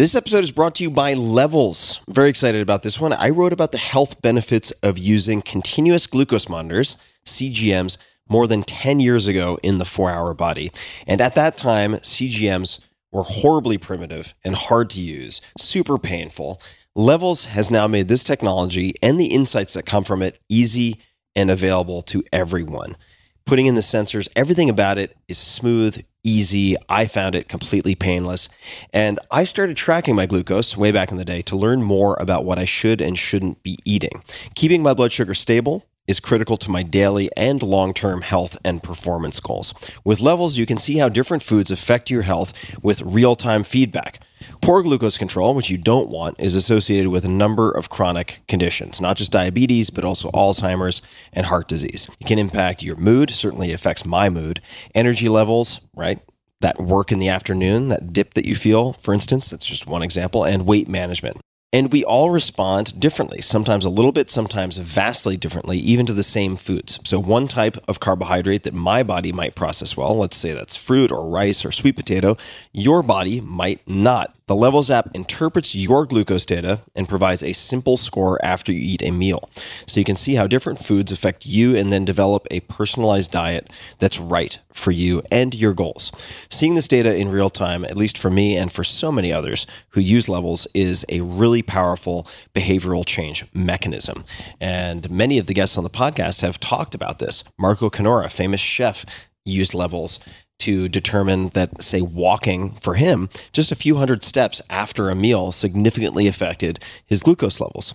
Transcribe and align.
This 0.00 0.14
episode 0.14 0.44
is 0.44 0.50
brought 0.50 0.76
to 0.76 0.82
you 0.82 0.90
by 0.90 1.12
Levels. 1.12 2.00
I'm 2.08 2.14
very 2.14 2.30
excited 2.30 2.62
about 2.62 2.82
this 2.82 2.98
one. 2.98 3.12
I 3.12 3.28
wrote 3.28 3.52
about 3.52 3.70
the 3.70 3.76
health 3.76 4.22
benefits 4.22 4.70
of 4.82 4.96
using 4.96 5.42
continuous 5.42 6.06
glucose 6.06 6.48
monitors, 6.48 6.96
CGMs, 7.26 7.98
more 8.26 8.46
than 8.46 8.62
10 8.62 9.00
years 9.00 9.26
ago 9.26 9.58
in 9.62 9.76
the 9.76 9.84
four 9.84 10.10
hour 10.10 10.32
body. 10.32 10.72
And 11.06 11.20
at 11.20 11.34
that 11.34 11.58
time, 11.58 11.96
CGMs 11.96 12.80
were 13.12 13.24
horribly 13.24 13.76
primitive 13.76 14.32
and 14.42 14.54
hard 14.54 14.88
to 14.88 15.02
use, 15.02 15.42
super 15.58 15.98
painful. 15.98 16.62
Levels 16.96 17.44
has 17.44 17.70
now 17.70 17.86
made 17.86 18.08
this 18.08 18.24
technology 18.24 18.94
and 19.02 19.20
the 19.20 19.26
insights 19.26 19.74
that 19.74 19.84
come 19.84 20.04
from 20.04 20.22
it 20.22 20.40
easy 20.48 20.98
and 21.36 21.50
available 21.50 22.00
to 22.04 22.24
everyone. 22.32 22.96
Putting 23.44 23.66
in 23.66 23.74
the 23.74 23.80
sensors, 23.80 24.28
everything 24.36 24.70
about 24.70 24.98
it 24.98 25.16
is 25.26 25.38
smooth, 25.38 26.04
easy. 26.22 26.76
I 26.88 27.06
found 27.06 27.34
it 27.34 27.48
completely 27.48 27.94
painless. 27.94 28.48
And 28.92 29.18
I 29.30 29.44
started 29.44 29.76
tracking 29.76 30.14
my 30.14 30.26
glucose 30.26 30.76
way 30.76 30.92
back 30.92 31.10
in 31.10 31.16
the 31.16 31.24
day 31.24 31.42
to 31.42 31.56
learn 31.56 31.82
more 31.82 32.16
about 32.20 32.44
what 32.44 32.58
I 32.58 32.64
should 32.64 33.00
and 33.00 33.18
shouldn't 33.18 33.62
be 33.62 33.78
eating. 33.84 34.22
Keeping 34.54 34.82
my 34.82 34.94
blood 34.94 35.12
sugar 35.12 35.34
stable 35.34 35.84
is 36.06 36.18
critical 36.20 36.56
to 36.56 36.70
my 36.70 36.82
daily 36.82 37.30
and 37.36 37.62
long 37.62 37.94
term 37.94 38.22
health 38.22 38.58
and 38.64 38.82
performance 38.82 39.38
goals. 39.38 39.72
With 40.04 40.20
levels, 40.20 40.58
you 40.58 40.66
can 40.66 40.78
see 40.78 40.98
how 40.98 41.08
different 41.08 41.42
foods 41.42 41.70
affect 41.70 42.10
your 42.10 42.22
health 42.22 42.52
with 42.82 43.00
real 43.02 43.36
time 43.36 43.62
feedback. 43.62 44.20
Poor 44.60 44.82
glucose 44.82 45.18
control, 45.18 45.54
which 45.54 45.70
you 45.70 45.76
don't 45.76 46.08
want, 46.08 46.34
is 46.40 46.54
associated 46.54 47.10
with 47.10 47.24
a 47.24 47.28
number 47.28 47.70
of 47.70 47.90
chronic 47.90 48.40
conditions, 48.48 49.00
not 49.00 49.16
just 49.16 49.30
diabetes, 49.30 49.90
but 49.90 50.04
also 50.04 50.30
Alzheimer's 50.30 51.02
and 51.32 51.46
heart 51.46 51.68
disease. 51.68 52.08
It 52.20 52.26
can 52.26 52.38
impact 52.38 52.82
your 52.82 52.96
mood, 52.96 53.30
certainly 53.30 53.72
affects 53.72 54.04
my 54.04 54.28
mood, 54.28 54.60
energy 54.94 55.28
levels, 55.28 55.80
right? 55.94 56.20
That 56.60 56.80
work 56.80 57.12
in 57.12 57.18
the 57.18 57.28
afternoon, 57.28 57.88
that 57.88 58.12
dip 58.12 58.34
that 58.34 58.46
you 58.46 58.54
feel, 58.54 58.94
for 58.94 59.14
instance, 59.14 59.50
that's 59.50 59.66
just 59.66 59.86
one 59.86 60.02
example, 60.02 60.44
and 60.44 60.66
weight 60.66 60.88
management. 60.88 61.40
And 61.72 61.92
we 61.92 62.02
all 62.02 62.30
respond 62.30 62.98
differently, 62.98 63.40
sometimes 63.40 63.84
a 63.84 63.90
little 63.90 64.10
bit, 64.10 64.28
sometimes 64.28 64.76
vastly 64.76 65.36
differently, 65.36 65.78
even 65.78 66.04
to 66.06 66.12
the 66.12 66.24
same 66.24 66.56
foods. 66.56 66.98
So, 67.04 67.20
one 67.20 67.46
type 67.46 67.76
of 67.86 68.00
carbohydrate 68.00 68.64
that 68.64 68.74
my 68.74 69.04
body 69.04 69.30
might 69.30 69.54
process 69.54 69.96
well, 69.96 70.16
let's 70.16 70.36
say 70.36 70.52
that's 70.52 70.74
fruit 70.74 71.12
or 71.12 71.28
rice 71.28 71.64
or 71.64 71.70
sweet 71.70 71.94
potato, 71.94 72.36
your 72.72 73.04
body 73.04 73.40
might 73.40 73.86
not. 73.86 74.34
The 74.50 74.56
Levels 74.56 74.90
app 74.90 75.14
interprets 75.14 75.76
your 75.76 76.04
glucose 76.04 76.44
data 76.44 76.80
and 76.96 77.08
provides 77.08 77.44
a 77.44 77.52
simple 77.52 77.96
score 77.96 78.44
after 78.44 78.72
you 78.72 78.80
eat 78.80 79.00
a 79.00 79.12
meal. 79.12 79.48
So 79.86 80.00
you 80.00 80.04
can 80.04 80.16
see 80.16 80.34
how 80.34 80.48
different 80.48 80.80
foods 80.80 81.12
affect 81.12 81.46
you 81.46 81.76
and 81.76 81.92
then 81.92 82.04
develop 82.04 82.48
a 82.50 82.58
personalized 82.58 83.30
diet 83.30 83.70
that's 84.00 84.18
right 84.18 84.58
for 84.72 84.90
you 84.90 85.22
and 85.30 85.54
your 85.54 85.72
goals. 85.72 86.10
Seeing 86.48 86.74
this 86.74 86.88
data 86.88 87.14
in 87.14 87.28
real 87.28 87.48
time, 87.48 87.84
at 87.84 87.96
least 87.96 88.18
for 88.18 88.28
me 88.28 88.56
and 88.56 88.72
for 88.72 88.82
so 88.82 89.12
many 89.12 89.32
others 89.32 89.68
who 89.90 90.00
use 90.00 90.28
Levels, 90.28 90.66
is 90.74 91.06
a 91.08 91.20
really 91.20 91.62
powerful 91.62 92.26
behavioral 92.52 93.06
change 93.06 93.44
mechanism. 93.54 94.24
And 94.60 95.08
many 95.08 95.38
of 95.38 95.46
the 95.46 95.54
guests 95.54 95.78
on 95.78 95.84
the 95.84 95.90
podcast 95.90 96.40
have 96.40 96.58
talked 96.58 96.96
about 96.96 97.20
this. 97.20 97.44
Marco 97.56 97.88
Canora, 97.88 98.28
famous 98.28 98.60
chef, 98.60 99.06
used 99.44 99.74
Levels 99.74 100.18
to 100.60 100.88
determine 100.88 101.48
that, 101.50 101.82
say, 101.82 102.00
walking 102.00 102.72
for 102.76 102.94
him 102.94 103.28
just 103.52 103.72
a 103.72 103.76
few 103.76 103.96
hundred 103.96 104.24
steps 104.24 104.60
after 104.70 105.10
a 105.10 105.14
meal 105.14 105.52
significantly 105.52 106.26
affected 106.26 106.78
his 107.04 107.22
glucose 107.22 107.60
levels. 107.60 107.94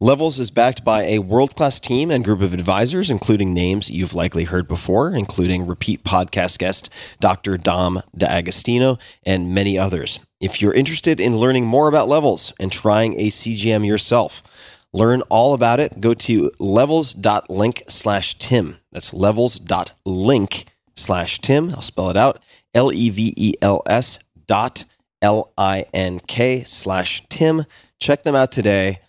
Levels 0.00 0.38
is 0.38 0.50
backed 0.50 0.84
by 0.84 1.04
a 1.04 1.20
world 1.20 1.54
class 1.54 1.78
team 1.78 2.10
and 2.10 2.24
group 2.24 2.40
of 2.40 2.52
advisors, 2.52 3.10
including 3.10 3.54
names 3.54 3.90
you've 3.90 4.14
likely 4.14 4.44
heard 4.44 4.66
before, 4.66 5.14
including 5.14 5.66
repeat 5.66 6.04
podcast 6.04 6.58
guest 6.58 6.90
Dr. 7.20 7.56
Dom 7.56 8.02
D'Agostino 8.16 8.98
and 9.24 9.54
many 9.54 9.78
others. 9.78 10.18
If 10.40 10.60
you're 10.60 10.74
interested 10.74 11.20
in 11.20 11.36
learning 11.36 11.66
more 11.66 11.86
about 11.86 12.08
levels 12.08 12.52
and 12.58 12.72
trying 12.72 13.18
a 13.20 13.28
CGM 13.28 13.86
yourself, 13.86 14.42
learn 14.92 15.22
all 15.22 15.54
about 15.54 15.78
it, 15.78 16.00
go 16.00 16.14
to 16.14 16.50
levels.link 16.58 17.84
slash 17.88 18.36
Tim. 18.38 18.78
That's 18.90 19.14
levels.link 19.14 20.66
slash 20.94 21.40
Tim. 21.40 21.70
I'll 21.70 21.82
spell 21.82 22.10
it 22.10 22.16
out 22.16 22.40
L 22.74 22.92
E 22.92 23.10
V 23.10 23.34
E 23.36 23.54
L 23.62 23.82
S 23.86 24.18
dot 24.46 24.84
L 25.20 25.52
I 25.56 25.86
N 25.92 26.20
K 26.20 26.62
slash 26.64 27.22
Tim. 27.28 27.64
Check 28.00 28.22
them 28.22 28.34
out 28.34 28.52
today. 28.52 29.00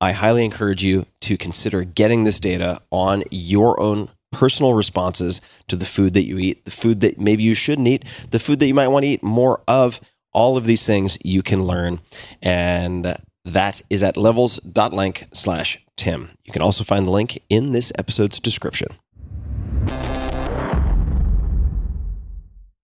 I 0.00 0.12
highly 0.12 0.44
encourage 0.44 0.82
you 0.82 1.06
to 1.22 1.38
consider 1.38 1.84
getting 1.84 2.24
this 2.24 2.38
data 2.38 2.82
on 2.90 3.24
your 3.30 3.80
own 3.80 4.10
personal 4.30 4.74
responses 4.74 5.40
to 5.68 5.76
the 5.76 5.86
food 5.86 6.12
that 6.14 6.26
you 6.26 6.38
eat, 6.38 6.64
the 6.66 6.70
food 6.70 7.00
that 7.00 7.18
maybe 7.18 7.42
you 7.42 7.54
shouldn't 7.54 7.88
eat, 7.88 8.04
the 8.30 8.38
food 8.38 8.58
that 8.58 8.66
you 8.66 8.74
might 8.74 8.88
want 8.88 9.04
to 9.04 9.08
eat 9.08 9.22
more 9.22 9.62
of. 9.66 10.00
All 10.32 10.58
of 10.58 10.66
these 10.66 10.84
things 10.84 11.16
you 11.24 11.42
can 11.42 11.62
learn. 11.62 12.00
And 12.42 13.16
that 13.46 13.80
is 13.88 14.02
at 14.02 14.18
levels.link 14.18 15.28
slash 15.32 15.78
Tim. 15.96 16.30
You 16.44 16.52
can 16.52 16.60
also 16.60 16.84
find 16.84 17.06
the 17.06 17.10
link 17.10 17.40
in 17.48 17.72
this 17.72 17.90
episode's 17.96 18.38
description. 18.38 18.88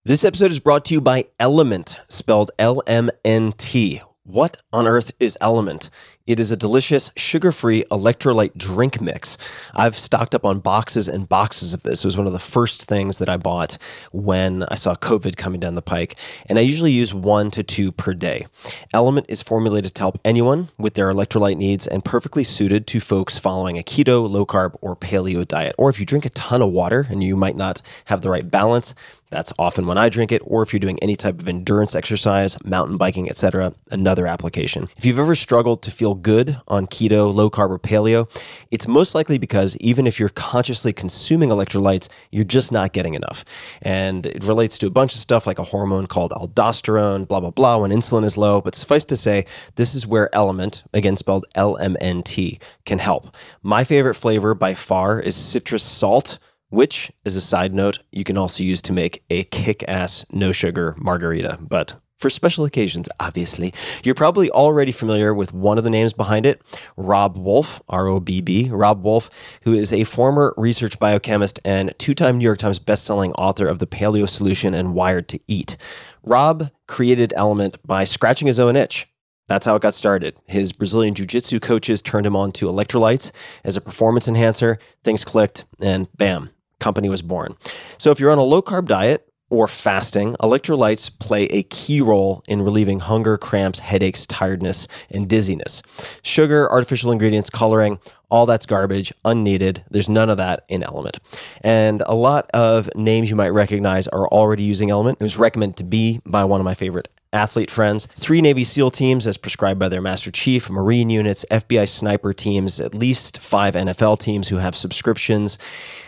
This 0.05 0.25
episode 0.25 0.51
is 0.51 0.59
brought 0.59 0.83
to 0.85 0.93
you 0.93 0.99
by 0.99 1.27
Element, 1.39 1.97
spelled 2.09 2.51
L 2.59 2.83
M 2.85 3.09
N 3.23 3.53
T. 3.53 4.01
What 4.23 4.57
on 4.73 4.85
earth 4.85 5.13
is 5.17 5.37
Element? 5.39 5.89
It 6.25 6.39
is 6.39 6.51
a 6.51 6.57
delicious, 6.57 7.11
sugar 7.17 7.51
free 7.51 7.83
electrolyte 7.91 8.57
drink 8.57 9.01
mix. 9.01 9.37
I've 9.73 9.95
stocked 9.97 10.33
up 10.33 10.45
on 10.45 10.59
boxes 10.59 11.09
and 11.09 11.27
boxes 11.27 11.73
of 11.73 11.83
this. 11.83 12.03
It 12.03 12.07
was 12.07 12.17
one 12.17 12.27
of 12.27 12.33
the 12.33 12.39
first 12.39 12.85
things 12.85 13.19
that 13.19 13.27
I 13.27 13.35
bought 13.35 13.77
when 14.13 14.63
I 14.63 14.75
saw 14.75 14.95
COVID 14.95 15.35
coming 15.35 15.59
down 15.59 15.75
the 15.75 15.81
pike. 15.81 16.15
And 16.45 16.57
I 16.57 16.61
usually 16.61 16.93
use 16.93 17.13
one 17.13 17.51
to 17.51 17.63
two 17.63 17.91
per 17.91 18.13
day. 18.13 18.47
Element 18.93 19.25
is 19.27 19.41
formulated 19.41 19.93
to 19.95 20.01
help 20.01 20.19
anyone 20.23 20.69
with 20.77 20.93
their 20.93 21.13
electrolyte 21.13 21.57
needs 21.57 21.87
and 21.87 22.05
perfectly 22.05 22.45
suited 22.45 22.87
to 22.87 23.01
folks 23.01 23.37
following 23.37 23.77
a 23.77 23.83
keto, 23.83 24.29
low 24.29 24.45
carb, 24.45 24.77
or 24.79 24.95
paleo 24.95 25.45
diet. 25.45 25.75
Or 25.77 25.89
if 25.89 25.99
you 25.99 26.05
drink 26.05 26.25
a 26.25 26.29
ton 26.29 26.61
of 26.61 26.71
water 26.71 27.05
and 27.09 27.21
you 27.21 27.35
might 27.35 27.57
not 27.57 27.81
have 28.05 28.21
the 28.21 28.29
right 28.29 28.49
balance, 28.49 28.95
that's 29.33 29.51
often 29.57 29.87
when 29.87 29.97
I 29.97 30.09
drink 30.09 30.31
it, 30.31 30.41
or 30.45 30.61
if 30.61 30.71
you're 30.71 30.79
doing 30.79 30.99
any 31.01 31.15
type 31.15 31.41
of 31.41 31.47
endurance 31.47 31.95
exercise, 31.95 32.55
mountain 32.63 32.97
biking, 32.97 33.27
etc., 33.29 33.73
another 33.89 34.27
application. 34.27 34.87
If 34.95 35.05
you've 35.05 35.17
ever 35.17 35.33
struggled 35.33 35.81
to 35.81 35.91
feel 35.91 36.13
good 36.13 36.61
on 36.67 36.85
keto, 36.85 37.33
low 37.33 37.49
carb, 37.49 37.71
or 37.71 37.79
paleo, 37.79 38.29
it's 38.69 38.87
most 38.87 39.15
likely 39.15 39.39
because 39.39 39.75
even 39.77 40.05
if 40.05 40.19
you're 40.19 40.29
consciously 40.29 40.93
consuming 40.93 41.49
electrolytes, 41.49 42.09
you're 42.31 42.43
just 42.43 42.71
not 42.71 42.93
getting 42.93 43.15
enough. 43.15 43.43
And 43.81 44.27
it 44.27 44.43
relates 44.43 44.77
to 44.77 44.87
a 44.87 44.91
bunch 44.91 45.15
of 45.15 45.19
stuff 45.19 45.47
like 45.47 45.57
a 45.57 45.63
hormone 45.63 46.05
called 46.05 46.31
aldosterone, 46.31 47.27
blah, 47.27 47.39
blah, 47.39 47.49
blah, 47.49 47.77
when 47.77 47.91
insulin 47.91 48.23
is 48.23 48.37
low. 48.37 48.61
But 48.61 48.75
suffice 48.75 49.05
to 49.05 49.17
say, 49.17 49.45
this 49.75 49.95
is 49.95 50.05
where 50.05 50.33
Element, 50.35 50.83
again 50.93 51.17
spelled 51.17 51.45
L 51.55 51.75
M 51.77 51.97
N 51.99 52.21
T, 52.21 52.59
can 52.85 52.99
help. 52.99 53.35
My 53.63 53.83
favorite 53.83 54.13
flavor 54.13 54.53
by 54.53 54.75
far 54.75 55.19
is 55.19 55.35
citrus 55.35 55.81
salt 55.81 56.37
which, 56.73 57.11
as 57.25 57.35
a 57.35 57.41
side 57.41 57.73
note, 57.73 57.99
you 58.11 58.23
can 58.23 58.37
also 58.37 58.63
use 58.63 58.81
to 58.81 58.91
make 58.91 59.23
a 59.29 59.43
kick 59.45 59.83
ass 59.87 60.25
no 60.31 60.51
sugar 60.51 60.95
margarita. 60.97 61.59
But 61.61 61.95
for 62.17 62.29
special 62.29 62.63
occasions, 62.63 63.09
obviously. 63.19 63.73
You're 64.03 64.15
probably 64.15 64.49
already 64.49 64.93
familiar 64.93 65.33
with 65.33 65.53
one 65.53 65.77
of 65.77 65.83
the 65.83 65.89
names 65.89 66.13
behind 66.13 66.45
it, 66.45 66.61
Robb 66.95 67.37
Wolf, 67.37 67.81
R 67.89 68.07
O 68.07 68.21
B 68.21 68.39
B, 68.39 68.69
Robb 68.71 69.03
Wolf, 69.03 69.29
who 69.63 69.73
is 69.73 69.91
a 69.91 70.05
former 70.05 70.53
research 70.55 70.97
biochemist 70.99 71.59
and 71.65 71.93
two 71.99 72.15
time 72.15 72.37
New 72.37 72.45
York 72.45 72.59
Times 72.59 72.79
bestselling 72.79 73.33
author 73.37 73.67
of 73.67 73.79
The 73.79 73.87
Paleo 73.87 74.27
Solution 74.27 74.73
and 74.73 74.93
Wired 74.93 75.27
to 75.29 75.39
Eat. 75.47 75.75
Robb 76.23 76.71
created 76.87 77.33
Element 77.35 77.77
by 77.85 78.05
scratching 78.05 78.47
his 78.47 78.59
own 78.59 78.77
itch. 78.77 79.07
That's 79.49 79.65
how 79.65 79.75
it 79.75 79.81
got 79.81 79.93
started. 79.93 80.37
His 80.47 80.71
Brazilian 80.71 81.13
Jiu 81.13 81.25
Jitsu 81.25 81.59
coaches 81.59 82.01
turned 82.01 82.25
him 82.25 82.37
on 82.37 82.53
to 82.53 82.67
electrolytes 82.67 83.33
as 83.65 83.75
a 83.75 83.81
performance 83.81 84.29
enhancer. 84.29 84.79
Things 85.03 85.25
clicked, 85.25 85.65
and 85.81 86.07
bam, 86.15 86.49
company 86.83 87.07
was 87.07 87.21
born. 87.21 87.55
So 87.97 88.11
if 88.11 88.19
you're 88.19 88.31
on 88.31 88.37
a 88.37 88.43
low 88.43 88.61
carb 88.61 88.85
diet 88.85 89.29
or 89.49 89.67
fasting, 89.67 90.35
electrolytes 90.41 91.09
play 91.19 91.45
a 91.45 91.63
key 91.63 92.01
role 92.01 92.43
in 92.47 92.61
relieving 92.61 92.99
hunger, 92.99 93.37
cramps, 93.37 93.79
headaches, 93.79 94.25
tiredness, 94.25 94.87
and 95.09 95.29
dizziness. 95.29 95.81
Sugar, 96.23 96.69
artificial 96.69 97.11
ingredients, 97.11 97.49
coloring, 97.49 97.99
all 98.29 98.45
that's 98.45 98.65
garbage, 98.65 99.13
unneeded. 99.23 99.85
There's 99.91 100.09
none 100.09 100.29
of 100.29 100.37
that 100.37 100.65
in 100.67 100.83
Element. 100.83 101.19
And 101.61 102.01
a 102.05 102.15
lot 102.15 102.49
of 102.51 102.89
names 102.95 103.29
you 103.29 103.35
might 103.35 103.49
recognize 103.49 104.07
are 104.07 104.27
already 104.27 104.63
using 104.63 104.89
Element. 104.89 105.19
It 105.21 105.23
was 105.23 105.37
recommended 105.37 105.77
to 105.77 105.83
be 105.83 106.19
by 106.25 106.43
one 106.43 106.59
of 106.59 106.65
my 106.65 106.73
favorite 106.73 107.07
athlete 107.33 107.71
friends, 107.71 108.05
three 108.15 108.41
Navy 108.41 108.63
SEAL 108.63 108.91
teams 108.91 109.27
as 109.27 109.37
prescribed 109.37 109.79
by 109.79 109.89
their 109.89 110.01
Master 110.01 110.31
Chief, 110.31 110.69
Marine 110.69 111.09
units, 111.09 111.45
FBI 111.51 111.87
sniper 111.89 112.33
teams, 112.33 112.79
at 112.79 112.93
least 112.93 113.39
five 113.39 113.73
NFL 113.73 114.19
teams 114.19 114.47
who 114.47 114.57
have 114.57 114.75
subscriptions. 114.75 115.57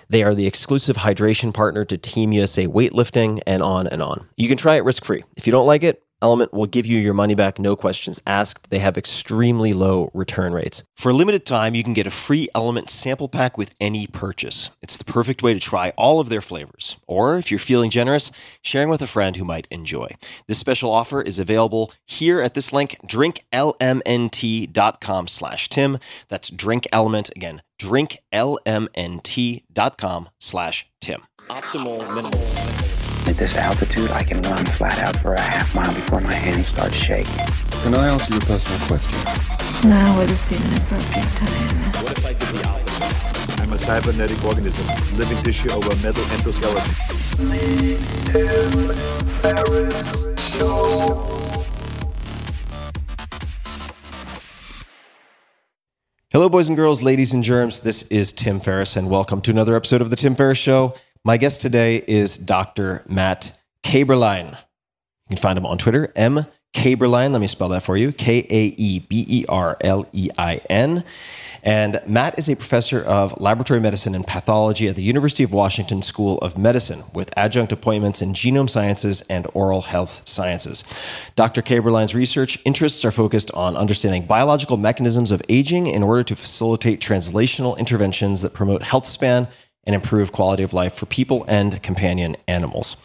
They 0.09 0.23
are 0.23 0.35
the 0.35 0.47
exclusive 0.47 0.97
hydration 0.97 1.53
partner 1.53 1.83
to 1.85 1.97
Team 1.97 2.31
USA 2.31 2.67
weightlifting 2.67 3.41
and 3.47 3.63
on 3.63 3.87
and 3.87 4.01
on. 4.01 4.27
You 4.37 4.47
can 4.47 4.57
try 4.57 4.75
it 4.75 4.83
risk 4.83 5.03
free. 5.03 5.23
If 5.35 5.47
you 5.47 5.51
don't 5.51 5.67
like 5.67 5.83
it, 5.83 6.04
Element 6.21 6.53
will 6.53 6.65
give 6.65 6.85
you 6.85 6.97
your 6.97 7.13
money 7.13 7.35
back, 7.35 7.59
no 7.59 7.75
questions 7.75 8.21
asked. 8.25 8.69
They 8.69 8.79
have 8.79 8.97
extremely 8.97 9.73
low 9.73 10.09
return 10.13 10.53
rates. 10.53 10.81
For 10.95 11.09
a 11.09 11.13
limited 11.13 11.45
time, 11.45 11.75
you 11.75 11.83
can 11.83 11.93
get 11.93 12.07
a 12.07 12.11
free 12.11 12.47
Element 12.55 12.89
sample 12.89 13.27
pack 13.27 13.57
with 13.57 13.73
any 13.79 14.07
purchase. 14.07 14.69
It's 14.81 14.97
the 14.97 15.03
perfect 15.03 15.43
way 15.43 15.53
to 15.53 15.59
try 15.59 15.91
all 15.97 16.19
of 16.19 16.29
their 16.29 16.41
flavors. 16.41 16.97
Or 17.07 17.37
if 17.37 17.51
you're 17.51 17.59
feeling 17.59 17.89
generous, 17.89 18.31
sharing 18.61 18.89
with 18.89 19.01
a 19.01 19.07
friend 19.07 19.35
who 19.35 19.43
might 19.43 19.67
enjoy. 19.69 20.15
This 20.47 20.57
special 20.57 20.91
offer 20.91 21.21
is 21.21 21.37
available 21.37 21.91
here 22.05 22.41
at 22.41 22.53
this 22.53 22.71
link, 22.71 22.97
drinklmnt.com 23.05 25.27
slash 25.27 25.69
Tim. 25.69 25.99
That's 26.29 26.49
drink 26.49 26.87
element 26.91 27.29
again, 27.35 27.61
drinklmnt.com 27.79 30.29
slash 30.39 30.87
Tim. 31.01 31.21
Optimal 31.49 32.15
minimal. 32.15 32.94
At 33.27 33.37
this 33.37 33.57
altitude, 33.57 34.11
I 34.11 34.21
can 34.21 34.39
run 34.43 34.63
flat 34.65 34.99
out 34.99 35.15
for 35.15 35.33
a 35.33 35.41
half 35.41 35.73
mile 35.73 35.91
before 35.95 36.21
my 36.21 36.31
hands 36.31 36.67
start 36.67 36.93
shaking. 36.93 37.33
Can 37.81 37.95
I 37.95 38.09
ask 38.09 38.29
you 38.29 38.37
a 38.37 38.39
personal 38.41 38.79
question? 38.87 39.19
Now 39.89 40.15
would 40.19 40.29
seem 40.29 40.61
an 40.61 40.77
appropriate 40.77 41.27
time. 41.31 42.03
What 42.03 42.19
if 42.19 42.25
I 42.25 42.33
did 42.33 42.49
the 42.49 42.67
opposite? 42.67 43.59
I'm 43.61 43.73
a 43.73 43.79
cybernetic 43.79 44.45
organism, 44.45 44.85
living 45.17 45.41
tissue 45.41 45.71
over 45.71 45.89
a 45.89 45.95
metal 46.03 46.23
endoskeleton. 46.25 46.85
Hello, 56.31 56.47
boys 56.47 56.67
and 56.67 56.77
girls, 56.77 57.01
ladies 57.01 57.33
and 57.33 57.43
germs. 57.43 57.79
This 57.79 58.03
is 58.03 58.31
Tim 58.33 58.59
Ferriss, 58.59 58.95
and 58.95 59.09
welcome 59.09 59.41
to 59.41 59.51
another 59.51 59.75
episode 59.75 60.01
of 60.01 60.11
The 60.11 60.15
Tim 60.15 60.35
Ferriss 60.35 60.59
Show. 60.59 60.93
My 61.27 61.37
guest 61.37 61.59
today 61.59 62.03
is 62.05 62.37
Dr. 62.37 63.03
Matt 63.09 63.59
Kaeberlein. 63.81 64.51
You 64.51 64.57
can 65.29 65.37
find 65.37 65.57
him 65.57 65.65
on 65.65 65.79
Twitter, 65.79 66.13
M. 66.15 66.45
Kaeberlein. 66.75 67.31
Let 67.31 67.41
me 67.41 67.47
spell 67.47 67.69
that 67.69 67.81
for 67.81 67.97
you 67.97 68.11
K 68.11 68.45
A 68.47 68.65
E 68.77 68.99
B 68.99 69.25
E 69.27 69.45
R 69.49 69.75
L 69.81 70.07
E 70.11 70.29
I 70.37 70.57
N. 70.69 71.03
And 71.63 71.99
Matt 72.05 72.37
is 72.37 72.47
a 72.47 72.55
professor 72.55 73.01
of 73.01 73.41
laboratory 73.41 73.79
medicine 73.79 74.13
and 74.13 74.27
pathology 74.27 74.87
at 74.87 74.95
the 74.95 75.01
University 75.01 75.43
of 75.43 75.51
Washington 75.51 76.03
School 76.03 76.37
of 76.39 76.59
Medicine 76.59 77.01
with 77.15 77.33
adjunct 77.35 77.71
appointments 77.71 78.21
in 78.21 78.33
genome 78.33 78.69
sciences 78.69 79.21
and 79.21 79.47
oral 79.55 79.81
health 79.81 80.27
sciences. 80.27 80.83
Dr. 81.35 81.63
Kaeberlein's 81.63 82.13
research 82.13 82.59
interests 82.65 83.03
are 83.03 83.09
focused 83.09 83.49
on 83.55 83.75
understanding 83.75 84.27
biological 84.27 84.77
mechanisms 84.77 85.31
of 85.31 85.41
aging 85.49 85.87
in 85.87 86.03
order 86.03 86.23
to 86.23 86.35
facilitate 86.35 86.99
translational 86.99 87.75
interventions 87.79 88.43
that 88.43 88.53
promote 88.53 88.83
health 88.83 89.07
span 89.07 89.47
and 89.85 89.93
improve 89.93 90.31
quality 90.31 90.63
of 90.63 90.73
life 90.73 90.93
for 90.93 91.05
people 91.05 91.45
and 91.47 91.81
companion 91.83 92.35
animals. 92.47 92.95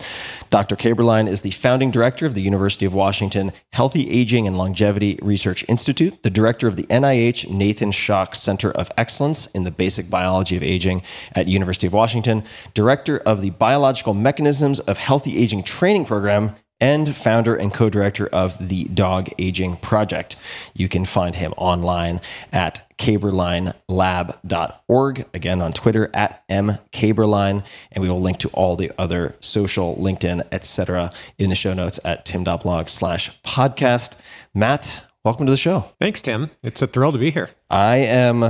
Dr. 0.48 0.76
Kaeberlein 0.76 1.28
is 1.28 1.42
the 1.42 1.50
founding 1.50 1.90
director 1.90 2.26
of 2.26 2.34
the 2.34 2.42
University 2.42 2.86
of 2.86 2.94
Washington 2.94 3.52
Healthy 3.72 4.10
Aging 4.10 4.46
and 4.46 4.56
Longevity 4.56 5.18
Research 5.22 5.64
Institute, 5.68 6.22
the 6.22 6.30
director 6.30 6.66
of 6.66 6.76
the 6.76 6.84
NIH 6.84 7.50
Nathan 7.50 7.92
Shock 7.92 8.34
Center 8.34 8.70
of 8.72 8.90
Excellence 8.96 9.46
in 9.46 9.64
the 9.64 9.70
Basic 9.70 10.08
Biology 10.08 10.56
of 10.56 10.62
Aging 10.62 11.02
at 11.34 11.46
University 11.46 11.86
of 11.86 11.92
Washington, 11.92 12.42
director 12.74 13.18
of 13.18 13.42
the 13.42 13.50
Biological 13.50 14.14
Mechanisms 14.14 14.80
of 14.80 14.98
Healthy 14.98 15.38
Aging 15.38 15.62
Training 15.62 16.04
Program 16.04 16.56
and 16.80 17.16
founder 17.16 17.54
and 17.54 17.72
co 17.72 17.88
director 17.90 18.26
of 18.28 18.68
the 18.68 18.84
Dog 18.84 19.28
Aging 19.38 19.76
Project. 19.76 20.36
You 20.74 20.88
can 20.88 21.04
find 21.04 21.36
him 21.36 21.52
online 21.56 22.20
at 22.52 22.86
kaeberleinlab.org, 22.98 25.24
again 25.34 25.60
on 25.60 25.72
Twitter 25.72 26.10
at 26.14 26.48
mkaeberlein, 26.48 27.64
and 27.92 28.02
we 28.02 28.08
will 28.08 28.20
link 28.20 28.38
to 28.38 28.48
all 28.50 28.76
the 28.76 28.92
other 28.98 29.34
social, 29.40 29.96
LinkedIn, 29.96 30.46
etc. 30.52 31.10
in 31.38 31.50
the 31.50 31.56
show 31.56 31.74
notes 31.74 31.98
at 32.04 32.24
tim.blog 32.24 32.88
slash 32.88 33.40
podcast. 33.42 34.16
Matt, 34.54 35.04
welcome 35.24 35.46
to 35.46 35.52
the 35.52 35.56
show. 35.56 35.86
Thanks, 35.98 36.22
Tim. 36.22 36.50
It's 36.62 36.82
a 36.82 36.86
thrill 36.86 37.10
to 37.12 37.18
be 37.18 37.30
here. 37.30 37.50
I 37.68 37.96
am 37.98 38.44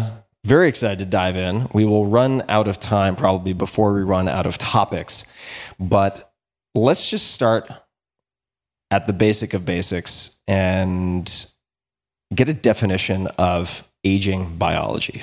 very 0.45 0.69
excited 0.69 1.01
to 1.01 1.07
dive 1.07 1.37
in. 1.37 1.69
We 1.75 1.85
will 1.85 2.07
run 2.07 2.43
out 2.49 2.67
of 2.67 2.79
time 2.79 3.17
probably 3.17 3.53
before 3.53 3.93
we 3.93 4.03
run 4.03 4.29
out 4.29 4.47
of 4.47 4.59
topics, 4.59 5.25
but 5.79 6.33
let's 6.75 7.09
just 7.09 7.33
start 7.33 7.69
at 8.91 9.07
the 9.07 9.13
basic 9.13 9.55
of 9.55 9.65
basics 9.65 10.37
and 10.49 11.47
get 12.35 12.49
a 12.49 12.55
definition 12.55 13.27
of 13.39 13.89
aging 14.05 14.57
biology? 14.57 15.23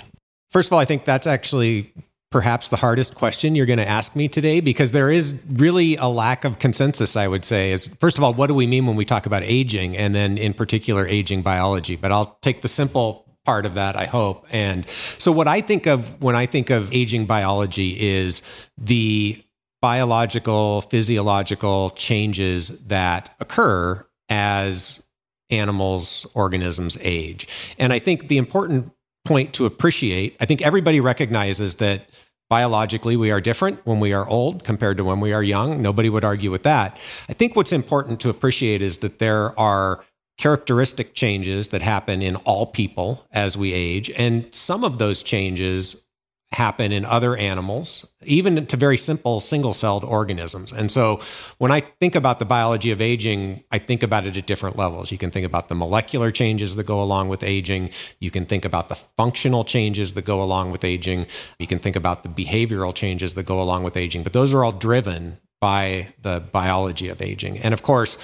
First 0.49 0.69
of 0.69 0.73
all, 0.73 0.79
I 0.79 0.85
think 0.85 1.05
that's 1.05 1.27
actually 1.27 1.93
perhaps 2.29 2.69
the 2.69 2.77
hardest 2.77 3.15
question 3.15 3.55
you're 3.55 3.65
going 3.65 3.79
to 3.79 3.87
ask 3.87 4.15
me 4.15 4.27
today 4.27 4.59
because 4.59 4.91
there 4.91 5.09
is 5.09 5.41
really 5.53 5.95
a 5.95 6.07
lack 6.07 6.43
of 6.43 6.59
consensus 6.59 7.15
i 7.15 7.25
would 7.25 7.45
say 7.45 7.71
is 7.71 7.87
first 7.99 8.17
of 8.17 8.23
all 8.23 8.33
what 8.33 8.47
do 8.47 8.53
we 8.53 8.67
mean 8.67 8.85
when 8.85 8.97
we 8.97 9.05
talk 9.05 9.25
about 9.25 9.43
aging 9.43 9.95
and 9.95 10.13
then 10.13 10.37
in 10.37 10.53
particular 10.53 11.07
aging 11.07 11.41
biology 11.41 11.95
but 11.95 12.11
i'll 12.11 12.37
take 12.41 12.61
the 12.61 12.67
simple 12.67 13.25
part 13.45 13.65
of 13.65 13.75
that 13.75 13.95
i 13.95 14.05
hope 14.05 14.45
and 14.51 14.85
so 15.17 15.31
what 15.31 15.47
i 15.47 15.61
think 15.61 15.85
of 15.85 16.21
when 16.21 16.35
i 16.35 16.45
think 16.45 16.69
of 16.69 16.93
aging 16.93 17.25
biology 17.25 17.97
is 17.97 18.41
the 18.77 19.41
biological, 19.81 20.81
physiological 20.81 21.91
changes 21.91 22.87
that 22.87 23.35
occur 23.39 24.05
as 24.29 25.03
animals, 25.49 26.27
organisms 26.33 26.97
age. 27.01 27.47
And 27.77 27.93
I 27.93 27.99
think 27.99 28.27
the 28.27 28.37
important 28.37 28.91
point 29.25 29.53
to 29.53 29.65
appreciate, 29.65 30.35
I 30.39 30.45
think 30.45 30.61
everybody 30.61 30.99
recognizes 30.99 31.75
that 31.75 32.09
biologically 32.49 33.17
we 33.17 33.29
are 33.29 33.41
different 33.41 33.85
when 33.85 33.99
we 33.99 34.13
are 34.13 34.27
old 34.27 34.63
compared 34.63 34.97
to 34.97 35.03
when 35.03 35.19
we 35.19 35.33
are 35.33 35.43
young. 35.43 35.81
Nobody 35.81 36.09
would 36.09 36.23
argue 36.23 36.49
with 36.49 36.63
that. 36.63 36.97
I 37.29 37.33
think 37.33 37.55
what's 37.55 37.73
important 37.73 38.19
to 38.21 38.29
appreciate 38.29 38.81
is 38.81 38.99
that 38.99 39.19
there 39.19 39.57
are 39.59 40.03
characteristic 40.37 41.13
changes 41.13 41.69
that 41.69 41.81
happen 41.81 42.21
in 42.21 42.35
all 42.37 42.67
people 42.67 43.25
as 43.31 43.57
we 43.57 43.73
age. 43.73 44.09
And 44.11 44.53
some 44.53 44.83
of 44.83 44.97
those 44.97 45.23
changes 45.23 46.06
happen 46.53 46.93
in 46.93 47.03
other 47.03 47.35
animals, 47.35 48.07
even 48.23 48.65
to 48.65 48.77
very 48.77 48.97
simple 48.97 49.39
single 49.41 49.73
celled 49.73 50.03
organisms. 50.03 50.71
And 50.71 50.89
so 50.89 51.19
when 51.57 51.71
I 51.71 51.81
think 51.99 52.15
about 52.15 52.39
the 52.39 52.45
biology 52.45 52.89
of 52.91 53.01
aging, 53.01 53.63
I 53.69 53.79
think 53.79 54.01
about 54.01 54.25
it 54.25 54.37
at 54.37 54.47
different 54.47 54.77
levels. 54.77 55.11
You 55.11 55.17
can 55.17 55.29
think 55.29 55.45
about 55.45 55.67
the 55.67 55.75
molecular 55.75 56.31
changes 56.31 56.75
that 56.77 56.85
go 56.85 57.01
along 57.01 57.27
with 57.27 57.43
aging. 57.43 57.89
You 58.19 58.31
can 58.31 58.45
think 58.45 58.63
about 58.63 58.87
the 58.87 58.95
functional 58.95 59.65
changes 59.65 60.13
that 60.13 60.23
go 60.23 60.41
along 60.41 60.71
with 60.71 60.85
aging. 60.85 61.27
You 61.59 61.67
can 61.67 61.79
think 61.79 61.97
about 61.97 62.23
the 62.23 62.29
behavioral 62.29 62.95
changes 62.95 63.35
that 63.35 63.45
go 63.45 63.61
along 63.61 63.83
with 63.83 63.97
aging. 63.97 64.23
But 64.23 64.33
those 64.33 64.53
are 64.53 64.63
all 64.63 64.71
driven 64.71 65.39
by 65.59 66.13
the 66.21 66.39
biology 66.39 67.09
of 67.09 67.21
aging. 67.21 67.59
And 67.59 67.73
of 67.73 67.81
course, 67.81 68.17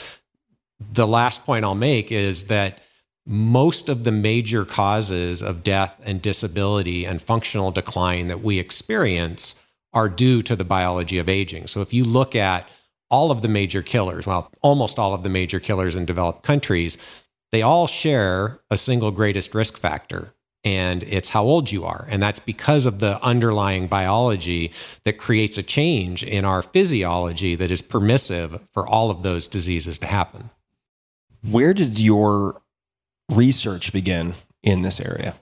the 0.79 1.07
last 1.07 1.45
point 1.45 1.65
I'll 1.65 1.75
make 1.75 2.11
is 2.11 2.45
that 2.45 2.79
most 3.25 3.87
of 3.89 4.03
the 4.03 4.11
major 4.11 4.65
causes 4.65 5.41
of 5.41 5.63
death 5.63 5.99
and 6.03 6.21
disability 6.21 7.05
and 7.05 7.21
functional 7.21 7.71
decline 7.71 8.27
that 8.27 8.43
we 8.43 8.59
experience 8.59 9.55
are 9.93 10.09
due 10.09 10.41
to 10.41 10.55
the 10.55 10.65
biology 10.65 11.17
of 11.19 11.29
aging. 11.29 11.67
So 11.67 11.81
if 11.81 11.93
you 11.93 12.03
look 12.03 12.35
at 12.35 12.67
all 13.09 13.31
of 13.31 13.41
the 13.41 13.47
major 13.47 13.81
killers, 13.81 14.25
well, 14.25 14.49
almost 14.61 14.97
all 14.97 15.13
of 15.13 15.23
the 15.23 15.29
major 15.29 15.59
killers 15.59 15.95
in 15.95 16.05
developed 16.05 16.43
countries, 16.43 16.97
they 17.51 17.61
all 17.61 17.87
share 17.87 18.59
a 18.71 18.77
single 18.77 19.11
greatest 19.11 19.53
risk 19.53 19.77
factor. 19.77 20.33
And 20.65 21.03
it's 21.03 21.29
how 21.29 21.43
old 21.43 21.71
you 21.71 21.86
are. 21.86 22.07
And 22.09 22.24
that's 22.24 22.39
because 22.39 22.86
of 22.86 23.00
the 23.00 23.21
underlying 23.21 23.88
biology 23.88 24.71
that 25.03 25.17
creates 25.17 25.57
a 25.57 25.63
change 25.63 26.24
in 26.24 26.45
our 26.45 26.62
physiology 26.62 27.55
that 27.55 27.69
is 27.69 27.81
permissive 27.81 28.65
for 28.71 28.88
all 28.88 29.12
of 29.12 29.24
those 29.24 29.48
diseases 29.48 30.00
to 30.00 30.07
happen. 30.07 30.50
Where 31.43 31.74
did 31.74 32.00
your 32.00 32.62
research 33.33 33.91
begin 33.91 34.33
in 34.61 34.81
this 34.81 34.99
area? 34.99 35.35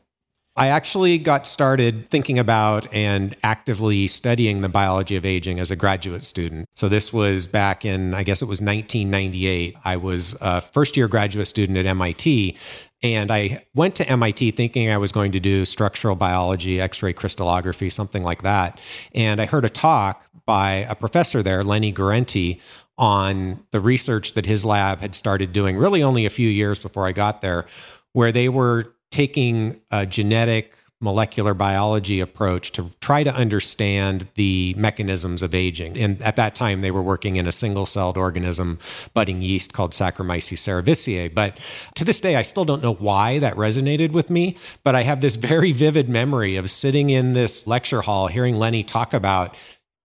I 0.58 0.68
actually 0.68 1.18
got 1.18 1.48
started 1.48 2.10
thinking 2.10 2.38
about 2.38 2.94
and 2.94 3.36
actively 3.42 4.08
studying 4.08 4.62
the 4.62 4.68
biology 4.68 5.16
of 5.16 5.26
aging 5.26 5.60
as 5.60 5.72
a 5.72 5.78
graduate 5.78 6.24
student. 6.24 6.68
So 6.76 6.90
this 6.90 7.14
was 7.14 7.48
back 7.48 7.86
in, 7.86 8.14
I 8.14 8.24
guess 8.24 8.42
it 8.42 8.46
was 8.46 8.62
1998. 8.62 9.78
I 9.86 9.96
was 9.96 10.36
a 10.42 10.60
first 10.60 10.98
year 10.98 11.08
graduate 11.08 11.48
student 11.48 11.78
at 11.78 11.86
MIT. 11.86 12.58
And 13.02 13.32
I 13.32 13.66
went 13.74 13.96
to 13.96 14.08
MIT 14.08 14.52
thinking 14.52 14.92
I 14.92 14.98
was 14.98 15.12
going 15.12 15.32
to 15.32 15.40
do 15.40 15.64
structural 15.66 16.16
biology, 16.16 16.82
X 16.82 17.02
ray 17.02 17.14
crystallography, 17.14 17.90
something 17.90 18.22
like 18.22 18.44
that. 18.44 18.80
And 19.16 19.42
I 19.42 19.46
heard 19.46 19.66
a 19.66 19.70
talk 19.70 20.26
by 20.46 20.86
a 20.90 20.96
professor 20.96 21.42
there, 21.42 21.64
Lenny 21.64 21.92
Guarente, 21.94 22.60
on 23.02 23.66
the 23.72 23.80
research 23.80 24.36
that 24.36 24.46
his 24.46 24.64
lab 24.64 25.00
had 25.00 25.16
started 25.16 25.52
doing 25.52 25.76
really 25.76 26.04
only 26.04 26.24
a 26.24 26.30
few 26.30 26.48
years 26.48 26.78
before 26.78 27.08
I 27.08 27.12
got 27.12 27.42
there, 27.42 27.66
where 28.14 28.32
they 28.32 28.48
were 28.48 28.94
taking 29.10 29.82
a 29.90 30.06
genetic 30.06 30.78
molecular 31.04 31.56
biology 31.56 32.20
approach 32.20 32.72
to 32.74 32.92
try 33.02 33.24
to 33.24 33.34
understand 33.34 34.28
the 34.36 34.76
mechanisms 34.78 35.42
of 35.42 35.56
aging. 35.56 35.98
And 35.98 36.22
at 36.22 36.36
that 36.36 36.54
time, 36.54 36.82
they 36.82 36.92
were 36.92 37.02
working 37.02 37.38
in 37.38 37.48
a 37.48 37.52
single 37.52 37.88
celled 37.88 38.18
organism, 38.18 38.78
budding 39.16 39.42
yeast 39.42 39.74
called 39.74 39.94
Saccharomyces 39.94 40.60
cerevisiae. 40.60 41.34
But 41.34 41.60
to 41.96 42.06
this 42.06 42.22
day, 42.22 42.36
I 42.36 42.44
still 42.44 42.66
don't 42.66 42.84
know 42.84 42.94
why 42.94 43.40
that 43.40 43.56
resonated 43.56 44.12
with 44.12 44.30
me. 44.30 44.58
But 44.84 44.94
I 44.94 45.02
have 45.02 45.22
this 45.22 45.36
very 45.52 45.72
vivid 45.72 46.08
memory 46.08 46.56
of 46.56 46.70
sitting 46.70 47.10
in 47.10 47.34
this 47.34 47.66
lecture 47.66 48.02
hall, 48.02 48.28
hearing 48.28 48.56
Lenny 48.56 48.84
talk 48.84 49.12
about 49.12 49.56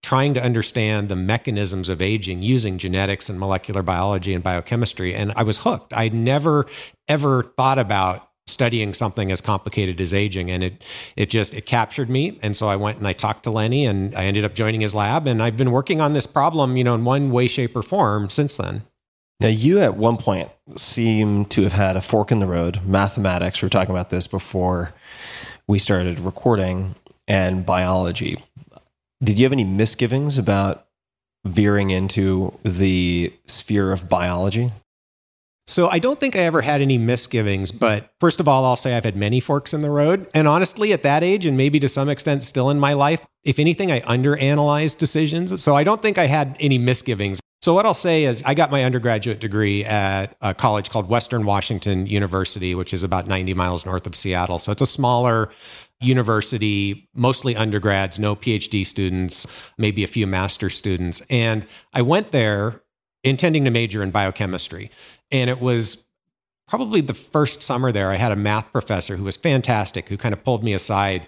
trying 0.06 0.34
to 0.34 0.40
understand 0.40 1.08
the 1.08 1.16
mechanisms 1.16 1.88
of 1.88 2.00
aging 2.00 2.40
using 2.40 2.78
genetics 2.78 3.28
and 3.28 3.40
molecular 3.40 3.82
biology 3.82 4.32
and 4.34 4.44
biochemistry. 4.44 5.12
And 5.12 5.32
I 5.34 5.42
was 5.42 5.58
hooked. 5.58 5.92
I 5.92 6.10
never, 6.10 6.64
ever 7.08 7.42
thought 7.56 7.80
about 7.80 8.30
studying 8.46 8.94
something 8.94 9.32
as 9.32 9.40
complicated 9.40 10.00
as 10.00 10.14
aging 10.14 10.48
and 10.52 10.62
it 10.62 10.84
it 11.16 11.28
just 11.28 11.52
it 11.52 11.66
captured 11.66 12.08
me 12.08 12.38
and 12.44 12.56
so 12.56 12.68
I 12.68 12.76
went 12.76 12.98
and 12.98 13.08
I 13.08 13.12
talked 13.12 13.42
to 13.42 13.50
Lenny 13.50 13.84
and 13.84 14.14
I 14.14 14.26
ended 14.26 14.44
up 14.44 14.54
joining 14.54 14.80
his 14.80 14.94
lab 14.94 15.26
and 15.26 15.42
I've 15.42 15.56
been 15.56 15.72
working 15.72 16.00
on 16.00 16.12
this 16.12 16.28
problem 16.28 16.76
you 16.76 16.84
know 16.84 16.94
in 16.94 17.04
one 17.04 17.32
way 17.32 17.48
shape 17.48 17.75
or 17.75 17.82
form 17.82 18.30
since 18.30 18.56
then 18.56 18.82
Now, 19.40 19.48
you 19.48 19.80
at 19.80 19.96
one 19.96 20.16
point 20.16 20.48
seem 20.76 21.46
to 21.46 21.64
have 21.64 21.72
had 21.72 21.96
a 21.96 22.00
fork 22.00 22.30
in 22.30 22.38
the 22.38 22.46
road. 22.46 22.78
Mathematics, 22.86 23.60
we 23.60 23.66
were 23.66 23.70
talking 23.70 23.92
about 23.92 24.10
this 24.10 24.28
before 24.28 24.94
we 25.66 25.80
started 25.80 26.20
recording, 26.20 26.94
and 27.26 27.66
biology. 27.66 28.36
Did 29.23 29.38
you 29.38 29.44
have 29.44 29.52
any 29.52 29.64
misgivings 29.64 30.38
about 30.38 30.87
veering 31.44 31.90
into 31.90 32.58
the 32.64 33.32
sphere 33.46 33.92
of 33.92 34.08
biology? 34.08 34.73
So 35.68 35.88
I 35.88 35.99
don't 35.99 36.20
think 36.20 36.37
I 36.37 36.40
ever 36.40 36.62
had 36.62 36.80
any 36.80 36.96
misgivings, 36.96 37.73
but 37.73 38.12
first 38.20 38.38
of 38.38 38.46
all, 38.46 38.64
I'll 38.64 38.76
say 38.76 38.96
I've 38.96 39.04
had 39.04 39.16
many 39.16 39.40
forks 39.40 39.75
in 39.75 39.82
the 39.82 39.90
road. 39.90 40.28
And 40.32 40.46
honestly, 40.46 40.92
at 40.92 41.02
that 41.02 41.25
age, 41.25 41.44
and 41.44 41.56
maybe 41.56 41.80
to 41.80 41.88
some 41.88 42.08
extent 42.08 42.44
still 42.44 42.70
in 42.70 42.78
my 42.78 42.92
life, 42.92 43.26
if 43.42 43.58
anything, 43.58 43.90
I 43.90 44.00
underanalyzed 44.00 44.99
decisions. 44.99 45.61
So 45.61 45.75
I 45.75 45.82
don't 45.82 46.00
think 46.00 46.18
I 46.18 46.26
had 46.26 46.56
any 46.61 46.78
misgivings. 46.78 47.40
So 47.62 47.75
what 47.75 47.85
I'll 47.85 47.94
say 47.94 48.25
is 48.25 48.44
I 48.46 48.54
got 48.54 48.70
my 48.70 48.85
undergraduate 48.85 49.40
degree 49.40 49.85
at 49.85 50.37
a 50.40 50.54
college 50.54 50.88
called 50.88 51.08
Western 51.08 51.44
Washington 51.44 52.06
University, 52.06 52.76
which 52.76 52.94
is 52.94 53.02
about 53.02 53.26
90 53.26 53.54
miles 53.54 53.85
north 53.85 54.06
of 54.06 54.14
Seattle. 54.14 54.61
So 54.61 54.70
it's 54.70 54.82
a 54.82 54.87
smaller 54.87 55.49
university, 56.00 57.08
mostly 57.14 57.56
undergrads, 57.56 58.18
no 58.18 58.36
PhD 58.36 58.84
students, 58.84 59.46
maybe 59.78 60.04
a 60.04 60.06
few 60.06 60.26
master 60.26 60.68
students. 60.68 61.22
And 61.30 61.66
I 61.92 62.02
went 62.02 62.32
there 62.32 62.82
intending 63.24 63.64
to 63.64 63.70
major 63.70 64.02
in 64.02 64.10
biochemistry. 64.10 64.90
And 65.30 65.50
it 65.50 65.60
was 65.60 66.06
probably 66.68 67.00
the 67.00 67.14
first 67.14 67.62
summer 67.62 67.92
there, 67.92 68.10
I 68.10 68.16
had 68.16 68.32
a 68.32 68.36
math 68.36 68.72
professor 68.72 69.16
who 69.16 69.24
was 69.24 69.36
fantastic, 69.36 70.08
who 70.08 70.16
kind 70.16 70.32
of 70.32 70.42
pulled 70.44 70.64
me 70.64 70.74
aside. 70.74 71.26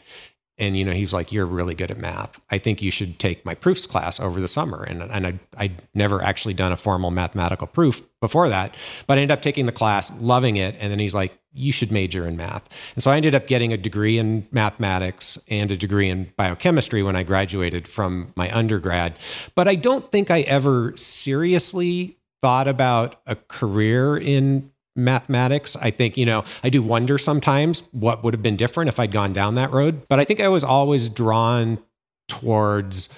And, 0.58 0.76
you 0.76 0.84
know, 0.84 0.92
he 0.92 1.02
was 1.02 1.12
like, 1.12 1.32
You're 1.32 1.46
really 1.46 1.74
good 1.74 1.90
at 1.90 1.98
math. 1.98 2.40
I 2.50 2.58
think 2.58 2.82
you 2.82 2.90
should 2.90 3.18
take 3.18 3.44
my 3.44 3.54
proofs 3.54 3.86
class 3.86 4.18
over 4.20 4.40
the 4.40 4.48
summer. 4.48 4.82
And, 4.82 5.02
and 5.02 5.26
I, 5.26 5.38
I'd 5.56 5.82
never 5.94 6.22
actually 6.22 6.54
done 6.54 6.72
a 6.72 6.76
formal 6.76 7.10
mathematical 7.10 7.66
proof 7.66 8.02
before 8.20 8.48
that, 8.48 8.76
but 9.06 9.16
I 9.16 9.22
ended 9.22 9.36
up 9.36 9.42
taking 9.42 9.66
the 9.66 9.72
class, 9.72 10.12
loving 10.20 10.56
it. 10.56 10.74
And 10.80 10.90
then 10.90 10.98
he's 10.98 11.14
like, 11.14 11.38
You 11.52 11.72
should 11.72 11.92
major 11.92 12.26
in 12.26 12.36
math. 12.36 12.68
And 12.94 13.02
so 13.02 13.10
I 13.10 13.16
ended 13.16 13.34
up 13.34 13.46
getting 13.46 13.72
a 13.72 13.76
degree 13.76 14.18
in 14.18 14.46
mathematics 14.50 15.38
and 15.48 15.70
a 15.70 15.76
degree 15.76 16.08
in 16.08 16.32
biochemistry 16.36 17.02
when 17.02 17.16
I 17.16 17.22
graduated 17.22 17.86
from 17.86 18.32
my 18.36 18.54
undergrad. 18.54 19.14
But 19.54 19.68
I 19.68 19.76
don't 19.76 20.10
think 20.10 20.30
I 20.30 20.40
ever 20.42 20.96
seriously 20.96 22.18
thought 22.40 22.68
about 22.68 23.20
a 23.26 23.36
career 23.36 24.16
in 24.16 24.70
mathematics. 24.98 25.76
I 25.76 25.90
think, 25.90 26.16
you 26.16 26.26
know, 26.26 26.44
I 26.62 26.68
do 26.68 26.82
wonder 26.82 27.16
sometimes 27.16 27.84
what 27.92 28.22
would 28.24 28.34
have 28.34 28.42
been 28.42 28.56
different 28.56 28.88
if 28.88 28.98
I'd 29.00 29.12
gone 29.12 29.32
down 29.32 29.54
that 29.54 29.72
road. 29.72 30.06
But 30.08 30.20
I 30.20 30.24
think 30.24 30.40
I 30.40 30.48
was 30.48 30.64
always 30.64 31.08
drawn 31.08 31.78
towards 32.26 33.08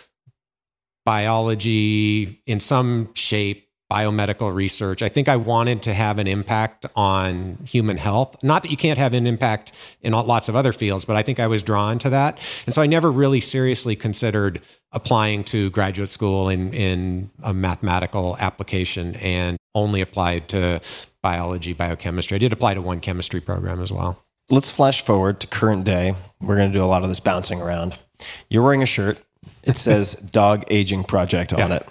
biology 1.06 2.42
in 2.46 2.60
some 2.60 3.08
shape, 3.14 3.68
biomedical 3.90 4.54
research. 4.54 5.02
I 5.02 5.08
think 5.08 5.28
I 5.28 5.36
wanted 5.36 5.82
to 5.82 5.94
have 5.94 6.18
an 6.18 6.26
impact 6.26 6.86
on 6.94 7.58
human 7.66 7.96
health. 7.96 8.42
Not 8.42 8.62
that 8.62 8.70
you 8.70 8.76
can't 8.76 8.98
have 8.98 9.12
an 9.14 9.26
impact 9.26 9.72
in 10.00 10.12
lots 10.12 10.48
of 10.48 10.54
other 10.56 10.72
fields, 10.72 11.04
but 11.04 11.16
I 11.16 11.22
think 11.22 11.40
I 11.40 11.46
was 11.48 11.62
drawn 11.62 11.98
to 12.00 12.10
that. 12.10 12.38
And 12.66 12.74
so 12.74 12.80
I 12.82 12.86
never 12.86 13.10
really 13.10 13.40
seriously 13.40 13.96
considered 13.96 14.60
applying 14.92 15.44
to 15.44 15.70
graduate 15.70 16.08
school 16.10 16.48
in, 16.48 16.72
in 16.72 17.30
a 17.42 17.52
mathematical 17.52 18.36
application 18.38 19.16
and 19.16 19.56
only 19.74 20.00
applied 20.00 20.48
to 20.48 20.80
biology, 21.22 21.72
biochemistry. 21.72 22.36
I 22.36 22.38
did 22.38 22.52
apply 22.52 22.74
to 22.74 22.82
one 22.82 23.00
chemistry 23.00 23.40
program 23.40 23.80
as 23.82 23.92
well. 23.92 24.22
Let's 24.50 24.70
flash 24.70 25.04
forward 25.04 25.38
to 25.40 25.46
current 25.46 25.84
day. 25.84 26.14
We're 26.40 26.56
going 26.56 26.72
to 26.72 26.78
do 26.78 26.84
a 26.84 26.86
lot 26.86 27.02
of 27.02 27.08
this 27.08 27.20
bouncing 27.20 27.60
around. 27.60 27.98
You're 28.48 28.62
wearing 28.62 28.82
a 28.82 28.86
shirt. 28.86 29.18
It 29.62 29.76
says 29.76 30.14
Dog 30.32 30.64
Aging 30.70 31.04
Project 31.04 31.52
on 31.52 31.58
Yeah. 31.70 31.76
it. 31.76 31.88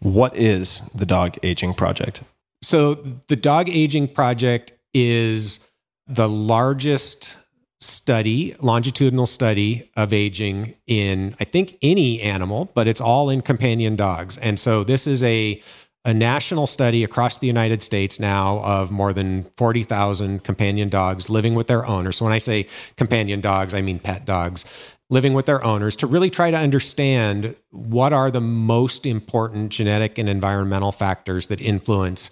What 0.00 0.36
is 0.36 0.80
the 0.94 1.06
Dog 1.06 1.36
Aging 1.42 1.74
Project? 1.74 2.22
So 2.62 2.94
the 3.28 3.36
Dog 3.36 3.68
Aging 3.68 4.08
Project 4.08 4.72
is 4.94 5.60
the 6.06 6.28
largest 6.28 7.38
study, 7.80 8.54
longitudinal 8.60 9.26
study 9.26 9.90
of 9.96 10.12
aging 10.12 10.74
in, 10.86 11.34
I 11.40 11.44
think, 11.44 11.76
any 11.82 12.20
animal, 12.20 12.70
but 12.74 12.86
it's 12.86 13.00
all 13.00 13.28
in 13.28 13.40
companion 13.42 13.96
dogs. 13.96 14.38
And 14.38 14.58
so 14.58 14.84
this 14.84 15.06
is 15.06 15.22
a 15.22 15.60
a 16.04 16.12
national 16.12 16.66
study 16.66 17.04
across 17.04 17.38
the 17.38 17.46
United 17.46 17.80
States 17.80 18.18
now 18.18 18.58
of 18.64 18.90
more 18.90 19.12
than 19.12 19.44
40,000 19.56 20.42
companion 20.42 20.88
dogs 20.88 21.30
living 21.30 21.54
with 21.54 21.68
their 21.68 21.86
owners. 21.86 22.16
So 22.16 22.24
when 22.24 22.34
I 22.34 22.38
say 22.38 22.66
companion 22.96 23.40
dogs, 23.40 23.72
I 23.72 23.82
mean 23.82 24.00
pet 24.00 24.24
dogs 24.24 24.64
living 25.12 25.34
with 25.34 25.44
their 25.44 25.62
owners 25.62 25.94
to 25.94 26.06
really 26.06 26.30
try 26.30 26.50
to 26.50 26.56
understand 26.56 27.54
what 27.70 28.14
are 28.14 28.30
the 28.30 28.40
most 28.40 29.04
important 29.04 29.70
genetic 29.70 30.16
and 30.16 30.26
environmental 30.26 30.90
factors 30.90 31.48
that 31.48 31.60
influence 31.60 32.30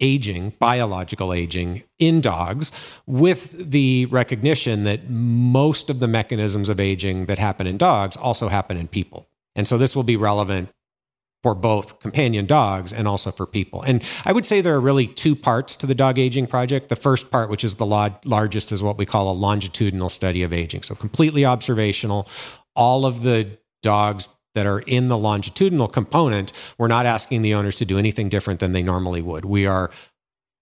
aging, 0.00 0.52
biological 0.58 1.32
aging 1.32 1.84
in 2.00 2.20
dogs, 2.20 2.72
with 3.06 3.70
the 3.70 4.06
recognition 4.06 4.82
that 4.82 5.08
most 5.08 5.88
of 5.88 6.00
the 6.00 6.08
mechanisms 6.08 6.68
of 6.68 6.80
aging 6.80 7.26
that 7.26 7.38
happen 7.38 7.64
in 7.64 7.78
dogs 7.78 8.16
also 8.16 8.48
happen 8.48 8.76
in 8.76 8.88
people. 8.88 9.28
And 9.54 9.68
so 9.68 9.78
this 9.78 9.94
will 9.94 10.02
be 10.02 10.16
relevant 10.16 10.68
for 11.46 11.54
both 11.54 12.00
companion 12.00 12.44
dogs 12.44 12.92
and 12.92 13.06
also 13.06 13.30
for 13.30 13.46
people. 13.46 13.80
And 13.82 14.02
I 14.24 14.32
would 14.32 14.44
say 14.44 14.60
there 14.60 14.74
are 14.74 14.80
really 14.80 15.06
two 15.06 15.36
parts 15.36 15.76
to 15.76 15.86
the 15.86 15.94
dog 15.94 16.18
aging 16.18 16.48
project. 16.48 16.88
The 16.88 16.96
first 16.96 17.30
part, 17.30 17.48
which 17.48 17.62
is 17.62 17.76
the 17.76 17.86
la- 17.86 18.16
largest, 18.24 18.72
is 18.72 18.82
what 18.82 18.98
we 18.98 19.06
call 19.06 19.30
a 19.30 19.32
longitudinal 19.32 20.08
study 20.08 20.42
of 20.42 20.52
aging. 20.52 20.82
So 20.82 20.96
completely 20.96 21.44
observational. 21.44 22.28
All 22.74 23.06
of 23.06 23.22
the 23.22 23.58
dogs 23.80 24.30
that 24.56 24.66
are 24.66 24.80
in 24.80 25.06
the 25.06 25.16
longitudinal 25.16 25.86
component, 25.86 26.52
we're 26.78 26.88
not 26.88 27.06
asking 27.06 27.42
the 27.42 27.54
owners 27.54 27.76
to 27.76 27.84
do 27.84 27.96
anything 27.96 28.28
different 28.28 28.58
than 28.58 28.72
they 28.72 28.82
normally 28.82 29.22
would. 29.22 29.44
We 29.44 29.66
are 29.66 29.92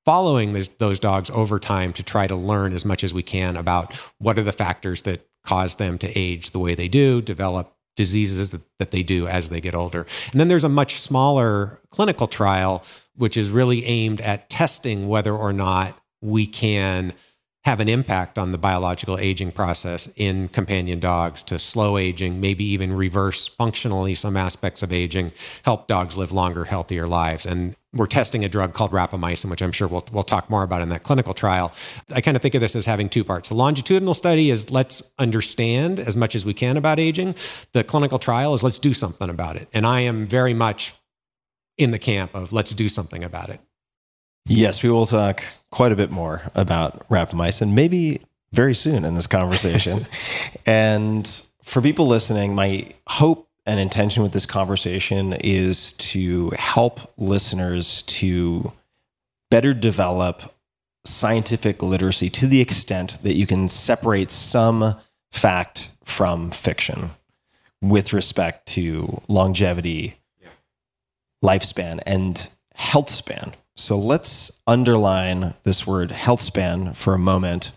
following 0.05 0.53
this, 0.53 0.69
those 0.69 1.00
dogs 1.00 1.31
over 1.31 1.59
time 1.59 1.95
to 1.95 2.03
try 2.03 2.26
to 2.26 2.37
learn 2.37 2.75
as 2.75 2.85
much 2.85 3.03
as 3.03 3.14
we 3.14 3.23
can 3.23 3.57
about 3.57 3.95
what 4.19 4.38
are 4.38 4.43
the 4.43 4.53
factors 4.53 5.00
that 5.03 5.26
cause 5.47 5.76
them 5.76 5.97
to 5.97 6.12
age 6.19 6.50
the 6.50 6.59
way 6.59 6.75
they 6.75 6.88
do, 6.88 7.23
develop 7.23 7.74
diseases 7.96 8.50
that, 8.50 8.62
that 8.78 8.90
they 8.90 9.02
do 9.02 9.26
as 9.26 9.48
they 9.48 9.60
get 9.60 9.74
older. 9.74 10.06
And 10.32 10.40
then 10.40 10.48
there's 10.48 10.64
a 10.64 10.68
much 10.68 11.00
smaller 11.00 11.80
clinical 11.90 12.26
trial, 12.26 12.84
which 13.16 13.36
is 13.36 13.50
really 13.50 13.84
aimed 13.84 14.20
at 14.20 14.50
testing 14.50 15.08
whether 15.08 15.34
or 15.34 15.52
not 15.52 15.98
we 16.20 16.46
can 16.46 17.12
have 17.64 17.80
an 17.80 17.88
impact 17.88 18.38
on 18.38 18.52
the 18.52 18.59
biological 18.59 19.18
aging 19.18 19.50
process 19.50 20.09
in 20.16 20.49
companion 20.49 21.00
dogs 21.00 21.42
to 21.42 21.59
slow 21.59 21.97
aging, 21.97 22.38
maybe 22.38 22.62
even 22.62 22.92
reverse 22.92 23.47
functionally 23.47 24.14
some 24.14 24.37
aspects 24.37 24.83
of 24.83 24.92
aging, 24.92 25.33
help 25.64 25.88
dogs 25.88 26.16
live 26.16 26.30
longer, 26.30 26.66
healthier 26.66 27.09
lives. 27.09 27.47
And 27.47 27.75
we're 27.94 28.06
testing 28.06 28.44
a 28.44 28.50
drug 28.50 28.75
called 28.75 28.90
rapamycin, 28.90 29.49
which 29.49 29.62
I'm 29.62 29.73
sure 29.73 29.88
we'll, 29.88 30.04
we'll 30.12 30.25
talk 30.25 30.50
more 30.50 30.62
about 30.62 30.83
in 30.83 30.90
that 30.90 31.04
clinical 31.04 31.33
trial. 31.33 31.73
I 32.12 32.21
kind 32.21 32.37
of 32.37 32.42
think 32.42 32.54
of 32.54 32.61
this 32.61 32.76
as 32.76 32.85
having 32.85 33.09
two 33.09 33.25
parts. 33.25 33.49
The 33.49 33.54
longitudinal 33.54 34.14
study 34.14 34.50
is 34.50 34.71
let's 34.71 35.02
understand 35.18 35.99
as 35.99 36.18
much 36.18 36.35
as 36.35 36.44
we 36.44 36.52
can 36.52 36.76
about 36.76 36.99
aging. 36.99 37.35
The 37.73 37.83
clinical 37.83 38.18
trial 38.18 38.52
is 38.52 38.62
let's 38.62 38.78
do 38.78 38.92
something 38.92 39.30
about 39.30 39.56
it. 39.56 39.68
And 39.73 39.87
I 39.87 40.00
am 40.00 40.26
very 40.26 40.52
much 40.52 40.92
in 41.78 41.92
the 41.92 41.99
camp 41.99 42.35
of 42.35 42.52
let's 42.52 42.73
do 42.73 42.90
something 42.90 43.25
about 43.25 43.49
it. 43.49 43.61
Yes, 44.46 44.82
we 44.82 44.90
will 44.90 45.06
talk 45.06 45.42
quite 45.70 45.92
a 45.92 45.96
bit 45.96 46.10
more 46.10 46.42
about 46.54 47.08
rapamycin, 47.08 47.72
maybe 47.72 48.20
very 48.52 48.74
soon 48.74 49.04
in 49.04 49.14
this 49.14 49.26
conversation. 49.26 50.06
and 50.66 51.26
for 51.62 51.80
people 51.80 52.06
listening, 52.06 52.54
my 52.54 52.92
hope 53.06 53.48
and 53.66 53.80
intention 53.80 54.22
with 54.22 54.32
this 54.32 54.46
conversation 54.46 55.32
is 55.34 55.94
to 55.94 56.50
help 56.50 57.00
listeners 57.16 58.02
to 58.02 58.70
better 59.50 59.72
develop 59.72 60.54
scientific 61.06 61.82
literacy 61.82 62.28
to 62.30 62.46
the 62.46 62.60
extent 62.60 63.18
that 63.22 63.34
you 63.34 63.46
can 63.46 63.68
separate 63.68 64.30
some 64.30 64.94
fact 65.32 65.90
from 66.04 66.50
fiction 66.50 67.10
with 67.80 68.12
respect 68.12 68.66
to 68.66 69.20
longevity, 69.28 70.18
lifespan, 71.42 72.00
and 72.06 72.48
health 72.74 73.10
span. 73.10 73.54
So 73.76 73.99
let's 73.99 74.61
underline 74.66 75.54
this 75.64 75.87
word 75.87 76.11
health 76.11 76.40
span 76.40 76.95
for 76.95 77.14
a 77.14 77.19
moment. 77.19 77.73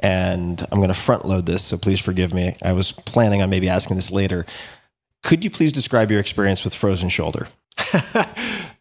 And 0.00 0.60
I'm 0.70 0.78
going 0.78 0.88
to 0.88 0.94
front 0.94 1.24
load 1.24 1.46
this, 1.46 1.64
so 1.64 1.76
please 1.78 2.00
forgive 2.00 2.34
me. 2.34 2.56
I 2.62 2.72
was 2.72 2.92
planning 2.92 3.42
on 3.42 3.50
maybe 3.50 3.68
asking 3.68 3.96
this 3.96 4.10
later. 4.10 4.44
Could 5.22 5.44
you 5.44 5.50
please 5.50 5.72
describe 5.72 6.10
your 6.10 6.20
experience 6.20 6.64
with 6.64 6.74
frozen 6.74 7.08
shoulder? 7.08 7.48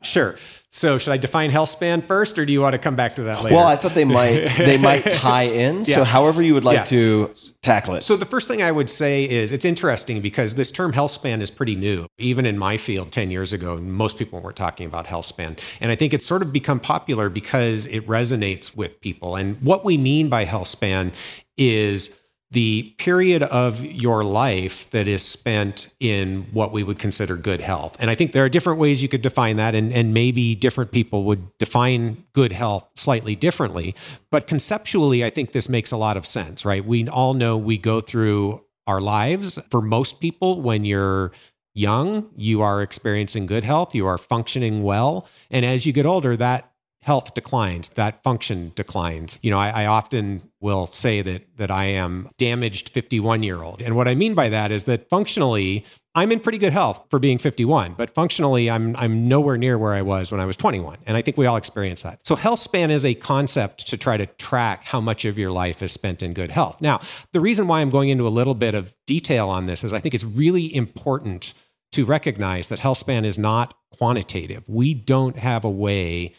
Sure. 0.06 0.36
So 0.76 0.98
should 0.98 1.14
I 1.14 1.18
define 1.18 1.52
health 1.52 1.70
span 1.70 2.02
first, 2.02 2.38
or 2.38 2.46
do 2.46 2.52
you 2.52 2.60
want 2.60 2.74
to 2.74 2.78
come 2.80 2.98
back 2.98 3.16
to 3.16 3.24
that 3.24 3.42
later? 3.42 3.56
Well, 3.56 3.66
I 3.66 3.78
thought 3.78 3.94
they 3.94 4.04
might 4.04 4.48
they 4.58 4.78
might 4.78 5.04
tie 5.10 5.44
in. 5.44 5.86
So 5.86 6.04
however 6.04 6.42
you 6.42 6.54
would 6.54 6.66
like 6.66 6.80
Yeah. 6.80 6.84
to 6.84 7.32
tackle 7.62 7.96
it. 7.96 8.02
So 8.04 8.18
the 8.18 8.26
first 8.26 8.50
thing 8.50 8.62
I 8.62 8.74
would 8.74 8.90
say 8.90 9.24
is 9.24 9.54
it's 9.54 9.64
interesting 9.64 10.20
because 10.20 10.56
this 10.56 10.72
term 10.72 10.92
health 10.92 11.12
span 11.12 11.42
is 11.42 11.50
pretty 11.50 11.76
new. 11.78 12.08
Even 12.18 12.46
in 12.46 12.58
my 12.58 12.76
field 12.76 13.14
10 13.14 13.32
years 13.32 13.54
ago, 13.54 13.78
most 13.78 14.18
people 14.18 14.42
weren't 14.42 14.58
talking 14.58 14.86
about 14.86 15.06
health 15.06 15.24
span. 15.26 15.56
And 15.80 15.94
I 15.94 15.96
think 15.96 16.14
it's 16.14 16.26
sort 16.26 16.42
of 16.42 16.52
become 16.52 16.82
popular 16.82 17.30
because 17.30 17.86
it 17.86 18.06
resonates 18.06 18.76
with 18.76 19.00
people. 19.00 19.38
And 19.38 19.62
what 19.62 19.86
we 19.86 19.96
mean 19.98 20.28
by 20.28 20.44
health 20.44 20.68
span 20.68 21.14
is 21.58 22.14
the 22.56 22.96
period 22.98 23.44
of 23.44 23.84
your 23.84 24.24
life 24.24 24.90
that 24.92 25.10
is 25.10 25.22
spent 25.22 25.94
in 26.00 26.48
what 26.54 26.72
we 26.72 26.84
would 26.84 26.98
consider 26.98 27.36
good 27.36 27.60
health. 27.60 27.98
And 28.00 28.10
I 28.10 28.16
think 28.16 28.32
there 28.32 28.46
are 28.46 28.50
different 28.50 28.80
ways 28.80 29.04
you 29.04 29.10
could 29.10 29.22
define 29.22 29.58
that, 29.58 29.76
and, 29.76 29.92
and 29.92 30.14
maybe 30.14 30.56
different 30.56 30.94
people 30.94 31.26
would 31.26 31.58
define 31.58 32.24
good 32.32 32.54
health 32.54 32.88
slightly 32.96 33.36
differently. 33.36 33.94
But 34.32 34.48
conceptually, 34.48 35.26
I 35.26 35.32
think 35.32 35.52
this 35.52 35.68
makes 35.68 35.92
a 35.92 35.98
lot 35.98 36.16
of 36.16 36.26
sense, 36.26 36.64
right? 36.64 36.86
We 36.86 37.06
all 37.10 37.34
know 37.34 37.58
we 37.58 37.78
go 37.78 38.00
through 38.00 38.64
our 38.88 39.02
lives. 39.02 39.60
For 39.70 39.82
most 39.82 40.22
people, 40.22 40.62
when 40.62 40.86
you're 40.86 41.34
young, 41.74 42.30
you 42.38 42.62
are 42.62 42.82
experiencing 42.82 43.48
good 43.48 43.66
health, 43.66 43.94
you 43.94 44.08
are 44.08 44.18
functioning 44.18 44.82
well. 44.82 45.28
And 45.52 45.66
as 45.66 45.86
you 45.86 45.92
get 45.92 46.06
older, 46.06 46.38
that 46.38 46.72
health 47.06 47.36
declines, 47.36 47.90
that 47.90 48.24
function 48.24 48.72
declines. 48.74 49.38
You 49.44 49.52
know, 49.52 49.60
I, 49.60 49.84
I 49.84 49.86
often 49.86 50.42
will 50.60 50.88
say 50.88 51.22
that 51.22 51.44
that 51.58 51.70
I 51.70 51.86
am 51.86 52.30
damaged 52.40 52.90
51 52.90 53.44
year 53.44 53.62
old. 53.62 53.80
And 53.80 53.96
what 53.96 54.08
I 54.08 54.16
mean 54.16 54.34
by 54.34 54.50
that 54.50 54.72
is 54.72 54.86
that 54.86 55.08
functionally, 55.08 55.86
I'm 56.16 56.32
in 56.32 56.40
pretty 56.40 56.58
good 56.58 56.74
health 56.74 57.06
for 57.12 57.20
being 57.20 57.38
51, 57.38 57.94
but 57.94 58.10
functionally 58.10 58.72
I'm 58.72 58.96
I'm 58.96 59.28
nowhere 59.28 59.56
near 59.56 59.78
where 59.78 59.94
I 59.94 60.02
was 60.02 60.32
when 60.32 60.42
I 60.42 60.46
was 60.46 60.58
21. 60.58 60.98
And 61.06 61.16
I 61.16 61.22
think 61.22 61.38
we 61.38 61.46
all 61.46 61.58
experience 61.58 62.02
that. 62.02 62.26
So 62.26 62.36
health 62.36 62.60
span 62.60 62.90
is 62.90 63.06
a 63.06 63.14
concept 63.14 63.88
to 63.90 63.98
try 63.98 64.18
to 64.18 64.26
track 64.26 64.86
how 64.86 65.00
much 65.00 65.26
of 65.26 65.38
your 65.38 65.52
life 65.52 65.84
is 65.84 65.92
spent 65.92 66.24
in 66.24 66.34
good 66.34 66.50
health. 66.50 66.82
Now, 66.82 67.02
the 67.34 67.40
reason 67.40 67.68
why 67.68 67.82
I'm 67.82 67.92
going 67.92 68.10
into 68.10 68.28
a 68.28 68.30
little 68.30 68.56
bit 68.56 68.74
of 68.74 68.96
detail 69.06 69.48
on 69.50 69.68
this 69.68 69.84
is 69.84 69.94
I 69.94 70.00
think 70.00 70.16
it's 70.16 70.24
really 70.24 70.76
important 70.76 71.54
to 71.92 72.04
recognize 72.04 72.70
that 72.70 72.80
health 72.80 72.98
span 72.98 73.26
is 73.26 73.38
not 73.38 73.76
quantitative. 73.96 74.64
We 74.68 74.96
don't 74.96 75.38
have 75.38 75.64
a 75.64 75.70
way 75.70 76.34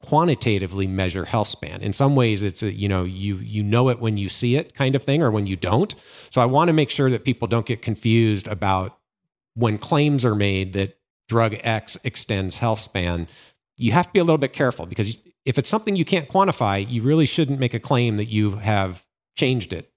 quantitatively 0.00 0.86
measure 0.86 1.24
health 1.24 1.48
span. 1.48 1.80
In 1.82 1.92
some 1.92 2.14
ways, 2.16 2.42
it's 2.42 2.62
a, 2.62 2.72
you 2.72 2.88
know 2.88 3.04
you 3.04 3.36
you 3.36 3.62
know 3.62 3.88
it 3.88 4.00
when 4.00 4.16
you 4.16 4.28
see 4.28 4.56
it 4.56 4.74
kind 4.74 4.94
of 4.94 5.02
thing, 5.02 5.22
or 5.22 5.30
when 5.30 5.46
you 5.46 5.56
don't. 5.56 5.94
So 6.30 6.40
I 6.40 6.46
want 6.46 6.68
to 6.68 6.72
make 6.72 6.90
sure 6.90 7.10
that 7.10 7.24
people 7.24 7.48
don't 7.48 7.66
get 7.66 7.82
confused 7.82 8.46
about 8.48 8.98
when 9.54 9.78
claims 9.78 10.24
are 10.24 10.34
made 10.34 10.72
that 10.72 10.98
drug 11.28 11.56
X 11.62 11.96
extends 12.04 12.58
health 12.58 12.78
span. 12.78 13.28
You 13.78 13.92
have 13.92 14.06
to 14.06 14.12
be 14.12 14.18
a 14.18 14.24
little 14.24 14.38
bit 14.38 14.52
careful 14.52 14.86
because 14.86 15.18
if 15.44 15.58
it's 15.58 15.68
something 15.68 15.96
you 15.96 16.04
can't 16.04 16.28
quantify, 16.28 16.88
you 16.88 17.02
really 17.02 17.26
shouldn't 17.26 17.58
make 17.58 17.74
a 17.74 17.80
claim 17.80 18.16
that 18.16 18.26
you 18.26 18.52
have 18.52 19.04
changed 19.34 19.72
it 19.72 19.92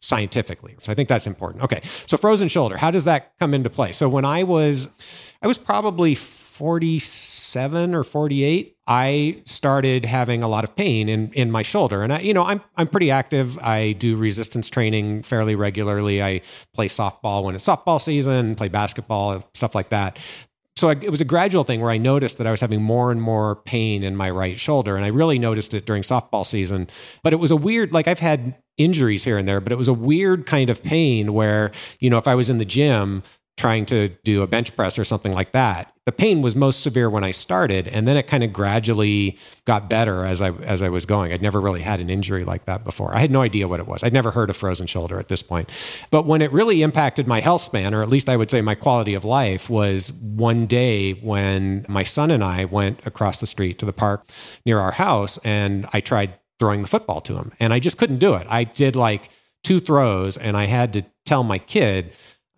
scientifically. 0.00 0.74
So 0.78 0.90
I 0.90 0.94
think 0.94 1.08
that's 1.08 1.26
important. 1.26 1.64
Okay. 1.64 1.80
So 2.06 2.16
frozen 2.16 2.48
shoulder, 2.48 2.76
how 2.76 2.90
does 2.90 3.04
that 3.04 3.32
come 3.38 3.52
into 3.54 3.70
play? 3.70 3.92
So 3.92 4.08
when 4.08 4.24
I 4.24 4.42
was 4.42 4.88
I 5.42 5.46
was 5.46 5.58
probably 5.58 6.14
47 6.58 7.94
or 7.94 8.02
48, 8.02 8.76
I 8.86 9.40
started 9.44 10.04
having 10.04 10.42
a 10.42 10.48
lot 10.48 10.64
of 10.64 10.74
pain 10.74 11.08
in 11.08 11.32
in 11.32 11.50
my 11.50 11.62
shoulder. 11.62 12.02
And 12.02 12.12
I 12.12 12.20
you 12.20 12.34
know, 12.34 12.44
I'm 12.44 12.60
I'm 12.76 12.88
pretty 12.88 13.10
active. 13.10 13.56
I 13.58 13.92
do 13.92 14.16
resistance 14.16 14.68
training 14.68 15.22
fairly 15.22 15.54
regularly. 15.54 16.22
I 16.22 16.40
play 16.74 16.88
softball 16.88 17.44
when 17.44 17.54
it's 17.54 17.64
softball 17.64 18.00
season, 18.00 18.56
play 18.56 18.68
basketball, 18.68 19.48
stuff 19.54 19.74
like 19.74 19.90
that 19.90 20.18
so 20.78 20.88
I, 20.88 20.92
it 20.92 21.10
was 21.10 21.20
a 21.20 21.24
gradual 21.24 21.64
thing 21.64 21.80
where 21.80 21.90
I 21.90 21.98
noticed 21.98 22.38
that 22.38 22.46
I 22.46 22.50
was 22.50 22.60
having 22.60 22.80
more 22.80 23.10
and 23.10 23.20
more 23.20 23.56
pain 23.56 24.04
in 24.04 24.14
my 24.14 24.30
right 24.30 24.56
shoulder. 24.56 24.96
And 24.96 25.04
I 25.04 25.08
really 25.08 25.38
noticed 25.38 25.74
it 25.74 25.84
during 25.84 26.02
softball 26.02 26.46
season. 26.46 26.88
But 27.22 27.32
it 27.32 27.36
was 27.36 27.50
a 27.50 27.56
weird, 27.56 27.92
like 27.92 28.06
I've 28.06 28.20
had 28.20 28.54
injuries 28.76 29.24
here 29.24 29.36
and 29.36 29.48
there, 29.48 29.60
but 29.60 29.72
it 29.72 29.76
was 29.76 29.88
a 29.88 29.92
weird 29.92 30.46
kind 30.46 30.70
of 30.70 30.82
pain 30.82 31.34
where, 31.34 31.72
you 31.98 32.08
know, 32.08 32.16
if 32.16 32.28
I 32.28 32.36
was 32.36 32.48
in 32.48 32.58
the 32.58 32.64
gym 32.64 33.24
trying 33.56 33.86
to 33.86 34.10
do 34.22 34.42
a 34.42 34.46
bench 34.46 34.74
press 34.76 34.98
or 34.98 35.04
something 35.04 35.32
like 35.32 35.50
that, 35.50 35.92
the 36.08 36.12
pain 36.12 36.40
was 36.40 36.56
most 36.56 36.80
severe 36.80 37.10
when 37.10 37.22
I 37.22 37.32
started. 37.32 37.86
And 37.86 38.08
then 38.08 38.16
it 38.16 38.26
kind 38.26 38.42
of 38.42 38.50
gradually 38.50 39.36
got 39.66 39.90
better 39.90 40.24
as 40.24 40.40
I 40.40 40.52
as 40.52 40.80
I 40.80 40.88
was 40.88 41.04
going. 41.04 41.34
I'd 41.34 41.42
never 41.42 41.60
really 41.60 41.82
had 41.82 42.00
an 42.00 42.08
injury 42.08 42.46
like 42.46 42.64
that 42.64 42.82
before. 42.82 43.14
I 43.14 43.18
had 43.18 43.30
no 43.30 43.42
idea 43.42 43.68
what 43.68 43.78
it 43.78 43.86
was. 43.86 44.02
I'd 44.02 44.14
never 44.14 44.30
heard 44.30 44.48
of 44.48 44.56
frozen 44.56 44.86
shoulder 44.86 45.18
at 45.18 45.28
this 45.28 45.42
point. 45.42 45.68
But 46.10 46.24
when 46.24 46.40
it 46.40 46.50
really 46.50 46.80
impacted 46.80 47.26
my 47.26 47.40
health 47.40 47.60
span, 47.60 47.92
or 47.92 48.02
at 48.02 48.08
least 48.08 48.30
I 48.30 48.38
would 48.38 48.50
say 48.50 48.62
my 48.62 48.74
quality 48.74 49.12
of 49.12 49.26
life, 49.26 49.68
was 49.68 50.14
one 50.14 50.64
day 50.64 51.12
when 51.12 51.84
my 51.90 52.04
son 52.04 52.30
and 52.30 52.42
I 52.42 52.64
went 52.64 53.06
across 53.06 53.40
the 53.40 53.46
street 53.46 53.78
to 53.80 53.84
the 53.84 53.92
park 53.92 54.26
near 54.64 54.78
our 54.78 54.92
house 54.92 55.36
and 55.44 55.86
I 55.92 56.00
tried 56.00 56.32
throwing 56.58 56.80
the 56.80 56.88
football 56.88 57.20
to 57.20 57.36
him. 57.36 57.52
And 57.60 57.74
I 57.74 57.80
just 57.80 57.98
couldn't 57.98 58.18
do 58.18 58.32
it. 58.32 58.46
I 58.48 58.64
did 58.64 58.96
like 58.96 59.28
two 59.62 59.78
throws 59.78 60.38
and 60.38 60.56
I 60.56 60.64
had 60.64 60.94
to 60.94 61.04
tell 61.26 61.44
my 61.44 61.58
kid, 61.58 62.12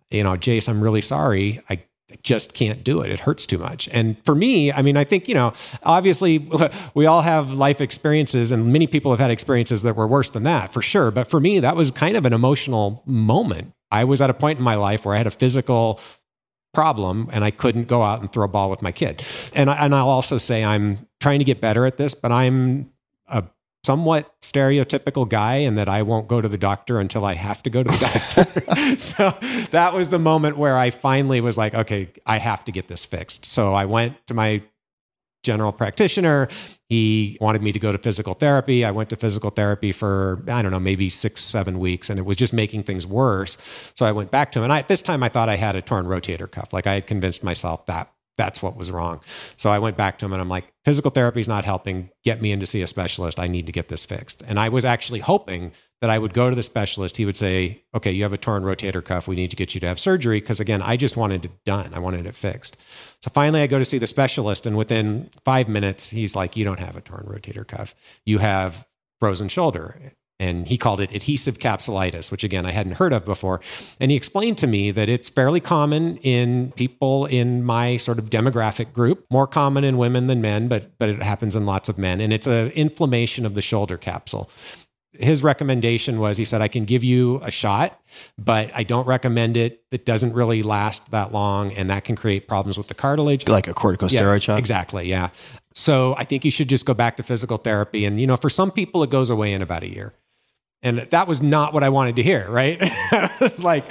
you 0.09 0.23
know, 0.23 0.37
Jace, 0.37 0.69
I'm 0.69 0.81
really 0.81 1.01
sorry. 1.01 1.59
I 1.69 1.83
just 2.23 2.53
can't 2.53 2.83
do 2.83 3.01
it. 3.01 3.11
It 3.11 3.21
hurts 3.21 3.45
too 3.45 3.57
much. 3.57 3.89
And 3.89 4.17
for 4.25 4.35
me, 4.35 4.71
I 4.71 4.81
mean, 4.81 4.97
I 4.97 5.03
think, 5.03 5.27
you 5.27 5.35
know, 5.35 5.53
obviously 5.83 6.49
we 6.93 7.05
all 7.05 7.21
have 7.21 7.51
life 7.51 7.81
experiences 7.81 8.51
and 8.51 8.71
many 8.71 8.87
people 8.87 9.11
have 9.11 9.19
had 9.19 9.31
experiences 9.31 9.81
that 9.83 9.95
were 9.95 10.07
worse 10.07 10.29
than 10.29 10.43
that 10.43 10.71
for 10.71 10.81
sure. 10.81 11.11
But 11.11 11.27
for 11.27 11.39
me, 11.39 11.59
that 11.59 11.75
was 11.75 11.91
kind 11.91 12.17
of 12.17 12.25
an 12.25 12.33
emotional 12.33 13.03
moment. 13.05 13.73
I 13.91 14.03
was 14.03 14.21
at 14.21 14.29
a 14.29 14.33
point 14.33 14.59
in 14.59 14.63
my 14.63 14.75
life 14.75 15.05
where 15.05 15.15
I 15.15 15.17
had 15.17 15.27
a 15.27 15.31
physical 15.31 15.99
problem 16.73 17.29
and 17.33 17.43
I 17.43 17.51
couldn't 17.51 17.87
go 17.87 18.01
out 18.01 18.21
and 18.21 18.31
throw 18.31 18.45
a 18.45 18.47
ball 18.47 18.69
with 18.69 18.81
my 18.81 18.91
kid. 18.91 19.23
And, 19.53 19.69
I, 19.69 19.85
and 19.85 19.93
I'll 19.93 20.09
also 20.09 20.37
say 20.37 20.63
I'm 20.63 21.05
trying 21.19 21.39
to 21.39 21.45
get 21.45 21.59
better 21.59 21.85
at 21.85 21.97
this, 21.97 22.13
but 22.13 22.31
I'm 22.31 22.90
somewhat 23.83 24.31
stereotypical 24.41 25.27
guy 25.27 25.55
and 25.55 25.77
that 25.77 25.89
I 25.89 26.03
won't 26.03 26.27
go 26.27 26.39
to 26.39 26.47
the 26.47 26.57
doctor 26.57 26.99
until 26.99 27.25
I 27.25 27.33
have 27.33 27.63
to 27.63 27.69
go 27.69 27.83
to 27.83 27.89
the 27.89 27.97
doctor. 27.97 28.97
so 28.97 29.35
that 29.71 29.93
was 29.93 30.09
the 30.09 30.19
moment 30.19 30.57
where 30.57 30.77
I 30.77 30.91
finally 30.91 31.41
was 31.41 31.57
like, 31.57 31.73
okay, 31.73 32.09
I 32.25 32.37
have 32.37 32.63
to 32.65 32.71
get 32.71 32.87
this 32.87 33.05
fixed. 33.05 33.45
So 33.45 33.73
I 33.73 33.85
went 33.85 34.15
to 34.27 34.33
my 34.33 34.61
general 35.43 35.71
practitioner. 35.71 36.47
He 36.89 37.37
wanted 37.41 37.63
me 37.63 37.71
to 37.71 37.79
go 37.79 37.91
to 37.91 37.97
physical 37.97 38.35
therapy. 38.35 38.85
I 38.85 38.91
went 38.91 39.09
to 39.09 39.15
physical 39.15 39.49
therapy 39.49 39.91
for, 39.91 40.43
I 40.47 40.61
don't 40.61 40.71
know, 40.71 40.79
maybe 40.79 41.09
six, 41.09 41.41
seven 41.41 41.79
weeks, 41.79 42.09
and 42.09 42.19
it 42.19 42.23
was 42.23 42.37
just 42.37 42.53
making 42.53 42.83
things 42.83 43.07
worse. 43.07 43.57
So 43.95 44.05
I 44.05 44.11
went 44.11 44.29
back 44.29 44.51
to 44.51 44.59
him. 44.59 44.65
And 44.65 44.73
I, 44.73 44.79
at 44.79 44.87
this 44.87 45.01
time, 45.01 45.23
I 45.23 45.29
thought 45.29 45.49
I 45.49 45.55
had 45.55 45.75
a 45.75 45.81
torn 45.81 46.05
rotator 46.05 46.49
cuff. 46.49 46.73
Like 46.73 46.85
I 46.85 46.93
had 46.93 47.07
convinced 47.07 47.43
myself 47.43 47.85
that 47.87 48.11
that's 48.41 48.63
what 48.63 48.75
was 48.75 48.89
wrong. 48.89 49.21
So 49.55 49.69
I 49.69 49.77
went 49.77 49.97
back 49.97 50.17
to 50.17 50.25
him 50.25 50.33
and 50.33 50.41
I'm 50.41 50.49
like, 50.49 50.65
physical 50.83 51.11
therapy 51.11 51.41
is 51.41 51.47
not 51.47 51.63
helping. 51.63 52.09
Get 52.23 52.41
me 52.41 52.51
in 52.51 52.59
to 52.59 52.65
see 52.65 52.81
a 52.81 52.87
specialist. 52.87 53.39
I 53.39 53.45
need 53.45 53.67
to 53.67 53.71
get 53.71 53.87
this 53.87 54.03
fixed. 54.03 54.41
And 54.47 54.59
I 54.59 54.67
was 54.67 54.83
actually 54.83 55.19
hoping 55.19 55.73
that 56.01 56.09
I 56.09 56.17
would 56.17 56.33
go 56.33 56.49
to 56.49 56.55
the 56.55 56.63
specialist. 56.63 57.17
He 57.17 57.25
would 57.25 57.37
say, 57.37 57.83
okay, 57.93 58.11
you 58.11 58.23
have 58.23 58.33
a 58.33 58.39
torn 58.39 58.63
rotator 58.63 59.05
cuff. 59.05 59.27
We 59.27 59.35
need 59.35 59.51
to 59.51 59.55
get 59.55 59.75
you 59.75 59.81
to 59.81 59.87
have 59.87 59.99
surgery. 59.99 60.39
Because 60.41 60.59
again, 60.59 60.81
I 60.81 60.97
just 60.97 61.15
wanted 61.15 61.45
it 61.45 61.51
done. 61.65 61.93
I 61.93 61.99
wanted 61.99 62.25
it 62.25 62.33
fixed. 62.33 62.77
So 63.21 63.29
finally, 63.31 63.61
I 63.61 63.67
go 63.67 63.77
to 63.77 63.85
see 63.85 63.99
the 63.99 64.07
specialist. 64.07 64.65
And 64.65 64.75
within 64.75 65.29
five 65.45 65.69
minutes, 65.69 66.09
he's 66.09 66.35
like, 66.35 66.57
you 66.57 66.65
don't 66.65 66.79
have 66.79 66.95
a 66.95 67.01
torn 67.01 67.27
rotator 67.29 67.67
cuff. 67.67 67.93
You 68.25 68.39
have 68.39 68.87
frozen 69.19 69.49
shoulder 69.49 70.13
and 70.41 70.67
he 70.67 70.77
called 70.77 70.99
it 70.99 71.13
adhesive 71.13 71.59
capsulitis, 71.59 72.31
which 72.31 72.43
again 72.43 72.65
I 72.65 72.71
hadn't 72.71 72.93
heard 72.93 73.13
of 73.13 73.23
before. 73.23 73.61
And 73.99 74.09
he 74.09 74.17
explained 74.17 74.57
to 74.57 74.67
me 74.67 74.89
that 74.91 75.07
it's 75.07 75.29
fairly 75.29 75.59
common 75.59 76.17
in 76.17 76.71
people 76.71 77.27
in 77.27 77.63
my 77.63 77.97
sort 77.97 78.17
of 78.17 78.29
demographic 78.29 78.91
group, 78.91 79.25
more 79.29 79.47
common 79.47 79.83
in 79.83 79.97
women 79.97 80.27
than 80.27 80.41
men, 80.41 80.67
but 80.67 80.97
but 80.97 81.09
it 81.09 81.21
happens 81.21 81.55
in 81.55 81.65
lots 81.65 81.87
of 81.87 81.97
men. 81.97 82.19
And 82.19 82.33
it's 82.33 82.47
an 82.47 82.71
inflammation 82.71 83.45
of 83.45 83.53
the 83.53 83.61
shoulder 83.61 83.97
capsule. 83.97 84.49
His 85.13 85.43
recommendation 85.43 86.19
was 86.19 86.37
he 86.37 86.45
said, 86.45 86.61
I 86.61 86.69
can 86.69 86.85
give 86.85 87.03
you 87.03 87.41
a 87.43 87.51
shot, 87.51 87.99
but 88.37 88.71
I 88.73 88.83
don't 88.83 89.05
recommend 89.05 89.57
it. 89.57 89.83
It 89.91 90.05
doesn't 90.05 90.33
really 90.33 90.63
last 90.63 91.11
that 91.11 91.31
long, 91.31 91.71
and 91.73 91.89
that 91.89 92.05
can 92.05 92.15
create 92.15 92.47
problems 92.47 92.77
with 92.77 92.87
the 92.87 92.95
cartilage. 92.95 93.47
like 93.47 93.67
a 93.67 93.73
corticosteroid 93.73 94.11
Yeah, 94.11 94.37
shot. 94.39 94.57
Exactly. 94.57 95.07
Yeah. 95.09 95.29
So 95.73 96.15
I 96.17 96.23
think 96.23 96.43
you 96.45 96.51
should 96.51 96.69
just 96.69 96.85
go 96.85 96.93
back 96.93 97.17
to 97.17 97.23
physical 97.23 97.57
therapy. 97.57 98.05
And, 98.05 98.19
you 98.19 98.25
know, 98.25 98.37
for 98.37 98.49
some 98.49 98.71
people, 98.71 99.03
it 99.03 99.09
goes 99.09 99.29
away 99.29 99.53
in 99.53 99.61
about 99.61 99.83
a 99.83 99.89
year. 99.89 100.13
And 100.83 100.99
that 101.11 101.27
was 101.27 101.41
not 101.41 101.73
what 101.73 101.83
I 101.83 101.89
wanted 101.89 102.15
to 102.15 102.23
hear, 102.23 102.49
right? 102.49 102.77
it's 102.81 103.63
like, 103.63 103.85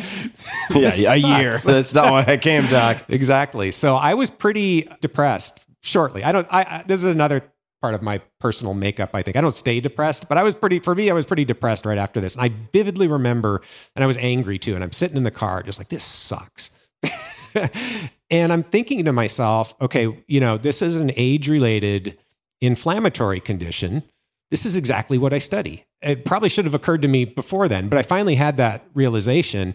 Yeah, 0.70 0.90
a 1.12 1.16
year. 1.40 1.52
That's 1.52 1.94
not 1.94 2.10
why 2.10 2.24
I 2.26 2.36
came, 2.36 2.66
Doc. 2.66 3.04
exactly. 3.08 3.70
So 3.70 3.94
I 3.94 4.14
was 4.14 4.28
pretty 4.28 4.88
depressed 5.00 5.64
shortly. 5.82 6.24
I 6.24 6.32
don't, 6.32 6.48
I, 6.50 6.62
I, 6.62 6.84
this 6.86 7.00
is 7.04 7.14
another 7.14 7.44
part 7.80 7.94
of 7.94 8.02
my 8.02 8.20
personal 8.40 8.74
makeup, 8.74 9.10
I 9.14 9.22
think. 9.22 9.36
I 9.36 9.40
don't 9.40 9.54
stay 9.54 9.80
depressed, 9.80 10.28
but 10.28 10.36
I 10.36 10.42
was 10.42 10.54
pretty, 10.54 10.80
for 10.80 10.94
me, 10.94 11.10
I 11.10 11.14
was 11.14 11.24
pretty 11.24 11.44
depressed 11.44 11.86
right 11.86 11.96
after 11.96 12.20
this. 12.20 12.34
And 12.34 12.42
I 12.42 12.52
vividly 12.72 13.06
remember, 13.06 13.62
and 13.94 14.02
I 14.02 14.06
was 14.06 14.16
angry 14.16 14.58
too. 14.58 14.74
And 14.74 14.82
I'm 14.82 14.92
sitting 14.92 15.16
in 15.16 15.22
the 15.24 15.30
car 15.30 15.62
just 15.62 15.78
like, 15.78 15.88
this 15.88 16.04
sucks. 16.04 16.70
and 18.30 18.52
I'm 18.52 18.64
thinking 18.64 19.04
to 19.04 19.12
myself, 19.12 19.74
okay, 19.80 20.22
you 20.26 20.40
know, 20.40 20.58
this 20.58 20.82
is 20.82 20.96
an 20.96 21.12
age 21.16 21.48
related 21.48 22.18
inflammatory 22.60 23.40
condition. 23.40 24.02
This 24.50 24.66
is 24.66 24.74
exactly 24.74 25.18
what 25.18 25.32
I 25.32 25.38
study. 25.38 25.84
It 26.02 26.24
probably 26.24 26.48
should 26.48 26.64
have 26.64 26.74
occurred 26.74 27.02
to 27.02 27.08
me 27.08 27.24
before 27.24 27.68
then, 27.68 27.88
but 27.88 27.98
I 27.98 28.02
finally 28.02 28.34
had 28.34 28.56
that 28.56 28.84
realization. 28.94 29.74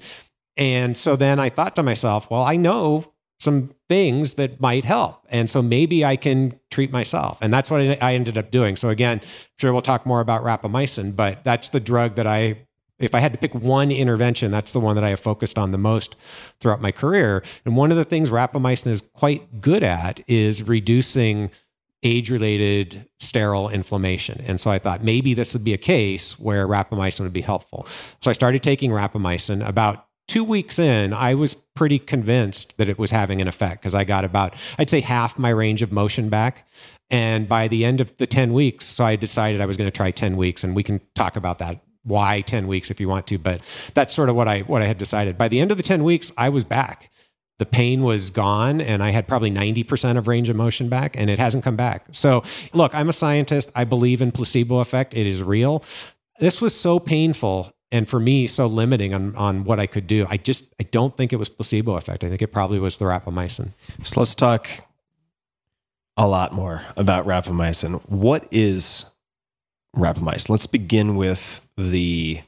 And 0.57 0.97
so 0.97 1.15
then 1.15 1.39
I 1.39 1.49
thought 1.49 1.75
to 1.75 1.83
myself, 1.83 2.29
well, 2.29 2.43
I 2.43 2.55
know 2.55 3.13
some 3.39 3.73
things 3.89 4.35
that 4.35 4.61
might 4.61 4.85
help. 4.85 5.25
And 5.29 5.49
so 5.49 5.61
maybe 5.61 6.05
I 6.05 6.15
can 6.15 6.59
treat 6.71 6.91
myself. 6.91 7.37
And 7.41 7.53
that's 7.53 7.69
what 7.69 7.81
I 8.01 8.15
ended 8.15 8.37
up 8.37 8.49
doing. 8.49 8.75
So 8.75 8.89
again, 8.89 9.21
sure 9.59 9.73
we'll 9.73 9.81
talk 9.81 10.05
more 10.05 10.21
about 10.21 10.43
rapamycin, 10.43 11.15
but 11.15 11.43
that's 11.43 11.69
the 11.69 11.79
drug 11.79 12.15
that 12.15 12.27
I 12.27 12.65
if 12.97 13.13
I 13.13 13.19
had 13.19 13.33
to 13.33 13.37
pick 13.37 13.53
one 13.53 13.91
intervention, 13.91 14.51
that's 14.51 14.71
the 14.71 14.79
one 14.79 14.95
that 14.95 15.03
I 15.03 15.09
have 15.09 15.19
focused 15.19 15.57
on 15.57 15.71
the 15.71 15.77
most 15.77 16.15
throughout 16.61 16.81
my 16.81 16.91
career. 16.91 17.43
And 17.65 17.75
one 17.75 17.91
of 17.91 17.97
the 17.97 18.05
things 18.05 18.29
rapamycin 18.29 18.87
is 18.87 19.01
quite 19.13 19.59
good 19.59 19.83
at 19.83 20.21
is 20.27 20.63
reducing 20.63 21.51
age 22.05 22.29
related 22.29 23.09
sterile 23.19 23.67
inflammation. 23.67 24.41
And 24.45 24.61
so 24.61 24.69
I 24.69 24.79
thought 24.79 25.03
maybe 25.03 25.33
this 25.33 25.53
would 25.53 25.63
be 25.63 25.73
a 25.73 25.77
case 25.77 26.39
where 26.39 26.67
rapamycin 26.67 27.21
would 27.21 27.33
be 27.33 27.41
helpful. 27.41 27.87
So 28.21 28.29
I 28.29 28.33
started 28.33 28.61
taking 28.61 28.91
rapamycin. 28.91 29.67
About 29.67 30.05
two 30.27 30.43
weeks 30.43 30.77
in, 30.77 31.13
I 31.13 31.33
was 31.33 31.55
pretty 31.55 31.97
convinced 31.97 32.77
that 32.77 32.87
it 32.87 32.99
was 32.99 33.09
having 33.09 33.41
an 33.41 33.47
effect 33.47 33.81
because 33.81 33.95
I 33.95 34.03
got 34.03 34.23
about, 34.23 34.55
I'd 34.77 34.89
say, 34.89 35.01
half 35.01 35.39
my 35.39 35.49
range 35.49 35.81
of 35.81 35.91
motion 35.91 36.29
back. 36.29 36.67
And 37.09 37.49
by 37.49 37.67
the 37.67 37.83
end 37.83 37.99
of 37.99 38.15
the 38.17 38.27
10 38.27 38.53
weeks, 38.53 38.85
so 38.85 39.03
I 39.03 39.15
decided 39.15 39.59
I 39.59 39.65
was 39.65 39.75
going 39.75 39.87
to 39.87 39.95
try 39.95 40.11
10 40.11 40.37
weeks, 40.37 40.63
and 40.63 40.75
we 40.75 40.83
can 40.83 41.01
talk 41.15 41.35
about 41.35 41.57
that 41.57 41.81
why 42.03 42.41
10 42.41 42.67
weeks 42.67 42.91
if 42.91 42.99
you 42.99 43.09
want 43.09 43.25
to 43.25 43.39
but 43.39 43.61
that's 43.95 44.13
sort 44.13 44.29
of 44.29 44.35
what 44.35 44.47
i 44.47 44.59
what 44.61 44.83
i 44.83 44.85
had 44.85 44.95
decided 44.95 45.39
by 45.39 45.47
the 45.47 45.59
end 45.59 45.71
of 45.71 45.77
the 45.77 45.81
10 45.81 46.03
weeks 46.03 46.31
i 46.37 46.47
was 46.47 46.63
back 46.63 47.09
the 47.57 47.65
pain 47.65 48.03
was 48.03 48.29
gone 48.29 48.81
and 48.81 49.01
i 49.03 49.11
had 49.11 49.27
probably 49.27 49.51
90% 49.51 50.17
of 50.17 50.27
range 50.27 50.49
of 50.49 50.55
motion 50.55 50.89
back 50.89 51.15
and 51.17 51.29
it 51.29 51.39
hasn't 51.39 51.63
come 51.63 51.75
back. 51.75 52.05
So 52.11 52.43
look 52.73 52.93
i'm 52.93 53.09
a 53.09 53.13
scientist. 53.13 53.71
I 53.75 53.83
believe 53.83 54.21
in 54.21 54.31
placebo 54.31 54.79
effect. 54.79 55.13
It 55.13 55.27
is 55.27 55.43
real. 55.43 55.83
This 56.39 56.61
was 56.61 56.75
so 56.79 56.99
painful 56.99 57.71
and 57.91 58.09
for 58.09 58.19
me 58.19 58.47
so 58.47 58.65
limiting 58.65 59.13
on, 59.13 59.35
on 59.35 59.63
what 59.63 59.79
i 59.79 59.87
could 59.87 60.07
do. 60.07 60.25
I 60.29 60.37
just 60.37 60.73
i 60.79 60.83
don't 60.83 61.15
think 61.15 61.33
it 61.33 61.37
was 61.37 61.49
placebo 61.49 61.95
effect. 61.95 62.23
I 62.23 62.29
think 62.29 62.41
it 62.41 62.51
probably 62.51 62.79
was 62.79 62.97
the 62.97 63.05
rapamycin. 63.05 63.69
So 64.03 64.19
let's 64.19 64.35
talk 64.35 64.69
a 66.17 66.27
lot 66.27 66.53
more 66.53 66.81
about 66.95 67.25
rapamycin. 67.25 68.01
What 68.09 68.47
is 68.51 69.05
rapamycin? 69.95 70.49
Let's 70.49 70.67
begin 70.67 71.15
with 71.15 71.65
the 71.77 72.41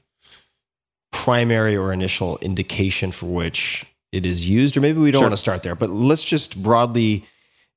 primary 1.12 1.76
or 1.76 1.91
initial 1.91 2.38
indication 2.39 3.12
for 3.12 3.26
which 3.26 3.86
it 4.12 4.26
is 4.26 4.48
used, 4.48 4.78
or 4.78 4.82
maybe 4.82 5.00
we 5.00 5.12
don't 5.12 5.20
Sure. 5.20 5.26
want 5.28 5.34
to 5.34 5.38
start 5.38 5.63
there, 5.63 5.76
but 5.76 5.89
let's 5.89 6.24
just 6.24 6.62
broadly 6.62 7.26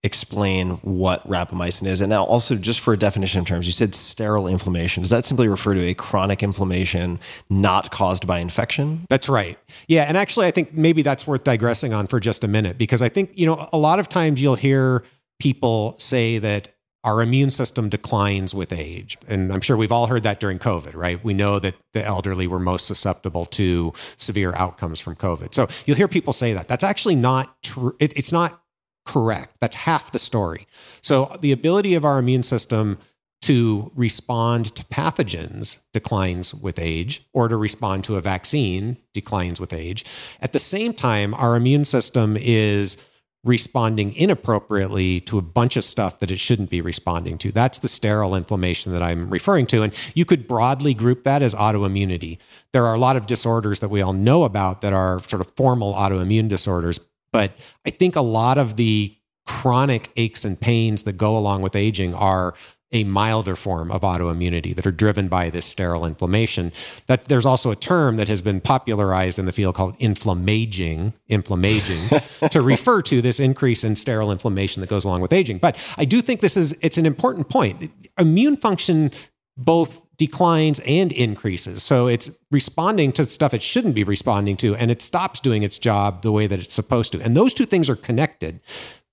explain 0.03 0.71
what 0.83 1.29
rapamycin 1.29 1.87
is. 1.87 2.01
And 2.01 2.09
now, 2.09 2.25
also, 2.25 2.55
just 2.55 2.81
for 2.81 2.95
a 2.95 2.97
definition 2.97 3.41
of 3.41 3.47
terms, 3.47 3.67
you 3.67 3.73
said 3.73 3.95
sterile 3.95 4.49
inflammation. 4.49 5.03
Does 5.03 5.11
that 5.11 5.27
simply 5.27 5.47
refer 5.47 5.75
to 5.75 5.81
a 5.85 5.93
chronic 5.95 6.43
inflammation 6.43 7.21
not 7.51 7.91
caused 7.91 8.27
by 8.27 8.39
infection? 8.39 9.05
That's 9.11 9.29
right. 9.29 9.59
Yeah. 9.89 10.05
And 10.05 10.17
actually, 10.17 10.47
I 10.47 10.53
think 10.53 10.73
maybe 10.73 11.03
that's 11.03 11.27
worth 11.27 11.45
digressing 11.45 11.93
on 11.93 12.07
for 12.07 12.19
just 12.19 12.45
a 12.45 12.49
minute 12.49 12.79
because 12.79 13.03
I 13.03 13.11
think, 13.11 13.33
you 13.35 13.45
know, 13.45 13.69
a 13.75 13.77
lot 13.77 13.99
of 13.99 14.09
times 14.09 14.41
you'll 14.41 14.55
hear 14.57 15.05
people 15.39 15.97
say 15.99 16.39
that 16.39 16.69
our 17.03 17.23
immune 17.23 17.51
system 17.51 17.89
declines 17.89 18.55
with 18.55 18.73
age. 18.73 19.17
And 19.27 19.53
I'm 19.53 19.61
sure 19.61 19.77
we've 19.77 19.93
all 19.93 20.07
heard 20.07 20.23
that 20.25 20.39
during 20.39 20.59
COVID, 20.59 20.95
right? 20.95 21.23
We 21.25 21.33
know 21.33 21.59
that 21.59 21.75
the 21.95 22.05
elderly 22.05 22.47
were 22.47 22.59
most 22.59 22.87
susceptible 22.87 23.47
to 23.47 23.93
severe 24.17 24.55
outcomes 24.55 25.01
from 25.01 25.17
COVID. 25.17 25.55
So 25.55 25.69
you'll 25.87 25.97
hear 25.97 26.09
people 26.09 26.33
say 26.33 26.53
that. 26.53 26.69
That's 26.69 26.85
actually 26.85 27.17
not 27.17 27.63
true. 27.63 27.97
It, 28.01 28.17
it's 28.17 28.33
not 28.33 28.63
correct. 29.07 29.57
That's 29.61 29.77
half 29.77 30.13
the 30.13 30.19
story. 30.19 30.67
So 31.01 31.37
the 31.41 31.53
ability 31.53 31.95
of 31.95 32.05
our 32.05 32.19
immune 32.19 32.43
system 32.43 32.99
to 33.43 33.91
respond 33.95 34.75
to 34.77 34.85
pathogens 34.85 35.79
declines 35.95 36.55
with 36.55 36.79
age, 36.79 37.27
or 37.33 37.49
to 37.49 37.57
respond 37.57 38.05
to 38.05 38.17
a 38.17 38.21
vaccine 38.21 38.99
declines 39.15 39.59
with 39.59 39.73
age. 39.73 40.05
At 40.43 40.53
the 40.53 40.59
same 40.59 40.93
time, 40.93 41.33
our 41.33 41.57
immune 41.57 41.87
system 41.87 42.37
is 42.39 42.99
responding 43.43 44.15
inappropriately 44.15 45.21
to 45.23 45.39
a 45.39 45.43
bunch 45.43 45.77
of 45.77 45.85
stuff 45.85 46.19
that 46.19 46.31
it 46.31 46.39
shouldn't 46.39 46.69
be 46.69 46.81
responding 46.81 47.39
to. 47.39 47.51
That's 47.51 47.79
the 47.79 47.89
sterile 47.89 48.35
inflammation 48.35 48.93
that 48.93 49.03
I'm 49.03 49.31
referring 49.31 49.67
to. 49.69 49.83
And 49.83 49.95
you 50.15 50.25
could 50.25 50.47
broadly 50.47 50.93
group 50.93 51.25
that 51.25 51.43
as 51.43 51.55
autoimmunity. 51.55 52.39
There 52.73 52.85
are 52.87 52.95
a 52.95 52.99
lot 52.99 53.17
of 53.17 53.27
disorders 53.27 53.81
that 53.81 53.89
we 53.89 54.03
all 54.03 54.13
know 54.13 54.45
about 54.45 54.83
that 54.83 54.93
are 54.93 55.21
sort 55.21 55.41
of 55.41 55.51
formal 55.55 55.95
autoimmune 55.95 56.49
disorders. 56.49 57.01
But 57.33 57.53
I 57.87 57.91
think 57.91 58.15
a 58.15 58.21
lot 58.21 58.59
of 58.59 58.77
the 58.77 59.17
chronic 59.47 60.11
aches 60.17 60.45
and 60.45 60.61
pains 60.61 61.05
that 61.05 61.15
go 61.15 61.37
along 61.37 61.63
with 61.63 61.75
aging 61.75 62.15
are 62.15 62.55
a 62.93 63.05
milder 63.05 63.57
form 63.57 63.91
of 63.91 64.03
autoimmunity 64.03 64.75
that 64.75 64.87
are 64.87 64.93
driven 64.93 65.29
by 65.29 65.49
this 65.49 65.65
sterile 65.65 66.05
inflammation. 66.05 66.73
That 67.07 67.27
there's 67.27 67.47
also 67.47 67.71
a 67.71 67.77
term 67.77 68.17
that 68.17 68.29
has 68.29 68.43
been 68.43 68.61
popularized 68.61 69.39
in 69.39 69.47
the 69.47 69.53
field 69.53 69.75
called 69.75 69.97
inflammaging, 69.99 71.13
inflammaging, 71.29 72.21
to 72.51 72.61
refer 72.61 73.03
to 73.03 73.23
this 73.23 73.39
increase 73.39 73.85
in 73.85 73.97
sterile 73.97 74.33
inflammation 74.33 74.81
that 74.81 74.91
goes 74.91 75.05
along 75.05 75.21
with 75.21 75.33
aging. 75.33 75.59
But 75.59 75.77
I 75.97 76.05
do 76.05 76.21
think 76.21 76.41
this 76.41 76.57
is 76.57 76.77
it's 76.83 76.99
an 76.99 77.07
important 77.07 77.49
point. 77.49 77.91
Immune 78.19 78.57
function 78.57 79.13
both 79.57 80.07
declines 80.17 80.81
and 80.81 81.13
increases. 81.13 81.83
So 81.83 82.07
it's 82.07 82.31
responding 82.51 83.13
to 83.13 83.25
stuff 83.25 83.55
it 83.55 83.63
shouldn't 83.63 83.95
be 83.95 84.05
responding 84.05 84.57
to, 84.59 84.75
and 84.77 84.91
it 84.91 85.03
stops 85.03 85.41
doing 85.41 85.63
its 85.63 85.79
job 85.79 86.23
the 86.23 86.33
way 86.33 86.47
that 86.47 86.59
it's 86.59 86.75
supposed 86.75 87.13
to. 87.13 87.21
And 87.21 87.37
those 87.37 87.55
two 87.55 87.67
things 87.67 87.89
are 87.89 87.97
connected. 87.97 88.61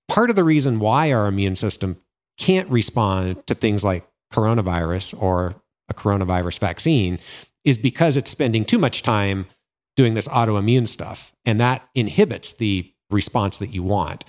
Part 0.08 0.30
of 0.30 0.36
the 0.36 0.44
reason 0.44 0.80
why 0.80 1.12
our 1.12 1.28
immune 1.28 1.56
system 1.56 1.98
can't 2.38 2.70
respond 2.70 3.46
to 3.48 3.56
things 3.56 3.84
like 3.84 4.08
coronavirus 4.34 5.22
or 5.22 5.56
a 5.90 5.94
coronavirus 5.94 6.60
vaccine 6.60 7.20
is 7.64 7.78
because 7.78 8.18
it's 8.18 8.32
spending 8.32 8.66
too 8.66 8.78
much 8.78 9.04
time 9.04 9.48
doing 9.96 10.14
this 10.14 10.28
autoimmune 10.28 10.88
stuff. 10.88 11.34
And 11.46 11.60
that 11.60 11.88
inhibits 11.96 12.54
the 12.54 12.92
response 13.10 13.58
that 13.58 13.70
you 13.70 13.84
want. 13.84 14.24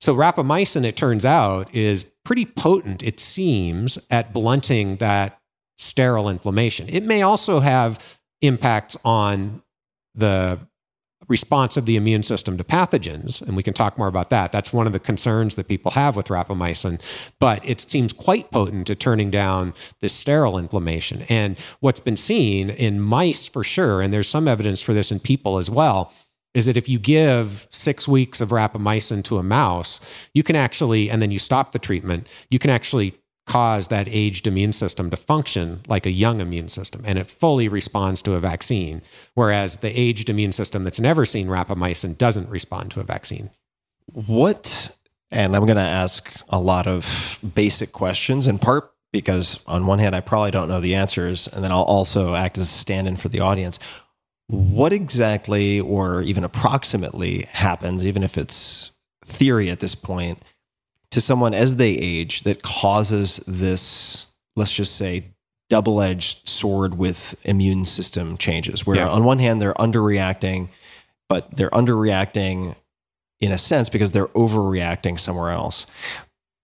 So, 0.00 0.14
rapamycin, 0.14 0.84
it 0.84 0.96
turns 0.96 1.24
out, 1.24 1.74
is 1.74 2.04
pretty 2.24 2.44
potent, 2.44 3.02
it 3.02 3.20
seems, 3.20 3.98
at 4.10 4.32
blunting 4.32 4.96
that 4.96 5.40
sterile 5.78 6.28
inflammation. 6.28 6.88
It 6.88 7.04
may 7.04 7.22
also 7.22 7.60
have 7.60 8.18
impacts 8.42 8.96
on 9.04 9.62
the 10.14 10.58
response 11.28 11.76
of 11.76 11.86
the 11.86 11.96
immune 11.96 12.22
system 12.22 12.56
to 12.58 12.64
pathogens, 12.64 13.40
and 13.40 13.56
we 13.56 13.62
can 13.62 13.74
talk 13.74 13.96
more 13.98 14.08
about 14.08 14.30
that. 14.30 14.52
That's 14.52 14.72
one 14.72 14.86
of 14.86 14.92
the 14.92 15.00
concerns 15.00 15.54
that 15.54 15.68
people 15.68 15.92
have 15.92 16.16
with 16.16 16.28
rapamycin, 16.28 17.00
but 17.38 17.66
it 17.68 17.80
seems 17.80 18.12
quite 18.12 18.50
potent 18.50 18.90
at 18.90 19.00
turning 19.00 19.30
down 19.30 19.74
this 20.00 20.12
sterile 20.12 20.58
inflammation. 20.58 21.22
And 21.28 21.58
what's 21.80 22.00
been 22.00 22.16
seen 22.16 22.70
in 22.70 23.00
mice 23.00 23.46
for 23.46 23.64
sure, 23.64 24.00
and 24.00 24.12
there's 24.12 24.28
some 24.28 24.48
evidence 24.48 24.82
for 24.82 24.94
this 24.94 25.10
in 25.10 25.20
people 25.20 25.58
as 25.58 25.70
well, 25.70 26.12
is 26.54 26.66
that 26.66 26.76
if 26.76 26.88
you 26.88 26.98
give 26.98 27.66
six 27.70 28.06
weeks 28.06 28.40
of 28.40 28.50
rapamycin 28.50 29.24
to 29.24 29.38
a 29.38 29.42
mouse, 29.42 30.00
you 30.34 30.42
can 30.42 30.54
actually, 30.54 31.10
and 31.10 31.20
then 31.20 31.32
you 31.32 31.38
stop 31.38 31.72
the 31.72 31.78
treatment, 31.78 32.28
you 32.48 32.60
can 32.60 32.70
actually 32.70 33.14
cause 33.46 33.88
that 33.88 34.08
aged 34.08 34.46
immune 34.46 34.72
system 34.72 35.10
to 35.10 35.16
function 35.16 35.80
like 35.86 36.06
a 36.06 36.10
young 36.10 36.40
immune 36.40 36.68
system 36.68 37.02
and 37.04 37.18
it 37.18 37.26
fully 37.26 37.68
responds 37.68 38.22
to 38.22 38.34
a 38.34 38.40
vaccine 38.40 39.02
whereas 39.34 39.78
the 39.78 39.98
aged 39.98 40.30
immune 40.30 40.52
system 40.52 40.84
that's 40.84 41.00
never 41.00 41.26
seen 41.26 41.48
rapamycin 41.48 42.16
doesn't 42.16 42.48
respond 42.48 42.90
to 42.90 43.00
a 43.00 43.04
vaccine 43.04 43.50
What, 44.12 44.96
and 45.30 45.56
I'm 45.56 45.66
going 45.66 45.76
to 45.76 45.82
ask 45.82 46.30
a 46.48 46.60
lot 46.60 46.86
of 46.86 47.38
basic 47.54 47.92
questions 47.92 48.46
in 48.46 48.58
part 48.58 48.92
because, 49.12 49.60
on 49.66 49.86
one 49.86 49.98
hand, 49.98 50.14
I 50.14 50.20
probably 50.20 50.50
don't 50.50 50.68
know 50.68 50.80
the 50.80 50.96
answers, 50.96 51.48
and 51.48 51.62
then 51.62 51.70
I'll 51.72 51.82
also 51.82 52.34
act 52.34 52.58
as 52.58 52.64
a 52.64 52.66
stand 52.66 53.06
in 53.06 53.16
for 53.16 53.28
the 53.28 53.40
audience. 53.40 53.78
What 54.48 54.92
exactly, 54.92 55.80
or 55.80 56.22
even 56.22 56.44
approximately, 56.44 57.48
happens, 57.52 58.06
even 58.06 58.22
if 58.22 58.36
it's 58.36 58.92
theory 59.24 59.70
at 59.70 59.80
this 59.80 59.94
point, 59.94 60.42
to 61.14 61.20
someone 61.20 61.54
as 61.54 61.76
they 61.76 61.92
age 61.92 62.42
that 62.42 62.62
causes 62.62 63.36
this, 63.46 64.26
let's 64.56 64.72
just 64.72 64.96
say, 64.96 65.24
double 65.70 66.00
edged 66.00 66.48
sword 66.48 66.98
with 66.98 67.34
immune 67.44 67.84
system 67.84 68.36
changes? 68.36 68.86
Where, 68.86 68.96
Yeah. 68.96 69.08
on 69.08 69.24
one 69.24 69.38
hand, 69.38 69.62
they're 69.62 69.74
underreacting, 69.74 70.68
but 71.28 71.54
they're 71.56 71.70
underreacting 71.70 72.76
in 73.40 73.52
a 73.52 73.58
sense 73.58 73.88
because 73.88 74.12
they're 74.12 74.26
overreacting 74.28 75.18
somewhere 75.18 75.50
else. 75.50 75.86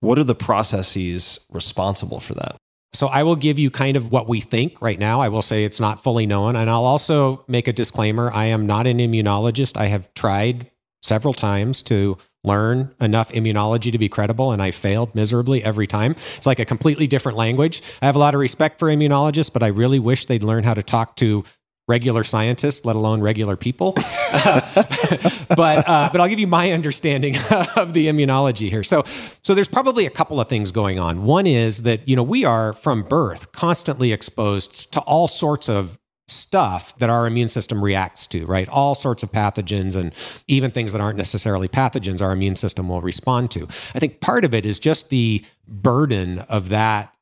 What 0.01 0.19
are 0.19 0.25
the 0.25 0.35
processes 0.35 1.41
responsible 1.51 2.21
for 2.21 2.35
that? 2.35 2.57
So 2.93 3.07
I 3.07 3.23
will 3.23 3.37
give 3.37 3.59
you 3.59 3.71
kind 3.71 3.97
of 3.97 4.11
what 4.11 4.29
we 4.29 4.41
think 4.41 4.83
right 4.83 4.99
now. 4.99 5.21
I 5.21 5.29
will 5.29 5.43
say 5.43 5.65
it's 5.65 5.79
not 5.79 6.03
fully 6.03 6.27
known. 6.27 6.57
And 6.57 6.69
I'll 6.69 6.85
also 6.85 7.45
make 7.47 7.69
a 7.69 7.73
disclaimer 7.73 8.33
I 8.35 8.47
am 8.47 8.67
not 8.67 8.87
an 8.89 8.99
immunologist. 8.99 9.77
I 9.77 9.87
have 9.87 10.13
tried 10.15 10.71
several 11.03 11.33
times 11.35 11.83
to 11.83 12.19
learn 12.45 12.95
enough 13.01 13.31
immunology 13.33 13.93
to 13.93 13.99
be 13.99 14.09
credible, 14.09 14.53
and 14.53 14.63
I 14.63 14.71
failed 14.71 15.15
miserably 15.15 15.63
every 15.63 15.87
time. 15.87 16.13
It's 16.37 16.47
like 16.47 16.59
a 16.59 16.65
completely 16.65 17.07
different 17.07 17.37
language. 17.37 17.83
I 18.01 18.07
have 18.07 18.17
a 18.17 18.19
lot 18.19 18.35
of 18.35 18.41
respect 18.41 18.79
for 18.79 18.89
immunologists, 18.89 19.53
but 19.53 19.63
I 19.63 19.69
really 19.69 19.99
wish 19.99 20.27
they'd 20.27 20.43
learn 20.43 20.65
how 20.65 20.75
to 20.75 20.83
talk 20.83 21.17
to 21.17 21.45
regular 21.91 22.23
scientists, 22.23 22.85
let 22.85 22.95
alone 22.95 23.21
regular 23.21 23.57
people. 23.57 23.93
but 24.33 25.89
uh, 25.89 26.09
but 26.13 26.21
I'll 26.21 26.29
give 26.29 26.39
you 26.39 26.47
my 26.47 26.71
understanding 26.71 27.37
of 27.77 27.93
the 27.93 28.07
immunology 28.07 28.71
here. 28.71 28.85
So 28.85 29.05
so 29.43 29.55
there's 29.55 29.69
probably 29.69 30.07
a 30.07 30.11
couple 30.11 30.41
of 30.41 30.49
things 30.49 30.73
going 30.73 30.99
on. 30.99 31.25
One 31.25 31.47
is 31.47 31.83
that 31.83 32.09
you 32.09 32.17
know 32.17 32.23
we 32.23 32.45
are 32.45 32.73
from 32.73 33.03
birth 33.03 33.53
constantly 33.53 34.13
exposed 34.13 34.93
to 34.93 35.01
all 35.01 35.27
sorts 35.29 35.69
of 35.69 35.99
stuff 36.31 36.97
that 36.99 37.11
our 37.11 37.27
immune 37.27 37.49
system 37.49 37.83
reacts 37.83 38.27
to, 38.29 38.47
right? 38.47 38.69
All 38.69 38.95
sorts 38.95 39.23
of 39.23 39.33
pathogens 39.33 39.97
and 39.97 40.15
even 40.47 40.71
things 40.71 40.93
that 40.93 41.01
aren't 41.01 41.19
necessarily 41.19 41.69
pathogens, 41.69 42.23
our 42.23 42.33
immune 42.33 42.57
system 42.57 42.89
will 42.89 43.01
respond 43.01 43.51
to. 43.53 43.67
I 43.95 43.99
think 43.99 44.21
part 44.21 44.45
of 44.45 44.55
it 44.55 44.65
is 44.65 44.79
just 44.79 45.11
the 45.11 45.45
burden 45.67 46.41
of 46.41 46.69
that 46.71 47.15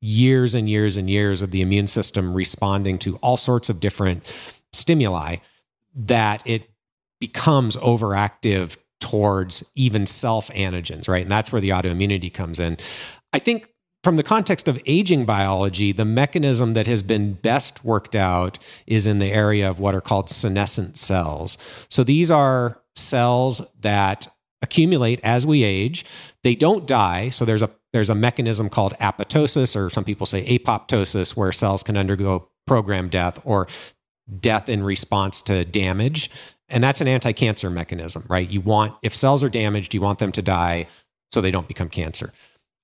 years 0.00 0.54
and 0.54 0.68
years 0.68 0.96
and 0.96 1.08
years 1.08 1.42
of 1.42 1.50
the 1.50 1.60
immune 1.60 1.86
system 1.86 2.34
responding 2.34 2.98
to 2.98 3.16
all 3.16 3.36
sorts 3.36 3.68
of 3.68 3.80
different 3.80 4.34
stimuli 4.72 5.36
that 5.94 6.42
it 6.46 6.70
becomes 7.20 7.76
overactive 7.76 8.76
towards 9.00 9.64
even 9.74 10.06
self 10.06 10.48
antigens, 10.50 11.08
right? 11.08 11.22
And 11.22 11.30
that's 11.30 11.52
where 11.52 11.60
the 11.60 11.70
autoimmunity 11.70 12.32
comes 12.32 12.60
in. 12.60 12.76
I 13.32 13.38
think 13.38 13.69
from 14.02 14.16
the 14.16 14.22
context 14.22 14.66
of 14.66 14.80
aging 14.86 15.26
biology, 15.26 15.92
the 15.92 16.04
mechanism 16.04 16.74
that 16.74 16.86
has 16.86 17.02
been 17.02 17.34
best 17.34 17.84
worked 17.84 18.16
out 18.16 18.58
is 18.86 19.06
in 19.06 19.18
the 19.18 19.30
area 19.30 19.68
of 19.68 19.78
what 19.78 19.94
are 19.94 20.00
called 20.00 20.30
senescent 20.30 20.96
cells. 20.96 21.58
So 21.88 22.02
these 22.02 22.30
are 22.30 22.80
cells 22.96 23.60
that 23.80 24.26
accumulate 24.62 25.20
as 25.22 25.46
we 25.46 25.62
age. 25.62 26.04
They 26.42 26.54
don't 26.54 26.86
die. 26.86 27.28
So 27.28 27.44
there's 27.44 27.62
a 27.62 27.70
there's 27.92 28.10
a 28.10 28.14
mechanism 28.14 28.68
called 28.68 28.94
apoptosis, 29.00 29.74
or 29.74 29.90
some 29.90 30.04
people 30.04 30.24
say 30.24 30.44
apoptosis, 30.44 31.34
where 31.36 31.50
cells 31.50 31.82
can 31.82 31.96
undergo 31.96 32.48
programmed 32.66 33.10
death 33.10 33.40
or 33.44 33.66
death 34.38 34.68
in 34.68 34.82
response 34.84 35.42
to 35.42 35.64
damage. 35.64 36.30
And 36.68 36.84
that's 36.84 37.00
an 37.00 37.08
anti 37.08 37.32
cancer 37.32 37.68
mechanism, 37.68 38.24
right? 38.28 38.48
You 38.48 38.60
want, 38.60 38.94
if 39.02 39.14
cells 39.14 39.42
are 39.42 39.48
damaged, 39.48 39.92
you 39.92 40.00
want 40.00 40.20
them 40.20 40.30
to 40.32 40.42
die 40.42 40.86
so 41.32 41.40
they 41.40 41.50
don't 41.50 41.66
become 41.66 41.88
cancer. 41.88 42.32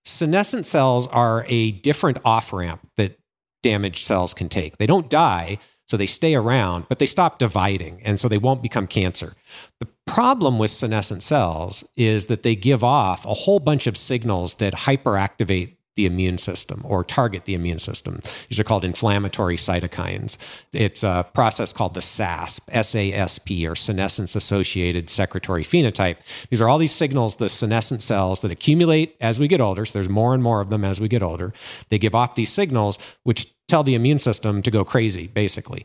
Senescent 0.06 0.66
cells 0.66 1.08
are 1.08 1.44
a 1.48 1.72
different 1.72 2.18
off 2.24 2.52
ramp 2.52 2.88
that 2.96 3.18
damaged 3.64 4.04
cells 4.04 4.34
can 4.34 4.48
take. 4.48 4.78
They 4.78 4.86
don't 4.86 5.10
die, 5.10 5.58
so 5.88 5.96
they 5.96 6.06
stay 6.06 6.36
around, 6.36 6.86
but 6.88 7.00
they 7.00 7.06
stop 7.06 7.40
dividing, 7.40 8.00
and 8.04 8.18
so 8.18 8.28
they 8.28 8.38
won't 8.38 8.62
become 8.62 8.86
cancer. 8.86 9.34
The 9.80 9.88
problem 10.06 10.60
with 10.60 10.70
senescent 10.70 11.24
cells 11.24 11.84
is 11.96 12.28
that 12.28 12.44
they 12.44 12.54
give 12.54 12.84
off 12.84 13.26
a 13.26 13.34
whole 13.34 13.58
bunch 13.58 13.88
of 13.88 13.96
signals 13.96 14.54
that 14.56 14.74
hyperactivate 14.74 15.75
the 15.96 16.06
immune 16.06 16.38
system 16.38 16.82
or 16.84 17.02
target 17.02 17.46
the 17.46 17.54
immune 17.54 17.78
system. 17.78 18.20
These 18.48 18.60
are 18.60 18.64
called 18.64 18.84
inflammatory 18.84 19.56
cytokines. 19.56 20.36
It's 20.72 21.02
a 21.02 21.26
process 21.34 21.72
called 21.72 21.94
the 21.94 22.00
SASP, 22.00 22.60
SASP, 22.70 23.68
or 23.68 23.74
senescence 23.74 24.36
associated 24.36 25.10
secretory 25.10 25.64
phenotype. 25.64 26.18
These 26.50 26.60
are 26.60 26.68
all 26.68 26.78
these 26.78 26.92
signals, 26.92 27.36
the 27.36 27.48
senescent 27.48 28.02
cells 28.02 28.42
that 28.42 28.50
accumulate 28.50 29.16
as 29.20 29.40
we 29.40 29.48
get 29.48 29.60
older. 29.60 29.84
So 29.84 29.94
there's 29.94 30.08
more 30.08 30.34
and 30.34 30.42
more 30.42 30.60
of 30.60 30.70
them 30.70 30.84
as 30.84 31.00
we 31.00 31.08
get 31.08 31.22
older. 31.22 31.52
They 31.88 31.98
give 31.98 32.14
off 32.14 32.34
these 32.34 32.52
signals, 32.52 32.98
which 33.22 33.52
tell 33.66 33.82
the 33.82 33.94
immune 33.94 34.18
system 34.18 34.62
to 34.62 34.70
go 34.70 34.84
crazy, 34.84 35.26
basically. 35.26 35.84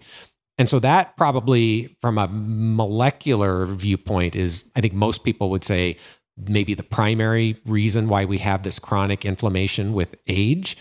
And 0.57 0.69
so 0.69 0.79
that 0.79 1.17
probably, 1.17 1.97
from 2.01 2.17
a 2.17 2.27
molecular 2.31 3.65
viewpoint, 3.65 4.35
is 4.35 4.69
I 4.75 4.81
think 4.81 4.93
most 4.93 5.23
people 5.23 5.49
would 5.49 5.63
say 5.63 5.97
maybe 6.37 6.73
the 6.73 6.83
primary 6.83 7.59
reason 7.65 8.07
why 8.07 8.25
we 8.25 8.39
have 8.39 8.63
this 8.63 8.79
chronic 8.79 9.25
inflammation 9.25 9.93
with 9.93 10.15
age. 10.27 10.77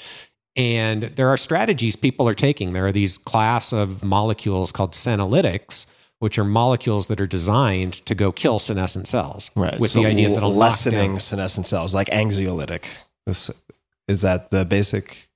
And 0.56 1.04
there 1.16 1.28
are 1.28 1.36
strategies 1.36 1.96
people 1.96 2.28
are 2.28 2.34
taking. 2.34 2.72
There 2.72 2.86
are 2.86 2.92
these 2.92 3.18
class 3.18 3.72
of 3.72 4.02
molecules 4.02 4.72
called 4.72 4.92
senolytics, 4.92 5.86
which 6.18 6.38
are 6.38 6.44
molecules 6.44 7.06
that 7.06 7.20
are 7.20 7.26
designed 7.26 7.94
to 8.06 8.14
go 8.14 8.32
kill 8.32 8.58
senescent 8.58 9.08
cells. 9.08 9.50
Right. 9.54 9.78
With 9.78 9.92
so 9.92 10.02
the 10.02 10.08
idea 10.08 10.28
that 10.28 10.46
lessening 10.46 11.18
senescent 11.18 11.66
cells, 11.66 11.94
like 11.94 12.08
anxiolytic. 12.08 12.84
This 13.26 13.50
is 14.08 14.22
that 14.22 14.50
the 14.50 14.64
basic 14.64 15.28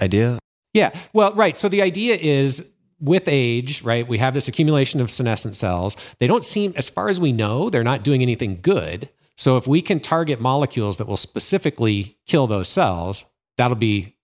idea? 0.00 0.38
Yeah. 0.72 0.92
Well, 1.12 1.34
right. 1.34 1.56
So 1.56 1.68
the 1.68 1.82
idea 1.82 2.16
is 2.16 2.68
with 3.00 3.24
age, 3.26 3.82
right, 3.82 4.08
we 4.08 4.18
have 4.18 4.34
this 4.34 4.48
accumulation 4.48 5.00
of 5.00 5.10
senescent 5.10 5.56
cells. 5.56 5.96
They 6.18 6.26
don't 6.26 6.44
seem, 6.44 6.72
as 6.76 6.88
far 6.88 7.08
as 7.08 7.20
we 7.20 7.32
know, 7.32 7.68
they're 7.68 7.84
not 7.84 8.02
doing 8.02 8.22
anything 8.22 8.60
good. 8.62 9.10
So 9.36 9.56
if 9.56 9.66
we 9.66 9.82
can 9.82 10.00
target 10.00 10.40
molecules 10.40 10.98
that 10.98 11.06
will 11.06 11.16
specifically 11.16 12.18
kill 12.26 12.46
those 12.46 12.68
cells, 12.68 13.24
that'll 13.56 13.76
be 13.76 14.14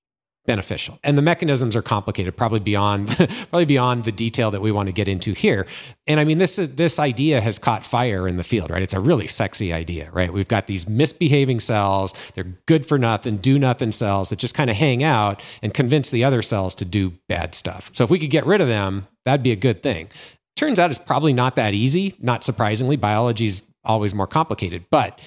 beneficial. 0.46 0.98
And 1.04 1.18
the 1.18 1.22
mechanisms 1.22 1.76
are 1.76 1.82
complicated, 1.82 2.36
probably 2.36 2.60
beyond 2.60 3.08
probably 3.50 3.66
beyond 3.66 4.04
the 4.04 4.12
detail 4.12 4.50
that 4.50 4.60
we 4.60 4.72
want 4.72 4.86
to 4.86 4.92
get 4.92 5.06
into 5.06 5.32
here. 5.32 5.66
And 6.06 6.18
I 6.18 6.24
mean 6.24 6.38
this 6.38 6.56
this 6.56 6.98
idea 6.98 7.40
has 7.40 7.58
caught 7.58 7.84
fire 7.84 8.26
in 8.26 8.36
the 8.36 8.44
field, 8.44 8.70
right? 8.70 8.82
It's 8.82 8.94
a 8.94 9.00
really 9.00 9.26
sexy 9.26 9.72
idea, 9.72 10.10
right? 10.10 10.32
We've 10.32 10.48
got 10.48 10.66
these 10.66 10.88
misbehaving 10.88 11.60
cells, 11.60 12.14
they're 12.34 12.56
good 12.66 12.86
for 12.86 12.98
nothing, 12.98 13.36
do 13.36 13.58
nothing 13.58 13.92
cells 13.92 14.30
that 14.30 14.38
just 14.38 14.54
kind 14.54 14.70
of 14.70 14.76
hang 14.76 15.04
out 15.04 15.42
and 15.62 15.74
convince 15.74 16.10
the 16.10 16.24
other 16.24 16.42
cells 16.42 16.74
to 16.76 16.84
do 16.84 17.12
bad 17.28 17.54
stuff. 17.54 17.90
So 17.92 18.02
if 18.02 18.10
we 18.10 18.18
could 18.18 18.30
get 18.30 18.46
rid 18.46 18.60
of 18.60 18.68
them, 18.68 19.06
that'd 19.24 19.42
be 19.44 19.52
a 19.52 19.56
good 19.56 19.82
thing. 19.82 20.08
Turns 20.56 20.78
out 20.78 20.90
it's 20.90 20.98
probably 20.98 21.32
not 21.32 21.56
that 21.56 21.74
easy, 21.74 22.14
not 22.18 22.44
surprisingly. 22.44 22.96
Biology's 22.96 23.62
always 23.84 24.14
more 24.14 24.26
complicated, 24.26 24.86
but 24.90 25.20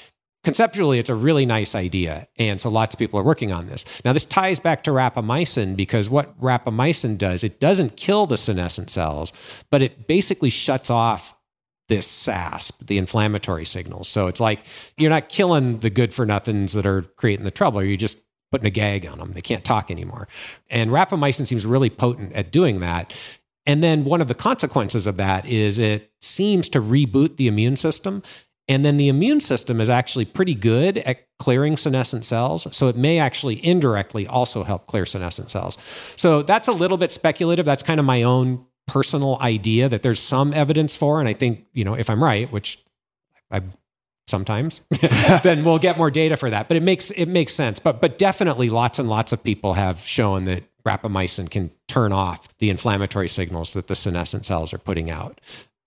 conceptually 0.43 0.99
it's 0.99 1.09
a 1.09 1.15
really 1.15 1.45
nice 1.45 1.73
idea 1.73 2.27
and 2.37 2.59
so 2.59 2.69
lots 2.69 2.93
of 2.93 2.99
people 2.99 3.17
are 3.17 3.23
working 3.23 3.53
on 3.53 3.67
this 3.67 3.85
now 4.03 4.11
this 4.11 4.25
ties 4.25 4.59
back 4.59 4.83
to 4.83 4.91
rapamycin 4.91 5.73
because 5.73 6.09
what 6.09 6.37
rapamycin 6.37 7.17
does 7.17 7.45
it 7.45 7.61
doesn't 7.61 7.95
kill 7.95 8.27
the 8.27 8.35
senescent 8.35 8.89
cells 8.89 9.31
but 9.69 9.81
it 9.81 10.05
basically 10.05 10.49
shuts 10.49 10.89
off 10.89 11.33
this 11.89 12.07
SASP, 12.07 12.87
the 12.87 12.97
inflammatory 12.97 13.65
signals. 13.65 14.07
So 14.07 14.27
it's 14.27 14.39
like 14.39 14.65
you're 14.97 15.09
not 15.09 15.29
killing 15.29 15.79
the 15.79 15.89
good 15.89 16.13
for 16.13 16.25
nothings 16.25 16.73
that 16.73 16.85
are 16.85 17.03
creating 17.03 17.45
the 17.45 17.51
trouble. 17.51 17.83
You're 17.83 17.97
just 17.97 18.23
putting 18.51 18.67
a 18.67 18.71
gag 18.71 19.05
on 19.05 19.17
them. 19.17 19.33
They 19.33 19.41
can't 19.41 19.63
talk 19.63 19.91
anymore. 19.91 20.27
And 20.69 20.91
rapamycin 20.91 21.45
seems 21.45 21.65
really 21.65 21.89
potent 21.89 22.33
at 22.33 22.51
doing 22.51 22.79
that. 22.79 23.13
And 23.65 23.81
then 23.81 24.03
one 24.03 24.21
of 24.21 24.27
the 24.27 24.35
consequences 24.35 25.07
of 25.07 25.17
that 25.17 25.45
is 25.45 25.79
it 25.79 26.11
seems 26.21 26.69
to 26.69 26.81
reboot 26.81 27.37
the 27.37 27.47
immune 27.47 27.75
system. 27.75 28.23
And 28.67 28.85
then 28.85 28.97
the 28.97 29.09
immune 29.09 29.39
system 29.39 29.81
is 29.81 29.89
actually 29.89 30.25
pretty 30.25 30.55
good 30.55 30.99
at 30.99 31.27
clearing 31.39 31.75
senescent 31.75 32.23
cells. 32.23 32.67
So 32.75 32.87
it 32.87 32.95
may 32.95 33.19
actually 33.19 33.65
indirectly 33.65 34.25
also 34.25 34.63
help 34.63 34.87
clear 34.87 35.05
senescent 35.05 35.49
cells. 35.49 35.77
So 36.15 36.41
that's 36.41 36.67
a 36.67 36.71
little 36.71 36.97
bit 36.97 37.11
speculative. 37.11 37.65
That's 37.65 37.83
kind 37.83 37.99
of 37.99 38.05
my 38.05 38.23
own 38.23 38.65
personal 38.87 39.37
idea 39.41 39.89
that 39.89 40.01
there's 40.01 40.19
some 40.19 40.53
evidence 40.53 40.95
for. 40.95 41.19
And 41.19 41.27
I 41.27 41.33
think, 41.33 41.65
you 41.73 41.83
know, 41.83 41.93
if 41.93 42.09
I'm 42.09 42.23
right, 42.23 42.51
which 42.51 42.83
I 43.51 43.61
sometimes 44.27 44.81
then 45.43 45.63
we'll 45.63 45.79
get 45.79 45.97
more 45.97 46.09
data 46.09 46.37
for 46.37 46.49
that 46.49 46.69
but 46.69 46.77
it 46.77 46.81
makes 46.81 47.11
it 47.11 47.25
makes 47.25 47.53
sense 47.53 47.77
but 47.77 47.99
but 47.99 48.17
definitely 48.17 48.69
lots 48.69 48.97
and 48.97 49.09
lots 49.09 49.33
of 49.33 49.43
people 49.43 49.73
have 49.73 49.99
shown 49.99 50.45
that 50.45 50.63
rapamycin 50.85 51.49
can 51.49 51.71
turn 51.87 52.11
off 52.11 52.47
the 52.57 52.69
inflammatory 52.69 53.29
signals 53.29 53.73
that 53.73 53.87
the 53.87 53.95
senescent 53.95 54.45
cells 54.45 54.73
are 54.73 54.77
putting 54.77 55.09
out. 55.09 55.39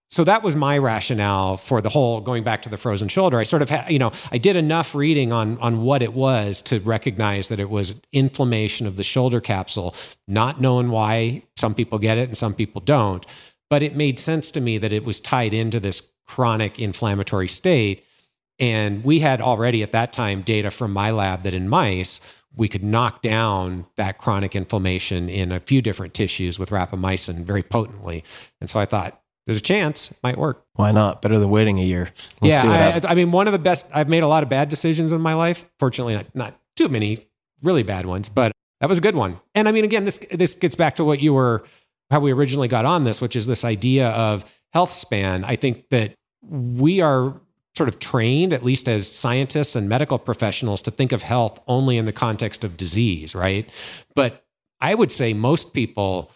So 0.09 0.23
that 0.25 0.43
was 0.43 0.55
my 0.55 0.79
rationale 0.79 1.57
for 1.57 1.83
the 1.83 1.89
whole 1.89 2.21
going 2.21 2.45
back 2.45 2.63
to 2.63 2.69
the 2.69 2.77
frozen 2.77 3.09
shoulder. 3.09 3.39
I 3.39 3.43
sort 3.43 3.63
of 3.63 3.71
had 3.71 3.91
you 3.91 3.99
know 3.99 4.13
i 4.31 4.39
did 4.39 4.55
enough 4.55 4.95
reading 4.95 5.33
on 5.33 5.59
on 5.59 5.83
what 5.83 6.01
it 6.01 6.13
was 6.13 6.63
to 6.63 6.79
recognize 6.81 7.49
that 7.49 7.59
it 7.59 7.69
was 7.69 7.95
inflammation 8.13 8.87
of 8.87 8.97
the 8.97 9.05
shoulder 9.05 9.41
capsule 9.41 9.95
not 10.29 10.61
knowing 10.61 10.91
why 10.91 11.43
some 11.57 11.75
people 11.75 11.99
get 11.99 12.19
it 12.19 12.29
and 12.29 12.37
some 12.37 12.55
people 12.55 12.81
don't. 12.81 13.27
But 13.69 13.83
it 13.83 13.97
made 13.97 14.21
sense 14.21 14.53
to 14.53 14.61
me 14.61 14.79
that 14.79 14.93
it 14.93 15.05
was 15.05 15.19
tied 15.19 15.53
into 15.53 15.81
this 15.81 16.13
chronic 16.25 16.79
inflammatory 16.79 17.49
state. 17.49 18.05
And 18.59 19.05
we 19.05 19.21
had 19.21 19.41
already 19.41 19.83
at 19.83 19.93
that 19.93 20.13
time 20.13 20.43
data 20.43 20.71
from 20.71 20.93
my 20.93 21.11
lab 21.11 21.43
that 21.43 21.53
in 21.53 21.69
mice, 21.69 22.21
we 22.55 22.69
could 22.69 22.83
knock 22.83 23.23
down 23.23 23.87
that 23.97 24.19
chronic 24.19 24.57
inflammation 24.57 25.29
in 25.29 25.53
a 25.53 25.61
few 25.61 25.83
different 25.83 26.15
tissues 26.15 26.59
with 26.59 26.71
rapamycin 26.71 27.45
very 27.45 27.63
potently. 27.63 28.25
And 28.61 28.71
so 28.71 28.81
I 28.81 28.87
thought, 28.87 29.21
there's 29.47 29.59
a 29.59 29.63
chance 29.63 30.11
it 30.11 30.19
might 30.25 30.39
work. 30.39 30.65
Why 30.75 30.91
not? 30.91 31.23
Better 31.23 31.39
than 31.39 31.51
waiting 31.51 31.79
a 31.79 31.83
year. 31.83 32.11
Let's 32.41 32.65
yeah. 32.65 33.01
I, 33.05 33.13
I 33.13 33.15
mean, 33.15 33.31
one 33.31 33.47
of 33.47 33.53
the 33.53 33.61
best, 33.61 33.89
I've 33.95 34.09
made 34.09 34.25
a 34.25 34.27
lot 34.29 34.43
of 34.43 34.49
bad 34.49 34.69
decisions 34.69 35.13
in 35.13 35.21
my 35.21 35.35
life. 35.35 35.71
Fortunately, 35.79 36.15
not, 36.15 36.35
not 36.35 36.61
too 36.75 36.89
many 36.89 37.19
really 37.63 37.85
bad 37.85 38.07
ones, 38.07 38.29
but 38.29 38.51
that 38.81 38.89
was 38.89 38.99
a 38.99 39.01
good 39.01 39.15
one. 39.15 39.39
And 39.55 39.69
I 39.69 39.73
mean, 39.73 39.85
again, 39.85 40.05
this, 40.05 40.19
this 40.33 40.57
gets 40.57 40.75
back 40.75 40.97
to 40.97 41.05
what 41.05 41.21
you 41.21 41.33
were, 41.33 41.65
how 42.11 42.19
we 42.19 42.33
originally 42.33 42.69
got 42.69 42.85
on 42.85 43.05
this, 43.05 43.21
which 43.21 43.37
is 43.37 43.47
this 43.47 43.65
idea 43.65 44.09
of 44.09 44.45
health 44.73 44.91
span. 44.91 45.45
I 45.45 45.55
think 45.55 45.91
that 45.91 46.15
we 46.43 47.01
are 47.01 47.41
sort 47.77 47.89
of 47.89 47.99
trained, 47.99 48.53
at 48.53 48.65
least 48.65 48.89
as 48.89 49.11
scientists 49.11 49.77
and 49.77 49.89
medical 49.89 50.19
professionals, 50.19 50.81
to 50.83 50.91
think 50.91 51.13
of 51.13 51.23
health 51.23 51.61
only 51.69 51.99
in 51.99 52.07
the 52.07 52.13
context 52.13 52.65
of 52.65 52.77
disease, 52.77 53.35
right? 53.35 53.69
But 54.15 54.45
I 54.81 54.95
would 54.95 55.13
say 55.13 55.35
most 55.35 55.75
people, 55.75 56.31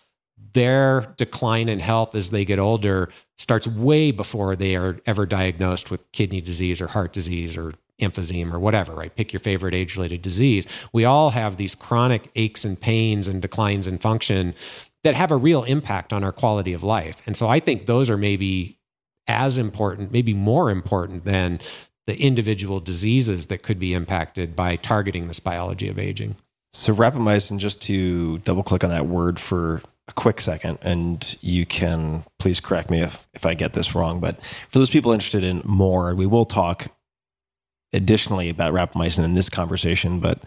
their 0.53 1.15
decline 1.17 1.69
in 1.69 1.79
health 1.79 2.15
as 2.15 2.31
they 2.31 2.45
get 2.45 2.59
older 2.59 3.09
starts 3.39 3.67
way 3.67 4.11
before 4.11 4.57
they 4.57 4.77
are 4.77 5.01
ever 5.07 5.25
diagnosed 5.25 5.91
with 5.91 6.11
kidney 6.13 6.41
disease 6.41 6.81
or 6.81 6.89
heart 6.89 7.13
disease 7.13 7.57
or 7.57 7.75
emphysema 8.01 8.55
or 8.55 8.59
whatever, 8.59 8.95
right? 8.95 9.15
Pick 9.15 9.33
your 9.33 9.41
favorite 9.41 9.75
age 9.75 9.97
related 9.97 10.23
disease. 10.23 10.67
We 10.93 11.05
all 11.05 11.31
have 11.31 11.57
these 11.57 11.75
chronic 11.75 12.31
aches 12.35 12.65
and 12.65 12.81
pains 12.81 13.29
and 13.29 13.41
declines 13.41 13.87
in 13.87 13.99
function 13.99 14.55
that 15.05 15.15
have 15.15 15.31
a 15.31 15.37
real 15.37 15.65
impact 15.65 16.13
on 16.13 16.25
our 16.25 16.33
quality 16.33 16.73
of 16.73 16.83
life. 16.83 17.23
And 17.27 17.37
so 17.37 17.49
I 17.49 17.61
think 17.61 17.87
those 17.87 18.11
are 18.11 18.19
maybe 18.19 18.80
as 19.31 19.57
important, 19.57 20.13
maybe 20.13 20.35
more 20.35 20.71
important 20.71 21.25
than 21.25 21.61
the 22.07 22.21
individual 22.21 22.81
diseases 22.81 23.47
that 23.47 23.63
could 23.63 23.79
be 23.79 23.95
impacted 23.95 24.57
by 24.57 24.77
targeting 24.77 25.29
this 25.29 25.41
biology 25.41 25.89
of 25.89 25.99
aging. 25.99 26.37
So 26.73 26.95
rapamycin, 26.95 27.59
just 27.59 27.81
to 27.83 28.39
double 28.39 28.63
click 28.63 28.85
on 28.85 28.91
that 28.91 29.07
word 29.07 29.39
for 29.39 29.83
a 30.09 30.13
quick 30.13 30.41
second, 30.41 30.79
and 30.83 31.37
you 31.41 31.67
can 31.67 32.25
please 32.39 32.61
correct 32.61 32.91
me 32.91 33.01
if, 33.01 33.29
if 33.35 33.47
I 33.47 33.55
get 33.55 33.73
this 33.73 33.95
wrong. 33.95 34.21
But 34.21 34.45
for 34.69 34.79
those 34.79 34.91
people 34.91 35.13
interested 35.13 35.45
in 35.45 35.63
more, 35.65 36.15
we 36.15 36.27
will 36.27 36.45
talk 36.45 36.89
additionally 37.93 38.49
about 38.49 38.73
rapamycin 38.73 39.25
in 39.25 39.35
this 39.35 39.49
conversation, 39.49 40.21
but 40.21 40.41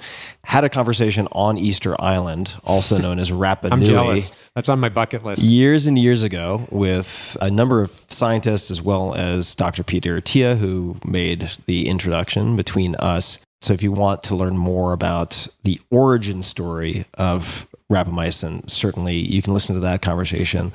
had 0.44 0.64
a 0.64 0.70
conversation 0.70 1.28
on 1.32 1.58
Easter 1.58 1.96
Island, 2.02 2.56
also 2.64 2.98
known 2.98 3.20
as 3.20 3.32
Rapa 3.32 3.68
I'm 3.72 3.80
Nui, 3.80 3.88
jealous. 3.88 4.50
That's 4.56 4.70
on 4.70 4.80
my 4.80 4.90
bucket 4.90 5.24
list. 5.24 5.44
years 5.44 5.88
and 5.88 5.98
years 6.00 6.24
ago 6.24 6.68
with 6.72 7.38
a 7.42 7.52
number 7.52 7.82
of 7.82 8.02
scientists 8.08 8.72
as 8.72 8.82
well 8.82 9.14
as 9.16 9.56
Dr. 9.56 9.84
Peter 9.84 10.20
Attia, 10.20 10.58
who 10.58 10.98
made 11.06 11.52
the 11.66 11.88
introduction 11.88 12.56
between 12.56 12.96
us. 12.96 13.40
So 13.62 13.74
if 13.74 13.84
you 13.84 13.92
want 13.92 14.24
to 14.24 14.36
learn 14.36 14.58
more 14.58 14.94
about 14.94 15.48
the 15.64 15.80
origin 15.90 16.42
story 16.42 17.06
of 17.14 17.68
rapamycin, 17.92 18.70
certainly 18.70 19.16
you 19.16 19.42
can 19.42 19.54
listen 19.54 19.76
to 19.76 19.82
that 19.82 20.02
conversation. 20.02 20.72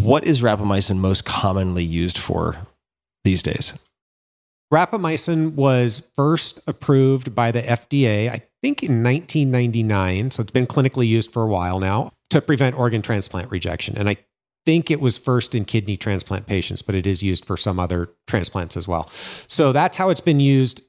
What 0.00 0.24
is 0.24 0.42
rapamycin 0.42 0.98
most 0.98 1.24
commonly 1.24 1.84
used 1.84 2.18
for 2.18 2.56
these 3.24 3.42
days? 3.42 3.74
Rapamycin 4.72 5.54
was 5.54 6.08
first 6.16 6.58
approved 6.66 7.34
by 7.34 7.50
the 7.50 7.60
FDA, 7.60 8.30
I 8.30 8.40
think 8.62 8.82
in 8.82 9.02
1999. 9.02 10.30
So 10.30 10.42
it's 10.42 10.50
been 10.50 10.66
clinically 10.66 11.06
used 11.06 11.30
for 11.30 11.42
a 11.42 11.46
while 11.46 11.78
now 11.78 12.12
to 12.30 12.40
prevent 12.40 12.78
organ 12.78 13.02
transplant 13.02 13.50
rejection. 13.50 13.98
And 13.98 14.08
I 14.08 14.16
think 14.64 14.90
it 14.90 15.00
was 15.00 15.18
first 15.18 15.54
in 15.54 15.66
kidney 15.66 15.98
transplant 15.98 16.46
patients, 16.46 16.80
but 16.80 16.94
it 16.94 17.06
is 17.06 17.22
used 17.22 17.44
for 17.44 17.58
some 17.58 17.78
other 17.78 18.08
transplants 18.26 18.76
as 18.76 18.88
well. 18.88 19.10
So 19.46 19.72
that's 19.72 19.98
how 19.98 20.08
it's 20.08 20.20
been 20.20 20.40
used 20.40 20.82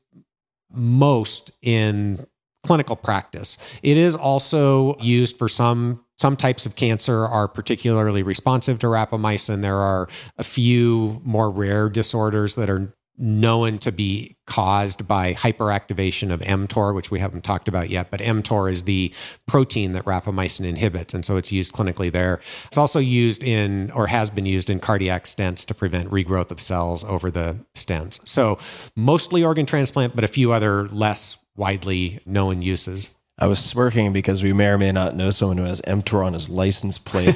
most 0.71 1.51
in 1.61 2.25
clinical 2.65 2.95
practice. 2.95 3.57
It 3.81 3.97
is 3.97 4.15
also 4.15 4.97
used 4.99 5.37
for 5.37 5.49
some 5.49 5.99
some 6.19 6.37
types 6.37 6.65
of 6.65 6.77
cancer 6.77 7.25
are 7.25 7.49
particularly 7.49 8.23
responsive 8.23 8.79
to 8.79 8.87
rapamycin. 8.87 9.61
There 9.61 9.79
are 9.79 10.07
a 10.37 10.43
few 10.43 11.19
more 11.25 11.49
rare 11.49 11.89
disorders 11.89 12.55
that 12.55 12.69
are 12.69 12.93
known 13.17 13.77
to 13.79 13.91
be 13.91 14.35
caused 14.45 15.07
by 15.07 15.33
hyperactivation 15.33 16.33
of 16.33 16.41
mTOR, 16.41 16.95
which 16.95 17.11
we 17.11 17.19
haven't 17.19 17.43
talked 17.43 17.67
about 17.67 17.89
yet. 17.89 18.09
But 18.09 18.19
mTOR 18.19 18.71
is 18.71 18.83
the 18.83 19.13
protein 19.45 19.93
that 19.93 20.05
rapamycin 20.05 20.65
inhibits, 20.65 21.13
and 21.13 21.25
so 21.25 21.37
it's 21.37 21.51
used 21.51 21.73
clinically 21.73 22.11
there. 22.11 22.39
It's 22.65 22.77
also 22.77 22.99
used 22.99 23.43
in, 23.43 23.91
or 23.91 24.07
has 24.07 24.29
been 24.29 24.45
used 24.45 24.69
in 24.69 24.79
cardiac 24.79 25.25
stents 25.25 25.65
to 25.67 25.73
prevent 25.73 26.09
regrowth 26.09 26.51
of 26.51 26.59
cells 26.59 27.03
over 27.03 27.29
the 27.29 27.57
stents. 27.75 28.27
So 28.27 28.57
mostly 28.95 29.43
organ 29.43 29.65
transplant, 29.65 30.15
but 30.15 30.23
a 30.23 30.29
few 30.29 30.51
other 30.51 30.87
less 30.87 31.37
widely 31.55 32.19
known 32.25 32.61
uses. 32.61 33.11
I 33.37 33.47
was 33.47 33.59
smirking 33.59 34.13
because 34.13 34.43
we 34.43 34.53
may 34.53 34.67
or 34.67 34.77
may 34.77 34.91
not 34.91 35.15
know 35.15 35.31
someone 35.31 35.57
who 35.57 35.63
has 35.63 35.81
mTOR 35.81 36.25
on 36.25 36.33
his 36.33 36.49
license 36.49 36.97
plate. 36.97 37.35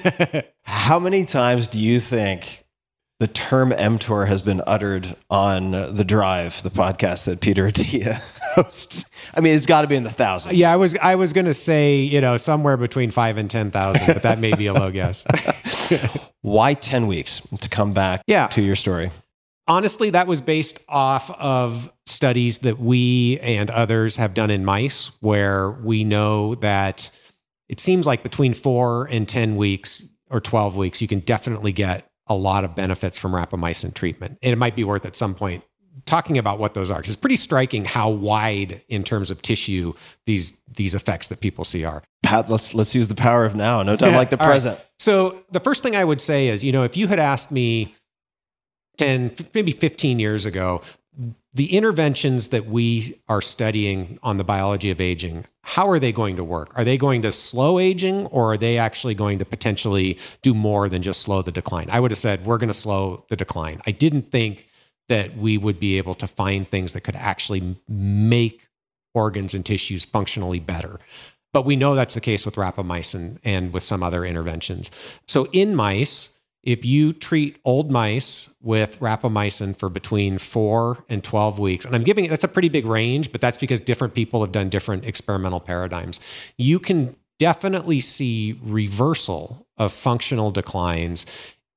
How 0.64 1.00
many 1.00 1.26
times 1.26 1.68
do 1.68 1.80
you 1.80 2.00
think 2.00 2.64
the 3.20 3.28
term 3.28 3.72
mTOR 3.72 4.28
has 4.28 4.42
been 4.44 4.62
uttered 4.68 5.16
on 5.30 5.72
the 5.72 6.04
Drive, 6.06 6.62
the 6.64 6.70
podcast 6.70 7.26
that 7.26 7.42
Peter 7.42 7.68
Attia 7.68 8.16
hosts? 8.56 9.10
I 9.34 9.42
mean, 9.42 9.56
it's 9.56 9.66
got 9.66 9.82
to 9.82 9.88
be 9.88 9.96
in 9.96 10.04
the 10.04 10.10
thousands. 10.10 10.60
Yeah, 10.60 10.72
I 10.72 10.76
was 10.76 10.96
I 10.96 11.16
was 11.16 11.34
gonna 11.34 11.54
say 11.54 12.00
you 12.00 12.22
know 12.22 12.38
somewhere 12.38 12.78
between 12.78 13.10
five 13.12 13.38
and 13.38 13.50
ten 13.50 13.72
thousand, 13.72 14.08
but 14.08 14.22
that 14.24 14.40
may 14.40 14.54
be 14.54 14.68
a 14.68 14.74
low 14.74 14.92
guess. 14.92 15.26
Why 16.42 16.74
10 16.76 17.08
weeks 17.08 17.42
to 17.60 17.68
come 17.70 17.94
back 17.94 18.22
Yeah. 18.28 18.48
to 18.48 18.62
your 18.62 18.76
story? 18.76 19.12
Honestly, 19.68 20.12
that 20.12 20.28
was 20.28 20.40
based 20.40 20.80
off 20.88 21.30
of 21.32 21.92
studies 22.06 22.60
that 22.60 22.80
we 22.80 23.38
and 23.42 23.70
others 23.70 24.16
have 24.16 24.34
done 24.34 24.50
in 24.50 24.64
mice, 24.64 25.12
where 25.20 25.70
we 25.72 26.06
know 26.06 26.56
that 26.56 27.10
it 27.68 27.82
seems 27.82 28.06
like 28.06 28.24
between 28.24 28.54
four 28.54 29.08
and 29.08 29.28
ten 29.28 29.58
weeks 29.58 30.08
or 30.30 30.40
twelve 30.40 30.78
weeks, 30.78 31.02
you 31.02 31.08
can 31.08 31.20
definitely 31.20 31.74
get 31.74 32.07
a 32.30 32.36
lot 32.36 32.64
of 32.64 32.76
benefits 32.76 33.18
from 33.18 33.32
rapamycin 33.32 33.94
treatment, 33.94 34.38
and 34.42 34.52
it 34.54 34.58
might 34.58 34.76
be 34.76 34.84
worth 34.84 35.06
at 35.06 35.16
some 35.16 35.34
point 35.36 35.64
talking 36.06 36.38
about 36.38 36.60
what 36.60 36.74
those 36.74 36.90
are. 36.92 37.02
'cause 37.02 37.10
it's 37.10 37.16
pretty 37.20 37.36
striking 37.36 37.84
how 37.86 38.10
wide 38.10 38.82
in 38.88 39.04
terms 39.04 39.30
of 39.32 39.42
tissue 39.42 39.94
these 40.26 40.54
these 40.76 40.94
effects 40.96 41.28
that 41.30 41.42
people 41.42 41.64
see 41.66 41.84
are. 41.84 42.04
Pat, 42.24 42.50
let's 42.50 42.74
let's 42.74 42.94
use 42.96 43.08
the 43.08 43.16
power 43.16 43.46
of 43.46 43.56
now. 43.56 43.82
No 43.84 43.96
time 43.96 44.12
Yeah, 44.12 44.18
like 44.18 44.30
the 44.30 44.40
all 44.40 44.48
right. 44.48 44.54
present. 44.54 44.80
So 45.00 45.40
the 45.52 45.60
first 45.60 45.84
thing 45.84 45.96
I 45.96 46.04
would 46.04 46.22
say 46.22 46.48
is, 46.50 46.64
you 46.64 46.72
know, 46.72 46.84
if 46.84 46.96
you 46.96 47.08
had 47.08 47.20
asked 47.20 47.52
me 47.52 47.94
10, 48.98 49.32
maybe 49.54 49.72
15 49.72 50.20
years 50.20 50.46
ago, 50.46 50.82
the 51.54 51.76
interventions 51.76 52.50
that 52.50 52.68
we 52.68 53.20
are 53.28 53.42
studying 53.42 54.20
on 54.22 54.38
the 54.38 54.44
biology 54.44 54.92
of 54.92 55.02
aging, 55.02 55.46
how 55.64 55.90
are 55.90 56.00
they 56.00 56.12
going 56.12 56.36
to 56.36 56.44
work? 56.44 56.72
Are 56.78 56.84
they 56.84 56.98
going 56.98 57.24
to 57.24 57.32
slow 57.32 57.80
aging 57.80 58.28
or 58.28 58.54
are 58.54 58.58
they 58.58 58.78
actually 58.78 59.16
going 59.16 59.40
to 59.40 59.46
potentially 59.46 60.20
do 60.42 60.54
more 60.54 60.88
than 60.88 61.02
just 61.02 61.22
slow 61.22 61.42
the 61.42 61.52
decline? 61.52 61.88
I 61.92 62.00
would 62.00 62.12
have 62.12 62.20
said, 62.20 62.46
we're 62.46 62.60
going 62.60 62.70
to 62.70 62.74
slow 62.74 63.26
the 63.30 63.36
decline. 63.36 63.82
I 63.88 63.92
didn't 63.92 64.32
think 64.32 64.68
that 65.10 65.36
we 65.36 65.58
would 65.58 65.80
be 65.80 65.98
able 65.98 66.14
to 66.16 66.28
find 66.28 66.68
things 66.68 66.94
that 66.94 67.02
could 67.02 67.16
actually 67.16 67.78
make 67.88 68.68
organs 69.14 69.54
and 69.54 69.66
tissues 69.66 70.06
functionally 70.06 70.60
better. 70.60 71.00
But 71.54 71.66
we 71.66 71.76
know 71.76 71.96
that's 71.96 72.14
the 72.14 72.22
case 72.22 72.46
with 72.46 72.56
rapamycin 72.56 73.40
and 73.44 73.74
with 73.74 73.82
some 73.82 74.04
other 74.04 74.24
interventions. 74.24 74.92
So 75.28 75.48
in 75.54 75.76
mice, 75.76 76.30
if 76.68 76.84
you 76.84 77.14
treat 77.14 77.56
old 77.64 77.90
mice 77.90 78.50
with 78.62 79.00
rapamycin 79.00 79.74
for 79.74 79.88
between 79.88 80.38
four 80.38 81.02
and 81.08 81.24
12 81.24 81.60
weeks, 81.60 81.86
and 81.86 81.96
I'm 81.96 82.04
giving 82.04 82.26
it, 82.26 82.28
that's 82.28 82.44
a 82.44 82.50
pretty 82.50 82.68
big 82.68 82.86
range, 82.86 83.32
but 83.32 83.40
that's 83.40 83.58
because 83.58 83.80
different 83.80 84.14
people 84.14 84.42
have 84.42 84.52
done 84.52 84.68
different 84.68 85.06
experimental 85.06 85.62
paradigms. 85.62 86.20
You 86.58 86.78
can 86.80 87.16
definitely 87.40 88.02
see 88.02 88.60
reversal 88.62 89.66
of 89.78 89.94
functional 89.94 90.52
declines 90.52 91.26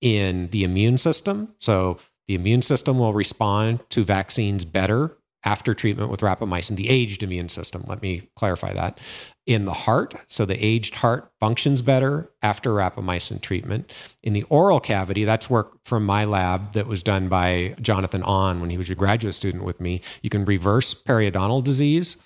in 0.01 0.49
the 0.49 0.65
immune 0.65 0.99
system. 0.99 1.55
So 1.61 1.99
the 2.27 2.35
immune 2.35 2.63
system 2.63 2.99
will 2.99 3.13
respond 3.13 3.89
to 3.91 4.03
vaccines 4.03 4.65
better 4.65 5.17
after 5.45 5.75
treatment 5.75 6.11
with 6.11 6.21
rapamycin, 6.21 6.77
the 6.77 6.91
aged 6.91 7.23
immune 7.23 7.49
system. 7.49 7.85
Let 7.87 8.03
me 8.03 8.29
clarify 8.37 8.73
that. 8.75 8.99
In 9.47 9.65
the 9.65 9.73
heart, 9.73 10.15
so 10.29 10.45
the 10.45 10.63
aged 10.65 10.97
heart 10.97 11.33
functions 11.41 11.83
better 11.83 12.31
after 12.43 12.71
rapamycin 12.71 13.41
treatment. 13.41 13.91
In 14.23 14.33
the 14.33 14.43
oral 14.45 14.81
cavity, 14.81 15.25
that's 15.25 15.49
work 15.49 15.79
from 15.85 16.05
my 16.05 16.25
lab 16.25 16.75
that 16.75 16.87
was 16.87 17.03
done 17.03 17.29
by 17.29 17.75
Jonathan 17.81 18.23
An 18.23 18.61
when 18.61 18.71
he 18.71 18.79
was 18.79 18.91
a 18.91 18.95
graduate 18.95 19.35
student 19.35 19.65
with 19.65 19.81
me. 19.81 20.03
You 20.23 20.31
can 20.31 20.45
reverse 20.45 20.95
periodontal 20.95 21.65
disease, 21.65 22.17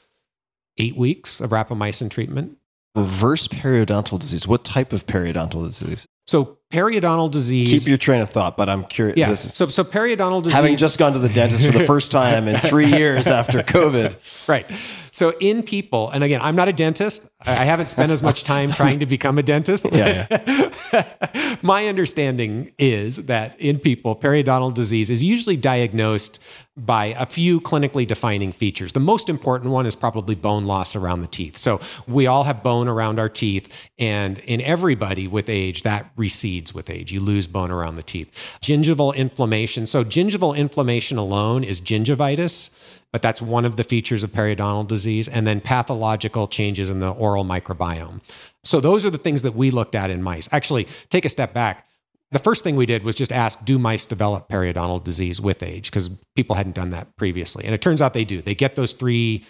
eight 0.76 0.96
weeks 0.96 1.40
of 1.40 1.50
rapamycin 1.50 2.10
treatment. 2.10 2.58
Reverse 2.96 3.48
periodontal 3.48 4.18
disease. 4.18 4.46
What 4.46 4.64
type 4.64 4.92
of 4.92 5.06
periodontal 5.06 5.64
disease? 5.66 6.06
So 6.26 6.58
periodontal 6.74 7.30
disease. 7.30 7.70
Keep 7.82 7.88
your 7.88 7.98
train 7.98 8.20
of 8.20 8.30
thought, 8.30 8.56
but 8.56 8.68
I'm 8.68 8.84
curious. 8.84 9.16
yeah. 9.16 9.28
This 9.30 9.44
is, 9.46 9.54
So 9.54 9.66
so 9.68 9.84
periodontal 9.84 10.42
disease. 10.42 10.54
having 10.56 10.76
just 10.76 10.98
gone 10.98 11.12
to 11.12 11.18
the 11.18 11.28
dentist 11.28 11.64
for 11.64 11.72
the 11.72 11.84
first 11.86 12.10
time 12.10 12.48
in 12.48 12.58
three 12.60 12.86
years 12.98 13.26
after 13.26 13.60
COVID. 13.62 14.48
Right. 14.48 14.66
So 15.10 15.32
in 15.38 15.62
people, 15.62 16.10
and 16.10 16.24
again, 16.24 16.40
I'm 16.42 16.56
not 16.56 16.66
a 16.66 16.72
dentist. 16.72 17.24
I 17.46 17.52
I 17.52 17.64
haven't 17.66 17.86
spent 17.86 18.10
as 18.10 18.20
much 18.22 18.42
time 18.42 18.72
trying 18.80 18.98
to 19.00 19.06
become 19.06 19.38
a 19.38 19.42
dentist. 19.44 19.86
Yeah, 19.92 20.26
My 21.62 21.86
understanding 21.86 22.72
is 22.78 23.26
that 23.26 23.58
in 23.60 23.78
people, 23.78 24.16
periodontal 24.16 24.74
disease 24.74 25.10
is 25.10 25.22
usually 25.22 25.56
diagnosed 25.56 26.40
by 26.76 27.06
a 27.16 27.26
few 27.26 27.60
clinically 27.60 28.04
defining 28.06 28.50
features. 28.50 28.92
The 28.92 29.00
most 29.00 29.28
important 29.28 29.70
one 29.70 29.86
is 29.86 29.94
probably 29.94 30.34
bone 30.34 30.66
loss 30.66 30.96
around 30.96 31.20
the 31.20 31.28
teeth. 31.28 31.56
So 31.56 31.80
we 32.08 32.26
all 32.26 32.42
have 32.44 32.62
bone 32.64 32.88
around 32.88 33.20
our 33.20 33.28
teeth, 33.28 33.88
and 33.98 34.38
in 34.40 34.60
everybody 34.60 35.28
with 35.28 35.48
age, 35.48 35.84
that 35.84 36.10
recedes 36.16 36.63
with 36.72 36.88
age. 36.88 37.12
You 37.12 37.20
lose 37.20 37.46
bone 37.46 37.70
around 37.70 37.96
the 37.96 38.02
teeth. 38.02 38.58
Gingival 38.62 39.14
inflammation. 39.14 39.86
So 39.86 40.04
gingival 40.04 40.56
inflammation 40.56 41.18
alone 41.18 41.64
is 41.64 41.80
gingivitis 41.80 42.70
but 43.14 43.22
that's 43.22 43.40
one 43.40 43.64
of 43.64 43.76
the 43.76 43.84
features 43.84 44.24
of 44.24 44.32
periodontal 44.32 44.88
disease, 44.88 45.28
and 45.28 45.46
then 45.46 45.60
pathological 45.60 46.48
changes 46.48 46.90
in 46.90 46.98
the 46.98 47.10
oral 47.10 47.44
microbiome. 47.44 48.20
So 48.64 48.80
those 48.80 49.06
are 49.06 49.10
the 49.10 49.18
things 49.18 49.42
that 49.42 49.54
we 49.54 49.70
looked 49.70 49.94
at 49.94 50.10
in 50.10 50.20
mice. 50.20 50.48
Actually, 50.50 50.88
take 51.10 51.24
a 51.24 51.28
step 51.28 51.54
back. 51.54 51.86
The 52.32 52.40
first 52.40 52.64
thing 52.64 52.74
we 52.74 52.86
did 52.86 53.04
was 53.04 53.14
just 53.14 53.30
ask, 53.30 53.64
do 53.64 53.78
mice 53.78 54.04
develop 54.04 54.48
periodontal 54.48 55.04
disease 55.04 55.40
with 55.40 55.62
age? 55.62 55.92
Because 55.92 56.08
people 56.34 56.56
hadn't 56.56 56.74
done 56.74 56.90
that 56.90 57.16
previously. 57.16 57.64
And 57.64 57.72
it 57.72 57.80
turns 57.80 58.02
out 58.02 58.14
they 58.14 58.24
do. 58.24 58.42
They 58.42 58.56
get 58.56 58.74
those 58.74 58.92
three 58.92 59.44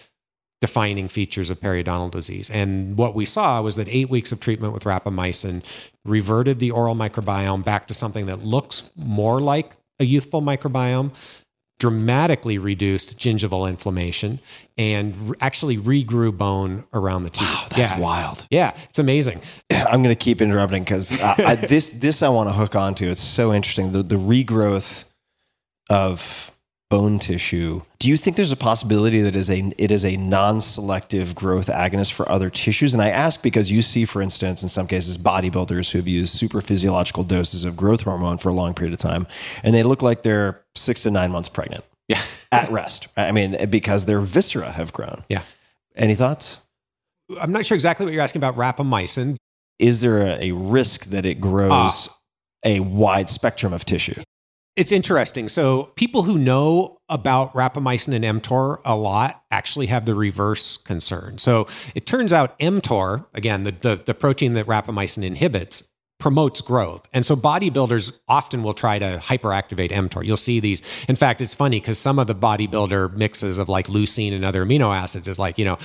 defining 0.61 1.07
features 1.07 1.49
of 1.49 1.59
periodontal 1.59 2.11
disease. 2.11 2.49
And 2.49 2.97
what 2.97 3.13
we 3.13 3.25
saw 3.25 3.61
was 3.61 3.75
that 3.75 3.87
eight 3.89 4.09
weeks 4.09 4.31
of 4.31 4.39
treatment 4.39 4.73
with 4.73 4.83
rapamycin 4.83 5.63
reverted 6.05 6.59
the 6.59 6.71
oral 6.71 6.95
microbiome 6.95 7.63
back 7.63 7.87
to 7.87 7.93
something 7.93 8.25
that 8.27 8.43
looks 8.43 8.89
more 8.95 9.41
like 9.41 9.73
a 9.99 10.05
youthful 10.05 10.41
microbiome 10.41 11.11
dramatically 11.77 12.57
reduced 12.57 13.19
gingival 13.19 13.67
inflammation 13.67 14.39
and 14.77 15.35
actually 15.41 15.77
regrew 15.77 16.35
bone 16.35 16.85
around 16.93 17.23
the 17.23 17.29
teeth. 17.29 17.47
Wow, 17.47 17.67
that's 17.75 17.91
yeah. 17.91 17.99
wild. 17.99 18.47
Yeah, 18.49 18.77
it's 18.89 18.99
amazing. 18.99 19.41
I'm 19.71 20.01
going 20.01 20.15
to 20.15 20.15
keep 20.15 20.41
interrupting 20.41 20.83
because 20.83 21.09
this 21.67 21.89
this 21.89 22.23
I 22.23 22.29
want 22.29 22.49
to 22.49 22.53
hook 22.53 22.75
onto. 22.75 23.09
It's 23.09 23.21
so 23.21 23.53
interesting. 23.53 23.91
The 23.91 24.03
the 24.03 24.15
regrowth 24.15 25.03
of 25.89 26.54
bone 26.89 27.17
tissue. 27.19 27.81
Do 27.99 28.09
you 28.09 28.17
think 28.17 28.35
there's 28.35 28.51
a 28.51 28.55
possibility 28.57 29.21
that 29.21 29.35
is 29.35 29.49
a 29.49 29.73
it 29.77 29.91
is 29.91 30.05
a 30.05 30.17
non-selective 30.17 31.33
growth 31.35 31.67
agonist 31.67 32.13
for 32.13 32.29
other 32.31 32.49
tissues? 32.49 32.93
And 32.93 33.01
I 33.01 33.09
ask 33.09 33.41
because 33.41 33.71
you 33.71 33.81
see, 33.81 34.05
for 34.05 34.21
instance, 34.21 34.63
in 34.63 34.69
some 34.69 34.87
cases, 34.87 35.17
bodybuilders 35.17 35.91
who 35.91 35.97
have 35.97 36.07
used 36.07 36.33
super 36.33 36.61
physiological 36.61 37.23
doses 37.23 37.63
of 37.63 37.75
growth 37.75 38.03
hormone 38.03 38.37
for 38.37 38.49
a 38.49 38.53
long 38.53 38.73
period 38.73 38.93
of 38.93 38.99
time, 38.99 39.27
and 39.63 39.73
they 39.73 39.83
look 39.83 40.01
like 40.01 40.21
they're 40.23 40.61
six 40.75 41.03
to 41.03 41.11
nine 41.11 41.31
months 41.31 41.49
pregnant. 41.49 41.83
Yeah. 42.07 42.21
at 42.51 42.69
rest. 42.69 43.07
I 43.17 43.31
mean, 43.31 43.69
because 43.69 44.05
their 44.05 44.19
viscera 44.21 44.71
have 44.71 44.93
grown. 44.93 45.23
Yeah. 45.27 45.41
Any 45.95 46.13
thoughts? 46.15 46.59
I'm 47.41 47.51
not 47.51 47.65
sure 47.65 47.75
exactly 47.75 48.05
what 48.05 48.13
you're 48.13 48.21
asking 48.21 48.39
about 48.43 48.55
rapamycin. 48.55 49.37
Is 49.79 50.01
there 50.01 50.21
a, 50.21 50.45
a 50.45 50.51
risk 50.51 51.05
that 51.05 51.25
it 51.25 51.41
grows 51.41 51.71
Ah. 52.09 52.17
a 52.63 52.79
wide 52.81 53.27
spectrum 53.29 53.73
of 53.73 53.83
tissue? 53.85 54.21
It's 54.75 54.91
interesting. 54.91 55.47
So 55.47 55.91
people 55.95 56.23
who 56.23 56.37
know 56.37 56.99
about 57.07 57.53
rapamycin 57.53 58.13
and 58.13 58.41
mTOR 58.41 58.81
a 58.83 58.95
lot 58.95 59.41
actually 59.49 59.85
have 59.85 60.05
the 60.05 60.15
reverse 60.15 60.75
concern. 60.75 61.37
So 61.37 61.67
it 61.93 62.05
turns 62.05 62.33
out 62.33 62.59
mTOR, 62.59 63.25
again, 63.33 63.63
the, 63.63 63.71
the, 63.71 64.01
the 64.03 64.13
protein 64.13 64.53
that 64.55 64.65
rapamycin 64.65 65.23
inhibits, 65.23 65.89
promotes 66.19 66.59
growth. 66.59 67.07
And 67.13 67.25
so 67.25 67.35
bodybuilders 67.37 68.11
often 68.27 68.63
will 68.63 68.73
try 68.73 68.99
to 68.99 69.21
hyperactivate 69.23 69.91
mTOR. 69.91 70.25
You'll 70.25 70.35
see 70.35 70.59
these. 70.59 70.81
In 71.07 71.15
fact, 71.15 71.39
it's 71.39 71.53
funny 71.53 71.79
because 71.79 71.97
some 71.97 72.19
of 72.19 72.27
the 72.27 72.35
bodybuilder 72.35 73.15
mixes 73.15 73.57
of 73.57 73.69
like 73.69 73.87
leucine 73.87 74.33
and 74.33 74.43
other 74.43 74.65
amino 74.65 74.93
acids 74.95 75.27
is 75.27 75.39
like, 75.39 75.57
you 75.57 75.65
know, 75.65 75.77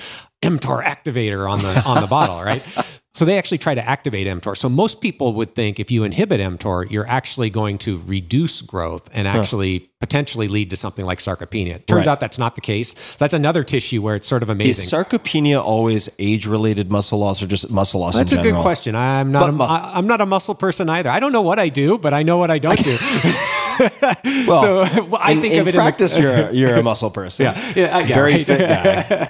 mTOR 0.43 0.83
activator 0.85 1.49
on 1.49 1.61
the 1.61 1.83
on 1.85 2.01
the 2.01 2.07
bottle, 2.07 2.43
right? 2.43 2.63
So 3.13 3.25
they 3.25 3.37
actually 3.39 3.59
try 3.59 3.75
to 3.75 3.87
activate 3.89 4.29
mTOR. 4.29 4.57
So 4.57 4.69
most 4.69 5.01
people 5.01 5.35
would 5.35 5.57
think 5.57 5.81
if 5.81 5.91
you 5.91 6.05
inhibit 6.05 6.41
mTOR, 6.41 6.89
you're 6.91 7.09
actually 7.09 7.51
going 7.51 7.77
to 7.79 8.01
reduce 8.07 8.63
growth 8.63 9.11
and 9.13 9.27
actually 9.27 9.91
potentially 9.99 10.47
lead 10.47 10.71
to 10.71 10.77
something 10.77 11.05
like 11.05 11.19
sarcopenia. 11.19 11.85
Turns 11.87 12.07
Right. 12.07 12.13
out 12.13 12.21
that's 12.21 12.39
not 12.39 12.55
the 12.55 12.61
case. 12.61 12.91
So 12.95 13.17
that's 13.19 13.35
another 13.35 13.65
tissue 13.65 14.01
where 14.01 14.15
it's 14.15 14.29
sort 14.29 14.45
of 14.45 14.49
amazing. 14.49 14.85
Is 14.85 14.91
sarcopenia 14.93 15.61
always 15.63 16.09
age-related 16.21 16.93
muscle 16.93 17.19
loss 17.19 17.43
or 17.43 17.49
just 17.49 17.69
muscle 17.71 18.01
loss 18.01 18.15
That's 18.15 18.31
a 18.33 18.41
good 18.41 18.55
question. 18.55 18.95
I'm 18.95 19.33
not 19.33 19.41
But 19.41 19.49
a, 19.49 19.53
muscle- 19.53 19.77
I, 19.77 19.99
am 19.99 20.07
not 20.07 20.21
a 20.21 20.27
muscle 20.27 20.55
person 20.55 20.89
either. 20.89 21.11
I 21.11 21.19
don't 21.19 21.33
know 21.33 21.43
what 21.43 21.59
I 21.59 21.69
do, 21.69 21.99
but 21.99 22.15
I 22.15 22.23
know 22.23 22.39
what 22.39 22.51
I 22.53 22.59
don't 22.61 22.83
do. 22.83 22.97
Well, 24.47 24.61
so 24.87 25.05
well, 25.05 25.21
I 25.23 25.33
in, 25.33 25.41
think 25.41 25.55
in 25.55 25.61
of 25.61 25.69
it 25.69 25.75
practice, 25.75 26.17
in 26.17 26.23
the, 26.23 26.29
you're 26.29 26.49
a, 26.49 26.53
you're 26.53 26.75
a 26.77 26.83
muscle 26.91 27.11
person. 27.11 27.45
yeah, 27.45 27.73
yeah, 27.77 27.97
uh, 27.97 27.99
yeah, 28.01 28.15
Very 28.15 28.33
right. 28.33 28.47
fit 28.47 28.69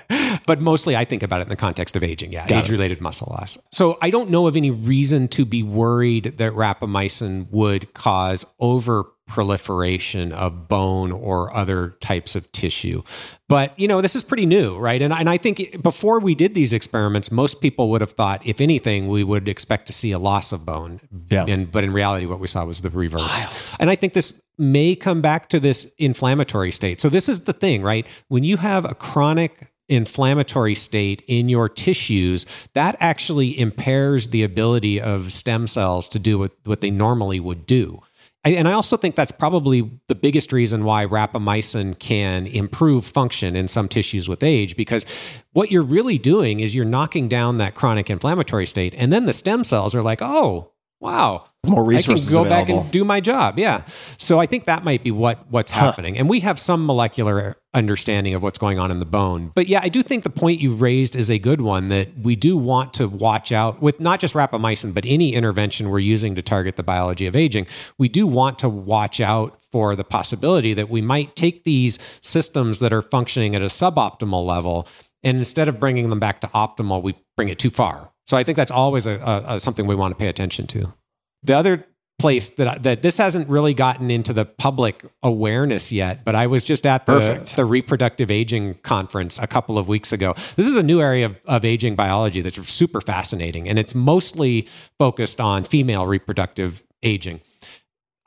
guy. 0.08 0.40
but 0.46 0.60
mostly 0.60 0.96
I 0.96 1.04
think 1.04 1.22
about 1.22 1.40
it 1.40 1.44
in 1.44 1.48
the 1.48 1.56
context 1.56 1.96
of 1.96 2.02
aging. 2.02 2.32
Yeah, 2.32 2.46
Got 2.46 2.64
age-related 2.64 3.00
muscle 3.00 3.28
loss. 3.30 3.58
So 3.70 3.98
I 4.00 4.10
don't 4.10 4.30
know 4.30 4.46
of 4.46 4.56
any 4.56 4.70
reason 4.70 5.28
to 5.28 5.44
be 5.44 5.62
worried 5.62 6.34
that 6.38 6.52
rapamycin 6.52 7.50
would 7.50 7.92
cause 7.94 8.44
over 8.58 9.04
proliferation 9.30 10.32
of 10.32 10.66
bone 10.68 11.12
or 11.12 11.54
other 11.54 11.96
types 12.00 12.34
of 12.34 12.50
tissue. 12.50 13.00
But, 13.48 13.78
you 13.78 13.86
know, 13.86 14.00
this 14.00 14.16
is 14.16 14.24
pretty 14.24 14.44
new, 14.44 14.76
right? 14.76 15.00
And, 15.00 15.12
and 15.12 15.30
I 15.30 15.36
think 15.38 15.80
before 15.82 16.18
we 16.18 16.34
did 16.34 16.54
these 16.54 16.72
experiments, 16.72 17.30
most 17.30 17.60
people 17.60 17.88
would 17.90 18.00
have 18.00 18.10
thought, 18.10 18.44
if 18.44 18.60
anything, 18.60 19.06
we 19.06 19.22
would 19.22 19.48
expect 19.48 19.86
to 19.86 19.92
see 19.92 20.10
a 20.10 20.18
loss 20.18 20.52
of 20.52 20.66
bone. 20.66 21.00
Yeah. 21.30 21.46
And, 21.46 21.70
but 21.70 21.84
in 21.84 21.92
reality, 21.92 22.26
what 22.26 22.40
we 22.40 22.48
saw 22.48 22.64
was 22.64 22.80
the 22.80 22.90
reverse. 22.90 23.22
Wild. 23.22 23.76
And 23.78 23.88
I 23.88 23.94
think 23.94 24.14
this 24.14 24.40
may 24.58 24.96
come 24.96 25.20
back 25.20 25.48
to 25.50 25.60
this 25.60 25.86
inflammatory 25.96 26.72
state. 26.72 27.00
So 27.00 27.08
this 27.08 27.28
is 27.28 27.42
the 27.42 27.52
thing, 27.52 27.82
right? 27.82 28.06
When 28.28 28.42
you 28.42 28.56
have 28.56 28.84
a 28.84 28.94
chronic 28.94 29.72
inflammatory 29.88 30.74
state 30.74 31.22
in 31.26 31.48
your 31.48 31.68
tissues, 31.68 32.46
that 32.74 32.96
actually 33.00 33.58
impairs 33.58 34.28
the 34.28 34.42
ability 34.42 35.00
of 35.00 35.32
stem 35.32 35.66
cells 35.66 36.08
to 36.08 36.18
do 36.18 36.38
what, 36.38 36.52
what 36.64 36.80
they 36.80 36.90
normally 36.90 37.40
would 37.40 37.66
do. 37.66 38.00
I- 38.44 38.50
And 38.50 38.66
I 38.66 38.72
also 38.72 38.96
think 38.96 39.16
that's 39.16 39.32
probably 39.32 39.90
the 40.08 40.14
biggest 40.14 40.50
reason 40.52 40.84
why 40.84 41.04
rapamycin 41.04 41.98
can 41.98 42.46
improve 42.46 43.04
function 43.04 43.54
in 43.54 43.68
some 43.68 43.86
tissues 43.86 44.28
with 44.28 44.42
age, 44.42 44.76
because 44.76 45.04
what 45.52 45.70
you're 45.70 45.82
really 45.82 46.16
doing 46.16 46.60
is 46.60 46.74
you're 46.74 46.86
knocking 46.86 47.28
down 47.28 47.58
that 47.58 47.74
chronic 47.74 48.08
inflammatory 48.08 48.66
state. 48.66 48.94
And 48.96 49.12
then 49.12 49.26
the 49.26 49.34
stem 49.34 49.62
cells 49.62 49.94
are 49.94 50.02
like, 50.02 50.22
oh, 50.22 50.72
wow, 51.00 51.46
More 51.66 51.84
resources 51.84 52.28
I 52.28 52.36
can 52.36 52.44
go 52.44 52.48
back 52.48 52.68
and 52.68 52.90
do 52.90 53.04
my 53.04 53.20
job. 53.20 53.58
Yeah. 53.58 53.84
So 54.18 54.38
I 54.38 54.46
think 54.46 54.66
that 54.66 54.84
might 54.84 55.02
be 55.02 55.10
what 55.10 55.50
what's 55.50 55.72
happening. 55.72 56.18
And 56.18 56.28
we 56.28 56.40
have 56.40 56.58
some 56.58 56.84
molecular 56.84 57.56
understanding 57.72 58.34
of 58.34 58.42
what's 58.42 58.58
going 58.58 58.78
on 58.78 58.90
in 58.90 58.98
the 58.98 59.06
bone. 59.06 59.52
But 59.54 59.66
yeah, 59.66 59.80
I 59.82 59.88
do 59.88 60.02
think 60.02 60.24
the 60.24 60.30
point 60.30 60.60
you 60.60 60.74
raised 60.74 61.16
is 61.16 61.30
a 61.30 61.38
good 61.38 61.60
one 61.60 61.88
that 61.88 62.08
we 62.18 62.36
do 62.36 62.56
want 62.56 62.92
to 62.94 63.08
watch 63.08 63.50
out 63.50 63.80
with 63.80 63.98
not 64.00 64.20
just 64.20 64.34
rapamycin, 64.34 64.92
but 64.92 65.06
any 65.06 65.34
intervention 65.34 65.88
we're 65.88 66.00
using 66.00 66.34
to 66.34 66.42
target 66.42 66.76
the 66.76 66.82
biology 66.82 67.26
of 67.26 67.34
aging. 67.34 67.66
We 67.96 68.08
do 68.08 68.26
want 68.26 68.58
to 68.60 68.68
watch 68.68 69.20
out 69.20 69.58
for 69.72 69.96
the 69.96 70.04
possibility 70.04 70.74
that 70.74 70.90
we 70.90 71.00
might 71.00 71.36
take 71.36 71.64
these 71.64 71.98
systems 72.20 72.80
that 72.80 72.92
are 72.92 73.02
functioning 73.02 73.54
at 73.54 73.62
a 73.62 73.66
suboptimal 73.66 74.44
level 74.44 74.86
and 75.22 75.36
instead 75.36 75.68
of 75.68 75.78
bringing 75.78 76.10
them 76.10 76.20
back 76.20 76.40
to 76.40 76.46
optimal, 76.48 77.02
we 77.02 77.14
bring 77.36 77.48
it 77.48 77.58
too 77.58 77.70
far. 77.70 78.09
So 78.30 78.36
I 78.36 78.44
think 78.44 78.54
that's 78.54 78.70
always 78.70 79.06
a, 79.06 79.16
a, 79.16 79.56
a 79.56 79.60
something 79.60 79.88
we 79.88 79.96
want 79.96 80.12
to 80.12 80.14
pay 80.16 80.28
attention 80.28 80.68
to. 80.68 80.94
The 81.42 81.54
other 81.54 81.84
place 82.20 82.50
that 82.50 82.84
that 82.84 83.02
this 83.02 83.16
hasn't 83.16 83.48
really 83.48 83.74
gotten 83.74 84.08
into 84.08 84.32
the 84.32 84.44
public 84.44 85.04
awareness 85.20 85.90
yet, 85.90 86.24
but 86.24 86.36
I 86.36 86.46
was 86.46 86.62
just 86.62 86.86
at 86.86 87.06
the, 87.06 87.18
Perfect. 87.18 87.56
the 87.56 87.64
reproductive 87.64 88.30
aging 88.30 88.74
conference 88.84 89.40
a 89.40 89.48
couple 89.48 89.78
of 89.78 89.88
weeks 89.88 90.12
ago. 90.12 90.34
This 90.54 90.68
is 90.68 90.76
a 90.76 90.82
new 90.84 91.00
area 91.00 91.26
of, 91.26 91.40
of 91.46 91.64
aging 91.64 91.96
biology 91.96 92.40
that's 92.40 92.68
super 92.68 93.00
fascinating, 93.00 93.68
and 93.68 93.80
it's 93.80 93.96
mostly 93.96 94.68
focused 94.96 95.40
on 95.40 95.64
female 95.64 96.06
reproductive 96.06 96.84
aging. 97.02 97.40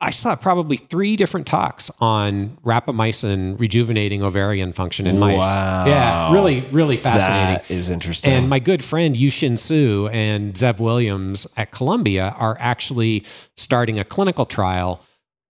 I 0.04 0.10
saw 0.10 0.36
probably 0.36 0.76
three 0.76 1.16
different 1.16 1.46
talks 1.46 1.90
on 1.98 2.58
rapamycin 2.62 3.58
rejuvenating 3.58 4.22
ovarian 4.22 4.74
function 4.74 5.06
in 5.06 5.18
mice. 5.18 5.38
Wow. 5.38 5.86
Yeah, 5.86 6.30
really, 6.30 6.60
really 6.72 6.98
fascinating. 6.98 7.54
That 7.54 7.70
is 7.70 7.88
interesting. 7.88 8.30
And 8.34 8.50
my 8.50 8.58
good 8.58 8.84
friend 8.84 9.16
Yousin 9.16 9.58
Suh 9.58 10.10
and 10.10 10.52
Zev 10.52 10.78
Williams 10.78 11.46
at 11.56 11.70
Columbia 11.70 12.34
are 12.36 12.58
actually 12.60 13.24
starting 13.56 13.98
a 13.98 14.04
clinical 14.04 14.44
trial 14.44 15.00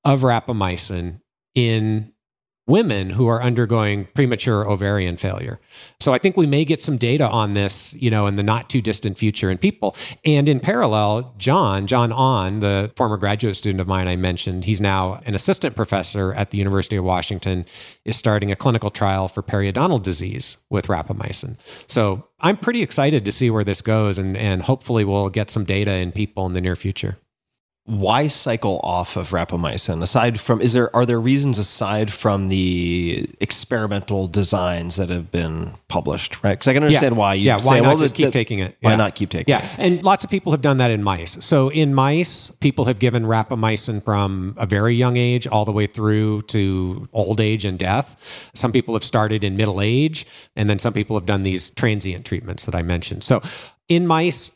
of 0.05 0.21
rapamycin 0.21 1.21
in 1.57 2.13
women 2.67 3.11
who 3.11 3.27
are 3.27 3.43
undergoing 3.43 4.09
premature 4.15 4.69
ovarian 4.69 5.19
failure. 5.19 5.61
So 6.01 6.15
I 6.15 6.19
think 6.19 6.37
we 6.37 6.47
may 6.47 6.65
get 6.65 6.81
some 6.81 6.97
data 6.97 7.29
on 7.29 7.53
this, 7.53 7.95
you 7.95 8.11
know, 8.11 8.27
in 8.27 8.37
the 8.37 8.43
not 8.43 8.71
too 8.71 8.81
distant 8.81 9.19
future 9.19 9.51
in 9.51 9.59
people. 9.59 9.95
And 10.25 10.49
in 10.49 10.61
parallel, 10.61 11.35
John, 11.37 11.87
John 11.87 12.11
An, 12.11 12.61
the 12.61 12.91
former 12.97 13.19
graduate 13.19 13.57
student 13.57 13.81
of 13.81 13.87
mine 13.87 14.09
I 14.09 14.17
mentioned, 14.17 14.65
he's 14.65 14.81
now 14.81 15.21
an 15.27 15.35
assistant 15.35 15.77
professor 15.77 16.33
at 16.33 16.51
the 16.51 16.59
University 16.59 16.97
of 16.97 17.05
Washington, 17.05 17.67
is 18.07 18.17
starting 18.17 18.51
a 18.51 18.57
clinical 18.57 18.91
trial 18.91 19.29
for 19.29 19.43
periodontal 19.43 20.03
disease 20.03 20.57
with 20.71 20.87
rapamycin. 20.87 21.59
So 21.87 22.27
I'm 22.41 22.57
pretty 22.57 22.83
excited 22.83 23.27
to 23.27 23.33
see 23.33 23.51
where 23.51 23.65
this 23.65 23.83
goes 23.83 24.19
and, 24.19 24.37
and 24.39 24.63
hopefully 24.63 25.05
we'll 25.05 25.29
get 25.29 25.51
some 25.51 25.65
data 25.65 25.93
in 25.93 26.13
people 26.13 26.47
in 26.47 26.55
the 26.55 26.61
near 26.63 26.77
future. 26.77 27.19
Why 27.87 28.27
cycle 28.27 28.81
off 28.83 29.15
of 29.15 29.29
rapamycin 29.31 30.03
aside 30.03 30.41
from 30.41 30.59
is 30.63 30.73
there 30.73 30.95
are 30.97 31.05
there 31.05 31.21
reasons 31.21 31.59
aside 31.59 32.11
from 32.11 32.49
the 32.49 33.29
experimental 33.41 34.27
designs 34.27 34.97
that 34.97 35.11
have 35.11 35.31
been 35.31 35.71
published 35.89 36.43
right 36.43 36.53
because 36.55 36.67
i 36.67 36.73
can 36.73 36.83
understand 36.83 37.15
why 37.15 37.35
you 37.35 37.45
yeah, 37.45 37.59
say 37.59 37.67
why 37.69 37.81
not 37.81 37.89
well, 37.89 37.99
just 37.99 38.15
keep 38.15 38.25
the- 38.27 38.31
taking 38.31 38.59
it? 38.59 38.75
why 38.81 38.93
Yeah. 38.93 38.97
not 38.97 39.15
keep 39.15 39.29
taking 39.29 39.53
Yeah, 39.53 39.65
it 39.67 39.79
and 39.79 40.03
lots 40.03 40.25
of 40.25 40.31
people 40.31 40.53
have 40.53 40.63
done 40.63 40.79
that 40.79 40.91
in 40.91 41.03
mice. 41.03 41.37
So 41.45 41.69
in 41.69 41.95
mice, 41.95 42.51
people 42.61 42.87
have 42.87 42.99
given 42.99 43.25
rapamycin 43.25 44.03
from 44.03 44.55
a 44.57 44.65
very 44.67 44.95
young 44.95 45.17
age 45.19 45.47
all 45.47 45.65
the 45.67 45.73
way 45.73 45.87
through 45.87 46.43
to 46.43 47.07
old 47.13 47.39
age 47.41 47.65
and 47.67 47.79
death. 47.79 48.51
Some 48.55 48.73
people 48.73 48.95
have 48.95 49.05
started 49.05 49.45
in 49.45 49.57
middle 49.57 49.81
age, 49.83 50.27
and 50.57 50.71
then 50.71 50.79
some 50.79 50.93
people 50.95 51.17
have 51.17 51.27
done 51.27 51.43
these 51.43 51.71
transient 51.71 52.25
treatments 52.25 52.65
that 52.65 52.75
I 52.75 52.83
mentioned. 52.83 53.25
So 53.25 53.43
in 53.89 54.07
mice, 54.07 54.51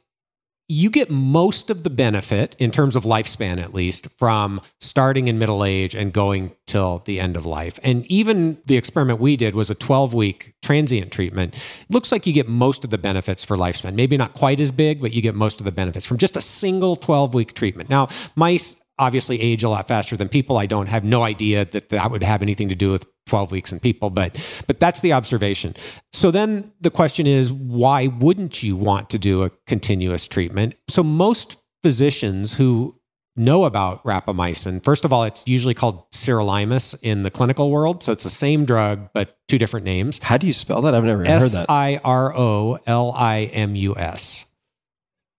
you 0.68 0.90
get 0.90 1.10
most 1.10 1.70
of 1.70 1.82
the 1.82 1.90
benefit 1.90 2.54
in 2.58 2.70
terms 2.70 2.94
of 2.94 3.04
lifespan 3.04 3.58
at 3.58 3.72
least 3.72 4.06
from 4.18 4.60
starting 4.80 5.26
in 5.26 5.38
middle 5.38 5.64
age 5.64 5.94
and 5.94 6.12
going 6.12 6.54
till 6.66 7.02
the 7.06 7.18
end 7.18 7.36
of 7.36 7.46
life. 7.46 7.80
And 7.82 8.04
even 8.06 8.58
the 8.66 8.76
experiment 8.76 9.18
we 9.18 9.36
did 9.36 9.54
was 9.54 9.70
a 9.70 9.74
12 9.74 10.12
week 10.12 10.54
transient 10.62 11.10
treatment. 11.10 11.54
It 11.54 11.90
looks 11.90 12.12
like 12.12 12.26
you 12.26 12.34
get 12.34 12.48
most 12.48 12.84
of 12.84 12.90
the 12.90 12.98
benefits 12.98 13.44
for 13.44 13.56
lifespan. 13.56 13.94
Maybe 13.94 14.18
not 14.18 14.34
quite 14.34 14.60
as 14.60 14.70
big 14.70 15.00
but 15.00 15.12
you 15.12 15.22
get 15.22 15.34
most 15.34 15.58
of 15.58 15.64
the 15.64 15.72
benefits 15.72 16.04
from 16.04 16.18
just 16.18 16.36
a 16.36 16.42
single 16.42 16.96
12 16.96 17.32
week 17.32 17.54
treatment. 17.54 17.88
Now 17.88 18.08
mice 18.36 18.78
obviously 18.98 19.40
age 19.40 19.62
a 19.62 19.68
lot 19.68 19.86
faster 19.88 20.16
than 20.16 20.28
people. 20.28 20.58
I 20.58 20.66
don't 20.66 20.88
have 20.88 21.04
no 21.04 21.22
idea 21.22 21.64
that 21.66 21.88
that 21.90 22.10
would 22.10 22.22
have 22.22 22.42
anything 22.42 22.68
to 22.68 22.74
do 22.74 22.90
with 22.90 23.06
12 23.26 23.52
weeks 23.52 23.72
in 23.72 23.78
people 23.78 24.08
but 24.10 24.42
but 24.66 24.80
that's 24.80 25.00
the 25.00 25.12
observation. 25.12 25.76
So 26.12 26.30
then 26.30 26.72
the 26.80 26.90
question 26.90 27.26
is 27.26 27.52
why 27.52 28.06
wouldn't 28.06 28.62
you 28.62 28.76
want 28.76 29.10
to 29.10 29.18
do 29.18 29.42
a 29.42 29.50
continuous 29.66 30.26
treatment? 30.26 30.74
So 30.88 31.02
most 31.02 31.56
physicians 31.82 32.54
who 32.54 32.94
know 33.36 33.64
about 33.64 34.02
rapamycin 34.02 34.82
first 34.82 35.04
of 35.04 35.12
all 35.12 35.22
it's 35.22 35.46
usually 35.46 35.74
called 35.74 36.10
sirolimus 36.10 36.96
in 37.02 37.22
the 37.22 37.30
clinical 37.30 37.70
world. 37.70 38.02
So 38.02 38.12
it's 38.12 38.24
the 38.24 38.30
same 38.30 38.64
drug 38.64 39.10
but 39.12 39.36
two 39.46 39.58
different 39.58 39.84
names. 39.84 40.18
How 40.22 40.38
do 40.38 40.46
you 40.46 40.52
spell 40.54 40.82
that? 40.82 40.94
I've 40.94 41.04
never 41.04 41.24
heard 41.24 41.42
that. 41.50 41.66
I 41.68 42.00
R 42.02 42.34
O 42.34 42.78
L 42.86 43.12
I 43.12 43.42
M 43.52 43.76
U 43.76 43.94
S 43.96 44.46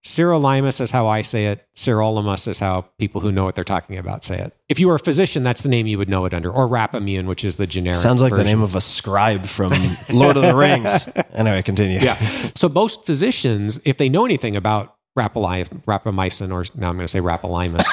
Sirolimus 0.06 0.80
is 0.80 0.92
how 0.92 1.08
I 1.08 1.22
say 1.22 1.48
it. 1.48 1.68
Sirolimus 1.76 2.48
is 2.48 2.60
how 2.60 2.86
people 2.98 3.20
who 3.20 3.32
know 3.32 3.44
what 3.44 3.56
they're 3.56 3.64
talking 3.66 3.98
about 3.98 4.24
say 4.24 4.40
it. 4.40 4.56
If 4.70 4.80
you 4.80 4.88
were 4.88 4.96
a 4.96 5.00
physician, 5.00 5.44
that's 5.44 5.62
the 5.62 5.70
name 5.70 5.88
you 5.88 5.98
would 5.98 6.08
know 6.10 6.26
it 6.26 6.34
under, 6.34 6.50
or 6.50 6.68
Rapamune, 6.68 7.26
which 7.28 7.44
is 7.44 7.58
the 7.58 7.68
generic. 7.68 8.00
Sounds 8.00 8.22
like 8.22 8.34
the 8.34 8.44
name 8.44 8.62
of 8.62 8.76
a 8.76 8.82
scribe 8.82 9.46
from 9.46 9.74
Lord 10.10 10.38
of 10.38 10.44
the 10.44 10.56
Rings. 10.56 11.10
Anyway, 11.34 11.62
continue. 11.64 12.00
Yeah. 12.00 12.16
So 12.56 12.70
most 12.70 13.06
physicians, 13.06 13.80
if 13.84 13.98
they 13.98 14.08
know 14.08 14.24
anything 14.26 14.56
about 14.56 14.96
rapamycin, 15.18 16.52
or 16.52 16.66
now 16.80 16.90
I'm 16.90 16.96
going 16.96 17.00
to 17.00 17.08
say 17.08 17.20
rapalimus, 17.20 17.84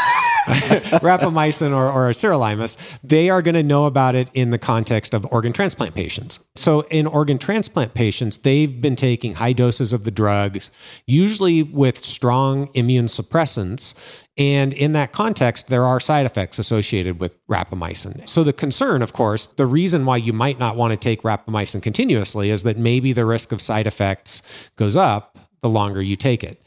rapamycin 1.03 1.75
or, 1.75 1.91
or 1.91 2.11
sirolimus, 2.11 2.77
they 3.03 3.29
are 3.29 3.43
going 3.43 3.55
to 3.55 3.63
know 3.63 3.87
about 3.87 4.15
it 4.15 4.31
in 4.33 4.51
the 4.51 4.59
context 4.59 5.13
of 5.13 5.27
organ 5.33 5.53
transplant 5.53 5.95
patients. 5.95 6.41
So 6.55 6.83
in 6.83 7.07
organ 7.07 7.39
transplant 7.39 7.95
patients, 7.95 8.39
they've 8.39 8.81
been 8.81 8.97
taking 8.97 9.35
high 9.35 9.53
doses 9.53 9.93
of 9.93 10.05
the 10.05 10.11
drugs, 10.11 10.71
usually 11.07 11.63
with 11.63 11.99
strong 11.99 12.71
immune 12.75 13.07
suppressants. 13.07 13.95
And 14.39 14.73
in 14.73 14.93
that 14.93 15.13
context, 15.13 15.69
there 15.69 15.85
are 15.85 15.99
side 15.99 16.27
effects 16.27 16.59
associated 16.59 17.21
with 17.21 17.33
rapamycin. 17.49 18.29
So, 18.29 18.45
the 18.45 18.53
concern, 18.53 19.03
of 19.03 19.13
course, 19.13 19.47
the 19.47 19.67
reason 19.67 20.05
why 20.05 20.19
you 20.19 20.33
might 20.33 20.59
not 20.59 20.77
want 20.77 20.93
to 20.93 20.97
take 20.97 21.23
rapamycin 21.23 21.83
continuously 21.83 22.51
is 22.51 22.63
that 22.63 22.77
maybe 22.77 23.13
the 23.13 23.25
risk 23.25 23.51
of 23.51 23.63
side 23.63 23.87
effects 23.87 24.43
goes 24.77 24.95
up 24.95 25.39
the 25.63 25.71
longer 25.71 26.03
you 26.03 26.17
take 26.17 26.45
it. 26.45 26.61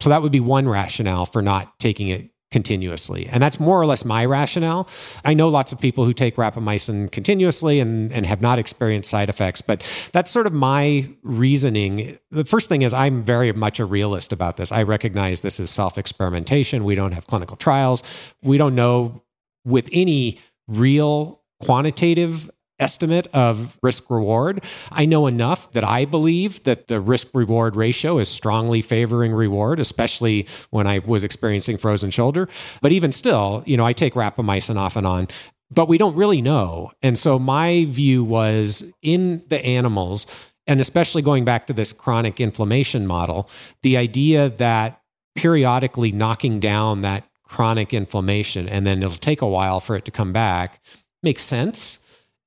So, 0.00 0.10
that 0.10 0.20
would 0.20 0.32
be 0.32 0.40
one 0.40 0.68
rationale 0.68 1.24
for 1.24 1.40
not 1.40 1.78
taking 1.78 2.08
it 2.08 2.30
continuously. 2.54 3.26
And 3.26 3.42
that's 3.42 3.58
more 3.58 3.80
or 3.80 3.84
less 3.84 4.04
my 4.04 4.24
rationale. 4.24 4.88
I 5.24 5.34
know 5.34 5.48
lots 5.48 5.72
of 5.72 5.80
people 5.80 6.04
who 6.04 6.14
take 6.14 6.36
rapamycin 6.36 7.10
continuously 7.10 7.80
and, 7.80 8.12
and 8.12 8.24
have 8.24 8.40
not 8.40 8.60
experienced 8.60 9.10
side 9.10 9.28
effects, 9.28 9.60
but 9.60 9.82
that's 10.12 10.30
sort 10.30 10.46
of 10.46 10.52
my 10.52 11.10
reasoning. 11.24 12.16
The 12.30 12.44
first 12.44 12.68
thing 12.68 12.82
is 12.82 12.94
I'm 12.94 13.24
very 13.24 13.50
much 13.52 13.80
a 13.80 13.84
realist 13.84 14.32
about 14.32 14.56
this. 14.56 14.70
I 14.70 14.84
recognize 14.84 15.40
this 15.40 15.58
is 15.58 15.68
self 15.68 15.98
experimentation. 15.98 16.84
We 16.84 16.94
don't 16.94 17.10
have 17.10 17.26
clinical 17.26 17.56
trials. 17.56 18.04
We 18.40 18.56
don't 18.56 18.76
know 18.76 19.24
with 19.64 19.88
any 19.90 20.38
real 20.68 21.42
quantitative 21.60 22.48
estimate 22.78 23.26
of 23.32 23.78
risk 23.82 24.10
reward. 24.10 24.64
I 24.90 25.06
know 25.06 25.26
enough 25.26 25.70
that 25.72 25.84
I 25.84 26.04
believe 26.04 26.62
that 26.64 26.88
the 26.88 27.00
risk 27.00 27.28
reward 27.34 27.76
ratio 27.76 28.18
is 28.18 28.28
strongly 28.28 28.82
favoring 28.82 29.32
reward, 29.32 29.80
especially 29.80 30.46
when 30.70 30.86
I 30.86 30.98
was 30.98 31.24
experiencing 31.24 31.76
frozen 31.76 32.10
shoulder. 32.10 32.48
But 32.80 32.92
even 32.92 33.12
still, 33.12 33.62
you 33.66 33.76
know, 33.76 33.84
I 33.84 33.92
take 33.92 34.14
rapamycin 34.14 34.76
off 34.76 34.96
and 34.96 35.06
on, 35.06 35.28
but 35.70 35.88
we 35.88 35.98
don't 35.98 36.16
really 36.16 36.42
know. 36.42 36.90
And 37.02 37.18
so 37.18 37.38
my 37.38 37.84
view 37.88 38.24
was 38.24 38.82
in 39.02 39.42
the 39.48 39.64
animals, 39.64 40.26
and 40.66 40.80
especially 40.80 41.22
going 41.22 41.44
back 41.44 41.66
to 41.68 41.72
this 41.72 41.92
chronic 41.92 42.40
inflammation 42.40 43.06
model, 43.06 43.48
the 43.82 43.96
idea 43.96 44.50
that 44.50 45.00
periodically 45.34 46.12
knocking 46.12 46.60
down 46.60 47.02
that 47.02 47.28
chronic 47.42 47.92
inflammation 47.92 48.68
and 48.68 48.86
then 48.86 49.02
it'll 49.02 49.16
take 49.16 49.42
a 49.42 49.46
while 49.46 49.78
for 49.80 49.96
it 49.96 50.04
to 50.04 50.10
come 50.10 50.32
back 50.32 50.80
makes 51.22 51.42
sense. 51.42 51.98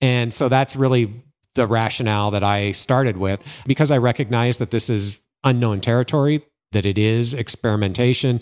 And 0.02 0.34
so 0.34 0.50
that's 0.50 0.76
really 0.76 1.24
the 1.56 1.68
rationale 1.68 2.32
that 2.32 2.43
I 2.43 2.72
started 2.72 3.18
with 3.18 3.39
because 3.66 3.91
I 3.91 3.98
recognize 3.98 4.60
that 4.60 4.72
this 4.72 4.89
is 4.89 5.20
unknown 5.43 5.82
territory, 5.82 6.43
that 6.72 6.86
it 6.86 6.98
is 6.98 7.34
experimentation. 7.34 8.41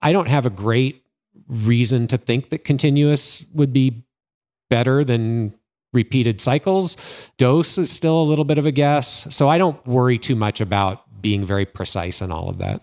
I 0.00 0.12
don't 0.12 0.28
have 0.28 0.46
a 0.46 0.50
great 0.50 1.02
reason 1.46 2.06
to 2.08 2.18
think 2.18 2.48
that 2.50 2.64
continuous 2.64 3.44
would 3.52 3.72
be 3.72 4.06
better 4.70 5.04
than 5.04 5.54
repeated 5.92 6.40
cycles. 6.40 6.96
Dose 7.38 7.78
is 7.78 7.90
still 7.90 8.20
a 8.20 8.24
little 8.24 8.44
bit 8.44 8.58
of 8.58 8.66
a 8.66 8.72
guess. 8.72 9.26
So 9.34 9.48
I 9.48 9.58
don't 9.58 9.84
worry 9.86 10.18
too 10.18 10.34
much 10.34 10.60
about 10.60 11.22
being 11.22 11.44
very 11.44 11.64
precise 11.64 12.20
in 12.20 12.32
all 12.32 12.48
of 12.48 12.58
that. 12.58 12.82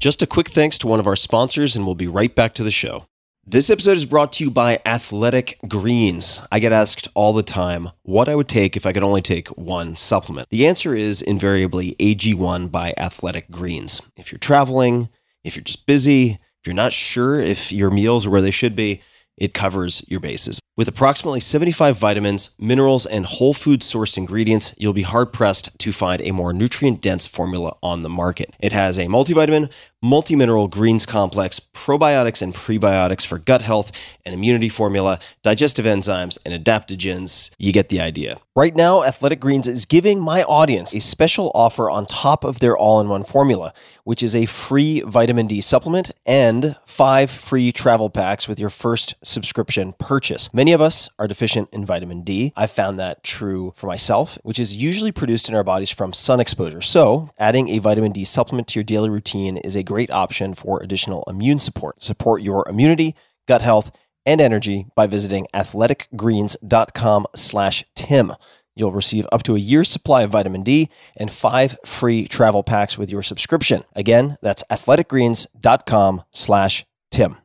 Just 0.00 0.22
a 0.22 0.26
quick 0.26 0.50
thanks 0.50 0.78
to 0.78 0.86
one 0.86 1.00
of 1.00 1.06
our 1.06 1.16
sponsors, 1.16 1.76
and 1.76 1.86
we'll 1.86 1.94
be 1.94 2.06
right 2.06 2.34
back 2.34 2.54
to 2.54 2.62
the 2.62 2.70
show. 2.70 3.06
This 3.46 3.68
episode 3.68 3.98
is 3.98 4.06
brought 4.06 4.32
to 4.32 4.44
you 4.44 4.50
by 4.50 4.80
Athletic 4.86 5.58
Greens. 5.68 6.40
I 6.50 6.60
get 6.60 6.72
asked 6.72 7.08
all 7.12 7.34
the 7.34 7.42
time 7.42 7.90
what 8.02 8.26
I 8.26 8.34
would 8.34 8.48
take 8.48 8.74
if 8.74 8.86
I 8.86 8.92
could 8.94 9.02
only 9.02 9.20
take 9.20 9.48
one 9.48 9.96
supplement. 9.96 10.48
The 10.48 10.66
answer 10.66 10.94
is 10.94 11.20
invariably 11.20 11.94
AG1 12.00 12.70
by 12.70 12.94
Athletic 12.96 13.50
Greens. 13.50 14.00
If 14.16 14.32
you're 14.32 14.38
traveling, 14.38 15.10
if 15.44 15.56
you're 15.56 15.62
just 15.62 15.84
busy, 15.84 16.30
if 16.30 16.66
you're 16.66 16.72
not 16.72 16.94
sure 16.94 17.38
if 17.38 17.70
your 17.70 17.90
meals 17.90 18.24
are 18.24 18.30
where 18.30 18.40
they 18.40 18.50
should 18.50 18.74
be, 18.74 19.02
it 19.36 19.54
covers 19.54 20.04
your 20.08 20.20
bases. 20.20 20.60
With 20.76 20.88
approximately 20.88 21.38
75 21.38 21.96
vitamins, 21.96 22.50
minerals, 22.58 23.06
and 23.06 23.24
whole 23.24 23.54
food 23.54 23.80
sourced 23.80 24.16
ingredients, 24.16 24.74
you'll 24.76 24.92
be 24.92 25.02
hard 25.02 25.32
pressed 25.32 25.70
to 25.78 25.92
find 25.92 26.20
a 26.22 26.32
more 26.32 26.52
nutrient 26.52 27.00
dense 27.00 27.26
formula 27.26 27.76
on 27.80 28.02
the 28.02 28.08
market. 28.08 28.52
It 28.58 28.72
has 28.72 28.98
a 28.98 29.06
multivitamin, 29.06 29.70
multi 30.02 30.34
mineral 30.34 30.66
greens 30.66 31.06
complex, 31.06 31.60
probiotics 31.60 32.42
and 32.42 32.52
prebiotics 32.52 33.24
for 33.24 33.38
gut 33.38 33.62
health 33.62 33.92
and 34.24 34.34
immunity 34.34 34.68
formula, 34.68 35.20
digestive 35.44 35.86
enzymes, 35.86 36.38
and 36.44 36.52
adaptogens. 36.52 37.50
You 37.56 37.72
get 37.72 37.88
the 37.88 38.00
idea. 38.00 38.40
Right 38.56 38.74
now, 38.74 39.04
Athletic 39.04 39.38
Greens 39.38 39.68
is 39.68 39.84
giving 39.84 40.20
my 40.20 40.42
audience 40.42 40.94
a 40.94 41.00
special 41.00 41.52
offer 41.54 41.88
on 41.88 42.06
top 42.06 42.42
of 42.42 42.58
their 42.58 42.76
all 42.76 43.00
in 43.00 43.08
one 43.08 43.22
formula, 43.22 43.72
which 44.02 44.24
is 44.24 44.34
a 44.34 44.46
free 44.46 45.00
vitamin 45.02 45.46
D 45.46 45.60
supplement 45.60 46.10
and 46.26 46.76
five 46.84 47.30
free 47.30 47.70
travel 47.70 48.10
packs 48.10 48.48
with 48.48 48.58
your 48.58 48.70
first 48.70 49.14
subscription 49.24 49.94
purchase. 49.98 50.52
Many 50.52 50.72
of 50.72 50.80
us 50.80 51.10
are 51.18 51.28
deficient 51.28 51.68
in 51.72 51.84
vitamin 51.84 52.22
D. 52.22 52.52
I've 52.56 52.70
found 52.70 52.98
that 52.98 53.22
true 53.22 53.72
for 53.76 53.86
myself, 53.86 54.38
which 54.42 54.58
is 54.58 54.74
usually 54.74 55.12
produced 55.12 55.48
in 55.48 55.54
our 55.54 55.64
bodies 55.64 55.90
from 55.90 56.12
sun 56.12 56.40
exposure. 56.40 56.80
So, 56.80 57.30
adding 57.38 57.68
a 57.68 57.78
vitamin 57.78 58.12
D 58.12 58.24
supplement 58.24 58.68
to 58.68 58.78
your 58.78 58.84
daily 58.84 59.10
routine 59.10 59.56
is 59.56 59.76
a 59.76 59.82
great 59.82 60.10
option 60.10 60.54
for 60.54 60.82
additional 60.82 61.24
immune 61.26 61.58
support. 61.58 62.02
Support 62.02 62.42
your 62.42 62.68
immunity, 62.68 63.14
gut 63.46 63.62
health, 63.62 63.90
and 64.26 64.40
energy 64.40 64.86
by 64.94 65.06
visiting 65.06 65.46
athleticgreens.com 65.54 67.26
slash 67.34 67.84
Tim. 67.94 68.32
You'll 68.76 68.92
receive 68.92 69.26
up 69.30 69.42
to 69.44 69.54
a 69.54 69.60
year's 69.60 69.88
supply 69.88 70.22
of 70.22 70.30
vitamin 70.30 70.62
D 70.62 70.88
and 71.16 71.30
five 71.30 71.76
free 71.84 72.26
travel 72.26 72.62
packs 72.62 72.98
with 72.98 73.10
your 73.10 73.22
subscription. 73.22 73.84
Again, 73.94 74.36
that's 74.42 74.64
athleticgreens.com 74.70 76.22
slash 76.32 76.84
Tim. 77.10 77.36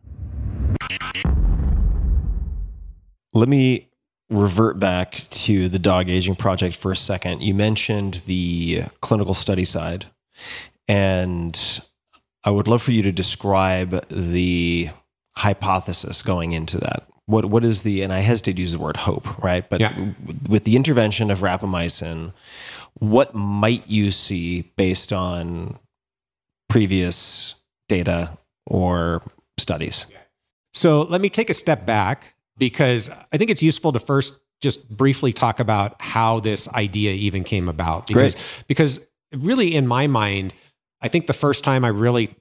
Let 3.34 3.48
me 3.50 3.88
revert 4.30 4.80
back 4.80 5.14
to 5.30 5.70
the 5.70 5.80
dog 5.80 6.10
aging 6.10 6.36
project 6.36 6.76
for 6.76 6.92
a 6.92 6.96
second. 6.96 7.42
You 7.42 7.54
mentioned 7.54 8.16
the 8.26 8.84
clinical 9.02 9.34
study 9.34 9.66
side, 9.66 10.06
and 10.88 11.82
I 12.44 12.52
would 12.52 12.68
love 12.68 12.82
for 12.82 12.92
you 12.92 13.02
to 13.04 13.12
describe 13.12 14.08
the 14.10 14.90
hypothesis 15.36 16.22
going 16.22 16.54
into 16.54 16.78
that. 16.80 17.08
What 17.26 17.46
what 17.46 17.64
is 17.64 17.84
the 17.84 18.02
and 18.02 18.12
I 18.12 18.20
hesitate 18.20 18.54
to 18.56 18.62
use 18.62 18.72
the 18.72 18.80
word 18.80 18.98
hope, 18.98 19.42
right? 19.44 19.68
But 19.70 19.80
Yeah. 19.82 20.14
with 20.48 20.64
the 20.64 20.76
intervention 20.76 21.30
of 21.30 21.40
rapamycin, 21.42 22.34
what 22.96 23.36
might 23.36 23.88
you 23.88 24.10
see 24.12 24.64
based 24.76 25.14
on 25.14 25.78
previous 26.68 27.56
data 27.88 28.38
or 28.66 29.22
studies? 29.60 30.08
So 30.74 31.02
let 31.04 31.22
me 31.22 31.30
take 31.30 31.50
a 31.50 31.54
step 31.54 31.86
back 31.86 32.34
because 32.60 33.10
I 33.32 33.38
think 33.38 33.50
it's 33.50 33.64
useful 33.64 33.92
to 33.94 34.00
first 34.00 34.40
just 34.62 34.90
briefly 34.90 35.34
talk 35.34 35.60
about 35.60 36.00
how 36.02 36.42
this 36.42 36.68
idea 36.70 37.14
even 37.14 37.44
came 37.44 37.70
about. 37.70 38.08
Because, 38.08 38.36
because 38.68 39.00
really, 39.34 39.74
in 39.74 39.88
my 39.88 40.08
mind, 40.08 40.54
I 41.02 41.08
think 41.08 41.28
the 41.28 41.34
first 41.34 41.64
time 41.64 41.86
I 41.86 41.88
really 41.88 42.36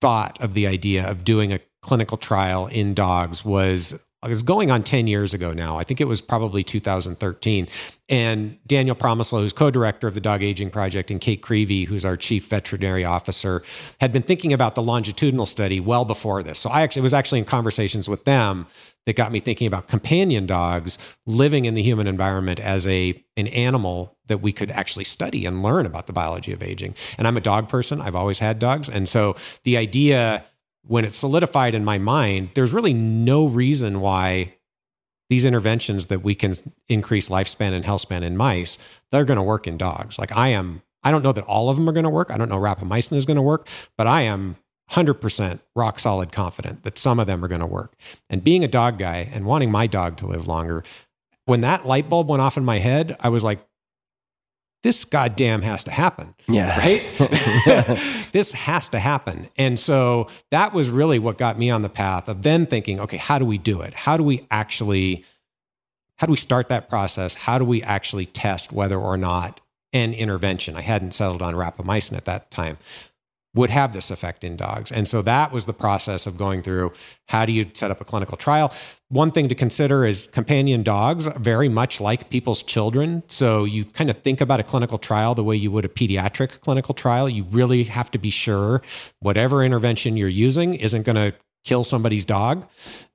thought 0.00 0.40
of 0.40 0.54
the 0.54 0.66
idea 0.66 1.08
of 1.08 1.24
doing 1.24 1.52
a 1.52 1.60
clinical 1.82 2.16
trial 2.16 2.66
in 2.68 2.94
dogs 2.94 3.44
was 3.44 4.00
I 4.22 4.28
was 4.28 4.42
going 4.42 4.70
on 4.70 4.82
10 4.82 5.06
years 5.06 5.34
ago 5.34 5.52
now. 5.52 5.78
I 5.78 5.84
think 5.84 6.00
it 6.00 6.06
was 6.06 6.20
probably 6.20 6.64
2013. 6.64 7.68
And 8.08 8.58
Daniel 8.66 8.96
Promislow, 8.96 9.40
who's 9.40 9.52
co-director 9.52 10.06
of 10.06 10.14
the 10.14 10.20
Dog 10.20 10.42
Aging 10.42 10.70
Project, 10.70 11.10
and 11.10 11.20
Kate 11.20 11.42
Creevy, 11.42 11.84
who's 11.84 12.04
our 12.04 12.16
chief 12.16 12.46
veterinary 12.46 13.04
officer, 13.04 13.62
had 14.00 14.12
been 14.12 14.22
thinking 14.22 14.52
about 14.52 14.74
the 14.74 14.82
longitudinal 14.82 15.46
study 15.46 15.80
well 15.80 16.04
before 16.04 16.42
this. 16.42 16.58
So 16.58 16.70
I 16.70 16.82
actually 16.82 17.02
was 17.02 17.14
actually 17.14 17.40
in 17.40 17.44
conversations 17.44 18.08
with 18.08 18.24
them 18.24 18.66
that 19.06 19.16
got 19.16 19.32
me 19.32 19.40
thinking 19.40 19.66
about 19.66 19.88
companion 19.88 20.46
dogs 20.46 20.98
living 21.24 21.64
in 21.64 21.74
the 21.74 21.82
human 21.82 22.06
environment 22.06 22.60
as 22.60 22.86
a 22.86 23.22
an 23.36 23.46
animal 23.48 24.16
that 24.26 24.38
we 24.38 24.52
could 24.52 24.70
actually 24.72 25.04
study 25.04 25.46
and 25.46 25.62
learn 25.62 25.86
about 25.86 26.06
the 26.06 26.12
biology 26.12 26.52
of 26.52 26.62
aging. 26.62 26.94
And 27.16 27.26
I'm 27.26 27.36
a 27.36 27.40
dog 27.40 27.68
person. 27.68 28.00
I've 28.00 28.16
always 28.16 28.40
had 28.40 28.58
dogs. 28.58 28.88
And 28.88 29.08
so 29.08 29.36
the 29.62 29.76
idea 29.76 30.44
when 30.86 31.04
it's 31.04 31.16
solidified 31.16 31.74
in 31.74 31.84
my 31.84 31.98
mind, 31.98 32.50
there's 32.54 32.72
really 32.72 32.94
no 32.94 33.46
reason 33.46 34.00
why 34.00 34.54
these 35.28 35.44
interventions 35.44 36.06
that 36.06 36.22
we 36.22 36.34
can 36.34 36.54
increase 36.88 37.28
lifespan 37.28 37.72
and 37.72 37.84
health 37.84 38.02
span 38.02 38.22
in 38.22 38.36
mice, 38.36 38.78
they're 39.10 39.24
going 39.24 39.38
to 39.38 39.42
work 39.42 39.66
in 39.66 39.76
dogs. 39.76 40.18
Like 40.18 40.36
I 40.36 40.48
am, 40.48 40.82
I 41.02 41.10
don't 41.10 41.22
know 41.22 41.32
that 41.32 41.44
all 41.44 41.68
of 41.68 41.76
them 41.76 41.88
are 41.88 41.92
going 41.92 42.04
to 42.04 42.10
work. 42.10 42.30
I 42.30 42.36
don't 42.36 42.48
know 42.48 42.58
rapamycin 42.58 43.16
is 43.16 43.26
going 43.26 43.36
to 43.36 43.42
work, 43.42 43.68
but 43.96 44.06
I 44.06 44.22
am 44.22 44.56
100% 44.92 45.60
rock 45.74 45.98
solid 45.98 46.32
confident 46.32 46.82
that 46.84 46.98
some 46.98 47.18
of 47.18 47.26
them 47.26 47.44
are 47.44 47.48
going 47.48 47.60
to 47.60 47.66
work. 47.66 47.94
And 48.30 48.44
being 48.44 48.62
a 48.62 48.68
dog 48.68 48.98
guy 48.98 49.28
and 49.32 49.44
wanting 49.44 49.70
my 49.70 49.86
dog 49.86 50.16
to 50.18 50.26
live 50.26 50.46
longer, 50.46 50.84
when 51.44 51.60
that 51.62 51.86
light 51.86 52.08
bulb 52.08 52.28
went 52.28 52.42
off 52.42 52.56
in 52.56 52.64
my 52.64 52.78
head, 52.78 53.16
I 53.20 53.28
was 53.28 53.42
like, 53.42 53.66
this 54.82 55.04
goddamn 55.04 55.62
has 55.62 55.82
to 55.84 55.90
happen. 55.90 56.34
Yeah. 56.46 56.78
Right? 56.78 57.02
this 58.32 58.52
has 58.52 58.88
to 58.90 59.00
happen. 59.00 59.48
And 59.56 59.78
so 59.78 60.28
that 60.52 60.72
was 60.72 60.88
really 60.88 61.18
what 61.18 61.38
got 61.38 61.58
me 61.58 61.70
on 61.70 61.82
the 61.82 61.88
path 61.88 62.28
of 62.28 62.42
then 62.42 62.66
thinking, 62.66 63.00
okay, 63.00 63.16
how 63.16 63.38
do 63.38 63.44
we 63.44 63.58
do 63.58 63.80
it? 63.80 63.94
How 63.94 64.16
do 64.16 64.22
we 64.22 64.46
actually 64.50 65.24
how 66.18 66.26
do 66.26 66.30
we 66.30 66.36
start 66.38 66.68
that 66.68 66.88
process? 66.88 67.34
How 67.34 67.58
do 67.58 67.64
we 67.64 67.82
actually 67.82 68.24
test 68.24 68.72
whether 68.72 68.98
or 68.98 69.18
not 69.18 69.60
an 69.92 70.12
intervention, 70.14 70.76
I 70.76 70.82
hadn't 70.82 71.12
settled 71.12 71.42
on 71.42 71.54
rapamycin 71.54 72.16
at 72.16 72.24
that 72.26 72.50
time, 72.50 72.76
would 73.56 73.70
have 73.70 73.92
this 73.92 74.10
effect 74.10 74.44
in 74.44 74.54
dogs. 74.54 74.92
And 74.92 75.08
so 75.08 75.22
that 75.22 75.50
was 75.50 75.64
the 75.64 75.72
process 75.72 76.26
of 76.26 76.36
going 76.36 76.62
through 76.62 76.92
how 77.28 77.46
do 77.46 77.52
you 77.52 77.70
set 77.72 77.90
up 77.90 78.00
a 78.00 78.04
clinical 78.04 78.36
trial? 78.36 78.72
One 79.08 79.30
thing 79.30 79.48
to 79.48 79.54
consider 79.54 80.04
is 80.04 80.26
companion 80.26 80.82
dogs, 80.82 81.26
very 81.38 81.68
much 81.68 82.00
like 82.00 82.28
people's 82.28 82.62
children. 82.62 83.22
So 83.28 83.64
you 83.64 83.86
kind 83.86 84.10
of 84.10 84.18
think 84.18 84.40
about 84.40 84.60
a 84.60 84.62
clinical 84.62 84.98
trial 84.98 85.34
the 85.34 85.42
way 85.42 85.56
you 85.56 85.70
would 85.70 85.86
a 85.86 85.88
pediatric 85.88 86.60
clinical 86.60 86.94
trial. 86.94 87.28
You 87.28 87.44
really 87.44 87.84
have 87.84 88.10
to 88.10 88.18
be 88.18 88.30
sure 88.30 88.82
whatever 89.20 89.64
intervention 89.64 90.16
you're 90.16 90.28
using 90.28 90.74
isn't 90.74 91.02
going 91.04 91.16
to 91.16 91.34
kill 91.64 91.82
somebody's 91.82 92.24
dog 92.24 92.68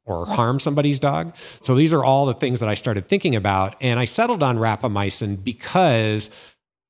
or 0.06 0.26
harm 0.26 0.60
somebody's 0.60 1.00
dog. 1.00 1.36
So 1.62 1.76
these 1.76 1.94
are 1.94 2.04
all 2.04 2.26
the 2.26 2.34
things 2.34 2.60
that 2.60 2.68
I 2.68 2.74
started 2.74 3.08
thinking 3.08 3.36
about. 3.36 3.76
And 3.80 4.00
I 4.00 4.06
settled 4.06 4.42
on 4.42 4.58
rapamycin 4.58 5.44
because 5.44 6.32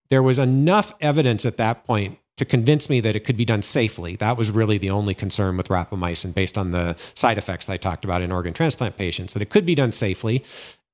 there 0.10 0.24
was 0.24 0.39
enough 0.39 0.93
evidence 1.02 1.45
at 1.45 1.58
that 1.58 1.86
point 1.86 2.18
to 2.42 2.46
convince 2.46 2.89
me 2.89 3.00
that 3.00 3.16
it 3.16 3.20
could 3.20 3.38
be 3.38 3.46
done 3.46 3.62
safely. 3.62 4.16
That 4.16 4.36
was 4.36 4.50
really 4.50 4.80
the 4.80 4.89
only 4.89 5.14
concern 5.14 5.58
with 5.58 5.68
rapamycin 5.68 6.34
based 6.34 6.58
on 6.58 6.72
the 6.72 6.96
side 7.14 7.38
effects 7.38 7.68
that 7.68 7.74
I 7.74 7.78
talked 7.78 8.04
about 8.04 8.24
in 8.24 8.32
organ 8.32 8.52
transplant 8.52 8.98
patients, 8.98 9.34
that 9.34 9.44
it 9.44 9.52
could 9.52 9.64
be 9.64 9.76
done 9.76 9.92
safely. 9.92 10.44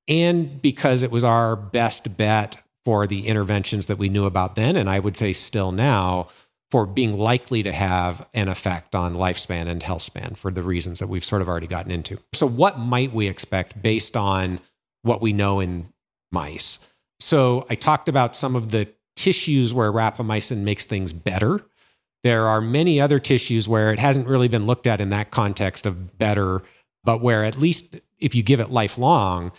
And 0.09 0.61
because 0.61 1.03
it 1.03 1.09
was 1.09 1.23
our 1.23 1.55
best 1.55 2.17
bet 2.17 2.57
for 2.83 3.07
the 3.07 3.27
interventions 3.27 3.85
that 3.85 3.97
we 3.97 4.09
knew 4.09 4.25
about 4.25 4.55
then, 4.55 4.75
and 4.75 4.89
I 4.89 4.99
would 4.99 5.15
say 5.15 5.31
still 5.31 5.71
now, 5.71 6.27
for 6.69 6.85
being 6.85 7.17
likely 7.17 7.63
to 7.63 7.71
have 7.71 8.27
an 8.33 8.49
effect 8.49 8.93
on 8.93 9.13
lifespan 9.13 9.69
and 9.69 9.81
health 9.81 10.01
span 10.01 10.35
for 10.35 10.51
the 10.51 10.63
reasons 10.63 10.99
that 10.99 11.07
we've 11.07 11.23
sort 11.23 11.41
of 11.41 11.47
already 11.47 11.67
gotten 11.67 11.93
into. 11.93 12.19
So, 12.33 12.45
what 12.45 12.77
might 12.77 13.13
we 13.13 13.29
expect 13.29 13.81
based 13.81 14.17
on 14.17 14.59
what 15.03 15.21
we 15.21 15.31
know 15.31 15.61
in 15.61 15.93
mice? 16.29 16.79
So, 17.21 17.65
I 17.69 17.75
talked 17.75 18.09
about 18.09 18.35
some 18.35 18.53
of 18.57 18.71
the 18.71 18.89
tissues 19.17 19.73
where 19.73 19.91
rapamycin 19.91 20.59
makes 20.59 20.85
things 20.85 21.11
better. 21.11 21.65
There 22.23 22.47
are 22.47 22.61
many 22.61 23.01
other 23.01 23.19
tissues 23.19 23.67
where 23.67 23.91
it 23.91 23.99
hasn't 23.99 24.27
really 24.27 24.47
been 24.47 24.65
looked 24.65 24.87
at 24.87 25.01
in 25.01 25.09
that 25.09 25.31
context 25.31 25.85
of 25.85 26.17
better, 26.17 26.61
but 27.03 27.21
where 27.21 27.43
at 27.43 27.57
least 27.57 27.97
if 28.19 28.33
you 28.33 28.43
give 28.43 28.59
it 28.59 28.69
lifelong, 28.69 29.51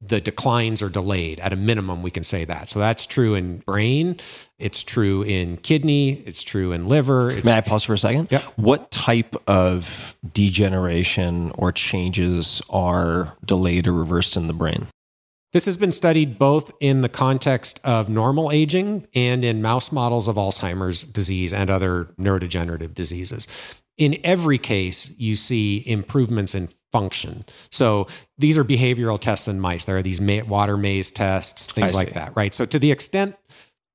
the 0.00 0.20
declines 0.20 0.82
are 0.82 0.88
delayed. 0.88 1.38
At 1.40 1.52
a 1.52 1.56
minimum, 1.56 2.02
we 2.02 2.10
can 2.10 2.24
say 2.24 2.44
that. 2.44 2.68
So 2.68 2.80
that's 2.80 3.06
true 3.06 3.34
in 3.34 3.58
brain, 3.58 4.18
it's 4.58 4.82
true 4.82 5.22
in 5.22 5.58
kidney, 5.58 6.22
it's 6.26 6.42
true 6.42 6.72
in 6.72 6.88
liver. 6.88 7.30
It's 7.30 7.44
May 7.44 7.54
I 7.54 7.60
pause 7.60 7.84
for 7.84 7.94
a 7.94 7.98
second? 7.98 8.28
Yeah. 8.30 8.42
What 8.56 8.90
type 8.90 9.36
of 9.46 10.16
degeneration 10.32 11.52
or 11.52 11.70
changes 11.70 12.60
are 12.68 13.36
delayed 13.44 13.86
or 13.86 13.92
reversed 13.92 14.36
in 14.36 14.48
the 14.48 14.54
brain? 14.54 14.86
This 15.52 15.66
has 15.66 15.76
been 15.76 15.92
studied 15.92 16.38
both 16.38 16.72
in 16.80 17.02
the 17.02 17.08
context 17.08 17.78
of 17.84 18.08
normal 18.08 18.50
aging 18.50 19.06
and 19.14 19.44
in 19.44 19.60
mouse 19.60 19.92
models 19.92 20.28
of 20.28 20.36
Alzheimer's 20.36 21.02
disease 21.02 21.52
and 21.52 21.70
other 21.70 22.08
neurodegenerative 22.18 22.94
diseases. 22.94 23.46
In 23.98 24.18
every 24.24 24.56
case, 24.56 25.12
you 25.18 25.34
see 25.34 25.82
improvements 25.86 26.54
in 26.54 26.68
function. 26.90 27.44
So 27.70 28.06
these 28.38 28.56
are 28.56 28.64
behavioral 28.64 29.20
tests 29.20 29.46
in 29.48 29.60
mice. 29.60 29.84
There 29.84 29.98
are 29.98 30.02
these 30.02 30.20
water 30.20 30.76
maze 30.76 31.10
tests, 31.10 31.70
things 31.70 31.94
like 31.94 32.14
that, 32.14 32.34
right? 32.34 32.54
So 32.54 32.64
to 32.64 32.78
the 32.78 32.90
extent 32.90 33.36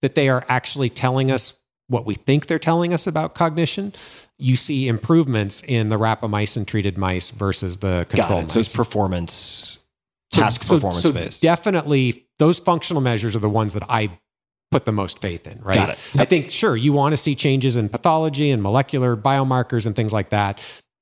that 0.01 0.16
they 0.16 0.30
are 0.30 0.45
actually 0.47 0.89
telling 0.89 1.32
us 1.32 1.60
what 1.88 2.05
we 2.05 2.16
think 2.16 2.47
they're 2.47 2.60
telling 2.60 2.93
us 2.93 3.08
about 3.08 3.34
cognition, 3.34 3.93
you 4.38 4.55
see 4.55 4.88
improvements 4.88 5.64
in 5.64 5.89
the 5.89 5.97
rapamycin 5.97 6.68
treated 6.68 6.97
mice 6.97 7.32
versus 7.32 7.80
the 7.80 8.05
control 8.10 8.41
Got 8.41 8.49
it. 8.49 8.51
So 8.51 8.60
it's 8.60 8.76
performance, 8.76 9.80
task 10.32 10.63
so- 10.63 10.75
performance 10.75 11.03
so 11.03 11.11
based. 11.11 11.41
Definitely, 11.41 12.28
those 12.39 12.59
functional 12.59 13.01
measures 13.01 13.36
are 13.36 13.39
the 13.39 13.49
ones 13.49 13.73
that 13.73 13.84
I 13.89 14.19
put 14.71 14.86
the 14.86 14.91
most 14.91 15.19
faith 15.19 15.47
in, 15.47 15.61
right? 15.61 15.75
Got 15.75 15.89
it. 15.91 15.99
I 16.15 16.25
think, 16.25 16.51
sure, 16.51 16.75
you 16.75 16.91
want 16.91 17.13
to 17.13 17.17
see 17.17 17.36
changes 17.36 17.78
in 17.78 17.89
pathology 17.89 18.51
and 18.51 18.61
molecular 18.61 19.15
biomarkers 19.15 19.86
and 19.86 19.95
things 19.95 20.11
like 20.11 20.30
that. 20.30 20.59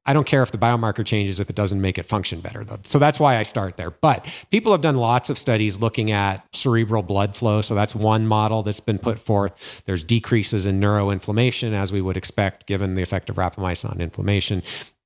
I 0.07 0.13
don't 0.13 0.27
care 0.27 0.43
if 0.43 0.51
the 0.51 0.59
biomarker 0.59 1.03
changes 1.03 1.39
if 1.39 1.49
it 1.49 1.55
doesn't 1.55 1.81
make 1.81 1.97
it 1.97 2.05
function 2.05 2.39
better, 2.39 2.63
though. 2.63 2.77
So 2.83 2.99
that's 2.99 3.19
why 3.19 3.37
I 3.37 3.43
start 3.43 3.75
there. 3.75 3.89
But 3.89 4.31
people 4.51 4.71
have 4.71 4.81
done 4.81 4.97
lots 4.97 5.31
of 5.31 5.37
studies 5.39 5.79
looking 5.79 6.11
at 6.11 6.45
cerebral 6.53 7.01
blood 7.01 7.35
flow. 7.35 7.61
So 7.61 7.73
that's 7.73 7.95
one 7.95 8.27
model 8.27 8.61
that's 8.61 8.79
been 8.79 8.99
put 8.99 9.17
forth. 9.17 9.81
There's 9.85 10.03
decreases 10.03 10.67
in 10.67 10.79
neuroinflammation, 10.79 11.73
as 11.73 11.91
we 11.91 12.01
would 12.01 12.17
expect, 12.17 12.67
given 12.67 12.93
the 12.93 13.01
effect 13.01 13.31
of 13.31 13.37
rapamycin 13.37 13.89
on 13.89 13.99
inflammation 13.99 14.61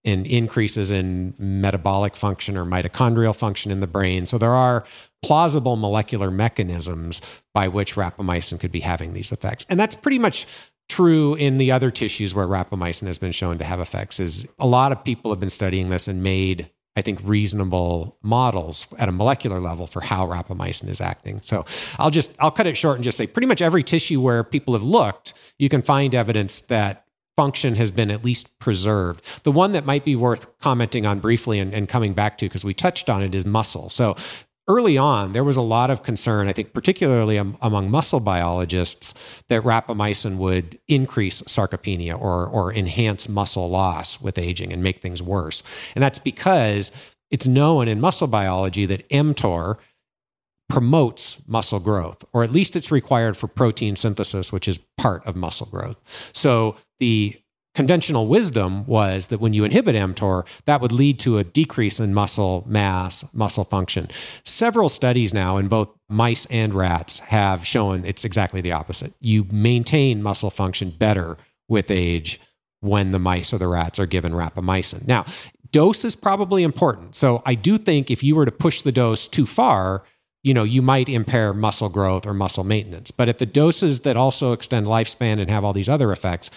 and 0.06 0.26
increases 0.26 0.91
in 0.91 1.34
metabolic 1.38 2.16
function 2.16 2.56
or 2.56 2.66
mitochondrial 2.66 3.36
function 3.36 3.72
in 3.72 3.80
the 3.80 3.88
brain. 3.88 4.26
So 4.26 4.38
there 4.38 4.54
are 4.54 4.86
plausible 5.22 5.76
molecular 5.76 6.32
mechanisms 6.32 7.22
by 7.54 7.68
which 7.68 7.95
rapamycin 7.95 8.60
could 8.60 8.72
be 8.72 8.80
having 8.80 9.14
these 9.14 9.32
effects. 9.32 9.66
And 9.70 9.80
that's 9.80 9.95
pretty 9.95 10.20
much 10.20 10.47
true 10.88 11.36
in 11.36 11.58
the 11.58 11.72
other 11.72 11.91
tissues 11.91 12.34
where 12.34 12.47
rapamycin 12.47 13.08
has 13.08 13.18
been 13.18 13.32
shown 13.32 13.58
to 13.60 13.66
have 13.66 13.80
effects 13.80 14.20
is 14.20 14.47
a 14.58 14.66
lot 14.66 14.91
of 14.91 15.04
people 15.04 15.32
have 15.32 15.39
been 15.39 15.50
studying 15.50 15.89
this 15.89 16.08
and 16.08 16.24
made 16.24 16.70
I 16.95 17.02
think 17.02 17.22
reasonable 17.24 18.18
models 18.22 18.88
at 18.97 19.08
a 19.08 19.12
molecular 19.14 19.62
level 19.62 19.88
for 19.88 20.02
how 20.02 20.28
rapamycin 20.28 20.89
is 20.89 21.00
acting. 21.00 21.39
So 21.43 21.66
I'll 21.97 22.10
just 22.10 22.36
I'll 22.39 22.52
cut 22.52 22.68
it 22.68 22.76
short 22.76 22.95
and 22.95 23.04
just 23.04 23.18
say 23.18 23.26
pretty 23.26 23.45
much 23.45 23.62
every 23.62 23.84
tissue 23.84 24.20
where 24.20 24.43
people 24.43 24.74
have 24.74 24.84
looked, 24.84 25.34
you 25.58 25.70
can 25.70 25.82
find 25.82 26.14
evidence 26.14 26.60
that 26.62 27.06
function 27.40 27.76
has 27.76 27.90
been 27.90 28.12
at 28.12 28.22
least 28.22 28.60
preserved. 28.60 29.22
The 29.44 29.52
one 29.54 29.72
that 29.72 29.86
might 29.86 30.04
be 30.04 30.14
worth 30.14 30.60
commenting 30.60 31.06
on 31.06 31.22
briefly 31.22 31.58
and, 31.58 31.74
and 31.74 31.88
coming 31.88 32.14
back 32.14 32.38
to, 32.40 32.48
because 32.48 32.66
we 32.66 32.74
touched 32.74 33.10
on 33.10 33.24
it, 33.24 33.34
is 33.34 33.46
muscle. 33.46 33.90
So 33.90 34.18
early 34.68 34.98
on, 34.98 35.32
there 35.32 35.46
was 35.46 35.56
a 35.56 35.62
lot 35.62 35.90
of 35.90 36.04
concern, 36.04 36.50
I 36.50 36.52
think, 36.52 36.74
particularly 36.74 37.38
am- 37.38 37.56
among 37.62 37.90
muscle 37.90 38.20
biologists, 38.20 39.14
that 39.48 39.64
rapamycin 39.64 40.36
would 40.36 40.80
increase 40.90 41.42
sarcopenia 41.44 42.20
or, 42.20 42.46
or 42.46 42.74
enhance 42.74 43.30
muscle 43.30 43.70
loss 43.70 44.20
with 44.20 44.38
aging 44.38 44.74
and 44.74 44.84
make 44.84 45.00
things 45.02 45.22
worse. 45.22 45.64
And 45.96 46.04
that's 46.04 46.20
because 46.20 46.92
it's 47.32 47.48
known 47.48 47.88
in 47.88 48.02
muscle 48.02 48.28
biology 48.28 48.86
that 48.86 49.08
mTOR 49.08 49.78
promotes 50.70 51.41
muscle 51.47 51.80
growth, 51.80 52.24
or 52.32 52.43
at 52.43 52.51
least 52.51 52.76
it's 52.76 52.91
required 52.91 53.36
for 53.36 53.47
protein 53.47 53.95
synthesis, 53.95 54.51
which 54.51 54.67
is 54.67 54.80
part 54.97 55.26
of 55.26 55.36
muscle 55.36 55.65
growth. 55.65 55.97
So 56.34 56.76
the 56.99 57.38
conventional 57.76 58.28
wisdom 58.28 58.86
was 58.86 59.28
that 59.28 59.39
when 59.39 59.53
you 59.53 59.63
inhibit 59.63 59.95
mTOR, 59.95 60.45
that 60.65 60.80
would 60.82 60.91
lead 60.91 61.20
to 61.20 61.38
a 61.38 61.43
decrease 61.43 61.99
in 61.99 62.13
muscle 62.13 62.63
mass, 62.67 63.26
muscle 63.34 63.63
function. 63.63 64.07
Several 64.43 64.89
studies 64.89 65.34
now 65.34 65.57
in 65.57 65.67
both 65.67 65.89
mice 66.07 66.45
and 66.47 66.74
rats 66.74 67.20
have 67.20 67.65
shown 67.65 68.05
it's 68.05 68.26
exactly 68.26 68.61
the 68.61 68.72
opposite. 68.72 69.13
You 69.20 69.45
maintain 69.51 70.22
muscle 70.22 70.49
function 70.49 70.91
better 70.91 71.38
with 71.67 71.89
age 71.89 72.39
when 72.82 73.11
the 73.11 73.20
mice 73.20 73.53
or 73.53 73.57
the 73.57 73.67
rats 73.67 73.99
are 73.99 74.05
given 74.05 74.34
rapamycin. 74.34 75.07
Now, 75.07 75.26
dose 75.72 76.03
is 76.05 76.15
probably 76.15 76.63
important. 76.63 77.15
So 77.15 77.41
I 77.45 77.55
do 77.55 77.78
think 77.78 78.09
if 78.09 78.24
you 78.24 78.36
were 78.36 78.45
to 78.45 78.51
push 78.51 78.82
the 78.82 78.91
dose 78.91 79.28
too 79.28 79.45
far, 79.45 80.03
you 80.44 80.54
know, 80.54 80.64
you 80.64 80.82
might 80.82 81.10
impair 81.10 81.54
muscle 81.54 81.90
growth 81.90 82.26
or 82.26 82.34
muscle 82.34 82.64
maintenance. 82.64 83.12
But 83.12 83.30
at 83.30 83.40
the 83.40 83.46
doses 83.46 84.02
that 84.02 84.16
also 84.16 84.54
extend 84.54 84.88
lifespan 84.88 85.40
and 85.40 85.50
have 85.50 85.64
all 85.64 85.74
these 85.74 85.90
other 85.90 86.12
effects, 86.12 86.50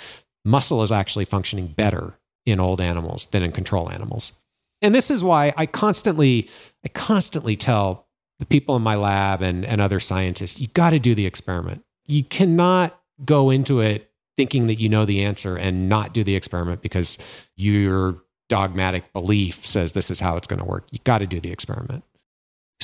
muscle 0.45 0.83
is 0.83 0.93
actually 0.93 1.24
functioning 1.24 1.68
better 1.68 2.18
in 2.47 2.61
old 2.61 2.80
animals 2.80 3.26
than 3.26 3.43
in 3.43 3.53
control 3.53 3.91
animals. 3.91 4.33
And 4.80 4.95
this 4.95 5.11
is 5.11 5.22
why 5.22 5.53
I 5.57 5.66
constantly, 5.66 6.49
I 6.85 6.89
constantly 6.89 7.57
tell 7.57 8.07
the 8.39 8.47
people 8.47 8.74
in 8.74 8.83
my 8.83 8.97
lab 8.97 9.43
and, 9.43 9.64
and 9.64 9.80
other 9.80 10.01
scientists, 10.01 10.61
you 10.61 10.66
got 10.68 10.91
to 10.91 10.99
do 10.99 11.14
the 11.14 11.26
experiment. 11.26 11.85
You 12.07 12.24
cannot 12.24 13.01
go 13.24 13.51
into 13.51 13.80
it 13.80 14.11
thinking 14.37 14.66
that 14.66 14.80
you 14.80 14.89
know 14.89 15.05
the 15.05 15.22
answer 15.22 15.57
and 15.57 15.89
not 15.89 16.12
do 16.12 16.24
the 16.24 16.35
experiment 16.35 16.83
because 16.83 17.18
your 17.57 18.22
dogmatic 18.49 19.12
belief 19.12 19.64
says 19.64 19.93
this 19.93 20.11
is 20.11 20.20
how 20.20 20.37
it's 20.37 20.47
going 20.47 20.59
to 20.59 20.64
work. 20.64 20.87
You 20.91 20.99
got 21.05 21.18
to 21.18 21.26
do 21.26 21.41
the 21.41 21.53
experiment. 21.53 22.05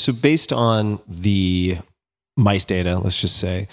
So, 0.01 0.13
based 0.13 0.53
on 0.53 1.01
the 1.09 1.79
mice 2.37 2.65
data, 2.65 2.99
let's 2.99 3.21
just 3.21 3.37
say 3.39 3.69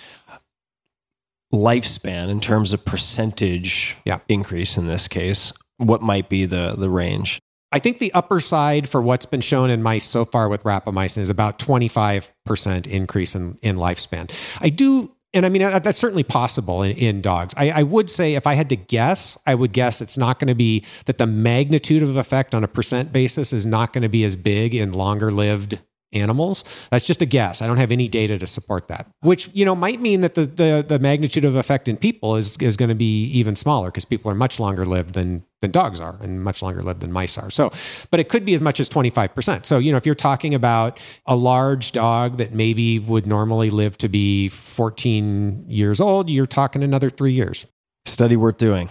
lifespan 1.54 2.30
in 2.30 2.40
terms 2.40 2.74
of 2.74 2.84
percentage 2.84 3.96
Yeah. 4.06 4.20
increase 4.28 4.78
in 4.78 4.88
this 4.88 5.08
case, 5.08 5.54
what 5.78 6.02
might 6.02 6.30
be 6.30 6.46
the 6.46 6.76
the 6.78 6.90
range? 6.90 7.40
I 7.72 7.80
think 7.80 8.00
the 8.00 8.14
upper 8.14 8.40
side 8.40 8.88
for 8.88 9.02
what's 9.02 9.26
been 9.26 9.42
shown 9.42 9.70
in 9.70 9.84
mice 9.84 10.06
so 10.06 10.24
far 10.24 10.48
with 10.48 10.64
rapamycin 10.64 11.18
is 11.18 11.30
about 11.30 11.60
25% 11.60 12.88
increase 12.88 13.36
in, 13.36 13.58
in 13.62 13.76
lifespan. 13.76 14.32
I 14.62 14.70
do, 14.70 15.12
and 15.34 15.46
I 15.46 15.50
mean, 15.50 15.62
that's 15.62 15.98
certainly 15.98 16.24
possible 16.24 16.84
in, 16.84 16.92
in 16.96 17.22
dogs. 17.22 17.54
I, 17.58 17.72
I 17.72 17.84
would 17.84 18.10
say 18.10 18.36
if 18.36 18.48
I 18.48 18.54
had 18.54 18.70
to 18.70 18.78
guess, 18.78 19.38
I 19.46 19.56
would 19.56 19.74
guess 19.74 20.00
it's 20.00 20.16
not 20.18 20.40
going 20.40 20.48
to 20.48 20.56
be 20.56 20.86
that 21.06 21.18
the 21.18 21.28
magnitude 21.28 22.02
of 22.02 22.16
effect 22.16 22.56
on 22.56 22.64
a 22.64 22.68
percent 22.70 23.12
basis 23.12 23.52
is 23.52 23.66
not 23.66 23.92
going 23.92 24.04
to 24.04 24.10
be 24.10 24.24
as 24.24 24.38
big 24.38 24.74
in 24.74 24.94
longer 24.94 25.30
lived 25.30 25.82
animals. 26.16 26.64
That's 26.90 27.06
just 27.06 27.22
a 27.22 27.26
guess. 27.26 27.62
I 27.62 27.68
don't 27.68 27.78
have 27.78 27.92
any 27.92 28.08
data 28.08 28.38
to 28.38 28.48
support 28.48 28.88
that, 28.88 29.08
which, 29.22 29.50
you 29.54 29.66
know, 29.66 29.76
might 29.76 30.02
mean 30.02 30.22
that 30.22 30.36
the, 30.36 30.46
the, 30.46 30.86
the 30.88 31.00
magnitude 31.00 31.46
of 31.46 31.56
effect 31.56 31.88
in 31.88 31.98
people 31.98 32.36
is, 32.36 32.58
is 32.58 32.78
going 32.78 32.90
to 32.90 32.96
be 32.96 33.26
even 33.26 33.56
smaller 33.56 33.88
because 33.88 34.06
people 34.06 34.32
are 34.32 34.36
much 34.36 34.60
longer 34.60 34.86
lived 34.86 35.14
than, 35.14 35.44
than 35.62 35.72
dogs 35.72 36.00
are 36.00 36.18
and 36.22 36.44
much 36.44 36.62
longer 36.62 36.82
lived 36.82 37.02
than 37.02 37.12
mice 37.12 37.38
are. 37.38 37.50
So, 37.50 37.72
but 38.12 38.20
it 38.20 38.30
could 38.30 38.46
be 38.46 38.54
as 38.54 38.62
much 38.62 38.80
as 38.80 38.90
25%. 38.90 39.66
So, 39.66 39.78
you 39.78 39.92
know, 39.92 39.98
if 39.98 40.06
you're 40.06 40.16
talking 40.16 40.54
about 40.54 41.00
a 41.26 41.36
large 41.36 41.92
dog 41.92 42.38
that 42.38 42.54
maybe 42.54 43.00
would 43.00 43.28
normally 43.28 43.70
live 43.70 43.98
to 44.00 44.10
be 44.10 44.48
14 44.48 45.66
years 45.68 46.00
old, 46.00 46.30
you're 46.30 46.46
talking 46.46 46.84
another 46.84 47.10
three 47.10 47.34
years. 47.34 47.66
Study 48.06 48.36
worth 48.36 48.58
doing. 48.58 48.90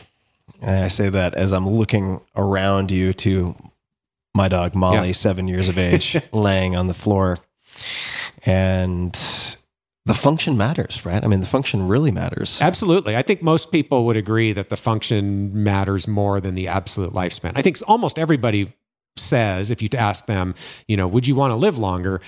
I 0.63 0.89
say 0.89 1.09
that 1.09 1.35
as 1.35 1.53
I'm 1.53 1.69
looking 1.69 2.21
around 2.37 2.91
you 2.91 3.13
to 3.15 3.55
my 4.35 4.49
dog 4.49 4.75
Molly, 4.75 5.09
Yeah. 5.09 5.13
seven 5.13 5.49
years 5.49 5.69
of 5.69 5.79
age, 5.79 6.17
laying 6.33 6.75
on 6.77 6.87
the 6.89 6.95
floor. 6.95 7.39
And 8.45 9.13
the 10.07 10.15
function 10.15 10.57
matters, 10.57 11.05
right? 11.07 11.23
I 11.25 11.27
mean, 11.27 11.41
the 11.41 11.47
function 11.47 11.89
really 11.89 12.11
matters. 12.11 12.59
Absolutely. 12.61 13.17
I 13.17 13.23
think 13.23 13.43
most 13.43 13.73
people 13.73 14.05
would 14.07 14.17
agree 14.17 14.53
that 14.53 14.69
the 14.69 14.77
function 14.77 15.63
matters 15.65 16.07
more 16.07 16.41
than 16.41 16.55
the 16.55 16.69
absolute 16.69 17.13
lifespan. 17.13 17.53
I 17.55 17.63
think 17.63 17.79
almost 17.87 18.19
everybody 18.19 18.73
says, 19.17 19.71
if 19.71 19.81
you 19.81 19.89
ask 19.95 20.27
them, 20.27 20.55
you 20.89 20.97
know, 20.97 21.09
would 21.09 21.27
you 21.27 21.35
want 21.35 21.53
to 21.53 21.57
live 21.57 21.79
longer? 21.79 22.21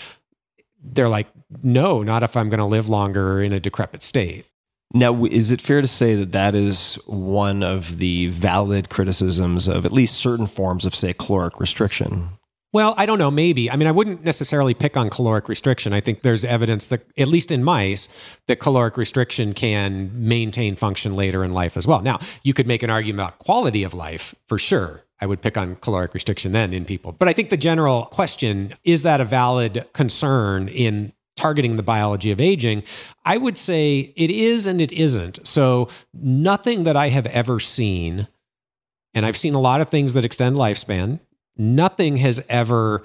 They're 0.83 1.09
like, 1.09 1.27
no, 1.63 2.03
not 2.03 2.23
if 2.23 2.37
I'm 2.37 2.49
going 2.49 2.59
to 2.59 2.65
live 2.65 2.89
longer 2.89 3.43
in 3.43 3.53
a 3.53 3.61
decrepit 3.61 4.03
state. 4.03 4.47
Now, 4.95 5.25
is 5.25 5.51
it 5.51 5.61
fair 5.61 5.81
to 5.81 5.87
say 5.87 6.15
that 6.15 6.33
that 6.33 6.55
is 6.55 6.95
one 7.07 7.63
of 7.63 7.99
the 7.99 8.29
valid 8.29 8.89
criticisms 8.89 9.69
of 9.69 9.85
at 9.85 9.93
least 9.93 10.17
certain 10.17 10.47
forms 10.47 10.85
of, 10.85 10.95
say, 10.95 11.13
caloric 11.13 11.61
restriction? 11.61 12.31
Well, 12.73 12.95
I 12.97 13.07
don't 13.07 13.19
know, 13.19 13.31
maybe. 13.31 13.71
I 13.71 13.77
mean, 13.77 13.89
I 13.89 13.93
wouldn't 13.93 14.25
necessarily 14.25 14.75
pick 14.75 14.97
on 14.97 15.09
caloric 15.09 15.49
restriction. 15.49 15.93
I 15.93 16.01
think 16.01 16.23
there's 16.23 16.45
evidence 16.45 16.87
that, 16.89 17.07
at 17.17 17.29
least 17.29 17.51
in 17.51 17.65
mice, 17.65 18.09
that 18.49 18.61
caloric 18.61 18.97
restriction 18.97 19.55
can 19.55 20.11
maintain 20.15 20.77
function 20.77 21.17
later 21.17 21.43
in 21.43 21.53
life 21.53 21.77
as 21.77 21.87
well. 21.87 22.03
Now, 22.03 22.19
you 22.43 22.53
could 22.53 22.67
make 22.67 22.83
an 22.83 22.91
argument 22.91 23.21
about 23.21 23.39
quality 23.39 23.83
of 23.83 23.95
life 23.95 24.35
for 24.47 24.59
sure. 24.59 25.05
I 25.21 25.27
would 25.27 25.41
pick 25.41 25.57
on 25.57 25.77
caloric 25.77 26.13
restriction 26.13 26.53
then 26.53 26.75
in 26.75 26.85
people. 26.85 27.13
But 27.13 27.29
I 27.29 27.33
think 27.33 27.49
the 27.49 27.57
general 27.57 28.07
question 28.07 28.75
is 28.85 29.03
that 29.05 29.21
a 29.21 29.25
valid 29.25 29.87
concern 29.95 30.69
in 30.69 31.15
targeting 31.37 31.77
the 31.77 31.83
biology 31.83 32.31
of 32.31 32.41
aging? 32.41 32.83
I 33.25 33.37
would 33.37 33.59
say 33.59 34.13
it 34.17 34.31
is 34.31 34.67
and 34.67 34.81
it 34.81 34.93
isn't. 34.93 35.47
So, 35.47 35.89
nothing 36.13 36.85
that 36.85 36.97
I 36.97 37.09
have 37.09 37.27
ever 37.27 37.61
seen, 37.61 38.29
and 39.15 39.25
I've 39.25 39.37
seen 39.37 39.55
a 39.55 39.61
lot 39.61 39.81
of 39.81 39.89
things 39.89 40.15
that 40.15 40.25
extend 40.25 40.57
lifespan, 40.57 41.21
nothing 41.57 42.17
has 42.19 42.45
ever 42.49 43.05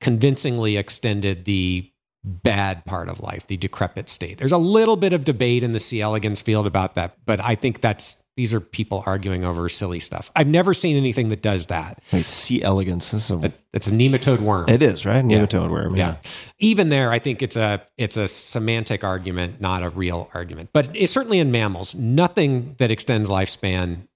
convincingly 0.00 0.76
extended 0.76 1.44
the 1.44 1.91
bad 2.24 2.84
part 2.84 3.08
of 3.08 3.20
life, 3.20 3.46
the 3.48 3.56
decrepit 3.56 4.08
state. 4.08 4.38
There's 4.38 4.52
a 4.52 4.58
little 4.58 4.96
bit 4.96 5.12
of 5.12 5.24
debate 5.24 5.62
in 5.62 5.72
the 5.72 5.80
C. 5.80 6.00
elegans 6.00 6.40
field 6.40 6.66
about 6.66 6.94
that, 6.94 7.16
but 7.26 7.40
I 7.42 7.54
think 7.56 7.80
that's 7.80 8.22
these 8.36 8.54
are 8.54 8.60
people 8.60 9.02
arguing 9.04 9.44
over 9.44 9.68
silly 9.68 10.00
stuff. 10.00 10.30
I've 10.34 10.46
never 10.46 10.72
seen 10.72 10.96
anything 10.96 11.28
that 11.28 11.42
does 11.42 11.66
that. 11.66 12.02
Wait, 12.14 12.24
C. 12.26 12.62
elegans. 12.62 13.10
This 13.10 13.24
is 13.24 13.30
a, 13.30 13.46
It- 13.46 13.60
It's 13.74 13.86
a 13.86 13.90
nematode 13.90 14.38
worm. 14.40 14.68
it 14.70 14.82
is, 14.82 15.04
right? 15.04 15.22
Yeah. 15.28 15.44
Nematode 15.44 15.68
worm. 15.70 15.96
yeah. 15.96 16.16
Even 16.58 16.88
there, 16.88 17.10
I 17.10 17.18
think 17.18 17.42
it's 17.42 17.56
a 17.56 17.82
it's 17.98 18.16
a 18.16 18.28
semantic 18.28 19.04
argument, 19.04 19.60
not 19.60 19.82
a 19.82 19.90
real 19.90 20.30
argument. 20.32 20.70
But 20.72 20.88
it's 20.94 21.12
certainly 21.12 21.40
in 21.40 21.50
mammals, 21.50 21.94
nothing 21.94 22.76
that 22.78 22.90
extends 22.90 23.28
lifespan 23.28 24.06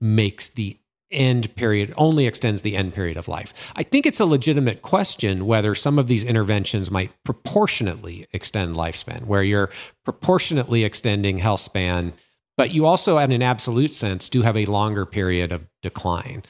makes 0.00 0.48
the 0.48 0.79
end 1.10 1.54
period 1.56 1.92
only 1.96 2.26
extends 2.26 2.62
the 2.62 2.76
end 2.76 2.94
period 2.94 3.16
of 3.16 3.28
life. 3.28 3.52
I 3.76 3.82
think 3.82 4.06
it's 4.06 4.20
a 4.20 4.24
legitimate 4.24 4.82
question 4.82 5.46
whether 5.46 5.74
some 5.74 5.98
of 5.98 6.08
these 6.08 6.24
interventions 6.24 6.90
might 6.90 7.12
proportionately 7.24 8.26
extend 8.32 8.76
lifespan, 8.76 9.24
where 9.24 9.42
you're 9.42 9.70
proportionately 10.04 10.84
extending 10.84 11.38
health 11.38 11.60
span, 11.60 12.12
but 12.56 12.72
you 12.72 12.86
also, 12.86 13.18
in 13.18 13.32
an 13.32 13.42
absolute 13.42 13.94
sense, 13.94 14.28
do 14.28 14.42
have 14.42 14.56
a 14.56 14.66
longer 14.66 15.06
period 15.06 15.52
of 15.52 15.66
decline. 15.82 16.42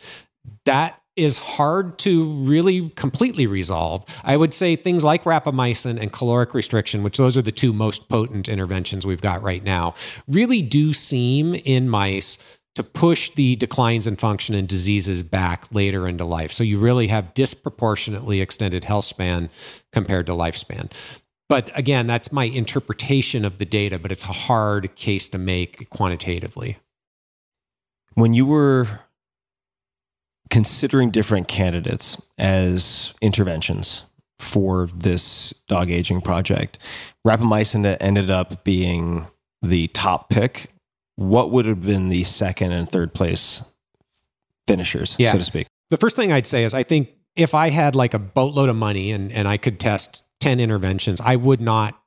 That 0.65 1.01
is 1.17 1.37
hard 1.37 1.99
to 1.99 2.33
really 2.45 2.91
completely 2.91 3.47
resolve. 3.47 4.05
I 4.25 4.37
would 4.37 4.55
say 4.55 4.75
things 4.75 5.05
like 5.05 5.25
rapamycin 5.25 6.01
and 6.01 6.13
caloric 6.13 6.55
restriction, 6.55 7.03
which 7.03 7.19
those 7.19 7.37
are 7.37 7.43
the 7.43 7.53
two 7.53 7.73
most 7.73 8.09
potent 8.09 8.49
interventions 8.49 9.07
we've 9.07 9.21
got 9.21 9.43
right 9.43 9.63
now, 9.63 9.95
really 10.27 10.63
do 10.63 10.93
seem 10.93 11.55
in 11.55 11.89
mice 11.89 12.39
to 12.75 12.83
push 12.83 13.31
the 13.31 13.57
declines 13.57 14.07
in 14.07 14.17
function 14.17 14.55
and 14.55 14.69
diseases 14.69 15.23
back 15.23 15.67
later 15.73 16.07
into 16.07 16.25
life. 16.25 16.53
So 16.53 16.63
you 16.63 16.79
really 16.79 17.09
have 17.09 17.35
disproportionately 17.35 18.41
extended 18.41 18.85
health 18.85 19.07
span 19.07 19.51
compared 19.93 20.27
to 20.27 20.33
lifespan. 20.33 20.91
But 21.49 21.77
again, 21.77 22.07
that's 22.07 22.31
my 22.31 22.45
interpretation 22.45 23.45
of 23.45 23.59
the 23.59 23.65
data, 23.65 23.99
but 23.99 24.13
it's 24.13 24.23
a 24.23 24.29
hard 24.29 24.95
case 24.95 25.29
to 25.31 25.39
make 25.39 25.91
quantitatively. 25.91 26.79
When 28.15 28.35
you 28.35 28.47
were 28.47 29.01
considering 30.49 31.11
different 31.11 31.49
candidates 31.49 32.21
as 32.39 33.15
interventions 33.21 34.05
for 34.39 34.89
this 34.95 35.53
dog 35.69 35.91
aging 35.91 36.21
project, 36.21 36.79
rapamycin 37.27 37.97
ended 38.01 38.31
up 38.31 38.63
being 38.63 39.27
the 39.61 39.89
top 39.89 40.31
pick. 40.31 40.71
What 41.21 41.51
would 41.51 41.67
have 41.67 41.83
been 41.83 42.09
the 42.09 42.25
second 42.25 42.73
and 42.73 42.91
third 42.91 43.13
place 43.13 43.63
finishers, 44.67 45.17
Yeah. 45.19 45.33
so 45.33 45.39
to 45.39 45.45
speak? 45.45 45.67
The 45.91 45.99
first 45.99 46.17
thing 46.17 46.33
I'd 46.33 46.47
say 46.47 46.65
is 46.65 46.73
I 46.73 46.83
think 46.83 47.11
if 47.37 47.55
I 47.55 47.69
had 47.69 47.95
like 47.95 48.15
a 48.15 48.19
boatload 48.19 48.71
of 48.71 48.77
money 48.77 49.11
and, 49.13 49.31
and 49.31 49.47
I 49.47 49.59
could 49.59 49.79
test 49.79 50.23
10 50.41 50.61
interventions, 50.61 51.21
I 51.21 51.37
would 51.37 51.61
not 51.61 52.01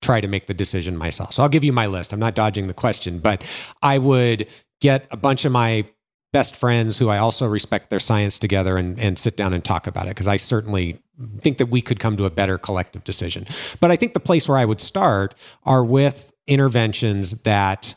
try 0.00 0.20
to 0.20 0.28
make 0.28 0.46
the 0.46 0.54
decision 0.54 0.96
myself. 0.96 1.32
So 1.32 1.42
I'll 1.42 1.48
give 1.48 1.64
you 1.64 1.72
my 1.72 1.86
list. 1.86 2.12
I'm 2.12 2.20
not 2.20 2.36
dodging 2.36 2.68
the 2.68 2.74
question, 2.74 3.18
but 3.18 3.42
I 3.82 3.98
would 3.98 4.48
get 4.80 5.08
a 5.10 5.16
bunch 5.16 5.44
of 5.44 5.50
my 5.50 5.84
best 6.32 6.54
friends 6.54 6.98
who 6.98 7.08
I 7.08 7.18
also 7.18 7.48
respect 7.48 7.90
their 7.90 7.98
science 7.98 8.38
together 8.38 8.76
and, 8.76 8.96
and 9.00 9.18
sit 9.18 9.36
down 9.36 9.52
and 9.52 9.64
talk 9.64 9.88
about 9.88 10.06
it 10.06 10.10
because 10.10 10.28
I 10.28 10.36
certainly 10.36 10.98
think 11.40 11.58
that 11.58 11.66
we 11.66 11.82
could 11.82 11.98
come 11.98 12.16
to 12.16 12.26
a 12.26 12.30
better 12.30 12.58
collective 12.58 13.02
decision. 13.02 13.44
But 13.80 13.90
I 13.90 13.96
think 13.96 14.14
the 14.14 14.20
place 14.20 14.48
where 14.48 14.58
I 14.58 14.64
would 14.64 14.80
start 14.80 15.34
are 15.64 15.84
with 15.84 16.32
interventions 16.46 17.32
that 17.42 17.96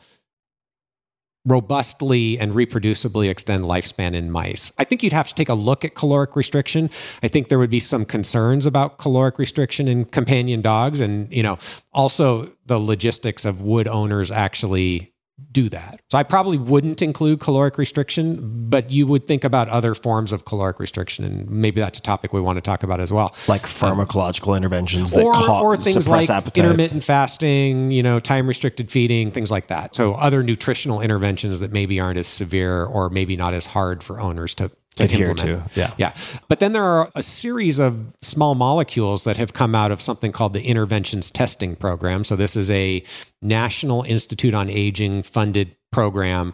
robustly 1.46 2.40
and 2.40 2.54
reproducibly 2.54 3.30
extend 3.30 3.64
lifespan 3.64 4.14
in 4.14 4.32
mice. 4.32 4.72
I 4.78 4.84
think 4.84 5.04
you'd 5.04 5.14
have 5.14 5.28
to 5.28 5.36
take 5.36 5.50
a 5.50 5.54
look 5.54 5.86
at 5.86 5.96
caloric 5.96 6.36
restriction. 6.36 6.90
I 7.22 7.28
think 7.28 7.50
there 7.50 7.60
would 7.60 7.70
be 7.70 7.80
some 7.80 8.06
concerns 8.06 8.66
about 8.66 8.98
caloric 8.98 9.38
restriction 9.38 9.88
in 9.88 10.06
companion 10.06 10.62
dogs 10.62 11.02
and, 11.02 11.32
you 11.32 11.44
know, 11.44 11.58
also 11.94 12.52
the 12.66 12.80
logistics 12.80 13.46
of 13.46 13.62
would 13.62 13.88
owners 13.88 14.32
actually 14.32 15.14
do 15.52 15.68
that. 15.70 16.00
So 16.12 16.18
I 16.18 16.24
probably 16.24 16.58
wouldn't 16.58 17.02
include 17.02 17.40
caloric 17.42 17.78
restriction, 17.78 18.70
but 18.70 18.92
you 18.92 19.06
would 19.08 19.28
think 19.28 19.44
about 19.44 19.68
other 19.70 19.94
forms 19.94 20.32
of 20.32 20.46
caloric 20.46 20.80
restriction 20.80 21.26
and 21.26 21.50
maybe 21.50 21.82
that's 21.82 22.00
a 22.00 22.02
topic 22.02 22.32
we 22.32 22.40
want 22.40 22.56
to 22.58 22.62
talk 22.62 22.84
about 22.84 23.00
as 23.02 23.12
well 23.12 23.36
Like 23.48 23.64
pharmacological 23.64 24.56
interventions 24.56 25.12
that 25.12 25.24
or, 25.24 25.34
ca- 25.34 25.62
or 25.62 25.76
things 25.78 26.08
like 26.08 26.30
appetite. 26.30 26.64
intermittent 26.64 27.04
fasting, 27.04 27.92
you 27.92 28.02
know, 28.04 28.20
time 28.20 28.48
restricted 28.48 28.92
feeding, 28.92 29.32
things 29.32 29.52
like 29.52 29.68
that. 29.68 29.96
So 29.96 30.14
other 30.14 30.42
nutritional 30.44 31.02
interventions 31.02 31.60
that 31.60 31.72
maybe 31.72 32.00
aren't 32.00 32.18
as 32.18 32.28
severe 32.28 32.86
or 32.86 33.10
maybe 33.10 33.36
not 33.36 33.54
as 33.54 33.66
hard 33.68 34.04
for 34.04 34.20
owners 34.22 34.54
to, 34.56 34.72
to 34.96 35.04
Adhere 35.04 35.32
implement. 35.32 35.74
to, 35.74 35.80
yeah. 35.80 35.94
Yeah. 35.98 36.14
But 36.48 36.60
then 36.60 36.74
there 36.74 36.84
are 36.84 37.10
a 37.16 37.24
series 37.24 37.80
of 37.80 38.16
small 38.22 38.56
molecules 38.56 39.26
that 39.26 39.38
have 39.38 39.54
come 39.54 39.76
out 39.76 39.92
of 39.92 40.02
something 40.02 40.32
called 40.32 40.54
the 40.54 40.64
Interventions 40.64 41.30
Testing 41.30 41.76
Program. 41.76 42.24
So 42.24 42.36
this 42.36 42.56
is 42.56 42.72
a 42.72 43.04
National 43.42 44.04
Institute 44.04 44.54
on 44.54 44.70
Aging 44.70 45.24
funded 45.24 45.76
program 45.92 46.54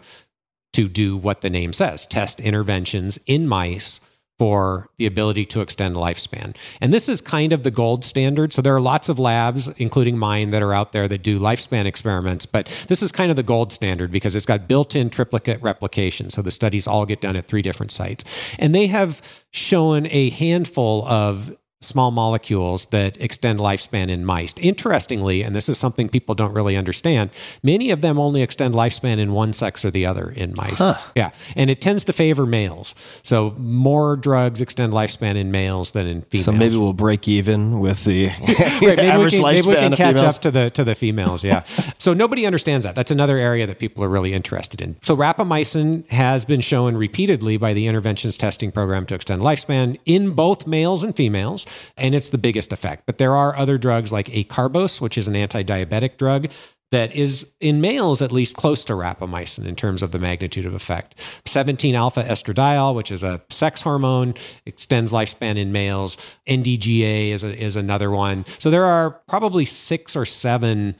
to 0.72 0.88
do 0.88 1.16
what 1.16 1.42
the 1.42 1.50
name 1.50 1.72
says 1.72 2.06
test 2.06 2.40
interventions 2.40 3.18
in 3.26 3.46
mice 3.46 4.00
for 4.42 4.88
the 4.96 5.06
ability 5.06 5.46
to 5.46 5.60
extend 5.60 5.94
lifespan. 5.94 6.52
And 6.80 6.92
this 6.92 7.08
is 7.08 7.20
kind 7.20 7.52
of 7.52 7.62
the 7.62 7.70
gold 7.70 8.04
standard. 8.04 8.52
So 8.52 8.60
there 8.60 8.74
are 8.74 8.80
lots 8.80 9.08
of 9.08 9.20
labs, 9.20 9.68
including 9.76 10.18
mine, 10.18 10.50
that 10.50 10.64
are 10.64 10.74
out 10.74 10.90
there 10.90 11.06
that 11.06 11.22
do 11.22 11.38
lifespan 11.38 11.86
experiments, 11.86 12.44
but 12.44 12.66
this 12.88 13.04
is 13.04 13.12
kind 13.12 13.30
of 13.30 13.36
the 13.36 13.44
gold 13.44 13.72
standard 13.72 14.10
because 14.10 14.34
it's 14.34 14.44
got 14.44 14.66
built 14.66 14.96
in 14.96 15.10
triplicate 15.10 15.62
replication. 15.62 16.28
So 16.28 16.42
the 16.42 16.50
studies 16.50 16.88
all 16.88 17.06
get 17.06 17.20
done 17.20 17.36
at 17.36 17.46
three 17.46 17.62
different 17.62 17.92
sites. 17.92 18.24
And 18.58 18.74
they 18.74 18.88
have 18.88 19.22
shown 19.52 20.08
a 20.10 20.30
handful 20.30 21.06
of 21.06 21.56
small 21.82 22.10
molecules 22.10 22.86
that 22.86 23.20
extend 23.20 23.58
lifespan 23.58 24.08
in 24.08 24.24
mice. 24.24 24.54
Interestingly, 24.58 25.42
and 25.42 25.54
this 25.54 25.68
is 25.68 25.78
something 25.78 26.08
people 26.08 26.34
don't 26.34 26.52
really 26.52 26.76
understand, 26.76 27.30
many 27.62 27.90
of 27.90 28.00
them 28.00 28.18
only 28.18 28.42
extend 28.42 28.74
lifespan 28.74 29.18
in 29.18 29.32
one 29.32 29.52
sex 29.52 29.84
or 29.84 29.90
the 29.90 30.06
other 30.06 30.30
in 30.30 30.54
mice. 30.56 30.80
Yeah. 31.14 31.30
And 31.56 31.70
it 31.70 31.80
tends 31.80 32.04
to 32.06 32.12
favor 32.12 32.46
males. 32.46 32.94
So 33.22 33.54
more 33.58 34.16
drugs 34.16 34.60
extend 34.60 34.92
lifespan 34.92 35.36
in 35.36 35.50
males 35.50 35.92
than 35.92 36.06
in 36.06 36.22
females. 36.22 36.44
So 36.46 36.52
maybe 36.52 36.76
we'll 36.76 36.92
break 36.92 37.28
even 37.28 37.80
with 37.80 38.04
the 38.04 38.28
Right, 38.82 38.96
maybe, 38.96 39.02
we 39.02 39.08
average 39.08 39.32
can, 39.32 39.42
maybe 39.42 39.66
we 39.68 39.74
can 39.74 39.94
catch 39.94 40.16
females. 40.16 40.36
up 40.36 40.42
to 40.42 40.50
the 40.50 40.70
to 40.70 40.84
the 40.84 40.94
females. 40.94 41.44
Yeah. 41.44 41.64
so 41.98 42.12
nobody 42.12 42.46
understands 42.46 42.84
that. 42.84 42.94
That's 42.94 43.10
another 43.10 43.38
area 43.38 43.66
that 43.66 43.78
people 43.78 44.04
are 44.04 44.08
really 44.08 44.32
interested 44.32 44.80
in. 44.80 44.96
So 45.02 45.16
rapamycin 45.16 46.08
has 46.10 46.44
been 46.44 46.60
shown 46.60 46.96
repeatedly 46.96 47.56
by 47.56 47.72
the 47.72 47.86
interventions 47.86 48.36
testing 48.36 48.70
program 48.72 49.06
to 49.06 49.14
extend 49.14 49.42
lifespan 49.42 49.98
in 50.06 50.30
both 50.32 50.66
males 50.66 51.02
and 51.02 51.14
females, 51.14 51.66
and 51.96 52.14
it's 52.14 52.28
the 52.28 52.38
biggest 52.38 52.72
effect. 52.72 53.04
But 53.06 53.18
there 53.18 53.34
are 53.34 53.56
other 53.56 53.78
drugs 53.78 54.12
like 54.12 54.26
acarbose, 54.26 55.00
which 55.00 55.18
is 55.18 55.28
an 55.28 55.36
anti-diabetic 55.36 56.16
drug. 56.16 56.50
That 56.90 57.16
is 57.16 57.54
in 57.58 57.80
males 57.80 58.20
at 58.20 58.32
least 58.32 58.54
close 58.54 58.84
to 58.84 58.92
rapamycin 58.92 59.64
in 59.64 59.74
terms 59.74 60.02
of 60.02 60.10
the 60.10 60.18
magnitude 60.18 60.66
of 60.66 60.74
effect. 60.74 61.18
17 61.46 61.94
alpha 61.94 62.22
estradiol, 62.22 62.94
which 62.94 63.10
is 63.10 63.22
a 63.22 63.40
sex 63.48 63.80
hormone, 63.80 64.34
extends 64.66 65.10
lifespan 65.10 65.56
in 65.56 65.72
males. 65.72 66.18
NDGA 66.46 67.30
is, 67.30 67.44
a, 67.44 67.58
is 67.58 67.76
another 67.76 68.10
one. 68.10 68.44
So 68.58 68.70
there 68.70 68.84
are 68.84 69.12
probably 69.26 69.64
six 69.64 70.14
or 70.14 70.26
seven 70.26 70.96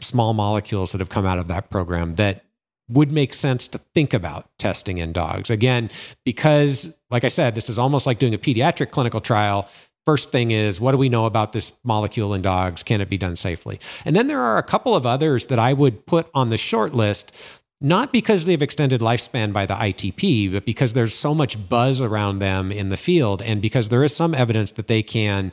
small 0.00 0.34
molecules 0.34 0.90
that 0.90 1.00
have 1.00 1.10
come 1.10 1.24
out 1.24 1.38
of 1.38 1.46
that 1.46 1.70
program 1.70 2.16
that 2.16 2.44
would 2.88 3.10
make 3.10 3.34
sense 3.34 3.66
to 3.68 3.78
think 3.78 4.14
about 4.14 4.48
testing 4.58 4.98
in 4.98 5.12
dogs. 5.12 5.50
Again, 5.50 5.90
because, 6.24 6.96
like 7.10 7.24
I 7.24 7.28
said, 7.28 7.54
this 7.54 7.68
is 7.68 7.78
almost 7.78 8.06
like 8.06 8.18
doing 8.18 8.34
a 8.34 8.38
pediatric 8.38 8.90
clinical 8.90 9.20
trial. 9.20 9.68
First 10.06 10.30
thing 10.30 10.52
is, 10.52 10.80
what 10.80 10.92
do 10.92 10.98
we 10.98 11.08
know 11.08 11.26
about 11.26 11.52
this 11.52 11.72
molecule 11.82 12.32
in 12.32 12.40
dogs? 12.40 12.84
Can 12.84 13.00
it 13.00 13.10
be 13.10 13.18
done 13.18 13.34
safely? 13.34 13.80
And 14.04 14.14
then 14.14 14.28
there 14.28 14.40
are 14.40 14.56
a 14.56 14.62
couple 14.62 14.94
of 14.94 15.04
others 15.04 15.48
that 15.48 15.58
I 15.58 15.72
would 15.72 16.06
put 16.06 16.28
on 16.32 16.50
the 16.50 16.56
short 16.56 16.94
list, 16.94 17.34
not 17.80 18.12
because 18.12 18.44
they've 18.44 18.62
extended 18.62 19.00
lifespan 19.00 19.52
by 19.52 19.66
the 19.66 19.74
ITP, 19.74 20.52
but 20.52 20.64
because 20.64 20.92
there's 20.92 21.12
so 21.12 21.34
much 21.34 21.68
buzz 21.68 22.00
around 22.00 22.38
them 22.38 22.70
in 22.70 22.88
the 22.88 22.96
field 22.96 23.42
and 23.42 23.60
because 23.60 23.88
there 23.88 24.04
is 24.04 24.14
some 24.14 24.32
evidence 24.32 24.70
that 24.72 24.86
they 24.86 25.02
can 25.02 25.50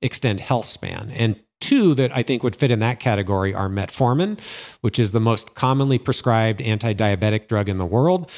extend 0.00 0.38
health 0.38 0.66
span. 0.66 1.10
And 1.10 1.40
two 1.60 1.92
that 1.94 2.16
I 2.16 2.22
think 2.22 2.44
would 2.44 2.54
fit 2.54 2.70
in 2.70 2.78
that 2.78 3.00
category 3.00 3.52
are 3.52 3.68
metformin, 3.68 4.38
which 4.82 5.00
is 5.00 5.10
the 5.10 5.20
most 5.20 5.56
commonly 5.56 5.98
prescribed 5.98 6.60
anti 6.60 6.94
diabetic 6.94 7.48
drug 7.48 7.68
in 7.68 7.78
the 7.78 7.86
world. 7.86 8.30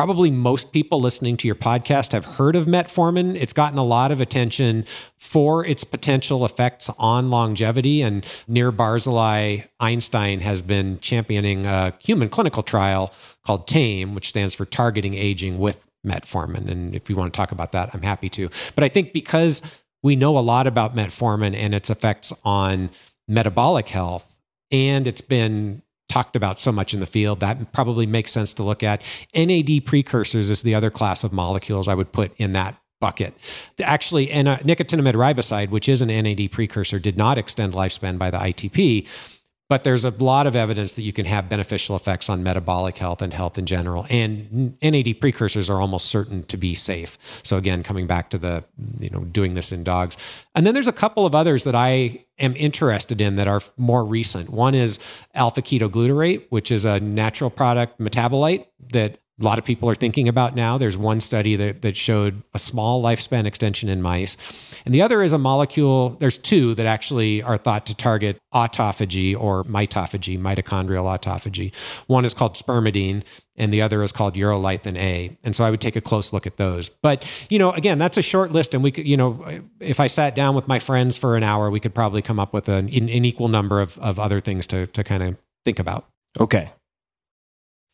Probably 0.00 0.30
most 0.30 0.72
people 0.72 0.98
listening 0.98 1.36
to 1.36 1.46
your 1.46 1.54
podcast 1.54 2.12
have 2.12 2.24
heard 2.24 2.56
of 2.56 2.64
metformin. 2.64 3.36
It's 3.38 3.52
gotten 3.52 3.78
a 3.78 3.84
lot 3.84 4.10
of 4.10 4.18
attention 4.18 4.86
for 5.18 5.62
its 5.62 5.84
potential 5.84 6.42
effects 6.46 6.88
on 6.98 7.28
longevity. 7.28 8.00
And 8.00 8.24
Nir 8.48 8.72
Barzilai 8.72 9.68
Einstein 9.78 10.40
has 10.40 10.62
been 10.62 11.00
championing 11.00 11.66
a 11.66 11.92
human 11.98 12.30
clinical 12.30 12.62
trial 12.62 13.12
called 13.44 13.66
TAME, 13.66 14.14
which 14.14 14.30
stands 14.30 14.54
for 14.54 14.64
Targeting 14.64 15.12
Aging 15.12 15.58
with 15.58 15.86
Metformin. 16.02 16.70
And 16.70 16.94
if 16.94 17.10
you 17.10 17.16
want 17.16 17.34
to 17.34 17.36
talk 17.36 17.52
about 17.52 17.72
that, 17.72 17.90
I'm 17.94 18.00
happy 18.00 18.30
to. 18.30 18.48
But 18.74 18.84
I 18.84 18.88
think 18.88 19.12
because 19.12 19.60
we 20.02 20.16
know 20.16 20.38
a 20.38 20.40
lot 20.40 20.66
about 20.66 20.96
metformin 20.96 21.54
and 21.54 21.74
its 21.74 21.90
effects 21.90 22.32
on 22.42 22.88
metabolic 23.28 23.90
health, 23.90 24.40
and 24.70 25.06
it's 25.06 25.20
been 25.20 25.82
talked 26.10 26.36
about 26.36 26.58
so 26.58 26.72
much 26.72 26.92
in 26.92 27.00
the 27.00 27.06
field 27.06 27.40
that 27.40 27.72
probably 27.72 28.04
makes 28.04 28.30
sense 28.32 28.52
to 28.54 28.62
look 28.62 28.82
at. 28.82 29.00
NAD 29.34 29.86
precursors 29.86 30.50
is 30.50 30.62
the 30.62 30.74
other 30.74 30.90
class 30.90 31.24
of 31.24 31.32
molecules 31.32 31.88
I 31.88 31.94
would 31.94 32.12
put 32.12 32.34
in 32.36 32.52
that 32.52 32.76
bucket. 33.00 33.34
Actually, 33.82 34.30
and 34.30 34.46
uh, 34.46 34.58
nicotinamide 34.58 35.14
riboside, 35.14 35.70
which 35.70 35.88
is 35.88 36.02
an 36.02 36.08
NAD 36.08 36.50
precursor, 36.52 36.98
did 36.98 37.16
not 37.16 37.38
extend 37.38 37.72
lifespan 37.72 38.18
by 38.18 38.30
the 38.30 38.38
ITP. 38.38 39.39
But 39.70 39.84
there's 39.84 40.04
a 40.04 40.10
lot 40.10 40.48
of 40.48 40.56
evidence 40.56 40.94
that 40.94 41.02
you 41.02 41.12
can 41.12 41.26
have 41.26 41.48
beneficial 41.48 41.94
effects 41.94 42.28
on 42.28 42.42
metabolic 42.42 42.98
health 42.98 43.22
and 43.22 43.32
health 43.32 43.56
in 43.56 43.66
general. 43.66 44.04
And 44.10 44.76
NAD 44.82 45.20
precursors 45.20 45.70
are 45.70 45.80
almost 45.80 46.06
certain 46.06 46.42
to 46.46 46.56
be 46.56 46.74
safe. 46.74 47.16
So 47.44 47.56
again, 47.56 47.84
coming 47.84 48.08
back 48.08 48.30
to 48.30 48.38
the, 48.38 48.64
you 48.98 49.10
know, 49.10 49.20
doing 49.20 49.54
this 49.54 49.70
in 49.70 49.84
dogs. 49.84 50.16
And 50.56 50.66
then 50.66 50.74
there's 50.74 50.88
a 50.88 50.92
couple 50.92 51.24
of 51.24 51.36
others 51.36 51.62
that 51.62 51.76
I 51.76 52.24
am 52.40 52.56
interested 52.56 53.20
in 53.20 53.36
that 53.36 53.46
are 53.46 53.60
more 53.76 54.04
recent. 54.04 54.50
One 54.50 54.74
is 54.74 54.98
alpha 55.36 55.62
ketoglutarate, 55.62 56.46
which 56.48 56.72
is 56.72 56.84
a 56.84 56.98
natural 56.98 57.48
product 57.48 58.00
metabolite 58.00 58.66
that 58.92 59.20
a 59.40 59.44
lot 59.44 59.58
of 59.58 59.64
people 59.64 59.88
are 59.88 59.94
thinking 59.94 60.28
about 60.28 60.54
now. 60.54 60.76
There's 60.76 60.96
one 60.96 61.20
study 61.20 61.56
that, 61.56 61.80
that 61.82 61.96
showed 61.96 62.42
a 62.52 62.58
small 62.58 63.02
lifespan 63.02 63.46
extension 63.46 63.88
in 63.88 64.02
mice. 64.02 64.36
And 64.84 64.94
the 64.94 65.00
other 65.00 65.22
is 65.22 65.32
a 65.32 65.38
molecule, 65.38 66.10
there's 66.20 66.36
two 66.36 66.74
that 66.74 66.86
actually 66.86 67.42
are 67.42 67.56
thought 67.56 67.86
to 67.86 67.94
target 67.94 68.38
autophagy 68.52 69.38
or 69.38 69.64
mitophagy, 69.64 70.38
mitochondrial 70.38 71.04
autophagy. 71.04 71.74
One 72.06 72.24
is 72.24 72.34
called 72.34 72.54
spermidine, 72.54 73.22
and 73.56 73.72
the 73.72 73.80
other 73.80 74.02
is 74.02 74.12
called 74.12 74.34
urolithin 74.34 74.96
A. 74.96 75.38
And 75.42 75.56
so 75.56 75.64
I 75.64 75.70
would 75.70 75.80
take 75.80 75.96
a 75.96 76.00
close 76.00 76.32
look 76.32 76.46
at 76.46 76.56
those. 76.56 76.88
But, 76.88 77.26
you 77.48 77.58
know, 77.58 77.72
again, 77.72 77.98
that's 77.98 78.18
a 78.18 78.22
short 78.22 78.52
list. 78.52 78.74
And 78.74 78.82
we 78.82 78.90
could, 78.90 79.06
you 79.06 79.16
know, 79.16 79.62
if 79.80 80.00
I 80.00 80.06
sat 80.06 80.34
down 80.34 80.54
with 80.54 80.68
my 80.68 80.78
friends 80.78 81.16
for 81.16 81.36
an 81.36 81.42
hour, 81.42 81.70
we 81.70 81.80
could 81.80 81.94
probably 81.94 82.20
come 82.20 82.38
up 82.38 82.52
with 82.52 82.68
an, 82.68 82.88
an 82.88 83.24
equal 83.24 83.48
number 83.48 83.80
of, 83.80 83.98
of 83.98 84.18
other 84.18 84.40
things 84.40 84.66
to, 84.68 84.86
to 84.88 85.02
kind 85.02 85.22
of 85.22 85.36
think 85.64 85.78
about. 85.78 86.06
Okay. 86.38 86.70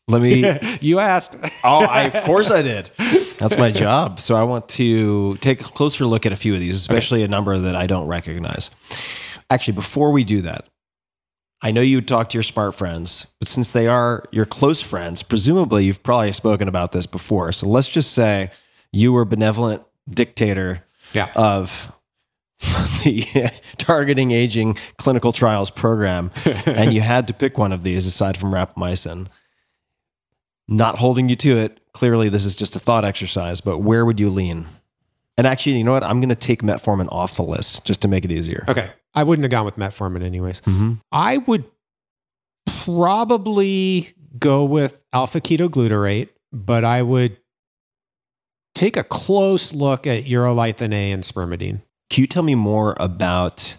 Let 0.07 0.21
me. 0.21 0.77
you 0.81 0.99
asked. 0.99 1.35
oh, 1.63 1.83
I, 1.85 2.03
of 2.03 2.23
course 2.23 2.49
I 2.49 2.61
did. 2.61 2.91
That's 3.37 3.57
my 3.57 3.71
job. 3.71 4.19
So 4.21 4.35
I 4.35 4.43
want 4.43 4.69
to 4.69 5.35
take 5.37 5.61
a 5.61 5.65
closer 5.65 6.05
look 6.05 6.25
at 6.25 6.31
a 6.31 6.35
few 6.37 6.53
of 6.53 6.59
these, 6.59 6.75
especially 6.75 7.23
a 7.23 7.27
number 7.27 7.57
that 7.57 7.75
I 7.75 7.87
don't 7.87 8.07
recognize. 8.07 8.71
Actually, 9.49 9.73
before 9.73 10.11
we 10.11 10.23
do 10.23 10.41
that, 10.41 10.65
I 11.61 11.71
know 11.71 11.81
you 11.81 11.97
would 11.97 12.07
talk 12.07 12.29
to 12.29 12.35
your 12.37 12.43
smart 12.43 12.75
friends, 12.75 13.27
but 13.39 13.47
since 13.47 13.71
they 13.73 13.87
are 13.87 14.23
your 14.31 14.45
close 14.45 14.81
friends, 14.81 15.23
presumably 15.23 15.85
you've 15.85 16.03
probably 16.03 16.31
spoken 16.33 16.67
about 16.67 16.91
this 16.91 17.05
before. 17.05 17.51
So 17.51 17.67
let's 17.67 17.89
just 17.89 18.13
say 18.13 18.51
you 18.91 19.11
were 19.11 19.25
benevolent 19.25 19.83
dictator 20.09 20.83
Yeah. 21.13 21.31
of 21.35 21.91
the 23.03 23.51
targeting 23.77 24.31
aging 24.31 24.77
clinical 24.97 25.31
trials 25.33 25.69
program, 25.69 26.31
and 26.65 26.93
you 26.93 27.01
had 27.01 27.27
to 27.27 27.33
pick 27.33 27.57
one 27.57 27.71
of 27.71 27.83
these 27.83 28.05
aside 28.05 28.37
from 28.37 28.51
rapamycin. 28.51 29.27
Not 30.67 30.97
holding 30.97 31.29
you 31.29 31.35
to 31.37 31.57
it. 31.57 31.79
Clearly, 31.93 32.29
this 32.29 32.45
is 32.45 32.55
just 32.55 32.75
a 32.75 32.79
thought 32.79 33.05
exercise, 33.05 33.61
but 33.61 33.79
where 33.79 34.05
would 34.05 34.19
you 34.19 34.29
lean? 34.29 34.65
And 35.37 35.47
actually, 35.47 35.77
you 35.77 35.83
know 35.83 35.93
what? 35.93 36.03
I'm 36.03 36.19
going 36.19 36.29
to 36.29 36.35
take 36.35 36.61
metformin 36.61 37.07
off 37.11 37.35
the 37.35 37.43
list 37.43 37.85
just 37.85 38.01
to 38.01 38.07
make 38.07 38.25
it 38.25 38.31
easier. 38.31 38.65
Okay. 38.67 38.91
I 39.13 39.23
wouldn't 39.23 39.43
have 39.43 39.51
gone 39.51 39.65
with 39.65 39.77
metformin 39.77 40.23
anyways. 40.23 40.61
Mm-hmm. 40.61 40.93
I 41.11 41.37
would 41.37 41.65
probably 42.65 44.13
go 44.37 44.65
with 44.65 45.03
alpha 45.13 45.41
ketoglutarate, 45.41 46.29
but 46.51 46.83
I 46.83 47.01
would 47.01 47.37
take 48.75 48.97
a 48.97 49.03
close 49.03 49.73
look 49.73 50.05
at 50.05 50.25
urolithin 50.25 50.93
A 50.93 51.11
and 51.11 51.23
spermidine. 51.23 51.81
Can 52.09 52.21
you 52.21 52.27
tell 52.27 52.43
me 52.43 52.55
more 52.55 52.95
about 52.99 53.77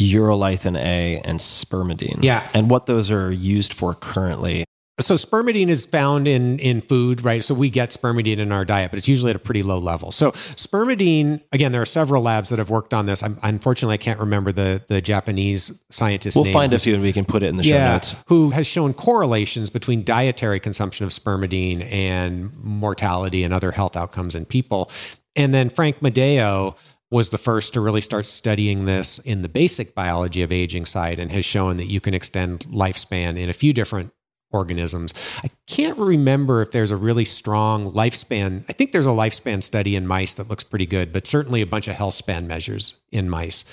urolithin 0.00 0.76
A 0.76 1.20
and 1.24 1.38
spermidine? 1.38 2.22
Yeah. 2.22 2.48
And 2.54 2.70
what 2.70 2.86
those 2.86 3.10
are 3.10 3.32
used 3.32 3.72
for 3.72 3.94
currently? 3.94 4.64
So 5.00 5.14
spermidine 5.14 5.68
is 5.68 5.86
found 5.86 6.28
in 6.28 6.58
in 6.58 6.82
food, 6.82 7.24
right? 7.24 7.42
So 7.42 7.54
we 7.54 7.70
get 7.70 7.90
spermidine 7.90 8.36
in 8.36 8.52
our 8.52 8.64
diet, 8.64 8.90
but 8.90 8.98
it's 8.98 9.08
usually 9.08 9.30
at 9.30 9.36
a 9.36 9.38
pretty 9.38 9.62
low 9.62 9.78
level. 9.78 10.12
So 10.12 10.32
spermidine, 10.32 11.40
again, 11.50 11.72
there 11.72 11.80
are 11.80 11.86
several 11.86 12.22
labs 12.22 12.50
that 12.50 12.58
have 12.58 12.68
worked 12.68 12.92
on 12.92 13.06
this. 13.06 13.22
I'm, 13.22 13.38
unfortunately, 13.42 13.94
I 13.94 13.98
can't 13.98 14.20
remember 14.20 14.52
the 14.52 14.82
the 14.88 15.00
Japanese 15.00 15.72
scientist. 15.90 16.36
We'll 16.36 16.44
name. 16.44 16.52
find 16.52 16.74
a 16.74 16.78
few 16.78 16.92
and 16.94 17.02
we 17.02 17.12
can 17.12 17.24
put 17.24 17.42
it 17.42 17.46
in 17.46 17.56
the 17.56 17.62
show 17.62 17.78
notes. 17.78 18.14
who 18.26 18.50
has 18.50 18.66
shown 18.66 18.92
correlations 18.92 19.70
between 19.70 20.04
dietary 20.04 20.60
consumption 20.60 21.06
of 21.06 21.10
spermidine 21.10 21.90
and 21.90 22.52
mortality 22.62 23.44
and 23.44 23.54
other 23.54 23.70
health 23.70 23.96
outcomes 23.96 24.34
in 24.34 24.44
people. 24.44 24.90
And 25.34 25.54
then 25.54 25.70
Frank 25.70 26.00
Madeo 26.00 26.76
was 27.10 27.30
the 27.30 27.38
first 27.38 27.72
to 27.74 27.80
really 27.80 28.00
start 28.02 28.26
studying 28.26 28.84
this 28.84 29.18
in 29.20 29.42
the 29.42 29.48
basic 29.48 29.94
biology 29.94 30.42
of 30.42 30.52
aging 30.52 30.86
side 30.86 31.18
and 31.18 31.30
has 31.32 31.44
shown 31.44 31.78
that 31.78 31.86
you 31.86 32.00
can 32.00 32.14
extend 32.14 32.60
lifespan 32.66 33.38
in 33.38 33.48
a 33.48 33.52
few 33.52 33.72
different 33.72 34.12
organisms. 34.52 35.14
I 35.42 35.50
can't 35.66 35.98
remember 35.98 36.62
if 36.62 36.70
there's 36.70 36.90
a 36.90 36.96
really 36.96 37.24
strong 37.24 37.86
lifespan. 37.86 38.64
I 38.68 38.72
think 38.72 38.92
there's 38.92 39.06
a 39.06 39.10
lifespan 39.10 39.62
study 39.62 39.96
in 39.96 40.06
mice 40.06 40.34
that 40.34 40.48
looks 40.48 40.64
pretty 40.64 40.86
good, 40.86 41.12
but 41.12 41.26
certainly 41.26 41.60
a 41.60 41.66
bunch 41.66 41.88
of 41.88 41.94
health 41.94 42.14
span 42.14 42.46
measures 42.46 42.96
in 43.10 43.28
mice 43.28 43.64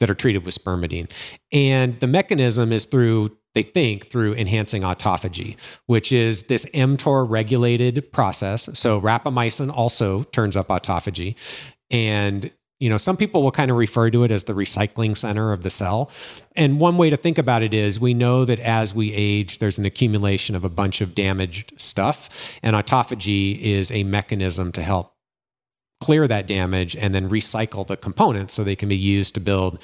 that 0.00 0.10
are 0.10 0.14
treated 0.14 0.44
with 0.44 0.54
spermidine. 0.54 1.10
And 1.52 1.98
the 2.00 2.06
mechanism 2.06 2.72
is 2.72 2.86
through, 2.86 3.36
they 3.54 3.62
think, 3.62 4.10
through 4.10 4.34
enhancing 4.34 4.82
autophagy, 4.82 5.56
which 5.86 6.12
is 6.12 6.44
this 6.44 6.64
mTOR 6.66 7.28
regulated 7.28 8.12
process. 8.12 8.68
So 8.78 9.00
rapamycin 9.00 9.74
also 9.74 10.22
turns 10.24 10.56
up 10.56 10.68
autophagy. 10.68 11.34
And 11.90 12.52
you 12.80 12.88
know, 12.88 12.96
some 12.96 13.16
people 13.16 13.42
will 13.42 13.50
kind 13.50 13.70
of 13.70 13.76
refer 13.76 14.10
to 14.10 14.22
it 14.24 14.30
as 14.30 14.44
the 14.44 14.52
recycling 14.52 15.16
center 15.16 15.52
of 15.52 15.62
the 15.62 15.70
cell. 15.70 16.10
And 16.54 16.78
one 16.78 16.96
way 16.96 17.10
to 17.10 17.16
think 17.16 17.38
about 17.38 17.62
it 17.62 17.74
is 17.74 17.98
we 17.98 18.14
know 18.14 18.44
that 18.44 18.60
as 18.60 18.94
we 18.94 19.12
age, 19.12 19.58
there's 19.58 19.78
an 19.78 19.84
accumulation 19.84 20.54
of 20.54 20.64
a 20.64 20.68
bunch 20.68 21.00
of 21.00 21.14
damaged 21.14 21.72
stuff. 21.76 22.28
And 22.62 22.76
autophagy 22.76 23.60
is 23.60 23.90
a 23.90 24.04
mechanism 24.04 24.70
to 24.72 24.82
help 24.82 25.14
clear 26.00 26.28
that 26.28 26.46
damage 26.46 26.94
and 26.94 27.12
then 27.14 27.28
recycle 27.28 27.86
the 27.86 27.96
components 27.96 28.54
so 28.54 28.62
they 28.62 28.76
can 28.76 28.88
be 28.88 28.96
used 28.96 29.34
to 29.34 29.40
build 29.40 29.82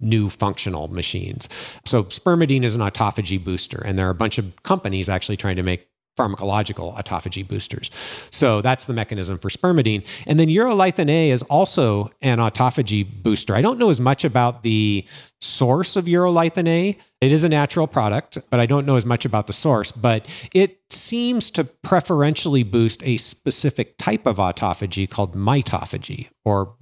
new 0.00 0.28
functional 0.28 0.88
machines. 0.88 1.48
So 1.86 2.04
spermidine 2.04 2.64
is 2.64 2.74
an 2.74 2.82
autophagy 2.82 3.42
booster, 3.42 3.78
and 3.78 3.98
there 3.98 4.06
are 4.06 4.10
a 4.10 4.14
bunch 4.14 4.36
of 4.36 4.62
companies 4.62 5.08
actually 5.08 5.38
trying 5.38 5.56
to 5.56 5.62
make 5.62 5.88
pharmacological 6.16 6.96
autophagy 6.96 7.46
boosters. 7.46 7.90
So 8.30 8.60
that's 8.60 8.84
the 8.84 8.92
mechanism 8.92 9.38
for 9.38 9.48
spermidine. 9.48 10.06
And 10.26 10.38
then 10.38 10.48
urolithin 10.48 11.10
A 11.10 11.30
is 11.30 11.42
also 11.44 12.10
an 12.22 12.38
autophagy 12.38 13.06
booster. 13.22 13.54
I 13.54 13.60
don't 13.60 13.78
know 13.78 13.90
as 13.90 14.00
much 14.00 14.24
about 14.24 14.62
the 14.62 15.04
source 15.40 15.96
of 15.96 16.04
urolithin 16.04 16.68
A. 16.68 16.98
It 17.20 17.32
is 17.32 17.44
a 17.44 17.48
natural 17.48 17.86
product, 17.86 18.38
but 18.50 18.60
I 18.60 18.66
don't 18.66 18.86
know 18.86 18.96
as 18.96 19.06
much 19.06 19.24
about 19.24 19.46
the 19.46 19.52
source. 19.52 19.90
But 19.92 20.26
it 20.54 20.80
seems 20.90 21.50
to 21.52 21.64
preferentially 21.64 22.62
boost 22.62 23.02
a 23.04 23.16
specific 23.16 23.96
type 23.98 24.26
of 24.26 24.36
autophagy 24.36 25.08
called 25.08 25.34
mitophagy 25.34 26.28
or 26.44 26.74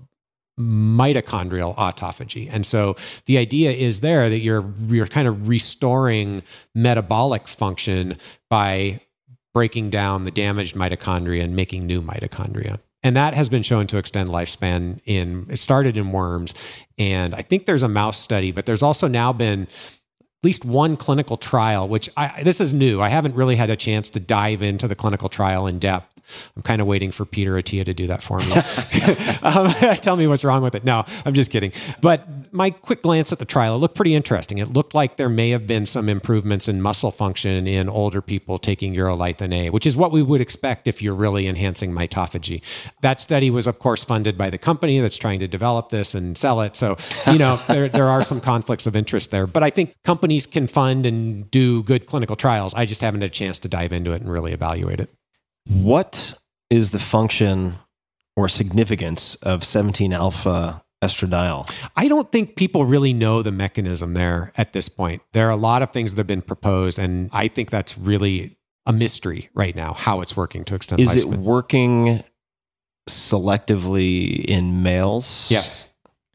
mitochondrial 0.60 1.74
autophagy. 1.76 2.48
And 2.52 2.66
so 2.66 2.96
the 3.26 3.38
idea 3.38 3.72
is 3.72 4.00
there 4.00 4.28
that 4.28 4.40
you're 4.40 4.64
you're 4.86 5.06
kind 5.06 5.26
of 5.26 5.48
restoring 5.48 6.42
metabolic 6.74 7.48
function 7.48 8.18
by 8.50 9.00
breaking 9.54 9.90
down 9.90 10.24
the 10.24 10.30
damaged 10.30 10.74
mitochondria 10.74 11.42
and 11.42 11.54
making 11.54 11.86
new 11.86 12.00
mitochondria. 12.00 12.78
And 13.02 13.16
that 13.16 13.34
has 13.34 13.48
been 13.48 13.62
shown 13.62 13.86
to 13.88 13.98
extend 13.98 14.30
lifespan 14.30 15.00
in 15.04 15.46
it 15.50 15.56
started 15.56 15.96
in 15.96 16.12
worms 16.12 16.54
and 16.98 17.34
I 17.34 17.42
think 17.42 17.66
there's 17.66 17.82
a 17.82 17.88
mouse 17.88 18.18
study, 18.18 18.52
but 18.52 18.64
there's 18.66 18.82
also 18.82 19.08
now 19.08 19.32
been 19.32 19.62
at 19.62 20.44
least 20.44 20.64
one 20.64 20.96
clinical 20.96 21.36
trial, 21.36 21.88
which 21.88 22.08
I, 22.16 22.42
this 22.42 22.60
is 22.60 22.72
new. 22.72 23.00
I 23.00 23.08
haven't 23.08 23.34
really 23.34 23.56
had 23.56 23.70
a 23.70 23.76
chance 23.76 24.10
to 24.10 24.20
dive 24.20 24.62
into 24.62 24.86
the 24.86 24.94
clinical 24.94 25.28
trial 25.28 25.66
in 25.66 25.78
depth. 25.78 26.12
I'm 26.56 26.62
kind 26.62 26.80
of 26.80 26.86
waiting 26.86 27.10
for 27.10 27.24
Peter 27.24 27.54
Attia 27.54 27.84
to 27.84 27.94
do 27.94 28.06
that 28.06 28.22
for 28.22 28.38
me. 28.38 28.52
um, 29.42 29.96
tell 30.00 30.16
me 30.16 30.26
what's 30.26 30.44
wrong 30.44 30.62
with 30.62 30.74
it. 30.74 30.84
No, 30.84 31.04
I'm 31.24 31.34
just 31.34 31.50
kidding. 31.50 31.72
But 32.00 32.26
my 32.52 32.70
quick 32.70 33.02
glance 33.02 33.32
at 33.32 33.38
the 33.38 33.44
trial, 33.46 33.76
it 33.76 33.78
looked 33.78 33.94
pretty 33.94 34.14
interesting. 34.14 34.58
It 34.58 34.72
looked 34.72 34.94
like 34.94 35.16
there 35.16 35.30
may 35.30 35.50
have 35.50 35.66
been 35.66 35.86
some 35.86 36.08
improvements 36.08 36.68
in 36.68 36.82
muscle 36.82 37.10
function 37.10 37.66
in 37.66 37.88
older 37.88 38.20
people 38.20 38.58
taking 38.58 38.94
urolithin 38.94 39.54
A, 39.54 39.70
which 39.70 39.86
is 39.86 39.96
what 39.96 40.12
we 40.12 40.22
would 40.22 40.40
expect 40.40 40.86
if 40.86 41.00
you're 41.00 41.14
really 41.14 41.48
enhancing 41.48 41.92
mitophagy. 41.92 42.62
That 43.00 43.20
study 43.20 43.50
was, 43.50 43.66
of 43.66 43.78
course, 43.78 44.04
funded 44.04 44.36
by 44.36 44.50
the 44.50 44.58
company 44.58 45.00
that's 45.00 45.16
trying 45.16 45.40
to 45.40 45.48
develop 45.48 45.88
this 45.88 46.14
and 46.14 46.36
sell 46.36 46.60
it. 46.60 46.76
So, 46.76 46.96
you 47.26 47.38
know, 47.38 47.56
there, 47.68 47.88
there 47.88 48.08
are 48.08 48.22
some 48.22 48.40
conflicts 48.40 48.86
of 48.86 48.94
interest 48.94 49.30
there. 49.30 49.46
But 49.46 49.62
I 49.62 49.70
think 49.70 49.94
companies 50.04 50.46
can 50.46 50.66
fund 50.66 51.06
and 51.06 51.50
do 51.50 51.82
good 51.82 52.06
clinical 52.06 52.36
trials. 52.36 52.74
I 52.74 52.84
just 52.84 53.00
haven't 53.00 53.22
had 53.22 53.30
a 53.30 53.34
chance 53.34 53.58
to 53.60 53.68
dive 53.68 53.92
into 53.92 54.12
it 54.12 54.20
and 54.20 54.30
really 54.30 54.52
evaluate 54.52 55.00
it. 55.00 55.10
What 55.66 56.34
is 56.68 56.90
the 56.90 56.98
function 56.98 57.74
or 58.36 58.48
significance 58.48 59.36
of 59.36 59.64
17 59.64 60.12
alpha 60.12 60.82
estradiol? 61.02 61.70
I 61.96 62.08
don't 62.08 62.30
think 62.32 62.56
people 62.56 62.84
really 62.84 63.12
know 63.12 63.42
the 63.42 63.52
mechanism 63.52 64.14
there 64.14 64.52
at 64.56 64.72
this 64.72 64.88
point. 64.88 65.22
There 65.32 65.46
are 65.48 65.50
a 65.50 65.56
lot 65.56 65.82
of 65.82 65.90
things 65.90 66.14
that 66.14 66.20
have 66.20 66.26
been 66.26 66.42
proposed, 66.42 66.98
and 66.98 67.28
I 67.32 67.48
think 67.48 67.70
that's 67.70 67.98
really 67.98 68.56
a 68.86 68.92
mystery 68.92 69.48
right 69.54 69.76
now 69.76 69.92
how 69.92 70.20
it's 70.22 70.36
working 70.36 70.64
to 70.64 70.74
extend 70.74 71.00
Is 71.00 71.10
lifespan. 71.10 71.32
it 71.34 71.38
working 71.38 72.24
selectively 73.08 74.44
in 74.44 74.82
males? 74.82 75.48
yes. 75.50 75.92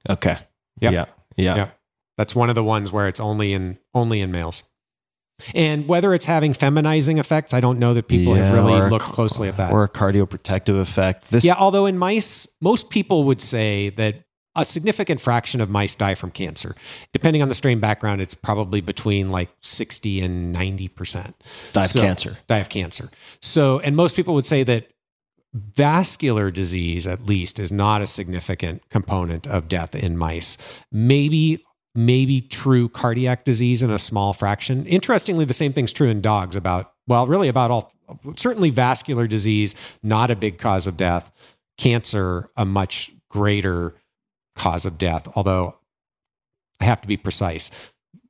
Okay. 0.09 0.37
Yep. 0.79 0.93
Yeah. 0.93 1.05
Yeah. 1.35 1.55
Yep. 1.55 1.79
That's 2.17 2.35
one 2.35 2.49
of 2.49 2.55
the 2.55 2.63
ones 2.63 2.91
where 2.91 3.07
it's 3.07 3.19
only 3.19 3.51
in 3.53 3.77
only 3.93 4.21
in 4.21 4.31
males. 4.31 4.63
And 5.53 5.87
whether 5.87 6.13
it's 6.13 6.25
having 6.25 6.53
feminizing 6.53 7.19
effects, 7.19 7.53
I 7.53 7.59
don't 7.59 7.77
know 7.77 7.93
that 7.93 8.07
people 8.07 8.33
have 8.33 8.53
really 8.53 8.89
looked 8.89 9.05
closely 9.05 9.47
at 9.47 9.57
that. 9.57 9.71
Or 9.71 9.83
a 9.83 9.89
cardioprotective 9.89 10.79
effect. 10.79 11.29
This 11.29 11.43
yeah, 11.43 11.55
although 11.59 11.85
in 11.85 11.97
mice, 11.97 12.47
most 12.59 12.89
people 12.89 13.25
would 13.25 13.41
say 13.41 13.89
that 13.91 14.23
a 14.57 14.65
significant 14.65 15.21
fraction 15.21 15.61
of 15.61 15.69
mice 15.69 15.95
die 15.95 16.15
from 16.15 16.31
cancer. 16.31 16.75
Depending 17.13 17.41
on 17.41 17.49
the 17.49 17.55
strain 17.55 17.79
background, 17.79 18.19
it's 18.19 18.33
probably 18.33 18.81
between 18.81 19.29
like 19.29 19.49
60 19.61 20.19
and 20.21 20.53
90%. 20.53 21.33
Die 21.73 21.85
of 21.85 21.91
So- 21.91 22.01
cancer. 22.01 22.37
Die 22.47 22.57
of 22.57 22.69
cancer. 22.69 23.09
So, 23.41 23.79
and 23.79 23.95
most 23.95 24.15
people 24.15 24.33
would 24.33 24.45
say 24.45 24.63
that 24.63 24.87
vascular 25.53 26.51
disease, 26.51 27.07
at 27.07 27.25
least, 27.25 27.59
is 27.59 27.71
not 27.71 28.01
a 28.01 28.07
significant 28.07 28.89
component 28.89 29.47
of 29.47 29.67
death 29.67 29.95
in 29.95 30.17
mice. 30.17 30.57
Maybe 30.91 31.63
maybe 31.95 32.39
true 32.41 32.87
cardiac 32.87 33.43
disease 33.43 33.81
in 33.81 33.89
a 33.89 33.97
small 33.97 34.31
fraction. 34.31 34.85
Interestingly, 34.85 35.45
the 35.45 35.53
same 35.53 35.73
thing's 35.73 35.91
true 35.91 36.07
in 36.07 36.21
dogs 36.21 36.55
about, 36.55 36.91
well, 37.07 37.25
really 37.25 37.47
about 37.47 37.71
all, 37.71 37.91
certainly 38.35 38.69
vascular 38.69 39.25
disease, 39.25 39.73
not 40.03 40.29
a 40.29 40.35
big 40.35 40.59
cause 40.59 40.85
of 40.85 40.95
death, 40.95 41.31
cancer, 41.79 42.51
a 42.55 42.65
much 42.65 43.09
greater 43.31 43.95
cause 44.57 44.85
of 44.85 44.97
death, 44.97 45.27
although 45.35 45.75
I 46.79 46.85
have 46.85 47.01
to 47.01 47.07
be 47.07 47.17
precise. 47.17 47.71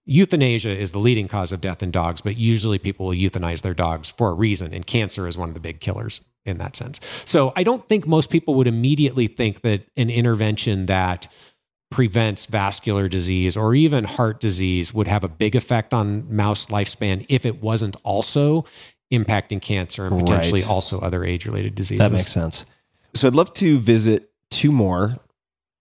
Euthanasia 0.05 0.69
is 0.69 0.93
the 0.93 0.99
leading 0.99 1.27
cause 1.27 1.51
of 1.51 1.59
death 1.59 1.83
in 1.83 1.91
dogs, 1.91 2.21
but 2.21 2.37
usually 2.37 2.77
people 2.79 3.07
will 3.07 3.13
euthanize 3.13 3.61
their 3.61 3.73
dogs 3.73 4.09
for 4.09 4.29
a 4.29 4.33
reason, 4.33 4.73
and 4.73 4.85
cancer 4.87 5.27
is 5.27 5.37
one 5.37 5.49
of 5.49 5.53
the 5.53 5.59
big 5.59 5.79
killers 5.81 6.21
in 6.45 6.57
that 6.59 6.77
sense. 6.77 7.01
So 7.25 7.51
I 7.57 7.63
don't 7.63 7.87
think 7.89 8.07
most 8.07 8.29
people 8.29 8.53
would 8.55 8.67
immediately 8.67 9.27
think 9.27 9.61
that 9.61 9.85
an 9.97 10.09
intervention 10.09 10.85
that 10.85 11.27
prevents 11.91 12.45
vascular 12.45 13.09
disease 13.09 13.57
or 13.57 13.75
even 13.75 14.05
heart 14.05 14.39
disease 14.39 14.93
would 14.93 15.07
have 15.07 15.23
a 15.25 15.27
big 15.29 15.55
effect 15.55 15.93
on 15.93 16.33
mouse 16.33 16.67
lifespan 16.67 17.25
if 17.27 17.45
it 17.45 17.61
wasn't 17.61 17.95
also 18.03 18.63
impacting 19.11 19.61
cancer 19.61 20.05
and 20.05 20.19
potentially 20.19 20.61
Right. 20.61 20.69
also 20.69 20.99
other 20.99 21.23
age 21.25 21.45
related 21.45 21.75
diseases. 21.75 22.05
That 22.05 22.13
makes 22.15 22.31
sense. 22.31 22.65
So 23.13 23.27
I'd 23.27 23.35
love 23.35 23.53
to 23.55 23.79
visit 23.79 24.29
two 24.51 24.71
more, 24.71 25.17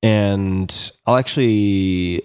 and 0.06 0.90
I'll 1.06 1.16
actually 1.16 2.22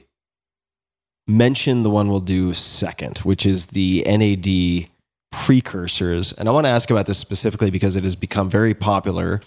mention 1.28 1.84
the 1.84 1.90
one 1.90 2.10
we'll 2.10 2.20
do 2.20 2.54
second, 2.54 3.20
which 3.20 3.46
is 3.46 3.68
the 3.68 4.04
NAD 4.06 4.90
precursors. 5.32 6.34
And 6.34 6.48
I 6.48 6.52
want 6.52 6.66
to 6.66 6.70
ask 6.70 6.92
about 6.92 7.06
this 7.06 7.18
specifically 7.18 7.72
because 7.72 7.96
it 7.96 8.04
has 8.04 8.16
become 8.16 8.50
very 8.50 8.74
popular, 8.74 9.42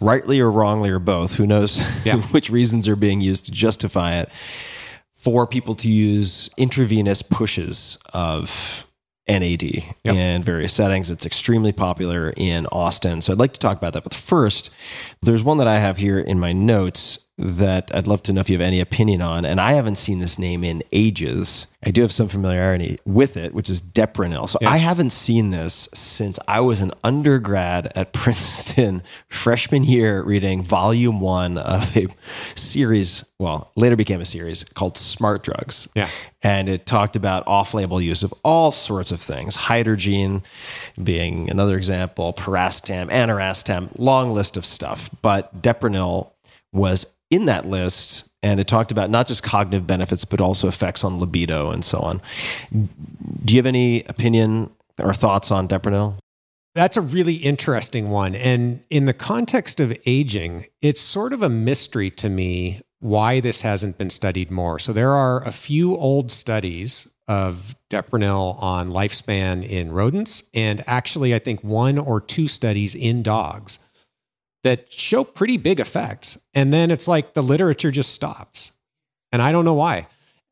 rightly 0.00 0.40
or 0.40 0.50
wrongly 0.50 0.90
or 0.90 0.98
both. 0.98 1.34
Who 1.36 1.46
knows 1.46 1.80
Yeah. 2.04 2.20
which 2.32 2.50
reasons 2.50 2.86
are 2.88 2.96
being 2.96 3.20
used 3.20 3.46
to 3.46 3.52
justify 3.52 4.16
it 4.16 4.30
for 5.14 5.46
people 5.46 5.74
to 5.76 5.88
use 5.90 6.50
intravenous 6.58 7.22
pushes 7.22 7.96
of 8.12 8.86
NAD 9.26 9.62
Yep. 9.62 9.94
in 10.04 10.42
various 10.42 10.74
settings. 10.74 11.10
It's 11.10 11.24
extremely 11.24 11.72
popular 11.72 12.34
in 12.36 12.66
Austin. 12.66 13.22
So 13.22 13.32
I'd 13.32 13.38
like 13.38 13.54
to 13.54 13.60
talk 13.60 13.78
about 13.78 13.94
that. 13.94 14.02
But 14.04 14.12
first, 14.12 14.68
there's 15.22 15.42
one 15.42 15.56
that 15.58 15.66
I 15.68 15.78
have 15.78 15.96
here 15.96 16.18
in 16.18 16.38
my 16.38 16.52
notes 16.52 17.20
that 17.36 17.90
I'd 17.92 18.06
love 18.06 18.22
to 18.24 18.32
know 18.32 18.40
if 18.40 18.48
you 18.48 18.54
have 18.56 18.66
any 18.66 18.80
opinion 18.80 19.20
on. 19.20 19.44
And 19.44 19.60
I 19.60 19.72
haven't 19.72 19.96
seen 19.96 20.20
this 20.20 20.38
name 20.38 20.62
in 20.62 20.84
ages. 20.92 21.66
I 21.84 21.90
do 21.90 22.02
have 22.02 22.12
some 22.12 22.28
familiarity 22.28 23.00
with 23.04 23.36
it, 23.36 23.52
which 23.52 23.68
is 23.68 23.82
Deprenyl. 23.82 24.48
So 24.48 24.58
Yeah. 24.62 24.70
I 24.70 24.76
haven't 24.76 25.10
seen 25.10 25.50
this 25.50 25.88
since 25.92 26.38
I 26.46 26.60
was 26.60 26.80
an 26.80 26.92
undergrad 27.02 27.92
at 27.96 28.12
Princeton, 28.12 29.02
freshman 29.28 29.82
year, 29.82 30.22
reading 30.22 30.62
volume 30.62 31.20
one 31.20 31.58
of 31.58 31.96
a 31.96 32.06
series, 32.54 33.24
well, 33.40 33.72
later 33.74 33.96
became 33.96 34.20
a 34.20 34.24
series 34.24 34.62
called 34.62 34.96
Smart 34.96 35.42
Drugs. 35.42 35.88
Yeah. 35.96 36.08
And 36.40 36.68
it 36.68 36.86
talked 36.86 37.16
about 37.16 37.42
off 37.48 37.74
label 37.74 38.00
use 38.00 38.22
of 38.22 38.32
all 38.44 38.70
sorts 38.70 39.10
of 39.10 39.20
things, 39.20 39.56
Hydergine 39.56 40.42
being 41.02 41.50
another 41.50 41.76
example, 41.76 42.32
piracetam, 42.32 43.10
aniracetam, 43.10 43.88
long 43.98 44.32
list 44.32 44.56
of 44.56 44.64
stuff. 44.64 45.10
But 45.20 45.60
Deprenyl 45.62 46.30
was 46.72 47.13
in 47.30 47.46
that 47.46 47.66
list 47.66 48.28
and 48.42 48.60
it 48.60 48.68
talked 48.68 48.92
about 48.92 49.08
not 49.08 49.26
just 49.26 49.42
cognitive 49.42 49.86
benefits, 49.86 50.24
but 50.24 50.40
also 50.40 50.68
effects 50.68 51.02
on 51.02 51.18
libido 51.18 51.70
and 51.70 51.84
so 51.84 51.98
on. 51.98 52.20
Do 52.70 53.54
you 53.54 53.58
have 53.58 53.66
any 53.66 54.04
opinion 54.04 54.70
or 54.98 55.14
thoughts 55.14 55.50
on 55.50 55.66
Deprenyl? 55.66 56.18
That's 56.74 56.96
a 56.96 57.00
really 57.00 57.36
interesting 57.36 58.10
one. 58.10 58.34
And 58.34 58.82
in 58.90 59.06
the 59.06 59.14
context 59.14 59.80
of 59.80 59.96
aging, 60.04 60.66
it's 60.82 61.00
sort 61.00 61.32
of 61.32 61.42
a 61.42 61.48
mystery 61.48 62.10
to 62.12 62.28
me 62.28 62.82
why 63.00 63.40
this 63.40 63.62
hasn't 63.62 63.96
been 63.96 64.10
studied 64.10 64.50
more. 64.50 64.78
So 64.78 64.92
there 64.92 65.12
are 65.12 65.42
a 65.44 65.52
few 65.52 65.96
old 65.96 66.30
studies 66.30 67.08
of 67.26 67.74
Deprenyl 67.90 68.62
on 68.62 68.90
lifespan 68.90 69.66
in 69.66 69.92
rodents, 69.92 70.42
and 70.52 70.82
actually, 70.86 71.34
I 71.34 71.38
think 71.38 71.62
one 71.62 71.96
or 71.96 72.20
two 72.20 72.48
studies 72.48 72.94
in 72.94 73.22
dogs 73.22 73.78
that 74.64 74.92
show 74.92 75.22
pretty 75.22 75.56
big 75.56 75.78
effects. 75.78 76.36
And 76.54 76.72
then 76.72 76.90
it's 76.90 77.06
like 77.06 77.34
the 77.34 77.42
literature 77.42 77.90
just 77.90 78.12
stops. 78.12 78.72
And 79.30 79.40
I 79.40 79.52
don't 79.52 79.64
know 79.64 79.74
why. 79.74 80.08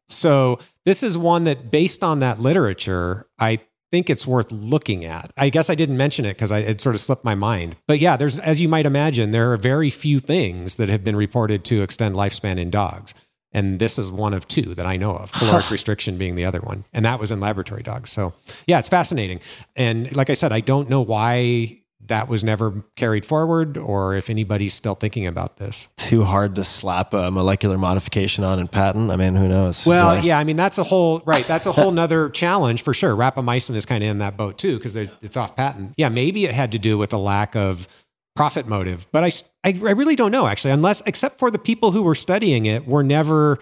So 0.08 0.58
this 0.84 1.02
is 1.02 1.18
one 1.18 1.44
that, 1.44 1.70
based 1.70 2.04
on 2.04 2.20
that 2.20 2.38
literature, 2.38 3.26
I 3.38 3.60
think 3.90 4.08
it's 4.08 4.26
worth 4.26 4.52
looking 4.52 5.04
at. 5.04 5.32
I 5.36 5.48
guess 5.48 5.70
I 5.70 5.74
didn't 5.74 5.96
mention 5.96 6.24
it 6.24 6.34
because 6.34 6.50
it 6.50 6.80
sort 6.80 6.94
of 6.94 7.00
slipped 7.00 7.24
my 7.24 7.34
mind. 7.34 7.76
But 7.86 8.00
yeah, 8.00 8.16
there's, 8.16 8.38
as 8.38 8.60
you 8.60 8.68
might 8.68 8.86
imagine, 8.86 9.30
there 9.30 9.52
are 9.52 9.56
very 9.56 9.90
few 9.90 10.20
things 10.20 10.76
that 10.76 10.88
have 10.88 11.04
been 11.04 11.16
reported 11.16 11.64
to 11.66 11.82
extend 11.82 12.14
lifespan 12.14 12.58
in 12.58 12.70
dogs. 12.70 13.14
And 13.52 13.78
this 13.78 13.98
is 13.98 14.10
one 14.10 14.32
of 14.32 14.48
two 14.48 14.74
that 14.74 14.86
I 14.86 14.96
know 14.96 15.14
of, 15.14 15.32
caloric 15.32 15.70
restriction 15.70 16.18
being 16.18 16.34
the 16.34 16.44
other 16.44 16.60
one. 16.60 16.84
And 16.92 17.04
that 17.04 17.20
was 17.20 17.30
in 17.30 17.40
laboratory 17.40 17.82
dogs. 17.82 18.10
So 18.10 18.34
yeah, 18.66 18.78
it's 18.78 18.88
fascinating. 18.88 19.40
And 19.76 20.14
like 20.16 20.30
I 20.30 20.34
said, 20.34 20.52
I 20.52 20.60
don't 20.60 20.88
know 20.88 21.02
why 21.02 21.81
that 22.06 22.28
was 22.28 22.42
never 22.42 22.84
carried 22.96 23.24
forward 23.24 23.76
or 23.76 24.14
if 24.16 24.28
anybody's 24.28 24.74
still 24.74 24.94
thinking 24.94 25.26
about 25.26 25.56
this. 25.58 25.88
Too 25.96 26.24
hard 26.24 26.54
to 26.56 26.64
slap 26.64 27.14
a 27.14 27.30
molecular 27.30 27.78
modification 27.78 28.42
on 28.44 28.58
and 28.58 28.70
patent. 28.70 29.10
I 29.10 29.16
mean, 29.16 29.36
who 29.36 29.48
knows? 29.48 29.86
Well, 29.86 30.08
I- 30.08 30.20
yeah, 30.20 30.38
I 30.38 30.44
mean 30.44 30.56
that's 30.56 30.78
a 30.78 30.84
whole 30.84 31.22
right. 31.24 31.46
That's 31.46 31.66
a 31.66 31.72
whole 31.72 31.90
nother 31.92 32.28
challenge 32.42 32.82
for 32.82 32.92
sure. 32.92 33.14
Rapamycin 33.14 33.76
is 33.76 33.86
kind 33.86 34.02
of 34.02 34.10
in 34.10 34.18
that 34.18 34.36
boat 34.36 34.58
too 34.58 34.76
because 34.78 34.96
it's 34.96 35.36
off 35.36 35.54
patent. 35.56 35.94
Yeah, 35.96 36.08
maybe 36.08 36.44
it 36.44 36.54
had 36.54 36.72
to 36.72 36.78
do 36.78 36.98
with 36.98 37.12
a 37.12 37.18
lack 37.18 37.54
of 37.54 37.86
profit 38.34 38.66
motive, 38.66 39.06
but 39.12 39.22
I 39.24 39.30
I 39.64 39.70
really 39.92 40.16
don't 40.16 40.32
know 40.32 40.46
actually. 40.46 40.72
Unless 40.72 41.02
except 41.06 41.38
for 41.38 41.50
the 41.50 41.58
people 41.58 41.92
who 41.92 42.02
were 42.02 42.14
studying 42.14 42.66
it 42.66 42.86
were 42.86 43.02
never 43.02 43.58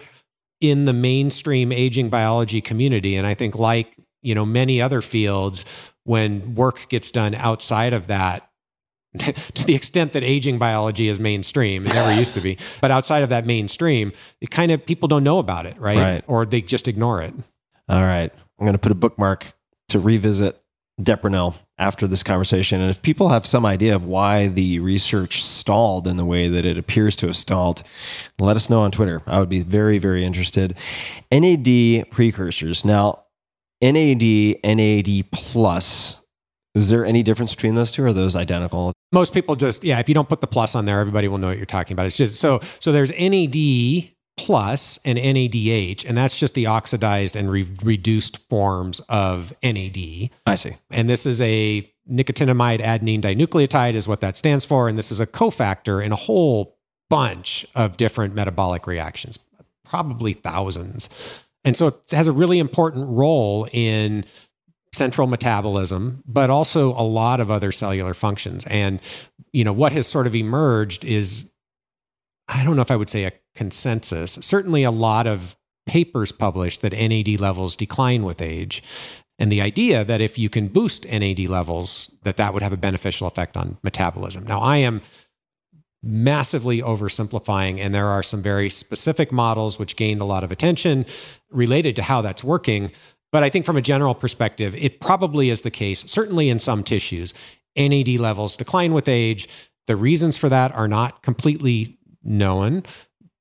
in 0.61 0.85
the 0.85 0.93
mainstream 0.93 1.71
aging 1.71 2.09
biology 2.09 2.61
community, 2.61 3.15
and 3.15 3.27
I 3.27 3.33
think 3.33 3.55
like 3.55 3.97
you 4.21 4.35
know 4.35 4.45
many 4.45 4.81
other 4.81 5.01
fields, 5.01 5.65
when 6.03 6.55
work 6.55 6.89
gets 6.89 7.11
done 7.11 7.35
outside 7.35 7.93
of 7.93 8.07
that. 8.07 8.47
to 9.19 9.65
the 9.65 9.75
extent 9.75 10.13
that 10.13 10.23
aging 10.23 10.57
biology 10.57 11.09
is 11.09 11.19
mainstream, 11.19 11.85
it 11.85 11.93
never 11.93 12.17
used 12.17 12.33
to 12.33 12.39
be, 12.39 12.57
but 12.79 12.91
outside 12.91 13.23
of 13.23 13.29
that 13.29 13.45
mainstream, 13.45 14.13
it 14.39 14.49
kind 14.49 14.71
of 14.71 14.85
people 14.85 15.09
don't 15.09 15.23
know 15.23 15.37
about 15.37 15.65
it, 15.65 15.77
right? 15.77 15.97
Right. 15.97 16.23
Or 16.27 16.45
they 16.45 16.61
just 16.61 16.87
ignore 16.87 17.21
it. 17.21 17.33
All 17.89 18.03
right. 18.03 18.31
I'm 18.57 18.65
going 18.65 18.71
to 18.71 18.79
put 18.79 18.93
a 18.93 18.95
bookmark 18.95 19.53
to 19.89 19.99
revisit 19.99 20.61
Deprenyl 21.01 21.55
after 21.77 22.07
this 22.07 22.23
conversation. 22.23 22.79
And 22.79 22.89
if 22.89 23.01
people 23.01 23.29
have 23.29 23.45
some 23.45 23.65
idea 23.65 23.95
of 23.95 24.05
why 24.05 24.47
the 24.47 24.79
research 24.79 25.43
stalled 25.43 26.07
in 26.07 26.17
the 26.17 26.25
way 26.25 26.47
that 26.47 26.63
it 26.63 26.77
appears 26.77 27.15
to 27.17 27.27
have 27.27 27.35
stalled, 27.35 27.83
let 28.39 28.55
us 28.55 28.69
know 28.69 28.81
on 28.81 28.91
Twitter. 28.91 29.21
I 29.25 29.39
would 29.39 29.49
be 29.49 29.61
very, 29.61 29.97
very 29.97 30.23
interested. 30.23 30.77
NAD 31.31 32.11
precursors. 32.11 32.85
Now, 32.85 33.20
NAD, 33.81 34.57
NAD 34.63 35.31
plus. 35.31 36.21
Is 36.73 36.89
there 36.89 37.05
any 37.05 37.23
difference 37.23 37.53
between 37.53 37.75
those 37.75 37.91
two? 37.91 38.03
Or 38.03 38.07
are 38.07 38.13
those 38.13 38.35
identical? 38.35 38.93
Most 39.11 39.33
people 39.33 39.55
just, 39.55 39.83
yeah, 39.83 39.99
if 39.99 40.07
you 40.07 40.15
don't 40.15 40.29
put 40.29 40.39
the 40.41 40.47
plus 40.47 40.73
on 40.75 40.85
there, 40.85 40.99
everybody 40.99 41.27
will 41.27 41.37
know 41.37 41.47
what 41.47 41.57
you're 41.57 41.65
talking 41.65 41.93
about. 41.93 42.05
It's 42.05 42.17
just 42.17 42.35
so, 42.35 42.61
so 42.79 42.91
there's 42.91 43.11
NAD 43.11 44.09
plus 44.37 44.97
and 45.03 45.17
NADH, 45.17 46.07
and 46.07 46.17
that's 46.17 46.39
just 46.39 46.53
the 46.53 46.65
oxidized 46.67 47.35
and 47.35 47.51
re- 47.51 47.67
reduced 47.83 48.37
forms 48.49 49.01
of 49.09 49.53
NAD. 49.61 50.29
I 50.45 50.55
see. 50.55 50.75
And 50.89 51.09
this 51.09 51.25
is 51.25 51.41
a 51.41 51.91
nicotinamide 52.09 52.81
adenine 52.81 53.21
dinucleotide, 53.21 53.93
is 53.93 54.07
what 54.07 54.21
that 54.21 54.37
stands 54.37 54.65
for. 54.65 54.87
And 54.87 54.97
this 54.97 55.11
is 55.11 55.19
a 55.19 55.27
cofactor 55.27 56.03
in 56.03 56.11
a 56.11 56.15
whole 56.15 56.77
bunch 57.09 57.65
of 57.75 57.97
different 57.97 58.33
metabolic 58.33 58.87
reactions, 58.87 59.37
probably 59.83 60.33
thousands. 60.33 61.09
And 61.63 61.77
so 61.77 61.87
it 61.87 61.95
has 62.11 62.27
a 62.27 62.31
really 62.31 62.59
important 62.59 63.07
role 63.09 63.67
in 63.71 64.25
central 64.93 65.27
metabolism, 65.27 66.23
but 66.25 66.49
also 66.49 66.89
a 66.91 67.03
lot 67.03 67.39
of 67.39 67.49
other 67.49 67.71
cellular 67.71 68.13
functions. 68.13 68.65
And, 68.65 68.99
you 69.53 69.63
know, 69.63 69.73
what 69.73 69.91
has 69.91 70.07
sort 70.07 70.27
of 70.27 70.35
emerged 70.35 71.05
is, 71.05 71.49
I 72.47 72.63
don't 72.63 72.75
know 72.75 72.81
if 72.81 72.91
I 72.91 72.95
would 72.95 73.09
say 73.09 73.25
a 73.25 73.31
consensus, 73.55 74.33
certainly 74.41 74.83
a 74.83 74.91
lot 74.91 75.27
of 75.27 75.55
papers 75.85 76.31
published 76.31 76.81
that 76.81 76.93
NAD 76.93 77.39
levels 77.39 77.75
decline 77.75 78.23
with 78.23 78.41
age 78.41 78.83
and 79.39 79.51
the 79.51 79.61
idea 79.61 80.05
that 80.05 80.21
if 80.21 80.37
you 80.37 80.49
can 80.49 80.67
boost 80.67 81.05
NAD 81.05 81.39
levels 81.39 82.11
that 82.23 82.37
that 82.37 82.53
would 82.53 82.61
have 82.61 82.73
a 82.73 82.77
beneficial 82.77 83.27
effect 83.27 83.57
on 83.57 83.77
metabolism. 83.81 84.45
Now 84.45 84.59
I 84.59 84.77
am 84.77 85.01
massively 86.03 86.81
oversimplifying 86.81 87.79
and 87.79 87.93
there 87.93 88.07
are 88.07 88.23
some 88.23 88.41
very 88.41 88.69
specific 88.69 89.31
models 89.31 89.77
which 89.77 89.95
gained 89.95 90.19
a 90.19 90.25
lot 90.25 90.43
of 90.43 90.51
attention 90.51 91.05
related 91.51 91.95
to 91.95 92.03
how 92.03 92.21
that's 92.21 92.43
working, 92.43 92.91
but 93.31 93.43
I 93.43 93.49
think 93.49 93.65
from 93.65 93.77
a 93.77 93.81
general 93.81 94.15
perspective 94.15 94.75
it 94.75 94.99
probably 94.99 95.49
is 95.49 95.61
the 95.61 95.71
case 95.71 95.99
certainly 96.07 96.49
in 96.49 96.59
some 96.59 96.83
tissues 96.83 97.33
NAD 97.75 98.19
levels 98.19 98.55
decline 98.55 98.93
with 98.93 99.07
age. 99.07 99.47
The 99.87 99.95
reasons 99.95 100.37
for 100.37 100.49
that 100.49 100.73
are 100.73 100.87
not 100.87 101.21
completely 101.21 101.97
known. 102.23 102.83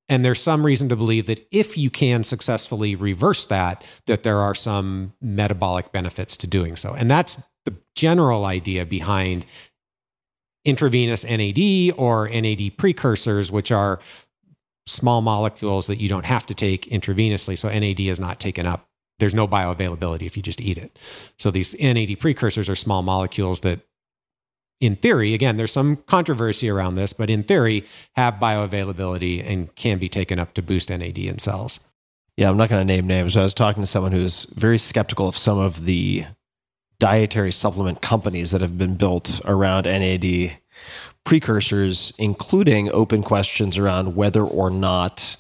And 0.09 0.25
there's 0.25 0.43
some 0.43 0.67
reason 0.67 0.89
to 0.89 0.97
believe 0.97 1.27
that 1.27 1.47
if 1.53 1.77
you 1.79 1.91
can 1.91 2.25
successfully 2.25 2.97
reverse 2.97 3.47
that, 3.47 3.85
that 4.07 4.25
there 4.25 4.39
are 4.39 4.55
some 4.55 5.13
metabolic 5.21 5.93
benefits 5.93 6.37
to 6.39 6.47
doing 6.47 6.77
so. 6.77 6.95
And 6.95 7.11
that's 7.11 7.41
the 7.65 7.77
general 7.95 8.45
idea 8.45 8.85
behind 8.85 9.47
intravenous 10.65 11.25
NAD 11.25 11.95
or 11.97 12.29
NAD 12.29 12.77
precursors, 12.77 13.51
which 13.51 13.71
are 13.73 13.99
small 14.87 15.23
molecules 15.23 15.87
that 15.87 16.01
you 16.01 16.09
don't 16.09 16.27
have 16.27 16.47
to 16.47 16.55
take 16.55 16.87
intravenously. 16.87 17.57
So 17.57 17.69
NAD 17.69 18.01
is 18.01 18.21
not 18.21 18.41
taken 18.41 18.67
up. 18.67 18.87
There's 19.19 19.35
no 19.35 19.47
bioavailability 19.47 20.23
if 20.23 20.37
you 20.37 20.43
just 20.43 20.61
eat 20.61 20.79
it. 20.79 20.99
So 21.39 21.51
these 21.51 21.79
NAD 21.79 22.19
precursors 22.19 22.69
are 22.69 22.77
small 22.77 23.03
molecules 23.03 23.61
that 23.61 23.81
in 24.81 24.97
theory, 24.97 25.35
again, 25.35 25.59
there's 25.59 25.73
some 25.73 25.97
controversy 25.97 26.71
around 26.71 26.95
this, 26.95 27.13
but 27.13 27.29
in 27.29 27.43
theory, 27.43 27.85
have 28.17 28.35
bioavailability 28.35 29.47
and 29.47 29.75
can 29.75 29.99
be 29.99 30.09
taken 30.09 30.39
up 30.39 30.55
to 30.55 30.63
boost 30.63 30.89
NAD 30.89 31.19
in 31.19 31.39
cells. 31.39 31.81
Yeah, 32.37 32.49
I'm 32.49 32.57
not 32.57 32.71
going 32.71 32.81
to 32.81 32.85
name 32.91 33.07
names. 33.07 33.37
I 33.37 33.43
was 33.43 33.53
talking 33.53 33.83
to 33.83 33.87
someone 33.87 34.13
who's 34.13 34.45
very 34.45 34.79
skeptical 34.79 35.29
of 35.29 35.37
some 35.37 35.59
of 35.59 35.85
the 35.85 36.25
dietary 37.01 37.51
supplement 37.51 38.01
companies 38.01 38.53
that 38.53 38.61
have 38.61 38.79
been 38.79 38.95
built 38.95 39.41
around 39.45 39.87
NAD 39.87 40.53
precursors, 41.25 42.13
including 42.19 42.93
open 42.93 43.25
questions 43.25 43.77
around 43.77 44.15
whether 44.15 44.45
or 44.45 44.71
not 44.71 45.37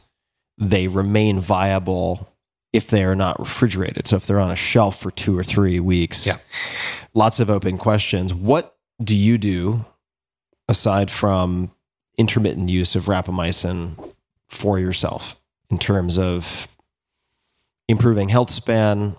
they 0.58 0.88
remain 0.88 1.38
viable 1.38 2.28
if 2.72 2.88
they 2.88 3.04
are 3.04 3.14
not 3.14 3.38
refrigerated. 3.38 4.06
So 4.06 4.16
if 4.16 4.26
they're 4.26 4.40
on 4.40 4.50
a 4.50 4.56
shelf 4.56 4.98
for 4.98 5.10
two 5.10 5.38
or 5.38 5.44
three 5.44 5.78
weeks. 5.80 6.26
Yeah. 6.26 6.36
Lots 7.14 7.40
of 7.40 7.50
open 7.50 7.78
questions. 7.78 8.32
What 8.34 8.76
do 9.02 9.16
you 9.16 9.38
do 9.38 9.84
aside 10.68 11.10
from 11.10 11.72
intermittent 12.16 12.68
use 12.68 12.94
of 12.94 13.06
rapamycin 13.06 14.12
for 14.48 14.78
yourself 14.78 15.36
in 15.70 15.78
terms 15.78 16.18
of 16.18 16.68
improving 17.88 18.28
health 18.28 18.50
span, 18.50 19.16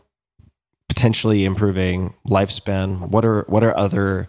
potentially 0.91 1.45
improving 1.45 2.13
lifespan? 2.27 3.07
What 3.07 3.23
are 3.23 3.45
what 3.47 3.63
are 3.63 3.75
other 3.77 4.27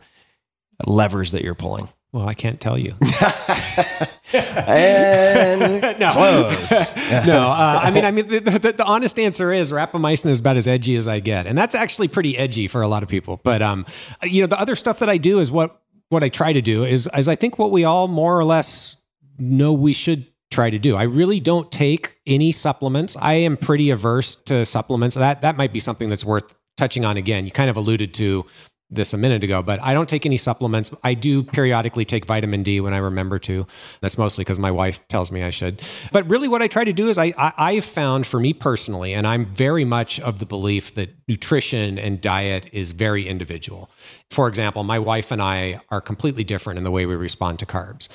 levers 0.87 1.33
that 1.33 1.43
you're 1.43 1.57
pulling? 1.57 1.89
Well, 2.13 2.29
I 2.29 2.35
can't 2.35 2.61
tell 2.61 2.79
you. 2.79 2.95
and 4.33 5.83
no. 5.99 6.13
close. 6.13 6.71
no, 7.27 7.51
uh, 7.51 7.81
I 7.83 7.91
mean, 7.91 8.05
I 8.05 8.13
mean, 8.13 8.29
the, 8.29 8.39
the, 8.39 8.73
the 8.73 8.85
honest 8.85 9.19
answer 9.19 9.53
is 9.53 9.73
rapamycin 9.73 10.31
is 10.31 10.39
about 10.39 10.57
as 10.57 10.69
edgy 10.69 10.95
as 10.95 11.09
I 11.09 11.19
get, 11.19 11.49
and 11.49 11.59
that's 11.59 11.75
actually 11.75 12.07
pretty 12.07 12.39
edgy 12.39 12.69
for 12.69 12.81
a 12.81 12.89
lot 12.89 13.03
of 13.03 13.09
people. 13.09 13.41
But 13.43 13.61
um, 13.61 13.85
you 14.23 14.43
know, 14.43 14.47
the 14.47 14.61
other 14.61 14.77
stuff 14.77 15.01
that 15.01 15.09
I 15.09 15.17
do 15.17 15.41
is 15.41 15.51
what 15.51 15.83
what 16.11 16.23
I 16.23 16.29
try 16.29 16.53
to 16.53 16.63
do 16.63 16.85
is 16.85 17.09
is 17.17 17.27
I 17.27 17.35
think 17.35 17.59
what 17.59 17.73
we 17.73 17.83
all 17.83 18.07
more 18.07 18.39
or 18.39 18.45
less 18.45 18.99
know 19.37 19.73
we 19.73 19.93
should 19.93 20.27
try 20.53 20.71
to 20.71 20.79
do. 20.79 20.97
I 20.97 21.05
really 21.05 21.41
don't 21.41 21.71
take 21.73 22.21
any 22.27 22.53
supplements. 22.53 23.17
I 23.21 23.35
am 23.35 23.57
pretty 23.57 23.91
averse 23.91 24.37
to 24.47 24.65
supplements. 24.65 25.17
That 25.17 25.41
that 25.41 25.57
might 25.57 25.73
be 25.73 25.81
something 25.81 26.09
that's 26.09 26.25
worth 26.25 26.55
touching 26.77 27.05
on 27.05 27.17
again. 27.17 27.45
You 27.45 27.51
kind 27.51 27.71
of 27.71 27.77
alluded 27.77 28.15
to 28.15 28.45
this 28.93 29.15
a 29.15 29.17
minute 29.17 29.43
ago, 29.43 29.63
but 29.63 29.81
I 29.83 29.95
don't 29.95 30.09
take 30.09 30.27
any 30.27 30.37
supplements. 30.37 30.91
I 31.03 31.15
do 31.15 31.43
periodically 31.43 32.05
take 32.05 32.27
vitamin 32.27 32.63
D 32.63 32.79
when 32.81 32.93
I 32.93 32.99
remember 32.99 33.39
to. 33.41 33.67
That's 34.03 34.19
mostly 34.19 34.45
because 34.45 34.59
my 34.59 34.71
wife 34.71 35.01
tells 35.09 35.33
me 35.33 35.43
I 35.43 35.51
should. 35.51 35.83
But 36.13 36.29
really, 36.29 36.47
what 36.47 36.61
I 36.61 36.69
try 36.69 36.85
to 36.85 36.93
do 36.93 37.09
is 37.09 37.17
I, 37.17 37.33
I 37.39 37.53
I've 37.57 37.85
found 37.87 38.27
for 38.27 38.39
me 38.39 38.53
personally, 38.53 39.15
and 39.15 39.27
I'm 39.27 39.47
very 39.47 39.85
much 39.85 40.21
of 40.21 40.39
the 40.39 40.47
belief 40.47 40.95
that 40.95 41.11
nutrition 41.27 41.99
and 41.99 42.21
diet 42.21 42.69
is 42.73 42.93
very 42.93 43.27
individual. 43.27 43.91
For 44.31 44.47
example, 44.47 44.85
my 44.85 44.99
wife 44.99 45.31
and 45.31 45.41
I 45.41 45.81
are 45.89 46.03
completely 46.03 46.45
different 46.45 46.77
in 46.77 46.85
the 46.85 46.91
way 46.91 47.07
we 47.07 47.17
respond 47.17 47.59
to 47.61 47.67
carbs, 47.67 48.09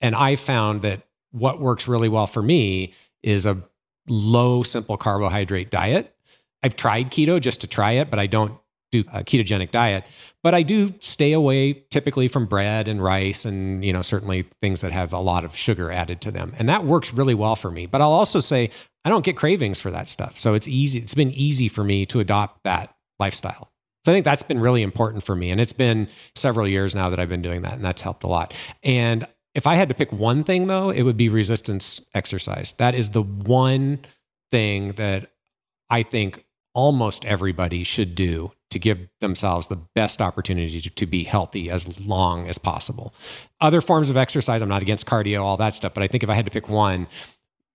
and 0.00 0.16
I 0.16 0.34
found 0.34 0.82
that 0.82 1.02
what 1.34 1.60
works 1.60 1.88
really 1.88 2.08
well 2.08 2.28
for 2.28 2.42
me 2.42 2.94
is 3.22 3.44
a 3.44 3.62
low 4.06 4.62
simple 4.62 4.96
carbohydrate 4.96 5.70
diet. 5.70 6.14
I've 6.62 6.76
tried 6.76 7.10
keto 7.10 7.40
just 7.40 7.60
to 7.62 7.66
try 7.66 7.92
it, 7.92 8.08
but 8.08 8.18
I 8.18 8.26
don't 8.26 8.58
do 8.92 9.00
a 9.12 9.24
ketogenic 9.24 9.72
diet. 9.72 10.04
But 10.44 10.54
I 10.54 10.62
do 10.62 10.94
stay 11.00 11.32
away 11.32 11.72
typically 11.90 12.28
from 12.28 12.46
bread 12.46 12.86
and 12.86 13.02
rice 13.02 13.44
and, 13.44 13.84
you 13.84 13.92
know, 13.92 14.02
certainly 14.02 14.46
things 14.62 14.80
that 14.82 14.92
have 14.92 15.12
a 15.12 15.18
lot 15.18 15.44
of 15.44 15.56
sugar 15.56 15.90
added 15.90 16.20
to 16.20 16.30
them. 16.30 16.54
And 16.56 16.68
that 16.68 16.84
works 16.84 17.12
really 17.12 17.34
well 17.34 17.56
for 17.56 17.70
me. 17.70 17.86
But 17.86 18.00
I'll 18.00 18.12
also 18.12 18.38
say 18.38 18.70
I 19.04 19.08
don't 19.08 19.24
get 19.24 19.36
cravings 19.36 19.80
for 19.80 19.90
that 19.90 20.06
stuff. 20.06 20.38
So 20.38 20.54
it's 20.54 20.68
easy. 20.68 21.00
It's 21.00 21.14
been 21.14 21.32
easy 21.32 21.66
for 21.66 21.82
me 21.82 22.06
to 22.06 22.20
adopt 22.20 22.62
that 22.62 22.94
lifestyle. 23.18 23.72
So 24.04 24.12
I 24.12 24.14
think 24.14 24.24
that's 24.24 24.42
been 24.42 24.60
really 24.60 24.82
important 24.82 25.24
for 25.24 25.34
me. 25.34 25.50
And 25.50 25.60
it's 25.60 25.72
been 25.72 26.08
several 26.36 26.68
years 26.68 26.94
now 26.94 27.10
that 27.10 27.18
I've 27.18 27.28
been 27.28 27.42
doing 27.42 27.62
that. 27.62 27.72
And 27.72 27.84
that's 27.84 28.02
helped 28.02 28.22
a 28.22 28.28
lot. 28.28 28.54
And 28.82 29.26
if 29.54 29.66
I 29.66 29.76
had 29.76 29.88
to 29.88 29.94
pick 29.94 30.12
one 30.12 30.44
thing 30.44 30.66
though, 30.66 30.90
it 30.90 31.02
would 31.02 31.16
be 31.16 31.28
resistance 31.28 32.00
exercise. 32.12 32.72
That 32.78 32.94
is 32.94 33.10
the 33.10 33.22
one 33.22 34.00
thing 34.50 34.92
that 34.92 35.30
I 35.88 36.02
think 36.02 36.44
almost 36.74 37.24
everybody 37.24 37.84
should 37.84 38.14
do 38.14 38.52
to 38.70 38.78
give 38.80 39.08
themselves 39.20 39.68
the 39.68 39.76
best 39.76 40.20
opportunity 40.20 40.80
to, 40.80 40.90
to, 40.90 41.06
be 41.06 41.22
healthy 41.22 41.70
as 41.70 42.04
long 42.08 42.48
as 42.48 42.58
possible. 42.58 43.14
Other 43.60 43.80
forms 43.80 44.10
of 44.10 44.16
exercise, 44.16 44.60
I'm 44.60 44.68
not 44.68 44.82
against 44.82 45.06
cardio, 45.06 45.42
all 45.42 45.56
that 45.58 45.74
stuff, 45.74 45.94
but 45.94 46.02
I 46.02 46.08
think 46.08 46.24
if 46.24 46.28
I 46.28 46.34
had 46.34 46.44
to 46.44 46.50
pick 46.50 46.68
one, 46.68 47.06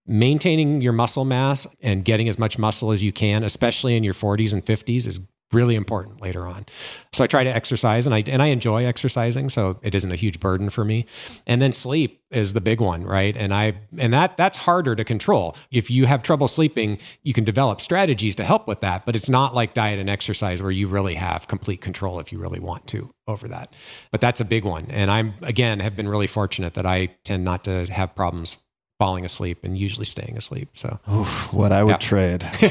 maintaining 0.06 0.82
your 0.82 0.92
muscle 0.92 1.24
mass 1.24 1.66
and 1.82 2.04
getting 2.04 2.28
as 2.28 2.38
much 2.38 2.58
muscle 2.58 2.92
as 2.92 3.02
you 3.02 3.14
can, 3.14 3.46
especially 3.46 3.96
in 3.96 4.04
your 4.04 4.14
40s 4.14 4.52
and 4.52 4.66
50s, 4.66 5.08
is 5.08 5.22
really 5.52 5.76
important 5.76 6.22
later 6.22 6.46
on. 6.46 6.66
So 7.12 7.24
I 7.24 7.28
try 7.28 7.44
to 7.44 7.50
exercise 7.54 8.06
and 8.06 8.14
I 8.14 8.24
and 8.28 8.42
I 8.42 8.48
enjoy 8.48 8.86
exercising, 8.86 9.50
so 9.50 9.80
it 9.82 9.96
isn't 9.96 10.12
a 10.12 10.16
huge 10.16 10.40
burden 10.40 10.70
for 10.70 10.86
me. 10.86 11.06
And 11.48 11.62
then 11.62 11.72
sleep 11.72 12.22
is 12.32 12.54
the 12.54 12.62
big 12.62 12.80
one, 12.80 13.04
right? 13.04 13.36
And 13.36 13.54
I 13.54 13.74
and 13.98 14.14
that 14.14 14.38
that's 14.38 14.58
harder 14.58 14.96
to 14.96 15.04
control. 15.04 15.56
If 15.72 15.90
you 15.90 16.06
have 16.06 16.22
trouble 16.22 16.48
sleeping, 16.48 17.00
you 17.24 17.34
can 17.34 17.44
develop 17.44 17.82
strategies 17.82 18.36
to 18.36 18.46
help 18.46 18.68
with 18.68 18.82
that, 18.82 19.06
but 19.06 19.16
it's 19.16 19.30
not 19.30 19.56
like 19.56 19.74
diet 19.74 20.00
and 20.00 20.10
exercise 20.10 20.62
where 20.62 20.72
you 20.72 20.88
really 20.88 21.16
have 21.16 21.48
complete 21.48 21.82
control 21.82 22.20
if 22.20 22.32
you 22.32 22.40
really 22.40 22.60
want 22.60 22.88
to 22.88 23.12
over 23.28 23.48
that. 23.48 23.74
But 24.12 24.22
that's 24.22 24.40
a 24.40 24.46
big 24.46 24.66
one. 24.66 24.86
And 24.90 25.10
I'm 25.10 25.34
again 25.42 25.80
have 25.80 25.96
been 25.96 26.08
really 26.08 26.28
fortunate 26.28 26.76
that 26.76 26.86
I 26.86 27.08
tend 27.24 27.44
not 27.44 27.64
to 27.64 27.86
have 27.92 28.16
problems 28.16 28.58
falling 29.00 29.24
asleep 29.26 29.60
and 29.64 29.78
usually 29.78 30.06
staying 30.06 30.38
asleep. 30.38 30.70
So 30.74 31.00
Oof, 31.12 31.52
what 31.54 31.72
I 31.72 31.84
would 31.84 31.92
Yeah. 31.92 31.98
trade. 31.98 32.44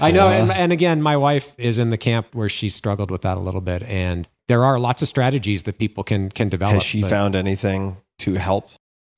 I 0.00 0.10
know. 0.10 0.28
And, 0.28 0.50
and 0.50 0.72
again, 0.72 1.00
my 1.00 1.16
wife 1.16 1.54
is 1.56 1.78
in 1.78 1.90
the 1.90 1.96
camp 1.96 2.26
where 2.34 2.48
she 2.48 2.68
struggled 2.68 3.10
with 3.10 3.22
that 3.22 3.38
a 3.38 3.40
little 3.40 3.60
bit. 3.60 3.82
And 3.84 4.28
there 4.48 4.64
are 4.64 4.78
lots 4.78 5.02
of 5.02 5.08
strategies 5.08 5.62
that 5.62 5.78
people 5.78 6.02
can 6.04 6.28
can 6.28 6.48
develop. 6.48 6.74
Has 6.74 6.82
she 6.82 7.00
but 7.00 7.10
found 7.10 7.34
anything 7.36 7.96
to 8.18 8.34
help? 8.34 8.68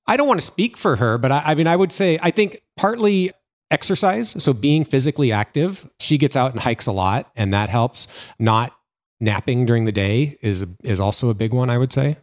I 0.06 0.18
don't 0.18 0.28
want 0.28 0.38
to 0.38 0.46
speak 0.46 0.76
for 0.76 0.96
her, 0.96 1.16
but 1.16 1.32
I, 1.32 1.42
I 1.46 1.54
mean, 1.54 1.66
I 1.66 1.74
would 1.76 1.90
say 1.90 2.18
I 2.22 2.30
think 2.30 2.60
partly 2.76 3.32
exercise. 3.70 4.36
So 4.42 4.52
being 4.52 4.84
physically 4.84 5.32
active, 5.32 5.88
she 5.98 6.18
gets 6.18 6.36
out 6.36 6.52
and 6.52 6.60
hikes 6.60 6.86
a 6.86 6.92
lot, 6.92 7.30
and 7.34 7.54
that 7.54 7.70
helps. 7.70 8.06
Not 8.38 8.76
napping 9.18 9.64
during 9.64 9.86
the 9.86 9.92
day 9.92 10.36
is 10.42 10.66
is 10.82 11.00
also 11.00 11.30
a 11.30 11.34
big 11.34 11.54
one. 11.54 11.70
I 11.70 11.78
would 11.78 11.92
say. 11.92 12.18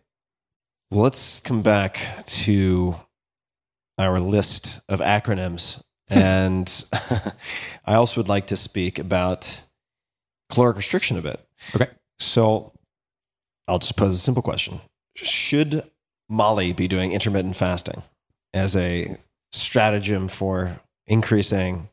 Let's 0.91 1.39
come 1.39 1.61
back 1.63 1.97
to 2.27 2.95
our 4.01 4.19
list 4.19 4.81
of 4.89 4.99
acronyms. 4.99 5.83
and 6.09 6.83
I 7.85 7.95
also 7.95 8.19
would 8.19 8.27
like 8.27 8.47
to 8.47 8.57
speak 8.57 8.99
about 8.99 9.63
caloric 10.49 10.75
restriction 10.75 11.17
a 11.17 11.21
bit. 11.21 11.39
Okay. 11.73 11.89
So 12.19 12.73
I'll 13.67 13.79
just 13.79 13.95
pose 13.95 14.15
a 14.15 14.19
simple 14.19 14.43
question 14.43 14.81
Should 15.15 15.83
Molly 16.27 16.73
be 16.73 16.87
doing 16.87 17.13
intermittent 17.13 17.55
fasting 17.55 18.01
as 18.53 18.75
a 18.75 19.17
stratagem 19.53 20.27
for 20.27 20.79
increasing 21.07 21.89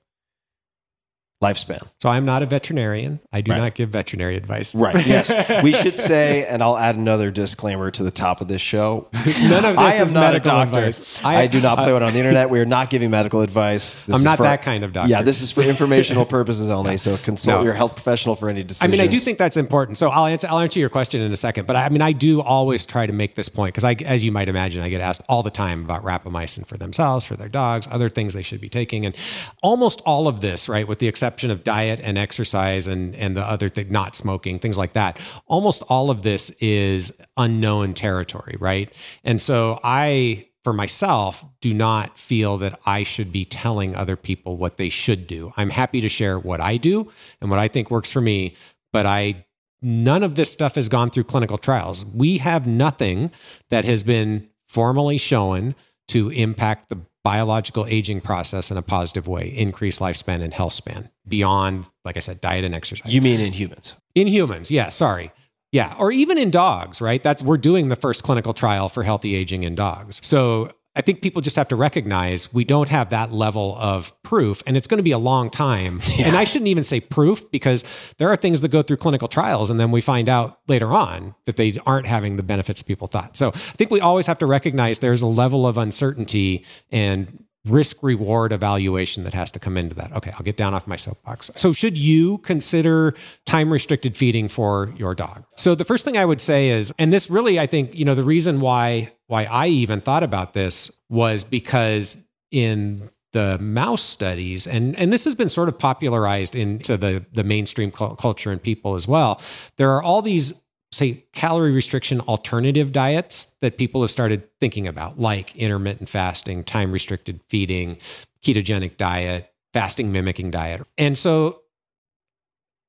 lifespan? 1.42 1.86
So 2.02 2.08
I'm 2.08 2.24
not 2.24 2.42
a 2.42 2.46
veterinarian. 2.46 3.20
I 3.32 3.40
do 3.40 3.52
Right. 3.52 3.58
not 3.58 3.74
give 3.74 3.90
veterinary 3.90 4.36
advice. 4.36 4.74
Right. 4.74 4.96
Yes. 5.06 5.62
we 5.62 5.72
should 5.72 5.96
say, 5.96 6.44
and 6.46 6.62
I'll 6.62 6.76
add 6.76 6.96
another 6.96 7.30
disclaimer 7.30 7.90
to 7.92 8.02
the 8.02 8.10
top 8.10 8.40
of 8.40 8.48
this 8.48 8.60
show. 8.60 9.06
None 9.14 9.64
of 9.64 9.76
this 9.76 9.78
I 9.78 9.94
am 9.94 10.02
is 10.02 10.12
not 10.12 10.24
a 10.24 10.32
medical 10.32 10.50
doctor. 10.50 10.78
advice. 10.80 11.24
I, 11.24 11.46
do 11.46 11.60
not 11.60 11.78
play 11.78 11.92
one 11.92 12.02
on 12.02 12.12
the 12.12 12.18
internet. 12.18 12.50
We 12.50 12.58
are 12.60 12.66
not 12.66 12.90
giving 12.90 13.10
medical 13.10 13.40
advice. 13.40 13.94
This 14.04 14.16
I'm 14.16 14.22
not 14.24 14.36
for- 14.38 14.42
that 14.42 14.62
kind 14.62 14.82
of 14.84 14.92
doctor. 14.92 15.10
Yeah, 15.10 15.22
this 15.22 15.40
is 15.40 15.52
for 15.52 15.62
informational 15.62 16.26
purposes 16.38 16.68
only. 16.68 16.96
So 16.98 17.16
consult 17.18 17.58
No. 17.60 17.64
your 17.64 17.74
health 17.74 17.94
professional 17.94 18.34
for 18.34 18.48
any 18.48 18.64
decisions. 18.64 18.88
I 18.88 18.90
mean, 18.90 19.00
I 19.00 19.06
do 19.06 19.18
think 19.18 19.38
that's 19.38 19.56
important. 19.56 19.96
So 19.98 20.08
I'll 20.10 20.26
answer, 20.26 20.48
I'll 20.50 20.58
answer 20.58 20.80
your 20.80 20.88
question 20.90 21.20
in 21.20 21.30
a 21.32 21.36
second. 21.36 21.66
But 21.66 21.76
I, 21.76 21.84
I 21.86 21.88
mean, 21.88 22.02
I 22.02 22.12
do 22.12 22.42
always 22.42 22.84
try 22.84 23.06
to 23.06 23.12
make 23.12 23.36
this 23.36 23.48
point 23.48 23.74
because, 23.74 23.84
I, 23.84 23.92
as 24.04 24.24
you 24.24 24.32
might 24.32 24.48
imagine, 24.48 24.82
I 24.82 24.88
get 24.88 25.00
asked 25.00 25.22
all 25.28 25.42
the 25.44 25.50
time 25.50 25.84
about 25.84 26.02
rapamycin 26.04 26.66
for 26.66 26.76
themselves, 26.76 27.24
for 27.24 27.36
their 27.36 27.48
dogs, 27.48 27.86
other 27.90 28.08
things 28.08 28.34
they 28.34 28.42
should 28.42 28.60
be 28.60 28.68
taking, 28.68 29.06
and 29.06 29.14
almost 29.62 30.00
all 30.04 30.26
of 30.28 30.40
this, 30.40 30.68
right, 30.68 30.86
with 30.88 30.98
the 30.98 31.06
exception 31.06 31.27
of 31.50 31.64
diet 31.64 32.00
and 32.02 32.16
exercise 32.16 32.86
and 32.86 33.14
and 33.16 33.36
the 33.36 33.42
other 33.42 33.68
thing, 33.68 33.90
not 33.90 34.14
smoking, 34.14 34.58
things 34.58 34.78
like 34.78 34.92
that. 34.94 35.18
Almost 35.46 35.82
all 35.88 36.10
of 36.10 36.22
this 36.22 36.50
is 36.60 37.12
unknown 37.36 37.94
territory, 37.94 38.56
right? 38.58 38.92
And 39.24 39.40
so 39.40 39.80
I 39.82 40.48
for 40.64 40.72
myself, 40.72 41.44
do 41.60 41.72
not 41.72 42.18
feel 42.18 42.58
that 42.58 42.78
I 42.84 43.02
should 43.02 43.32
be 43.32 43.44
telling 43.44 43.94
other 43.94 44.16
people 44.16 44.56
what 44.56 44.76
they 44.76 44.88
should 44.88 45.26
do. 45.26 45.52
I'm 45.56 45.70
happy 45.70 46.00
to 46.00 46.08
share 46.08 46.38
what 46.38 46.60
I 46.60 46.76
do 46.76 47.10
and 47.40 47.48
what 47.48 47.58
I 47.58 47.68
think 47.68 47.90
works 47.90 48.10
for 48.10 48.20
me, 48.20 48.54
but 48.92 49.06
I 49.06 49.46
none 49.80 50.22
of 50.22 50.34
this 50.34 50.52
stuff 50.52 50.74
has 50.74 50.88
gone 50.88 51.10
through 51.10 51.24
clinical 51.24 51.58
trials. 51.58 52.04
We 52.04 52.38
have 52.38 52.66
nothing 52.66 53.30
that 53.70 53.84
has 53.84 54.02
been 54.02 54.48
formally 54.66 55.16
shown 55.18 55.74
to 56.08 56.30
impact 56.30 56.88
the 56.88 56.98
biological 57.28 57.84
aging 57.88 58.22
process 58.22 58.70
in 58.70 58.78
a 58.78 58.82
positive 58.82 59.28
way, 59.28 59.48
increase 59.48 59.98
lifespan 59.98 60.40
and 60.40 60.54
health 60.54 60.72
span 60.72 61.10
beyond, 61.28 61.84
like 62.02 62.16
I 62.16 62.20
said, 62.20 62.40
diet 62.40 62.64
and 62.64 62.74
exercise. 62.74 63.12
You 63.12 63.20
mean 63.20 63.38
in 63.38 63.52
humans? 63.52 63.96
In 64.14 64.28
humans, 64.28 64.70
yeah, 64.70 64.88
sorry. 64.88 65.30
Yeah, 65.70 65.94
or 65.98 66.10
even 66.10 66.38
in 66.38 66.50
dogs, 66.50 67.02
right? 67.02 67.22
That's 67.22 67.42
we're 67.42 67.58
doing 67.58 67.90
the 67.90 67.96
first 67.96 68.22
clinical 68.22 68.54
trial 68.54 68.88
for 68.88 69.02
healthy 69.02 69.34
aging 69.34 69.64
in 69.64 69.74
dogs. 69.74 70.20
So 70.22 70.72
I 70.98 71.00
think 71.00 71.22
people 71.22 71.40
just 71.40 71.54
have 71.54 71.68
to 71.68 71.76
recognize 71.76 72.52
we 72.52 72.64
don't 72.64 72.88
have 72.88 73.10
that 73.10 73.32
level 73.32 73.76
of 73.78 74.12
proof, 74.24 74.64
and 74.66 74.76
it's 74.76 74.88
going 74.88 74.98
to 74.98 75.04
be 75.04 75.12
a 75.12 75.18
long 75.18 75.48
time. 75.48 76.00
And 76.18 76.36
I 76.36 76.44
shouldn't 76.44 76.68
even 76.68 76.82
say 76.84 77.00
proof 77.00 77.48
because 77.52 77.84
there 78.18 78.28
are 78.28 78.36
things 78.36 78.60
that 78.60 78.68
go 78.68 78.82
through 78.82 78.96
clinical 78.96 79.28
trials, 79.28 79.70
and 79.70 79.78
then 79.78 79.92
we 79.92 80.00
find 80.00 80.28
out 80.28 80.58
later 80.66 80.92
on 80.92 81.36
that 81.46 81.56
they 81.56 81.78
aren't 81.86 82.06
having 82.06 82.36
the 82.36 82.42
benefits 82.42 82.82
people 82.82 83.06
thought. 83.06 83.36
So 83.36 83.48
I 83.48 83.76
think 83.76 83.90
we 83.90 84.00
always 84.00 84.26
have 84.26 84.36
to 84.38 84.46
recognize 84.46 84.98
there's 84.98 85.22
a 85.22 85.26
level 85.26 85.66
of 85.66 85.78
uncertainty 85.78 86.64
and 86.90 87.44
risk 87.64 88.02
reward 88.02 88.52
evaluation 88.52 89.24
that 89.24 89.34
has 89.34 89.50
to 89.52 89.58
come 89.58 89.76
into 89.76 89.94
that. 89.94 90.12
Okay, 90.12 90.32
I'll 90.32 90.42
get 90.42 90.56
down 90.56 90.74
off 90.74 90.86
my 90.86 90.96
soapbox. 90.96 91.50
So, 91.54 91.72
should 91.72 91.96
you 91.96 92.38
consider 92.38 93.14
time 93.46 93.72
restricted 93.72 94.16
feeding 94.16 94.48
for 94.48 94.92
your 94.96 95.14
dog? 95.14 95.44
So, 95.56 95.74
the 95.74 95.84
first 95.84 96.04
thing 96.04 96.16
I 96.16 96.24
would 96.24 96.40
say 96.40 96.70
is, 96.70 96.92
and 96.98 97.12
this 97.12 97.30
really, 97.30 97.58
I 97.58 97.66
think, 97.66 97.94
you 97.94 98.04
know, 98.04 98.14
the 98.14 98.24
reason 98.24 98.60
why 98.60 99.12
why 99.28 99.44
I 99.44 99.68
even 99.68 100.00
thought 100.00 100.22
about 100.22 100.54
this 100.54 100.90
was 101.08 101.44
because 101.44 102.24
in 102.50 103.08
the 103.32 103.58
mouse 103.58 104.02
studies, 104.02 104.66
and 104.66 104.98
and 104.98 105.12
this 105.12 105.24
has 105.24 105.34
been 105.34 105.48
sort 105.48 105.68
of 105.68 105.78
popularized 105.78 106.56
into 106.56 106.96
the 106.96 107.24
the 107.32 107.44
mainstream 107.44 107.90
culture 107.92 108.50
and 108.50 108.60
people 108.60 108.94
as 108.94 109.06
well. 109.06 109.40
There 109.76 109.92
are 109.92 110.02
all 110.02 110.22
these 110.22 110.54
say 110.90 111.24
calorie 111.32 111.72
restriction 111.72 112.20
alternative 112.22 112.92
diets 112.92 113.54
that 113.60 113.76
people 113.76 114.00
have 114.00 114.10
started 114.10 114.48
thinking 114.60 114.88
about 114.88 115.20
like 115.20 115.54
intermittent 115.54 116.08
fasting 116.08 116.64
time 116.64 116.92
restricted 116.92 117.40
feeding 117.48 117.98
ketogenic 118.42 118.96
diet 118.96 119.52
fasting 119.74 120.10
mimicking 120.10 120.50
diet 120.50 120.80
and 120.96 121.18
so 121.18 121.60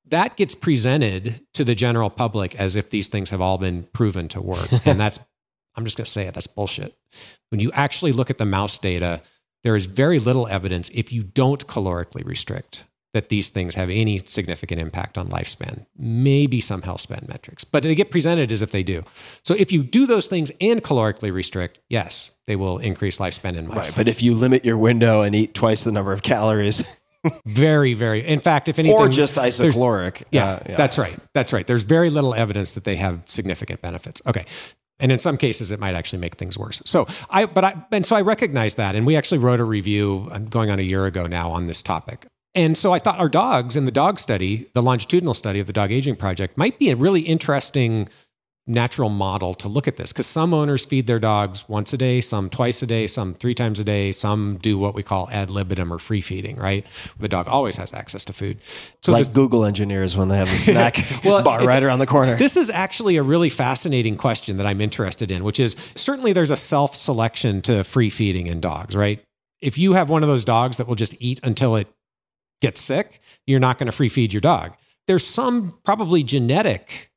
that 0.07 0.37
gets 0.37 0.55
presented 0.55 1.41
to 1.53 1.65
the 1.65 1.75
general 1.75 2.09
public 2.09 2.55
as 2.55 2.77
if 2.77 2.89
these 2.89 3.09
things 3.09 3.31
have 3.31 3.41
all 3.41 3.57
been 3.57 3.83
proven 3.91 4.29
to 4.29 4.41
work 4.41 4.69
and 4.85 4.97
that's 4.97 5.19
i'm 5.79 5.85
just 5.85 5.97
going 5.97 6.05
to 6.05 6.11
say 6.11 6.27
it 6.27 6.33
that's 6.33 6.47
bullshit 6.47 6.95
when 7.49 7.59
you 7.59 7.71
actually 7.73 8.11
look 8.11 8.29
at 8.29 8.37
the 8.37 8.45
mouse 8.45 8.77
data 8.77 9.21
there 9.63 9.75
is 9.75 9.85
very 9.85 10.19
little 10.19 10.47
evidence 10.47 10.89
if 10.93 11.11
you 11.11 11.23
don't 11.23 11.67
calorically 11.67 12.25
restrict 12.25 12.83
that 13.13 13.29
these 13.29 13.49
things 13.49 13.75
have 13.75 13.89
any 13.89 14.19
significant 14.19 14.79
impact 14.79 15.17
on 15.17 15.29
lifespan, 15.29 15.85
maybe 15.97 16.61
some 16.61 16.83
health 16.83 17.01
span 17.01 17.25
metrics, 17.27 17.63
but 17.63 17.81
they 17.81 17.95
get 17.95 18.11
presented 18.11 18.51
as 18.51 18.61
if 18.61 18.71
they 18.71 18.83
do. 18.83 19.03
So 19.43 19.55
if 19.55 19.71
you 19.71 19.81
do 19.81 20.05
those 20.05 20.27
things 20.27 20.51
and 20.61 20.83
calorically 20.83 21.33
restrict, 21.33 21.79
yes, 21.89 22.31
they 22.45 22.55
will 22.55 22.77
increase 22.77 23.17
lifespan 23.17 23.55
in 23.55 23.67
mice. 23.67 23.75
Right. 23.89 23.93
But 23.95 24.07
if 24.07 24.21
you 24.21 24.35
limit 24.35 24.63
your 24.63 24.77
window 24.77 25.21
and 25.21 25.33
eat 25.33 25.55
twice 25.55 25.83
the 25.83 25.91
number 25.91 26.13
of 26.13 26.21
calories, 26.21 26.83
very, 27.45 27.95
very. 27.95 28.25
In 28.25 28.41
fact, 28.41 28.69
if 28.69 28.77
anything, 28.77 28.97
or 28.97 29.09
just 29.09 29.35
isocaloric, 29.35 30.23
Yeah, 30.29 30.45
uh, 30.45 30.77
that's 30.77 30.99
right. 30.99 31.17
That's 31.33 31.51
right. 31.51 31.65
There's 31.65 31.83
very 31.83 32.11
little 32.11 32.35
evidence 32.35 32.73
that 32.73 32.83
they 32.83 32.97
have 32.97 33.23
significant 33.25 33.81
benefits. 33.81 34.21
Okay. 34.27 34.45
And 34.99 35.11
in 35.11 35.17
some 35.17 35.37
cases, 35.37 35.71
it 35.71 35.79
might 35.79 35.95
actually 35.95 36.19
make 36.19 36.35
things 36.35 36.57
worse. 36.57 36.81
So 36.85 37.07
I, 37.29 37.45
but 37.45 37.63
I, 37.63 37.85
and 37.91 38.05
so 38.05 38.15
I 38.15 38.21
recognize 38.21 38.75
that. 38.75 38.95
And 38.95 39.05
we 39.05 39.15
actually 39.15 39.37
wrote 39.37 39.59
a 39.59 39.63
review 39.63 40.27
uh, 40.31 40.39
going 40.39 40.69
on 40.69 40.79
a 40.79 40.83
year 40.83 41.05
ago 41.05 41.25
now 41.25 41.51
on 41.51 41.67
this 41.67 41.81
topic. 41.81 42.25
And 42.55 42.77
so 42.77 42.91
I 42.91 42.99
thought 42.99 43.19
our 43.19 43.29
dogs 43.29 43.75
in 43.75 43.85
the 43.85 43.91
dog 43.91 44.19
study, 44.19 44.69
the 44.73 44.81
longitudinal 44.81 45.33
study 45.33 45.59
of 45.59 45.67
the 45.67 45.73
Dog 45.73 45.91
Aging 45.91 46.15
Project, 46.15 46.57
might 46.57 46.79
be 46.79 46.89
a 46.89 46.95
really 46.95 47.21
interesting 47.21 48.09
natural 48.69 49.09
model 49.09 49.53
to 49.55 49.67
look 49.67 49.87
at 49.87 49.95
this 49.95 50.13
because 50.13 50.27
some 50.27 50.53
owners 50.53 50.85
feed 50.85 51.07
their 51.07 51.19
dogs 51.19 51.67
once 51.67 51.91
a 51.91 51.97
day, 51.97 52.21
some 52.21 52.49
twice 52.49 52.81
a 52.83 52.85
day, 52.85 53.07
some 53.07 53.33
three 53.33 53.55
times 53.55 53.79
a 53.79 53.83
day, 53.83 54.11
some 54.11 54.57
do 54.61 54.77
what 54.77 54.93
we 54.93 55.01
call 55.03 55.27
ad 55.31 55.49
libitum 55.49 55.91
or 55.91 55.97
free 55.97 56.21
feeding, 56.21 56.55
right? 56.55 56.85
The 57.19 57.27
dog 57.27 57.47
always 57.49 57.77
has 57.77 57.93
access 57.93 58.23
to 58.25 58.33
food. 58.33 58.59
So 59.01 59.11
like 59.11 59.21
this- 59.21 59.27
Google 59.27 59.65
engineers 59.65 60.15
when 60.15 60.27
they 60.29 60.37
have 60.37 60.49
the 60.49 60.55
snack 60.71 61.03
Well, 61.25 61.41
bar 61.41 61.65
right 61.65 61.81
around 61.83 61.99
the 61.99 62.05
corner. 62.07 62.35
this 62.35 62.55
is 62.55 62.69
actually 62.69 63.15
a 63.17 63.23
really 63.23 63.49
fascinating 63.49 64.15
question 64.15 64.57
that 64.57 64.67
I'm 64.67 64.81
interested 64.81 65.31
in, 65.31 65.43
which 65.43 65.59
is 65.59 65.75
certainly 65.95 66.31
there's 66.31 66.51
a 66.51 66.57
self 66.57 66.95
selection 66.95 67.61
to 67.63 67.83
free 67.83 68.09
feeding 68.11 68.47
in 68.47 68.61
dogs, 68.61 68.95
right? 68.95 69.21
If 69.61 69.77
you 69.77 69.93
have 69.93 70.09
one 70.09 70.23
of 70.23 70.29
those 70.29 70.45
dogs 70.45 70.77
that 70.77 70.87
will 70.87 70.95
just 70.95 71.15
eat 71.19 71.39
until 71.43 71.75
it 71.75 71.87
gets 72.61 72.81
sick, 72.81 73.19
you're 73.47 73.59
not 73.59 73.77
going 73.77 73.87
to 73.87 73.91
free 73.91 74.09
feed 74.09 74.31
your 74.31 74.41
dog. 74.41 74.73
There's 75.07 75.25
some 75.25 75.79
probably 75.83 76.21
genetic 76.23 77.11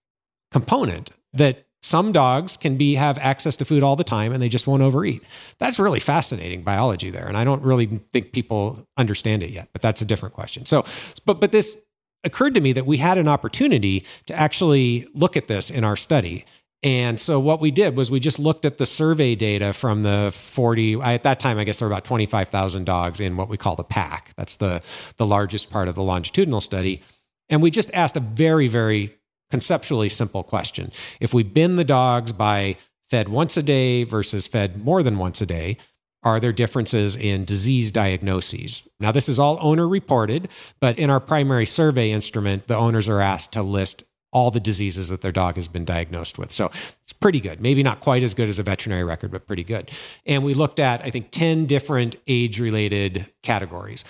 component 0.50 1.10
that 1.32 1.66
some 1.82 2.12
dogs 2.12 2.56
can 2.56 2.76
be 2.76 2.94
have 2.94 3.18
access 3.18 3.56
to 3.56 3.64
food 3.64 3.82
all 3.82 3.96
the 3.96 4.04
time 4.04 4.32
and 4.32 4.42
they 4.42 4.48
just 4.48 4.66
won't 4.66 4.82
overeat. 4.82 5.22
That's 5.58 5.78
really 5.78 6.00
fascinating 6.00 6.62
biology 6.62 7.10
there 7.10 7.26
and 7.26 7.36
I 7.36 7.44
don't 7.44 7.62
really 7.62 8.00
think 8.12 8.32
people 8.32 8.86
understand 8.96 9.42
it 9.42 9.50
yet, 9.50 9.68
but 9.72 9.82
that's 9.82 10.00
a 10.00 10.04
different 10.04 10.34
question. 10.34 10.64
So 10.64 10.84
but 11.26 11.40
but 11.40 11.52
this 11.52 11.78
occurred 12.24 12.54
to 12.54 12.60
me 12.60 12.72
that 12.72 12.86
we 12.86 12.98
had 12.98 13.18
an 13.18 13.26
opportunity 13.26 14.04
to 14.26 14.34
actually 14.34 15.08
look 15.12 15.36
at 15.36 15.48
this 15.48 15.70
in 15.70 15.82
our 15.82 15.96
study. 15.96 16.44
And 16.84 17.18
so 17.18 17.40
what 17.40 17.60
we 17.60 17.70
did 17.72 17.96
was 17.96 18.10
we 18.10 18.20
just 18.20 18.38
looked 18.38 18.64
at 18.64 18.78
the 18.78 18.86
survey 18.86 19.34
data 19.34 19.72
from 19.72 20.04
the 20.04 20.30
40 20.34 21.00
I, 21.00 21.14
at 21.14 21.24
that 21.24 21.40
time 21.40 21.58
I 21.58 21.64
guess 21.64 21.80
there 21.80 21.88
were 21.88 21.94
about 21.94 22.04
25,000 22.04 22.84
dogs 22.84 23.18
in 23.18 23.36
what 23.36 23.48
we 23.48 23.56
call 23.56 23.74
the 23.74 23.84
pack. 23.84 24.32
That's 24.36 24.54
the 24.56 24.82
the 25.16 25.26
largest 25.26 25.70
part 25.70 25.88
of 25.88 25.96
the 25.96 26.02
longitudinal 26.02 26.60
study. 26.60 27.02
And 27.48 27.60
we 27.60 27.70
just 27.70 27.92
asked 27.92 28.16
a 28.16 28.20
very, 28.20 28.68
very 28.68 29.16
conceptually 29.52 30.08
simple 30.08 30.42
question. 30.42 30.90
If 31.20 31.34
we 31.34 31.42
bin 31.42 31.76
the 31.76 31.84
dogs 31.84 32.32
by 32.32 32.78
fed 33.10 33.28
once 33.28 33.58
a 33.58 33.62
day 33.62 34.02
versus 34.02 34.46
fed 34.46 34.82
more 34.82 35.02
than 35.02 35.18
once 35.18 35.42
a 35.42 35.46
day, 35.46 35.76
are 36.22 36.40
there 36.40 36.52
differences 36.52 37.14
in 37.14 37.44
disease 37.44 37.92
diagnoses? 37.92 38.88
Now, 38.98 39.12
this 39.12 39.28
is 39.28 39.38
all 39.38 39.58
owner 39.60 39.86
reported, 39.86 40.48
but 40.80 40.98
in 40.98 41.10
our 41.10 41.20
primary 41.20 41.66
survey 41.66 42.10
instrument, 42.10 42.66
the 42.66 42.76
owners 42.76 43.10
are 43.10 43.20
asked 43.20 43.52
to 43.52 43.62
list 43.62 44.04
all 44.32 44.50
the 44.50 44.58
diseases 44.58 45.10
that 45.10 45.20
their 45.20 45.32
dog 45.32 45.56
has 45.56 45.68
been 45.68 45.84
diagnosed 45.84 46.38
with. 46.38 46.50
So 46.50 46.70
it's 47.02 47.12
pretty 47.12 47.40
good. 47.40 47.60
Maybe 47.60 47.82
not 47.82 48.00
quite 48.00 48.22
as 48.22 48.32
good 48.32 48.48
as 48.48 48.58
a 48.58 48.62
veterinary 48.62 49.04
record, 49.04 49.32
but 49.32 49.46
pretty 49.46 49.64
good. 49.64 49.90
And 50.24 50.42
we 50.42 50.54
looked 50.54 50.80
at, 50.80 51.02
I 51.02 51.10
think, 51.10 51.30
10 51.30 51.66
different 51.66 52.16
age 52.26 52.58
related 52.58 53.30
categories. 53.42 54.02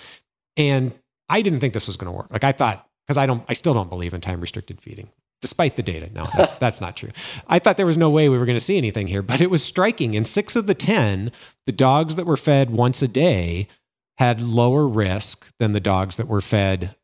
And 0.55 0.93
I 1.27 1.41
didn't 1.41 1.59
think 1.59 1.73
this 1.73 1.87
was 1.87 1.97
going 1.97 2.09
to 2.09 2.17
work. 2.17 2.31
Like 2.31 2.45
I 2.45 2.53
thought, 2.53 2.87
because 3.05 3.17
I 3.17 3.25
don't, 3.25 3.43
I 3.49 3.53
still 3.53 3.73
don't 3.73 3.89
believe 3.89 4.13
in 4.13 4.21
time 4.21 4.39
restricted 4.39 4.79
feeding. 4.79 5.09
Despite 5.43 5.75
the 5.75 5.83
data, 5.83 6.09
no, 6.13 6.23
that's 6.37 6.53
that's 6.53 6.79
not 6.79 6.95
true. 6.95 7.09
I 7.49 7.59
thought 7.59 7.75
there 7.75 7.85
was 7.85 7.97
no 7.97 8.09
way 8.09 8.29
we 8.29 8.37
were 8.37 8.45
going 8.45 8.55
to 8.55 8.63
see 8.63 8.77
anything 8.77 9.07
here, 9.07 9.21
but 9.21 9.41
it 9.41 9.49
was 9.49 9.61
striking. 9.61 10.13
In 10.13 10.23
six 10.23 10.55
of 10.55 10.67
the 10.67 10.73
ten, 10.73 11.33
the 11.65 11.73
dogs 11.73 12.15
that 12.15 12.25
were 12.25 12.37
fed 12.37 12.69
once 12.69 13.01
a 13.01 13.09
day 13.09 13.67
had 14.19 14.39
lower 14.41 14.87
risk 14.87 15.45
than 15.59 15.73
the 15.73 15.81
dogs 15.81 16.15
that 16.15 16.29
were 16.29 16.39
fed 16.39 16.95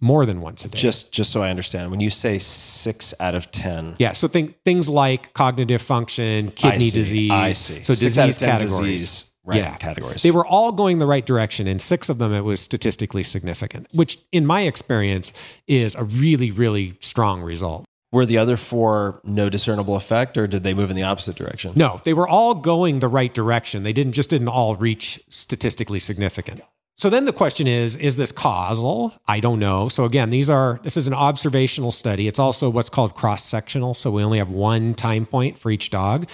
more 0.00 0.24
than 0.24 0.40
once 0.40 0.64
a 0.64 0.70
day. 0.70 0.78
Just 0.78 1.12
just 1.12 1.30
so 1.32 1.42
I 1.42 1.50
understand, 1.50 1.90
when 1.90 2.00
you 2.00 2.08
say 2.08 2.38
six 2.38 3.12
out 3.20 3.34
of 3.34 3.50
ten, 3.50 3.94
yeah, 3.98 4.12
so 4.12 4.26
think 4.26 4.56
things 4.64 4.88
like 4.88 5.34
cognitive 5.34 5.82
function, 5.82 6.48
I 6.48 6.50
kidney 6.52 6.88
see, 6.88 6.90
disease. 6.98 7.30
I 7.30 7.52
see. 7.52 7.82
So 7.82 7.92
Six 7.92 8.00
disease 8.14 8.38
10 8.38 8.48
categories. 8.48 9.02
disease, 9.02 9.31
right, 9.44 9.58
Yeah. 9.58 9.76
categories. 9.76 10.22
They 10.22 10.30
were 10.30 10.46
all 10.46 10.72
going 10.72 10.98
the 10.98 11.06
right 11.06 11.24
direction. 11.24 11.66
In 11.66 11.78
six 11.78 12.08
of 12.08 12.18
them, 12.18 12.32
it 12.32 12.42
was 12.42 12.60
statistically 12.60 13.22
significant, 13.22 13.86
which 13.92 14.18
in 14.30 14.46
my 14.46 14.62
experience 14.62 15.32
is 15.66 15.94
a 15.94 16.04
really, 16.04 16.50
really 16.50 16.94
strong 17.00 17.42
result. 17.42 17.84
Were 18.12 18.26
the 18.26 18.36
other 18.36 18.58
four 18.58 19.20
no 19.24 19.48
discernible 19.48 19.96
effect, 19.96 20.36
or 20.36 20.46
did 20.46 20.62
they 20.64 20.74
move 20.74 20.90
in 20.90 20.96
the 20.96 21.02
opposite 21.02 21.34
direction? 21.34 21.72
No, 21.74 21.98
they 22.04 22.12
were 22.12 22.28
all 22.28 22.54
going 22.54 22.98
the 22.98 23.08
right 23.08 23.32
direction. 23.32 23.84
They 23.84 23.94
didn't 23.94 24.12
just 24.12 24.28
didn't 24.28 24.48
all 24.48 24.76
reach 24.76 25.18
statistically 25.30 25.98
significant. 25.98 26.60
So 26.98 27.08
then 27.08 27.24
the 27.24 27.32
question 27.32 27.66
is 27.66 27.96
is 27.96 28.16
this 28.16 28.30
causal? 28.30 29.14
I 29.26 29.40
don't 29.40 29.58
know. 29.58 29.88
So 29.88 30.04
again, 30.04 30.28
these 30.28 30.50
are 30.50 30.78
this 30.82 30.98
is 30.98 31.06
an 31.06 31.14
observational 31.14 31.90
study. 31.90 32.28
It's 32.28 32.38
also 32.38 32.68
what's 32.68 32.90
called 32.90 33.14
cross-sectional, 33.14 33.94
so 33.94 34.10
we 34.10 34.22
only 34.22 34.36
have 34.38 34.50
one 34.50 34.92
time 34.92 35.24
point 35.24 35.58
for 35.58 35.70
each 35.70 35.88
dog. 35.88 36.28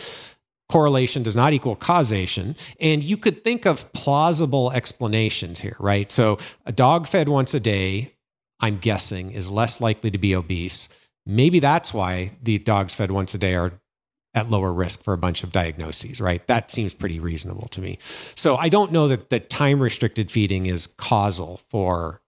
Correlation 0.70 1.22
does 1.22 1.34
not 1.34 1.52
equal 1.52 1.76
causation, 1.76 2.54
and 2.78 3.02
you 3.02 3.16
could 3.16 3.42
think 3.42 3.64
of 3.64 3.90
plausible 3.92 4.70
explanations 4.72 5.60
here, 5.60 5.76
right? 5.80 6.12
So 6.12 6.38
a 6.66 6.72
dog 6.72 7.08
fed 7.08 7.28
once 7.28 7.54
a 7.54 7.60
day, 7.60 8.14
I'm 8.60 8.78
guessing 8.78 9.30
is 9.30 9.48
less 9.50 9.80
likely 9.80 10.10
to 10.10 10.18
be 10.18 10.34
obese. 10.34 10.88
Maybe 11.24 11.58
that's 11.58 11.94
why 11.94 12.32
the 12.42 12.58
dogs 12.58 12.94
fed 12.94 13.10
once 13.10 13.34
a 13.34 13.38
day 13.38 13.54
are 13.54 13.72
at 14.34 14.50
lower 14.50 14.72
risk 14.72 15.02
for 15.02 15.14
a 15.14 15.18
bunch 15.18 15.42
of 15.42 15.52
diagnoses, 15.52 16.20
right? 16.20 16.46
That 16.46 16.70
seems 16.70 16.92
pretty 16.92 17.18
reasonable 17.18 17.68
to 17.68 17.80
me. 17.80 17.98
So 18.34 18.56
I 18.56 18.68
don't 18.68 18.92
know 18.92 19.08
that 19.08 19.30
the 19.30 19.40
time 19.40 19.80
restricted 19.80 20.30
feeding 20.30 20.66
is 20.66 20.86
causal 20.86 21.60
for 21.70 22.20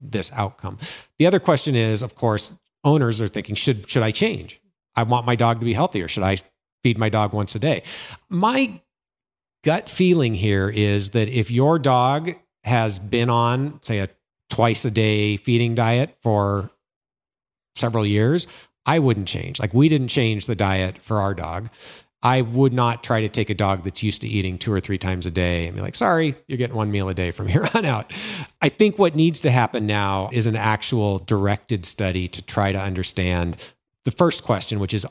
this 0.00 0.32
outcome. 0.32 0.78
The 1.18 1.26
other 1.26 1.40
question 1.40 1.74
is, 1.74 2.02
of 2.02 2.14
course, 2.14 2.54
owners 2.84 3.20
are 3.20 3.28
thinking, 3.28 3.54
should 3.54 3.88
should 3.88 4.02
I 4.02 4.10
change? 4.10 4.60
I 4.94 5.02
want 5.02 5.26
my 5.26 5.34
dog 5.34 5.58
to 5.60 5.64
be 5.64 5.74
healthier. 5.74 6.08
Should 6.08 6.22
I 6.22 6.36
feed 6.82 6.98
my 6.98 7.08
dog 7.08 7.32
once 7.32 7.54
a 7.54 7.58
day? 7.58 7.82
My 8.28 8.80
gut 9.64 9.88
feeling 9.90 10.34
here 10.34 10.68
is 10.68 11.10
that 11.10 11.28
if 11.28 11.50
your 11.50 11.78
dog 11.78 12.34
has 12.64 12.98
been 12.98 13.30
on, 13.30 13.78
say, 13.82 13.98
a 13.98 14.08
twice 14.48 14.84
a 14.84 14.90
day 14.90 15.36
feeding 15.36 15.74
diet 15.74 16.16
for 16.22 16.70
several 17.76 18.04
years, 18.04 18.46
I 18.84 18.98
wouldn't 18.98 19.28
change. 19.28 19.60
Like 19.60 19.72
we 19.72 19.88
didn't 19.88 20.08
change 20.08 20.46
the 20.46 20.56
diet 20.56 20.98
for 20.98 21.20
our 21.20 21.34
dog. 21.34 21.70
I 22.22 22.42
would 22.42 22.74
not 22.74 23.02
try 23.02 23.22
to 23.22 23.30
take 23.30 23.48
a 23.48 23.54
dog 23.54 23.82
that's 23.82 24.02
used 24.02 24.20
to 24.20 24.28
eating 24.28 24.58
two 24.58 24.72
or 24.72 24.80
three 24.80 24.98
times 24.98 25.24
a 25.24 25.30
day 25.30 25.66
and 25.66 25.76
be 25.76 25.80
like, 25.80 25.94
sorry, 25.94 26.34
you're 26.48 26.58
getting 26.58 26.76
one 26.76 26.90
meal 26.90 27.08
a 27.08 27.14
day 27.14 27.30
from 27.30 27.48
here 27.48 27.66
on 27.74 27.86
out. 27.86 28.12
I 28.60 28.68
think 28.68 28.98
what 28.98 29.14
needs 29.14 29.40
to 29.42 29.50
happen 29.50 29.86
now 29.86 30.28
is 30.32 30.46
an 30.46 30.56
actual 30.56 31.20
directed 31.20 31.86
study 31.86 32.28
to 32.28 32.42
try 32.42 32.72
to 32.72 32.78
understand 32.78 33.56
the 34.04 34.10
first 34.10 34.44
question, 34.44 34.80
which 34.80 34.92
is 34.92 35.06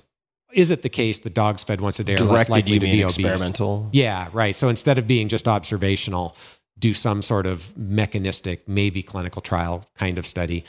is 0.52 0.72
it 0.72 0.82
the 0.82 0.90
case 0.90 1.20
that 1.20 1.34
dogs 1.34 1.64
fed 1.64 1.82
once 1.82 2.00
a 2.00 2.04
day 2.04 2.16
are 2.16 2.24
less 2.24 2.50
likely 2.50 2.80
to 2.80 2.86
be 2.86 3.04
obese? 3.04 3.18
experimental? 3.18 3.90
Yeah, 3.92 4.30
right. 4.34 4.56
So 4.56 4.70
instead 4.70 4.98
of 4.98 5.08
being 5.08 5.28
just 5.28 5.48
observational, 5.48 6.36
do 6.80 6.94
some 6.94 7.22
sort 7.22 7.46
of 7.46 7.78
mechanistic, 7.78 8.68
maybe 8.68 9.04
clinical 9.04 9.42
trial 9.42 9.86
kind 9.96 10.18
of 10.18 10.26
study. 10.26 10.64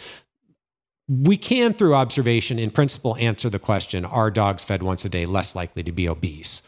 We 1.08 1.36
can, 1.36 1.74
through 1.74 1.94
observation, 1.94 2.58
in 2.58 2.70
principle, 2.70 3.16
answer 3.16 3.48
the 3.48 3.58
question 3.58 4.04
are 4.04 4.30
dogs 4.30 4.64
fed 4.64 4.82
once 4.82 5.04
a 5.04 5.08
day 5.08 5.26
less 5.26 5.54
likely 5.54 5.82
to 5.84 5.92
be 5.92 6.08
obese? 6.08 6.62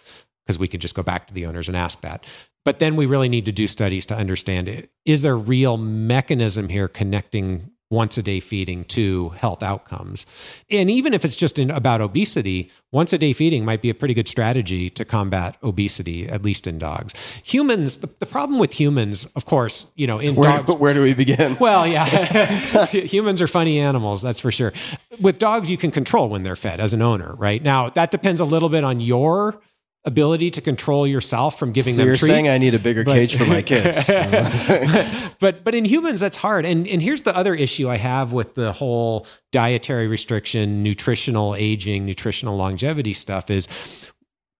Because 0.44 0.58
we 0.58 0.68
could 0.68 0.80
just 0.80 0.94
go 0.94 1.02
back 1.02 1.26
to 1.28 1.34
the 1.34 1.46
owners 1.46 1.68
and 1.68 1.76
ask 1.76 2.00
that. 2.00 2.24
But 2.64 2.78
then 2.78 2.96
we 2.96 3.06
really 3.06 3.28
need 3.28 3.44
to 3.46 3.52
do 3.52 3.66
studies 3.66 4.06
to 4.06 4.16
understand 4.16 4.68
it. 4.68 4.90
Is 5.04 5.22
there 5.22 5.36
real 5.36 5.76
mechanism 5.76 6.68
here 6.68 6.88
connecting 6.88 7.71
once 7.92 8.16
a 8.18 8.22
day 8.22 8.40
feeding 8.40 8.84
to 8.86 9.28
health 9.30 9.62
outcomes? 9.62 10.26
And 10.70 10.90
even 10.90 11.14
if 11.14 11.24
it's 11.24 11.36
just 11.36 11.58
in, 11.58 11.70
about 11.70 12.00
obesity, 12.00 12.70
once 12.90 13.12
a 13.12 13.18
day 13.18 13.32
feeding 13.32 13.64
might 13.64 13.82
be 13.82 13.90
a 13.90 13.94
pretty 13.94 14.14
good 14.14 14.26
strategy 14.26 14.90
to 14.90 15.04
combat 15.04 15.56
obesity, 15.62 16.28
at 16.28 16.42
least 16.42 16.66
in 16.66 16.78
dogs. 16.78 17.12
Humans, 17.44 17.98
the, 17.98 18.06
the 18.18 18.26
problem 18.26 18.58
with 18.58 18.80
humans, 18.80 19.26
of 19.36 19.44
course, 19.44 19.92
you 19.94 20.06
know, 20.06 20.18
in 20.18 20.34
Where, 20.34 20.50
dogs. 20.50 20.72
where 20.80 20.94
do 20.94 21.02
we 21.02 21.14
begin? 21.14 21.56
Well, 21.60 21.86
yeah. 21.86 22.06
Humans 22.86 23.40
are 23.40 23.48
funny 23.48 23.78
animals, 23.78 24.22
that's 24.22 24.40
for 24.40 24.50
sure. 24.50 24.72
With 25.20 25.38
dogs, 25.38 25.70
you 25.70 25.76
can 25.76 25.90
control 25.90 26.28
when 26.30 26.42
they're 26.42 26.56
fed 26.56 26.80
as 26.80 26.94
an 26.94 27.02
owner, 27.02 27.34
right? 27.34 27.62
Now, 27.62 27.90
that 27.90 28.10
depends 28.10 28.40
a 28.40 28.44
little 28.44 28.70
bit 28.70 28.84
on 28.84 29.00
your 29.00 29.60
ability 30.04 30.50
to 30.50 30.60
control 30.60 31.06
yourself 31.06 31.58
from 31.58 31.70
giving 31.72 31.94
so 31.94 31.98
them 31.98 32.06
you're 32.08 32.16
treats. 32.16 32.26
saying 32.32 32.48
I 32.48 32.58
need 32.58 32.74
a 32.74 32.78
bigger 32.78 33.04
but- 33.04 33.14
cage 33.14 33.36
for 33.36 33.44
my 33.44 33.62
kids. 33.72 34.04
but 35.38 35.62
but 35.62 35.74
in 35.74 35.84
humans 35.84 36.18
that's 36.20 36.36
hard 36.36 36.64
and 36.64 36.86
and 36.88 37.00
here's 37.00 37.22
the 37.22 37.36
other 37.36 37.54
issue 37.54 37.88
i 37.88 37.96
have 37.96 38.32
with 38.32 38.54
the 38.54 38.72
whole 38.72 39.26
dietary 39.52 40.08
restriction 40.08 40.82
nutritional 40.82 41.54
aging 41.54 42.04
nutritional 42.04 42.56
longevity 42.56 43.12
stuff 43.12 43.48
is 43.50 44.10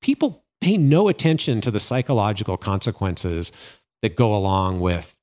people 0.01 0.44
pay 0.60 0.77
no 0.77 1.09
attention 1.09 1.60
to 1.60 1.70
the 1.73 1.81
psychological 1.81 2.56
consequences 2.56 3.51
that 4.02 4.14
go 4.14 4.35
along 4.35 4.78
with 4.81 5.19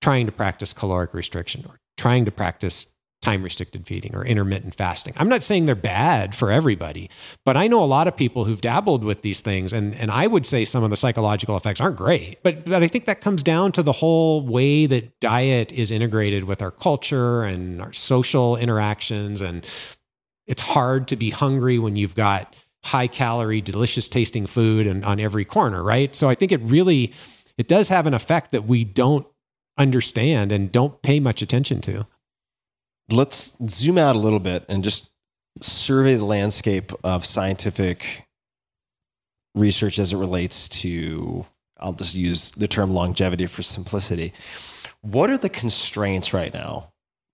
trying 0.00 0.26
to 0.26 0.32
practice 0.32 0.72
caloric 0.72 1.12
restriction 1.12 1.64
or 1.68 1.80
trying 1.96 2.24
to 2.24 2.30
practice 2.30 2.86
time 3.24 3.42
restricted 3.42 3.86
feeding 3.86 4.14
or 4.14 4.24
intermittent 4.24 4.74
fasting. 4.74 5.14
I'm 5.16 5.28
not 5.28 5.42
saying 5.42 5.64
they're 5.64 5.74
bad 5.74 6.34
for 6.34 6.52
everybody, 6.52 7.08
but 7.44 7.56
I 7.56 7.66
know 7.66 7.82
a 7.82 7.86
lot 7.86 8.06
of 8.06 8.16
people 8.16 8.44
who've 8.44 8.60
dabbled 8.60 9.02
with 9.02 9.22
these 9.22 9.40
things 9.40 9.72
and 9.72 9.94
and 9.94 10.10
I 10.10 10.26
would 10.26 10.44
say 10.44 10.64
some 10.64 10.84
of 10.84 10.90
the 10.90 10.96
psychological 10.96 11.56
effects 11.56 11.80
aren't 11.80 11.96
great. 11.96 12.42
But 12.42 12.66
but 12.66 12.82
I 12.82 12.88
think 12.88 13.06
that 13.06 13.20
comes 13.20 13.42
down 13.42 13.72
to 13.72 13.82
the 13.82 13.92
whole 13.92 14.46
way 14.46 14.86
that 14.86 15.18
diet 15.20 15.72
is 15.72 15.90
integrated 15.90 16.44
with 16.44 16.60
our 16.60 16.70
culture 16.70 17.42
and 17.42 17.80
our 17.80 17.92
social 17.92 18.56
interactions 18.56 19.40
and 19.40 19.66
it's 20.46 20.62
hard 20.62 21.08
to 21.08 21.16
be 21.16 21.30
hungry 21.30 21.78
when 21.78 21.96
you've 21.96 22.14
got 22.14 22.54
high 22.84 23.06
calorie 23.06 23.62
delicious 23.62 24.08
tasting 24.08 24.46
food 24.46 24.86
and 24.86 25.02
on 25.06 25.18
every 25.18 25.46
corner, 25.46 25.82
right? 25.82 26.14
So 26.14 26.28
I 26.28 26.34
think 26.34 26.52
it 26.52 26.60
really 26.60 27.14
it 27.56 27.68
does 27.68 27.88
have 27.88 28.06
an 28.06 28.12
effect 28.12 28.52
that 28.52 28.66
we 28.66 28.84
don't 28.84 29.26
understand 29.78 30.52
and 30.52 30.70
don't 30.70 31.00
pay 31.02 31.20
much 31.20 31.40
attention 31.40 31.80
to. 31.82 32.06
Let's 33.10 33.56
zoom 33.68 33.98
out 33.98 34.16
a 34.16 34.18
little 34.18 34.38
bit 34.40 34.64
and 34.68 34.82
just 34.82 35.10
survey 35.60 36.14
the 36.14 36.24
landscape 36.24 36.92
of 37.04 37.24
scientific 37.24 38.26
research 39.54 39.98
as 39.98 40.12
it 40.12 40.16
relates 40.16 40.68
to, 40.68 41.46
I'll 41.78 41.92
just 41.92 42.14
use 42.14 42.50
the 42.52 42.68
term 42.68 42.90
longevity 42.90 43.46
for 43.46 43.62
simplicity. 43.62 44.32
What 45.02 45.30
are 45.30 45.38
the 45.38 45.48
constraints 45.48 46.32
right 46.32 46.52
now, 46.52 46.92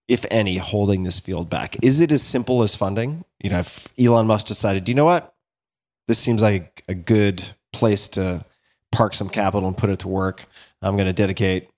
if 0.08 0.26
any, 0.30 0.58
holding 0.58 1.04
this 1.04 1.20
field 1.20 1.48
back? 1.48 1.82
Is 1.82 2.00
it 2.00 2.12
as 2.12 2.22
simple 2.22 2.62
as 2.62 2.74
funding? 2.74 3.24
You 3.42 3.50
know, 3.50 3.60
if 3.60 3.88
Elon 3.98 4.26
Musk 4.26 4.46
decided, 4.46 4.88
you 4.88 4.94
know 4.94 5.04
what, 5.04 5.34
this 6.08 6.18
seems 6.18 6.42
like 6.42 6.82
a 6.88 6.94
good 6.94 7.44
place 7.72 8.08
to 8.08 8.44
park 8.92 9.14
some 9.14 9.28
capital 9.28 9.68
and 9.68 9.78
put 9.78 9.90
it 9.90 10.00
to 10.00 10.08
work. 10.08 10.44
I'm 10.82 10.96
going 10.96 11.06
to 11.06 11.12
dedicate 11.12 11.70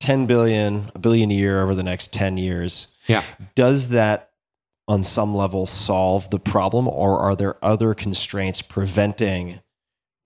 10 0.00 0.26
billion, 0.26 0.90
a 0.94 0.98
billion 0.98 1.30
a 1.30 1.34
year 1.34 1.62
over 1.62 1.74
the 1.74 1.82
next 1.82 2.12
10 2.12 2.36
years. 2.38 2.88
Yeah. 3.06 3.22
Does 3.54 3.88
that 3.88 4.30
on 4.86 5.02
some 5.02 5.34
level 5.34 5.66
solve 5.66 6.28
the 6.30 6.38
problem 6.38 6.86
or 6.88 7.18
are 7.18 7.34
there 7.34 7.56
other 7.64 7.94
constraints 7.94 8.62
preventing 8.62 9.60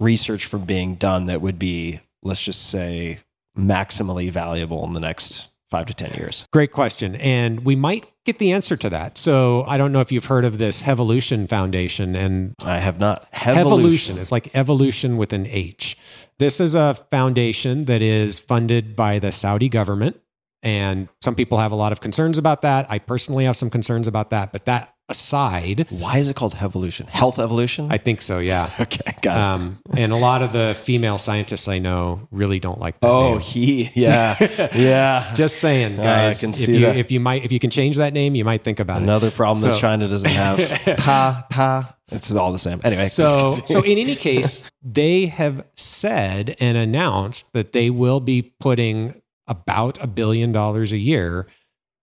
research 0.01 0.47
from 0.47 0.65
being 0.65 0.95
done 0.95 1.27
that 1.27 1.41
would 1.41 1.59
be 1.59 2.01
let's 2.23 2.43
just 2.43 2.69
say 2.69 3.19
maximally 3.57 4.31
valuable 4.31 4.85
in 4.85 4.93
the 4.93 5.01
next 5.01 5.49
5 5.71 5.87
to 5.87 5.95
10 5.95 6.15
years? 6.15 6.47
Great 6.53 6.73
question. 6.73 7.15
And 7.17 7.65
we 7.65 7.77
might 7.77 8.11
get 8.25 8.39
the 8.39 8.53
answer 8.53 8.77
to 8.77 8.91
that. 8.91 9.19
So 9.19 9.65
I 9.67 9.77
don't 9.77 9.93
know 9.93 10.01
if 10.01 10.11
you've 10.11 10.25
heard 10.25 10.45
of 10.45 10.59
this 10.59 10.83
Hevolution 10.83 11.49
Foundation 11.49 12.17
and 12.17 12.55
I 12.61 12.79
have 12.79 12.99
not. 12.99 13.31
Hevolution 13.33 14.17
is 14.17 14.33
like 14.33 14.55
evolution 14.57 15.19
with 15.19 15.33
an 15.33 15.47
H. 15.47 15.97
This 16.39 16.61
is 16.61 16.75
a 16.75 16.95
foundation 17.11 17.85
that 17.85 18.03
is 18.03 18.39
funded 18.39 18.97
by 18.97 19.19
the 19.19 19.33
Saudi 19.33 19.69
government 19.69 20.21
And 20.63 21.09
some 21.21 21.35
people 21.35 21.59
have 21.59 21.73
a 21.73 21.77
lot 21.77 21.93
of 21.93 22.01
concerns 22.01 22.37
about 22.39 22.63
that. 22.63 22.91
I 22.91 22.99
personally 22.99 23.45
have 23.45 23.57
some 23.57 23.71
concerns 23.71 24.09
about 24.09 24.31
that. 24.31 24.53
But 24.53 24.65
that 24.65 24.95
aside, 25.11 25.87
Why 25.91 26.19
is 26.19 26.29
it 26.29 26.37
called 26.37 26.55
Hevolution? 26.55 27.07
Health 27.07 27.39
evolution? 27.39 27.91
I 27.91 27.97
think 27.99 28.21
so, 28.21 28.41
yeah. 28.41 28.69
okay, 28.81 29.13
got 29.23 29.37
it. 29.37 29.41
Um, 29.41 29.79
and 29.97 30.13
a 30.13 30.17
lot 30.17 30.43
of 30.43 30.53
the 30.53 30.75
female 30.79 31.17
scientists 31.17 31.67
I 31.69 31.79
know 31.79 32.29
really 32.31 32.59
don't 32.59 32.79
like 32.79 33.01
that. 33.01 33.09
oh, 33.09 33.31
name. 33.35 33.41
he, 33.41 33.91
yeah, 33.95 34.37
yeah. 34.75 35.33
just 35.35 35.61
saying, 35.61 35.99
Uh, 35.99 36.03
I 36.03 36.05
guys. 36.05 36.41
can 36.41 36.51
if 36.51 36.69
you 36.69 36.81
that. 36.81 36.97
if 36.97 37.11
you 37.11 37.21
might 37.21 37.45
if 37.45 37.53
you 37.53 37.59
can 37.59 37.71
change 37.71 37.97
that 37.97 38.13
name, 38.13 38.35
you 38.35 38.45
might 38.45 38.65
think 38.65 38.81
about 38.81 38.99
it. 39.01 39.05
Another 39.05 39.31
problem 39.31 39.71
that 39.71 39.81
China 39.81 40.09
doesn't 40.09 40.29
have. 40.31 40.59
pa, 40.99 41.47
pa. 41.49 41.95
It's 42.11 42.35
all 42.35 42.53
the 42.53 42.59
same. 42.59 42.81
Anyway, 42.85 43.07
So, 43.09 43.55
so 43.67 43.83
in 43.83 43.99
any 43.99 44.17
case, 44.17 44.69
they 44.83 45.27
have 45.27 45.65
said 45.77 46.57
and 46.61 46.77
announced 46.77 47.53
that 47.53 47.73
they 47.73 47.91
will 47.91 48.21
be 48.21 48.55
putting 48.61 49.21
about 49.49 50.03
a 50.03 50.07
billion 50.07 50.53
dollars 50.53 50.93
a 50.93 50.99
year 50.99 51.47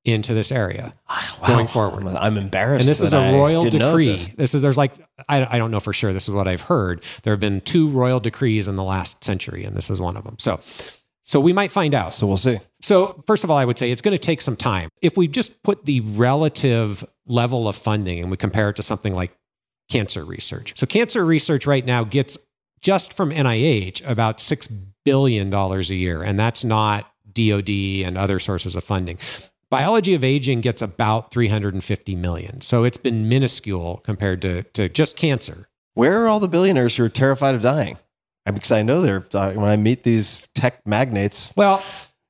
into 0.06 0.36
this 0.36 0.52
area 0.52 0.94
ah, 1.10 1.40
going 1.48 1.68
forward. 1.68 2.06
I'm 2.08 2.38
embarrassed. 2.38 2.82
And 2.82 2.88
this 2.88 3.02
is 3.02 3.12
a 3.12 3.18
I 3.18 3.34
royal 3.34 3.64
decree. 3.64 4.08
this. 4.08 4.28
This. 4.36 4.54
is 4.54 4.62
there's 4.62 4.78
like 4.78 4.94
I, 5.28 5.56
I 5.56 5.58
don't 5.58 5.72
know 5.72 5.80
for 5.80 5.94
sure. 5.94 6.14
This 6.14 6.28
is 6.28 6.34
what 6.34 6.48
I've 6.48 6.62
heard. 6.62 7.04
There 7.24 7.34
have 7.34 7.40
been 7.40 7.62
two 7.62 7.90
royal 7.90 8.20
decrees 8.20 8.68
in 8.68 8.76
the 8.76 8.84
last 8.84 9.24
century, 9.24 9.64
and 9.64 9.76
this 9.76 9.90
is 9.90 10.00
one 10.00 10.16
of 10.16 10.24
them. 10.24 10.36
So, 10.38 10.60
so 11.24 11.40
we 11.40 11.54
might 11.54 11.72
find 11.72 11.96
out. 11.96 12.14
So 12.14 12.28
we'll 12.28 12.38
see. 12.38 12.60
So, 12.82 13.24
first 13.26 13.44
of 13.44 13.50
all, 13.50 13.58
I 13.58 13.66
would 13.66 13.80
say 13.80 13.90
it's 13.90 14.02
going 14.02 14.16
to 14.16 14.20
take 14.20 14.42
some 14.42 14.56
time. 14.56 14.90
If 15.02 15.18
we 15.18 15.28
just 15.28 15.64
put 15.64 15.86
the 15.86 16.02
relative 16.02 17.04
level 17.26 17.68
of 17.68 17.76
funding 17.76 18.20
and 18.20 18.30
we 18.30 18.38
compare 18.38 18.70
it 18.70 18.76
to 18.76 18.84
something 18.84 19.16
like 19.16 19.36
cancer 19.90 20.24
research. 20.24 20.78
So, 20.78 20.86
cancer 20.86 21.26
research 21.26 21.66
right 21.66 21.84
now 21.84 22.04
gets 22.04 22.38
just 22.80 23.12
from 23.14 23.32
NIH 23.32 24.08
about 24.08 24.38
$6 24.38 24.72
billion 25.04 25.52
a 25.52 25.80
year, 25.82 26.22
and 26.22 26.40
that's 26.40 26.64
not 26.64 27.12
DOD 27.36 27.70
and 28.08 28.18
other 28.18 28.40
sources 28.40 28.76
of 28.76 28.84
funding. 28.84 29.18
Biology 29.70 30.14
of 30.14 30.24
aging 30.24 30.62
gets 30.62 30.82
about 30.82 31.32
350 31.32 32.16
million. 32.16 32.62
So 32.62 32.84
it's 32.84 32.98
been 32.98 33.28
minuscule 33.30 33.98
compared 34.04 34.42
to, 34.44 34.64
to 34.64 34.90
just 34.90 35.18
cancer. 35.18 35.68
Where 35.96 36.24
are 36.24 36.28
all 36.28 36.40
the 36.40 36.48
billionaires 36.48 36.96
who 36.96 37.04
are 37.06 37.10
terrified 37.10 37.56
of 37.56 37.62
dying? 37.62 37.98
I 38.46 38.52
mean, 38.52 38.56
because 38.56 38.72
I 38.72 38.84
know 38.84 39.02
they're 39.02 39.22
when 39.32 39.66
I 39.66 39.76
meet 39.76 40.04
these 40.04 40.48
tech 40.54 40.86
magnates, 40.86 41.52
Well, 41.56 41.84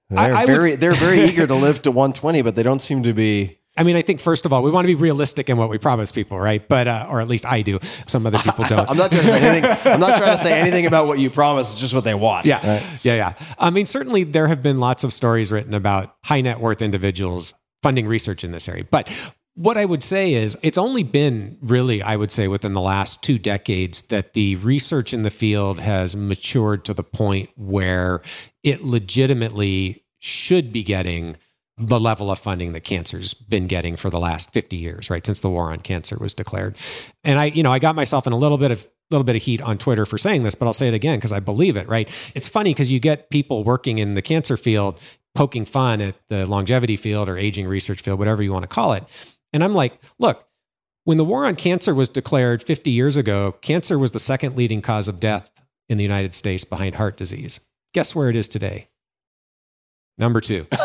they're 0.10 0.20
I 0.34 0.46
would 0.46 0.48
very 0.48 0.72
s- 0.74 0.78
they're 0.80 0.94
very 0.94 1.22
eager 1.26 1.46
to 1.46 1.56
live 1.56 1.82
to 1.82 1.92
120, 1.92 2.42
but 2.42 2.56
they 2.56 2.64
don't 2.64 2.80
seem 2.80 3.04
to 3.04 3.14
be. 3.14 3.60
I 3.78 3.84
mean, 3.84 3.96
I 3.96 4.02
think 4.02 4.22
first 4.22 4.46
of 4.46 4.54
all, 4.54 4.64
we 4.64 4.72
want 4.72 4.86
to 4.86 4.88
be 4.88 4.96
realistic 4.96 5.50
in 5.50 5.58
what 5.58 5.70
we 5.70 5.78
promise 5.78 6.12
people, 6.12 6.40
right? 6.40 6.66
But, 6.66 6.88
uh, 6.88 7.08
or 7.10 7.20
at 7.20 7.28
least 7.28 7.46
I 7.46 7.62
do. 7.62 7.80
Some 8.08 8.26
other 8.26 8.38
people 8.40 8.64
don't. 8.70 8.90
I'm 8.90 8.98
not 8.98 9.12
trying 9.12 9.24
to 9.24 9.28
say 9.28 9.42
anything. 9.42 9.94
I'm 9.94 10.00
not 10.00 10.18
trying 10.18 10.32
to 10.32 10.42
say 10.42 10.60
anything 10.60 10.86
about 10.86 11.08
what 11.08 11.20
you 11.20 11.30
promise. 11.30 11.74
It's 11.74 11.82
just 11.82 11.94
what 11.94 12.04
they 12.06 12.14
want. 12.14 12.46
Yeah. 12.46 12.66
right? 12.66 13.00
Yeah. 13.04 13.16
Yeah. 13.16 13.34
I 13.60 13.70
mean, 13.70 13.86
certainly 13.86 14.24
there 14.24 14.48
have 14.48 14.64
been 14.64 14.80
lots 14.80 15.04
of 15.04 15.12
stories 15.12 15.52
written 15.52 15.74
about 15.74 16.16
high 16.24 16.42
net 16.42 16.60
worth 16.60 16.82
individuals 16.82 17.54
funding 17.84 18.08
research 18.08 18.44
in 18.44 18.52
this 18.52 18.70
area. 18.70 18.86
But 18.90 19.12
what 19.56 19.78
I 19.78 19.86
would 19.86 20.04
say 20.04 20.34
is 20.34 20.58
it's 20.62 20.78
only 20.78 21.04
been 21.04 21.58
really, 21.62 22.02
I 22.02 22.16
would 22.16 22.32
say, 22.32 22.48
within 22.48 22.74
the 22.74 22.82
last 22.82 23.24
two 23.24 23.40
decades 23.40 24.04
that 24.04 24.34
the 24.34 24.58
research 24.58 25.14
in 25.14 25.24
the 25.24 25.30
field 25.30 25.80
has 25.80 26.16
matured 26.16 26.84
to 26.86 26.94
the 26.94 27.04
point 27.04 27.50
where 27.56 28.22
it 28.64 28.84
legitimately 28.84 30.04
should 30.20 30.74
be 30.74 30.84
getting 30.84 31.38
the 31.78 32.00
level 32.00 32.32
of 32.32 32.40
funding 32.40 32.72
that 32.74 32.84
cancer's 32.84 33.34
been 33.34 33.68
getting 33.68 33.96
for 33.96 34.10
the 34.10 34.20
last 34.20 34.52
50 34.54 34.78
years, 34.78 35.10
right? 35.10 35.26
Since 35.26 35.42
the 35.42 35.50
war 35.50 35.72
on 35.72 35.80
cancer 35.80 36.18
was 36.20 36.34
declared. 36.34 36.78
And 37.24 37.38
I, 37.38 37.46
you 37.46 37.64
know, 37.64 37.72
I 37.72 37.80
got 37.80 37.96
myself 37.96 38.26
in 38.28 38.34
a 38.34 38.38
little 38.38 38.58
bit 38.58 38.72
of 38.72 38.88
little 39.12 39.24
bit 39.24 39.36
of 39.36 39.42
heat 39.44 39.62
on 39.62 39.78
Twitter 39.78 40.06
for 40.06 40.18
saying 40.18 40.44
this, 40.44 40.56
but 40.56 40.66
I'll 40.66 40.74
say 40.74 40.88
it 40.88 40.94
again 40.94 41.20
because 41.20 41.32
I 41.32 41.40
believe 41.40 41.78
it, 41.78 41.88
right? 41.88 42.10
It's 42.34 42.48
funny 42.48 42.72
because 42.72 42.92
you 42.92 43.00
get 43.00 43.30
people 43.30 43.64
working 43.64 44.00
in 44.00 44.16
the 44.16 44.22
cancer 44.22 44.58
field 44.58 45.00
poking 45.36 45.66
fun 45.66 46.02
at 46.02 46.16
the 46.30 46.48
longevity 46.48 46.96
field 46.96 47.30
or 47.30 47.38
aging 47.38 47.68
research 47.68 48.02
field, 48.02 48.18
whatever 48.18 48.42
you 48.42 48.52
want 48.52 48.64
to 48.64 48.68
call 48.68 48.94
it. 48.94 49.04
And 49.54 49.64
I'm 49.64 49.76
like, 49.76 50.00
look, 50.18 50.48
when 51.04 51.18
the 51.18 51.26
war 51.26 51.46
on 51.46 51.56
cancer 51.56 51.94
was 51.94 52.10
declared 52.10 52.64
50 52.64 52.90
years 52.90 53.16
ago, 53.16 53.52
cancer 53.62 54.00
was 54.00 54.12
the 54.12 54.20
second 54.20 54.56
leading 54.56 54.82
cause 54.82 55.08
of 55.08 55.20
death 55.20 55.52
in 55.88 55.98
the 55.98 56.04
United 56.04 56.34
States 56.34 56.64
behind 56.64 56.96
heart 56.96 57.16
disease. 57.16 57.60
Guess 57.94 58.16
where 58.16 58.30
it 58.30 58.36
is 58.36 58.48
today? 58.48 58.88
Number 60.18 60.42
two. 60.42 60.66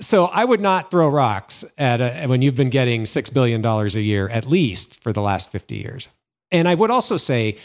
so 0.00 0.26
I 0.26 0.44
would 0.44 0.60
not 0.60 0.90
throw 0.90 1.08
rocks 1.08 1.64
at 1.76 2.00
a, 2.00 2.26
when 2.26 2.42
you've 2.42 2.54
been 2.54 2.70
getting 2.70 3.04
$6 3.04 3.34
billion 3.34 3.64
a 3.64 3.86
year, 4.00 4.28
at 4.28 4.46
least 4.46 5.02
for 5.02 5.12
the 5.12 5.20
last 5.20 5.50
50 5.50 5.76
years. 5.76 6.08
And 6.50 6.66
I 6.66 6.74
would 6.74 6.90
also 6.90 7.16
say, 7.16 7.56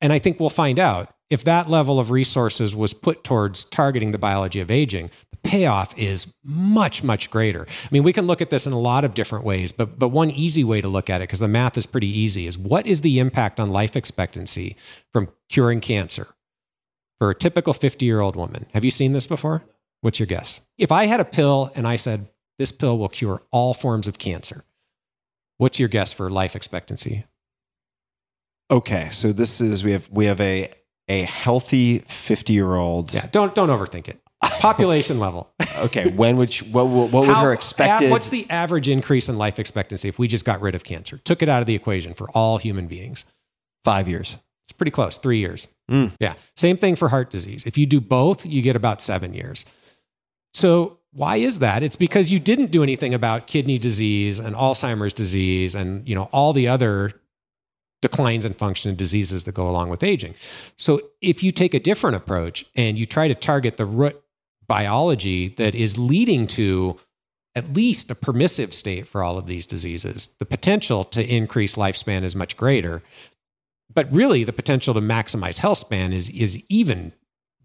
and 0.00 0.12
I 0.12 0.18
think 0.18 0.38
we'll 0.38 0.50
find 0.50 0.78
out, 0.78 1.14
if 1.30 1.42
that 1.44 1.68
level 1.68 1.98
of 1.98 2.10
resources 2.10 2.76
was 2.76 2.94
put 2.94 3.24
towards 3.24 3.64
targeting 3.64 4.12
the 4.12 4.18
biology 4.18 4.60
of 4.60 4.70
aging, 4.70 5.10
the 5.30 5.38
payoff 5.38 5.96
is 5.98 6.32
much, 6.44 7.02
much 7.02 7.30
greater. 7.30 7.62
I 7.62 7.88
mean, 7.90 8.02
we 8.02 8.12
can 8.12 8.26
look 8.26 8.40
at 8.40 8.50
this 8.50 8.66
in 8.66 8.72
a 8.72 8.78
lot 8.78 9.04
of 9.04 9.14
different 9.14 9.44
ways, 9.44 9.72
but, 9.72 9.98
but 9.98 10.08
one 10.08 10.30
easy 10.30 10.62
way 10.62 10.80
to 10.80 10.88
look 10.88 11.10
at 11.10 11.20
it, 11.20 11.24
because 11.24 11.40
the 11.40 11.48
math 11.48 11.76
is 11.76 11.86
pretty 11.86 12.06
easy, 12.06 12.46
is 12.46 12.56
what 12.56 12.86
is 12.86 13.00
the 13.00 13.18
impact 13.18 13.58
on 13.58 13.70
life 13.70 13.96
expectancy 13.96 14.76
from 15.12 15.28
curing 15.48 15.80
cancer 15.80 16.33
for 17.18 17.30
a 17.30 17.34
typical 17.34 17.72
50 17.72 18.04
year 18.04 18.20
old 18.20 18.36
woman? 18.36 18.66
Have 18.72 18.84
you 18.84 18.90
seen 18.90 19.12
this 19.12 19.26
before? 19.26 19.64
What's 20.00 20.18
your 20.18 20.26
guess? 20.26 20.60
If 20.78 20.92
I 20.92 21.06
had 21.06 21.20
a 21.20 21.24
pill 21.24 21.72
and 21.74 21.86
I 21.86 21.96
said, 21.96 22.28
this 22.58 22.72
pill 22.72 22.98
will 22.98 23.08
cure 23.08 23.42
all 23.50 23.74
forms 23.74 24.06
of 24.06 24.18
cancer, 24.18 24.64
what's 25.56 25.78
your 25.80 25.88
guess 25.88 26.12
for 26.12 26.30
life 26.30 26.54
expectancy? 26.54 27.24
Okay, 28.70 29.08
so 29.10 29.32
this 29.32 29.60
is 29.60 29.84
we 29.84 29.92
have 29.92 30.08
we 30.10 30.26
have 30.26 30.40
a 30.40 30.72
a 31.08 31.22
healthy 31.22 31.98
50 32.00 32.52
year 32.52 32.74
old. 32.74 33.12
Yeah, 33.12 33.26
don't, 33.30 33.54
don't 33.54 33.68
overthink 33.68 34.08
it. 34.08 34.20
Population 34.60 35.18
level. 35.18 35.50
Okay, 35.76 36.08
when 36.08 36.36
would 36.36 36.52
she, 36.52 36.64
what 36.66 36.86
what 36.86 37.10
what 37.10 37.26
would 37.26 37.36
her 37.36 37.52
expected? 37.52 38.12
What's 38.12 38.28
the 38.28 38.48
average 38.48 38.88
increase 38.88 39.28
in 39.28 39.36
life 39.36 39.58
expectancy 39.58 40.08
if 40.08 40.20
we 40.20 40.28
just 40.28 40.44
got 40.44 40.60
rid 40.60 40.76
of 40.76 40.84
cancer, 40.84 41.18
took 41.18 41.42
it 41.42 41.48
out 41.48 41.60
of 41.60 41.66
the 41.66 41.74
equation 41.74 42.14
for 42.14 42.30
all 42.30 42.58
human 42.58 42.86
beings? 42.86 43.24
five 43.84 44.08
years? 44.08 44.38
It's 44.66 44.72
pretty 44.72 44.90
close, 44.90 45.18
three 45.18 45.38
years. 45.38 45.68
Mm. 45.90 46.12
Yeah. 46.20 46.34
Same 46.56 46.76
thing 46.76 46.96
for 46.96 47.08
heart 47.08 47.30
disease. 47.30 47.66
If 47.66 47.76
you 47.76 47.86
do 47.86 48.00
both, 48.00 48.46
you 48.46 48.62
get 48.62 48.76
about 48.76 49.00
seven 49.00 49.34
years. 49.34 49.64
So 50.54 50.98
why 51.12 51.36
is 51.36 51.60
that? 51.60 51.82
It's 51.82 51.96
because 51.96 52.30
you 52.30 52.38
didn't 52.38 52.70
do 52.70 52.82
anything 52.82 53.14
about 53.14 53.46
kidney 53.46 53.78
disease 53.78 54.38
and 54.38 54.54
Alzheimer's 54.54 55.14
disease 55.14 55.74
and 55.74 56.06
you 56.08 56.14
know 56.14 56.28
all 56.32 56.52
the 56.52 56.68
other 56.68 57.12
declines 58.02 58.44
in 58.44 58.52
function 58.52 58.90
and 58.90 58.98
diseases 58.98 59.44
that 59.44 59.54
go 59.54 59.68
along 59.68 59.88
with 59.88 60.02
aging. 60.02 60.34
So 60.76 61.00
if 61.22 61.42
you 61.42 61.52
take 61.52 61.72
a 61.72 61.80
different 61.80 62.16
approach 62.16 62.66
and 62.76 62.98
you 62.98 63.06
try 63.06 63.28
to 63.28 63.34
target 63.34 63.76
the 63.76 63.86
root 63.86 64.20
biology 64.66 65.48
that 65.56 65.74
is 65.74 65.96
leading 65.96 66.46
to 66.48 66.98
at 67.54 67.72
least 67.72 68.10
a 68.10 68.14
permissive 68.14 68.74
state 68.74 69.06
for 69.06 69.22
all 69.22 69.38
of 69.38 69.46
these 69.46 69.66
diseases, 69.66 70.28
the 70.38 70.44
potential 70.44 71.04
to 71.04 71.24
increase 71.24 71.76
lifespan 71.76 72.24
is 72.24 72.34
much 72.34 72.56
greater. 72.56 73.02
But 73.92 74.12
really, 74.12 74.44
the 74.44 74.52
potential 74.52 74.94
to 74.94 75.00
maximize 75.00 75.58
health 75.58 75.78
span 75.78 76.12
is, 76.12 76.30
is 76.30 76.62
even 76.68 77.12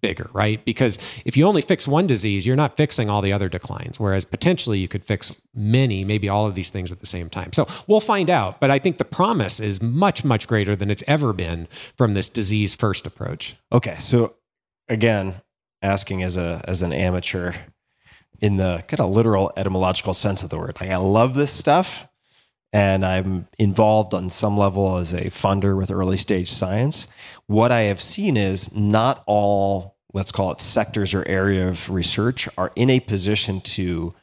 bigger, 0.02 0.30
right? 0.34 0.64
Because 0.66 0.98
if 1.26 1.36
you 1.36 1.46
only 1.46 1.62
fix 1.62 1.88
one 1.88 2.08
disease, 2.08 2.46
you're 2.46 2.56
not 2.56 2.78
fixing 2.78 3.10
all 3.10 3.22
the 3.22 3.34
other 3.34 3.50
declines. 3.50 4.00
Whereas 4.00 4.26
potentially 4.26 4.80
you 4.80 4.88
could 4.88 5.06
fix 5.06 5.42
many, 5.54 6.04
maybe 6.04 6.30
all 6.30 6.46
of 6.46 6.56
these 6.56 6.70
things 6.70 6.92
at 6.92 7.00
the 7.00 7.06
same 7.06 7.30
time. 7.30 7.54
So 7.54 7.68
we'll 7.88 8.00
find 8.00 8.30
out. 8.30 8.60
But 8.60 8.72
I 8.72 8.80
think 8.80 8.98
the 8.98 9.06
promise 9.06 9.60
is 9.60 9.82
much, 9.82 10.24
much 10.24 10.48
greater 10.48 10.76
than 10.76 10.90
it's 10.90 11.04
ever 11.08 11.34
been 11.34 11.68
from 11.98 12.14
this 12.14 12.30
disease 12.30 12.76
first 12.76 13.06
approach. 13.06 13.56
Okay, 13.72 13.96
so 14.00 14.36
again, 14.88 15.36
asking 15.82 16.24
as 16.24 16.38
a 16.38 16.62
as 16.68 16.82
an 16.82 16.92
amateur 16.92 17.54
in 18.42 18.58
the 18.58 18.84
kind 18.88 19.00
of 19.00 19.10
literal 19.10 19.52
etymological 19.58 20.14
sense 20.14 20.44
of 20.44 20.50
the 20.50 20.58
word. 20.58 20.78
Like 20.80 20.92
I 20.92 20.98
love 20.98 21.36
this 21.36 21.52
stuff 21.52 22.08
and 22.74 23.06
I'm 23.06 23.48
involved 23.58 24.14
on 24.14 24.30
some 24.30 24.58
level 24.58 24.98
as 24.98 25.14
a 25.14 25.26
funder 25.26 25.76
with 25.78 25.92
early 25.92 26.18
stage 26.18 26.52
science. 26.52 27.08
What 27.48 27.72
I 27.72 27.82
have 27.82 28.02
seen 28.02 28.38
is 28.38 28.76
not 28.76 29.24
all 29.26 29.98
let's 30.14 30.32
call 30.32 30.52
it 30.52 30.60
sectors 30.62 31.14
or 31.14 31.28
area 31.28 31.68
of 31.68 31.90
research 31.90 32.50
are 32.58 32.72
in 32.76 32.90
a 32.90 33.00
position 33.00 33.62
to 33.62 34.14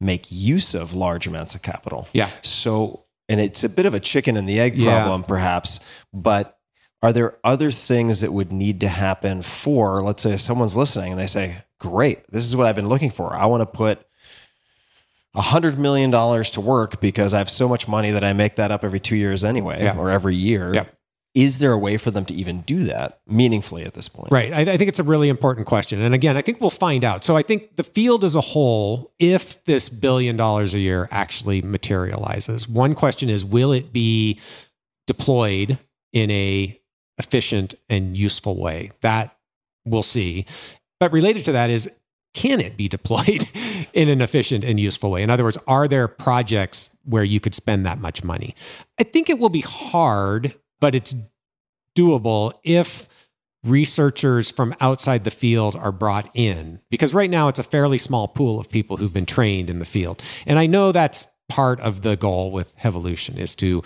make 0.00 0.26
use 0.30 0.74
of 0.74 0.94
large 0.94 1.26
amounts 1.26 1.54
of 1.54 1.62
capital. 1.62 2.08
Yeah. 2.12 2.30
So, 2.42 3.04
and 3.28 3.40
it's 3.40 3.64
a 3.64 3.68
bit 3.68 3.86
of 3.86 3.94
a 3.94 4.00
chicken 4.00 4.36
and 4.36 4.48
the 4.48 4.60
egg 4.60 4.76
Yeah. 4.76 4.98
problem, 4.98 5.24
perhaps, 5.24 5.80
but 6.12 6.58
are 7.02 7.12
there 7.12 7.36
other 7.44 7.70
things 7.70 8.22
that 8.22 8.32
would 8.32 8.50
need 8.52 8.80
to 8.80 8.88
happen 8.88 9.42
for, 9.42 10.02
let's 10.02 10.22
say, 10.22 10.36
someone's 10.36 10.76
listening 10.76 11.12
and 11.12 11.20
they 11.20 11.26
say, 11.26 11.56
great, 11.78 12.20
this 12.30 12.44
is 12.44 12.56
what 12.56 12.66
I've 12.66 12.76
been 12.76 12.88
looking 12.88 13.10
for. 13.10 13.34
I 13.34 13.46
want 13.46 13.60
to 13.60 13.66
put 13.66 14.05
hundred 15.42 15.78
million 15.78 16.10
dollars 16.10 16.50
to 16.50 16.60
work 16.60 17.00
because 17.00 17.34
I 17.34 17.38
have 17.38 17.50
so 17.50 17.68
much 17.68 17.86
money 17.88 18.10
that 18.10 18.24
I 18.24 18.32
make 18.32 18.56
that 18.56 18.70
up 18.70 18.84
every 18.84 19.00
two 19.00 19.16
years 19.16 19.44
anyway, 19.44 19.82
Yeah. 19.82 19.98
or 19.98 20.10
every 20.10 20.34
year. 20.34 20.72
Yeah. 20.74 20.84
Is 21.34 21.58
there 21.58 21.72
a 21.72 21.78
way 21.78 21.98
for 21.98 22.10
them 22.10 22.24
to 22.24 22.34
even 22.34 22.62
do 22.62 22.84
that 22.84 23.20
meaningfully 23.26 23.84
at 23.84 23.92
this 23.92 24.08
point? 24.08 24.32
Right. 24.32 24.54
I, 24.54 24.60
I 24.60 24.76
think 24.78 24.88
it's 24.88 24.98
a 24.98 25.02
really 25.04 25.28
important 25.28 25.66
question. 25.66 26.00
And 26.00 26.14
again, 26.14 26.34
I 26.34 26.40
think 26.40 26.62
we'll 26.62 26.70
find 26.70 27.04
out. 27.04 27.24
So 27.24 27.36
I 27.36 27.42
think 27.42 27.76
the 27.76 27.84
field 27.84 28.24
as 28.24 28.34
a 28.34 28.40
whole, 28.40 29.12
if 29.18 29.62
this 29.64 29.90
billion 29.90 30.38
dollars 30.38 30.72
a 30.72 30.78
year 30.78 31.08
actually 31.10 31.60
materializes, 31.60 32.66
one 32.66 32.94
question 32.94 33.28
is 33.28 33.44
will 33.44 33.72
it 33.72 33.92
be 33.92 34.40
deployed 35.06 35.78
in 36.14 36.30
a 36.30 36.80
efficient 37.18 37.74
and 37.90 38.16
useful 38.16 38.56
way? 38.58 38.90
That 39.02 39.36
we'll 39.84 40.02
see. 40.02 40.46
But 41.00 41.12
related 41.12 41.44
to 41.44 41.52
that 41.52 41.68
is 41.68 41.90
can 42.36 42.60
it 42.60 42.76
be 42.76 42.86
deployed 42.86 43.44
in 43.94 44.08
an 44.08 44.20
efficient 44.20 44.62
and 44.62 44.78
useful 44.78 45.10
way? 45.10 45.22
In 45.22 45.30
other 45.30 45.42
words, 45.42 45.58
are 45.66 45.88
there 45.88 46.06
projects 46.06 46.96
where 47.04 47.24
you 47.24 47.40
could 47.40 47.54
spend 47.54 47.84
that 47.86 47.98
much 47.98 48.22
money? 48.22 48.54
I 49.00 49.02
think 49.02 49.28
it 49.28 49.38
will 49.38 49.48
be 49.48 49.62
hard, 49.62 50.54
but 50.78 50.94
it's 50.94 51.14
doable 51.96 52.52
if 52.62 53.08
researchers 53.64 54.50
from 54.50 54.74
outside 54.80 55.24
the 55.24 55.30
field 55.30 55.74
are 55.74 55.90
brought 55.90 56.30
in 56.34 56.78
because 56.90 57.14
right 57.14 57.30
now 57.30 57.48
it's 57.48 57.58
a 57.58 57.64
fairly 57.64 57.98
small 57.98 58.28
pool 58.28 58.60
of 58.60 58.68
people 58.68 58.98
who've 58.98 59.14
been 59.14 59.26
trained 59.26 59.68
in 59.68 59.80
the 59.80 59.84
field. 59.84 60.22
And 60.46 60.58
I 60.58 60.66
know 60.66 60.92
that's 60.92 61.26
part 61.48 61.80
of 61.80 62.02
the 62.02 62.16
goal 62.16 62.52
with 62.52 62.74
Evolution 62.84 63.38
is 63.38 63.54
to 63.56 63.82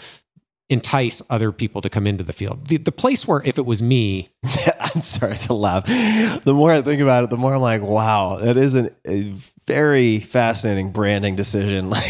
entice 0.70 1.20
other 1.28 1.52
people 1.52 1.80
to 1.82 1.90
come 1.90 2.06
into 2.06 2.24
the 2.24 2.32
field. 2.32 2.68
The, 2.68 2.78
the 2.78 2.92
place 2.92 3.26
where 3.26 3.42
if 3.44 3.58
it 3.58 3.66
was 3.66 3.82
me, 3.82 4.30
I'm 4.80 5.02
sorry 5.02 5.36
to 5.38 5.52
laugh. 5.52 5.84
The 5.84 6.54
more 6.54 6.72
I 6.72 6.80
think 6.80 7.02
about 7.02 7.24
it, 7.24 7.30
the 7.30 7.36
more 7.36 7.54
I'm 7.54 7.60
like, 7.60 7.82
wow, 7.82 8.36
that 8.36 8.56
is 8.56 8.74
an, 8.76 8.94
a 9.06 9.34
very 9.66 10.20
fascinating 10.20 10.92
branding 10.92 11.36
decision. 11.36 11.92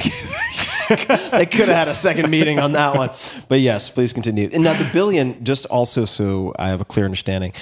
Like 0.90 1.06
they 1.30 1.46
could 1.46 1.68
have 1.68 1.76
had 1.76 1.88
a 1.88 1.94
second 1.94 2.30
meeting 2.30 2.58
on 2.58 2.72
that 2.72 2.96
one. 2.96 3.10
But 3.46 3.60
yes, 3.60 3.88
please 3.88 4.12
continue. 4.12 4.48
And 4.52 4.64
now 4.64 4.72
the 4.72 4.90
billion, 4.92 5.44
just 5.44 5.66
also 5.66 6.04
so 6.04 6.52
I 6.58 6.68
have 6.70 6.80
a 6.80 6.84
clear 6.84 7.04
understanding, 7.04 7.52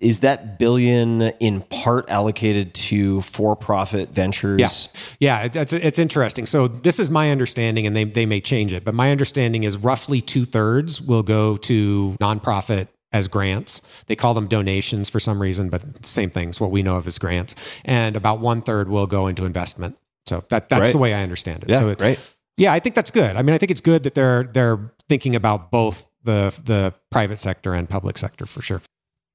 is 0.00 0.20
that 0.20 0.58
billion 0.58 1.22
in 1.40 1.62
part 1.62 2.08
allocated 2.10 2.74
to 2.74 3.20
for-profit 3.22 4.10
ventures? 4.10 4.88
Yeah, 5.18 5.44
yeah, 5.44 5.60
it's 5.62 5.72
it's 5.72 5.98
interesting. 5.98 6.46
So 6.46 6.68
this 6.68 6.98
is 6.98 7.10
my 7.10 7.30
understanding, 7.30 7.86
and 7.86 7.96
they 7.96 8.04
they 8.04 8.26
may 8.26 8.40
change 8.40 8.72
it, 8.72 8.84
but 8.84 8.94
my 8.94 9.10
understanding 9.10 9.64
is 9.64 9.76
roughly 9.76 10.20
two 10.20 10.44
thirds 10.44 11.00
will 11.00 11.22
go 11.22 11.56
to 11.58 12.16
nonprofit 12.20 12.88
as 13.12 13.26
grants. 13.26 13.82
They 14.06 14.16
call 14.16 14.34
them 14.34 14.46
donations 14.48 15.08
for 15.08 15.18
some 15.18 15.40
reason, 15.40 15.70
but 15.70 16.04
same 16.04 16.30
things. 16.30 16.60
What 16.60 16.70
we 16.70 16.82
know 16.82 16.96
of 16.96 17.06
as 17.06 17.18
grants, 17.18 17.54
and 17.84 18.16
about 18.16 18.40
one 18.40 18.62
third 18.62 18.88
will 18.88 19.06
go 19.06 19.26
into 19.26 19.44
investment. 19.44 19.96
So 20.26 20.44
that 20.50 20.68
that's 20.68 20.80
Great. 20.80 20.92
the 20.92 20.98
way 20.98 21.14
I 21.14 21.22
understand 21.22 21.62
it. 21.64 21.70
Yeah, 21.70 21.78
so 21.78 21.88
it- 21.88 21.98
great. 21.98 22.18
Yeah, 22.56 22.74
I 22.74 22.80
think 22.80 22.94
that's 22.94 23.10
good. 23.10 23.36
I 23.36 23.42
mean, 23.42 23.54
I 23.54 23.58
think 23.58 23.70
it's 23.70 23.80
good 23.80 24.02
that 24.02 24.14
they're 24.14 24.42
they're 24.42 24.92
thinking 25.08 25.34
about 25.34 25.70
both 25.70 26.08
the 26.22 26.54
the 26.62 26.92
private 27.10 27.38
sector 27.38 27.72
and 27.72 27.88
public 27.88 28.18
sector 28.18 28.44
for 28.44 28.60
sure. 28.60 28.82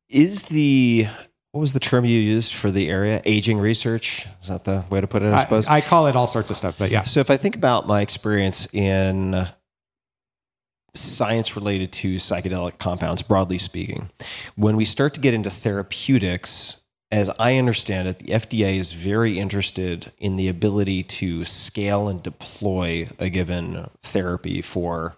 Is 0.09 0.43
the 0.43 1.07
what 1.51 1.61
was 1.61 1.71
the 1.71 1.79
term 1.79 2.03
you 2.03 2.19
used 2.19 2.53
for 2.53 2.69
the 2.69 2.89
area? 2.89 3.21
Aging 3.23 3.59
research? 3.59 4.27
Is 4.41 4.49
that 4.49 4.65
the 4.65 4.83
way 4.89 4.99
to 4.99 5.07
put 5.07 5.23
it? 5.23 5.31
I 5.31 5.37
suppose. 5.37 5.67
I, 5.69 5.79
call 5.79 6.07
it 6.07 6.15
all 6.15 6.27
sorts 6.27 6.49
of 6.49 6.57
stuff, 6.57 6.77
but 6.77 6.91
yeah. 6.91 7.03
So 7.03 7.21
if 7.21 7.31
I 7.31 7.37
think 7.37 7.55
about 7.55 7.87
my 7.87 8.01
experience 8.01 8.67
in 8.73 9.47
science 10.93 11.55
related 11.55 11.93
to 11.93 12.15
psychedelic 12.15 12.77
compounds, 12.77 13.21
broadly 13.21 13.57
speaking, 13.57 14.09
when 14.55 14.75
we 14.75 14.83
start 14.83 15.13
to 15.13 15.21
get 15.21 15.33
into 15.33 15.49
therapeutics, 15.49 16.81
as 17.09 17.31
I 17.39 17.55
understand 17.55 18.09
it, 18.09 18.19
the 18.19 18.33
FDA 18.33 18.75
is 18.75 18.91
very 18.91 19.39
interested 19.39 20.11
in 20.17 20.35
the 20.35 20.49
ability 20.49 21.03
to 21.03 21.45
scale 21.45 22.09
and 22.09 22.21
deploy 22.21 23.07
a 23.17 23.29
given 23.29 23.89
therapy 24.03 24.61
for 24.61 25.15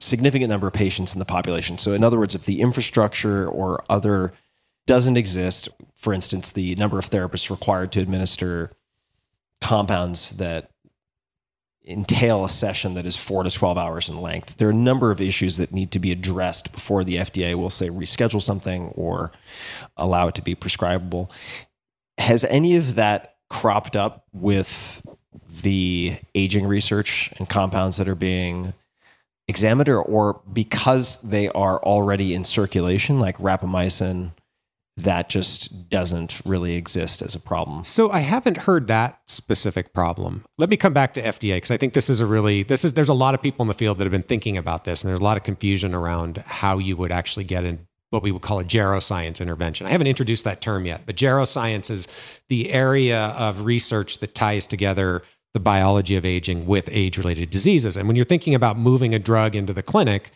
significant 0.00 0.50
number 0.50 0.66
of 0.66 0.72
patients 0.72 1.14
in 1.14 1.18
the 1.18 1.24
population. 1.24 1.78
So 1.78 1.92
in 1.92 2.02
other 2.02 2.18
words, 2.18 2.34
if 2.34 2.44
the 2.44 2.60
infrastructure 2.60 3.46
or 3.46 3.84
other 3.88 4.32
doesn't 4.86 5.16
exist, 5.16 5.68
for 5.94 6.12
instance, 6.12 6.50
the 6.50 6.74
number 6.76 6.98
of 6.98 7.08
therapists 7.08 7.50
required 7.50 7.92
to 7.92 8.00
administer 8.00 8.72
compounds 9.60 10.30
that 10.36 10.70
entail 11.86 12.44
a 12.44 12.48
session 12.48 12.94
that 12.94 13.06
is 13.06 13.16
four 13.16 13.42
to 13.42 13.50
12 13.50 13.76
hours 13.76 14.08
in 14.08 14.20
length. 14.20 14.56
There 14.56 14.68
are 14.68 14.72
a 14.72 14.74
number 14.74 15.10
of 15.10 15.20
issues 15.20 15.56
that 15.56 15.72
need 15.72 15.90
to 15.92 15.98
be 15.98 16.12
addressed 16.12 16.72
before 16.72 17.04
the 17.04 17.16
FDA 17.16 17.54
will 17.54 17.70
say 17.70 17.88
reschedule 17.88 18.42
something 18.42 18.88
or 18.94 19.32
allow 19.96 20.28
it 20.28 20.34
to 20.36 20.42
be 20.42 20.54
prescribable. 20.54 21.30
Has 22.18 22.44
any 22.44 22.76
of 22.76 22.96
that 22.96 23.36
cropped 23.48 23.96
up 23.96 24.26
with 24.32 25.04
the 25.62 26.16
aging 26.34 26.66
research 26.66 27.32
and 27.38 27.48
compounds 27.48 27.96
that 27.96 28.08
are 28.08 28.14
being 28.14 28.72
examined 29.50 29.88
or, 29.88 30.00
or 30.00 30.40
because 30.50 31.20
they 31.20 31.48
are 31.50 31.78
already 31.82 32.32
in 32.32 32.44
circulation, 32.44 33.20
like 33.20 33.36
rapamycin, 33.36 34.32
that 34.96 35.28
just 35.28 35.88
doesn't 35.88 36.40
really 36.44 36.74
exist 36.74 37.22
as 37.22 37.34
a 37.34 37.40
problem? 37.40 37.84
So 37.84 38.10
I 38.10 38.20
haven't 38.20 38.58
heard 38.58 38.86
that 38.86 39.20
specific 39.26 39.92
problem. 39.92 40.44
Let 40.58 40.70
me 40.70 40.76
come 40.76 40.92
back 40.92 41.14
to 41.14 41.22
FDA 41.22 41.56
because 41.56 41.70
I 41.70 41.76
think 41.76 41.92
this 41.92 42.08
is 42.08 42.20
a 42.20 42.26
really 42.26 42.62
this 42.62 42.84
is 42.84 42.94
there's 42.94 43.08
a 43.08 43.14
lot 43.14 43.34
of 43.34 43.42
people 43.42 43.62
in 43.62 43.68
the 43.68 43.74
field 43.74 43.98
that 43.98 44.04
have 44.04 44.12
been 44.12 44.22
thinking 44.22 44.56
about 44.56 44.84
this, 44.84 45.02
and 45.02 45.08
there's 45.08 45.20
a 45.20 45.24
lot 45.24 45.36
of 45.36 45.42
confusion 45.42 45.94
around 45.94 46.38
how 46.38 46.78
you 46.78 46.96
would 46.96 47.12
actually 47.12 47.44
get 47.44 47.64
in 47.64 47.86
what 48.10 48.22
we 48.24 48.32
would 48.32 48.42
call 48.42 48.58
a 48.58 48.64
geroscience 48.64 49.40
intervention. 49.40 49.86
I 49.86 49.90
haven't 49.90 50.08
introduced 50.08 50.44
that 50.44 50.60
term 50.60 50.84
yet, 50.84 51.02
but 51.06 51.16
geroscience 51.16 51.90
is 51.90 52.08
the 52.48 52.70
area 52.70 53.26
of 53.26 53.64
research 53.64 54.18
that 54.18 54.34
ties 54.34 54.66
together 54.66 55.22
the 55.52 55.60
biology 55.60 56.16
of 56.16 56.24
aging 56.24 56.66
with 56.66 56.88
age 56.92 57.18
related 57.18 57.50
diseases. 57.50 57.96
And 57.96 58.06
when 58.06 58.16
you're 58.16 58.24
thinking 58.24 58.54
about 58.54 58.78
moving 58.78 59.14
a 59.14 59.18
drug 59.18 59.56
into 59.56 59.72
the 59.72 59.82
clinic, 59.82 60.32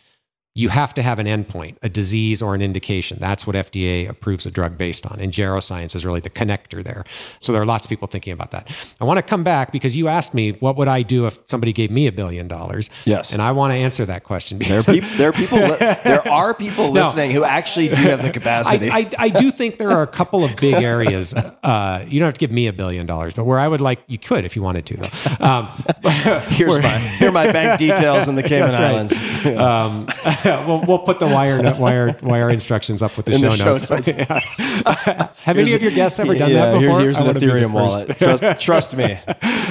you 0.57 0.69
have 0.69 0.93
to 0.93 1.01
have 1.01 1.19
an 1.19 1.27
endpoint, 1.27 1.75
a 1.83 1.89
disease 1.89 2.41
or 2.41 2.55
an 2.55 2.61
indication. 2.61 3.17
That's 3.19 3.45
what 3.45 3.57
FDA 3.57 4.07
approves 4.07 4.45
a 4.45 4.51
drug 4.51 4.77
based 4.77 5.05
on. 5.05 5.19
And 5.19 5.33
geroscience 5.33 5.93
is 5.95 6.05
really 6.05 6.21
the 6.21 6.29
connector 6.29 6.81
there. 6.81 7.03
So 7.41 7.51
there 7.51 7.61
are 7.61 7.65
lots 7.65 7.85
of 7.85 7.89
people 7.89 8.07
thinking 8.07 8.31
about 8.31 8.51
that. 8.51 8.71
I 9.01 9.03
want 9.03 9.17
to 9.17 9.21
come 9.21 9.43
back 9.43 9.73
because 9.73 9.97
you 9.97 10.07
asked 10.07 10.33
me, 10.33 10.53
what 10.53 10.77
would 10.77 10.87
I 10.87 11.01
do 11.01 11.27
if 11.27 11.39
somebody 11.47 11.73
gave 11.73 11.91
me 11.91 12.07
a 12.07 12.11
billion 12.13 12.47
dollars? 12.47 12.89
Yes. 13.03 13.33
And 13.33 13.41
I 13.41 13.51
want 13.51 13.71
to 13.73 13.75
answer 13.77 14.05
that 14.05 14.23
question. 14.23 14.59
There 14.59 14.79
are, 14.79 14.83
because- 14.83 15.17
there 15.17 15.27
are 15.29 15.33
people. 15.33 15.57
Li- 15.59 15.77
there 16.05 16.25
are 16.27 16.53
people 16.53 16.85
No. 16.93 17.01
listening 17.01 17.31
who 17.31 17.43
actually 17.43 17.89
do 17.89 17.95
have 18.03 18.21
the 18.23 18.29
capacity. 18.29 18.89
I, 18.89 18.99
I, 18.99 19.09
I 19.19 19.29
do 19.29 19.51
think 19.51 19.77
there 19.77 19.89
are 19.91 20.03
a 20.03 20.07
couple 20.07 20.45
of 20.45 20.55
big 20.55 20.75
areas. 20.81 21.33
Uh, 21.33 22.05
you 22.07 22.17
don't 22.19 22.27
have 22.27 22.35
to 22.35 22.39
give 22.39 22.51
me 22.51 22.67
a 22.67 22.73
billion 22.73 23.05
dollars, 23.05 23.33
but 23.33 23.43
where 23.43 23.59
I 23.59 23.67
would 23.67 23.81
like, 23.81 23.99
you 24.07 24.17
could 24.17 24.45
if 24.45 24.55
you 24.55 24.61
wanted 24.61 24.85
to, 24.85 24.97
though. 24.97 25.45
Um, 25.45 25.67
Here's 26.47 26.79
my 26.81 26.97
here 26.97 27.27
are 27.29 27.31
my 27.33 27.51
bank 27.51 27.77
details 27.77 28.29
in 28.29 28.35
the 28.35 28.43
Cayman 28.49 28.69
right. 28.71 28.79
Islands. 28.79 29.13
um, 29.57 30.07
we'll, 30.67 30.81
we'll 30.87 30.99
put 30.99 31.19
the 31.19 31.27
wire 31.27 31.61
wire 31.79 32.15
wire 32.21 32.49
instructions 32.49 33.01
up 33.01 33.15
with 33.17 33.25
the 33.25 33.33
In 33.33 33.41
show 33.41 33.49
the 33.49 33.57
show 33.57 33.65
notes. 33.65 33.89
notes. 33.89 34.07
Yeah. 34.15 35.29
Have 35.43 35.57
any 35.57 35.73
of 35.73 35.81
your 35.81 35.91
guests 35.91 36.19
ever 36.19 36.35
done 36.35 36.51
yeah, 36.51 36.71
that 36.71 36.79
here- 36.79 36.87
before? 36.89 37.01
here's 37.01 37.17
I 37.17 37.27
an 37.27 37.35
Ethereum 37.35 37.71
wallet. 37.71 38.17
Trust, 38.17 38.59
trust 38.61 38.97
me. 38.97 39.13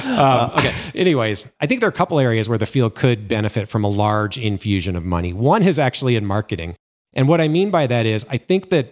Um, 0.05 0.51
okay. 0.51 0.73
Anyways, 0.93 1.47
I 1.59 1.65
think 1.67 1.81
there 1.81 1.87
are 1.87 1.91
a 1.91 1.95
couple 1.95 2.19
areas 2.19 2.47
where 2.49 2.57
the 2.57 2.65
field 2.65 2.95
could 2.95 3.27
benefit 3.27 3.67
from 3.67 3.83
a 3.83 3.87
large 3.89 4.37
infusion 4.37 4.95
of 4.95 5.03
money. 5.05 5.33
One 5.33 5.63
is 5.63 5.77
actually 5.79 6.15
in 6.15 6.25
marketing. 6.25 6.75
And 7.13 7.27
what 7.27 7.39
I 7.41 7.47
mean 7.47 7.71
by 7.71 7.87
that 7.87 8.05
is, 8.05 8.25
I 8.29 8.37
think 8.37 8.69
that 8.71 8.91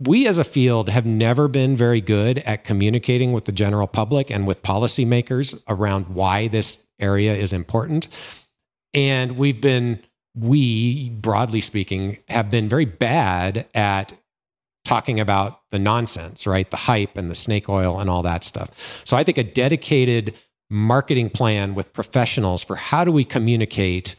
we 0.00 0.26
as 0.26 0.38
a 0.38 0.44
field 0.44 0.88
have 0.88 1.06
never 1.06 1.48
been 1.48 1.76
very 1.76 2.00
good 2.00 2.38
at 2.40 2.64
communicating 2.64 3.32
with 3.32 3.44
the 3.46 3.52
general 3.52 3.86
public 3.86 4.30
and 4.30 4.46
with 4.46 4.60
policymakers 4.62 5.62
around 5.68 6.08
why 6.08 6.48
this 6.48 6.82
area 7.00 7.34
is 7.34 7.52
important. 7.52 8.08
And 8.92 9.32
we've 9.38 9.60
been, 9.60 10.00
we, 10.36 11.10
broadly 11.10 11.60
speaking, 11.60 12.18
have 12.28 12.50
been 12.50 12.68
very 12.68 12.84
bad 12.84 13.66
at 13.74 14.12
talking 14.84 15.18
about 15.18 15.60
the 15.70 15.78
nonsense, 15.78 16.46
right? 16.46 16.70
The 16.70 16.76
hype 16.76 17.16
and 17.16 17.30
the 17.30 17.34
snake 17.34 17.68
oil 17.68 17.98
and 17.98 18.10
all 18.10 18.22
that 18.22 18.44
stuff. 18.44 19.02
So 19.04 19.16
I 19.16 19.24
think 19.24 19.38
a 19.38 19.44
dedicated 19.44 20.34
marketing 20.70 21.30
plan 21.30 21.74
with 21.74 21.92
professionals 21.92 22.62
for 22.64 22.76
how 22.76 23.04
do 23.04 23.12
we 23.12 23.24
communicate 23.24 24.16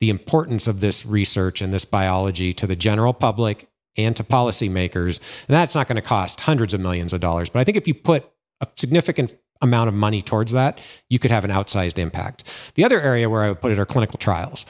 the 0.00 0.10
importance 0.10 0.66
of 0.66 0.80
this 0.80 1.06
research 1.06 1.62
and 1.62 1.72
this 1.72 1.84
biology 1.84 2.52
to 2.52 2.66
the 2.66 2.76
general 2.76 3.14
public 3.14 3.68
and 3.96 4.14
to 4.16 4.24
policymakers. 4.24 5.18
And 5.48 5.54
that's 5.54 5.74
not 5.74 5.88
going 5.88 5.96
to 5.96 6.02
cost 6.02 6.40
hundreds 6.40 6.74
of 6.74 6.80
millions 6.80 7.12
of 7.12 7.20
dollars. 7.20 7.48
But 7.48 7.60
I 7.60 7.64
think 7.64 7.78
if 7.78 7.88
you 7.88 7.94
put 7.94 8.30
a 8.60 8.68
significant 8.76 9.34
amount 9.62 9.88
of 9.88 9.94
money 9.94 10.20
towards 10.20 10.52
that, 10.52 10.78
you 11.08 11.18
could 11.18 11.30
have 11.30 11.44
an 11.44 11.50
outsized 11.50 11.98
impact. 11.98 12.52
The 12.74 12.84
other 12.84 13.00
area 13.00 13.30
where 13.30 13.42
I 13.42 13.48
would 13.48 13.60
put 13.60 13.72
it 13.72 13.78
are 13.78 13.86
clinical 13.86 14.18
trials. 14.18 14.66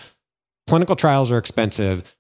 Clinical 0.67 0.97
trials 0.97 1.31
are 1.31 1.39
expensive. 1.39 2.17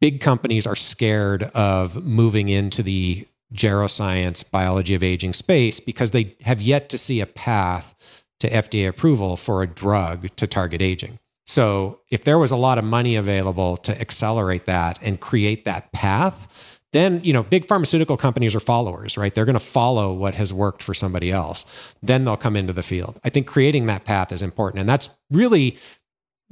Big 0.00 0.20
companies 0.20 0.66
are 0.66 0.76
scared 0.76 1.44
of 1.54 2.04
moving 2.04 2.48
into 2.48 2.82
the 2.82 3.26
geroscience 3.54 4.48
biology 4.48 4.94
of 4.94 5.02
aging 5.02 5.32
space 5.32 5.78
because 5.78 6.10
they 6.10 6.36
have 6.40 6.60
yet 6.60 6.88
to 6.88 6.98
see 6.98 7.20
a 7.20 7.26
path 7.26 8.24
to 8.40 8.50
FDA 8.50 8.88
approval 8.88 9.36
for 9.36 9.62
a 9.62 9.66
drug 9.66 10.34
to 10.36 10.46
target 10.46 10.82
aging. 10.82 11.18
So, 11.46 12.00
if 12.08 12.24
there 12.24 12.38
was 12.38 12.50
a 12.50 12.56
lot 12.56 12.78
of 12.78 12.84
money 12.84 13.16
available 13.16 13.76
to 13.78 14.00
accelerate 14.00 14.64
that 14.66 14.98
and 15.02 15.20
create 15.20 15.64
that 15.64 15.92
path, 15.92 16.80
then 16.92 17.20
you 17.24 17.32
know 17.32 17.42
big 17.42 17.66
pharmaceutical 17.66 18.16
companies 18.16 18.54
are 18.54 18.60
followers 18.60 19.16
right? 19.16 19.34
They're 19.34 19.44
going 19.44 19.54
to 19.54 19.60
follow 19.60 20.12
what 20.12 20.34
has 20.34 20.52
worked 20.52 20.82
for 20.82 20.94
somebody 20.94 21.30
else. 21.30 21.64
Then 22.02 22.24
they'll 22.24 22.36
come 22.36 22.56
into 22.56 22.72
the 22.72 22.82
field. 22.82 23.20
I 23.24 23.30
think 23.30 23.46
creating 23.46 23.86
that 23.86 24.04
path 24.04 24.30
is 24.32 24.42
important 24.42 24.80
and 24.80 24.88
that's 24.88 25.10
really 25.30 25.78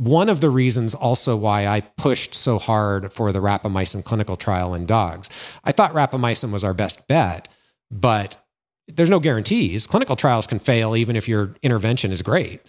one 0.01 0.31
of 0.31 0.41
the 0.41 0.49
reasons 0.49 0.95
also 0.95 1.37
why 1.37 1.67
I 1.67 1.83
pushed 1.83 2.35
so 2.35 2.59
hard 2.59 3.13
for 3.13 3.33
the 3.33 3.41
rapamycin 3.41 4.03
clinical 4.03 4.39
trial 4.39 4.73
in 4.73 4.87
dogs. 4.87 5.29
I 5.63 5.73
thought 5.73 5.93
rapamycin 5.93 6.51
was 6.53 6.65
our 6.65 6.73
best 6.73 7.07
bet, 7.07 7.49
but 7.91 8.39
there's 8.89 9.11
no 9.11 9.21
guarantees. 9.21 9.87
Clinical 9.87 10.17
trials 10.17 10.47
can 10.47 10.59
fail 10.59 10.97
even 10.97 11.17
if 11.17 11.29
your 11.29 11.55
intervention 11.63 12.13
is 12.13 12.23
great. 12.23 12.63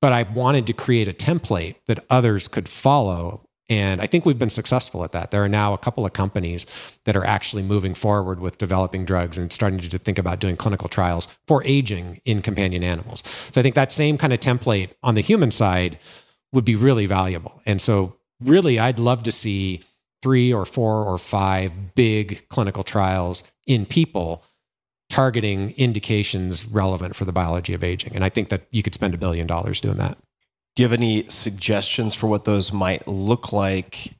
But 0.00 0.12
I 0.12 0.22
wanted 0.22 0.68
to 0.68 0.72
create 0.72 1.08
a 1.08 1.12
template 1.12 1.74
that 1.88 2.04
others 2.08 2.46
could 2.46 2.68
follow 2.68 3.48
And 3.68 4.00
I 4.00 4.06
think 4.06 4.24
we've 4.24 4.38
been 4.38 4.50
successful 4.50 5.04
at 5.04 5.12
that. 5.12 5.30
There 5.30 5.44
are 5.44 5.48
now 5.48 5.74
a 5.74 5.78
couple 5.78 6.06
of 6.06 6.14
companies 6.14 6.64
that 7.04 7.16
are 7.16 7.24
actually 7.24 7.62
moving 7.62 7.94
forward 7.94 8.40
with 8.40 8.56
developing 8.56 9.04
drugs 9.04 9.36
and 9.36 9.52
starting 9.52 9.78
to 9.80 9.98
think 9.98 10.18
about 10.18 10.40
doing 10.40 10.56
clinical 10.56 10.88
trials 10.88 11.28
for 11.46 11.62
aging 11.64 12.20
in 12.24 12.40
companion 12.40 12.82
animals. 12.82 13.22
So 13.52 13.60
I 13.60 13.62
think 13.62 13.74
that 13.74 13.92
same 13.92 14.16
kind 14.16 14.32
of 14.32 14.40
template 14.40 14.90
on 15.02 15.14
the 15.14 15.20
human 15.20 15.50
side 15.50 15.98
would 16.52 16.64
be 16.64 16.76
really 16.76 17.06
valuable. 17.06 17.60
And 17.66 17.80
so, 17.80 18.16
really, 18.40 18.78
I'd 18.78 18.98
love 18.98 19.22
to 19.24 19.32
see 19.32 19.80
three 20.22 20.52
or 20.52 20.64
four 20.64 21.04
or 21.04 21.18
five 21.18 21.94
big 21.94 22.48
clinical 22.48 22.82
trials 22.82 23.42
in 23.66 23.86
people 23.86 24.42
targeting 25.08 25.70
indications 25.76 26.66
relevant 26.66 27.16
for 27.16 27.24
the 27.24 27.32
biology 27.32 27.72
of 27.74 27.82
aging. 27.82 28.14
And 28.14 28.24
I 28.24 28.28
think 28.28 28.48
that 28.50 28.66
you 28.70 28.82
could 28.82 28.94
spend 28.94 29.14
a 29.14 29.18
billion 29.18 29.46
dollars 29.46 29.80
doing 29.80 29.96
that. 29.98 30.18
Do 30.76 30.82
you 30.82 30.88
have 30.88 30.92
any 30.92 31.24
suggestions 31.28 32.14
for 32.14 32.26
what 32.26 32.44
those 32.44 32.72
might 32.72 33.06
look 33.08 33.52
like 33.52 34.12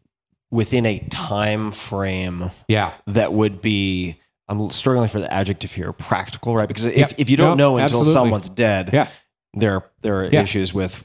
within 0.51 0.87
a 0.87 0.99
time 1.11 1.73
frame 1.73 2.51
Yeah. 2.69 2.93
that 3.07 3.33
would 3.33 3.61
be? 3.61 4.19
I'm 4.49 4.71
struggling 4.71 5.09
for 5.09 5.21
the 5.21 5.31
adjective 5.33 5.73
here. 5.73 5.93
Practical, 5.93 6.57
right? 6.57 6.67
Because 6.67 6.87
if, 6.87 6.97
Yep. 6.97 7.13
if 7.19 7.29
you 7.29 7.37
don't 7.37 7.51
Yep, 7.51 7.59
know 7.59 7.77
until 7.77 7.85
absolutely. 8.01 8.13
someone's 8.15 8.49
dead, 8.49 8.91
Yeah. 8.95 9.09
There 9.55 9.83
there 10.03 10.21
are 10.21 10.25
Yeah. 10.31 10.43
issues 10.43 10.73
with 10.75 11.03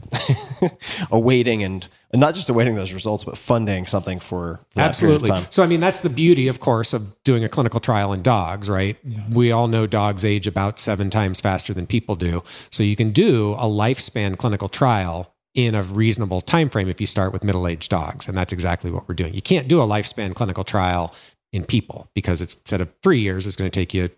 awaiting 1.11 1.63
and, 1.63 1.87
and 2.11 2.19
not 2.19 2.35
just 2.35 2.49
awaiting 2.49 2.75
those 2.75 2.93
results, 2.93 3.23
but 3.23 3.37
funding 3.37 3.85
something 3.85 4.19
for 4.19 4.59
that 4.75 4.89
Absolutely. 4.89 5.29
of 5.29 5.35
time. 5.35 5.47
So, 5.49 5.63
I 5.63 5.67
mean, 5.67 5.79
that's 5.79 6.01
the 6.01 6.09
beauty, 6.09 6.47
of 6.47 6.59
course, 6.59 6.93
of 6.93 7.15
doing 7.23 7.43
a 7.43 7.49
clinical 7.49 7.79
trial 7.79 8.13
in 8.13 8.21
dogs, 8.21 8.69
right? 8.69 8.97
We 9.31 9.51
all 9.51 9.67
know 9.67 9.87
dogs 9.87 10.23
age 10.25 10.45
about 10.47 10.77
seven 10.79 11.09
times 11.09 11.39
faster 11.39 11.73
than 11.73 11.87
people 11.87 12.15
do. 12.15 12.43
So, 12.69 12.83
you 12.83 12.95
can 12.95 13.11
do 13.11 13.53
a 13.53 13.63
lifespan 13.65 14.37
clinical 14.37 14.69
trial 14.69 15.33
in 15.55 15.75
a 15.75 15.83
reasonable 15.83 16.41
time 16.41 16.69
frame 16.69 16.89
if 16.89 16.99
you 16.99 17.07
start 17.07 17.31
with 17.31 17.43
middle-aged 17.43 17.89
dogs, 17.89 18.27
and 18.27 18.35
that's 18.37 18.51
exactly 18.53 18.89
what 18.91 19.07
we're 19.07 19.15
doing. 19.15 19.33
You 19.33 19.41
can't 19.41 19.67
do 19.67 19.81
a 19.81 19.85
lifespan 19.85 20.33
clinical 20.33 20.63
trial 20.63 21.13
in 21.51 21.63
people 21.63 22.09
because 22.15 22.41
it's 22.41 22.55
instead 22.55 22.81
of 22.81 22.91
three 23.03 23.19
years, 23.21 23.45
it's 23.45 23.55
going 23.55 23.69
to 23.69 23.79
take 23.79 23.93
you 23.93 24.09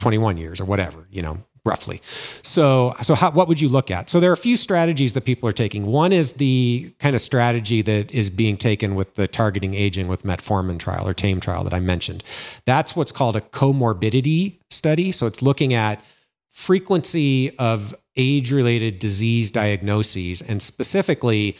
21 0.00 0.36
years 0.36 0.60
or 0.60 0.66
whatever, 0.66 1.06
you 1.10 1.22
know, 1.22 1.42
roughly. 1.64 2.02
So, 2.42 2.94
so 3.02 3.14
how, 3.14 3.30
what 3.30 3.48
would 3.48 3.60
you 3.60 3.68
look 3.68 3.90
at? 3.90 4.10
So 4.10 4.20
there 4.20 4.30
are 4.30 4.34
a 4.34 4.36
few 4.36 4.56
strategies 4.56 5.14
that 5.14 5.24
people 5.24 5.48
are 5.48 5.52
taking. 5.52 5.86
One 5.86 6.12
is 6.12 6.32
the 6.32 6.92
kind 6.98 7.14
of 7.14 7.22
strategy 7.22 7.80
that 7.82 8.12
is 8.12 8.28
being 8.28 8.56
taken 8.56 8.94
with 8.94 9.14
the 9.14 9.26
targeting 9.26 9.74
aging 9.74 10.08
with 10.08 10.24
metformin 10.24 10.78
trial 10.78 11.08
or 11.08 11.14
TAME 11.14 11.40
trial 11.40 11.64
that 11.64 11.72
I 11.72 11.80
mentioned. 11.80 12.22
That's 12.66 12.94
what's 12.94 13.12
called 13.12 13.34
a 13.34 13.40
comorbidity 13.40 14.58
study. 14.70 15.10
So 15.10 15.26
it's 15.26 15.40
looking 15.40 15.72
at 15.72 16.02
frequency 16.52 17.56
of 17.58 17.94
age-related 18.16 18.98
disease 18.98 19.50
diagnoses 19.50 20.40
and 20.40 20.62
specifically 20.62 21.56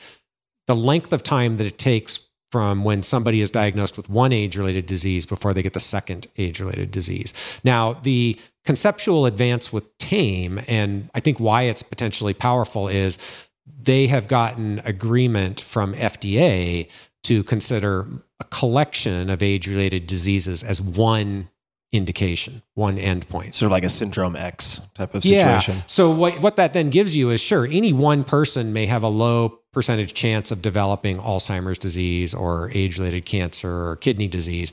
the 0.67 0.77
length 0.77 1.13
of 1.13 1.23
time 1.23 1.57
that 1.57 1.67
it 1.67 1.79
takes 1.79 2.21
from 2.53 2.85
when 2.85 3.03
somebody 3.03 3.41
is 3.41 3.51
diagnosed 3.51 3.97
with 3.97 4.09
one 4.09 4.33
age 4.33 4.57
related 4.57 4.87
disease 4.87 5.27
before 5.27 5.53
they 5.53 5.63
get 5.63 5.73
the 5.73 5.81
second 5.81 6.29
age 6.39 6.61
related 6.61 6.93
disease. 6.93 7.33
Now, 7.65 7.95
the 7.95 8.39
conceptual 8.65 9.27
advance 9.27 9.73
with 9.73 9.97
TAME, 9.99 10.61
and 10.67 11.11
I 11.15 11.21
think 11.21 11.39
why 11.39 11.63
it's 11.63 11.83
potentially 11.83 12.35
powerful, 12.35 12.89
is 12.89 13.19
they 13.67 14.07
have 14.09 14.29
gotten 14.29 14.81
agreement 14.85 15.61
from 15.61 15.95
FDA 15.95 16.89
to 17.25 17.43
consider 17.43 18.07
a 18.41 18.45
collection 18.45 19.31
of 19.31 19.43
age 19.43 19.67
related 19.67 20.07
diseases 20.07 20.63
as 20.63 20.81
one 20.81 21.49
indication, 21.93 22.63
one 22.75 22.97
endpoint. 22.97 23.55
Sort 23.55 23.69
of 23.69 23.71
like 23.71 23.85
a 23.85 23.89
syndrome 23.89 24.35
X 24.35 24.81
type 24.95 25.15
of 25.15 25.23
situation. 25.23 25.77
Yeah. 25.77 25.83
So 25.87 26.11
what 26.11 26.41
what 26.41 26.57
that 26.57 26.73
then 26.73 26.91
gives 26.91 27.15
you 27.15 27.31
is 27.31 27.41
sure 27.41 27.67
any 27.67 27.93
one 27.93 28.25
person 28.25 28.73
may 28.73 28.87
have 28.87 29.03
a 29.03 29.09
low 29.09 29.61
percentage 29.73 30.13
chance 30.13 30.51
of 30.51 30.61
developing 30.61 31.19
Alzheimer's 31.19 31.79
disease 31.79 32.35
or 32.35 32.71
age-related 32.75 33.25
cancer 33.25 33.89
or 33.89 33.97
kidney 33.97 34.29
disease, 34.29 34.73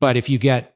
but 0.00 0.16
if 0.16 0.28
you 0.28 0.38
get 0.38 0.71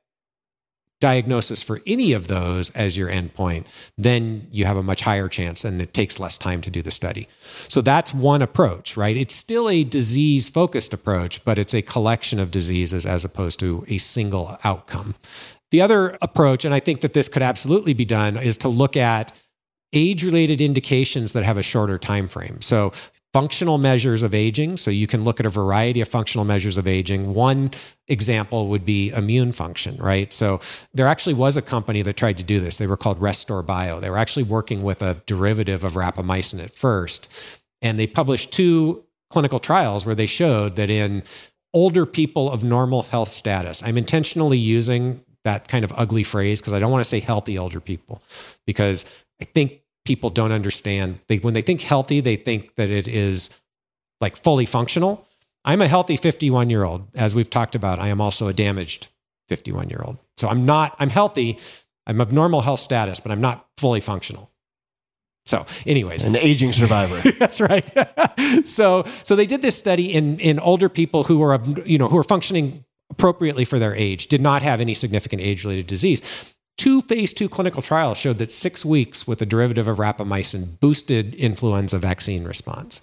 diagnosis 1.00 1.62
for 1.62 1.80
any 1.86 2.12
of 2.12 2.26
those 2.26 2.70
as 2.70 2.96
your 2.96 3.08
endpoint, 3.08 3.66
then 3.98 4.48
you 4.50 4.64
have 4.64 4.76
a 4.76 4.82
much 4.82 5.02
higher 5.02 5.28
chance 5.28 5.64
and 5.64 5.80
it 5.80 5.92
takes 5.92 6.18
less 6.18 6.38
time 6.38 6.60
to 6.62 6.70
do 6.70 6.80
the 6.82 6.90
study. 6.90 7.28
So 7.68 7.80
that's 7.80 8.14
one 8.14 8.40
approach, 8.40 8.96
right? 8.96 9.16
It's 9.16 9.34
still 9.34 9.68
a 9.68 9.84
disease 9.84 10.48
focused 10.48 10.94
approach, 10.94 11.44
but 11.44 11.58
it's 11.58 11.74
a 11.74 11.82
collection 11.82 12.38
of 12.38 12.50
diseases 12.50 13.04
as 13.04 13.24
opposed 13.24 13.60
to 13.60 13.84
a 13.88 13.98
single 13.98 14.58
outcome. 14.64 15.14
The 15.70 15.82
other 15.82 16.16
approach, 16.22 16.64
and 16.64 16.72
I 16.72 16.80
think 16.80 17.00
that 17.00 17.12
this 17.12 17.28
could 17.28 17.42
absolutely 17.42 17.92
be 17.92 18.04
done, 18.04 18.36
is 18.36 18.56
to 18.58 18.68
look 18.68 18.96
at 18.96 19.32
age 19.92 20.24
related 20.24 20.60
indications 20.60 21.32
that 21.32 21.44
have 21.44 21.58
a 21.58 21.62
shorter 21.62 21.98
time 21.98 22.28
frame. 22.28 22.60
So 22.60 22.92
functional 23.36 23.76
measures 23.76 24.22
of 24.22 24.32
aging. 24.32 24.78
So 24.78 24.90
you 24.90 25.06
can 25.06 25.22
look 25.22 25.40
at 25.40 25.44
a 25.44 25.50
variety 25.50 26.00
of 26.00 26.08
functional 26.08 26.46
measures 26.46 26.78
of 26.78 26.86
aging. 26.86 27.34
One 27.34 27.70
example 28.08 28.68
would 28.68 28.86
be 28.86 29.10
immune 29.10 29.52
function, 29.52 29.98
right? 29.98 30.32
So 30.32 30.58
there 30.94 31.06
actually 31.06 31.34
was 31.34 31.54
a 31.54 31.60
company 31.60 32.00
that 32.00 32.16
tried 32.16 32.38
to 32.38 32.42
do 32.42 32.60
this. 32.60 32.78
They 32.78 32.86
were 32.86 32.96
called 32.96 33.20
resTORbio. 33.20 34.00
They 34.00 34.08
were 34.08 34.16
actually 34.16 34.44
working 34.44 34.82
with 34.82 35.02
a 35.02 35.20
derivative 35.26 35.84
of 35.84 35.92
rapamycin 35.92 36.64
at 36.64 36.74
first. 36.74 37.28
And 37.82 37.98
they 37.98 38.06
published 38.06 38.52
two 38.52 39.04
clinical 39.28 39.60
trials 39.60 40.06
where 40.06 40.14
they 40.14 40.24
showed 40.24 40.76
that 40.76 40.88
in 40.88 41.22
older 41.74 42.06
people 42.06 42.50
of 42.50 42.64
normal 42.64 43.02
health 43.02 43.28
status, 43.28 43.82
I'm 43.82 43.98
intentionally 43.98 44.56
using 44.56 45.22
that 45.44 45.68
kind 45.68 45.84
of 45.84 45.92
ugly 45.94 46.22
phrase 46.22 46.62
because 46.62 46.72
I 46.72 46.78
don't 46.78 46.90
want 46.90 47.04
to 47.04 47.08
say 47.08 47.20
healthy 47.20 47.58
older 47.58 47.80
people 47.80 48.22
because 48.64 49.04
I 49.42 49.44
think 49.44 49.82
people 50.06 50.30
don't 50.30 50.52
understand. 50.52 51.20
They, 51.28 51.36
when 51.36 51.54
they 51.54 51.62
think 51.62 51.82
healthy, 51.82 52.20
they 52.20 52.36
think 52.36 52.76
that 52.76 52.90
it 52.90 53.08
is 53.08 53.50
like 54.20 54.36
fully 54.36 54.66
functional. 54.66 55.26
I'm 55.64 55.82
a 55.82 55.88
healthy 55.88 56.16
51 56.16 56.70
year 56.70 56.84
old. 56.84 57.08
As 57.14 57.34
we've 57.34 57.50
talked 57.50 57.74
about, 57.74 57.98
I 57.98 58.08
am 58.08 58.20
also 58.20 58.48
a 58.48 58.52
damaged 58.52 59.08
51 59.48 59.90
year 59.90 60.02
old. 60.04 60.18
So 60.36 60.48
I'm 60.48 60.64
not, 60.64 60.96
I'm 60.98 61.10
healthy. 61.10 61.58
I'm 62.06 62.20
of 62.20 62.32
normal 62.32 62.60
health 62.60 62.80
status, 62.80 63.20
but 63.20 63.32
I'm 63.32 63.40
not 63.40 63.66
fully 63.76 64.00
functional. 64.00 64.50
So, 65.44 65.64
anyways, 65.86 66.24
An 66.24 66.34
aging 66.34 66.72
survivor. 66.72 67.30
that's 67.38 67.60
right. 67.60 67.88
so, 68.64 69.04
so 69.22 69.36
they 69.36 69.46
did 69.46 69.62
this 69.62 69.76
study 69.76 70.12
in 70.12 70.40
in 70.40 70.58
older 70.58 70.88
people 70.88 71.22
who 71.24 71.40
are 71.42 71.54
of 71.54 71.86
you 71.86 71.98
know 71.98 72.08
who 72.08 72.18
are 72.18 72.24
functioning 72.24 72.84
appropriately 73.10 73.64
for 73.64 73.78
their 73.78 73.94
age, 73.94 74.26
did 74.26 74.40
not 74.40 74.62
have 74.62 74.80
any 74.80 74.94
significant 74.94 75.40
age 75.40 75.64
related 75.64 75.86
disease. 75.86 76.20
Two 76.76 77.00
phase 77.00 77.32
two 77.32 77.48
clinical 77.48 77.80
trials 77.80 78.18
showed 78.18 78.38
that 78.38 78.52
six 78.52 78.84
weeks 78.84 79.26
with 79.26 79.40
a 79.40 79.46
derivative 79.46 79.88
of 79.88 79.96
rapamycin 79.96 80.78
boosted 80.78 81.34
influenza 81.34 81.98
vaccine 81.98 82.44
response. 82.44 83.00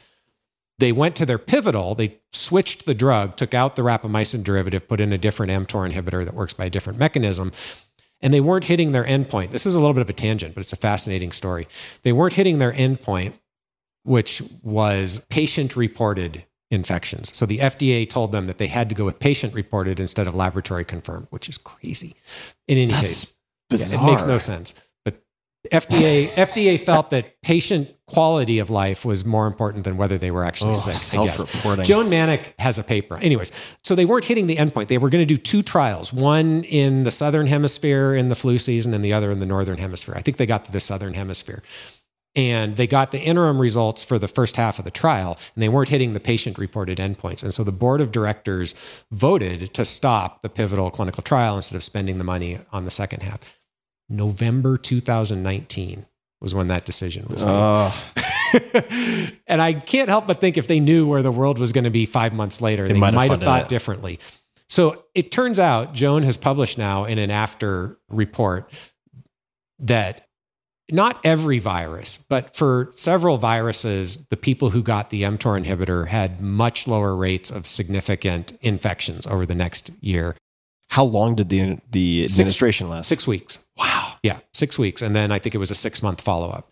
They 0.79 0.91
went 0.91 1.15
to 1.17 1.25
their 1.25 1.37
pivotal, 1.37 1.95
they 1.95 2.19
switched 2.31 2.85
the 2.85 2.93
drug, 2.93 3.35
took 3.35 3.53
out 3.53 3.75
the 3.75 3.83
rapamycin 3.83 4.43
derivative, 4.43 4.87
put 4.87 4.99
in 4.99 5.13
a 5.13 5.17
different 5.17 5.51
mTOR 5.51 5.91
inhibitor 5.91 6.25
that 6.25 6.33
works 6.33 6.53
by 6.53 6.65
a 6.65 6.69
different 6.69 6.99
mechanism, 6.99 7.51
and 8.21 8.33
they 8.33 8.41
weren't 8.41 8.65
hitting 8.65 8.91
their 8.91 9.03
endpoint. 9.03 9.51
This 9.51 9.65
is 9.65 9.75
a 9.75 9.79
little 9.79 9.93
bit 9.93 10.01
of 10.01 10.09
a 10.09 10.13
tangent, 10.13 10.55
but 10.55 10.61
it's 10.61 10.73
a 10.73 10.77
fascinating 10.77 11.31
story. 11.31 11.67
They 12.03 12.11
weren't 12.11 12.33
hitting 12.33 12.59
their 12.59 12.73
endpoint, 12.73 13.33
which 14.03 14.41
was 14.61 15.21
patient 15.29 15.75
reported 15.75 16.45
infections. 16.71 17.35
So 17.35 17.45
the 17.45 17.59
FDA 17.59 18.09
told 18.09 18.31
them 18.31 18.47
that 18.47 18.57
they 18.57 18.67
had 18.67 18.89
to 18.89 18.95
go 18.95 19.05
with 19.05 19.19
patient 19.19 19.53
reported 19.53 19.99
instead 19.99 20.27
of 20.27 20.35
laboratory 20.35 20.85
confirmed, 20.85 21.27
which 21.29 21.47
is 21.47 21.57
crazy. 21.57 22.15
In 22.67 22.77
any 22.77 22.91
case, 22.91 23.33
That's 23.79 23.91
yeah, 23.91 24.01
it 24.01 24.05
makes 24.05 24.25
no 24.25 24.37
sense. 24.37 24.73
But 25.05 25.21
FDA 25.71 26.27
FDA 26.35 26.79
felt 26.79 27.09
that 27.11 27.41
patient 27.41 27.89
quality 28.07 28.59
of 28.59 28.69
life 28.69 29.05
was 29.05 29.25
more 29.25 29.47
important 29.47 29.83
than 29.85 29.97
whether 29.97 30.17
they 30.17 30.29
were 30.29 30.43
actually 30.43 30.71
Oh, 30.71 30.73
sick. 30.73 31.19
I 31.19 31.25
guess. 31.25 31.37
Joan 31.87 32.09
Mannick 32.09 32.53
has 32.59 32.77
a 32.77 32.83
paper. 32.83 33.17
Anyways, 33.17 33.51
so 33.83 33.95
they 33.95 34.05
weren't 34.05 34.25
hitting 34.25 34.47
the 34.47 34.57
endpoint. 34.57 34.87
They 34.87 34.97
were 34.97 35.09
going 35.09 35.25
to 35.25 35.33
do 35.33 35.37
two 35.37 35.63
trials, 35.63 36.13
one 36.13 36.63
in 36.65 37.03
the 37.05 37.11
southern 37.11 37.47
hemisphere 37.47 38.13
in 38.13 38.29
the 38.29 38.35
flu 38.35 38.59
season 38.59 38.93
and 38.93 39.03
the 39.03 39.13
other 39.13 39.31
in 39.31 39.39
the 39.39 39.45
northern 39.45 39.77
hemisphere. 39.79 40.13
I 40.15 40.21
think 40.21 40.37
they 40.37 40.45
got 40.45 40.65
to 40.65 40.71
the 40.71 40.79
southern 40.79 41.13
hemisphere. 41.15 41.63
And 42.35 42.77
they 42.77 42.87
got 42.87 43.11
the 43.11 43.19
interim 43.19 43.59
results 43.61 44.03
for 44.03 44.17
the 44.17 44.27
first 44.27 44.55
half 44.55 44.79
of 44.79 44.85
the 44.85 44.91
trial, 44.91 45.37
and 45.53 45.61
they 45.61 45.69
weren't 45.69 45.89
hitting 45.89 46.13
the 46.13 46.19
patient 46.19 46.57
reported 46.57 46.97
endpoints. 46.97 47.43
And 47.43 47.53
so 47.53 47.63
the 47.63 47.71
board 47.71 48.01
of 48.01 48.11
directors 48.11 48.73
voted 49.11 49.71
to 49.75 49.85
stop 49.85 50.41
the 50.41 50.49
pivotal 50.49 50.89
clinical 50.89 51.21
trial 51.21 51.55
instead 51.57 51.75
of 51.75 51.83
spending 51.83 52.17
the 52.17 52.23
money 52.23 52.57
on 52.71 52.85
the 52.85 52.91
second 52.91 53.21
half. 53.21 53.39
November 54.13 54.77
2019 54.77 56.05
was 56.39 56.53
when 56.53 56.67
that 56.67 56.85
decision 56.85 57.25
was 57.29 57.43
made. 57.43 57.51
Oh, 57.51 58.03
and 59.47 59.61
I 59.61 59.73
can't 59.73 60.09
help 60.09 60.27
but 60.27 60.41
think 60.41 60.57
if 60.57 60.67
they 60.67 60.79
knew 60.79 61.07
where 61.07 61.23
the 61.23 61.31
world 61.31 61.57
was 61.57 61.71
going 61.71 61.85
to 61.85 61.89
be 61.89 62.05
five 62.05 62.33
months 62.33 62.61
later, 62.61 62.87
they, 62.87 62.99
might 62.99 63.07
have 63.07 63.15
might 63.15 63.31
have 63.31 63.41
thought 63.41 63.63
it. 63.63 63.69
differently. 63.69 64.19
So 64.67 65.05
it 65.13 65.31
turns 65.31 65.59
out 65.59 65.93
Joan 65.93 66.23
has 66.23 66.37
published 66.37 66.77
now 66.77 67.05
in 67.05 67.17
an 67.17 67.31
after 67.31 67.97
report 68.09 68.71
that 69.79 70.27
not 70.91 71.19
every 71.23 71.59
virus, 71.59 72.17
but 72.17 72.55
for 72.55 72.89
several 72.91 73.37
viruses, 73.37 74.25
the 74.29 74.37
people 74.37 74.71
who 74.71 74.83
got 74.83 75.09
the 75.09 75.23
mTOR 75.23 75.63
inhibitor 75.63 76.07
had 76.07 76.41
much 76.41 76.87
lower 76.87 77.15
rates 77.15 77.49
of 77.49 77.65
significant 77.65 78.57
infections 78.61 79.25
over 79.27 79.45
the 79.45 79.55
next 79.55 79.91
year. 80.01 80.35
How 80.93 81.03
long 81.03 81.33
did 81.33 81.49
the 81.49 81.79
the 81.89 82.23
administration 82.25 82.87
last? 82.87 83.07
Six 83.07 83.25
weeks. 83.25 83.57
Wow. 83.79 84.13
Yeah, 84.21 84.41
six 84.53 84.77
weeks. 84.77 85.01
And 85.01 85.15
then 85.15 85.31
I 85.31 85.39
think 85.39 85.55
it 85.55 85.57
was 85.57 85.71
a 85.71 85.75
six 85.75 86.03
month 86.03 86.21
follow 86.21 86.51
up. 86.51 86.69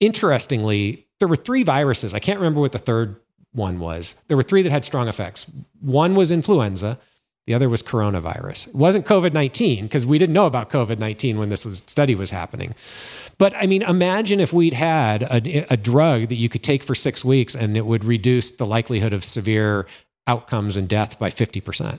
Interestingly, 0.00 1.06
there 1.20 1.28
were 1.28 1.36
three 1.36 1.64
viruses. 1.64 2.14
I 2.14 2.18
can't 2.18 2.38
remember 2.38 2.62
what 2.62 2.72
the 2.72 2.78
third 2.78 3.16
one 3.52 3.78
was. 3.78 4.14
There 4.28 4.38
were 4.38 4.42
three 4.42 4.62
that 4.62 4.70
had 4.70 4.86
strong 4.86 5.06
effects. 5.06 5.52
One 5.82 6.14
was 6.14 6.30
influenza, 6.30 6.98
the 7.46 7.52
other 7.52 7.68
was 7.68 7.82
coronavirus. 7.82 8.68
It 8.68 8.74
wasn't 8.74 9.04
COVID 9.04 9.34
19 9.34 9.84
because 9.84 10.06
we 10.06 10.16
didn't 10.16 10.32
know 10.32 10.46
about 10.46 10.70
COVID 10.70 10.98
19 10.98 11.38
when 11.38 11.50
this 11.50 11.66
was, 11.66 11.82
study 11.86 12.14
was 12.14 12.30
happening. 12.30 12.74
But 13.36 13.54
I 13.54 13.66
mean, 13.66 13.82
imagine 13.82 14.40
if 14.40 14.50
we'd 14.50 14.72
had 14.72 15.24
a, 15.24 15.66
a 15.70 15.76
drug 15.76 16.30
that 16.30 16.36
you 16.36 16.48
could 16.48 16.62
take 16.62 16.82
for 16.82 16.94
six 16.94 17.22
weeks 17.22 17.54
and 17.54 17.76
it 17.76 17.84
would 17.84 18.06
reduce 18.06 18.50
the 18.50 18.64
likelihood 18.64 19.12
of 19.12 19.24
severe 19.24 19.86
outcomes 20.26 20.74
and 20.74 20.88
death 20.88 21.18
by 21.18 21.28
50%. 21.28 21.98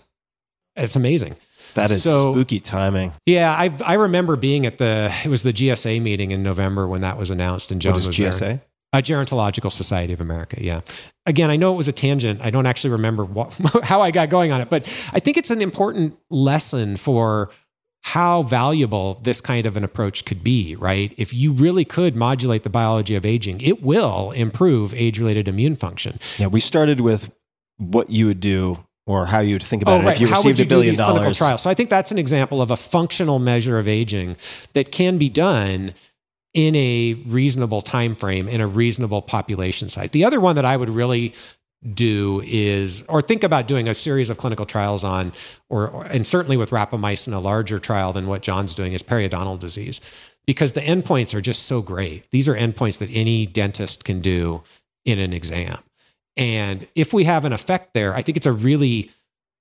It's 0.75 0.95
amazing. 0.95 1.35
That 1.75 1.91
is 1.91 2.03
So- 2.03 2.33
spooky 2.33 2.59
timing. 2.59 3.13
Yeah, 3.25 3.51
I 3.51 3.73
I 3.85 3.93
remember 3.93 4.35
being 4.35 4.65
at 4.65 4.77
the 4.77 5.13
it 5.23 5.29
was 5.29 5.43
the 5.43 5.53
GSA 5.53 5.99
meeting 6.01 6.31
in 6.31 6.43
November 6.43 6.87
when 6.87 7.01
that 7.01 7.17
was 7.17 7.29
announced 7.29 7.71
and 7.71 7.81
Joan 7.81 7.93
was 7.93 8.07
GSA? 8.07 8.39
there. 8.39 8.61
Uh, 8.91 8.97
Gerontological 9.01 9.71
Society 9.71 10.13
of 10.13 10.19
America. 10.21 10.57
Yeah. 10.59 10.81
Again, 11.27 11.51
I 11.51 11.57
know 11.57 11.71
it 11.73 11.77
was 11.77 11.87
a 11.87 11.91
tangent. 11.91 12.39
I 12.43 12.49
don't 12.49 12.65
actually 12.65 12.89
remember 12.89 13.23
what, 13.23 13.53
how 13.83 14.01
I 14.01 14.09
got 14.09 14.31
going 14.31 14.51
on 14.51 14.61
it, 14.61 14.69
but 14.71 14.87
I 15.13 15.19
think 15.19 15.37
it's 15.37 15.51
an 15.51 15.61
important 15.61 16.17
lesson 16.31 16.97
for 16.97 17.51
how 18.01 18.41
valuable 18.41 19.19
this 19.21 19.41
kind 19.41 19.67
of 19.67 19.77
an 19.77 19.83
approach 19.83 20.25
could 20.25 20.43
be, 20.43 20.75
right? 20.75 21.13
If 21.17 21.33
you 21.35 21.51
really 21.51 21.85
could 21.85 22.15
modulate 22.15 22.63
the 22.63 22.69
biology 22.71 23.13
of 23.13 23.27
aging, 23.27 23.61
it 23.61 23.83
will 23.83 24.31
improve 24.31 24.91
age 24.95 25.19
related 25.19 25.47
immune 25.47 25.75
function. 25.75 26.17
Yeah, 26.39 26.47
we 26.47 26.59
started 26.59 26.99
with 27.01 27.29
what 27.77 28.09
you 28.09 28.25
would 28.25 28.39
do 28.39 28.83
or 29.09 29.25
how 29.25 29.39
you 29.39 29.55
would 29.55 29.63
think 29.63 29.81
about 29.81 29.97
Oh, 29.97 30.01
it 30.01 30.05
right. 30.05 30.15
if 30.15 30.21
you 30.21 30.27
How 30.27 30.35
received 30.35 30.45
would 30.45 30.59
you 30.59 30.65
a 30.65 30.67
billion 30.67 30.93
do 30.93 30.97
these 30.97 31.03
clinical 31.03 31.23
dollars. 31.23 31.37
trials? 31.39 31.61
So 31.63 31.69
I 31.71 31.73
think 31.73 31.89
that's 31.89 32.11
an 32.11 32.19
example 32.19 32.61
of 32.61 32.69
a 32.69 32.77
functional 32.77 33.39
measure 33.39 33.79
of 33.79 33.87
aging 33.87 34.37
that 34.73 34.91
can 34.91 35.17
be 35.17 35.29
done 35.29 35.95
in 36.53 36.75
a 36.75 37.15
reasonable 37.25 37.81
time 37.81 38.13
frame 38.13 38.47
in 38.47 38.61
a 38.61 38.67
reasonable 38.67 39.23
population 39.23 39.89
size. 39.89 40.11
The 40.11 40.23
other 40.25 40.39
one 40.39 40.55
that 40.57 40.65
I 40.65 40.77
would 40.77 40.89
really 40.91 41.33
do 41.93 42.43
is 42.45 43.03
or 43.09 43.23
think 43.23 43.43
about 43.43 43.67
doing 43.67 43.87
a 43.87 43.95
series 43.95 44.29
of 44.29 44.37
clinical 44.37 44.65
trials 44.67 45.03
on 45.03 45.33
or, 45.69 45.87
or 45.89 46.05
and 46.05 46.27
certainly 46.27 46.55
with 46.57 46.69
rapamycin 46.69 47.33
a 47.33 47.39
larger 47.39 47.79
trial 47.79 48.13
than 48.13 48.27
what 48.27 48.43
John's 48.43 48.75
doing 48.75 48.93
is 48.93 49.01
periodontal 49.01 49.57
disease 49.59 50.01
because 50.45 50.73
the 50.73 50.81
endpoints 50.81 51.33
are 51.33 51.41
just 51.41 51.63
so 51.63 51.81
great. 51.81 52.29
These 52.29 52.47
are 52.47 52.55
endpoints 52.55 52.99
that 52.99 53.09
any 53.11 53.47
dentist 53.47 54.03
can 54.05 54.19
do 54.21 54.61
in 55.05 55.17
an 55.17 55.33
exam. 55.33 55.79
And 56.37 56.87
if 56.95 57.13
we 57.13 57.25
have 57.25 57.45
an 57.45 57.53
effect 57.53 57.93
there, 57.93 58.15
I 58.15 58.21
think 58.21 58.37
it's 58.37 58.45
a 58.45 58.53
really 58.53 59.11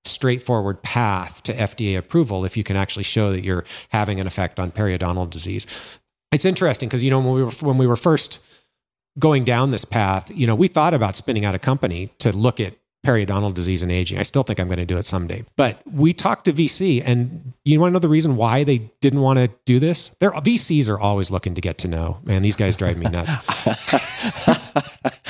straightforward 0.05 0.81
path 0.81 1.43
to 1.43 1.53
FDA 1.53 1.97
approval 1.97 2.45
if 2.45 2.55
you 2.55 2.63
can 2.63 2.75
actually 2.75 3.03
show 3.03 3.31
that 3.31 3.43
you're 3.43 3.65
having 3.89 4.19
an 4.19 4.27
effect 4.27 4.59
on 4.59 4.71
periodontal 4.71 5.29
disease. 5.29 5.67
It's 6.31 6.45
interesting 6.45 6.87
because 6.87 7.03
you 7.03 7.09
know 7.09 7.19
when 7.19 7.33
we 7.33 7.43
were 7.43 7.51
when 7.51 7.77
we 7.77 7.87
were 7.87 7.95
first 7.95 8.39
going 9.17 9.43
down 9.43 9.71
this 9.71 9.85
path, 9.85 10.31
you 10.33 10.47
know, 10.47 10.55
we 10.55 10.67
thought 10.67 10.93
about 10.93 11.15
spinning 11.15 11.45
out 11.45 11.55
a 11.55 11.59
company 11.59 12.11
to 12.19 12.31
look 12.35 12.59
at 12.59 12.75
periodontal 13.05 13.53
disease 13.53 13.81
and 13.81 13.91
aging. 13.91 14.19
I 14.19 14.23
still 14.23 14.43
think 14.43 14.59
I'm 14.59 14.67
going 14.67 14.79
to 14.79 14.85
do 14.85 14.97
it 14.97 15.05
someday. 15.05 15.45
But 15.55 15.81
we 15.91 16.13
talked 16.13 16.45
to 16.45 16.53
VC 16.53 17.01
and 17.05 17.53
you 17.63 17.79
want 17.79 17.91
to 17.91 17.93
know 17.93 17.99
the 17.99 18.09
reason 18.09 18.35
why 18.35 18.63
they 18.63 18.91
didn't 18.99 19.21
want 19.21 19.39
to 19.39 19.49
do 19.65 19.79
this? 19.79 20.11
Their 20.19 20.31
VCs 20.31 20.89
are 20.89 20.99
always 20.99 21.31
looking 21.31 21.55
to 21.55 21.61
get 21.61 21.77
to 21.79 21.87
know. 21.87 22.19
Man, 22.23 22.41
these 22.41 22.55
guys 22.55 22.75
drive 22.75 22.97
me 22.97 23.09
nuts. 23.09 23.33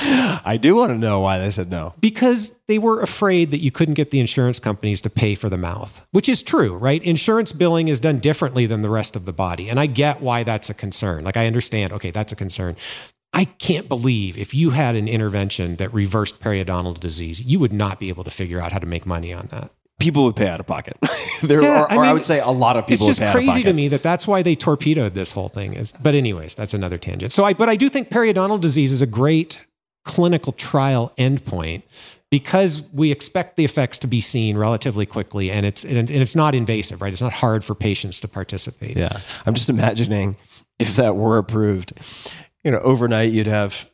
I 0.02 0.56
do 0.60 0.74
want 0.74 0.90
to 0.90 0.98
know 0.98 1.20
why 1.20 1.38
they 1.38 1.50
said 1.50 1.70
no. 1.70 1.94
because 2.00 2.58
they 2.66 2.78
were 2.78 3.02
afraid 3.02 3.50
that 3.50 3.58
you 3.58 3.70
couldn't 3.70 3.94
get 3.94 4.10
the 4.10 4.18
insurance 4.18 4.58
companies 4.58 5.00
to 5.02 5.10
pay 5.10 5.34
for 5.34 5.48
the 5.48 5.58
mouth, 5.58 6.04
which 6.10 6.28
is 6.28 6.42
true, 6.42 6.74
right? 6.74 7.02
Insurance 7.04 7.52
billing 7.52 7.88
is 7.88 8.00
done 8.00 8.18
differently 8.18 8.66
than 8.66 8.82
the 8.82 8.90
rest 8.90 9.14
of 9.14 9.26
the 9.26 9.32
body. 9.32 9.68
And 9.68 9.78
I 9.78 9.86
get 9.86 10.20
why 10.20 10.42
that's 10.42 10.70
a 10.70 10.74
concern. 10.74 11.24
Like, 11.24 11.36
I 11.36 11.46
understand, 11.46 11.92
okay, 11.92 12.10
that's 12.10 12.32
a 12.32 12.36
concern. 12.36 12.76
I 13.32 13.44
can't 13.44 13.88
believe 13.88 14.36
if 14.36 14.54
you 14.54 14.70
had 14.70 14.96
an 14.96 15.06
intervention 15.08 15.76
that 15.76 15.92
reversed 15.94 16.40
periodontal 16.40 16.98
disease, 16.98 17.40
you 17.40 17.60
would 17.60 17.72
not 17.72 18.00
be 18.00 18.08
able 18.08 18.24
to 18.24 18.30
figure 18.30 18.60
out 18.60 18.72
how 18.72 18.78
to 18.78 18.86
make 18.86 19.06
money 19.06 19.32
on 19.32 19.46
that. 19.50 19.70
People 20.00 20.24
would 20.24 20.34
pay 20.36 20.48
out 20.48 20.60
of 20.60 20.66
pocket. 20.66 20.96
there 21.42 21.62
Yeah, 21.62 21.82
are, 21.82 21.92
I 21.92 21.96
or 21.96 22.00
I 22.00 22.06
mean, 22.06 22.14
would 22.14 22.22
say 22.24 22.40
a 22.40 22.48
lot 22.48 22.76
of 22.76 22.86
people 22.86 23.06
it's 23.08 23.18
just 23.18 23.20
would 23.20 23.26
pay 23.26 23.30
out 23.30 23.36
of 23.48 23.52
crazy 23.52 23.62
to 23.64 23.72
me 23.72 23.88
that 23.88 24.02
that's 24.02 24.26
why 24.26 24.42
they 24.42 24.54
torpedoed 24.56 25.14
this 25.14 25.32
whole 25.32 25.48
thing. 25.48 25.74
Is 25.74 25.92
but 26.02 26.14
anyways, 26.14 26.54
that's 26.54 26.74
another 26.74 26.98
tangent. 26.98 27.32
So 27.32 27.44
I 27.44 27.52
but 27.52 27.68
I 27.68 27.76
do 27.76 27.88
think 27.88 28.08
periodontal 28.08 28.60
disease 28.60 28.92
is 28.92 29.02
a 29.02 29.06
great 29.06 29.64
clinical 30.04 30.52
trial 30.54 31.12
endpoint 31.18 31.82
because 32.30 32.82
we 32.92 33.12
expect 33.12 33.56
the 33.56 33.64
effects 33.64 33.98
to 33.98 34.06
be 34.06 34.20
seen 34.22 34.56
relatively 34.56 35.04
quickly 35.04 35.50
and 35.50 35.66
it's 35.66 35.84
and 35.84 35.98
and 35.98 36.10
it's 36.10 36.34
not 36.34 36.54
invasive, 36.54 37.02
right? 37.02 37.12
It's 37.12 37.20
not 37.22 37.34
hard 37.34 37.62
for 37.62 37.74
patients 37.74 38.20
to 38.20 38.28
participate. 38.28 38.96
Yeah. 38.96 39.20
I'm 39.44 39.54
just 39.54 39.68
imagining 39.68 40.36
if 40.78 40.96
that 40.96 41.14
were 41.14 41.36
approved, 41.36 41.92
you 42.64 42.70
know, 42.70 42.78
overnight 42.78 43.32
you'd 43.32 43.46
have 43.46 43.88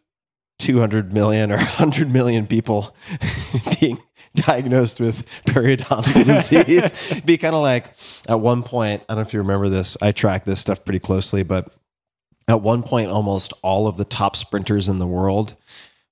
200 0.58 1.12
million 1.12 1.50
or 1.52 1.56
100 1.58 2.12
million 2.12 2.46
people 2.46 2.94
being 3.80 3.98
diagnosed 4.34 5.00
with 5.00 5.26
periodontal 5.46 6.24
disease. 6.26 7.20
Be 7.22 7.38
kind 7.38 7.54
of 7.54 7.62
like 7.62 7.86
at 8.28 8.40
one 8.40 8.62
point, 8.62 9.02
I 9.08 9.14
don't 9.14 9.22
know 9.22 9.26
if 9.26 9.32
you 9.32 9.40
remember 9.40 9.68
this, 9.68 9.96
I 10.02 10.12
track 10.12 10.44
this 10.44 10.60
stuff 10.60 10.84
pretty 10.84 10.98
closely, 10.98 11.42
but 11.42 11.72
at 12.48 12.60
one 12.60 12.82
point, 12.82 13.08
almost 13.10 13.52
all 13.62 13.86
of 13.88 13.96
the 13.96 14.04
top 14.04 14.36
sprinters 14.36 14.88
in 14.88 14.98
the 14.98 15.06
world 15.06 15.56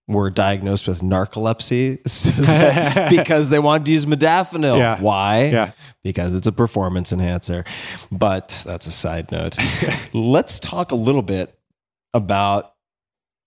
were 0.07 0.29
diagnosed 0.31 0.87
with 0.87 1.01
narcolepsy 1.01 2.07
so 2.09 2.29
that- 2.43 3.09
because 3.11 3.49
they 3.51 3.59
wanted 3.59 3.87
to 3.87 3.93
use 3.93 4.05
modafinil. 4.05 4.77
Yeah. 4.79 5.01
Why? 5.01 5.47
Yeah. 5.47 5.71
Because 6.03 6.35
it's 6.35 6.47
a 6.47 6.53
performance 6.53 7.13
enhancer. 7.13 7.65
But 8.13 8.63
that's 8.67 8.87
a 8.87 8.91
side 8.91 9.33
note. 9.33 9.57
Let's 10.13 10.61
talk 10.61 10.93
a 10.93 10.97
little 10.97 11.23
bit 11.23 11.57
about 12.15 12.73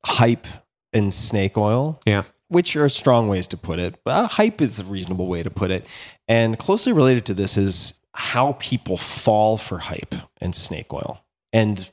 hype 0.05 0.45
and 0.93 1.13
snake 1.13 1.57
oil 1.57 1.99
Yeah. 2.05 2.23
which 2.49 2.75
are 2.75 2.87
strong 2.89 3.27
ways 3.27 3.47
to 3.47 3.57
put 3.57 3.79
it. 3.79 3.97
But 4.05 4.11
uh, 4.11 4.27
hype 4.27 4.61
is 4.61 4.79
a 4.79 4.83
reasonable 4.83 5.27
way 5.27 5.41
to 5.43 5.49
put 5.49 5.71
it. 5.71 5.87
And 6.27 6.57
closely 6.59 6.93
related 6.93 7.25
to 7.27 7.33
this 7.33 7.57
is 7.57 7.99
how 8.13 8.53
people 8.59 8.97
fall 8.97 9.57
for 9.57 9.79
hype 9.79 10.13
and 10.41 10.53
snake 10.53 10.93
oil. 10.93 11.23
And 11.53 11.89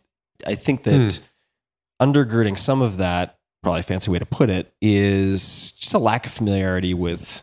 I 0.46 0.55
think 0.55 0.82
that 0.84 1.20
undergirding 2.01 2.59
some 2.59 2.82
of 2.82 2.98
that, 2.98 3.38
probably 3.62 3.80
a 3.80 3.84
fancy 3.84 4.10
way 4.10 4.18
to 4.18 4.26
put 4.26 4.51
it, 4.51 4.72
is 4.80 5.72
just 5.72 5.94
a 5.94 5.98
lack 5.98 6.26
of 6.26 6.32
familiarity 6.32 6.94
with 6.94 7.42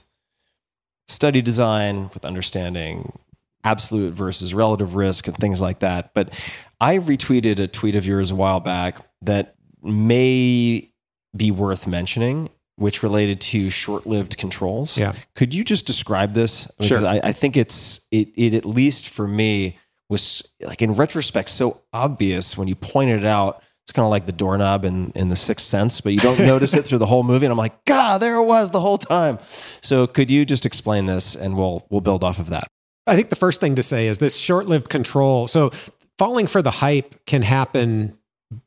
study 1.08 1.42
design, 1.42 2.10
with 2.14 2.26
understanding 2.26 3.18
absolute 3.64 4.14
versus 4.14 4.54
relative 4.54 4.96
risk 4.96 5.28
and 5.28 5.38
things 5.38 5.62
like 5.62 5.80
that. 5.80 6.14
But 6.14 6.34
I 6.80 6.98
retweeted 6.98 7.60
a 7.60 7.68
tweet 7.68 7.96
of 7.96 8.06
yours 8.06 8.32
a 8.32 8.36
while 8.36 8.60
back 8.60 8.98
that 9.22 9.56
may 9.84 10.92
be 11.36 11.52
worth 11.52 11.88
mentioning, 11.88 12.50
which 12.76 13.04
related 13.04 13.40
to 13.40 13.70
short-lived 13.70 14.38
controls. 14.38 14.98
Yeah. 14.98 15.14
Could 15.36 15.54
you 15.54 15.64
just 15.64 15.86
describe 15.86 16.34
this? 16.34 16.70
Sure. 16.82 17.06
I, 17.06 17.22
I 17.24 17.32
think 17.32 17.58
it's 17.58 18.02
it, 18.12 18.30
it 18.36 18.54
at 18.54 18.66
least 18.66 19.10
for 19.10 19.28
me 19.28 19.78
was 20.10 20.44
like 20.62 20.82
in 20.82 20.94
retrospect 20.94 21.50
so 21.50 21.82
obvious 21.94 22.58
when 22.58 22.68
you 22.68 22.76
pointed 22.76 23.20
it 23.20 23.26
out. 23.26 23.64
It's 23.86 23.94
kind 23.94 24.06
of 24.06 24.12
like 24.12 24.26
the 24.26 24.32
doorknob 24.32 24.86
in, 24.86 25.12
in 25.16 25.30
the 25.30 25.36
sixth 25.36 25.66
sense, 25.66 26.02
but 26.02 26.14
you 26.14 26.20
don't 26.20 26.40
notice 26.46 26.74
it 26.74 26.84
through 26.84 27.00
the 27.00 27.06
whole 27.06 27.24
movie. 27.24 27.46
And 27.46 27.52
I'm 27.52 27.58
like, 27.58 27.84
God, 27.86 28.20
there 28.20 28.36
it 28.36 28.46
was 28.46 28.72
the 28.72 28.80
whole 28.80 28.98
time. 28.98 29.40
So 29.82 30.06
could 30.06 30.30
you 30.30 30.46
just 30.46 30.66
explain 30.66 31.06
this 31.06 31.36
and 31.36 31.56
we'll 31.58 31.86
we'll 31.90 32.02
build 32.02 32.24
off 32.24 32.40
of 32.40 32.50
that. 32.50 32.68
I 33.08 33.16
think 33.16 33.30
the 33.30 33.36
first 33.36 33.60
thing 33.60 33.76
to 33.76 33.84
say 33.84 34.08
is 34.08 34.20
this 34.20 34.36
short-lived 34.36 34.90
control. 34.90 35.48
So 35.48 35.72
falling 36.18 36.46
for 36.46 36.62
the 36.62 36.72
hype 36.72 37.26
can 37.26 37.42
happen 37.42 38.18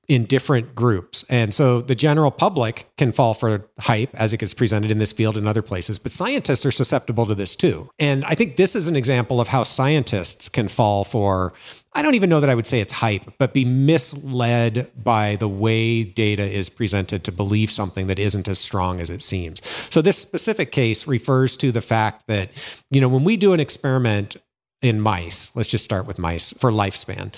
in 0.08 0.24
different 0.26 0.74
groups. 0.74 1.24
And 1.28 1.54
so 1.54 1.80
the 1.80 1.94
general 1.94 2.30
public 2.30 2.88
can 2.96 3.12
fall 3.12 3.34
for 3.34 3.68
hype 3.80 4.14
as 4.14 4.32
it 4.32 4.38
gets 4.38 4.54
presented 4.54 4.90
in 4.90 4.98
this 4.98 5.12
field 5.12 5.36
and 5.36 5.48
other 5.48 5.62
places, 5.62 5.98
but 5.98 6.12
scientists 6.12 6.66
are 6.66 6.70
susceptible 6.70 7.26
to 7.26 7.34
this 7.34 7.56
too. 7.56 7.88
And 7.98 8.24
I 8.26 8.34
think 8.34 8.56
this 8.56 8.76
is 8.76 8.86
an 8.86 8.96
example 8.96 9.40
of 9.40 9.48
how 9.48 9.62
scientists 9.62 10.48
can 10.48 10.68
fall 10.68 11.04
for 11.04 11.52
I 11.96 12.02
don't 12.02 12.14
even 12.16 12.28
know 12.28 12.40
that 12.40 12.50
I 12.50 12.56
would 12.56 12.66
say 12.66 12.80
it's 12.80 12.94
hype, 12.94 13.34
but 13.38 13.52
be 13.52 13.64
misled 13.64 14.90
by 15.00 15.36
the 15.36 15.48
way 15.48 16.02
data 16.02 16.42
is 16.42 16.68
presented 16.68 17.22
to 17.24 17.32
believe 17.32 17.70
something 17.70 18.08
that 18.08 18.18
isn't 18.18 18.48
as 18.48 18.58
strong 18.58 19.00
as 19.00 19.10
it 19.10 19.22
seems. 19.22 19.64
So 19.90 20.02
this 20.02 20.18
specific 20.18 20.72
case 20.72 21.06
refers 21.06 21.56
to 21.58 21.70
the 21.70 21.80
fact 21.80 22.24
that, 22.26 22.50
you 22.90 23.00
know, 23.00 23.08
when 23.08 23.22
we 23.22 23.36
do 23.36 23.52
an 23.52 23.60
experiment 23.60 24.36
in 24.82 25.00
mice, 25.00 25.54
let's 25.54 25.68
just 25.68 25.84
start 25.84 26.06
with 26.06 26.18
mice 26.18 26.52
for 26.54 26.72
lifespan 26.72 27.32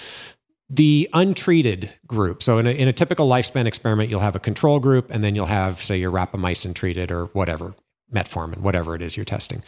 the 0.68 1.08
untreated 1.12 1.92
group. 2.06 2.42
So 2.42 2.58
in 2.58 2.66
a, 2.66 2.70
in 2.70 2.88
a 2.88 2.92
typical 2.92 3.28
lifespan 3.28 3.66
experiment, 3.66 4.10
you'll 4.10 4.20
have 4.20 4.34
a 4.34 4.40
control 4.40 4.80
group, 4.80 5.10
and 5.10 5.22
then 5.22 5.34
you'll 5.34 5.46
have, 5.46 5.80
say, 5.80 5.96
your 5.96 6.10
rapamycin 6.10 6.74
treated 6.74 7.12
or 7.12 7.26
whatever, 7.26 7.74
metformin, 8.12 8.58
whatever 8.58 8.94
it 8.94 9.02
is 9.02 9.16
you're 9.16 9.24
testing. 9.24 9.62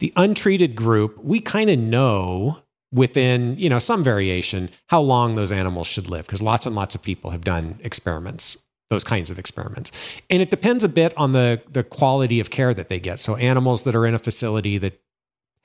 The 0.00 0.12
untreated 0.16 0.74
group, 0.74 1.22
we 1.22 1.40
kind 1.40 1.70
of 1.70 1.78
know 1.78 2.62
within 2.92 3.56
you 3.58 3.68
know 3.68 3.78
some 3.78 4.04
variation 4.04 4.68
how 4.88 5.00
long 5.00 5.34
those 5.34 5.50
animals 5.50 5.86
should 5.86 6.08
live 6.08 6.26
because 6.26 6.42
lots 6.42 6.66
and 6.66 6.76
lots 6.76 6.94
of 6.94 7.02
people 7.02 7.30
have 7.30 7.40
done 7.40 7.78
experiments 7.82 8.58
those 8.90 9.02
kinds 9.02 9.30
of 9.30 9.38
experiments 9.38 9.90
and 10.28 10.42
it 10.42 10.50
depends 10.50 10.84
a 10.84 10.88
bit 10.88 11.16
on 11.16 11.32
the 11.32 11.60
the 11.72 11.82
quality 11.82 12.38
of 12.38 12.50
care 12.50 12.74
that 12.74 12.88
they 12.88 13.00
get 13.00 13.18
so 13.18 13.34
animals 13.36 13.84
that 13.84 13.96
are 13.96 14.04
in 14.04 14.14
a 14.14 14.18
facility 14.18 14.76
that 14.76 15.00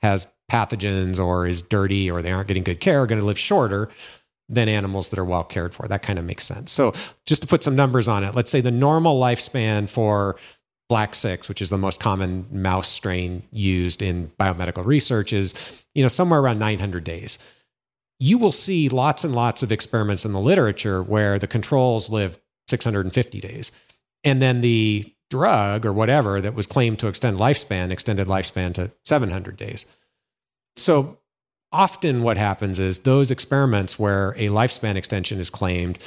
has 0.00 0.26
pathogens 0.50 1.22
or 1.22 1.46
is 1.46 1.60
dirty 1.60 2.10
or 2.10 2.22
they 2.22 2.32
aren't 2.32 2.48
getting 2.48 2.62
good 2.62 2.80
care 2.80 3.02
are 3.02 3.06
going 3.06 3.20
to 3.20 3.26
live 3.26 3.38
shorter 3.38 3.90
than 4.48 4.68
animals 4.68 5.10
that 5.10 5.18
are 5.18 5.24
well 5.24 5.44
cared 5.44 5.74
for. 5.74 5.86
That 5.86 6.02
kind 6.02 6.18
of 6.18 6.24
makes 6.24 6.44
sense. 6.44 6.72
So, 6.72 6.92
just 7.26 7.42
to 7.42 7.48
put 7.48 7.62
some 7.62 7.76
numbers 7.76 8.08
on 8.08 8.24
it, 8.24 8.34
let's 8.34 8.50
say 8.50 8.60
the 8.60 8.70
normal 8.70 9.20
lifespan 9.20 9.88
for 9.88 10.36
Black 10.88 11.14
6, 11.14 11.48
which 11.48 11.60
is 11.60 11.70
the 11.70 11.76
most 11.76 12.00
common 12.00 12.46
mouse 12.50 12.88
strain 12.88 13.42
used 13.52 14.00
in 14.00 14.32
biomedical 14.40 14.84
research, 14.84 15.32
is 15.32 15.84
you 15.94 16.02
know 16.02 16.08
somewhere 16.08 16.40
around 16.40 16.58
900 16.58 17.04
days. 17.04 17.38
You 18.20 18.38
will 18.38 18.52
see 18.52 18.88
lots 18.88 19.22
and 19.22 19.34
lots 19.34 19.62
of 19.62 19.70
experiments 19.70 20.24
in 20.24 20.32
the 20.32 20.40
literature 20.40 21.02
where 21.02 21.38
the 21.38 21.46
controls 21.46 22.08
live 22.08 22.40
650 22.68 23.40
days. 23.40 23.70
And 24.24 24.42
then 24.42 24.60
the 24.60 25.14
drug 25.30 25.84
or 25.84 25.92
whatever 25.92 26.40
that 26.40 26.54
was 26.54 26.66
claimed 26.66 26.98
to 26.98 27.06
extend 27.06 27.38
lifespan 27.38 27.90
extended 27.90 28.26
lifespan 28.26 28.72
to 28.74 28.90
700 29.04 29.56
days. 29.56 29.84
So 30.76 31.18
often 31.72 32.22
what 32.22 32.36
happens 32.36 32.78
is 32.78 33.00
those 33.00 33.30
experiments 33.30 33.98
where 33.98 34.30
a 34.30 34.48
lifespan 34.48 34.96
extension 34.96 35.38
is 35.38 35.50
claimed 35.50 35.98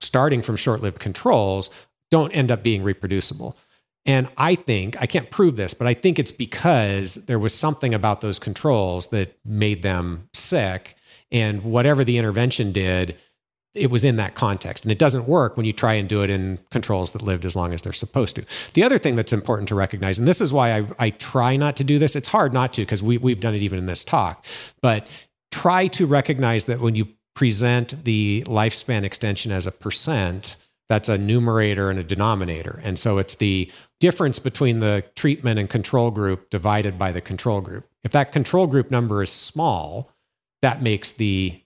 starting 0.00 0.42
from 0.42 0.56
short-lived 0.56 0.98
controls 0.98 1.70
don't 2.10 2.32
end 2.32 2.52
up 2.52 2.62
being 2.62 2.82
reproducible. 2.82 3.56
And 4.04 4.28
I 4.36 4.54
think, 4.54 5.00
I 5.02 5.06
can't 5.06 5.30
prove 5.30 5.56
this, 5.56 5.74
but 5.74 5.88
I 5.88 5.94
think 5.94 6.18
it's 6.18 6.30
because 6.30 7.16
there 7.26 7.38
was 7.38 7.52
something 7.52 7.92
about 7.92 8.20
those 8.20 8.38
controls 8.38 9.08
that 9.08 9.36
made 9.44 9.82
them 9.82 10.28
sick. 10.32 10.94
And 11.32 11.64
whatever 11.64 12.04
the 12.04 12.18
intervention 12.18 12.70
did, 12.70 13.16
it 13.76 13.90
was 13.90 14.04
in 14.04 14.16
that 14.16 14.34
context. 14.34 14.84
And 14.84 14.92
it 14.92 14.98
doesn't 14.98 15.26
work 15.26 15.56
when 15.56 15.66
you 15.66 15.72
try 15.72 15.94
and 15.94 16.08
do 16.08 16.22
it 16.22 16.30
in 16.30 16.58
controls 16.70 17.12
that 17.12 17.22
lived 17.22 17.44
as 17.44 17.54
long 17.54 17.72
as 17.72 17.82
they're 17.82 17.92
supposed 17.92 18.36
to. 18.36 18.44
The 18.74 18.82
other 18.82 18.98
thing 18.98 19.16
that's 19.16 19.32
important 19.32 19.68
to 19.68 19.74
recognize, 19.74 20.18
and 20.18 20.26
this 20.26 20.40
is 20.40 20.52
why 20.52 20.78
I, 20.78 20.86
I 20.98 21.10
try 21.10 21.56
not 21.56 21.76
to 21.76 21.84
do 21.84 21.98
this, 21.98 22.16
it's 22.16 22.28
hard 22.28 22.52
not 22.52 22.72
to 22.74 22.82
because 22.82 23.02
we, 23.02 23.18
we've 23.18 23.40
done 23.40 23.54
it 23.54 23.62
even 23.62 23.78
in 23.78 23.86
this 23.86 24.04
talk, 24.04 24.44
but 24.80 25.06
try 25.50 25.86
to 25.88 26.06
recognize 26.06 26.64
that 26.64 26.80
when 26.80 26.94
you 26.94 27.08
present 27.34 28.04
the 28.04 28.42
lifespan 28.46 29.04
extension 29.04 29.52
as 29.52 29.66
a 29.66 29.72
percent, 29.72 30.56
that's 30.88 31.08
a 31.08 31.18
numerator 31.18 31.90
and 31.90 31.98
a 31.98 32.04
denominator. 32.04 32.80
And 32.82 32.98
so 32.98 33.18
it's 33.18 33.34
the 33.34 33.70
difference 34.00 34.38
between 34.38 34.80
the 34.80 35.04
treatment 35.14 35.58
and 35.58 35.68
control 35.68 36.10
group 36.10 36.50
divided 36.50 36.98
by 36.98 37.12
the 37.12 37.20
control 37.20 37.60
group. 37.60 37.88
If 38.04 38.12
that 38.12 38.32
control 38.32 38.66
group 38.66 38.90
number 38.90 39.22
is 39.22 39.30
small, 39.30 40.12
that 40.62 40.82
makes 40.82 41.12
the 41.12 41.60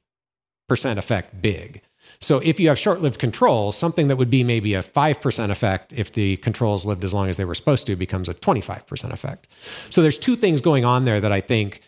percent 0.69 0.99
effect 0.99 1.43
big. 1.43 1.83
So 2.21 2.39
if 2.39 2.61
you 2.61 2.69
have 2.69 2.79
short-lived 2.79 3.19
controls, 3.19 3.77
something 3.77 4.09
that 4.09 4.17
would 4.17 4.29
be 4.29 4.45
maybe 4.45 4.75
a 4.75 4.83
5% 4.83 5.51
effect 5.51 5.93
if 5.95 6.13
the 6.13 6.37
controls 6.39 6.85
lived 6.85 7.03
as 7.03 7.15
long 7.15 7.29
as 7.29 7.39
they 7.39 7.47
were 7.47 7.55
supposed 7.55 7.87
to 7.87 7.97
becomes 7.97 8.29
a 8.29 8.35
25% 8.35 9.13
effect. 9.13 9.47
So 9.89 10.03
there's 10.03 10.19
two 10.19 10.37
things 10.37 10.61
going 10.61 10.85
on 10.85 11.07
there 11.07 11.21
that 11.21 11.33
I 11.33 11.41
think 11.41 11.81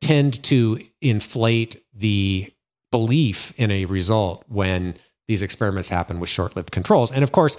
tend 0.00 0.42
to 0.44 0.78
inflate 1.00 1.76
the 1.94 2.52
belief 2.90 3.52
in 3.56 3.70
a 3.70 3.86
result 3.86 4.44
when 4.48 4.94
these 5.26 5.42
experiments 5.42 5.88
happen 5.88 6.20
with 6.20 6.28
short-lived 6.28 6.70
controls. 6.70 7.10
And 7.10 7.24
of 7.24 7.32
course, 7.32 7.56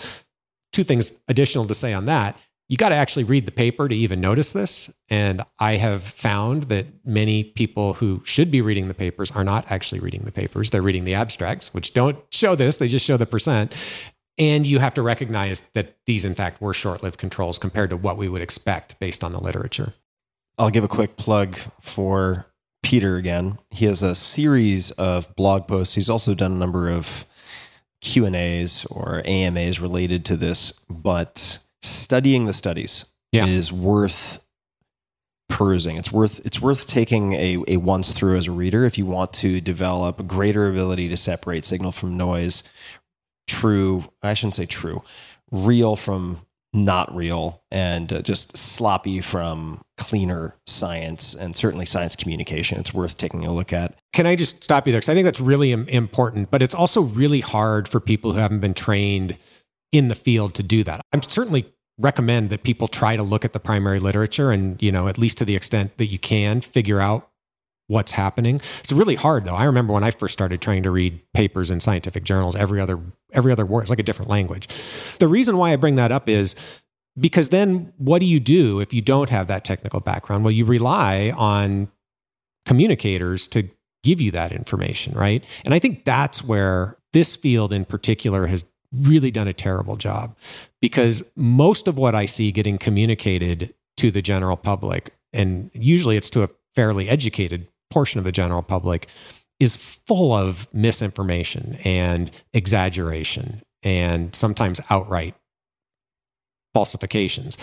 two 0.72 0.84
things 0.84 1.14
additional 1.28 1.66
to 1.66 1.74
say 1.74 1.94
on 1.94 2.06
that. 2.06 2.38
You 2.70 2.78
got 2.78 2.90
to 2.90 2.96
actually 2.96 3.24
read 3.24 3.48
the 3.48 3.52
paper 3.52 3.88
to 3.88 3.96
even 3.96 4.22
notice 4.22 4.52
this. 4.52 4.94
And 5.10 5.42
I 5.58 5.74
have 5.78 6.04
found 6.04 6.64
that 6.64 6.86
many 7.04 7.44
people 7.44 7.96
who 7.96 8.22
should 8.24 8.52
be 8.52 8.62
reading 8.62 8.88
the 8.88 8.94
papers 8.94 9.32
are 9.32 9.44
not 9.44 9.70
actually 9.72 10.00
reading 10.00 10.22
the 10.22 10.32
papers. 10.32 10.70
They're 10.70 10.84
reading 10.84 11.04
the 11.04 11.16
abstracts, 11.16 11.74
which 11.74 11.94
don't 11.94 12.20
show 12.32 12.56
this, 12.56 12.78
they 12.78 12.88
just 12.88 13.06
show 13.06 13.18
the 13.18 13.26
percent. 13.26 13.74
And 14.38 14.66
you 14.66 14.80
have 14.80 14.94
to 14.94 15.02
recognize 15.02 15.62
that 15.74 15.98
these, 16.06 16.24
in 16.24 16.36
fact, 16.36 16.62
were 16.62 16.74
short 16.74 17.04
lived 17.04 17.18
controls 17.18 17.58
compared 17.58 17.90
to 17.90 17.98
what 17.98 18.16
we 18.16 18.30
would 18.30 18.42
expect 18.42 18.98
based 19.00 19.24
on 19.24 19.34
the 19.34 19.42
literature. 19.42 19.94
I'll 20.58 20.70
give 20.70 20.84
a 20.84 20.90
quick 20.90 21.18
plug 21.18 21.58
for 21.82 22.46
Peter 22.84 23.18
again. 23.18 23.58
He 23.72 23.86
has 23.86 24.04
a 24.04 24.16
series 24.16 24.92
of 24.92 25.36
blog 25.36 25.68
posts. 25.68 25.96
He's 25.96 26.10
also 26.10 26.36
done 26.36 26.52
a 26.52 26.58
number 26.58 26.90
of 26.90 27.26
Q 28.02 28.26
and 28.26 28.36
A's 28.36 28.86
or 28.86 29.22
AMAs 29.26 29.80
related 29.80 30.24
to 30.26 30.38
this, 30.38 30.72
but 30.90 31.60
studying 31.82 32.46
the 32.46 32.54
studies 32.54 33.06
Yeah. 33.32 33.46
is 33.46 33.72
worth 33.72 34.44
perusing. 35.50 35.98
It's 35.98 36.12
worth 36.12 36.46
it's 36.46 36.62
worth 36.62 36.88
taking 36.88 37.34
a, 37.34 37.64
a 37.68 37.78
once 37.78 38.12
through 38.14 38.38
as 38.38 38.48
a 38.48 38.52
reader 38.52 38.86
if 38.86 38.98
you 38.98 39.06
want 39.06 39.34
to 39.34 39.60
develop 39.62 40.26
greater 40.28 40.68
ability 40.68 41.10
to 41.10 41.18
separate 41.18 41.66
signal 41.66 41.92
from 41.92 42.16
noise, 42.18 42.64
true. 43.48 44.04
I 44.22 44.34
shouldn't 44.36 44.56
say 44.56 44.66
true, 44.66 45.02
real 45.52 45.96
from 45.96 46.42
not 46.72 47.14
real, 47.16 47.64
and 47.72 48.14
uh, 48.14 48.22
just 48.22 48.56
sloppy 48.56 49.22
from 49.22 49.82
cleaner 49.98 50.54
science 50.68 51.34
and 51.34 51.56
certainly 51.56 51.88
science 51.88 52.16
communication. 52.16 52.80
It's 52.80 52.94
worth 52.94 53.18
taking 53.18 53.44
a 53.44 53.52
look 53.52 53.74
at. 53.74 53.96
Can 54.14 54.28
I 54.28 54.36
just 54.36 54.64
stop 54.64 54.86
you 54.86 54.94
there? 54.94 55.00
Because 55.00 55.10
I 55.10 55.16
think 55.16 55.26
that's 55.26 55.42
really 55.42 55.72
im- 55.72 55.88
important, 55.88 56.52
but 56.52 56.62
it's 56.62 56.76
also 56.76 57.02
really 57.02 57.40
hard 57.40 57.88
for 57.88 58.00
people 58.00 58.34
who 58.34 58.38
haven't 58.40 58.60
been 58.60 58.76
trained 58.76 59.36
in 59.92 60.08
the 60.08 60.16
field 60.16 60.54
to 60.56 60.64
do 60.64 60.84
that. 60.84 61.02
I'm 61.14 61.22
certainly 61.22 61.74
recommend 61.98 62.50
that 62.50 62.64
people 62.64 62.88
try 62.88 63.16
to 63.16 63.24
look 63.24 63.44
at 63.44 63.54
the 63.54 63.60
primary 63.60 64.00
literature 64.00 64.52
and, 64.52 64.82
you 64.82 64.92
know, 64.92 65.08
at 65.08 65.18
least 65.18 65.38
to 65.40 65.46
the 65.46 65.56
extent 65.56 65.98
that 65.98 66.06
you 66.06 66.18
can 66.18 66.62
figure 66.62 67.00
out 67.00 67.30
what's 67.88 68.12
happening. 68.14 68.62
It's 68.80 68.92
really 68.92 69.16
hard 69.16 69.46
though. 69.46 69.56
I 69.56 69.64
remember 69.66 69.94
when 69.94 70.04
I 70.04 70.12
first 70.12 70.34
started 70.34 70.62
trying 70.62 70.84
to 70.84 70.92
read 70.92 71.20
papers 71.34 71.72
in 71.72 71.80
scientific 71.80 72.24
journals, 72.24 72.56
every 72.56 72.80
other 72.80 73.00
every 73.34 73.52
other 73.52 73.66
word 73.66 73.84
is 73.84 73.90
like 73.90 74.00
a 74.00 74.04
different 74.04 74.30
language. 74.30 74.68
The 75.20 75.28
reason 75.28 75.58
why 75.58 75.74
I 75.74 75.76
bring 75.76 75.96
that 75.96 76.12
up 76.12 76.30
is 76.30 76.56
because 77.20 77.50
then 77.50 77.92
what 77.98 78.20
do 78.20 78.26
you 78.26 78.40
do 78.40 78.80
if 78.80 78.94
you 78.94 79.02
don't 79.02 79.30
have 79.32 79.48
that 79.48 79.66
technical 79.66 80.00
background? 80.00 80.44
Well, 80.44 80.52
you 80.52 80.66
rely 80.66 81.34
on 81.36 81.90
communicators 82.66 83.48
to 83.50 83.68
give 84.04 84.22
you 84.22 84.32
that 84.32 84.52
information, 84.52 85.14
right? 85.14 85.44
And 85.66 85.74
I 85.74 85.80
think 85.80 86.06
that's 86.06 86.44
where 86.44 86.98
this 87.12 87.36
field 87.36 87.74
in 87.74 87.86
particular 87.86 88.48
has 88.48 88.66
really 88.92 89.32
done 89.32 89.48
a 89.48 89.54
terrible 89.54 89.96
job 89.96 90.36
because 90.82 91.24
most 91.36 91.88
of 91.88 91.98
what 91.98 92.16
I 92.16 92.26
see 92.26 92.52
getting 92.52 92.78
communicated 92.78 93.74
to 93.98 94.12
the 94.12 94.22
general 94.22 94.58
public, 94.58 95.14
and 95.34 95.70
usually 95.74 96.18
it's 96.18 96.30
to 96.32 96.44
a 96.44 96.50
fairly 96.76 97.10
educated 97.10 97.68
portion 97.90 98.18
of 98.18 98.24
the 98.24 98.32
general 98.32 98.62
public, 98.62 99.08
is 99.60 99.76
full 99.76 100.34
of 100.34 100.68
misinformation 100.74 101.78
and 101.84 102.42
exaggeration 102.54 103.62
and 103.84 104.34
sometimes 104.34 104.80
outright 104.90 105.36
falsifications. 106.74 107.58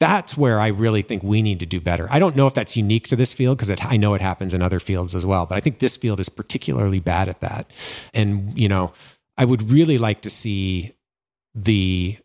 That's 0.00 0.36
where 0.36 0.60
I 0.60 0.68
really 0.68 1.02
think 1.02 1.22
we 1.22 1.42
need 1.42 1.58
to 1.60 1.66
do 1.66 1.80
better. 1.80 2.06
I 2.10 2.18
don't 2.18 2.36
know 2.36 2.46
if 2.46 2.54
that's 2.54 2.76
unique 2.76 3.08
to 3.08 3.16
this 3.16 3.32
field 3.32 3.58
because 3.58 3.76
I 3.80 3.96
know 3.96 4.14
it 4.14 4.20
happens 4.20 4.54
in 4.54 4.62
other 4.62 4.78
fields 4.78 5.14
as 5.14 5.26
well, 5.26 5.46
but 5.46 5.56
I 5.56 5.60
think 5.60 5.78
this 5.78 5.96
field 5.96 6.20
is 6.20 6.28
particularly 6.28 7.00
bad 7.00 7.28
at 7.28 7.40
that. 7.40 7.70
And, 8.14 8.58
you 8.58 8.68
know, 8.68 8.92
I 9.38 9.44
would 9.46 9.70
really 9.70 9.96
like 9.96 10.20
to 10.22 10.30
see 10.30 10.92
the 11.54 12.18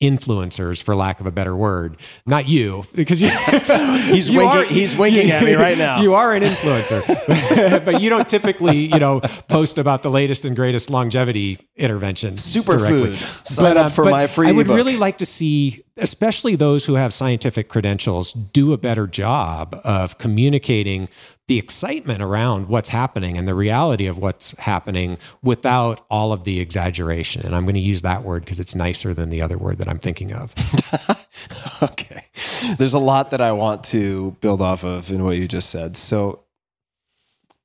influencers 0.00 0.80
for 0.80 0.94
lack 0.94 1.18
of 1.18 1.26
a 1.26 1.30
better 1.32 1.56
word 1.56 1.98
not 2.24 2.46
you 2.46 2.84
because 2.94 3.20
you, 3.20 3.28
He's 4.12 4.28
you 4.30 4.38
winking- 4.38 4.72
he's 4.72 4.96
winking 4.96 5.32
at 5.32 5.42
me 5.42 5.54
right 5.54 5.76
now. 5.86 6.00
you 6.00 6.14
are 6.14 6.32
an 6.34 6.44
influencer 6.44 7.84
but 7.84 8.00
you 8.00 8.08
don't 8.08 8.28
typically 8.28 8.76
you 8.92 9.00
know 9.00 9.18
post 9.48 9.76
about 9.76 10.04
the 10.04 10.08
latest 10.10 10.44
and 10.44 10.54
greatest 10.54 10.88
longevity 10.88 11.58
interventions 11.74 12.46
Superfood. 12.46 13.16
Sign 13.44 13.76
uh, 13.76 13.86
up 13.86 13.92
for 13.92 14.04
but 14.04 14.10
my 14.12 14.28
free 14.28 14.46
I 14.46 14.52
would 14.52 14.66
ebook. 14.66 14.76
really 14.76 14.96
like 14.96 15.18
to 15.18 15.26
see, 15.26 15.82
especially 15.96 16.54
those 16.54 16.84
who 16.84 16.94
have 16.94 17.12
scientific 17.12 17.68
credentials, 17.68 18.32
do 18.32 18.72
a 18.72 18.78
better 18.78 19.08
job 19.08 19.80
of 19.82 20.16
communicating 20.18 21.08
the 21.48 21.58
excitement 21.58 22.22
around 22.22 22.68
what's 22.68 22.90
happening 22.90 23.38
and 23.38 23.48
the 23.48 23.54
reality 23.54 24.06
of 24.06 24.18
what's 24.18 24.56
happening 24.58 25.16
without 25.42 26.04
all 26.10 26.32
of 26.32 26.44
the 26.44 26.60
exaggeration. 26.60 27.44
And 27.44 27.56
I'm 27.56 27.64
going 27.64 27.74
to 27.74 27.80
use 27.80 28.02
that 28.02 28.22
word 28.22 28.44
because 28.44 28.60
it's 28.60 28.74
nicer 28.74 29.14
than 29.14 29.30
the 29.30 29.40
other 29.40 29.56
word 29.56 29.78
that 29.78 29.88
I'm 29.88 29.98
thinking 29.98 30.32
of. 30.32 30.54
okay. 31.82 32.24
There's 32.76 32.92
a 32.92 32.98
lot 32.98 33.30
that 33.30 33.40
I 33.40 33.52
want 33.52 33.82
to 33.84 34.36
build 34.42 34.60
off 34.60 34.84
of 34.84 35.10
in 35.10 35.24
what 35.24 35.38
you 35.38 35.48
just 35.48 35.70
said. 35.70 35.96
So, 35.96 36.40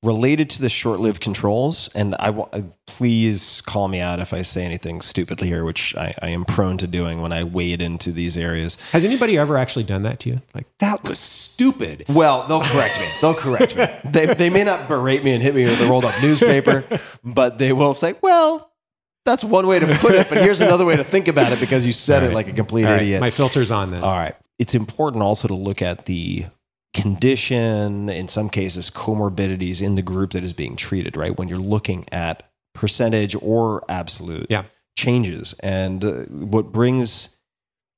related 0.04 0.50
to 0.52 0.62
the 0.62 0.70
short-lived 0.70 1.22
controls, 1.22 1.90
and 1.96 2.14
I 2.20 2.30
uh, 2.30 2.62
please 2.86 3.62
call 3.66 3.88
me 3.88 4.00
out 4.00 4.20
if 4.20 4.34
I 4.34 4.42
say 4.42 4.66
anything 4.66 5.02
stupidly 5.02 5.48
here, 5.48 5.64
which 5.64 5.96
I, 5.96 6.14
I 6.22 6.30
am 6.30 6.46
prone 6.46 6.78
to 6.80 6.88
doing 6.88 7.22
when 7.22 7.32
I 7.32 7.44
wade 7.46 7.82
into 7.82 8.12
these 8.12 8.38
areas. 8.38 8.78
Has 8.92 9.06
anybody 9.06 9.38
ever 9.38 9.58
actually 9.58 9.86
done 9.86 10.04
that 10.04 10.20
to 10.22 10.30
you? 10.30 10.42
Like, 10.54 10.68
that 10.80 11.04
was 11.04 11.20
stupid. 11.20 12.06
Well, 12.10 12.46
they'll 12.48 12.62
correct 12.62 13.00
me. 13.00 13.08
They'll 13.22 13.34
correct 13.34 13.76
me. 13.76 13.88
They, 14.14 14.26
they 14.28 14.50
may 14.50 14.64
not 14.64 14.88
berate 14.88 15.24
me 15.24 15.32
and 15.34 15.42
hit 15.42 15.56
me 15.56 15.64
with 15.64 15.82
a 15.82 15.88
rolled 15.88 16.06
up 16.06 16.14
newspaper, 16.22 16.84
but 17.24 17.58
they 17.58 17.74
will 17.74 17.94
say, 17.94 18.14
well, 18.22 18.72
that's 19.26 19.44
one 19.44 19.66
way 19.66 19.80
to 19.80 19.88
put 20.00 20.14
it, 20.14 20.28
but 20.30 20.38
here's 20.40 20.62
another 20.62 20.86
way 20.86 20.96
to 20.98 21.04
think 21.04 21.28
about 21.28 21.52
it 21.52 21.60
because 21.60 21.86
you 21.86 21.94
said 21.94 22.24
All 22.24 22.30
it 22.30 22.34
like 22.34 22.48
a 22.48 22.54
complete 22.54 22.84
right, 22.84 23.02
idiot. 23.02 23.22
my 23.22 23.30
filter's 23.30 23.72
on 23.72 23.92
then. 23.92 24.04
All 24.04 24.12
right. 24.12 24.36
It's 24.60 24.76
important 24.76 25.24
also 25.24 25.48
to 25.48 25.56
look 25.56 25.82
at 25.82 26.06
the 26.06 26.46
condition, 26.94 28.10
in 28.10 28.28
some 28.28 28.50
cases, 28.50 28.90
comorbidities 28.90 29.82
in 29.82 29.96
the 29.96 30.02
group 30.02 30.32
that 30.32 30.44
is 30.44 30.54
being 30.54 30.76
treated, 30.76 31.18
right? 31.18 31.38
When 31.38 31.48
you're 31.48 31.58
looking 31.58 32.06
at 32.12 32.50
percentage 32.74 33.36
or 33.42 33.84
absolute 33.90 34.48
Yeah. 34.50 34.64
changes. 34.98 35.54
And 35.62 36.04
uh, 36.04 36.12
what 36.26 36.72
brings 36.72 37.36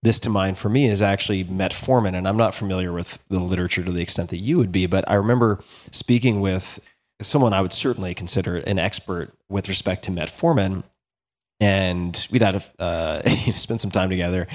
this 0.03 0.19
to 0.19 0.29
mind 0.29 0.57
for 0.57 0.69
me 0.69 0.85
is 0.85 1.01
actually 1.01 1.43
metformin. 1.45 2.15
And 2.15 2.27
I'm 2.27 2.37
not 2.37 2.53
familiar 2.53 2.91
with 2.93 3.17
the 3.29 3.39
literature 3.39 3.83
to 3.83 3.91
the 3.91 4.01
extent 4.01 4.29
that 4.29 4.37
you 4.37 4.57
would 4.57 4.71
be, 4.71 4.85
but 4.85 5.03
I 5.09 5.15
remember 5.15 5.59
speaking 5.91 6.41
with 6.41 6.79
someone 7.21 7.53
I 7.53 7.61
would 7.61 7.73
certainly 7.73 8.13
consider 8.13 8.57
an 8.57 8.77
expert 8.77 9.33
with 9.49 9.67
respect 9.67 10.03
to 10.05 10.11
metformin. 10.11 10.83
And 11.59 12.27
we'd 12.31 12.41
had 12.41 12.55
a, 12.57 12.81
uh, 12.81 13.23
spend 13.55 13.81
some 13.81 13.91
time 13.91 14.09
together. 14.09 14.47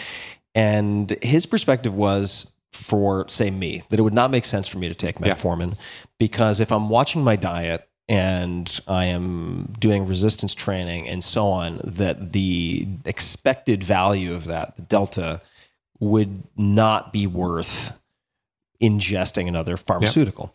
And 0.55 1.11
his 1.23 1.47
perspective 1.47 1.95
was 1.95 2.53
for, 2.73 3.29
say, 3.29 3.51
me, 3.51 3.83
that 3.89 3.99
it 3.99 4.03
would 4.03 4.15
not 4.15 4.31
make 4.31 4.45
sense 4.45 4.69
for 4.69 4.79
me 4.79 4.89
to 4.89 4.95
take 4.95 5.19
Yeah. 5.21 5.35
metformin 5.35 5.77
because 6.19 6.61
if 6.61 6.71
I'm 6.71 6.89
watching 6.89 7.23
my 7.25 7.37
diet 7.37 7.89
and 8.09 8.81
I 8.89 9.07
am 9.07 9.75
doing 9.79 10.07
resistance 10.07 10.55
training 10.55 11.09
and 11.09 11.23
so 11.23 11.49
on, 11.49 11.81
that 11.85 12.33
the 12.33 12.87
expected 13.05 13.85
value 13.85 14.35
of 14.35 14.45
that, 14.47 14.77
the 14.77 14.83
delta, 14.83 15.41
would 16.01 16.43
not 16.57 17.13
be 17.13 17.27
worth 17.27 17.97
ingesting 18.81 19.47
another 19.47 19.77
pharmaceutical, 19.77 20.55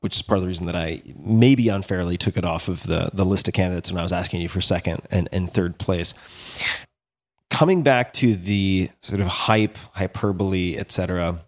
which 0.00 0.16
is 0.16 0.22
part 0.22 0.36
of 0.36 0.42
the 0.42 0.46
reason 0.46 0.66
that 0.66 0.76
I 0.76 1.00
maybe 1.16 1.68
unfairly 1.70 2.18
took 2.18 2.36
it 2.36 2.44
off 2.44 2.68
of 2.68 2.82
the, 2.82 3.08
the 3.14 3.24
list 3.24 3.48
of 3.48 3.54
candidates 3.54 3.90
when 3.90 3.98
I 3.98 4.02
was 4.02 4.12
asking 4.12 4.42
you 4.42 4.48
for 4.48 4.60
second 4.60 5.00
and, 5.10 5.28
and 5.32 5.50
third 5.50 5.78
place. 5.78 6.12
Coming 7.50 7.82
back 7.82 8.12
to 8.14 8.34
the 8.34 8.90
sort 9.00 9.20
of 9.20 9.26
hype, 9.26 9.76
hyperbole, 9.92 10.76
et 10.76 10.90
cetera, 10.92 11.40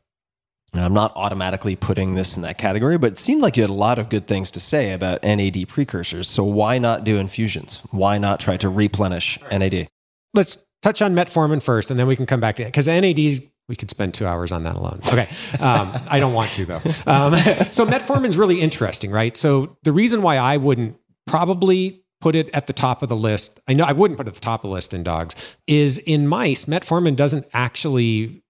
I'm 0.82 0.94
not 0.94 1.12
automatically 1.14 1.76
putting 1.76 2.14
this 2.14 2.36
in 2.36 2.42
that 2.42 2.58
category, 2.58 2.98
but 2.98 3.12
it 3.12 3.18
seemed 3.18 3.42
like 3.42 3.56
you 3.56 3.62
had 3.62 3.70
a 3.70 3.74
lot 3.74 3.98
of 3.98 4.08
good 4.08 4.26
things 4.26 4.50
to 4.52 4.60
say 4.60 4.92
about 4.92 5.22
NAD 5.22 5.68
precursors. 5.68 6.28
So 6.28 6.42
why 6.44 6.78
not 6.78 7.04
do 7.04 7.16
infusions? 7.16 7.82
Why 7.90 8.18
not 8.18 8.40
try 8.40 8.56
to 8.56 8.68
replenish 8.68 9.38
NAD? 9.50 9.88
Let's 10.32 10.58
touch 10.82 11.00
on 11.00 11.14
metformin 11.14 11.62
first, 11.62 11.90
and 11.90 11.98
then 11.98 12.06
we 12.06 12.16
can 12.16 12.26
come 12.26 12.40
back 12.40 12.56
to 12.56 12.62
it 12.62 12.66
because 12.66 12.86
NADs. 12.86 13.40
We 13.66 13.76
could 13.76 13.88
spend 13.88 14.12
two 14.12 14.26
hours 14.26 14.52
on 14.52 14.64
that 14.64 14.76
alone. 14.76 15.00
Okay, 15.08 15.26
um, 15.58 15.90
I 16.10 16.18
don't 16.18 16.34
want 16.34 16.50
to 16.50 16.66
though. 16.66 16.82
Um, 17.06 17.34
so 17.70 17.86
metformin 17.86 18.26
is 18.26 18.36
really 18.36 18.60
interesting, 18.60 19.10
right? 19.10 19.34
So 19.38 19.78
the 19.84 19.92
reason 19.92 20.20
why 20.20 20.36
I 20.36 20.58
wouldn't 20.58 20.98
probably 21.26 22.04
put 22.20 22.34
it 22.34 22.50
at 22.52 22.66
the 22.66 22.74
top 22.74 23.02
of 23.02 23.08
the 23.08 23.16
list, 23.16 23.60
I 23.66 23.72
know 23.72 23.84
I 23.84 23.92
wouldn't 23.92 24.18
put 24.18 24.26
it 24.26 24.30
at 24.30 24.34
the 24.34 24.40
top 24.40 24.64
of 24.64 24.68
the 24.68 24.74
list 24.74 24.92
in 24.92 25.02
dogs, 25.02 25.56
is 25.66 25.96
in 25.98 26.26
mice, 26.26 26.66
metformin 26.66 27.16
doesn't 27.16 27.46
actually 27.54 28.42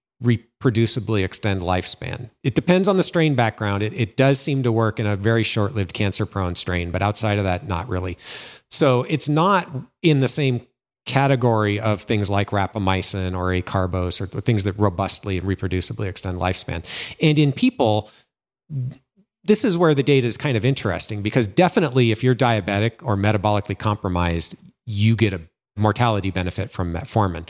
reproducibly 0.65 1.23
extend 1.23 1.61
lifespan. 1.61 2.29
It 2.43 2.55
depends 2.55 2.87
on 2.87 2.97
the 2.97 3.03
strain 3.03 3.35
background. 3.35 3.83
It, 3.83 3.93
it 3.93 4.17
does 4.17 4.39
seem 4.39 4.63
to 4.63 4.71
work 4.71 4.99
in 4.99 5.05
a 5.05 5.15
very 5.15 5.43
short 5.43 5.75
lived 5.75 5.93
cancer 5.93 6.25
prone 6.25 6.55
strain, 6.55 6.91
but 6.91 7.01
outside 7.01 7.37
of 7.37 7.43
that, 7.43 7.67
not 7.67 7.87
really. 7.87 8.17
So 8.69 9.03
it's 9.03 9.29
not 9.29 9.69
in 10.01 10.19
the 10.19 10.27
same 10.27 10.65
category 11.05 11.79
of 11.79 12.01
things 12.01 12.29
like 12.29 12.49
rapamycin 12.49 13.37
or 13.37 13.49
acarbose 13.49 14.19
or 14.19 14.41
things 14.41 14.63
that 14.63 14.73
robustly 14.77 15.37
and 15.37 15.47
reproducibly 15.47 16.07
extend 16.07 16.39
lifespan. 16.39 16.83
And 17.21 17.37
in 17.37 17.51
people, 17.51 18.09
this 19.43 19.63
is 19.63 19.77
where 19.77 19.93
the 19.93 20.01
data 20.01 20.25
is 20.25 20.35
kind 20.35 20.57
of 20.57 20.65
interesting 20.65 21.21
because 21.21 21.47
definitely 21.47 22.11
if 22.11 22.23
you're 22.23 22.35
diabetic 22.35 23.03
or 23.03 23.15
metabolically 23.15 23.77
compromised, 23.77 24.55
you 24.87 25.15
get 25.15 25.33
a 25.33 25.41
mortality 25.77 26.31
benefit 26.31 26.71
from 26.71 26.91
metformin. 26.91 27.47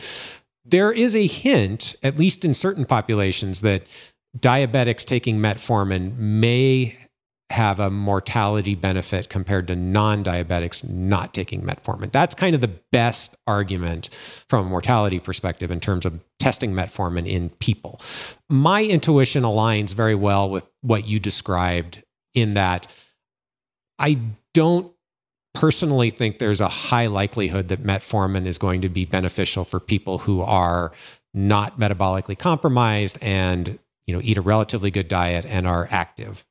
There 0.65 0.91
is 0.91 1.15
a 1.15 1.27
hint, 1.27 1.95
at 2.01 2.17
least 2.17 2.43
in 2.43 2.53
certain 2.53 2.85
populations, 2.85 3.61
that 3.61 3.83
diabetics 4.37 5.05
taking 5.05 5.37
metformin 5.37 6.17
may 6.17 6.97
have 7.51 7.79
a 7.79 7.91
mortality 7.91 8.73
benefit 8.73 9.29
compared 9.29 9.67
to 9.67 9.75
non-diabetics 9.75 10.89
not 10.89 11.33
taking 11.33 11.61
metformin. 11.61 12.11
That's 12.11 12.33
kind 12.33 12.55
of 12.55 12.61
the 12.61 12.73
best 12.91 13.35
argument 13.45 14.09
from 14.49 14.65
a 14.65 14.69
mortality 14.69 15.19
perspective 15.19 15.69
in 15.69 15.79
terms 15.79 16.07
of 16.07 16.19
testing 16.39 16.73
metformin 16.73 17.29
in 17.29 17.51
people. 17.51 18.01
My 18.49 18.83
intuition 18.83 19.43
aligns 19.43 19.93
very 19.93 20.15
well 20.15 20.49
with 20.49 20.65
what 20.81 21.07
you 21.07 21.19
described 21.19 22.03
in 22.33 22.55
that 22.55 22.91
I 23.99 24.19
don't 24.55 24.91
personally 25.55 26.09
think 26.09 26.39
there's 26.39 26.61
a 26.61 26.67
high 26.67 27.07
likelihood 27.07 27.67
that 27.69 27.83
metformin 27.83 28.45
is 28.45 28.57
going 28.57 28.81
to 28.81 28.89
be 28.89 29.05
beneficial 29.05 29.63
for 29.63 29.79
people 29.79 30.19
who 30.19 30.41
are 30.41 30.91
not 31.33 31.79
metabolically 31.79 32.37
compromised 32.37 33.17
and 33.21 33.79
you 34.05 34.13
know 34.15 34.21
eat 34.23 34.37
a 34.37 34.41
relatively 34.41 34.91
good 34.91 35.07
diet 35.07 35.45
and 35.45 35.67
are 35.67 35.87
active 35.91 36.45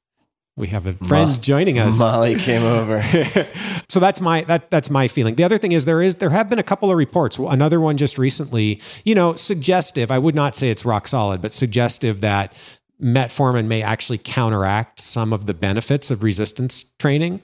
we 0.57 0.69
have 0.69 0.87
a 0.87 0.95
friend 0.95 1.33
Ma- 1.33 1.37
joining 1.39 1.79
us 1.79 1.99
Molly 1.99 2.37
came 2.37 2.63
over. 2.63 3.03
so 3.89 3.99
that's 3.99 4.21
my 4.21 4.43
that 4.45 4.71
that's 4.71 4.89
my 4.89 5.09
feeling. 5.09 5.35
The 5.35 5.43
other 5.43 5.59
thing 5.59 5.73
is 5.73 5.85
there 5.85 6.01
is 6.01 6.17
there 6.17 6.31
have 6.31 6.49
been 6.49 6.61
a 6.61 6.65
couple 6.65 6.91
of 6.91 6.97
reports. 6.97 7.39
Another 7.39 7.81
one 7.81 7.97
just 7.97 8.19
recently, 8.19 8.81
you 9.05 9.17
know, 9.17 9.35
suggestive. 9.35 10.13
I 10.13 10.19
would 10.19 10.35
not 10.35 10.55
say 10.55 10.71
it's 10.71 10.85
rock 10.85 11.09
solid, 11.09 11.43
but 11.43 11.53
suggestive 11.53 12.21
that 12.21 12.57
metformin 13.03 13.67
may 13.67 13.83
actually 13.83 14.19
counteract 14.19 15.01
some 15.01 15.33
of 15.33 15.47
the 15.47 15.55
benefits 15.55 16.11
of 16.11 16.23
resistance 16.23 16.85
training. 17.01 17.41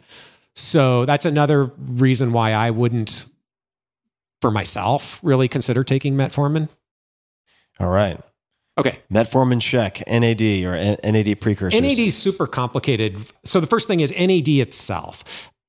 So 0.55 1.05
that's 1.05 1.27
another 1.27 1.65
reason 1.79 2.33
why 2.33 2.53
I 2.53 2.71
wouldn't, 2.71 3.25
for 4.41 4.51
myself, 4.51 5.21
really 5.23 5.49
consider 5.49 5.85
taking 5.85 6.15
metformin. 6.15 6.69
All 7.79 7.89
right. 7.89 8.21
Okay. 8.79 8.99
Metformin 9.13 9.61
check, 9.61 10.03
NAD 10.07 10.41
or 10.65 10.73
NAD 11.11 11.41
precursors. 11.41 11.81
NAD 11.81 11.99
is 11.99 12.17
super 12.17 12.47
complicated. 12.47 13.17
So 13.45 13.61
the 13.61 13.67
first 13.67 13.87
thing 13.89 14.01
is 14.01 14.11
NAD 14.13 14.49
itself. 14.49 15.25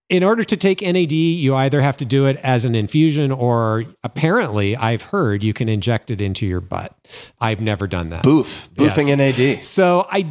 In 0.09 0.23
order 0.25 0.43
to 0.43 0.57
take 0.57 0.81
NAD, 0.81 1.11
you 1.13 1.55
either 1.55 1.79
have 1.81 1.95
to 1.97 2.05
do 2.05 2.25
it 2.25 2.35
as 2.37 2.65
an 2.65 2.75
infusion 2.75 3.31
or 3.31 3.85
apparently 4.03 4.75
I've 4.75 5.03
heard 5.03 5.41
you 5.41 5.53
can 5.53 5.69
inject 5.69 6.11
it 6.11 6.19
into 6.19 6.45
your 6.45 6.59
butt. 6.59 6.93
I've 7.39 7.61
never 7.61 7.87
done 7.87 8.09
that. 8.09 8.23
Boof. 8.23 8.69
Boofing 8.75 9.07
Yes. 9.07 9.37
NAD. 9.37 9.63
So 9.63 10.05
I 10.09 10.25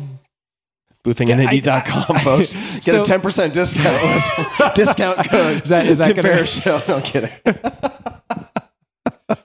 BoofingNAD.com, 1.04 2.16
I- 2.16 2.20
folks. 2.24 2.52
Get 2.74 2.84
So- 2.84 3.02
a 3.02 3.04
10% 3.04 3.52
discount 3.52 4.74
discount 4.74 5.28
code. 5.30 5.62
Is 5.62 5.68
that- 5.70 5.86
is 5.86 5.98
that 5.98 6.06
Tim 6.08 6.16
gonna- 6.16 6.28
Ferriss 6.28 6.62
Show. 6.62 6.80
No 6.88 6.96
I'm 6.96 7.02
kidding. 7.02 7.30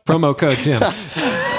promo 0.07 0.38
code 0.38 0.57
Tim. 0.57 0.82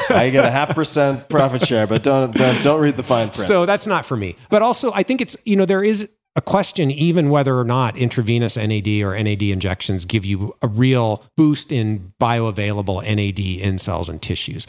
I 0.08 0.30
get 0.30 0.44
a 0.44 0.50
half 0.50 0.74
percent 0.74 1.28
profit 1.28 1.66
share, 1.66 1.86
but 1.86 2.02
don't, 2.02 2.32
don't 2.36 2.62
don't 2.62 2.80
read 2.80 2.96
the 2.96 3.02
fine 3.02 3.28
print. 3.30 3.46
So 3.46 3.66
that's 3.66 3.86
not 3.86 4.04
for 4.04 4.16
me. 4.16 4.36
But 4.50 4.62
also, 4.62 4.92
I 4.92 5.02
think 5.02 5.20
it's, 5.20 5.36
you 5.44 5.56
know, 5.56 5.64
there 5.64 5.82
is 5.82 6.08
a 6.36 6.40
question 6.42 6.90
even 6.90 7.30
whether 7.30 7.58
or 7.58 7.64
not 7.64 7.96
intravenous 7.96 8.56
NAD 8.56 8.86
or 9.02 9.20
NAD 9.20 9.42
injections 9.42 10.04
give 10.04 10.24
you 10.26 10.54
a 10.62 10.68
real 10.68 11.24
boost 11.36 11.72
in 11.72 12.12
bioavailable 12.20 13.02
NAD 13.02 13.38
in 13.40 13.78
cells 13.78 14.08
and 14.08 14.20
tissues. 14.20 14.66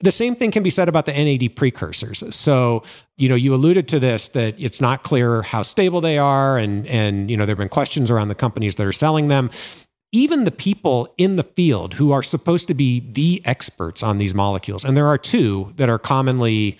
The 0.00 0.12
same 0.12 0.36
thing 0.36 0.52
can 0.52 0.62
be 0.62 0.70
said 0.70 0.88
about 0.88 1.06
the 1.06 1.12
NAD 1.12 1.56
precursors. 1.56 2.22
So, 2.34 2.84
you 3.16 3.28
know, 3.28 3.34
you 3.34 3.52
alluded 3.52 3.88
to 3.88 3.98
this 3.98 4.28
that 4.28 4.54
it's 4.56 4.80
not 4.80 5.02
clear 5.02 5.42
how 5.42 5.62
stable 5.62 6.00
they 6.00 6.18
are 6.18 6.56
and 6.56 6.86
and 6.86 7.30
you 7.30 7.36
know, 7.36 7.44
there've 7.44 7.58
been 7.58 7.68
questions 7.68 8.10
around 8.10 8.28
the 8.28 8.36
companies 8.36 8.76
that 8.76 8.86
are 8.86 8.92
selling 8.92 9.28
them. 9.28 9.50
Even 10.12 10.44
the 10.44 10.50
people 10.50 11.12
in 11.18 11.36
the 11.36 11.42
field 11.42 11.94
who 11.94 12.12
are 12.12 12.22
supposed 12.22 12.68
to 12.68 12.74
be 12.74 13.00
the 13.00 13.42
experts 13.44 14.02
on 14.02 14.18
these 14.18 14.34
molecules, 14.34 14.84
and 14.84 14.96
there 14.96 15.06
are 15.06 15.18
two 15.18 15.74
that 15.76 15.90
are 15.90 15.98
commonly 15.98 16.78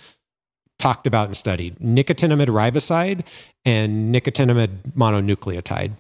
talked 0.78 1.07
about 1.07 1.27
and 1.27 1.36
studied 1.36 1.77
nicotinamide 1.78 2.47
riboside 2.47 3.27
and 3.65 4.15
nicotinamide 4.15 4.93
mononucleotide. 4.97 5.93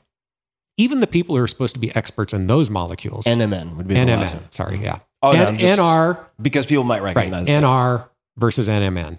Even 0.78 1.00
the 1.00 1.06
people 1.08 1.36
who 1.36 1.42
are 1.42 1.46
supposed 1.48 1.74
to 1.74 1.80
be 1.80 1.94
experts 1.96 2.32
in 2.32 2.46
those 2.46 2.70
molecules, 2.70 3.26
NMN 3.26 3.76
would 3.76 3.86
be 3.88 3.94
the 3.94 4.04
last 4.06 4.32
one. 4.34 4.42
NMN, 4.44 4.54
sorry, 4.54 4.78
yeah. 4.78 5.00
Oh, 5.22 5.32
no, 5.32 5.52
just- 5.56 5.80
NR, 5.80 6.18
Because 6.40 6.66
people 6.66 6.84
might 6.84 7.02
recognize 7.02 7.46
it. 7.46 7.50
NR 7.50 8.08
versus 8.36 8.68
NMN. 8.68 9.18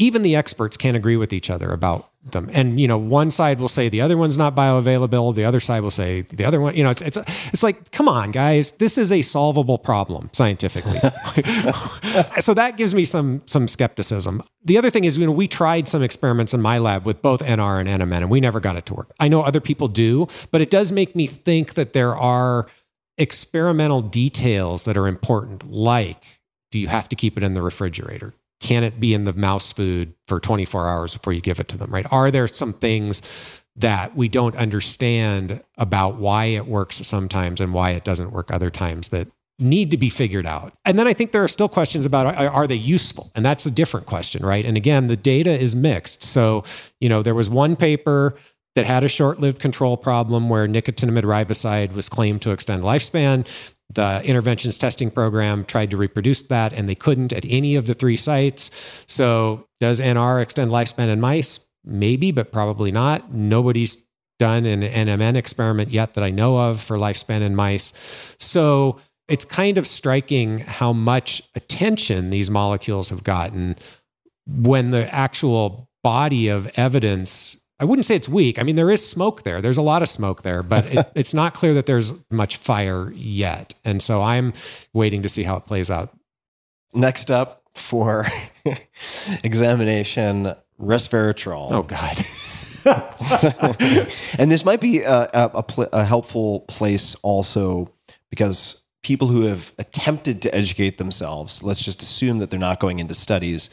Even 0.00 0.22
the 0.22 0.34
experts 0.34 0.78
can't 0.78 0.96
agree 0.96 1.16
with 1.16 1.30
each 1.30 1.50
other 1.50 1.72
about 1.72 2.10
them. 2.24 2.48
And, 2.54 2.80
you 2.80 2.88
know, 2.88 2.96
one 2.96 3.30
side 3.30 3.60
will 3.60 3.68
say 3.68 3.90
the 3.90 4.00
other 4.00 4.16
one's 4.16 4.38
not 4.38 4.54
bioavailable. 4.54 5.34
The 5.34 5.44
other 5.44 5.60
side 5.60 5.82
will 5.82 5.90
say 5.90 6.22
the 6.22 6.44
other 6.44 6.58
one, 6.58 6.74
you 6.74 6.82
know, 6.82 6.88
it's, 6.88 7.02
it's, 7.02 7.18
it's 7.52 7.62
like, 7.62 7.90
come 7.90 8.08
on, 8.08 8.30
guys, 8.30 8.70
this 8.72 8.96
is 8.96 9.12
a 9.12 9.20
solvable 9.20 9.76
problem 9.76 10.30
scientifically. 10.32 10.98
so 12.40 12.54
that 12.54 12.78
gives 12.78 12.94
me 12.94 13.04
some, 13.04 13.42
some 13.44 13.68
skepticism. 13.68 14.42
The 14.64 14.78
other 14.78 14.88
thing 14.88 15.04
is, 15.04 15.18
you 15.18 15.26
know, 15.26 15.32
we 15.32 15.46
tried 15.46 15.86
some 15.86 16.02
experiments 16.02 16.54
in 16.54 16.62
my 16.62 16.78
lab 16.78 17.04
with 17.04 17.20
both 17.20 17.42
NR 17.42 17.78
and 17.78 17.88
NMN 17.88 18.16
and 18.16 18.30
we 18.30 18.40
never 18.40 18.58
got 18.58 18.76
it 18.76 18.86
to 18.86 18.94
work. 18.94 19.12
I 19.20 19.28
know 19.28 19.42
other 19.42 19.60
people 19.60 19.88
do, 19.88 20.26
but 20.50 20.62
it 20.62 20.70
does 20.70 20.92
make 20.92 21.14
me 21.14 21.26
think 21.26 21.74
that 21.74 21.92
there 21.92 22.16
are 22.16 22.66
experimental 23.18 24.00
details 24.00 24.86
that 24.86 24.96
are 24.96 25.06
important, 25.06 25.70
like 25.70 26.22
do 26.70 26.78
you 26.78 26.88
have 26.88 27.08
to 27.08 27.16
keep 27.16 27.36
it 27.36 27.42
in 27.42 27.54
the 27.54 27.62
refrigerator? 27.62 28.32
Can 28.60 28.84
it 28.84 29.00
be 29.00 29.14
in 29.14 29.24
the 29.24 29.32
mouse 29.32 29.72
food 29.72 30.14
for 30.28 30.38
24 30.38 30.88
hours 30.88 31.14
before 31.14 31.32
you 31.32 31.40
give 31.40 31.60
it 31.60 31.68
to 31.68 31.78
them, 31.78 31.90
right? 31.90 32.06
Are 32.12 32.30
there 32.30 32.46
some 32.46 32.72
things 32.72 33.22
that 33.76 34.14
we 34.14 34.28
don't 34.28 34.54
understand 34.56 35.62
about 35.78 36.16
why 36.16 36.46
it 36.46 36.66
works 36.66 36.96
sometimes 36.96 37.60
and 37.60 37.72
why 37.72 37.90
it 37.90 38.04
doesn't 38.04 38.32
work 38.32 38.50
other 38.50 38.70
times 38.70 39.08
that 39.08 39.28
need 39.58 39.90
to 39.90 39.96
be 39.96 40.10
figured 40.10 40.46
out? 40.46 40.74
And 40.84 40.98
then 40.98 41.06
I 41.06 41.14
think 41.14 41.32
there 41.32 41.42
are 41.42 41.48
still 41.48 41.68
questions 41.68 42.04
about 42.04 42.36
are, 42.36 42.66
they 42.66 42.74
useful? 42.74 43.30
And 43.34 43.44
that's 43.44 43.64
a 43.64 43.70
different 43.70 44.06
question, 44.06 44.44
right? 44.44 44.64
And 44.64 44.76
again, 44.76 45.06
the 45.06 45.16
data 45.16 45.58
is 45.58 45.74
mixed. 45.74 46.22
So, 46.22 46.64
you 47.00 47.08
know, 47.08 47.22
there 47.22 47.34
was 47.34 47.48
one 47.48 47.76
paper 47.76 48.34
that 48.74 48.84
had 48.84 49.04
a 49.04 49.08
short-lived 49.08 49.58
control 49.58 49.96
problem 49.96 50.48
where 50.48 50.68
nicotinamide 50.68 51.24
riboside 51.24 51.92
was 51.92 52.08
claimed 52.08 52.42
to 52.42 52.50
extend 52.50 52.82
lifespan. 52.82 53.46
The 53.92 54.22
interventions 54.24 54.78
testing 54.78 55.10
program 55.10 55.64
tried 55.64 55.90
to 55.90 55.96
reproduce 55.96 56.42
that 56.42 56.72
and 56.72 56.88
they 56.88 56.94
couldn't 56.94 57.32
at 57.32 57.44
any 57.48 57.74
of 57.74 57.86
the 57.86 57.94
three 57.94 58.16
sites. 58.16 58.70
So, 59.06 59.66
does 59.80 60.00
NR 60.00 60.40
extend 60.40 60.70
lifespan 60.70 61.08
in 61.08 61.20
mice? 61.20 61.60
Maybe, 61.84 62.30
but 62.30 62.52
probably 62.52 62.92
not. 62.92 63.32
Nobody's 63.32 63.96
done 64.38 64.64
an 64.64 64.82
NMN 64.82 65.34
experiment 65.34 65.90
yet 65.90 66.14
that 66.14 66.24
I 66.24 66.30
know 66.30 66.58
of 66.58 66.80
for 66.80 66.96
lifespan 66.96 67.40
in 67.40 67.56
mice. 67.56 67.92
So, 68.38 69.00
it's 69.28 69.44
kind 69.44 69.78
of 69.78 69.86
striking 69.86 70.58
how 70.58 70.92
much 70.92 71.42
attention 71.54 72.30
these 72.30 72.50
molecules 72.50 73.10
have 73.10 73.22
gotten 73.22 73.76
when 74.46 74.90
the 74.90 75.12
actual 75.14 75.88
body 76.02 76.48
of 76.48 76.70
evidence 76.76 77.59
I 77.80 77.84
wouldn't 77.84 78.04
say 78.04 78.14
it's 78.14 78.28
weak. 78.28 78.58
I 78.58 78.62
mean, 78.62 78.76
there 78.76 78.90
is 78.90 79.06
smoke 79.06 79.42
there. 79.42 79.62
There's 79.62 79.78
a 79.78 79.82
lot 79.82 80.02
of 80.02 80.08
smoke 80.08 80.42
there, 80.42 80.62
but 80.62 80.84
it, 80.86 81.10
it's 81.14 81.32
not 81.32 81.54
clear 81.54 81.72
that 81.74 81.86
there's 81.86 82.12
much 82.30 82.58
fire 82.58 83.10
yet. 83.12 83.74
And 83.84 84.02
so 84.02 84.20
I'm 84.20 84.52
waiting 84.92 85.22
to 85.22 85.28
see 85.30 85.44
how 85.44 85.56
it 85.56 85.64
plays 85.64 85.90
out. 85.90 86.14
Next 86.92 87.30
up 87.30 87.62
for 87.74 88.26
examination, 89.44 90.54
resveratrol. 90.78 91.68
Oh, 91.70 91.82
God. 91.82 92.22
and 94.38 94.50
this 94.50 94.64
might 94.64 94.80
be 94.80 95.00
a, 95.00 95.22
a, 95.32 95.50
a, 95.54 95.62
pl- 95.62 95.88
a 95.92 96.04
helpful 96.04 96.60
place 96.60 97.14
also 97.22 97.90
because 98.28 98.82
people 99.02 99.28
who 99.28 99.42
have 99.42 99.72
attempted 99.78 100.42
to 100.42 100.54
educate 100.54 100.98
themselves, 100.98 101.62
let's 101.62 101.82
just 101.82 102.02
assume 102.02 102.40
that 102.40 102.50
they're 102.50 102.58
not 102.58 102.80
going 102.80 102.98
into 102.98 103.14
studies 103.14 103.70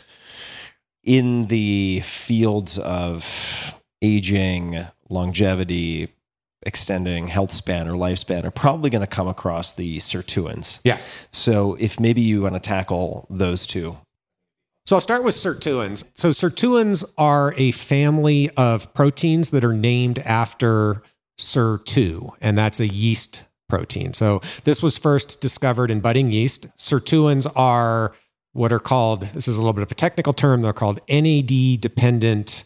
in 1.03 1.47
the 1.47 2.01
fields 2.01 2.77
of 2.77 3.76
aging, 4.01 4.85
longevity, 5.09 6.09
extending 6.63 7.27
health 7.27 7.51
span 7.51 7.87
or 7.87 7.93
lifespan 7.93 8.43
are 8.43 8.51
probably 8.51 8.89
going 8.89 9.01
to 9.01 9.07
come 9.07 9.27
across 9.27 9.73
the 9.73 9.97
sirtuins. 9.97 10.79
Yeah. 10.83 10.97
So 11.29 11.75
if 11.79 11.99
maybe 11.99 12.21
you 12.21 12.41
want 12.41 12.55
to 12.55 12.59
tackle 12.59 13.27
those 13.29 13.65
two. 13.65 13.97
So 14.85 14.95
I'll 14.95 15.01
start 15.01 15.23
with 15.23 15.35
sirtuins. 15.35 16.03
So 16.13 16.29
sirtuins 16.29 17.03
are 17.17 17.53
a 17.57 17.71
family 17.71 18.49
of 18.51 18.93
proteins 18.93 19.51
that 19.51 19.63
are 19.63 19.73
named 19.73 20.19
after 20.19 21.03
sir2 21.39 22.35
and 22.41 22.57
that's 22.57 22.79
a 22.79 22.87
yeast 22.87 23.43
protein. 23.69 24.13
So 24.13 24.41
this 24.63 24.81
was 24.81 24.97
first 24.97 25.41
discovered 25.41 25.91
in 25.91 25.99
budding 25.99 26.31
yeast. 26.31 26.67
Sirtuins 26.75 27.51
are 27.55 28.15
what 28.53 28.73
are 28.73 28.79
called, 28.79 29.21
this 29.33 29.47
is 29.47 29.55
a 29.55 29.59
little 29.59 29.73
bit 29.73 29.83
of 29.83 29.91
a 29.91 29.95
technical 29.95 30.33
term, 30.33 30.61
they're 30.61 30.73
called 30.73 30.99
NAD 31.07 31.79
dependent 31.79 32.63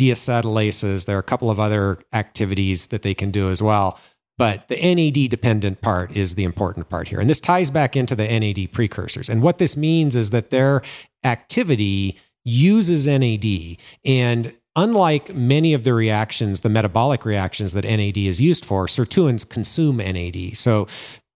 deacetylases. 0.00 1.06
There 1.06 1.16
are 1.16 1.20
a 1.20 1.24
couple 1.24 1.50
of 1.50 1.60
other 1.60 1.98
activities 2.12 2.88
that 2.88 3.02
they 3.02 3.14
can 3.14 3.30
do 3.30 3.50
as 3.50 3.62
well. 3.62 3.98
But 4.38 4.68
the 4.68 4.76
NAD 4.76 5.28
dependent 5.28 5.82
part 5.82 6.16
is 6.16 6.34
the 6.34 6.44
important 6.44 6.88
part 6.88 7.08
here. 7.08 7.20
And 7.20 7.28
this 7.28 7.40
ties 7.40 7.68
back 7.68 7.94
into 7.94 8.16
the 8.16 8.26
NAD 8.26 8.72
precursors. 8.72 9.28
And 9.28 9.42
what 9.42 9.58
this 9.58 9.76
means 9.76 10.16
is 10.16 10.30
that 10.30 10.48
their 10.48 10.80
activity 11.24 12.16
uses 12.42 13.06
NAD. 13.06 13.76
And 14.02 14.54
unlike 14.76 15.34
many 15.34 15.74
of 15.74 15.84
the 15.84 15.92
reactions, 15.92 16.60
the 16.60 16.70
metabolic 16.70 17.26
reactions 17.26 17.74
that 17.74 17.84
NAD 17.84 18.16
is 18.16 18.40
used 18.40 18.64
for, 18.64 18.86
sirtuins 18.86 19.46
consume 19.46 19.98
NAD. 19.98 20.56
So 20.56 20.86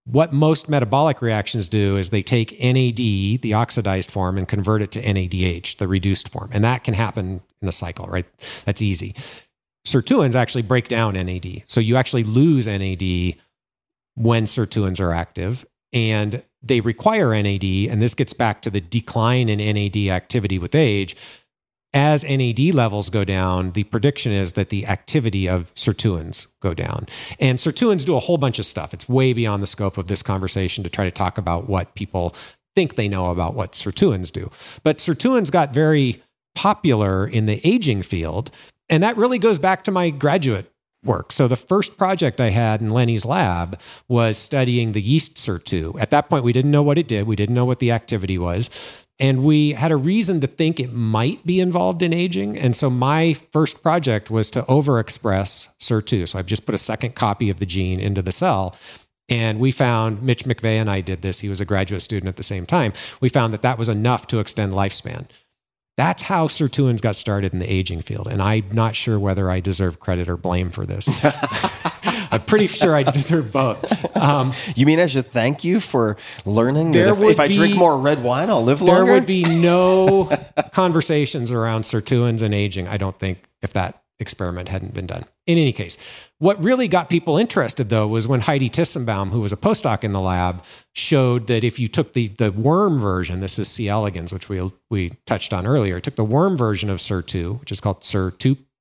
what 0.07 0.33
most 0.33 0.69
metabolic 0.69 1.23
reactions 1.23 1.67
do 1.67 1.97
is 1.97 2.11
they 2.11 2.23
take 2.23 2.59
NAD, 2.61 2.97
the 2.97 3.55
oxidized 3.55 4.11
form, 4.11 4.37
and 4.37 4.47
convert 4.47 4.83
it 4.83 4.91
to 4.93 5.03
NADH, 5.03 5.79
the 5.79 5.89
reduced 5.89 6.29
form. 6.29 6.51
And 6.53 6.63
that 6.63 6.85
can 6.85 6.95
happen 6.95 7.41
in 7.63 7.69
a 7.69 7.73
cycle, 7.73 8.07
right? 8.07 8.27
That's 8.67 8.83
easy. 8.83 9.15
Sirtuins 9.87 10.35
actually 10.35 10.63
break 10.63 10.89
down 10.89 11.15
NAD. 11.15 11.63
So 11.67 11.81
you 11.81 11.97
actually 11.97 12.25
lose 12.25 12.67
NAD 12.67 13.37
when 14.15 14.45
sirtuins 14.45 15.01
are 15.01 15.13
active 15.13 15.65
and 15.93 16.43
they 16.63 16.81
require 16.81 17.31
NAD. 17.31 17.65
And 17.65 18.03
this 18.03 18.15
gets 18.15 18.33
back 18.33 18.61
to 18.63 18.71
the 18.71 18.81
decline 18.81 19.49
in 19.49 19.59
NAD 19.59 19.97
activity 20.09 20.59
with 20.59 20.75
age. 20.75 21.17
As 21.95 22.25
NAD 22.25 22.75
levels 22.75 23.09
go 23.09 23.23
down, 23.23 23.71
the 23.71 23.85
prediction 23.85 24.33
is 24.33 24.55
that 24.55 24.69
the 24.69 24.85
activity 24.89 25.49
of 25.49 25.73
sirtuins 25.77 26.49
go 26.61 26.75
down. 26.75 27.07
And 27.39 27.57
sirtuins 27.57 28.05
do 28.05 28.17
a 28.17 28.21
whole 28.21 28.37
bunch 28.37 28.59
of 28.59 28.67
stuff. 28.67 28.93
It's 28.93 29.09
way 29.09 29.33
beyond 29.33 29.63
the 29.63 29.69
scope 29.69 29.97
of 29.97 30.09
this 30.09 30.21
conversation 30.21 30.83
to 30.83 30.91
try 30.91 31.05
to 31.05 31.13
talk 31.13 31.39
about 31.39 31.69
what 31.69 31.95
people 31.95 32.35
think 32.75 32.97
they 32.97 33.07
know 33.07 33.31
about 33.31 33.55
what 33.55 33.73
sirtuins 33.73 34.33
do. 34.33 34.51
But 34.83 34.99
sirtuins 34.99 35.53
got 35.53 35.73
very 35.73 36.21
popular 36.57 37.27
in 37.27 37.47
the 37.47 37.61
aging 37.65 38.03
field. 38.03 38.51
And 38.89 39.01
that 39.05 39.17
really 39.17 39.39
goes 39.39 39.61
back 39.61 39.85
to 39.85 39.93
my 39.93 40.11
graduate 40.11 40.73
work. 41.05 41.31
So 41.31 41.47
the 41.47 41.57
first 41.57 41.97
project 41.97 42.41
I 42.41 42.51
had 42.51 42.81
in 42.81 42.91
Lenny's 42.91 43.25
lab 43.25 43.79
was 44.09 44.37
studying 44.37 44.93
the 44.93 45.03
yeast 45.03 45.37
SIR2. 45.37 46.01
At 46.01 46.11
that 46.11 46.29
point, 46.29 46.45
we 46.45 46.53
didn't 46.53 46.71
know 46.71 46.83
what 46.83 46.99
it 46.99 47.07
did. 47.07 47.27
We 47.27 47.37
didn't 47.37 47.55
know 47.55 47.65
what 47.65 47.79
the 47.79 47.93
activity 47.93 48.39
was. 48.39 48.69
And 49.21 49.45
we 49.45 49.73
had 49.73 49.93
a 49.93 49.97
reason 49.97 50.41
to 50.41 50.47
think 50.47 50.81
it 50.81 50.93
might 50.93 51.47
be 51.47 51.61
involved 51.61 52.03
in 52.03 52.13
aging. 52.13 52.59
And 52.59 52.75
so 52.75 52.91
my 52.91 53.35
first 53.53 53.83
project 53.83 54.29
was 54.29 54.51
to 54.51 54.63
overexpress 54.63 55.69
SIR2. 55.81 56.29
So 56.29 56.39
I've 56.39 56.47
just 56.47 56.67
put 56.67 56.75
a 56.75 56.79
second 56.79 57.15
copy 57.15 57.49
of 57.49 57.61
the 57.61 57.67
gene 57.67 58.01
into 58.01 58.23
the 58.23 58.33
cell. 58.33 58.75
And 59.29 59.61
we 59.61 59.71
found, 59.71 60.23
Mitch 60.23 60.45
McVey 60.45 60.77
and 60.81 60.91
I 60.91 61.01
did 61.01 61.23
this. 61.23 61.41
He 61.41 61.49
was 61.49 61.61
a 61.61 61.65
graduate 61.65 62.03
student 62.03 62.29
at 62.29 62.37
the 62.37 62.43
same 62.43 62.67
time. 62.67 62.93
We 63.21 63.29
found 63.29 63.55
that 63.55 63.63
that 63.63 63.79
was 63.79 63.89
enough 63.89 64.27
to 64.29 64.39
extend 64.39 64.73
lifespan. 64.73 65.27
That's 65.97 66.23
how 66.23 66.49
sirtuins 66.49 67.01
got 67.01 67.15
started 67.15 67.53
in 67.53 67.61
the 67.61 67.73
aging 67.73 68.03
field. 68.03 68.27
And 68.27 68.43
I'm 68.43 68.69
not 68.73 68.97
sure 68.97 69.19
whether 69.19 69.49
I 69.49 69.61
deserve 69.61 70.01
credit 70.01 70.29
or 70.29 70.37
blame 70.37 70.71
for 70.71 70.85
this. 70.85 71.09
I'm 72.35 72.43
pretty 72.43 72.67
sure 72.67 72.95
I 72.97 73.05
deserve 73.05 73.53
both. 73.53 74.17
Um, 74.17 74.53
You 74.75 74.87
mean 74.87 74.99
I 74.99 75.07
should 75.07 75.27
thank 75.27 75.63
you 75.63 75.79
for 75.79 76.17
learning 76.45 76.93
that 76.93 77.07
if, 77.07 77.23
if 77.23 77.41
I 77.41 77.49
drink 77.49 77.77
more 77.77 77.97
red 77.99 78.23
wine, 78.23 78.51
I'll 78.51 78.65
live 78.65 78.81
longer? 78.81 79.05
there 79.05 79.13
would 79.15 79.27
be 79.27 79.45
no 79.45 80.31
conversations 80.73 81.53
around 81.53 81.83
sirtuins 81.83 82.43
and 82.43 82.53
aging, 82.53 82.89
I 82.89 82.97
don't 82.97 83.19
think, 83.19 83.39
if 83.63 83.73
that 83.75 84.03
experiment 84.19 84.69
hadn't 84.69 84.95
been 84.95 85.07
done. 85.07 85.25
In 85.47 85.59
any 85.59 85.73
case, 85.73 85.99
what 86.39 86.63
really 86.63 86.89
got 86.89 87.09
people 87.09 87.37
interested, 87.37 87.89
though, 87.89 88.09
was 88.09 88.27
when 88.27 88.41
Heidi 88.41 88.71
Tissenbaum, 88.71 89.31
who 89.31 89.41
was 89.41 89.53
a 89.53 89.57
postdoc 89.57 90.03
in 90.03 90.13
the 90.13 90.21
lab, 90.21 90.65
showed 90.93 91.47
that 91.49 91.63
if 91.63 91.79
you 91.79 91.87
took 91.89 92.15
the, 92.15 92.29
the 92.29 92.51
worm 92.51 92.99
version, 92.99 93.41
this 93.41 93.59
is 93.59 93.69
C. 93.69 93.89
elegans, 93.89 94.33
which 94.33 94.49
we, 94.49 94.71
we 94.91 95.11
touched 95.27 95.53
on 95.53 95.67
earlier, 95.67 96.01
took 96.01 96.17
the 96.17 96.25
worm 96.25 96.57
version 96.57 96.91
of 96.91 96.99
SIR2, 96.99 97.61
which 97.61 97.71
is 97.71 97.81
called 97.81 98.01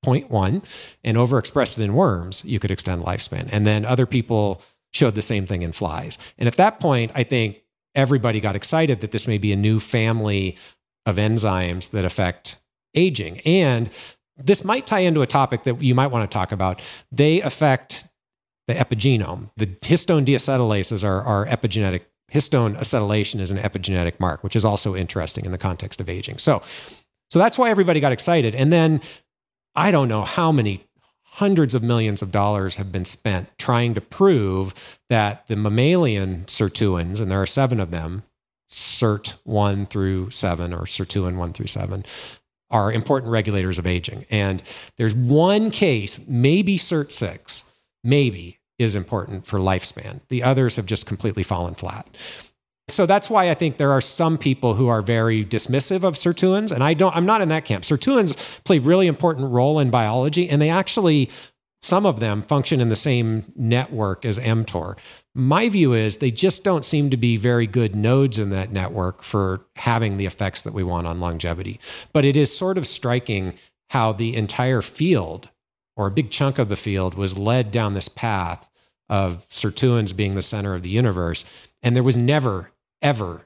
SIR2.1, 0.03 0.63
and 1.03 1.17
overexpressed 1.17 1.80
it 1.80 1.84
in 1.84 1.93
worms, 1.93 2.43
you 2.45 2.59
could 2.59 2.71
extend 2.71 3.03
lifespan. 3.03 3.49
And 3.51 3.65
then 3.65 3.85
other 3.85 4.05
people 4.05 4.61
showed 4.91 5.15
the 5.15 5.21
same 5.21 5.45
thing 5.45 5.61
in 5.61 5.71
flies. 5.71 6.17
And 6.38 6.47
at 6.47 6.57
that 6.57 6.80
point, 6.80 7.11
I 7.15 7.23
think 7.23 7.61
everybody 7.95 8.39
got 8.39 8.55
excited 8.55 9.01
that 9.01 9.11
this 9.11 9.27
may 9.27 9.38
be 9.38 9.51
a 9.51 9.55
new 9.55 9.80
family 9.80 10.57
of 11.05 11.17
enzymes 11.17 11.89
that 11.91 12.05
affect 12.05 12.57
aging. 12.95 13.39
And 13.39 13.89
this 14.38 14.63
might 14.63 14.88
tie 14.88 14.99
into 14.99 15.21
a 15.21 15.27
topic 15.27 15.63
that 15.63 15.81
you 15.81 15.95
might 15.95 16.07
want 16.07 16.30
to 16.30 16.34
talk 16.34 16.51
about. 16.51 16.81
They 17.11 17.41
affect 17.41 18.07
the 18.67 18.73
epigenome. 18.73 19.51
The 19.57 19.67
histone 19.67 20.25
deacetylases 20.25 21.03
are, 21.03 21.21
are 21.21 21.45
epigenetic. 21.45 22.01
Histone 22.31 22.77
acetylation 22.77 23.39
is 23.39 23.51
an 23.51 23.57
epigenetic 23.57 24.19
mark, 24.19 24.43
which 24.43 24.55
is 24.55 24.65
also 24.65 24.95
interesting 24.95 25.45
in 25.45 25.51
the 25.51 25.57
context 25.57 25.99
of 25.99 26.09
aging. 26.09 26.38
So, 26.38 26.61
so 27.30 27.39
that's 27.39 27.57
why 27.57 27.69
everybody 27.69 27.99
got 27.99 28.11
excited. 28.11 28.55
And 28.55 28.71
then 28.71 29.01
I 29.75 29.91
don't 29.91 30.07
know 30.07 30.23
how 30.23 30.51
many 30.51 30.85
hundreds 31.23 31.73
of 31.73 31.81
millions 31.81 32.21
of 32.21 32.31
dollars 32.31 32.75
have 32.77 32.91
been 32.91 33.05
spent 33.05 33.49
trying 33.57 33.95
to 33.95 34.01
prove 34.01 34.99
that 35.09 35.47
the 35.47 35.55
mammalian 35.55 36.43
sirtuins, 36.45 37.19
and 37.19 37.31
there 37.31 37.41
are 37.41 37.47
seven 37.47 37.79
of 37.79 37.89
them, 37.89 38.23
SIRT 38.69 39.35
1 39.43 39.87
through 39.87 40.29
7 40.29 40.73
or 40.73 40.81
sirtuin 40.81 41.37
1 41.37 41.53
through 41.53 41.67
7, 41.67 42.05
are 42.69 42.91
important 42.91 43.31
regulators 43.31 43.79
of 43.79 43.87
aging. 43.87 44.25
And 44.29 44.61
there's 44.97 45.15
one 45.15 45.71
case, 45.71 46.19
maybe 46.27 46.77
SIRT 46.77 47.11
6, 47.11 47.63
maybe 48.03 48.59
is 48.77 48.95
important 48.95 49.45
for 49.45 49.59
lifespan. 49.59 50.21
The 50.29 50.43
others 50.43 50.75
have 50.75 50.85
just 50.85 51.05
completely 51.05 51.43
fallen 51.43 51.73
flat. 51.73 52.07
So 52.89 53.05
that's 53.05 53.30
why 53.30 53.49
I 53.49 53.53
think 53.53 53.77
there 53.77 53.91
are 53.91 54.01
some 54.01 54.38
people 54.38 54.76
who 54.76 54.88
are 54.88 55.01
very 55.01 55.45
dismissive 55.45 56.03
of 56.03 56.15
sirtuins, 56.15 56.72
and 56.72 56.84
I 56.84 56.93
don't. 56.93 57.15
I'm 57.15 57.26
not 57.26 57.41
in 57.41 57.49
that 57.49 57.65
camp. 57.65 57.84
Sirtuins 57.84 58.64
play 58.65 58.80
really 58.80 59.07
important 59.07 59.51
role 59.51 59.80
in 59.80 59.89
biology, 59.89 60.49
and 60.49 60.61
they 60.61 60.69
actually, 60.69 61.30
some 61.81 62.05
of 62.05 62.19
them 62.19 62.43
function 62.43 62.81
in 62.81 62.89
the 62.89 62.95
same 62.95 63.45
network 63.55 64.26
as 64.26 64.38
mTOR. 64.38 64.97
My 65.34 65.69
view 65.69 65.93
is 65.93 66.18
they 66.18 66.30
just 66.30 66.64
don't 66.64 66.85
seem 66.85 67.10
to 67.10 67.18
be 67.18 67.38
very 67.38 67.65
good 67.65 67.95
nodes 67.95 68.38
in 68.38 68.49
that 68.51 68.72
network 68.72 69.23
for 69.23 69.65
having 69.77 70.18
the 70.18 70.26
effects 70.26 70.61
that 70.61 70.73
we 70.73 70.84
want 70.84 71.07
on 71.07 71.19
longevity. 71.19 71.80
But 72.11 72.26
it 72.26 72.38
is 72.38 72.55
sort 72.55 72.77
of 72.77 72.85
striking 72.85 73.53
how 73.89 74.11
the 74.11 74.35
entire 74.35 74.81
field, 74.81 75.49
or 75.95 76.07
a 76.07 76.11
big 76.11 76.31
chunk 76.31 76.60
of 76.60 76.69
the 76.69 76.76
field, 76.76 77.15
was 77.15 77.38
led 77.38 77.72
down 77.72 77.93
this 77.93 78.10
path 78.10 78.69
of 79.10 79.47
sirtuins 79.49 80.15
being 80.15 80.35
the 80.35 80.41
center 80.41 80.76
of 80.76 80.84
the 80.84 80.89
universe, 80.89 81.45
and 81.81 81.95
there 81.95 82.03
was 82.03 82.18
never 82.18 82.72
ever 83.03 83.45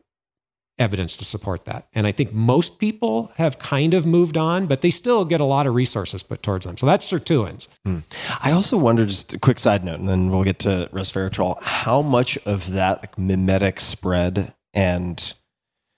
evidence 0.79 1.17
to 1.17 1.25
support 1.25 1.65
that. 1.65 1.87
And 1.95 2.05
I 2.05 2.11
think 2.11 2.31
most 2.33 2.77
people 2.77 3.31
have 3.37 3.57
kind 3.57 3.95
of 3.95 4.05
moved 4.05 4.37
on, 4.37 4.67
but 4.67 4.81
they 4.81 4.91
still 4.91 5.25
get 5.25 5.41
a 5.41 5.45
lot 5.45 5.65
of 5.65 5.73
resources 5.73 6.21
put 6.21 6.43
towards 6.43 6.67
them. 6.67 6.77
So 6.77 6.85
that's 6.85 7.11
sirtuins. 7.11 7.67
Hmm. 7.83 7.99
I 8.43 8.51
also 8.51 8.77
wonder, 8.77 9.05
just 9.07 9.33
a 9.33 9.39
quick 9.39 9.57
side 9.57 9.83
note, 9.83 9.99
and 9.99 10.07
then 10.07 10.29
we'll 10.29 10.43
get 10.43 10.59
to 10.59 10.87
resveratrol, 10.93 11.61
how 11.63 12.03
much 12.03 12.37
of 12.45 12.73
that 12.73 13.01
like, 13.01 13.17
mimetic 13.17 13.79
spread 13.79 14.53
and 14.71 15.33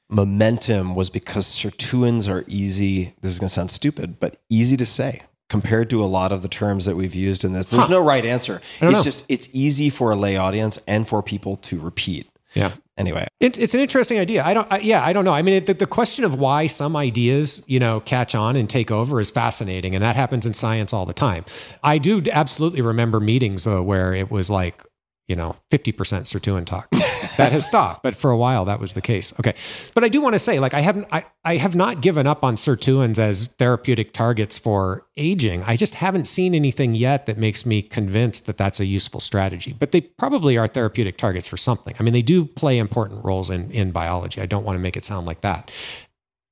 momentum 0.10 0.96
was 0.96 1.10
because 1.10 1.46
sirtuins 1.46 2.32
are 2.32 2.46
easy, 2.48 3.14
this 3.22 3.34
is 3.34 3.40
going 3.40 3.50
to 3.50 3.54
sound 3.54 3.72
stupid, 3.72 4.20
but 4.20 4.40
easy 4.50 4.78
to 4.78 4.86
say 4.86 5.22
compared 5.50 5.90
to 5.90 6.02
a 6.02 6.06
lot 6.06 6.32
of 6.32 6.42
the 6.42 6.48
terms 6.48 6.86
that 6.86 6.96
we've 6.96 7.16
used 7.16 7.44
in 7.44 7.54
this. 7.54 7.72
There's 7.72 7.84
Huh. 7.84 7.90
no 7.90 8.04
right 8.04 8.24
answer. 8.24 8.62
It's 8.80 8.94
know. 8.94 9.04
just, 9.04 9.26
it's 9.28 9.50
easy 9.52 9.90
for 9.90 10.12
a 10.12 10.16
lay 10.16 10.38
audience 10.38 10.80
and 10.88 11.08
for 11.08 11.22
people 11.22 11.58
to 11.58 11.80
repeat. 11.80 12.30
Yeah. 12.54 12.72
Anyway, 13.00 13.26
It, 13.40 13.58
it's 13.58 13.74
an 13.74 13.80
interesting 13.80 14.20
idea. 14.20 14.44
I 14.44 14.54
don't. 14.54 14.72
I, 14.72 14.80
yeah, 14.80 15.06
I 15.06 15.14
don't 15.14 15.24
know. 15.24 15.34
I 15.34 15.42
mean, 15.42 15.56
it, 15.56 15.66
the, 15.68 15.74
the 15.74 15.86
question 15.86 16.26
of 16.26 16.36
why 16.38 16.68
some 16.68 16.98
ideas, 16.98 17.64
you 17.66 17.80
know, 17.80 18.02
catch 18.02 18.36
on 18.36 18.58
and 18.58 18.70
take 18.70 18.92
over 18.92 19.22
is 19.22 19.30
fascinating, 19.30 19.96
and 19.96 20.04
that 20.04 20.18
happens 20.18 20.46
in 20.46 20.54
science 20.54 20.92
all 20.92 21.06
the 21.06 21.14
time. 21.14 21.46
I 21.82 21.98
do 21.98 22.22
absolutely 22.32 22.82
remember 22.82 23.22
meetings 23.22 23.64
though 23.64 23.82
where 23.82 24.14
it 24.14 24.30
was 24.30 24.50
like, 24.50 24.84
you 25.28 25.36
know, 25.38 25.56
fifty 25.72 25.94
percent 25.94 26.26
sirtuin 26.26 26.66
talks. 26.66 27.00
That 27.38 27.52
has 27.52 27.66
stopped, 27.66 28.04
but 28.04 28.16
for 28.16 28.32
a 28.32 28.38
while 28.38 28.66
that 28.66 28.80
was 28.80 28.94
the 28.94 29.02
case. 29.02 29.34
Okay, 29.40 29.54
but 29.94 30.04
I 30.04 30.10
do 30.10 30.22
want 30.22 30.34
to 30.34 30.40
say, 30.40 30.60
like, 30.60 30.74
I 30.74 30.82
haven't, 30.82 31.08
I, 31.12 31.26
I 31.44 31.58
have 31.58 31.76
not 31.76 32.02
given 32.02 32.28
up 32.28 32.44
on 32.44 32.56
sirtuins 32.56 33.20
as 33.20 33.48
therapeutic 33.58 34.14
targets 34.14 34.58
for 34.58 35.06
aging. 35.18 35.64
I 35.64 35.76
just 35.76 35.96
haven't 35.96 36.26
seen 36.26 36.56
anything 36.56 36.96
yet 36.96 37.26
that 37.26 37.38
makes 37.38 37.66
me 37.66 37.82
convinced 37.82 38.46
that 38.46 38.58
that's 38.58 38.80
a 38.80 38.86
useful 38.86 39.20
strategy. 39.20 39.76
But 39.78 39.92
they 39.92 40.02
probably 40.02 40.58
are 40.58 40.68
therapeutic 40.68 41.18
targets 41.18 41.48
for 41.48 41.58
something. 41.58 41.96
I 42.00 42.04
mean, 42.04 42.14
they 42.14 42.22
do 42.22 42.46
play 42.46 42.78
important 42.78 43.24
roles 43.24 43.50
in 43.50 43.72
in 43.72 43.92
biology. 43.92 44.42
I 44.42 44.46
don't 44.46 44.64
want 44.64 44.78
to 44.78 44.82
make 44.82 44.98
it 44.98 45.04
sound 45.04 45.26
like 45.26 45.42
that. 45.42 45.72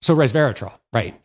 So 0.02 0.16
resveratrol, 0.16 0.78
right? 0.94 1.20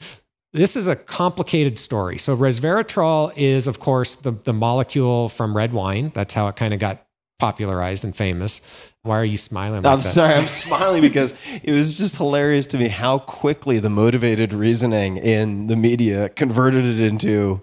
This 0.52 0.76
is 0.76 0.86
a 0.86 0.96
complicated 0.96 1.78
story. 1.78 2.18
So 2.18 2.36
resveratrol 2.36 3.32
is, 3.36 3.66
of 3.66 3.80
course, 3.80 4.16
the, 4.16 4.32
the 4.32 4.52
molecule 4.52 5.28
from 5.28 5.56
red 5.56 5.72
wine. 5.72 6.12
That's 6.14 6.34
how 6.34 6.48
it 6.48 6.56
kind 6.56 6.74
of 6.74 6.80
got 6.80 7.06
popularized 7.38 8.04
and 8.04 8.14
famous. 8.14 8.60
Why 9.04 9.18
are 9.18 9.24
you 9.24 9.36
smiling? 9.36 9.82
Like 9.82 9.92
I'm 9.92 9.98
that? 9.98 10.08
sorry. 10.08 10.34
I'm 10.34 10.46
smiling 10.48 11.00
because 11.02 11.34
it 11.62 11.72
was 11.72 11.98
just 11.98 12.16
hilarious 12.16 12.66
to 12.68 12.78
me 12.78 12.88
how 12.88 13.18
quickly 13.18 13.78
the 13.80 13.90
motivated 13.90 14.52
reasoning 14.52 15.16
in 15.16 15.66
the 15.66 15.76
media 15.76 16.28
converted 16.28 16.84
it 16.84 17.00
into 17.00 17.60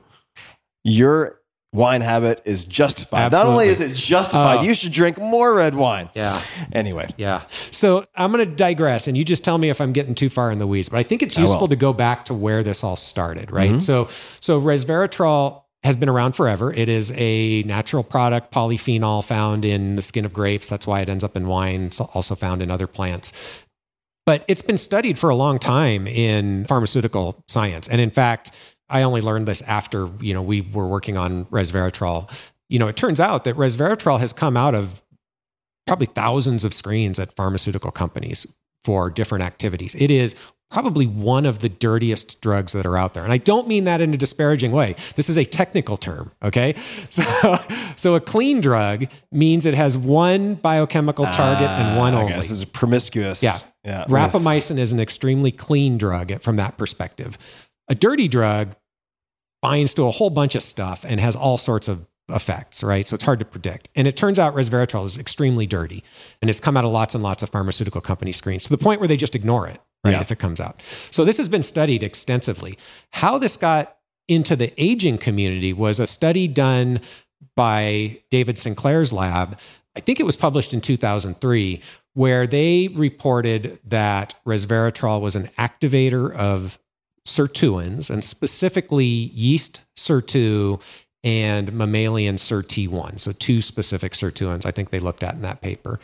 your 0.83 1.39
wine 1.71 2.01
habit 2.01 2.41
is 2.45 2.65
justified. 2.65 3.31
Not 3.31 3.45
only 3.45 3.67
is 3.67 3.79
it 3.79 3.95
justified, 3.95 4.59
Oh. 4.59 4.61
you 4.63 4.73
should 4.73 4.91
drink 4.91 5.17
more 5.17 5.55
red 5.55 5.75
wine. 5.75 6.09
Yeah. 6.15 6.41
Anyway, 6.73 7.09
Yeah. 7.15 7.43
So 7.71 8.05
I'm 8.15 8.31
going 8.31 8.43
to 8.43 8.55
digress 8.55 9.07
and 9.07 9.15
you 9.15 9.23
just 9.23 9.43
tell 9.45 9.57
me 9.57 9.69
if 9.69 9.79
I'm 9.79 9.93
getting 9.93 10.15
too 10.15 10.29
far 10.29 10.51
in 10.51 10.57
the 10.59 10.67
weeds, 10.67 10.89
but 10.89 10.97
I 10.97 11.03
think 11.03 11.21
it's 11.21 11.37
useful 11.37 11.67
to 11.67 11.75
go 11.75 11.93
back 11.93 12.25
to 12.25 12.33
where 12.33 12.63
this 12.63 12.83
all 12.83 12.95
started, 12.95 13.51
right? 13.51 13.69
Mm-hmm. 13.69 13.79
So, 13.79 14.07
so 14.39 14.59
resveratrol 14.59 15.61
has 15.83 15.95
been 15.95 16.09
around 16.09 16.33
forever. 16.33 16.73
It 16.73 16.89
is 16.89 17.13
a 17.15 17.63
natural 17.63 18.03
product, 18.03 18.53
polyphenol 18.53 19.23
found 19.23 19.63
in 19.63 19.95
the 19.95 20.01
skin 20.01 20.25
of 20.25 20.33
grapes. 20.33 20.69
That's 20.69 20.85
why 20.85 20.99
it 21.01 21.09
ends 21.09 21.23
up 21.23 21.35
in 21.35 21.47
wine. 21.47 21.85
It's 21.85 22.01
also 22.01 22.35
found 22.35 22.61
in 22.61 22.69
other 22.69 22.87
plants. 22.87 23.63
But 24.25 24.43
it's 24.47 24.61
been 24.61 24.77
studied 24.77 25.17
for 25.17 25.29
a 25.29 25.35
long 25.35 25.57
time 25.57 26.05
in 26.05 26.65
pharmaceutical 26.65 27.43
science. 27.47 27.87
And 27.87 28.01
in 28.01 28.11
fact, 28.11 28.51
I 28.89 29.03
only 29.03 29.21
learned 29.21 29.47
this 29.47 29.61
after, 29.63 30.09
you 30.19 30.33
know, 30.33 30.41
we 30.41 30.61
were 30.61 30.87
working 30.87 31.17
on 31.17 31.45
resveratrol. 31.45 32.29
You 32.67 32.77
know, 32.77 32.87
it 32.87 32.95
turns 32.95 33.19
out 33.19 33.43
that 33.45 33.55
resveratrol 33.55 34.19
has 34.19 34.33
come 34.33 34.57
out 34.57 34.75
of 34.75 35.01
probably 35.87 36.07
thousands 36.07 36.63
of 36.63 36.73
screens 36.73 37.19
at 37.19 37.35
pharmaceutical 37.35 37.91
companies 37.91 38.45
for 38.83 39.09
different 39.09 39.43
activities. 39.43 39.95
It 39.95 40.11
is 40.11 40.35
probably 40.69 41.07
one 41.07 41.45
of 41.45 41.59
the 41.59 41.69
dirtiest 41.69 42.41
drugs 42.41 42.73
that 42.73 42.85
are 42.85 42.97
out 42.97 43.13
there. 43.13 43.23
And 43.23 43.33
I 43.33 43.37
don't 43.37 43.67
mean 43.67 43.85
that 43.85 44.01
in 44.01 44.13
a 44.13 44.17
disparaging 44.17 44.71
way. 44.71 44.95
This 45.15 45.29
is 45.29 45.37
a 45.37 45.45
technical 45.45 45.97
term, 45.97 46.31
okay? 46.43 46.75
So 47.09 47.57
so 47.95 48.15
a 48.15 48.19
clean 48.19 48.61
drug 48.61 49.07
means 49.31 49.65
it 49.65 49.73
has 49.73 49.97
one 49.97 50.55
biochemical 50.55 51.25
target 51.25 51.67
and 51.67 51.97
one 51.97 52.13
ah, 52.13 52.21
only. 52.21 52.33
this 52.33 52.51
is 52.51 52.63
promiscuous. 52.65 53.41
Yeah. 53.41 53.57
yeah. 53.83 54.03
with- 54.03 54.11
Rapamycin 54.11 54.77
is 54.77 54.91
an 54.91 54.99
extremely 54.99 55.51
clean 55.51 55.97
drug 55.97 56.41
from 56.41 56.57
that 56.57 56.77
perspective. 56.77 57.37
A 57.87 57.95
dirty 57.95 58.27
drug 58.27 58.75
binds 59.61 59.93
to 59.95 60.03
a 60.03 60.11
whole 60.11 60.29
bunch 60.29 60.55
of 60.55 60.63
stuff 60.63 61.03
and 61.03 61.19
has 61.19 61.35
all 61.35 61.57
sorts 61.57 61.87
of 61.87 62.07
effects, 62.29 62.83
right? 62.83 63.07
So 63.07 63.15
it's 63.15 63.23
hard 63.23 63.39
to 63.39 63.45
predict. 63.45 63.89
And 63.95 64.07
it 64.07 64.15
turns 64.15 64.37
out 64.39 64.53
resveratrol 64.55 65.05
is 65.05 65.17
extremely 65.17 65.65
dirty 65.65 66.03
and 66.41 66.49
it's 66.49 66.59
come 66.59 66.77
out 66.77 66.85
of 66.85 66.91
lots 66.91 67.15
and 67.15 67.23
lots 67.23 67.43
of 67.43 67.49
pharmaceutical 67.49 68.01
company 68.01 68.31
screens 68.31 68.63
to 68.63 68.69
the 68.69 68.77
point 68.77 69.01
where 69.01 69.07
they 69.07 69.17
just 69.17 69.35
ignore 69.35 69.67
it, 69.67 69.81
right? 70.03 70.11
Yeah. 70.11 70.21
If 70.21 70.31
it 70.31 70.39
comes 70.39 70.59
out. 70.59 70.81
So 71.11 71.25
this 71.25 71.37
has 71.37 71.49
been 71.49 71.63
studied 71.63 72.03
extensively. 72.03 72.77
How 73.11 73.37
this 73.37 73.57
got 73.57 73.97
into 74.27 74.55
the 74.55 74.71
aging 74.77 75.17
community 75.17 75.73
was 75.73 75.99
a 75.99 76.07
study 76.07 76.47
done 76.47 77.01
by 77.55 78.21
David 78.29 78.57
Sinclair's 78.57 79.11
lab. 79.11 79.59
I 79.95 79.99
think 79.99 80.19
it 80.19 80.25
was 80.25 80.35
published 80.35 80.73
in 80.73 80.81
2003, 80.81 81.81
where 82.13 82.47
they 82.47 82.89
reported 82.89 83.79
that 83.85 84.35
resveratrol 84.45 85.19
was 85.19 85.35
an 85.35 85.47
activator 85.57 86.33
of 86.33 86.77
sirtuins, 87.27 88.09
and 88.09 88.23
specifically 88.23 89.05
yeast 89.05 89.85
SIR2 89.97 90.81
and 91.23 91.73
mammalian 91.73 92.35
sirT1. 92.35 93.19
So, 93.19 93.31
two 93.33 93.61
specific 93.61 94.13
sirtuins 94.13 94.65
I 94.65 94.71
think 94.71 94.89
they 94.89 94.99
looked 94.99 95.23
at 95.23 95.33
in 95.33 95.41
that 95.41 95.61
paper. 95.61 95.99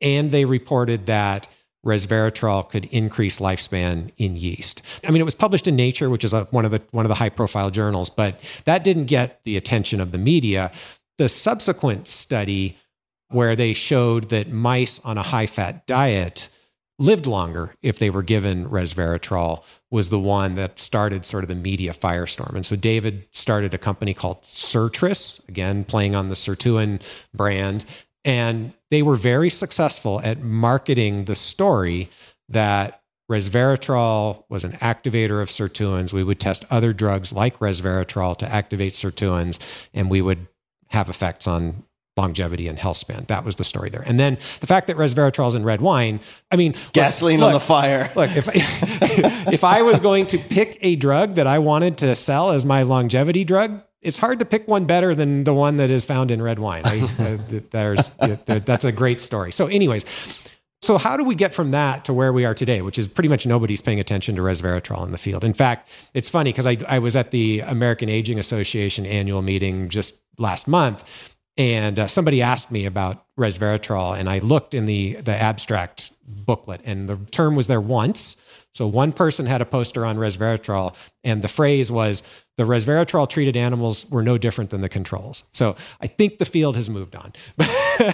And 0.00 0.30
they 0.30 0.44
reported 0.44 1.06
that 1.06 1.48
resveratrol 1.84 2.68
could 2.68 2.86
increase 2.86 3.38
lifespan 3.38 4.10
in 4.16 4.36
yeast. 4.36 4.82
I 5.04 5.10
mean, 5.10 5.20
it 5.20 5.24
was 5.24 5.34
published 5.34 5.68
in 5.68 5.76
Nature, 5.76 6.10
which 6.10 6.24
is 6.24 6.32
a, 6.32 6.44
one 6.44 6.64
of 6.64 6.70
the 6.70 6.82
one 6.90 7.04
of 7.04 7.08
the 7.08 7.16
high 7.16 7.28
profile 7.28 7.70
journals, 7.70 8.10
but 8.10 8.40
that 8.64 8.84
didn't 8.84 9.06
get 9.06 9.42
the 9.44 9.56
attention 9.56 10.00
of 10.00 10.12
the 10.12 10.18
media. 10.18 10.72
The 11.18 11.28
subsequent 11.28 12.08
study 12.08 12.76
where 13.28 13.56
they 13.56 13.72
showed 13.72 14.28
that 14.30 14.50
mice 14.50 15.00
on 15.00 15.18
a 15.18 15.22
high 15.22 15.46
fat 15.46 15.86
diet 15.86 16.48
lived 16.98 17.26
longer 17.26 17.74
if 17.82 17.98
they 17.98 18.10
were 18.10 18.22
given 18.22 18.68
resveratrol 18.68 19.64
was 19.90 20.10
the 20.10 20.18
one 20.18 20.54
that 20.54 20.78
started 20.78 21.24
sort 21.24 21.42
of 21.42 21.48
the 21.48 21.54
media 21.54 21.92
firestorm. 21.92 22.54
And 22.54 22.64
so 22.64 22.76
David 22.76 23.26
started 23.32 23.74
a 23.74 23.78
company 23.78 24.14
called 24.14 24.42
Sirtris, 24.42 25.46
again 25.48 25.84
playing 25.84 26.14
on 26.14 26.28
the 26.28 26.36
Sirtuin 26.36 27.02
brand, 27.34 27.84
and 28.24 28.72
they 28.94 29.02
were 29.02 29.16
very 29.16 29.50
successful 29.50 30.20
at 30.22 30.40
marketing 30.40 31.24
the 31.24 31.34
story 31.34 32.08
that 32.48 33.02
resveratrol 33.30 34.44
was 34.48 34.64
an 34.64 34.72
activator 34.72 35.42
of 35.42 35.48
sirtuins. 35.48 36.12
We 36.12 36.22
would 36.22 36.38
test 36.38 36.64
other 36.70 36.92
drugs 36.92 37.32
like 37.32 37.58
resveratrol 37.58 38.36
to 38.38 38.46
activate 38.52 38.92
sirtuins, 38.92 39.58
and 39.92 40.08
we 40.08 40.22
would 40.22 40.46
have 40.88 41.08
effects 41.08 41.48
on 41.48 41.82
longevity 42.16 42.68
and 42.68 42.78
health 42.78 42.98
span. 42.98 43.24
That 43.26 43.44
was 43.44 43.56
the 43.56 43.64
story 43.64 43.90
there. 43.90 44.02
And 44.02 44.20
then 44.20 44.38
the 44.60 44.68
fact 44.68 44.86
that 44.86 44.96
resveratrol 44.96 45.48
is 45.48 45.56
in 45.56 45.64
red 45.64 45.80
wine, 45.80 46.20
I 46.52 46.56
mean, 46.56 46.72
look- 46.72 46.92
gasoline 46.92 47.42
on 47.42 47.52
the 47.52 47.60
fire. 47.60 48.08
Look, 48.16 48.30
if 48.36 48.48
if 49.52 49.64
I 49.64 49.82
was 49.82 49.98
going 49.98 50.28
to 50.28 50.38
pick 50.38 50.78
a 50.82 50.94
drug 50.94 51.34
that 51.34 51.48
I 51.48 51.58
wanted 51.58 51.98
to 51.98 52.14
sell 52.14 52.52
as 52.52 52.64
my 52.64 52.82
longevity 52.82 53.42
drug, 53.42 53.82
it's 54.04 54.18
hard 54.18 54.38
to 54.38 54.44
pick 54.44 54.68
one 54.68 54.84
better 54.84 55.14
than 55.14 55.44
the 55.44 55.54
one 55.54 55.76
that 55.76 55.90
is 55.90 56.04
found 56.04 56.30
in 56.30 56.40
red 56.40 56.58
wine. 56.58 56.82
I, 56.84 57.00
uh, 57.18 57.60
there's 57.70 58.10
th- 58.10 58.64
that's 58.64 58.84
a 58.84 58.92
great 58.92 59.20
story. 59.20 59.52
So, 59.52 59.66
anyways. 59.66 60.04
So 60.82 60.98
how 60.98 61.16
do 61.16 61.24
we 61.24 61.34
get 61.34 61.54
from 61.54 61.70
that 61.70 62.04
to 62.04 62.12
where 62.12 62.30
we 62.30 62.44
are 62.44 62.52
today, 62.52 62.82
which 62.82 62.98
is 62.98 63.08
pretty 63.08 63.30
much 63.30 63.46
nobody's 63.46 63.80
paying 63.80 64.00
attention 64.00 64.36
to 64.36 64.42
resveratrol 64.42 65.02
in 65.06 65.12
the 65.12 65.18
field? 65.18 65.42
In 65.42 65.54
fact, 65.54 65.88
it's 66.12 66.28
funny 66.28 66.52
because 66.52 66.66
I, 66.66 66.76
I 66.86 66.98
was 66.98 67.16
at 67.16 67.30
the 67.30 67.60
American 67.60 68.10
Aging 68.10 68.38
Association 68.38 69.06
annual 69.06 69.40
meeting 69.40 69.88
just 69.88 70.20
last 70.36 70.68
month, 70.68 71.34
and 71.56 71.98
uh, 71.98 72.06
somebody 72.06 72.42
asked 72.42 72.70
me 72.70 72.84
about 72.84 73.24
resveratrol, 73.38 74.18
and 74.18 74.28
I 74.28 74.40
looked 74.40 74.74
in 74.74 74.84
the 74.84 75.14
the 75.14 75.34
abstract 75.34 76.12
booklet, 76.26 76.82
and 76.84 77.08
the 77.08 77.16
term 77.30 77.56
was 77.56 77.66
there 77.66 77.80
once. 77.80 78.36
So 78.74 78.86
one 78.88 79.12
person 79.12 79.46
had 79.46 79.60
a 79.60 79.66
poster 79.66 80.04
on 80.04 80.16
resveratrol, 80.16 80.96
and 81.22 81.42
the 81.42 81.48
phrase 81.48 81.92
was 81.92 82.22
the 82.56 82.64
resveratrol 82.64 83.28
treated 83.28 83.56
animals 83.56 84.08
were 84.10 84.22
no 84.22 84.36
different 84.36 84.70
than 84.70 84.80
the 84.80 84.88
controls. 84.88 85.44
So 85.52 85.76
I 86.00 86.08
think 86.08 86.38
the 86.38 86.44
field 86.44 86.76
has 86.76 86.90
moved 86.90 87.14
on. 87.14 87.32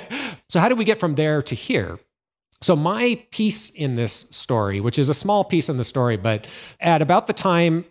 so 0.49 0.61
how 0.61 0.69
do 0.69 0.74
we 0.74 0.85
get 0.85 1.01
from 1.01 1.15
there 1.15 1.43
to 1.43 1.55
here? 1.55 1.99
So, 2.62 2.77
my 2.77 3.24
piece 3.31 3.70
in 3.70 3.95
this 3.95 4.27
story, 4.31 4.81
which 4.81 4.99
is 4.99 5.09
a 5.09 5.15
small 5.15 5.45
piece 5.45 5.70
in 5.70 5.78
the 5.78 5.85
story, 5.85 6.19
but 6.19 6.47
at 6.78 7.01
about 7.01 7.27
the 7.27 7.32
time 7.32 7.87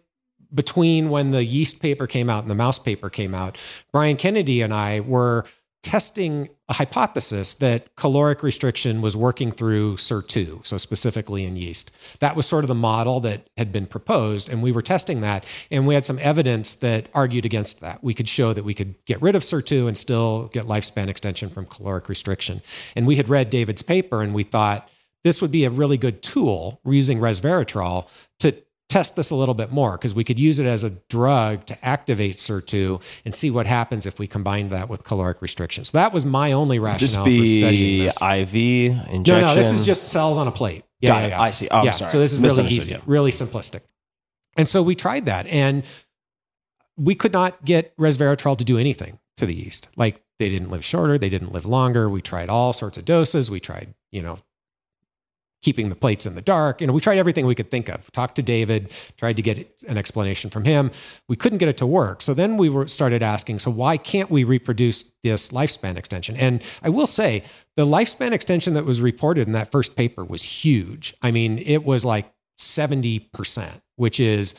between 0.54 1.10
when 1.10 1.32
the 1.32 1.44
yeast 1.44 1.82
paper 1.82 2.06
came 2.06 2.30
out 2.30 2.44
and 2.44 2.52
the 2.52 2.56
mouse 2.56 2.78
paper 2.78 3.10
came 3.10 3.34
out, 3.34 3.58
Brian 3.92 4.16
Kennedy 4.16 4.62
and 4.62 4.72
I 4.72 5.00
were 5.00 5.46
testing 5.82 6.50
a 6.68 6.74
hypothesis 6.74 7.54
that 7.56 7.96
caloric 7.96 8.44
restriction 8.44 9.02
was 9.02 9.16
working 9.16 9.50
through 9.50 9.96
SIR2, 9.96 10.66
so 10.66 10.78
specifically 10.78 11.46
in 11.46 11.56
yeast. 11.56 11.90
That 12.20 12.36
was 12.36 12.46
sort 12.46 12.64
of 12.64 12.68
the 12.68 12.76
model 12.76 13.20
that 13.22 13.50
had 13.58 13.72
been 13.72 13.86
proposed, 13.86 14.50
and 14.50 14.62
we 14.62 14.72
were 14.72 14.82
testing 14.82 15.22
that, 15.22 15.46
and 15.72 15.88
we 15.88 15.94
had 15.94 16.06
some 16.06 16.20
evidence 16.22 16.76
that 16.76 17.08
argued 17.14 17.46
against 17.46 17.80
that. 17.80 18.04
We 18.04 18.14
could 18.14 18.28
show 18.28 18.54
that 18.54 18.66
we 18.66 18.74
could 18.74 18.96
get 19.06 19.22
rid 19.22 19.36
of 19.36 19.42
SIR2 19.42 19.88
and 19.88 19.98
still 19.98 20.48
get 20.48 20.66
lifespan 20.66 21.08
extension 21.08 21.50
from 21.50 21.66
caloric 21.66 22.10
restriction. 22.10 22.62
And 22.96 23.08
we 23.08 23.16
had 23.16 23.30
read 23.30 23.50
David's 23.50 23.82
paper, 23.82 24.22
and 24.22 24.34
we 24.34 24.44
thought 24.44 24.90
this 25.24 25.42
would 25.42 25.52
be 25.52 25.66
a 25.66 25.70
really 25.70 25.98
good 25.98 26.22
tool 26.22 26.82
using 26.86 27.20
resveratrol 27.20 28.10
to 28.40 28.56
test 28.90 29.16
this 29.16 29.30
a 29.30 29.36
little 29.36 29.54
bit 29.54 29.72
more 29.72 29.94
because 29.94 30.14
we 30.14 30.24
could 30.24 30.40
use 30.40 30.60
it 30.60 30.66
as 30.66 30.84
a 30.84 30.90
drug 31.10 31.66
to 31.68 31.86
activate 31.86 32.36
SIR2 32.36 33.02
and 33.24 33.34
see 33.34 33.52
what 33.52 33.68
happens 33.68 34.06
if 34.06 34.20
we 34.20 34.28
combine 34.28 34.70
that 34.70 34.90
with 34.90 35.04
caloric 35.04 35.42
restriction. 35.42 35.86
So 35.86 35.98
that 35.98 36.12
was 36.12 36.26
my 36.26 36.52
only 36.52 36.80
rationale 36.80 37.24
for 37.24 37.48
studying 37.48 38.04
this. 38.04 38.22
IV 38.22 38.56
injection. 38.56 39.42
No, 39.42 39.48
no, 39.48 39.56
this 39.56 39.72
is 39.72 39.86
just 39.86 40.08
cells 40.08 40.38
on 40.38 40.48
a 40.48 40.52
plate. 40.52 40.84
Yeah, 41.02 41.12
Got 41.12 41.20
yeah, 41.20 41.26
it. 41.26 41.30
yeah. 41.30 41.42
I 41.42 41.52
see. 41.52 41.68
Oh, 41.70 41.78
I'm 41.78 41.86
yeah. 41.86 41.92
sorry. 41.92 42.12
So 42.12 42.20
this 42.20 42.34
is 42.34 42.40
really 42.40 42.68
easy, 42.68 42.92
yeah. 42.92 43.02
really 43.06 43.32
simplistic. 43.32 43.82
And 44.58 44.68
so 44.68 44.82
we 44.82 44.96
tried 44.96 45.26
that, 45.28 45.46
and 45.48 45.86
we 46.98 47.16
could 47.16 47.32
not 47.32 47.64
get 47.64 47.96
resveratrol 47.98 48.58
to 48.58 48.66
do 48.66 48.78
anything 48.78 49.20
to 49.38 49.46
the 49.46 49.56
yeast. 49.56 49.88
Like 49.96 50.22
they 50.40 50.50
didn't 50.50 50.70
live 50.70 50.84
shorter, 50.84 51.18
they 51.18 51.30
didn't 51.30 51.54
live 51.54 51.66
longer. 51.66 52.10
We 52.10 52.22
tried 52.22 52.50
all 52.50 52.74
sorts 52.74 52.98
of 52.98 53.06
doses. 53.06 53.50
We 53.50 53.60
tried, 53.60 53.94
you 54.12 54.22
know, 54.22 54.40
keeping 55.62 55.90
the 55.90 55.96
plates 55.96 56.26
in 56.26 56.36
the 56.36 56.42
dark. 56.42 56.80
You 56.80 56.88
know, 56.88 56.94
we 56.94 57.02
tried 57.02 57.18
everything 57.18 57.46
we 57.46 57.56
could 57.56 57.70
think 57.70 57.90
of. 57.90 58.10
Talked 58.12 58.36
to 58.36 58.42
David, 58.42 58.92
tried 59.18 59.36
to 59.36 59.42
get 59.42 59.70
an 59.88 59.98
explanation 59.98 60.50
from 60.50 60.64
him. 60.64 60.92
We 61.28 61.36
couldn't 61.36 61.58
get 61.58 61.68
it 61.68 61.78
to 61.78 61.86
work. 61.86 62.22
So 62.22 62.34
then 62.34 62.58
we 62.58 62.70
were 62.70 62.88
started 62.88 63.22
asking, 63.22 63.60
so 63.60 63.70
why 63.70 63.98
can't 63.98 64.32
we 64.32 64.44
reproduce 64.44 65.06
this 65.24 65.50
lifespan 65.50 65.98
extension? 65.98 66.36
And 66.38 66.64
I 66.82 66.90
will 66.90 67.08
say, 67.08 67.44
the 67.76 67.86
lifespan 67.86 68.32
extension 68.32 68.74
that 68.76 68.86
was 68.86 69.02
reported 69.02 69.48
in 69.48 69.54
that 69.54 69.72
first 69.72 69.96
paper 69.96 70.24
was 70.24 70.44
huge. 70.44 71.14
I 71.22 71.32
mean, 71.32 71.60
it 71.60 71.84
was 71.84 72.06
like 72.06 72.32
70%, 72.58 73.82
which 73.96 74.20
is 74.20 74.56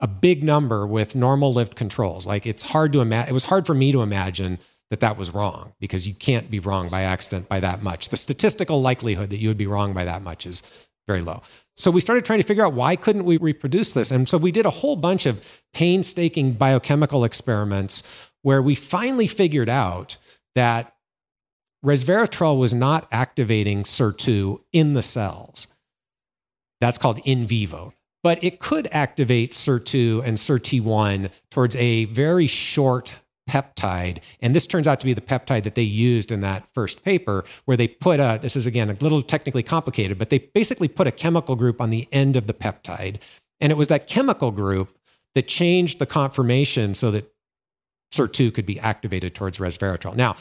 a 0.00 0.06
big 0.06 0.44
number 0.44 0.86
with 0.86 1.14
normal 1.14 1.52
lived 1.52 1.76
controls. 1.76 2.26
Like 2.26 2.46
it's 2.46 2.64
hard 2.64 2.92
to 2.92 3.00
imagine. 3.00 3.30
It 3.30 3.32
was 3.32 3.44
hard 3.44 3.66
for 3.66 3.74
me 3.74 3.92
to 3.92 4.02
imagine 4.02 4.58
that 4.90 5.00
that 5.00 5.16
was 5.16 5.32
wrong 5.32 5.72
because 5.80 6.06
you 6.06 6.14
can't 6.14 6.50
be 6.50 6.60
wrong 6.60 6.88
by 6.88 7.02
accident 7.02 7.48
by 7.48 7.60
that 7.60 7.82
much. 7.82 8.08
The 8.08 8.16
statistical 8.16 8.80
likelihood 8.80 9.30
that 9.30 9.38
you 9.38 9.48
would 9.48 9.56
be 9.56 9.66
wrong 9.66 9.92
by 9.92 10.04
that 10.04 10.22
much 10.22 10.46
is 10.46 10.62
very 11.06 11.22
low. 11.22 11.42
So 11.74 11.90
we 11.90 12.00
started 12.00 12.24
trying 12.24 12.40
to 12.40 12.46
figure 12.46 12.64
out 12.64 12.72
why 12.72 12.96
couldn't 12.96 13.24
we 13.24 13.36
reproduce 13.36 13.92
this? 13.92 14.10
And 14.10 14.28
so 14.28 14.38
we 14.38 14.52
did 14.52 14.66
a 14.66 14.70
whole 14.70 14.96
bunch 14.96 15.26
of 15.26 15.62
painstaking 15.72 16.52
biochemical 16.52 17.24
experiments 17.24 18.02
where 18.42 18.62
we 18.62 18.74
finally 18.74 19.26
figured 19.26 19.68
out 19.68 20.16
that 20.54 20.94
resveratrol 21.84 22.58
was 22.58 22.72
not 22.72 23.06
activating 23.12 23.82
SIR2 23.82 24.60
in 24.72 24.94
the 24.94 25.02
cells. 25.02 25.68
That's 26.80 26.98
called 26.98 27.20
in 27.24 27.46
vivo. 27.46 27.92
But 28.22 28.42
it 28.42 28.58
could 28.58 28.88
activate 28.90 29.52
SIR2 29.52 30.24
and 30.24 30.36
SIRT1 30.36 31.30
towards 31.50 31.76
a 31.76 32.06
very 32.06 32.46
short 32.46 33.14
peptide. 33.48 34.22
And 34.40 34.54
this 34.54 34.66
turns 34.66 34.86
out 34.86 35.00
to 35.00 35.06
be 35.06 35.12
the 35.12 35.20
peptide 35.20 35.62
that 35.62 35.74
they 35.74 35.82
used 35.82 36.32
in 36.32 36.40
that 36.40 36.68
first 36.72 37.04
paper, 37.04 37.44
where 37.64 37.76
they 37.76 37.88
put 37.88 38.20
a, 38.20 38.38
this 38.40 38.56
is 38.56 38.66
again 38.66 38.90
a 38.90 38.94
little 38.94 39.22
technically 39.22 39.62
complicated, 39.62 40.18
but 40.18 40.30
they 40.30 40.38
basically 40.38 40.88
put 40.88 41.06
a 41.06 41.12
chemical 41.12 41.56
group 41.56 41.80
on 41.80 41.90
the 41.90 42.08
end 42.12 42.36
of 42.36 42.46
the 42.46 42.54
peptide. 42.54 43.18
And 43.60 43.72
it 43.72 43.76
was 43.76 43.88
that 43.88 44.06
chemical 44.06 44.50
group 44.50 44.96
that 45.34 45.46
changed 45.46 45.98
the 45.98 46.06
conformation 46.06 46.94
so 46.94 47.10
that 47.10 47.32
SIR2 48.12 48.54
could 48.54 48.66
be 48.66 48.80
activated 48.80 49.34
towards 49.34 49.58
resveratrol. 49.58 50.14
Now, 50.14 50.36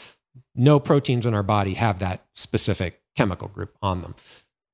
no 0.56 0.80
proteins 0.80 1.26
in 1.26 1.34
our 1.34 1.44
body 1.44 1.76
have 1.76 2.00
that 2.00 2.26
specific 2.34 3.02
chemical 3.16 3.48
group 3.48 3.76
on 3.82 4.02
them. 4.02 4.16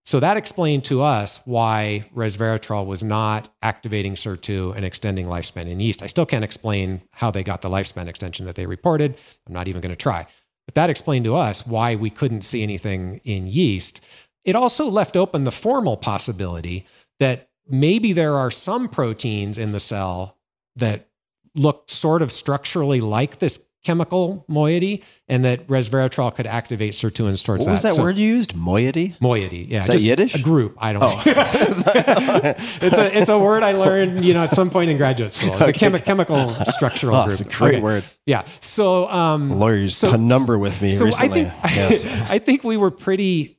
So 0.03 0.19
that 0.19 0.35
explained 0.35 0.83
to 0.85 1.01
us 1.01 1.39
why 1.45 2.09
resveratrol 2.15 2.85
was 2.85 3.03
not 3.03 3.49
activating 3.61 4.15
SIR2 4.15 4.75
and 4.75 4.83
extending 4.83 5.27
lifespan 5.27 5.67
in 5.67 5.79
yeast. 5.79 6.01
I 6.01 6.07
still 6.07 6.25
can't 6.25 6.43
explain 6.43 7.01
how 7.11 7.31
they 7.31 7.43
got 7.43 7.61
the 7.61 7.69
lifespan 7.69 8.07
extension 8.07 8.45
that 8.45 8.55
they 8.55 8.65
reported. 8.65 9.17
I'm 9.47 9.53
not 9.53 9.67
even 9.67 9.81
going 9.81 9.91
to 9.91 9.95
try. 9.95 10.25
But 10.65 10.75
that 10.75 10.89
explained 10.89 11.25
to 11.25 11.35
us 11.35 11.67
why 11.67 11.95
we 11.95 12.09
couldn't 12.09 12.41
see 12.41 12.63
anything 12.63 13.21
in 13.23 13.47
yeast. 13.47 14.01
It 14.43 14.55
also 14.55 14.89
left 14.89 15.15
open 15.15 15.43
the 15.43 15.51
formal 15.51 15.97
possibility 15.97 16.85
that 17.19 17.49
maybe 17.67 18.11
there 18.11 18.35
are 18.35 18.51
some 18.51 18.89
proteins 18.89 19.57
in 19.57 19.71
the 19.71 19.79
cell 19.79 20.37
that 20.75 21.09
look 21.55 21.89
sort 21.89 22.21
of 22.21 22.31
structurally 22.31 23.01
like 23.01 23.39
this 23.39 23.67
chemical 23.83 24.45
moiety, 24.47 25.03
and 25.27 25.43
that 25.43 25.65
resveratrol 25.67 26.33
could 26.35 26.45
activate 26.47 26.93
sirtuins 26.93 27.43
towards 27.43 27.65
What 27.65 27.71
was 27.71 27.81
that 27.81 27.93
So- 27.93 28.03
word 28.03 28.17
you 28.17 28.27
used? 28.27 28.55
Moiety? 28.55 29.15
Moiety, 29.19 29.67
yeah. 29.69 29.79
Is 29.81 29.87
that 29.87 30.01
Yiddish? 30.01 30.35
Oh. 30.35 30.39
A 30.39 30.41
group. 30.41 30.75
I 30.79 30.93
don't 30.93 31.01
know. 31.01 31.21
it's 31.25 32.97
a 32.97 33.17
it's 33.17 33.29
a 33.29 33.39
word 33.39 33.63
I 33.63 33.71
learned, 33.73 34.23
you 34.23 34.33
know, 34.33 34.43
at 34.43 34.51
some 34.51 34.69
point 34.69 34.89
in 34.91 34.97
graduate 34.97 35.33
school. 35.33 35.53
It's 35.59 35.69
a 35.69 35.73
chemi- 35.73 36.03
chemical 36.03 36.49
structural 36.71 37.15
Oh, 37.15 37.25
group. 37.25 37.39
it's 37.39 37.49
a 37.49 37.57
great 37.57 37.75
Okay. 37.75 37.81
word. 37.81 38.03
Yeah. 38.25 38.43
So 38.59 39.07
um 39.09 39.51
A 39.51 39.55
lawyer 39.55 39.75
used 39.77 39.97
so- 39.97 40.13
a 40.13 40.17
number 40.17 40.57
with 40.59 40.81
me 40.81 40.91
so 40.91 41.05
recently. 41.05 41.29
I 41.29 41.33
think 41.33 41.53
yes. 41.75 42.05
I 42.29 42.39
think 42.39 42.63
we 42.63 42.77
were 42.77 42.91
pretty 42.91 43.57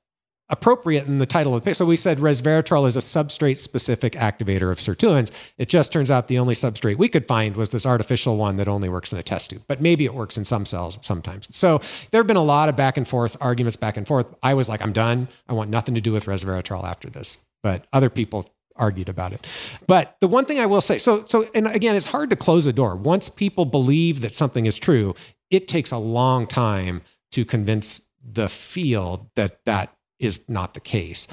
appropriate 0.52 1.06
in 1.06 1.18
the 1.18 1.26
title 1.26 1.54
of 1.54 1.62
the 1.62 1.64
paper. 1.64 1.74
So 1.74 1.86
we 1.86 1.96
said 1.96 2.18
resveratrol 2.18 2.86
is 2.86 2.94
a 2.94 3.00
substrate 3.00 3.56
specific 3.56 4.12
activator 4.12 4.70
of 4.70 4.78
sirtuins. 4.78 5.32
It 5.56 5.68
just 5.68 5.92
turns 5.92 6.10
out 6.10 6.28
the 6.28 6.38
only 6.38 6.54
substrate 6.54 6.98
we 6.98 7.08
could 7.08 7.26
find 7.26 7.56
was 7.56 7.70
this 7.70 7.86
artificial 7.86 8.36
one 8.36 8.56
that 8.56 8.68
only 8.68 8.88
works 8.88 9.12
in 9.12 9.18
a 9.18 9.22
test 9.22 9.50
tube, 9.50 9.62
but 9.66 9.80
maybe 9.80 10.04
it 10.04 10.14
works 10.14 10.36
in 10.36 10.44
some 10.44 10.66
cells 10.66 10.98
sometimes. 11.00 11.48
So 11.56 11.80
there 12.10 12.20
have 12.20 12.26
been 12.26 12.36
a 12.36 12.44
lot 12.44 12.68
of 12.68 12.76
back 12.76 12.96
and 12.98 13.08
forth 13.08 13.36
arguments 13.40 13.76
back 13.76 13.96
and 13.96 14.06
forth. 14.06 14.26
I 14.42 14.54
was 14.54 14.68
like, 14.68 14.82
I'm 14.82 14.92
done. 14.92 15.28
I 15.48 15.54
want 15.54 15.70
nothing 15.70 15.94
to 15.94 16.00
do 16.00 16.12
with 16.12 16.26
resveratrol 16.26 16.84
after 16.84 17.08
this. 17.08 17.38
But 17.62 17.86
other 17.92 18.10
people 18.10 18.48
argued 18.76 19.08
about 19.08 19.32
it. 19.32 19.46
But 19.86 20.16
the 20.20 20.28
one 20.28 20.44
thing 20.44 20.60
I 20.60 20.66
will 20.66 20.80
say, 20.80 20.98
so 20.98 21.24
so 21.24 21.48
and 21.54 21.66
again, 21.66 21.96
it's 21.96 22.06
hard 22.06 22.30
to 22.30 22.36
close 22.36 22.66
a 22.66 22.72
door. 22.72 22.96
Once 22.96 23.28
people 23.28 23.64
believe 23.64 24.20
that 24.20 24.34
something 24.34 24.66
is 24.66 24.78
true, 24.78 25.14
it 25.50 25.68
takes 25.68 25.90
a 25.90 25.98
long 25.98 26.46
time 26.46 27.02
to 27.32 27.44
convince 27.44 28.08
the 28.22 28.48
field 28.48 29.28
that 29.36 29.60
that 29.64 29.94
is 30.22 30.40
not 30.48 30.74
the 30.74 30.80
case. 30.80 31.26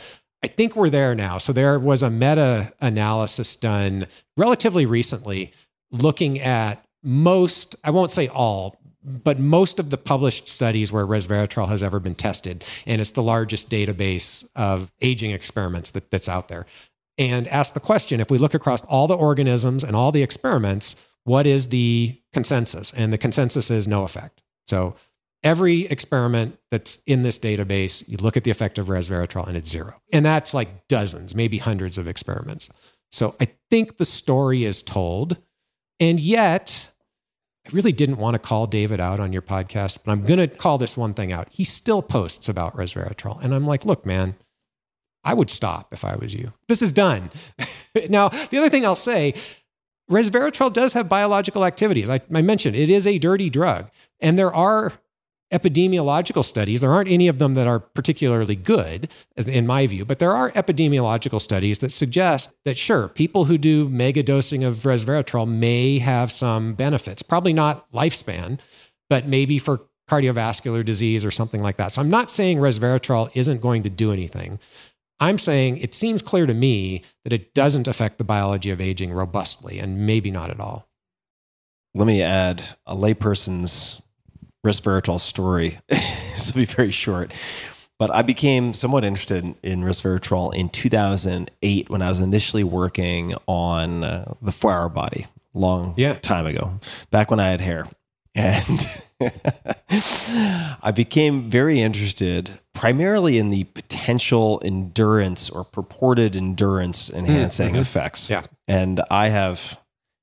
I 0.44 0.48
think 0.48 0.76
we're 0.76 0.90
there 0.90 1.16
now. 1.16 1.38
So 1.38 1.52
there 1.54 1.78
was 1.78 2.02
a 2.02 2.10
meta 2.10 2.74
analysis 2.80 3.56
done 3.56 4.08
relatively 4.38 4.86
recently 4.86 5.52
looking 5.92 6.40
at 6.40 6.86
most, 7.04 7.76
I 7.84 7.92
won't 7.92 8.12
say 8.12 8.28
all, 8.28 8.78
but 9.04 9.40
most 9.40 9.80
of 9.80 9.90
the 9.90 9.98
published 9.98 10.48
studies 10.50 10.92
where 10.92 11.06
resveratrol 11.06 11.70
has 11.70 11.82
ever 11.82 12.00
been 12.00 12.16
tested. 12.16 12.64
And 12.86 13.02
it's 13.02 13.12
the 13.12 13.24
largest 13.24 13.70
database 13.70 14.48
of 14.56 14.92
aging 15.02 15.32
experiments 15.32 15.92
that, 15.92 16.12
that's 16.12 16.30
out 16.30 16.48
there. 16.48 16.66
And 17.18 17.48
ask 17.50 17.74
the 17.74 17.80
question 17.80 18.20
if 18.20 18.32
we 18.32 18.38
look 18.38 18.54
across 18.54 18.82
all 18.86 19.08
the 19.08 19.16
organisms 19.16 19.84
and 19.84 19.96
all 19.96 20.12
the 20.12 20.24
experiments, 20.24 20.96
what 21.24 21.46
is 21.46 21.68
the 21.68 22.22
consensus? 22.34 22.94
And 22.94 23.12
the 23.12 23.18
consensus 23.18 23.70
is 23.70 23.88
no 23.88 24.04
effect. 24.04 24.42
So 24.68 24.96
every 25.44 25.86
experiment 25.86 26.58
that's 26.72 27.02
in 27.06 27.22
this 27.22 27.40
database, 27.40 28.08
you 28.08 28.18
look 28.18 28.38
at 28.38 28.44
the 28.44 28.52
effect 28.52 28.78
of 28.78 28.88
resveratrol 28.88 29.48
and 29.48 29.56
it's 29.56 29.70
zero. 29.70 30.02
And 30.12 30.26
that's 30.26 30.54
like 30.54 30.88
dozens, 30.88 31.34
maybe 31.36 31.58
hundreds 31.58 31.98
of 31.98 32.08
experiments. 32.08 32.70
So 33.12 33.36
I 33.40 33.50
think 33.70 33.98
the 33.98 34.06
story 34.06 34.64
is 34.64 34.82
told. 34.82 35.38
And 36.00 36.20
yet, 36.20 36.92
I 37.66 37.70
really 37.72 37.92
didn't 37.92 38.18
want 38.18 38.36
to 38.36 38.40
call 38.40 38.68
David 38.68 39.00
out 39.00 39.20
on 39.20 39.34
your 39.34 39.42
podcast, 39.42 40.00
but 40.06 40.12
I'm 40.12 40.24
going 40.24 40.40
to 40.40 40.48
call 40.48 40.78
this 40.78 40.96
one 40.96 41.14
thing 41.14 41.32
out. 41.32 41.50
He 41.52 41.64
still 41.64 42.02
posts 42.02 42.48
about 42.50 42.76
resveratrol. 42.76 43.42
And 43.42 43.54
I'm 43.54 43.66
like, 43.66 43.86
look, 43.86 44.06
man, 44.06 44.36
I 45.24 45.34
would 45.34 45.50
stop 45.50 45.94
if 45.94 46.06
I 46.06 46.16
was 46.16 46.34
you. 46.34 46.54
This 46.68 46.82
is 46.82 46.92
done. 46.92 47.32
now, 48.10 48.30
the 48.30 48.58
other 48.58 48.70
thing 48.70 48.86
I'll 48.86 48.96
say 48.96 49.34
resveratrol 50.10 50.72
does 50.72 50.94
have 50.94 51.10
biological 51.10 51.66
activities. 51.66 52.10
I, 52.10 52.22
I 52.34 52.42
mentioned 52.42 52.76
it 52.76 52.90
is 52.90 53.06
a 53.06 53.20
dirty 53.20 53.50
drug, 53.50 53.90
and 54.20 54.40
there 54.40 54.54
are 54.54 54.94
epidemiological 55.52 56.44
studies. 56.44 56.82
There 56.82 56.94
aren't 56.94 57.10
any 57.10 57.28
of 57.28 57.40
them 57.40 57.56
that 57.56 57.68
are 57.68 57.80
particularly 57.80 58.56
good, 58.56 59.12
in 59.36 59.66
my 59.66 59.88
view, 59.88 60.06
but 60.06 60.20
there 60.20 60.34
are 60.34 60.52
epidemiological 60.52 61.42
studies 61.42 61.80
that 61.80 61.92
suggest 61.92 62.54
that 62.66 62.78
sure, 62.78 63.08
people 63.08 63.46
who 63.46 63.58
do 63.58 63.90
mega 63.90 64.22
dosing 64.22 64.64
of 64.64 64.78
resveratrol 64.78 65.48
may 65.48 66.00
have 66.00 66.32
some 66.32 66.74
benefits. 66.76 67.22
Probably 67.22 67.54
not 67.54 67.92
lifespan, 67.92 68.60
but 69.10 69.28
maybe 69.28 69.58
for 69.58 69.82
cardiovascular 70.10 70.84
disease 70.84 71.24
or 71.24 71.32
something 71.32 71.62
like 71.62 71.78
that. 71.78 71.94
So 71.94 72.02
I'm 72.02 72.10
not 72.10 72.30
saying 72.30 72.58
resveratrol 72.58 73.30
isn't 73.34 73.62
going 73.62 73.84
to 73.84 73.90
do 73.90 74.12
anything. 74.12 74.60
I'm 75.20 75.38
saying 75.38 75.78
it 75.78 75.94
seems 75.94 76.22
clear 76.22 76.46
to 76.46 76.54
me 76.54 77.04
that 77.24 77.34
it 77.34 77.54
doesn't 77.54 77.88
affect 77.88 78.18
the 78.18 78.24
biology 78.24 78.70
of 78.72 78.80
aging 78.80 79.12
robustly, 79.12 79.80
and 79.80 80.06
maybe 80.06 80.32
not 80.32 80.50
at 80.50 80.60
all. 80.60 80.88
Let 81.94 82.08
me 82.08 82.22
add 82.22 82.64
a 82.86 82.96
layperson's 82.96 84.02
resveratrol 84.66 85.20
story. 85.20 85.80
this 85.90 86.48
will 86.48 86.62
be 86.62 86.66
very 86.66 86.92
short. 86.92 87.32
But 87.98 88.16
I 88.16 88.22
became 88.22 88.74
somewhat 88.74 89.04
interested 89.04 89.44
in, 89.44 89.56
in 89.62 89.82
resveratrol 89.82 90.54
in 90.56 90.70
2008 90.70 91.90
when 91.90 92.02
I 92.02 92.10
was 92.10 92.22
initially 92.22 92.64
working 92.64 93.36
on 93.46 94.04
uh, 94.06 94.34
the 94.42 94.54
four 94.54 94.72
hour 94.72 94.88
body, 94.90 95.28
long 95.54 95.94
Yeah. 95.98 96.14
time 96.14 96.46
ago, 96.46 96.80
back 97.12 97.30
when 97.30 97.40
I 97.42 97.50
had 97.50 97.60
hair. 97.62 97.88
And 98.36 98.90
I 99.90 100.92
became 100.96 101.50
very 101.50 101.82
interested 101.82 102.52
primarily 102.74 103.38
in 103.38 103.50
the 103.50 103.66
potential 103.66 104.62
endurance 104.64 105.50
or 105.50 105.66
purported 105.66 106.36
endurance 106.36 107.10
enhancing 107.10 107.76
effects. 107.76 108.30
Yeah. 108.30 108.44
And 108.68 109.02
I 109.12 109.30
have 109.30 109.78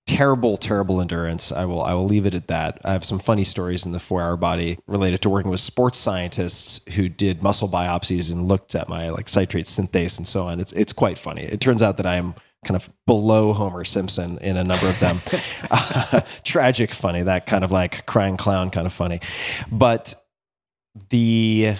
terrible, 0.06 0.56
terrible 0.56 1.00
endurance. 1.00 1.50
I 1.52 1.64
will 1.64 1.82
I 1.82 1.92
will 1.92 2.06
leave 2.06 2.26
it 2.26 2.34
at 2.34 2.48
that. 2.48 2.80
I 2.84 2.92
have 2.92 3.04
some 3.04 3.18
funny 3.18 3.44
stories 3.44 3.84
in 3.84 3.92
the 3.92 3.98
four 3.98 4.22
hour 4.22 4.36
body 4.36 4.78
related 4.86 5.22
to 5.22 5.30
working 5.30 5.50
with 5.50 5.60
sports 5.60 5.98
scientists 5.98 6.80
who 6.94 7.08
did 7.08 7.42
muscle 7.42 7.68
biopsies 7.68 8.32
and 8.32 8.46
looked 8.46 8.74
at 8.74 8.88
my 8.88 9.10
like 9.10 9.28
citrate 9.28 9.66
synthase 9.66 10.16
and 10.16 10.26
so 10.26 10.44
on. 10.44 10.60
It's 10.60 10.72
it's 10.72 10.92
quite 10.92 11.18
funny. 11.18 11.42
It 11.42 11.60
turns 11.60 11.82
out 11.82 11.96
that 11.96 12.06
I 12.06 12.16
am 12.16 12.34
kind 12.64 12.76
of 12.76 12.88
below 13.06 13.52
Homer 13.52 13.84
Simpson 13.84 14.38
in 14.38 14.56
a 14.56 14.64
number 14.64 14.88
of 14.88 14.98
them. 15.00 15.20
Uh, 15.70 16.20
tragic 16.44 16.92
funny, 16.92 17.22
that 17.22 17.46
kind 17.46 17.64
of 17.64 17.70
like 17.70 18.06
crying 18.06 18.36
clown 18.36 18.70
kind 18.70 18.86
of 18.86 18.92
funny. 18.92 19.20
But 19.70 20.14
the 21.10 21.74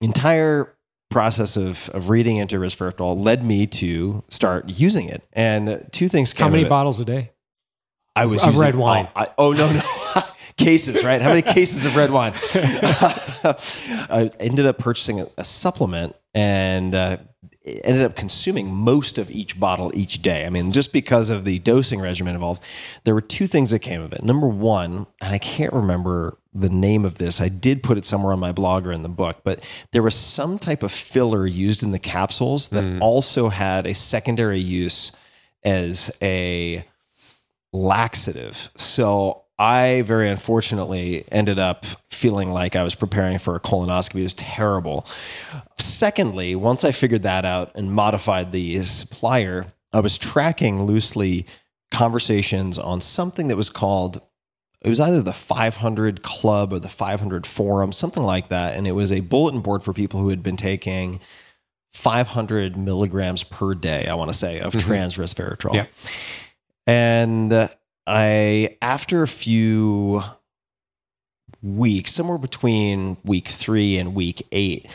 entire 0.00 0.74
process 1.10 1.56
of, 1.56 1.88
of 1.90 2.10
reading 2.10 2.38
into 2.38 2.56
resveratrol 2.56 3.16
led 3.22 3.44
me 3.44 3.66
to 3.66 4.22
start 4.28 4.68
using 4.68 5.08
it. 5.08 5.22
And 5.32 5.86
two 5.92 6.08
things 6.08 6.32
came 6.32 6.44
How 6.44 6.50
many 6.50 6.64
bottles 6.64 7.00
a 7.00 7.04
day? 7.04 7.30
I 8.16 8.26
was 8.26 8.42
of 8.42 8.54
using, 8.54 8.60
red 8.60 8.74
wine? 8.76 9.08
Oh, 9.14 9.20
I, 9.20 9.28
oh 9.38 9.52
no, 9.52 9.72
no. 9.72 10.22
cases, 10.56 11.04
right? 11.04 11.20
How 11.20 11.28
many 11.28 11.42
cases 11.42 11.84
of 11.84 11.96
red 11.96 12.10
wine? 12.10 12.32
I 13.44 14.30
ended 14.40 14.66
up 14.66 14.78
purchasing 14.78 15.20
a, 15.20 15.28
a 15.36 15.44
supplement 15.44 16.16
and 16.34 16.94
uh, 16.94 17.18
ended 17.64 18.02
up 18.04 18.16
consuming 18.16 18.72
most 18.72 19.18
of 19.18 19.30
each 19.30 19.58
bottle 19.58 19.92
each 19.94 20.22
day. 20.22 20.46
I 20.46 20.50
mean, 20.50 20.72
just 20.72 20.92
because 20.92 21.30
of 21.30 21.44
the 21.44 21.58
dosing 21.58 22.00
regimen 22.00 22.34
involved, 22.34 22.62
there 23.04 23.14
were 23.14 23.20
two 23.20 23.46
things 23.46 23.70
that 23.70 23.80
came 23.80 24.00
of 24.00 24.12
it. 24.12 24.22
Number 24.22 24.48
one, 24.48 25.06
and 25.20 25.34
I 25.34 25.38
can't 25.38 25.72
remember 25.72 26.38
the 26.54 26.70
name 26.70 27.04
of 27.04 27.16
this. 27.16 27.40
I 27.40 27.48
did 27.48 27.82
put 27.82 27.98
it 27.98 28.04
somewhere 28.04 28.32
on 28.32 28.40
my 28.40 28.52
blog 28.52 28.86
or 28.86 28.92
in 28.92 29.02
the 29.02 29.08
book, 29.10 29.40
but 29.44 29.62
there 29.92 30.02
was 30.02 30.14
some 30.14 30.58
type 30.58 30.82
of 30.82 30.90
filler 30.90 31.46
used 31.46 31.82
in 31.82 31.90
the 31.90 31.98
capsules 31.98 32.70
that 32.70 33.00
also 33.02 33.50
had 33.50 33.86
a 33.86 33.94
secondary 33.94 34.58
use 34.58 35.12
as 35.64 36.10
a 36.22 36.86
laxative. 37.76 38.70
So 38.76 39.42
I 39.58 40.02
very 40.02 40.28
unfortunately 40.28 41.24
ended 41.32 41.58
up 41.58 41.86
feeling 42.10 42.50
like 42.50 42.76
I 42.76 42.82
was 42.82 42.94
preparing 42.94 43.38
for 43.38 43.54
a 43.54 43.60
colonoscopy. 43.60 44.20
It 44.20 44.24
was 44.24 44.34
terrible. 44.34 45.06
Secondly, 45.78 46.54
once 46.54 46.84
I 46.84 46.92
figured 46.92 47.22
that 47.22 47.44
out 47.44 47.72
and 47.74 47.92
modified 47.92 48.52
the 48.52 48.78
supplier, 48.82 49.66
I 49.92 50.00
was 50.00 50.18
tracking 50.18 50.82
loosely 50.82 51.46
conversations 51.90 52.78
on 52.78 53.00
something 53.00 53.48
that 53.48 53.56
was 53.56 53.70
called 53.70 54.20
it 54.82 54.88
was 54.88 55.00
either 55.00 55.22
the 55.22 55.32
500 55.32 56.22
club 56.22 56.72
or 56.72 56.78
the 56.78 56.88
500 56.88 57.46
forum 57.46 57.92
something 57.92 58.22
like 58.22 58.48
that 58.48 58.76
and 58.76 58.86
it 58.86 58.92
was 58.92 59.12
a 59.12 59.20
bulletin 59.20 59.60
board 59.60 59.84
for 59.84 59.92
people 59.92 60.20
who 60.20 60.28
had 60.28 60.42
been 60.42 60.56
taking 60.56 61.20
500 61.92 62.76
milligrams 62.76 63.44
per 63.44 63.74
day 63.74 64.06
i 64.08 64.14
want 64.14 64.30
to 64.30 64.36
say 64.36 64.58
of 64.58 64.72
mm-hmm. 64.72 64.86
trans 64.86 65.16
resveratrol 65.16 65.74
Yeah. 65.74 65.86
And 66.86 67.52
uh, 67.52 67.68
i 68.06 68.76
after 68.80 69.22
a 69.22 69.28
few 69.28 70.22
weeks 71.62 72.12
somewhere 72.12 72.38
between 72.38 73.16
week 73.24 73.48
three 73.48 73.96
and 73.98 74.14
week 74.14 74.46
eight 74.52 74.88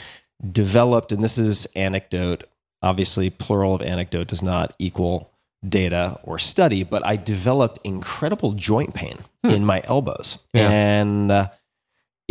developed 0.52 1.12
and 1.12 1.24
this 1.24 1.38
is 1.38 1.66
anecdote 1.76 2.44
obviously 2.82 3.30
plural 3.30 3.76
of 3.76 3.82
anecdote 3.82 4.28
does 4.28 4.42
not 4.44 4.74
equal 4.80 5.30
data 5.68 6.20
or 6.24 6.40
study 6.40 6.84
but 6.84 7.06
i 7.06 7.16
developed 7.16 7.80
incredible 7.84 8.54
joint 8.54 8.94
pain 8.94 9.18
in 9.44 9.66
my 9.66 9.82
elbows 9.86 10.40
Yeah. 10.54 10.70
and 10.70 11.32
uh, 11.32 11.48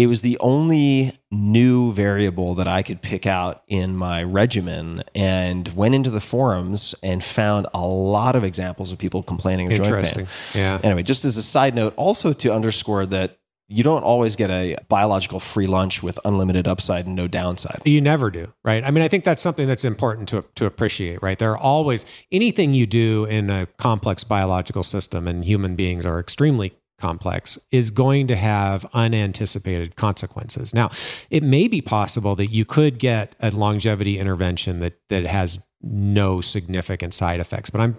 it 0.01 0.06
was 0.06 0.22
the 0.22 0.39
only 0.39 1.12
new 1.31 1.93
variable 1.93 2.55
that 2.55 2.66
I 2.66 2.82
could 2.82 3.02
pick 3.02 3.27
out 3.27 3.62
in 3.68 3.94
my 3.94 4.22
regimen 4.22 5.02
and 5.14 5.68
went 5.77 5.94
into 5.94 6.09
the 6.09 6.22
forums 6.22 6.94
and 7.02 7.22
found 7.22 7.66
a 7.74 7.86
lot 7.86 8.35
of 8.35 8.43
examples 8.43 8.93
of 8.93 8.98
people 8.98 9.22
complaining 9.22 9.70
of 9.70 9.77
joint 9.77 9.89
Interesting. 9.89 10.24
pain. 10.24 10.35
Yeah. 10.55 10.81
Anyway, 10.82 11.02
just 11.02 11.27
as 11.27 11.36
a 11.36 11.43
side 11.43 11.74
note, 11.74 11.93
also 11.98 12.32
to 12.32 12.51
underscore 12.51 13.05
that 13.06 13.36
you 13.68 13.85
don't 13.85 14.02
always 14.02 14.36
get 14.36 14.51
a 14.51 14.78
biological 14.89 15.39
free 15.39 15.66
lunch 15.66 16.02
with 16.02 16.18
unlimited 16.24 16.66
upside 16.66 17.05
and 17.05 17.14
no 17.14 17.28
downside. 17.28 17.82
You 17.85 18.01
never 18.01 18.31
do, 18.31 18.55
right? 18.64 18.82
I 18.82 18.90
mean, 18.90 19.05
I 19.05 19.09
think 19.09 19.24
that's 19.24 19.43
something 19.43 19.68
that's 19.68 19.85
important 19.85 20.31
to 20.31 20.44
to 20.55 20.64
appreciate, 20.64 21.22
right? 21.22 21.39
There 21.39 21.52
are 21.52 21.59
always 21.59 22.06
anything 22.32 22.72
you 22.72 22.86
do 22.86 23.27
in 23.27 23.51
a 23.51 23.66
complex 23.77 24.24
biological 24.24 24.82
system, 24.82 25.28
and 25.28 25.44
human 25.44 25.77
beings 25.77 26.06
are 26.06 26.18
extremely 26.18 26.72
complex, 27.01 27.59
is 27.70 27.90
going 27.90 28.27
to 28.28 28.36
have 28.36 28.85
unanticipated 28.93 29.97
consequences. 29.97 30.74
Now, 30.74 30.90
it 31.31 31.43
may 31.43 31.68
be 31.68 31.81
possible 31.81 32.36
that 32.36 32.48
you 32.48 32.64
could 32.64 32.98
get 32.98 33.35
a 33.40 33.51
longevity 33.51 34.18
intervention 34.18 34.81
that 34.81 35.01
that 35.09 35.24
has 35.24 35.60
no 35.82 36.40
significant 36.40 37.14
side 37.14 37.40
effects, 37.40 37.70
but 37.70 37.81
I'm 37.81 37.98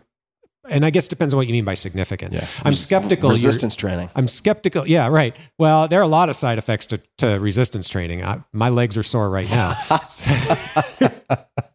and 0.70 0.86
I 0.86 0.92
guess 0.92 1.08
it 1.08 1.10
depends 1.10 1.34
on 1.34 1.40
what 1.40 1.48
you 1.48 1.54
mean 1.54 1.66
by 1.66 1.74
significant. 1.74 2.36
I'm 2.64 2.74
skeptical. 2.74 3.32
Resistance 3.32 3.76
training. 3.76 4.10
I'm 4.16 4.28
skeptical. 4.28 4.88
Yeah, 4.88 5.08
right. 5.08 5.36
Well, 5.58 5.88
there 5.88 6.00
are 6.00 6.04
a 6.04 6.08
lot 6.08 6.30
of 6.30 6.36
side 6.36 6.60
effects 6.60 6.86
to, 6.88 7.02
to 7.18 7.40
resistance 7.40 7.90
training. 7.90 8.24
I, 8.24 8.44
my 8.54 8.70
legs 8.70 8.96
are 8.96 9.04
sore 9.04 9.30
right 9.30 9.50
now. 9.50 9.74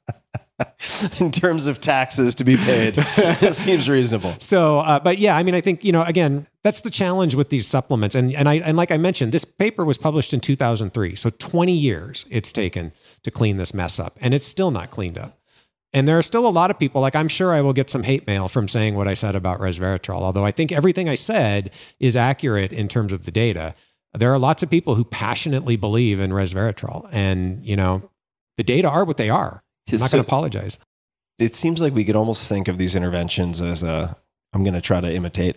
in 1.20 1.31
terms 1.31 1.66
of 1.66 1.81
taxes 1.81 2.35
to 2.36 2.44
be 2.44 2.56
paid, 2.56 2.94
it 2.98 3.55
seems 3.55 3.89
reasonable. 3.89 4.35
so, 4.39 4.78
uh, 4.81 4.98
but 4.98 5.18
yeah, 5.18 5.36
I 5.36 5.43
mean, 5.43 5.55
I 5.55 5.60
think 5.60 5.85
you 5.85 5.93
know, 5.93 6.02
again, 6.02 6.47
that's 6.62 6.81
the 6.81 6.90
challenge 6.90 7.35
with 7.35 7.48
these 7.51 7.66
supplements. 7.66 8.14
And 8.14 8.35
and 8.35 8.48
I 8.48 8.55
and 8.55 8.77
like 8.77 8.90
I 8.90 8.97
mentioned, 8.97 9.32
this 9.32 9.44
paper 9.44 9.85
was 9.85 9.98
published 9.98 10.32
in 10.35 10.40
2003, 10.40 11.16
so 11.16 11.31
20 11.31 11.73
years 11.73 12.27
it's 12.31 12.52
taken 12.52 12.93
to 13.23 13.31
clean 13.31 13.56
this 13.56 13.73
mess 13.74 13.98
up, 14.01 14.16
and 14.20 14.35
it's 14.35 14.47
still 14.47 14.70
not 14.70 14.90
cleaned 14.90 15.18
up. 15.18 15.39
And 15.93 16.06
there 16.06 16.18
are 16.18 16.23
still 16.23 16.47
a 16.47 16.51
lot 16.51 16.70
of 16.70 16.78
people, 16.78 17.01
like 17.01 17.16
I'm 17.16 17.28
sure 17.28 17.52
I 17.55 17.60
will 17.62 17.73
get 17.73 17.89
some 17.89 18.02
hate 18.02 18.27
mail 18.27 18.48
from 18.48 18.68
saying 18.68 18.97
what 18.97 19.09
I 19.09 19.14
said 19.14 19.35
about 19.35 19.60
resveratrol, 19.60 20.20
although 20.20 20.44
I 20.44 20.51
think 20.51 20.70
everything 20.70 21.09
I 21.09 21.14
said 21.14 21.70
is 22.01 22.16
accurate 22.16 22.73
in 22.73 22.89
terms 22.89 23.12
of 23.14 23.24
the 23.24 23.31
data. 23.31 23.74
There 24.12 24.32
are 24.32 24.39
lots 24.39 24.62
of 24.62 24.68
people 24.70 24.94
who 24.94 25.05
passionately 25.05 25.77
believe 25.77 26.20
in 26.20 26.31
resveratrol, 26.32 27.09
and 27.12 27.64
you 27.64 27.77
know, 27.77 28.10
the 28.56 28.64
data 28.64 28.89
are 28.89 29.05
what 29.05 29.16
they 29.16 29.31
are. 29.31 29.62
I'm 29.90 29.98
not 29.98 30.10
So- 30.10 30.16
going 30.16 30.24
to 30.24 30.28
apologize. 30.28 30.78
It 31.38 31.54
seems 31.54 31.80
like 31.80 31.94
we 31.94 32.04
could 32.04 32.16
almost 32.16 32.48
think 32.48 32.68
of 32.68 32.78
these 32.78 32.94
interventions 32.94 33.60
as 33.60 33.82
a 33.82 34.16
I'm 34.52 34.64
going 34.64 34.74
to 34.74 34.80
try 34.80 35.00
to 35.00 35.12
imitate 35.12 35.56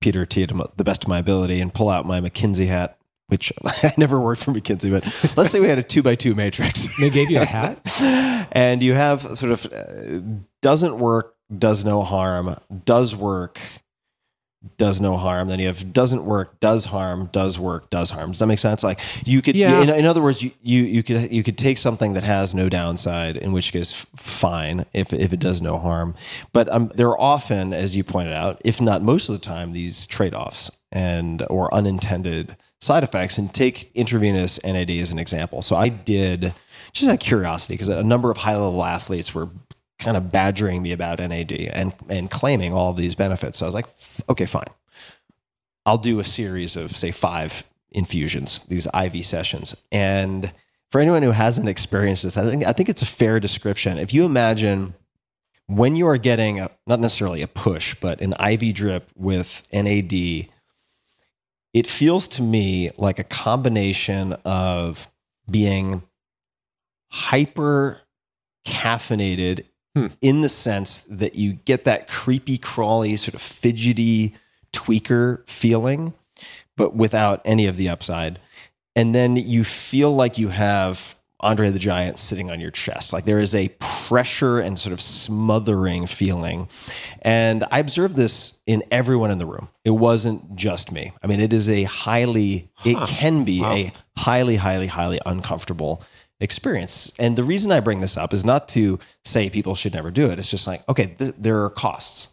Peter 0.00 0.24
Attia 0.24 0.48
to 0.48 0.70
the 0.76 0.84
best 0.84 1.04
of 1.04 1.08
my 1.08 1.18
ability 1.18 1.60
and 1.60 1.72
pull 1.74 1.90
out 1.90 2.06
my 2.06 2.20
McKinsey 2.20 2.66
hat, 2.66 2.96
which 3.26 3.52
I 3.64 3.92
never 3.98 4.18
worked 4.20 4.42
for 4.42 4.52
McKinsey, 4.52 4.90
but 4.90 5.04
let's 5.36 5.50
say 5.50 5.60
we 5.60 5.68
had 5.68 5.78
a 5.78 5.82
two 5.82 6.02
by 6.02 6.14
two 6.14 6.34
matrix 6.34 6.88
They 6.98 7.10
gave 7.10 7.30
you 7.30 7.40
a 7.40 7.44
hat. 7.46 7.78
and 8.52 8.82
you 8.82 8.94
have 8.94 9.36
sort 9.36 9.52
of 9.52 9.66
uh, 9.72 10.20
doesn't 10.62 10.98
work, 10.98 11.34
does 11.56 11.84
no 11.84 12.02
harm, 12.02 12.56
does 12.86 13.14
work, 13.14 13.60
does 14.76 15.00
no 15.00 15.16
harm. 15.16 15.48
Then 15.48 15.58
you 15.58 15.66
have 15.68 15.92
doesn't 15.92 16.24
work, 16.24 16.60
does 16.60 16.84
harm, 16.84 17.30
does 17.32 17.58
work, 17.58 17.88
does 17.90 18.10
harm. 18.10 18.30
Does 18.32 18.40
that 18.40 18.46
make 18.46 18.58
sense? 18.58 18.82
Like 18.84 19.00
you 19.24 19.40
could, 19.40 19.56
Yeah. 19.56 19.80
in, 19.80 19.88
in 19.88 20.04
other 20.06 20.20
words, 20.22 20.42
you, 20.42 20.50
you 20.62 20.82
you 20.82 21.02
could 21.02 21.32
you 21.32 21.42
could 21.42 21.56
take 21.56 21.78
something 21.78 22.12
that 22.12 22.22
has 22.24 22.54
no 22.54 22.68
downside, 22.68 23.36
in 23.36 23.52
which 23.52 23.72
case 23.72 23.92
fine 24.16 24.84
if 24.92 25.12
if 25.12 25.32
it 25.32 25.40
does 25.40 25.62
no 25.62 25.78
harm. 25.78 26.14
But 26.52 26.68
um, 26.70 26.92
there 26.94 27.08
are 27.08 27.20
often, 27.20 27.72
as 27.72 27.96
you 27.96 28.04
pointed 28.04 28.34
out, 28.34 28.60
if 28.64 28.80
not 28.80 29.02
most 29.02 29.28
of 29.28 29.34
the 29.34 29.40
time, 29.40 29.72
these 29.72 30.06
trade 30.06 30.34
offs 30.34 30.70
and 30.92 31.44
or 31.48 31.72
unintended 31.74 32.56
side 32.80 33.04
effects. 33.04 33.38
And 33.38 33.52
take 33.54 33.90
intravenous 33.94 34.58
NAD 34.64 34.90
as 34.90 35.10
an 35.12 35.18
example. 35.18 35.62
So 35.62 35.76
I 35.76 35.88
did 35.88 36.52
just 36.92 37.08
out 37.08 37.14
of 37.14 37.20
curiosity 37.20 37.74
because 37.74 37.88
a 37.88 38.02
number 38.02 38.30
of 38.30 38.36
high 38.38 38.56
level 38.56 38.84
athletes 38.84 39.34
were 39.34 39.48
kind 40.00 40.16
of 40.16 40.32
badgering 40.32 40.82
me 40.82 40.92
about 40.92 41.18
NAD 41.20 41.52
and 41.52 41.94
and 42.08 42.30
claiming 42.30 42.72
all 42.72 42.92
these 42.92 43.14
benefits. 43.14 43.58
So 43.58 43.66
I 43.66 43.68
was 43.68 43.74
like, 43.74 43.86
okay, 44.28 44.46
fine. 44.46 44.70
I'll 45.86 45.98
do 45.98 46.18
a 46.20 46.24
series 46.24 46.76
of 46.76 46.96
say 46.96 47.10
five 47.10 47.66
infusions, 47.92 48.60
these 48.68 48.86
IV 48.86 49.24
sessions. 49.24 49.76
And 49.92 50.52
for 50.90 51.00
anyone 51.00 51.22
who 51.22 51.30
hasn't 51.30 51.68
experienced 51.68 52.24
this, 52.24 52.36
I 52.36 52.48
think 52.48 52.64
I 52.66 52.72
think 52.72 52.88
it's 52.88 53.02
a 53.02 53.06
fair 53.06 53.38
description. 53.40 53.98
If 53.98 54.12
you 54.12 54.24
imagine 54.24 54.94
when 55.66 55.94
you 55.94 56.08
are 56.08 56.18
getting 56.18 56.58
a, 56.58 56.70
not 56.86 56.98
necessarily 56.98 57.42
a 57.42 57.48
push, 57.48 57.94
but 57.94 58.20
an 58.20 58.34
IV 58.40 58.74
drip 58.74 59.08
with 59.14 59.62
NAD, 59.72 60.48
it 61.72 61.86
feels 61.86 62.26
to 62.28 62.42
me 62.42 62.90
like 62.96 63.20
a 63.20 63.24
combination 63.24 64.32
of 64.44 65.10
being 65.48 66.02
hyper 67.10 68.00
caffeinated 68.66 69.64
Hmm. 69.94 70.06
in 70.20 70.40
the 70.40 70.48
sense 70.48 71.00
that 71.02 71.34
you 71.34 71.54
get 71.54 71.82
that 71.84 72.06
creepy, 72.06 72.58
crawly, 72.58 73.16
sort 73.16 73.34
of 73.34 73.42
fidgety 73.42 74.36
tweaker 74.72 75.44
feeling, 75.48 76.14
but 76.76 76.94
without 76.94 77.40
any 77.44 77.66
of 77.66 77.76
the 77.76 77.88
upside. 77.88 78.38
And 78.94 79.14
then 79.14 79.34
you 79.34 79.64
feel 79.64 80.14
like 80.14 80.38
you 80.38 80.48
have 80.48 81.16
Andre 81.40 81.70
the 81.70 81.78
Giant 81.78 82.18
sitting 82.18 82.50
on 82.50 82.60
your 82.60 82.70
chest. 82.70 83.12
Like 83.12 83.24
there 83.24 83.40
is 83.40 83.54
a 83.54 83.68
pressure 83.80 84.60
and 84.60 84.78
sort 84.78 84.92
of 84.92 85.00
smothering 85.00 86.06
feeling. 86.06 86.68
And 87.22 87.64
I 87.70 87.78
observed 87.78 88.16
this 88.16 88.60
in 88.66 88.84
everyone 88.90 89.30
in 89.30 89.38
the 89.38 89.46
room. 89.46 89.68
It 89.84 89.90
wasn't 89.90 90.54
just 90.54 90.92
me. 90.92 91.12
I 91.22 91.26
mean, 91.26 91.40
it 91.40 91.52
is 91.52 91.68
a 91.68 91.84
highly, 91.84 92.70
it 92.84 92.96
can 93.08 93.44
be 93.44 93.64
a 93.64 93.92
highly, 94.16 94.56
highly, 94.56 94.86
highly 94.86 95.20
uncomfortable 95.24 96.02
experience. 96.40 97.12
And 97.18 97.36
the 97.36 97.44
reason 97.44 97.70
I 97.70 97.80
bring 97.80 98.00
this 98.00 98.16
up 98.16 98.32
is 98.32 98.44
not 98.44 98.68
to 98.68 98.98
say 99.24 99.50
people 99.50 99.74
should 99.74 99.94
never 99.94 100.10
do 100.10 100.26
it. 100.30 100.38
It's 100.38 100.48
just 100.48 100.66
like, 100.66 100.88
okay, 100.88 101.14
th- 101.18 101.34
there 101.38 101.62
are 101.64 101.70
costs. 101.70 102.28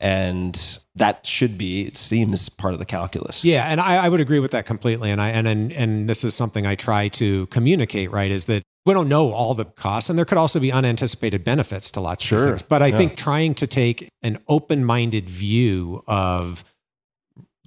And 0.00 0.78
that 0.94 1.26
should 1.26 1.58
be, 1.58 1.84
it 1.84 1.96
seems, 1.96 2.48
part 2.48 2.72
of 2.72 2.78
the 2.78 2.86
calculus. 2.86 3.44
Yeah, 3.44 3.64
and 3.64 3.80
I, 3.80 3.96
I 3.96 4.08
would 4.08 4.20
agree 4.20 4.38
with 4.38 4.52
that 4.52 4.64
completely. 4.64 5.10
And 5.10 5.20
I 5.20 5.30
and, 5.30 5.48
and 5.48 5.72
and 5.72 6.08
this 6.08 6.22
is 6.22 6.36
something 6.36 6.64
I 6.66 6.76
try 6.76 7.08
to 7.08 7.46
communicate. 7.46 8.12
Right, 8.12 8.30
is 8.30 8.44
that 8.44 8.62
we 8.86 8.94
don't 8.94 9.08
know 9.08 9.32
all 9.32 9.54
the 9.54 9.64
costs, 9.64 10.08
and 10.08 10.16
there 10.16 10.24
could 10.24 10.38
also 10.38 10.60
be 10.60 10.70
unanticipated 10.70 11.42
benefits 11.42 11.90
to 11.90 12.00
lots 12.00 12.22
of 12.22 12.28
Sure, 12.28 12.38
things. 12.38 12.62
But 12.62 12.80
I 12.80 12.86
yeah. 12.86 12.96
think 12.96 13.16
trying 13.16 13.54
to 13.56 13.66
take 13.66 14.08
an 14.22 14.38
open-minded 14.46 15.28
view 15.28 16.04
of 16.06 16.62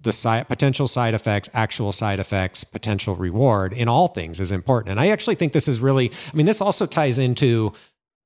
the 0.01 0.45
potential 0.47 0.87
side 0.87 1.13
effects, 1.13 1.49
actual 1.53 1.91
side 1.91 2.19
effects, 2.19 2.63
potential 2.63 3.15
reward 3.15 3.73
in 3.73 3.87
all 3.87 4.07
things 4.07 4.39
is 4.39 4.51
important. 4.51 4.91
And 4.91 4.99
I 4.99 5.09
actually 5.09 5.35
think 5.35 5.53
this 5.53 5.67
is 5.67 5.79
really. 5.79 6.11
I 6.11 6.35
mean, 6.35 6.45
this 6.45 6.61
also 6.61 6.85
ties 6.85 7.17
into, 7.17 7.73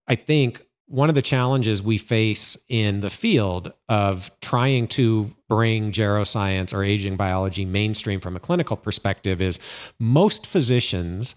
I 0.07 0.15
think, 0.15 0.61
one 0.87 1.09
of 1.09 1.15
the 1.15 1.21
challenges 1.21 1.81
we 1.81 1.97
face 1.97 2.57
in 2.69 3.01
the 3.01 3.09
field 3.09 3.73
of 3.89 4.31
trying 4.41 4.87
to 4.87 5.33
bring 5.49 5.91
geroscience 5.91 6.73
or 6.73 6.83
aging 6.83 7.17
biology 7.17 7.65
mainstream 7.65 8.19
from 8.19 8.35
a 8.35 8.39
clinical 8.39 8.77
perspective 8.77 9.41
is 9.41 9.59
most 9.99 10.45
physicians 10.45 11.35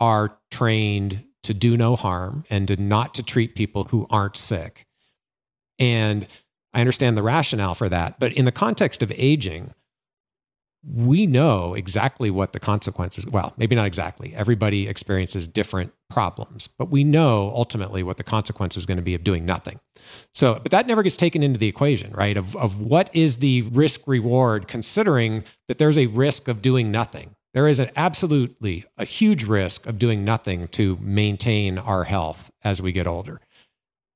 are 0.00 0.38
trained 0.50 1.24
to 1.44 1.54
do 1.54 1.76
no 1.76 1.94
harm 1.94 2.44
and 2.50 2.66
to 2.68 2.76
not 2.76 3.14
to 3.14 3.22
treat 3.22 3.54
people 3.54 3.84
who 3.84 4.06
aren't 4.10 4.36
sick. 4.36 4.86
And 5.78 6.26
I 6.74 6.80
understand 6.80 7.16
the 7.16 7.22
rationale 7.22 7.74
for 7.74 7.88
that, 7.88 8.18
but 8.18 8.32
in 8.32 8.44
the 8.44 8.52
context 8.52 9.02
of 9.02 9.12
aging, 9.16 9.72
we 10.86 11.26
know 11.26 11.72
exactly 11.74 12.30
what 12.30 12.52
the 12.52 12.60
consequences 12.60 13.26
well 13.26 13.54
maybe 13.56 13.74
not 13.74 13.86
exactly. 13.86 14.34
Everybody 14.34 14.86
experiences 14.86 15.46
different 15.46 15.92
problems 16.10 16.68
but 16.78 16.90
we 16.90 17.04
know 17.04 17.50
ultimately 17.54 18.02
what 18.02 18.18
the 18.18 18.22
consequence 18.22 18.76
is 18.76 18.84
going 18.84 18.98
to 18.98 19.02
be 19.02 19.14
of 19.14 19.24
doing 19.24 19.46
nothing. 19.46 19.80
So 20.32 20.60
but 20.62 20.70
that 20.72 20.86
never 20.86 21.02
gets 21.02 21.16
taken 21.16 21.42
into 21.42 21.58
the 21.58 21.68
equation 21.68 22.12
right? 22.12 22.36
Of, 22.36 22.54
of 22.56 22.80
what 22.80 23.08
is 23.14 23.38
the 23.38 23.62
risk 23.62 24.02
reward 24.06 24.68
considering 24.68 25.44
that 25.68 25.78
there's 25.78 25.96
a 25.96 26.06
risk 26.06 26.48
of 26.48 26.60
doing 26.60 26.90
nothing? 26.90 27.34
There 27.54 27.68
is 27.68 27.78
an 27.78 27.90
absolutely 27.96 28.84
a 28.98 29.06
huge 29.06 29.44
risk 29.44 29.86
of 29.86 29.98
doing 29.98 30.22
nothing 30.22 30.68
to 30.68 30.98
maintain 31.00 31.78
our 31.78 32.04
health 32.04 32.50
as 32.62 32.82
we 32.82 32.92
get 32.92 33.06
older 33.06 33.40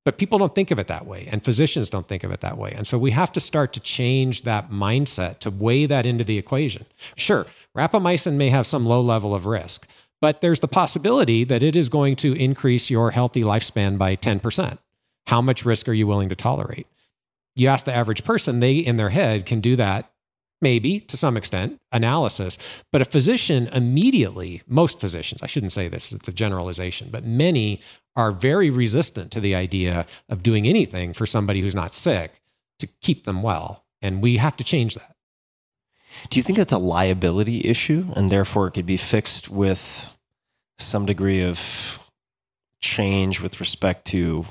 but 0.09 0.16
people 0.16 0.39
don't 0.39 0.55
think 0.55 0.70
of 0.70 0.78
it 0.78 0.86
that 0.86 1.05
way, 1.05 1.28
and 1.30 1.44
physicians 1.44 1.90
don't 1.90 2.09
think 2.09 2.24
of 2.24 2.30
it 2.30 2.40
that 2.40 2.56
way. 2.56 2.72
And 2.74 2.86
so 2.86 2.97
we 2.97 3.10
have 3.10 3.30
to 3.32 3.40
start 3.40 3.74
to 3.74 3.80
change 3.80 4.40
that 4.44 4.70
mindset 4.70 5.39
to 5.40 5.51
weigh 5.51 5.85
that 5.85 6.06
into 6.06 6.24
the 6.24 6.39
equation. 6.39 6.86
Sure, 7.14 7.44
rapamycin 7.76 8.36
may 8.36 8.48
have 8.48 8.66
some 8.66 8.86
low 8.86 9.02
level 9.02 9.35
of 9.35 9.44
risk, 9.44 9.86
but 10.22 10.40
there's 10.40 10.60
the 10.60 10.66
possibility 10.66 11.44
that 11.44 11.62
it 11.62 11.76
is 11.76 11.90
going 11.90 12.16
to 12.16 12.32
increase 12.32 12.89
your 12.89 13.10
healthy 13.10 13.43
lifespan 13.43 13.98
by 13.98 14.16
10%. 14.16 14.78
How 15.26 15.43
much 15.43 15.66
risk 15.66 15.86
are 15.90 15.93
you 15.93 16.06
willing 16.06 16.30
to 16.30 16.35
tolerate? 16.35 16.86
You 17.55 17.68
ask 17.68 17.85
the 17.85 17.94
average 17.94 18.24
person, 18.24 18.60
they 18.60 18.78
in 18.78 18.97
their 18.97 19.10
head 19.10 19.44
can 19.44 19.60
do 19.60 19.76
that 19.76 20.10
maybe 20.60 21.01
to 21.01 21.16
some 21.16 21.36
extent, 21.36 21.80
analysis. 21.93 22.59
But 22.93 23.02
a 23.02 23.05
physician 23.05 23.68
immediately, 23.68 24.62
most 24.66 25.01
physicians, 25.01 25.43
I 25.43 25.47
shouldn't 25.47 25.72
say 25.72 25.89
this, 25.89 26.12
it's 26.12 26.28
a 26.28 26.32
generalization, 26.32 27.09
but 27.10 27.24
many 27.24 27.80
are 28.18 28.32
very 28.32 28.68
resistant 28.68 29.30
to 29.30 29.40
the 29.40 29.54
idea 29.54 30.04
of 30.28 30.42
doing 30.42 30.66
anything 30.66 31.12
for 31.12 31.24
somebody 31.24 31.60
who's 31.60 31.74
not 31.74 31.94
sick 31.94 32.42
to 32.80 32.88
keep 33.00 33.22
them 33.22 33.42
well. 33.44 33.84
And 34.02 34.20
we 34.20 34.38
have 34.38 34.56
to 34.56 34.64
change 34.64 34.96
that. 34.96 35.14
Do 36.28 36.36
you 36.38 36.42
think 36.42 36.58
that's 36.58 36.72
a 36.72 36.78
liability 36.78 37.64
issue 37.64 38.06
and 38.16 38.30
therefore 38.30 38.66
it 38.66 38.72
could 38.72 38.86
be 38.86 38.96
fixed 38.96 39.48
with 39.48 40.10
some 40.78 41.06
degree 41.06 41.44
of 41.44 42.00
change 42.80 43.40
with 43.40 43.60
respect 43.60 44.04
to, 44.06 44.46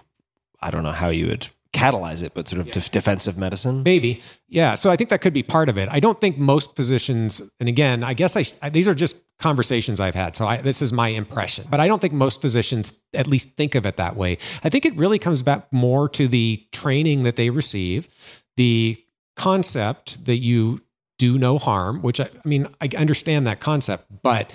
I 0.62 0.72
don't 0.72 0.84
know 0.84 0.92
how 0.92 1.10
you 1.10 1.28
would 1.28 1.50
catalyze 1.74 2.24
it, 2.24 2.34
but 2.34 2.48
sort 2.48 2.60
of 2.60 2.68
yeah. 2.68 2.74
def- 2.74 2.92
defensive 2.92 3.38
medicine. 3.38 3.84
Maybe, 3.84 4.22
yeah. 4.48 4.76
So 4.76 4.90
I 4.90 4.96
think 4.96 5.10
that 5.10 5.22
could 5.22 5.34
be 5.34 5.44
part 5.44 5.70
of 5.70 5.78
it. 5.78 5.90
I 5.92 6.00
don't 6.00 6.20
think 6.20 6.38
most 6.38 6.76
physicians, 6.76 7.42
and 7.60 7.68
again, 7.68 8.04
I 8.04 8.14
guess 8.14 8.36
I, 8.36 8.44
I 8.62 8.70
these 8.70 8.88
are 8.88 8.96
just 8.96 9.18
conversations 9.40 10.00
I've 10.00 10.16
had, 10.16 10.36
so 10.36 10.48
I, 10.48 10.58
this 10.58 10.82
is 10.82 10.92
my 10.92 11.10
impression. 11.10 11.68
But 11.70 11.80
I 11.80 11.88
don't 11.88 12.00
think 12.00 12.14
most 12.14 12.42
physicians 12.42 12.94
at 13.14 13.28
least 13.28 13.56
think 13.56 13.76
of 13.76 13.86
it 13.86 13.98
that 13.98 14.16
way. 14.16 14.38
I 14.64 14.70
think 14.70 14.86
it 14.86 14.96
really 14.96 15.20
comes 15.20 15.42
back 15.42 15.72
more 15.72 16.10
to 16.10 16.28
the 16.28 16.66
training 16.72 17.24
that 17.24 17.36
they 17.36 17.50
receive, 17.50 18.08
the 18.56 19.04
concept 19.36 20.26
that 20.26 20.38
you 20.38 20.80
do 21.18 21.38
no 21.38 21.58
harm. 21.58 22.02
Which 22.02 22.20
I, 22.20 22.26
I 22.26 22.48
mean, 22.48 22.68
I 22.82 22.90
understand 22.98 23.46
that 23.48 23.60
concept, 23.60 24.06
but 24.24 24.52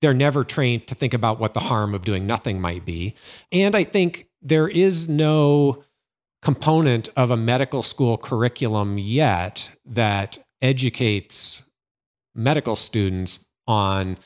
they're 0.00 0.14
never 0.14 0.44
trained 0.44 0.86
to 0.86 0.94
think 0.94 1.14
about 1.14 1.38
what 1.38 1.54
the 1.54 1.60
harm 1.60 1.94
of 1.94 2.02
doing 2.02 2.26
nothing 2.26 2.60
might 2.60 2.84
be. 2.84 3.14
And 3.52 3.76
I 3.76 3.84
think 3.84 4.28
there 4.42 4.68
is 4.68 5.08
no 5.08 5.84
component 6.42 7.08
of 7.16 7.30
a 7.30 7.36
medical 7.36 7.82
school 7.82 8.16
curriculum 8.16 8.98
yet 8.98 9.70
that 9.84 10.38
educates 10.62 11.62
medical 12.34 12.76
students 12.76 13.46
on 13.66 14.16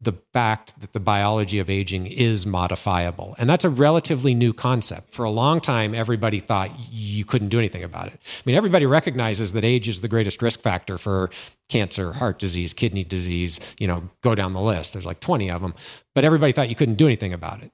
the 0.00 0.14
fact 0.32 0.78
that 0.80 0.92
the 0.92 1.00
biology 1.00 1.58
of 1.58 1.70
aging 1.70 2.06
is 2.06 2.44
modifiable. 2.44 3.34
And 3.38 3.48
that's 3.48 3.64
a 3.64 3.70
relatively 3.70 4.34
new 4.34 4.52
concept. 4.52 5.14
For 5.14 5.24
a 5.24 5.30
long 5.30 5.60
time, 5.60 5.94
everybody 5.94 6.38
thought 6.38 6.70
you 6.90 7.24
couldn't 7.24 7.48
do 7.48 7.58
anything 7.58 7.82
about 7.82 8.08
it. 8.08 8.20
I 8.22 8.42
mean, 8.44 8.56
everybody 8.56 8.84
recognizes 8.84 9.54
that 9.54 9.64
age 9.64 9.88
is 9.88 10.02
the 10.02 10.08
greatest 10.08 10.42
risk 10.42 10.60
factor 10.60 10.98
for 10.98 11.30
cancer, 11.70 12.12
heart 12.12 12.38
disease, 12.38 12.74
kidney 12.74 13.04
disease, 13.04 13.58
you 13.78 13.86
know, 13.86 14.10
go 14.22 14.34
down 14.34 14.52
the 14.52 14.60
list. 14.60 14.92
There's 14.92 15.06
like 15.06 15.20
20 15.20 15.50
of 15.50 15.62
them. 15.62 15.74
But 16.14 16.26
everybody 16.26 16.52
thought 16.52 16.68
you 16.68 16.76
couldn't 16.76 16.96
do 16.96 17.06
anything 17.06 17.32
about 17.32 17.62
it. 17.62 17.72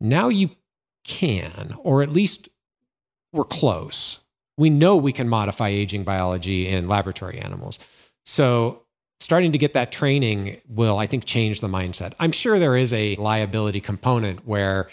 Now 0.00 0.28
you 0.28 0.50
can, 1.04 1.74
or 1.82 2.02
at 2.02 2.10
least 2.10 2.48
we're 3.38 3.44
close. 3.44 4.18
We 4.56 4.68
know 4.68 4.96
we 4.96 5.12
can 5.12 5.28
modify 5.28 5.68
aging 5.68 6.02
biology 6.02 6.66
in 6.66 6.88
laboratory 6.88 7.38
animals. 7.38 7.78
So, 8.26 8.82
starting 9.20 9.52
to 9.52 9.58
get 9.58 9.72
that 9.74 9.92
training 9.92 10.60
will, 10.68 10.98
I 10.98 11.06
think, 11.06 11.24
change 11.24 11.60
the 11.60 11.68
mindset. 11.68 12.14
I'm 12.18 12.32
sure 12.32 12.58
there 12.58 12.76
is 12.76 12.92
a 12.92 13.14
liability 13.16 13.80
component 13.80 14.44
where 14.46 14.88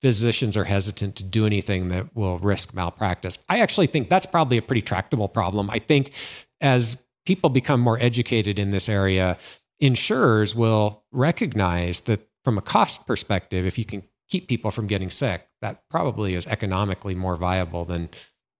physicians 0.00 0.56
are 0.56 0.64
hesitant 0.64 1.16
to 1.16 1.24
do 1.24 1.44
anything 1.44 1.88
that 1.90 2.14
will 2.16 2.38
risk 2.38 2.74
malpractice. 2.74 3.38
I 3.48 3.60
actually 3.60 3.86
think 3.86 4.08
that's 4.08 4.26
probably 4.26 4.56
a 4.56 4.62
pretty 4.62 4.82
tractable 4.82 5.28
problem. 5.28 5.68
I 5.70 5.78
think 5.78 6.12
as 6.60 6.96
people 7.26 7.50
become 7.50 7.80
more 7.80 7.98
educated 8.00 8.58
in 8.58 8.70
this 8.70 8.88
area, 8.88 9.36
insurers 9.78 10.54
will 10.54 11.04
recognize 11.12 12.02
that 12.02 12.26
from 12.44 12.56
a 12.56 12.62
cost 12.62 13.06
perspective, 13.06 13.66
if 13.66 13.78
you 13.78 13.84
can 13.84 14.04
keep 14.28 14.48
people 14.48 14.70
from 14.70 14.86
getting 14.86 15.10
sick, 15.10 15.46
that 15.60 15.88
probably 15.88 16.34
is 16.34 16.46
economically 16.46 17.14
more 17.14 17.36
viable 17.36 17.84
than 17.84 18.08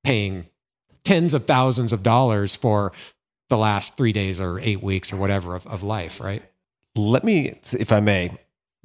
paying 0.05 0.47
tens 1.05 1.34
of 1.34 1.47
thousands 1.47 1.93
of 1.93 2.02
dollars 2.02 2.56
for 2.56 2.93
the 3.48 3.56
last 3.56 3.97
three 3.97 4.12
days 4.12 4.40
or 4.40 4.59
eight 4.60 4.82
weeks 4.82 5.12
or 5.12 5.16
whatever 5.16 5.55
of, 5.55 5.66
of 5.66 5.82
life, 5.82 6.20
right? 6.20 6.43
Let 6.97 7.24
me, 7.24 7.59
if 7.78 7.93
I 7.93 8.01
may, 8.01 8.30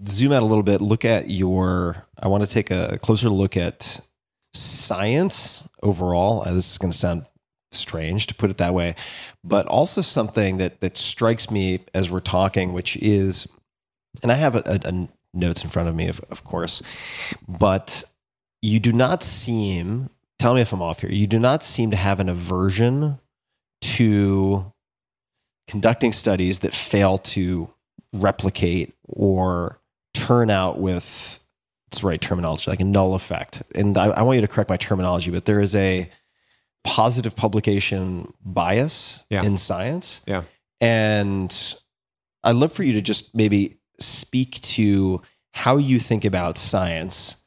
zoom 0.08 0.32
out 0.32 0.44
a 0.44 0.46
little 0.46 0.64
bit, 0.64 0.82
look 0.82 1.06
at 1.06 1.30
your, 1.30 2.08
I 2.20 2.28
want 2.28 2.44
to 2.44 2.50
take 2.50 2.72
a 2.72 3.00
closer 3.02 3.30
look 3.30 3.58
at 3.58 4.00
science 4.54 5.68
overall. 5.82 6.44
Uh, 6.46 6.54
this 6.54 6.72
is 6.72 6.78
going 6.78 6.92
to 6.92 6.98
sound 6.98 7.26
strange 7.72 8.28
to 8.28 8.36
put 8.36 8.50
it 8.50 8.58
that 8.58 8.74
way, 8.74 8.96
but 9.44 9.66
also 9.68 10.02
something 10.02 10.58
that, 10.58 10.82
that 10.82 10.98
strikes 10.98 11.50
me 11.50 11.80
as 11.94 12.12
we're 12.12 12.20
talking, 12.20 12.74
which 12.74 12.98
is, 12.98 13.48
and 14.22 14.32
I 14.32 14.36
have 14.36 14.56
a, 14.56 14.64
a, 14.66 15.08
notes 15.34 15.64
in 15.64 15.70
front 15.70 15.90
of 15.90 15.96
me, 15.96 16.08
of, 16.08 16.20
of 16.30 16.44
course. 16.44 16.82
But 17.48 18.04
you 18.62 18.80
do 18.80 18.94
not 18.94 19.24
seem, 19.24 20.08
tell 20.40 20.54
me 20.54 20.62
if 20.62 20.74
I'm 20.74 20.82
off 20.82 21.02
here, 21.02 21.12
you 21.12 21.28
do 21.28 21.40
not 21.40 21.64
seem 21.64 21.92
to 21.92 21.98
have 21.98 22.20
an 22.20 22.30
aversion 22.30 23.20
to 23.82 24.72
conducting 25.68 26.12
studies 26.12 26.60
that 26.60 26.74
fail 26.74 27.18
to 27.18 27.74
replicate 28.14 28.94
or 29.08 29.80
turn 30.14 30.50
out 30.50 30.80
with 30.80 31.40
it's 31.88 32.00
the 32.00 32.08
right 32.08 32.22
terminology, 32.22 32.72
like 32.72 32.80
a 32.80 32.86
null 32.86 33.16
effect. 33.16 33.64
And 33.76 33.98
I, 33.98 34.06
I, 34.08 34.22
want 34.24 34.38
you 34.38 34.42
to 34.42 34.48
correct 34.48 34.70
my 34.70 34.78
terminology, 34.78 35.30
but 35.30 35.44
there 35.44 35.60
is 35.60 35.76
a 35.76 36.10
positive 36.86 37.36
publication 37.36 38.34
bias 38.46 39.26
yeah. 39.30 39.44
in 39.44 39.58
science. 39.58 40.22
Yeah. 40.26 40.44
And 40.80 41.76
I'd 42.46 42.56
love 42.56 42.72
for 42.72 42.84
you 42.84 42.94
to 42.94 43.02
just 43.02 43.36
maybe 43.36 43.81
speak 44.02 44.60
to 44.62 45.22
how 45.54 45.78
you 45.78 46.00
think 46.00 46.26
about 46.26 46.58
science 46.58 47.38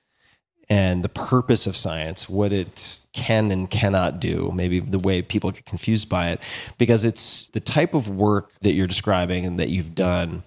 and 0.69 1.03
the 1.03 1.09
purpose 1.09 1.67
of 1.67 1.77
science, 1.77 2.29
what 2.29 2.53
it 2.53 3.01
can 3.13 3.51
and 3.51 3.71
cannot 3.71 4.19
do, 4.21 4.51
maybe 4.55 4.81
the 4.81 4.99
way 4.99 5.21
people 5.21 5.51
get 5.51 5.65
confused 5.67 6.09
by 6.09 6.31
it, 6.31 6.41
because 6.79 7.05
it's 7.05 7.51
the 7.51 7.61
type 7.61 7.95
of 7.95 8.09
work 8.09 8.53
that 8.63 8.73
you're 8.73 8.87
describing 8.87 9.45
and 9.45 9.59
that 9.59 9.69
you've 9.69 9.95
done 9.95 10.43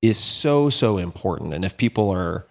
is 0.00 0.18
so, 0.18 0.68
so 0.68 0.98
important. 0.98 1.54
And 1.54 1.64
if 1.64 1.76
people 1.76 2.10
are 2.10 2.46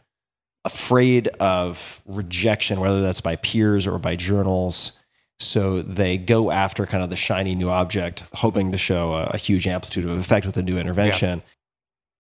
afraid 0.64 1.28
of 1.40 2.02
rejection, 2.06 2.80
whether 2.80 3.02
that's 3.02 3.22
by 3.22 3.36
peers 3.36 3.88
or 3.88 4.00
by 4.00 4.16
journals, 4.16 4.94
so 5.38 5.82
they 5.82 6.18
go 6.18 6.52
after 6.52 6.86
kind 6.86 7.04
of 7.04 7.10
the 7.10 7.16
shiny 7.16 7.56
new 7.56 7.70
object, 7.70 8.24
hoping 8.34 8.72
to 8.72 8.78
show 8.78 9.14
a, 9.16 9.24
a 9.34 9.38
huge 9.38 9.68
amplitude 9.68 10.06
of 10.06 10.18
effect 10.18 10.46
with 10.46 10.56
a 10.56 10.62
new 10.62 10.78
intervention 10.78 11.42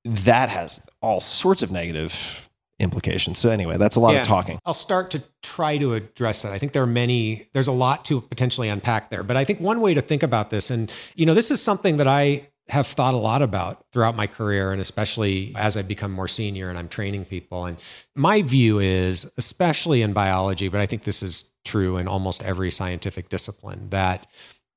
that 0.06 0.49
has 0.49 0.86
all 1.02 1.22
sorts 1.22 1.61
of 1.61 1.72
negative 1.72 2.49
implications. 2.82 3.38
So 3.38 3.49
anyway, 3.49 3.78
that's 3.78 3.95
a 3.95 3.99
lot 3.99 4.14
yeah, 4.14 4.22
of 4.22 4.28
talking. 4.28 4.60
I'll 4.65 4.73
start 4.73 5.11
to 5.11 5.23
try 5.44 5.78
to 5.78 5.94
address 5.94 6.41
that. 6.41 6.52
I 6.52 6.57
think 6.57 6.73
there 6.73 6.84
are 6.84 6.88
many 6.88 7.48
there's 7.53 7.68
a 7.68 7.72
lot 7.72 8.06
to 8.06 8.22
potentially 8.22 8.68
unpack 8.69 9.10
there, 9.10 9.23
but 9.23 9.38
I 9.38 9.45
think 9.45 9.60
one 9.60 9.82
way 9.82 9.94
to 9.94 10.02
think 10.02 10.23
about 10.23 10.49
this 10.49 10.72
and 10.72 10.91
you 11.15 11.26
know, 11.26 11.34
this 11.34 11.52
is 11.52 11.61
something 11.61 11.98
that 11.98 12.07
I 12.07 12.49
have 12.69 12.88
thought 12.88 13.14
a 13.14 13.18
lot 13.18 13.41
about 13.41 13.86
throughout 13.91 14.15
my 14.15 14.28
career 14.28 14.72
and 14.72 14.82
especially 14.82 15.53
as 15.56 15.78
I 15.78 15.82
become 15.82 16.11
more 16.11 16.28
senior 16.28 16.69
and 16.69 16.78
I'm 16.78 16.88
training 16.88 17.26
people 17.26 17.65
and 17.65 17.78
my 18.15 18.41
view 18.41 18.80
is 18.80 19.32
especially 19.38 20.02
in 20.02 20.14
biology, 20.14 20.68
but 20.68 20.82
I 20.82 20.86
think 20.86 21.03
this 21.03 21.22
is 21.22 21.52
true 21.64 21.98
in 21.98 22.07
almost 22.07 22.41
every 22.44 22.72
scientific 22.72 23.30
discipline 23.30 23.90
that 23.90 24.26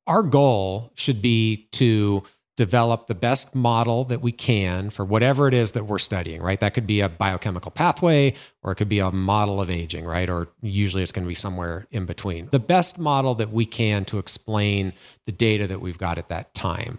our 0.06 0.22
goal 0.22 0.92
should 0.94 1.22
be 1.22 1.68
to 1.72 2.22
develop 2.56 3.06
the 3.06 3.14
best 3.14 3.54
model 3.54 4.04
that 4.04 4.20
we 4.20 4.30
can 4.30 4.88
for 4.90 5.04
whatever 5.04 5.48
it 5.48 5.54
is 5.54 5.72
that 5.72 5.86
we're 5.86 5.98
studying, 5.98 6.40
right? 6.40 6.60
That 6.60 6.72
could 6.72 6.86
be 6.86 7.00
a 7.00 7.08
biochemical 7.08 7.72
pathway 7.72 8.34
or 8.62 8.72
it 8.72 8.76
could 8.76 8.88
be 8.88 9.00
a 9.00 9.10
model 9.10 9.60
of 9.60 9.70
aging, 9.70 10.04
right? 10.04 10.30
Or 10.30 10.48
usually 10.62 11.02
it's 11.02 11.10
going 11.10 11.24
to 11.24 11.28
be 11.28 11.34
somewhere 11.34 11.86
in 11.90 12.06
between. 12.06 12.48
The 12.52 12.60
best 12.60 12.98
model 12.98 13.34
that 13.36 13.50
we 13.50 13.66
can 13.66 14.04
to 14.06 14.18
explain 14.18 14.92
the 15.26 15.32
data 15.32 15.66
that 15.66 15.80
we've 15.80 15.98
got 15.98 16.16
at 16.16 16.28
that 16.28 16.54
time. 16.54 16.98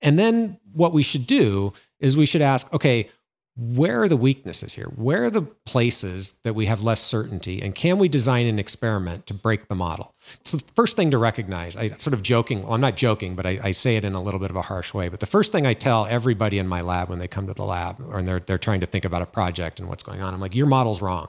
And 0.00 0.18
then 0.18 0.58
what 0.72 0.92
we 0.92 1.02
should 1.02 1.26
do 1.26 1.72
is 1.98 2.16
we 2.16 2.26
should 2.26 2.42
ask, 2.42 2.72
okay, 2.72 3.08
where 3.54 4.00
are 4.02 4.08
the 4.08 4.16
weaknesses 4.16 4.74
here? 4.74 4.86
Where 4.96 5.24
are 5.24 5.30
the 5.30 5.42
places 5.42 6.38
that 6.42 6.54
we 6.54 6.66
have 6.66 6.82
less 6.82 7.02
certainty? 7.02 7.60
And 7.60 7.74
can 7.74 7.98
we 7.98 8.08
design 8.08 8.46
an 8.46 8.58
experiment 8.58 9.26
to 9.26 9.34
break 9.34 9.68
the 9.68 9.74
model? 9.74 10.14
So, 10.42 10.56
the 10.56 10.64
first 10.74 10.96
thing 10.96 11.10
to 11.10 11.18
recognize, 11.18 11.76
I 11.76 11.88
sort 11.88 12.14
of 12.14 12.22
joking, 12.22 12.62
well, 12.62 12.72
I'm 12.72 12.80
not 12.80 12.96
joking, 12.96 13.34
but 13.34 13.44
I, 13.44 13.58
I, 13.62 13.70
say 13.72 13.96
it 13.96 14.04
in 14.04 14.14
a 14.14 14.22
little 14.22 14.40
bit 14.40 14.50
of 14.50 14.56
a 14.56 14.62
harsh 14.62 14.94
way. 14.94 15.10
But 15.10 15.20
the 15.20 15.26
first 15.26 15.52
thing 15.52 15.66
I 15.66 15.74
tell 15.74 16.06
everybody 16.06 16.58
in 16.58 16.66
my 16.66 16.80
lab 16.80 17.10
when 17.10 17.18
they 17.18 17.28
come 17.28 17.46
to 17.46 17.52
the 17.52 17.64
lab 17.64 18.00
or 18.00 18.22
they're, 18.22 18.40
they're 18.40 18.58
trying 18.58 18.80
to 18.80 18.86
think 18.86 19.04
about 19.04 19.20
a 19.20 19.26
project 19.26 19.80
and 19.80 19.88
what's 19.88 20.02
going 20.02 20.22
on, 20.22 20.32
I'm 20.32 20.40
like, 20.40 20.54
your 20.54 20.66
model's 20.66 21.02
wrong. 21.02 21.28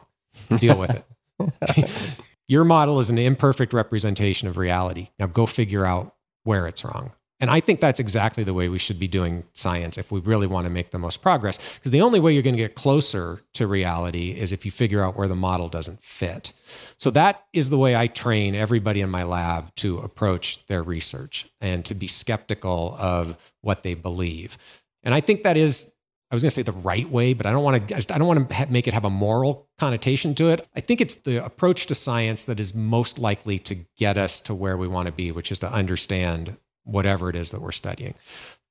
Deal 0.57 0.79
with 0.79 0.91
it. 0.91 2.19
your 2.47 2.63
model 2.63 2.99
is 2.99 3.09
an 3.09 3.17
imperfect 3.17 3.73
representation 3.73 4.47
of 4.47 4.55
reality. 4.55 5.09
Now 5.19 5.27
go 5.27 5.45
figure 5.45 5.85
out 5.85 6.15
where 6.43 6.67
it's 6.67 6.85
wrong. 6.85 7.11
And 7.43 7.51
I 7.51 7.59
think 7.59 7.81
that's 7.81 7.99
exactly 7.99 8.45
the 8.45 8.53
way 8.53 8.69
we 8.69 8.79
should 8.79 8.97
be 8.97 9.09
doing 9.09 9.43
science 9.51 9.97
if 9.97 10.13
we 10.13 10.21
really 10.21 10.47
want 10.47 10.63
to 10.63 10.69
make 10.69 10.91
the 10.91 10.97
most 10.97 11.21
progress. 11.21 11.75
Because 11.75 11.91
the 11.91 11.99
only 11.99 12.21
way 12.21 12.31
you're 12.31 12.41
going 12.41 12.55
to 12.55 12.61
get 12.61 12.73
closer 12.73 13.41
to 13.55 13.67
reality 13.67 14.31
is 14.31 14.53
if 14.53 14.63
you 14.63 14.71
figure 14.71 15.03
out 15.03 15.17
where 15.17 15.27
the 15.27 15.35
model 15.35 15.67
doesn't 15.67 16.01
fit. 16.01 16.53
So 16.97 17.11
that 17.11 17.43
is 17.51 17.69
the 17.69 17.77
way 17.77 17.97
I 17.97 18.07
train 18.07 18.55
everybody 18.55 19.01
in 19.01 19.09
my 19.09 19.23
lab 19.23 19.75
to 19.75 19.97
approach 19.97 20.65
their 20.67 20.81
research 20.83 21.49
and 21.59 21.83
to 21.83 21.93
be 21.93 22.07
skeptical 22.07 22.95
of 22.97 23.35
what 23.59 23.83
they 23.83 23.93
believe. 23.93 24.57
And 25.03 25.13
I 25.13 25.19
think 25.19 25.43
that 25.43 25.57
is 25.57 25.91
I 26.31 26.35
was 26.35 26.43
going 26.43 26.49
to 26.49 26.55
say 26.55 26.61
the 26.61 26.71
right 26.71 27.09
way, 27.09 27.33
but 27.33 27.45
I 27.45 27.51
don't 27.51 27.63
want 27.63 27.89
to. 27.89 27.95
I 27.95 28.17
don't 28.17 28.27
want 28.27 28.49
to 28.49 28.67
make 28.71 28.87
it 28.87 28.93
have 28.93 29.03
a 29.03 29.09
moral 29.09 29.67
connotation 29.77 30.33
to 30.35 30.47
it. 30.47 30.65
I 30.77 30.79
think 30.79 31.01
it's 31.01 31.15
the 31.15 31.43
approach 31.43 31.87
to 31.87 31.93
science 31.93 32.45
that 32.45 32.61
is 32.61 32.73
most 32.73 33.19
likely 33.19 33.59
to 33.59 33.75
get 33.97 34.17
us 34.17 34.39
to 34.41 34.55
where 34.55 34.77
we 34.77 34.87
want 34.87 35.07
to 35.07 35.11
be, 35.11 35.29
which 35.33 35.51
is 35.51 35.59
to 35.59 35.69
understand 35.69 36.55
whatever 36.83 37.29
it 37.29 37.35
is 37.35 37.51
that 37.51 37.61
we're 37.61 37.71
studying. 37.71 38.13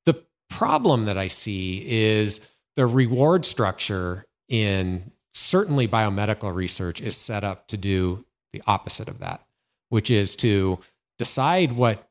The 0.06 0.22
problem 0.48 1.04
that 1.06 1.18
I 1.18 1.28
see 1.28 1.84
is 1.86 2.40
the 2.76 2.86
reward 2.86 3.44
structure 3.44 4.26
in 4.48 5.12
certainly 5.32 5.88
biomedical 5.88 6.54
research 6.54 7.00
is 7.00 7.16
set 7.16 7.44
up 7.44 7.66
to 7.68 7.76
do 7.76 8.24
the 8.52 8.62
opposite 8.66 9.08
of 9.08 9.18
that, 9.18 9.44
which 9.88 10.10
is 10.10 10.36
to 10.36 10.78
decide 11.18 11.72
what 11.72 12.08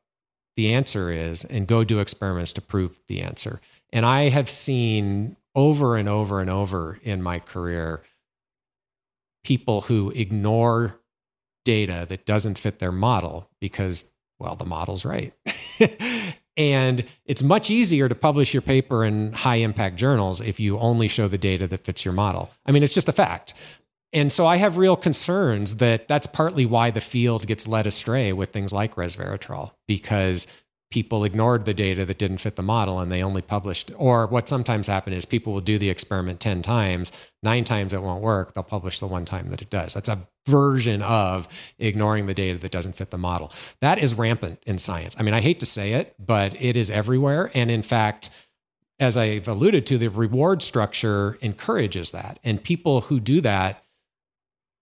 the 0.56 0.72
answer 0.72 1.10
is 1.10 1.44
and 1.44 1.66
go 1.66 1.84
do 1.84 1.98
experiments 1.98 2.52
to 2.52 2.60
prove 2.60 3.00
the 3.08 3.20
answer. 3.20 3.60
And 3.92 4.04
I 4.04 4.28
have 4.28 4.50
seen 4.50 5.36
over 5.54 5.96
and 5.96 6.08
over 6.08 6.40
and 6.40 6.50
over 6.50 6.98
in 7.02 7.22
my 7.22 7.38
career 7.38 8.02
people 9.44 9.82
who 9.82 10.10
ignore 10.10 11.00
data 11.64 12.06
that 12.08 12.26
doesn't 12.26 12.58
fit 12.58 12.78
their 12.78 12.92
model 12.92 13.48
because 13.60 14.11
well, 14.42 14.56
the 14.56 14.66
model's 14.66 15.04
right. 15.04 15.32
and 16.56 17.04
it's 17.24 17.42
much 17.42 17.70
easier 17.70 18.08
to 18.08 18.14
publish 18.14 18.52
your 18.52 18.60
paper 18.60 19.04
in 19.04 19.32
high 19.32 19.56
impact 19.56 19.96
journals 19.96 20.40
if 20.40 20.58
you 20.58 20.78
only 20.78 21.06
show 21.06 21.28
the 21.28 21.38
data 21.38 21.68
that 21.68 21.84
fits 21.84 22.04
your 22.04 22.12
model. 22.12 22.50
I 22.66 22.72
mean, 22.72 22.82
it's 22.82 22.92
just 22.92 23.08
a 23.08 23.12
fact. 23.12 23.54
And 24.12 24.30
so 24.30 24.44
I 24.44 24.56
have 24.56 24.76
real 24.76 24.96
concerns 24.96 25.76
that 25.76 26.08
that's 26.08 26.26
partly 26.26 26.66
why 26.66 26.90
the 26.90 27.00
field 27.00 27.46
gets 27.46 27.66
led 27.66 27.86
astray 27.86 28.32
with 28.32 28.50
things 28.50 28.72
like 28.72 28.96
resveratrol, 28.96 29.72
because 29.86 30.46
people 30.92 31.24
ignored 31.24 31.64
the 31.64 31.72
data 31.72 32.04
that 32.04 32.18
didn't 32.18 32.36
fit 32.36 32.54
the 32.54 32.62
model 32.62 33.00
and 33.00 33.10
they 33.10 33.22
only 33.22 33.40
published 33.40 33.90
or 33.96 34.26
what 34.26 34.46
sometimes 34.46 34.86
happen 34.86 35.14
is 35.14 35.24
people 35.24 35.54
will 35.54 35.62
do 35.62 35.78
the 35.78 35.88
experiment 35.88 36.38
10 36.38 36.60
times 36.60 37.10
nine 37.42 37.64
times 37.64 37.94
it 37.94 38.02
won't 38.02 38.22
work 38.22 38.52
they'll 38.52 38.62
publish 38.62 39.00
the 39.00 39.06
one 39.06 39.24
time 39.24 39.48
that 39.48 39.62
it 39.62 39.70
does. 39.70 39.94
That's 39.94 40.10
a 40.10 40.28
version 40.46 41.00
of 41.00 41.48
ignoring 41.78 42.26
the 42.26 42.34
data 42.34 42.58
that 42.58 42.70
doesn't 42.70 42.96
fit 42.96 43.10
the 43.10 43.16
model. 43.18 43.50
That 43.80 43.98
is 43.98 44.14
rampant 44.14 44.62
in 44.66 44.76
science. 44.76 45.16
I 45.18 45.22
mean 45.22 45.34
i 45.34 45.40
hate 45.40 45.60
to 45.60 45.66
say 45.66 45.94
it 45.94 46.14
but 46.18 46.60
it 46.60 46.76
is 46.76 46.90
everywhere. 46.90 47.50
And 47.54 47.70
in 47.70 47.82
fact 47.82 48.28
as 49.00 49.16
i've 49.16 49.48
alluded 49.48 49.86
to 49.86 49.96
the 49.96 50.08
reward 50.08 50.62
structure 50.62 51.38
encourages 51.40 52.10
that. 52.10 52.38
And 52.44 52.62
people 52.62 53.02
who 53.02 53.18
do 53.18 53.40
that 53.40 53.82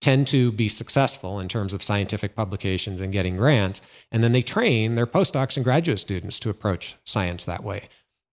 tend 0.01 0.27
to 0.29 0.51
be 0.53 0.69
successful 0.69 1.39
in 1.39 1.49
terms 1.49 1.75
of 1.75 1.83
scientific 1.83 2.35
publications 2.35 3.01
and 3.01 3.13
getting 3.13 3.37
grants. 3.37 3.81
And 4.11 4.25
then 4.25 4.33
they 4.33 4.43
train 4.43 4.95
their 4.95 5.07
postdocs 5.07 5.57
and 5.57 5.65
graduate 5.65 5.99
students 5.99 6.39
to 6.41 6.51
approach 6.51 6.97
science 7.05 7.45
that 7.45 7.63
way. 7.63 7.89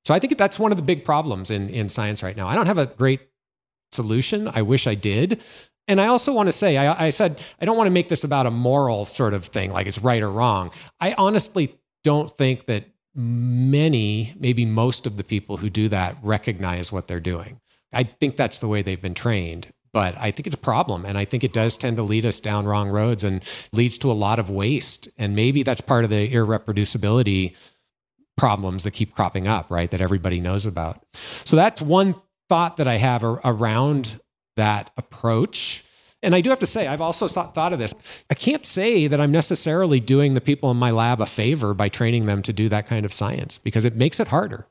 So 0.05 0.13
I 0.13 0.19
think 0.19 0.37
that's 0.37 0.57
one 0.57 0.71
of 0.71 0.77
the 0.77 0.83
big 0.83 1.03
problems 1.03 1.51
in, 1.51 1.69
in 1.69 1.89
science 1.89 2.23
right 2.23 2.37
now. 2.37 2.47
I 2.47 2.55
don't 2.55 2.67
have 2.67 2.77
a 2.77 2.85
great 2.85 3.21
solution. 3.91 4.47
I 4.47 4.61
wish 4.61 4.87
I 4.87 4.95
did. 4.95 5.43
And 5.89 5.99
I 5.99 6.07
also 6.07 6.33
want 6.33 6.47
to 6.47 6.53
say, 6.53 6.77
I, 6.77 7.07
I 7.07 7.09
said, 7.09 7.39
I 7.61 7.65
don't 7.65 7.77
want 7.77 7.87
to 7.87 7.91
make 7.91 8.09
this 8.09 8.23
about 8.23 8.45
a 8.45 8.51
moral 8.51 9.05
sort 9.05 9.33
of 9.33 9.45
thing, 9.45 9.71
like 9.71 9.87
it's 9.87 9.99
right 9.99 10.21
or 10.21 10.31
wrong. 10.31 10.71
I 10.99 11.13
honestly 11.17 11.77
don't 12.03 12.31
think 12.31 12.65
that 12.65 12.85
many, 13.15 14.33
maybe 14.39 14.65
most 14.65 15.05
of 15.05 15.17
the 15.17 15.23
people 15.23 15.57
who 15.57 15.69
do 15.69 15.89
that 15.89 16.17
recognize 16.21 16.91
what 16.91 17.07
they're 17.07 17.19
doing. 17.19 17.59
I 17.91 18.03
think 18.03 18.35
that's 18.35 18.59
the 18.59 18.67
way 18.67 18.81
they've 18.81 19.01
been 19.01 19.13
trained 19.13 19.71
but 19.93 20.17
I 20.17 20.31
think 20.31 20.47
it's 20.47 20.55
a 20.55 20.59
problem. 20.59 21.05
And 21.05 21.17
I 21.17 21.25
think 21.25 21.43
it 21.43 21.53
does 21.53 21.77
tend 21.77 21.97
to 21.97 22.03
lead 22.03 22.25
us 22.25 22.39
down 22.39 22.65
wrong 22.65 22.89
roads 22.89 23.23
and 23.23 23.43
leads 23.71 23.97
to 23.99 24.11
a 24.11 24.13
lot 24.13 24.39
of 24.39 24.49
waste. 24.49 25.07
And 25.17 25.35
maybe 25.35 25.63
that's 25.63 25.81
part 25.81 26.03
of 26.03 26.09
the 26.09 26.31
irreproducibility 26.31 27.55
problems 28.35 28.83
that 28.83 28.91
keep 28.91 29.15
cropping 29.15 29.47
up, 29.47 29.71
right? 29.71 29.89
That 29.89 30.01
everybody 30.01 30.39
knows 30.39 30.65
about. 30.65 31.03
So 31.13 31.55
that's 31.55 31.81
one 31.81 32.15
thought 32.49 32.77
that 32.77 32.87
I 32.87 32.95
have 32.95 33.23
around 33.23 34.19
that 34.55 34.91
approach. 34.97 35.83
And 36.23 36.33
I 36.33 36.41
do 36.41 36.49
have 36.49 36.59
to 36.59 36.65
say, 36.65 36.87
I've 36.87 37.01
also 37.01 37.27
thought 37.27 37.73
of 37.73 37.79
this. 37.79 37.93
I 38.29 38.33
can't 38.33 38.65
say 38.65 39.07
that 39.07 39.21
I'm 39.21 39.31
necessarily 39.31 39.99
doing 39.99 40.33
the 40.33 40.41
people 40.41 40.71
in 40.71 40.77
my 40.77 40.91
lab 40.91 41.21
a 41.21 41.25
favor 41.25 41.73
by 41.73 41.89
training 41.89 42.25
them 42.25 42.41
to 42.43 42.53
do 42.53 42.69
that 42.69 42.87
kind 42.87 43.05
of 43.05 43.13
science 43.13 43.57
because 43.57 43.85
it 43.85 43.95
makes 43.95 44.19
it 44.19 44.27
harder. 44.27 44.67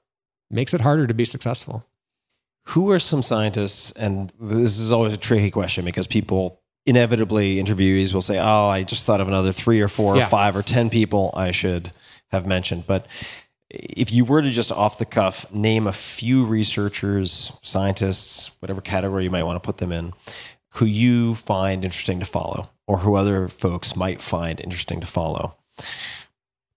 It 0.51 0.55
makes 0.55 0.75
it 0.75 0.81
harder 0.81 1.07
to 1.07 1.15
be 1.15 1.25
successful 1.25 1.85
who 2.69 2.91
are 2.91 2.99
some 2.99 3.23
scientists? 3.23 3.93
And 3.93 4.33
this 4.41 4.79
is 4.79 4.93
always 4.93 5.13
a 5.13 5.19
tricky 5.19 5.51
question 5.51 5.85
because 5.85 6.07
people 6.07 6.61
inevitably 6.85 7.57
interviewees 7.57 8.13
will 8.13 8.23
say, 8.23 8.39
"Oh, 8.39 8.67
I 8.67 8.83
just 8.83 9.07
thought 9.07 9.21
of 9.21 9.29
another 9.29 9.53
three 9.53 9.81
or 9.81 9.89
four 9.89 10.17
yeah. 10.17 10.27
or 10.27 10.29
five 10.29 10.57
or 10.57 10.63
ten 10.63 10.91
people 10.91 11.31
I 11.35 11.53
should 11.53 11.93
have 12.31 12.47
mentioned." 12.47 12.87
But 12.87 13.07
if 13.71 14.13
you 14.13 14.25
were 14.25 14.43
to 14.43 14.51
just 14.51 14.73
off 14.73 14.99
the 14.99 15.05
cuff 15.05 15.53
name 15.53 15.87
a 15.87 15.93
few 15.93 16.45
researchers, 16.45 17.53
scientists, 17.63 18.51
whatever 18.61 18.81
category 18.81 19.25
you 19.25 19.31
might 19.31 19.45
want 19.45 19.63
to 19.63 19.67
put 19.67 19.79
them 19.79 19.93
in, 19.93 20.13
who 20.75 20.87
you 20.87 21.35
find 21.35 21.85
interesting 21.85 22.21
to 22.21 22.27
follow, 22.27 22.71
or 22.87 22.99
who 22.99 23.15
other 23.15 23.49
folks 23.49 23.97
might 23.97 24.21
find 24.21 24.61
interesting 24.61 25.01
to 25.01 25.07
follow, 25.07 25.57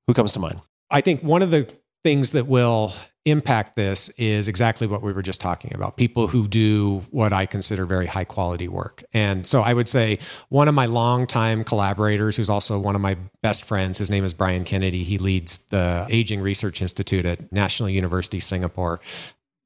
who 0.07 0.13
comes 0.13 0.33
to 0.33 0.39
mind? 0.39 0.59
I 0.91 1.01
think 1.01 1.21
one 1.21 1.41
of 1.41 1.51
the 1.51 1.73
things 2.03 2.31
that 2.31 2.47
will 2.47 2.93
impact 3.31 3.75
this 3.75 4.09
is 4.17 4.47
exactly 4.47 4.87
what 4.87 5.01
we 5.01 5.13
were 5.13 5.21
just 5.21 5.41
talking 5.41 5.73
about 5.73 5.97
people 5.97 6.27
who 6.27 6.47
do 6.47 7.01
what 7.11 7.33
I 7.33 7.45
consider 7.45 7.85
very 7.85 8.05
high 8.05 8.23
quality 8.23 8.67
work. 8.67 9.03
And 9.13 9.45
so 9.45 9.61
I 9.61 9.73
would 9.73 9.87
say 9.87 10.19
one 10.49 10.67
of 10.67 10.75
my 10.75 10.85
longtime 10.85 11.63
collaborators, 11.63 12.35
who's 12.35 12.49
also 12.49 12.79
one 12.79 12.95
of 12.95 13.01
my 13.01 13.17
best 13.41 13.63
friends, 13.63 13.97
his 13.97 14.09
name 14.09 14.23
is 14.23 14.33
Brian 14.33 14.63
Kennedy. 14.63 15.03
He 15.03 15.17
leads 15.17 15.57
the 15.69 16.05
Aging 16.09 16.41
Research 16.41 16.81
Institute 16.81 17.25
at 17.25 17.51
National 17.51 17.89
University 17.89 18.39
Singapore. 18.39 18.99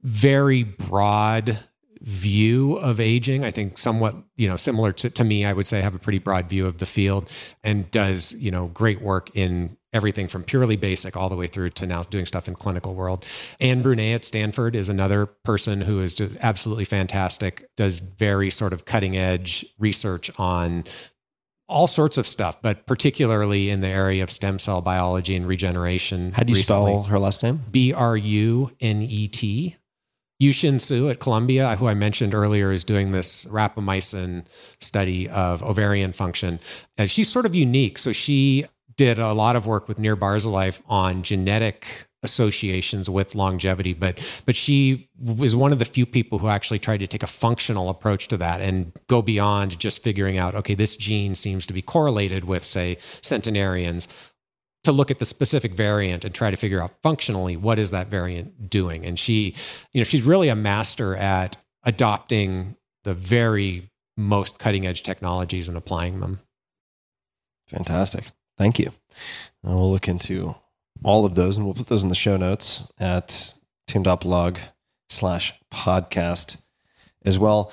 Very 0.02 0.64
broad 0.64 1.60
view 2.02 2.76
of 2.76 3.00
aging. 3.00 3.46
I 3.46 3.52
think 3.52 3.78
somewhat, 3.78 4.16
you 4.36 4.48
know, 4.48 4.58
similar 4.58 4.92
to, 4.92 5.10
to 5.10 5.24
me, 5.24 5.46
I 5.46 5.54
would 5.54 5.66
say 5.66 5.82
have 5.82 5.96
a 5.96 6.00
pretty 6.00 6.20
broad 6.20 6.50
view 6.50 6.66
of 6.66 6.80
the 6.80 6.86
field 6.86 7.30
and 7.64 7.90
does, 7.92 8.34
you 8.34 8.52
know, 8.52 8.68
great 8.68 9.02
work 9.02 9.30
in 9.34 9.78
everything 9.94 10.28
from 10.28 10.44
purely 10.44 10.76
basic 10.76 11.16
all 11.16 11.30
the 11.30 11.36
way 11.36 11.48
through 11.48 11.70
to 11.72 11.86
now 11.86 12.04
doing 12.04 12.26
stuff 12.26 12.48
in 12.48 12.56
clinical 12.56 12.94
world. 12.94 13.26
Anne 13.60 13.84
Brunet 13.84 14.16
at 14.16 14.26
Stanford 14.26 14.76
is 14.76 14.90
another 14.90 15.26
person 15.26 15.82
who 15.82 16.02
is 16.02 16.16
just 16.16 16.36
absolutely 16.42 16.86
fantastic, 16.86 17.70
does 17.76 18.00
very 18.00 18.50
sort 18.50 18.74
of 18.74 18.86
cutting 18.86 19.18
edge 19.18 19.66
research 19.80 20.32
on 20.40 20.84
all 21.70 21.88
sorts 21.88 22.18
of 22.18 22.28
stuff, 22.28 22.62
but 22.62 22.86
particularly 22.86 23.70
in 23.70 23.82
the 23.82 23.88
area 23.88 24.22
of 24.22 24.30
stem 24.30 24.60
cell 24.60 24.82
biology 24.82 25.36
and 25.36 25.48
regeneration. 25.48 26.32
How 26.34 26.44
do 26.44 26.52
you 26.52 26.58
recently. 26.58 26.92
spell 26.92 27.04
her 27.04 27.20
last 27.20 27.42
name? 27.42 27.62
B 27.72 27.94
R 27.94 28.18
U 28.18 28.72
N 28.80 29.02
E 29.02 29.28
T. 29.28 29.78
Yousin 30.42 30.82
Suh 30.82 31.10
at 31.10 31.20
Columbia, 31.20 31.76
who 31.78 31.88
I 31.88 31.94
mentioned 31.94 32.36
earlier, 32.36 32.72
is 32.72 32.84
doing 32.84 33.12
this 33.12 33.46
rapamycin 33.46 34.46
study 34.80 35.30
of 35.30 35.64
ovarian 35.64 36.12
function. 36.12 36.60
And 36.98 37.10
she's 37.10 37.30
sort 37.32 37.46
of 37.46 37.56
unique. 37.56 37.98
So 37.98 38.12
she 38.12 38.66
did 38.96 39.20
a 39.20 39.34
lot 39.34 39.56
of 39.56 39.66
work 39.68 39.88
with 39.88 40.00
Nir 40.00 40.16
Barzilai 40.16 40.82
on 40.88 41.24
genetic 41.24 42.08
associations 42.22 43.10
with 43.10 43.36
longevity, 43.36 43.94
but 43.94 44.18
but 44.46 44.56
she 44.56 45.10
was 45.20 45.56
one 45.56 45.74
of 45.74 45.80
the 45.80 45.86
few 45.86 46.06
people 46.06 46.40
who 46.40 46.48
actually 46.48 46.80
tried 46.80 47.00
to 47.00 47.08
take 47.08 47.22
a 47.24 47.28
functional 47.28 47.90
approach 47.90 48.30
to 48.30 48.38
that 48.38 48.62
and 48.62 48.94
go 49.08 49.22
beyond 49.22 49.78
just 49.78 50.02
figuring 50.02 50.38
out, 50.38 50.56
okay, 50.56 50.74
this 50.74 50.96
gene 50.96 51.36
seems 51.36 51.66
to 51.66 51.74
be 51.74 51.82
correlated 51.82 52.46
with, 52.46 52.64
say, 52.64 52.98
centenarians. 53.22 54.08
to 54.84 54.92
look 54.92 55.10
at 55.10 55.20
the 55.20 55.26
specific 55.26 55.74
variant 55.74 56.26
and 56.26 56.34
try 56.36 56.52
to 56.52 56.58
figure 56.58 56.82
out 56.82 56.92
functionally 57.02 57.56
what 57.56 57.80
is 57.80 57.92
that 57.92 58.08
variant 58.08 58.70
doing. 58.70 59.06
And 59.06 59.18
she, 59.18 59.56
you 59.94 60.00
know, 60.00 60.04
she's 60.04 60.24
really 60.24 60.50
a 60.50 60.56
master 60.56 61.16
at 61.16 61.58
adopting 61.84 62.76
the 63.04 63.14
very 63.14 63.90
most 64.18 64.60
cutting 64.60 64.86
edge 64.86 65.04
technologies 65.04 65.68
and 65.68 65.78
applying 65.78 66.20
them. 66.20 66.40
Fantastic. 67.68 68.26
Thank 68.58 68.80
you. 68.80 68.92
And 69.64 69.76
we'll 69.76 69.92
look 69.92 70.08
into 70.08 70.56
all 71.04 71.26
of 71.26 71.36
those 71.36 71.58
and 71.58 71.66
we'll 71.66 71.76
put 71.76 71.88
those 71.88 72.04
in 72.04 72.10
the 72.10 72.16
show 72.16 72.38
notes 72.38 72.84
at 73.00 73.54
tim.blog 73.88 74.58
slash 75.10 75.54
podcast 75.72 76.58
as 77.26 77.38
well. 77.38 77.72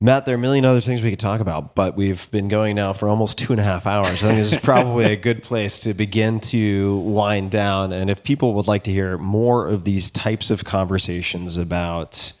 Matt, 0.00 0.26
there 0.26 0.34
are 0.34 0.38
a 0.38 0.40
million 0.40 0.64
other 0.64 0.80
things 0.80 1.02
we 1.02 1.10
could 1.10 1.18
talk 1.18 1.40
about, 1.40 1.74
but 1.74 1.96
we've 1.96 2.30
been 2.30 2.46
going 2.46 2.76
now 2.76 2.92
for 2.92 3.08
almost 3.08 3.36
two 3.36 3.52
and 3.52 3.60
a 3.60 3.64
half 3.64 3.84
hours. 3.84 4.22
I 4.22 4.28
think 4.28 4.38
this 4.38 4.52
is 4.52 4.60
probably 4.62 5.06
a 5.06 5.16
good 5.16 5.42
place 5.42 5.80
to 5.80 5.94
begin 5.94 6.38
to 6.40 6.98
wind 6.98 7.50
down. 7.50 7.92
And 7.92 8.08
if 8.08 8.22
people 8.22 8.54
would 8.54 8.68
like 8.68 8.84
to 8.84 8.92
hear 8.92 9.18
more 9.18 9.66
of 9.66 9.82
these 9.82 10.12
types 10.12 10.50
of 10.50 10.64
conversations 10.64 11.58
about 11.58 12.32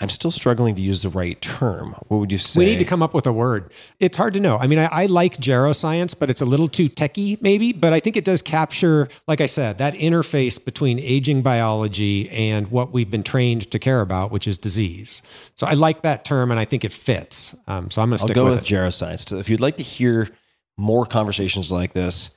I'm 0.00 0.08
still 0.08 0.32
struggling 0.32 0.74
to 0.74 0.82
use 0.82 1.02
the 1.02 1.08
right 1.08 1.40
term. 1.40 1.94
What 2.08 2.18
would 2.18 2.32
you 2.32 2.38
say? 2.38 2.58
We 2.58 2.64
need 2.66 2.80
to 2.80 2.84
come 2.84 3.00
up 3.00 3.14
with 3.14 3.28
a 3.28 3.32
word. 3.32 3.70
It's 4.00 4.16
hard 4.16 4.34
to 4.34 4.40
know. 4.40 4.58
I 4.58 4.66
mean, 4.66 4.80
I, 4.80 4.86
I 4.86 5.06
like 5.06 5.36
geroscience, 5.36 6.18
but 6.18 6.30
it's 6.30 6.40
a 6.40 6.44
little 6.44 6.68
too 6.68 6.88
techy, 6.88 7.38
maybe. 7.40 7.72
But 7.72 7.92
I 7.92 8.00
think 8.00 8.16
it 8.16 8.24
does 8.24 8.42
capture, 8.42 9.08
like 9.28 9.40
I 9.40 9.46
said, 9.46 9.78
that 9.78 9.94
interface 9.94 10.62
between 10.62 10.98
aging 10.98 11.42
biology 11.42 12.28
and 12.30 12.72
what 12.72 12.92
we've 12.92 13.10
been 13.10 13.22
trained 13.22 13.70
to 13.70 13.78
care 13.78 14.00
about, 14.00 14.32
which 14.32 14.48
is 14.48 14.58
disease. 14.58 15.22
So 15.54 15.64
I 15.64 15.74
like 15.74 16.02
that 16.02 16.24
term, 16.24 16.50
and 16.50 16.58
I 16.58 16.64
think 16.64 16.84
it 16.84 16.92
fits. 16.92 17.54
Um, 17.68 17.88
so 17.88 18.02
I'm 18.02 18.08
going 18.08 18.18
to 18.18 18.24
stick 18.24 18.34
go 18.34 18.46
with, 18.46 18.54
with, 18.54 18.70
it. 18.70 18.74
geroscience. 18.74 19.28
So 19.28 19.36
if 19.36 19.48
you'd 19.48 19.60
like 19.60 19.76
to 19.76 19.84
hear 19.84 20.28
more 20.76 21.06
conversations 21.06 21.70
like 21.70 21.92
this, 21.92 22.30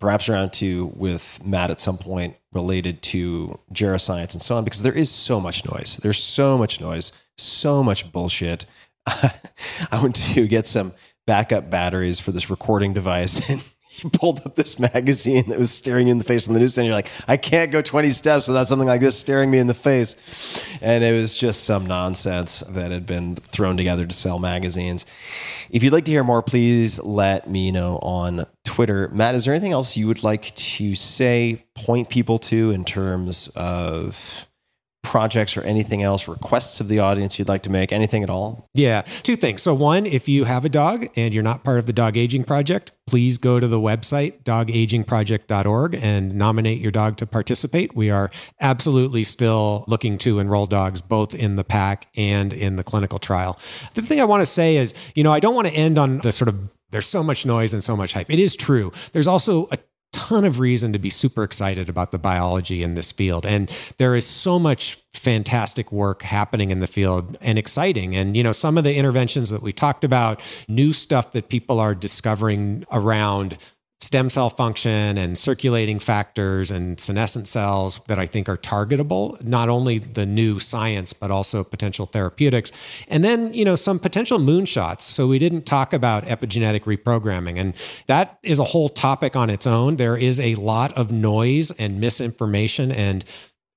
perhaps 0.00 0.28
around 0.28 0.52
two 0.52 0.92
with 0.96 1.40
Matt 1.44 1.70
at 1.70 1.78
some 1.78 1.98
point 1.98 2.36
related 2.56 3.02
to 3.02 3.60
geroscience 3.72 4.32
and 4.32 4.40
so 4.40 4.56
on, 4.56 4.64
because 4.64 4.82
there 4.82 4.96
is 5.04 5.10
so 5.10 5.38
much 5.38 5.64
noise. 5.70 5.98
There's 6.02 6.22
so 6.22 6.56
much 6.56 6.80
noise, 6.80 7.12
so 7.36 7.84
much 7.84 8.10
bullshit. 8.10 8.64
I 9.06 10.00
went 10.00 10.16
to 10.34 10.48
get 10.48 10.66
some 10.66 10.94
backup 11.26 11.68
batteries 11.68 12.18
for 12.18 12.32
this 12.32 12.48
recording 12.48 12.94
device 12.94 13.48
and 13.50 13.62
he 13.96 14.10
pulled 14.10 14.44
up 14.44 14.56
this 14.56 14.78
magazine 14.78 15.48
that 15.48 15.58
was 15.58 15.70
staring 15.70 16.06
you 16.06 16.10
in 16.10 16.18
the 16.18 16.24
face 16.24 16.46
on 16.46 16.52
the 16.52 16.60
newsstand. 16.60 16.86
You're 16.86 16.94
like, 16.94 17.10
I 17.26 17.38
can't 17.38 17.70
go 17.70 17.80
20 17.80 18.10
steps 18.10 18.46
without 18.46 18.68
something 18.68 18.86
like 18.86 19.00
this 19.00 19.18
staring 19.18 19.50
me 19.50 19.58
in 19.58 19.68
the 19.68 19.74
face. 19.74 20.62
And 20.82 21.02
it 21.02 21.12
was 21.12 21.34
just 21.34 21.64
some 21.64 21.86
nonsense 21.86 22.62
that 22.68 22.90
had 22.90 23.06
been 23.06 23.36
thrown 23.36 23.78
together 23.78 24.06
to 24.06 24.14
sell 24.14 24.38
magazines. 24.38 25.06
If 25.70 25.82
you'd 25.82 25.94
like 25.94 26.04
to 26.04 26.10
hear 26.10 26.24
more, 26.24 26.42
please 26.42 27.00
let 27.00 27.48
me 27.48 27.70
know 27.70 27.98
on 28.02 28.44
Twitter. 28.64 29.08
Matt, 29.08 29.34
is 29.34 29.46
there 29.46 29.54
anything 29.54 29.72
else 29.72 29.96
you 29.96 30.06
would 30.08 30.22
like 30.22 30.54
to 30.54 30.94
say, 30.94 31.64
point 31.74 32.10
people 32.10 32.38
to 32.40 32.72
in 32.72 32.84
terms 32.84 33.48
of 33.56 34.46
projects 35.06 35.56
or 35.56 35.62
anything 35.62 36.02
else, 36.02 36.26
requests 36.26 36.80
of 36.80 36.88
the 36.88 36.98
audience 36.98 37.38
you'd 37.38 37.48
like 37.48 37.62
to 37.62 37.70
make, 37.70 37.92
anything 37.92 38.24
at 38.24 38.28
all? 38.28 38.66
Yeah, 38.74 39.02
two 39.22 39.36
things. 39.36 39.62
So, 39.62 39.72
one, 39.72 40.04
if 40.04 40.28
you 40.28 40.44
have 40.44 40.64
a 40.64 40.68
dog 40.68 41.06
and 41.16 41.32
you're 41.32 41.44
not 41.44 41.62
part 41.62 41.78
of 41.78 41.86
the 41.86 41.92
Dog 41.92 42.16
Aging 42.16 42.42
Project, 42.42 42.90
please 43.06 43.38
go 43.38 43.60
to 43.60 43.68
the 43.68 43.78
website, 43.78 44.42
dogagingproject.org, 44.42 45.94
and 45.94 46.34
nominate 46.34 46.80
your 46.80 46.90
dog 46.90 47.16
to 47.18 47.26
participate. 47.26 47.94
We 47.94 48.10
are 48.10 48.30
absolutely 48.60 49.22
still 49.22 49.84
looking 49.86 50.18
to 50.18 50.40
enroll 50.40 50.66
dogs 50.66 51.00
both 51.00 51.34
in 51.34 51.54
the 51.54 51.64
pack 51.64 52.08
and 52.16 52.52
in 52.52 52.74
the 52.74 52.84
clinical 52.84 53.20
trial. 53.20 53.58
The 53.94 54.02
thing 54.02 54.20
I 54.20 54.24
want 54.24 54.40
to 54.40 54.46
say 54.46 54.76
is, 54.76 54.92
you 55.14 55.22
know, 55.22 55.32
I 55.32 55.38
don't 55.38 55.54
want 55.54 55.68
to 55.68 55.74
end 55.74 55.98
on 55.98 56.18
the 56.18 56.32
sort 56.32 56.48
of 56.48 56.68
there's 56.90 57.06
so 57.06 57.22
much 57.22 57.44
noise 57.44 57.72
and 57.72 57.82
so 57.82 57.96
much 57.96 58.12
hype. 58.12 58.30
It 58.30 58.38
is 58.38 58.56
true. 58.56 58.92
There's 59.12 59.26
also 59.26 59.68
a 59.70 59.78
ton 60.12 60.44
of 60.44 60.58
reason 60.58 60.92
to 60.92 60.98
be 60.98 61.10
super 61.10 61.42
excited 61.42 61.88
about 61.88 62.10
the 62.10 62.18
biology 62.18 62.82
in 62.82 62.94
this 62.94 63.12
field. 63.12 63.44
And 63.46 63.70
there 63.98 64.14
is 64.14 64.26
so 64.26 64.58
much 64.58 64.98
fantastic 65.12 65.92
work 65.92 66.22
happening 66.22 66.70
in 66.70 66.80
the 66.80 66.86
field 66.86 67.36
and 67.40 67.58
exciting. 67.58 68.16
And, 68.16 68.36
you 68.36 68.42
know, 68.42 68.52
some 68.52 68.78
of 68.78 68.84
the 68.84 68.94
interventions 68.94 69.50
that 69.50 69.62
we 69.62 69.72
talked 69.72 70.04
about, 70.04 70.40
new 70.68 70.92
stuff 70.92 71.32
that 71.32 71.48
people 71.48 71.80
are 71.80 71.94
discovering 71.94 72.84
around 72.90 73.58
stem 73.98 74.28
cell 74.28 74.50
function 74.50 75.16
and 75.16 75.38
circulating 75.38 75.98
factors 75.98 76.70
and 76.70 77.00
senescent 77.00 77.48
cells 77.48 77.98
that 78.08 78.18
I 78.18 78.26
think 78.26 78.46
are 78.48 78.58
targetable, 78.58 79.42
not 79.42 79.70
only 79.70 79.98
the 79.98 80.26
new 80.26 80.58
science, 80.58 81.14
but 81.14 81.30
also 81.30 81.64
potential 81.64 82.04
therapeutics. 82.04 82.70
And 83.08 83.24
then, 83.24 83.54
you 83.54 83.64
know, 83.64 83.74
some 83.74 83.98
potential 83.98 84.38
moonshots. 84.38 85.00
So 85.00 85.26
we 85.26 85.38
didn't 85.38 85.64
talk 85.64 85.94
about 85.94 86.26
epigenetic 86.26 86.82
reprogramming, 86.82 87.58
and 87.58 87.74
that 88.06 88.38
is 88.42 88.58
a 88.58 88.64
whole 88.64 88.90
topic 88.90 89.34
on 89.34 89.48
its 89.48 89.66
own. 89.66 89.96
There 89.96 90.16
is 90.16 90.38
a 90.40 90.56
lot 90.56 90.92
of 90.92 91.10
noise 91.10 91.70
and 91.72 91.98
misinformation 91.98 92.92
and 92.92 93.24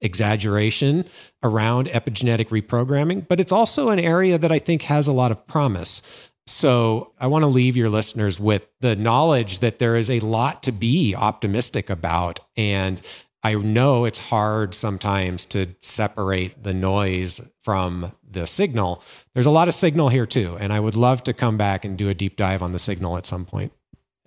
exaggeration 0.01 1.06
around 1.43 1.88
epigenetic 1.88 2.48
reprogramming, 2.48 3.27
but 3.27 3.39
it's 3.39 3.51
also 3.51 3.89
an 3.89 3.99
area 3.99 4.38
that 4.38 4.51
I 4.51 4.59
think 4.59 4.83
has 4.83 5.07
a 5.07 5.14
lot 5.14 5.31
of 5.31 5.45
promise. 5.48 6.01
So 6.49 7.13
I 7.19 7.27
want 7.27 7.43
to 7.43 7.47
leave 7.47 7.77
your 7.77 7.89
listeners 7.89 8.39
with 8.39 8.67
the 8.79 8.95
knowledge 8.95 9.59
that 9.59 9.79
there 9.79 9.95
is 9.95 10.09
a 10.09 10.19
lot 10.19 10.63
to 10.63 10.71
be 10.71 11.15
optimistic 11.15 11.89
about. 11.89 12.39
And 12.57 13.01
I 13.43 13.53
know 13.55 14.05
it's 14.05 14.19
hard 14.19 14.75
sometimes 14.75 15.45
to 15.45 15.75
separate 15.79 16.63
the 16.63 16.73
noise 16.73 17.39
from 17.61 18.13
the 18.29 18.45
signal. 18.45 19.01
There's 19.33 19.45
a 19.45 19.51
lot 19.51 19.67
of 19.67 19.73
signal 19.73 20.09
here 20.09 20.25
too. 20.25 20.57
And 20.59 20.73
I 20.73 20.79
would 20.79 20.95
love 20.95 21.23
to 21.23 21.33
come 21.33 21.57
back 21.57 21.85
and 21.85 21.97
do 21.97 22.09
a 22.09 22.13
deep 22.13 22.35
dive 22.35 22.61
on 22.61 22.73
the 22.73 22.79
signal 22.79 23.17
at 23.17 23.25
some 23.25 23.45
point. 23.45 23.71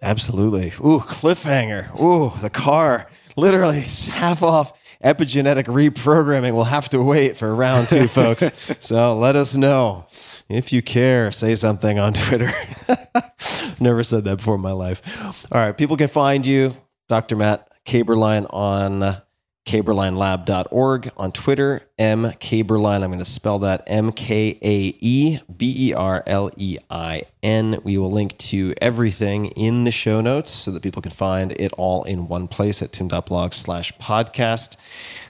Absolutely. 0.00 0.68
Ooh, 0.80 1.00
cliffhanger. 1.00 1.98
Ooh, 2.00 2.32
the 2.40 2.50
car. 2.50 3.08
Literally 3.36 3.80
half 4.10 4.42
off. 4.42 4.72
Epigenetic 5.04 5.64
reprogramming 5.64 6.54
will 6.54 6.64
have 6.64 6.88
to 6.90 7.02
wait 7.02 7.36
for 7.36 7.54
round 7.54 7.88
two, 7.88 8.06
folks. 8.06 8.44
so 8.84 9.16
let 9.16 9.36
us 9.36 9.56
know 9.56 10.06
if 10.48 10.72
you 10.72 10.82
care. 10.82 11.32
Say 11.32 11.54
something 11.54 11.98
on 11.98 12.12
Twitter. 12.12 12.50
Never 13.80 14.04
said 14.04 14.24
that 14.24 14.36
before 14.36 14.54
in 14.54 14.60
my 14.60 14.72
life. 14.72 15.02
All 15.50 15.60
right, 15.60 15.76
people 15.76 15.96
can 15.96 16.08
find 16.08 16.46
you, 16.46 16.76
Dr. 17.08 17.36
Matt 17.36 17.68
Kaeberlein, 17.84 18.46
on 18.52 19.20
kaeberleinlab.org 19.66 21.10
on 21.16 21.32
Twitter, 21.32 21.82
M 21.98 22.24
Kaeberlein. 22.24 23.02
I'm 23.02 23.10
going 23.10 23.18
to 23.18 23.24
spell 23.24 23.60
that 23.60 23.84
M 23.86 24.12
K 24.12 24.58
A 24.60 24.96
E 25.00 25.38
B 25.56 25.88
E 25.90 25.94
R 25.94 26.22
L 26.26 26.50
E 26.56 26.78
I 26.90 27.24
N. 27.42 27.80
We 27.84 27.96
will 27.98 28.10
link 28.10 28.36
to 28.38 28.74
everything 28.80 29.46
in 29.46 29.84
the 29.84 29.92
show 29.92 30.20
notes 30.20 30.50
so 30.50 30.70
that 30.72 30.82
people 30.82 31.02
can 31.02 31.12
find 31.12 31.52
it 31.52 31.72
all 31.74 32.04
in 32.04 32.28
one 32.28 32.48
place 32.48 32.82
at 32.82 32.92
tim.blog 32.92 33.52
slash 33.52 33.92
podcast. 33.98 34.76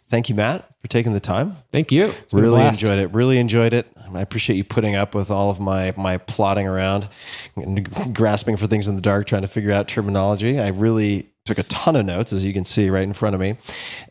Thank 0.08 0.28
you, 0.28 0.34
Matt, 0.34 0.68
for 0.80 0.88
taking 0.88 1.12
the 1.14 1.20
time. 1.20 1.56
Thank 1.72 1.90
you. 1.90 2.06
It's 2.06 2.34
Really 2.34 2.62
enjoyed 2.62 2.98
it. 2.98 3.12
Really 3.12 3.38
enjoyed 3.38 3.72
it. 3.72 3.86
I 4.14 4.20
appreciate 4.20 4.56
you 4.56 4.64
putting 4.64 4.94
up 4.94 5.14
with 5.14 5.30
all 5.30 5.50
of 5.50 5.58
my 5.58 5.94
my 5.96 6.18
plodding 6.18 6.66
around 6.66 7.08
and 7.56 8.14
grasping 8.14 8.56
for 8.56 8.66
things 8.66 8.88
in 8.88 8.94
the 8.94 9.00
dark, 9.00 9.26
trying 9.26 9.42
to 9.42 9.48
figure 9.48 9.72
out 9.72 9.88
terminology. 9.88 10.58
I 10.60 10.68
really 10.68 11.31
took 11.44 11.58
a 11.58 11.64
ton 11.64 11.96
of 11.96 12.06
notes, 12.06 12.32
as 12.32 12.44
you 12.44 12.52
can 12.52 12.64
see 12.64 12.88
right 12.88 13.02
in 13.02 13.12
front 13.12 13.34
of 13.34 13.40
me. 13.40 13.56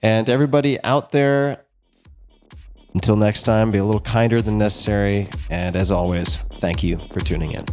And 0.01 0.29
everybody 0.29 0.81
out 0.83 1.11
there, 1.11 1.63
until 2.93 3.15
next 3.15 3.43
time, 3.43 3.71
be 3.71 3.77
a 3.77 3.85
little 3.85 4.01
kinder 4.01 4.41
than 4.41 4.57
necessary. 4.57 5.29
And 5.49 5.75
as 5.75 5.91
always, 5.91 6.35
thank 6.35 6.83
you 6.83 6.97
for 7.13 7.21
tuning 7.21 7.51
in. 7.51 7.65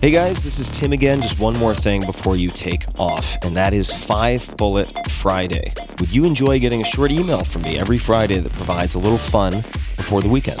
Hey 0.00 0.10
guys, 0.12 0.44
this 0.44 0.60
is 0.60 0.68
Tim 0.68 0.92
again. 0.92 1.20
Just 1.20 1.40
one 1.40 1.58
more 1.58 1.74
thing 1.74 2.04
before 2.06 2.36
you 2.36 2.50
take 2.50 2.84
off, 3.00 3.36
and 3.42 3.56
that 3.56 3.74
is 3.74 3.90
Five 3.90 4.56
Bullet 4.56 5.10
Friday. 5.10 5.72
Would 5.98 6.14
you 6.14 6.24
enjoy 6.24 6.60
getting 6.60 6.82
a 6.82 6.84
short 6.84 7.10
email 7.10 7.42
from 7.42 7.62
me 7.62 7.78
every 7.78 7.98
Friday 7.98 8.38
that 8.38 8.52
provides 8.52 8.94
a 8.94 9.00
little 9.00 9.18
fun 9.18 9.62
before 9.96 10.20
the 10.20 10.28
weekend? 10.28 10.60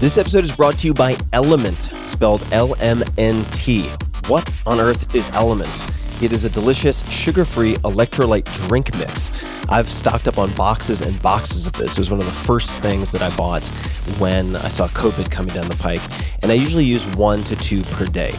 This 0.00 0.18
episode 0.18 0.44
is 0.44 0.52
brought 0.52 0.76
to 0.78 0.88
you 0.88 0.92
by 0.92 1.16
Element, 1.32 1.94
spelled 2.02 2.44
L 2.52 2.74
M 2.80 3.02
N 3.16 3.44
T. 3.52 3.88
What 4.26 4.50
on 4.64 4.80
earth 4.80 5.14
is 5.14 5.28
Element? 5.34 5.68
It 6.22 6.32
is 6.32 6.46
a 6.46 6.50
delicious, 6.50 7.06
sugar 7.10 7.44
free 7.44 7.74
electrolyte 7.76 8.46
drink 8.68 8.96
mix. 8.96 9.30
I've 9.68 9.86
stocked 9.86 10.26
up 10.26 10.38
on 10.38 10.50
boxes 10.54 11.02
and 11.02 11.20
boxes 11.20 11.66
of 11.66 11.74
this. 11.74 11.92
It 11.92 11.98
was 11.98 12.10
one 12.10 12.20
of 12.20 12.24
the 12.24 12.32
first 12.32 12.70
things 12.72 13.12
that 13.12 13.20
I 13.20 13.36
bought 13.36 13.66
when 14.16 14.56
I 14.56 14.68
saw 14.68 14.88
COVID 14.88 15.30
coming 15.30 15.54
down 15.54 15.68
the 15.68 15.76
pike, 15.76 16.00
and 16.42 16.50
I 16.50 16.54
usually 16.54 16.84
use 16.84 17.04
one 17.16 17.44
to 17.44 17.56
two 17.56 17.82
per 17.82 18.06
day. 18.06 18.32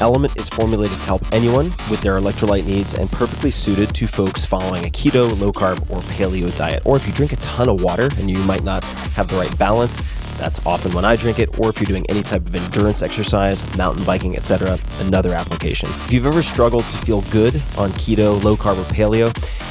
Element 0.00 0.36
is 0.36 0.48
formulated 0.48 0.98
to 0.98 1.04
help 1.04 1.22
anyone 1.32 1.66
with 1.88 2.00
their 2.00 2.18
electrolyte 2.18 2.66
needs 2.66 2.94
and 2.94 3.08
perfectly 3.12 3.52
suited 3.52 3.94
to 3.94 4.08
folks 4.08 4.44
following 4.44 4.86
a 4.86 4.90
keto, 4.90 5.38
low 5.40 5.52
carb, 5.52 5.88
or 5.90 6.00
paleo 6.00 6.54
diet. 6.56 6.82
Or 6.84 6.96
if 6.96 7.06
you 7.06 7.12
drink 7.12 7.32
a 7.32 7.36
ton 7.36 7.68
of 7.68 7.80
water 7.80 8.08
and 8.18 8.28
you 8.28 8.38
might 8.38 8.64
not 8.64 8.84
have 8.84 9.28
the 9.28 9.36
right 9.36 9.56
balance, 9.56 10.00
that's 10.38 10.64
often 10.64 10.92
when 10.92 11.04
I 11.04 11.16
drink 11.16 11.40
it, 11.40 11.58
or 11.58 11.68
if 11.68 11.78
you're 11.78 11.86
doing 11.86 12.06
any 12.08 12.22
type 12.22 12.46
of 12.46 12.54
endurance 12.54 13.02
exercise, 13.02 13.64
mountain 13.76 14.04
biking, 14.04 14.36
etc., 14.36 14.78
another 15.00 15.27
application. 15.34 15.88
If 16.04 16.12
you've 16.12 16.26
ever 16.26 16.42
struggled 16.42 16.84
to 16.84 16.96
feel 16.98 17.22
good 17.30 17.54
on 17.76 17.90
keto, 17.92 18.42
low 18.42 18.56
carb, 18.56 18.78
or 18.78 18.84
paleo, 18.92 19.28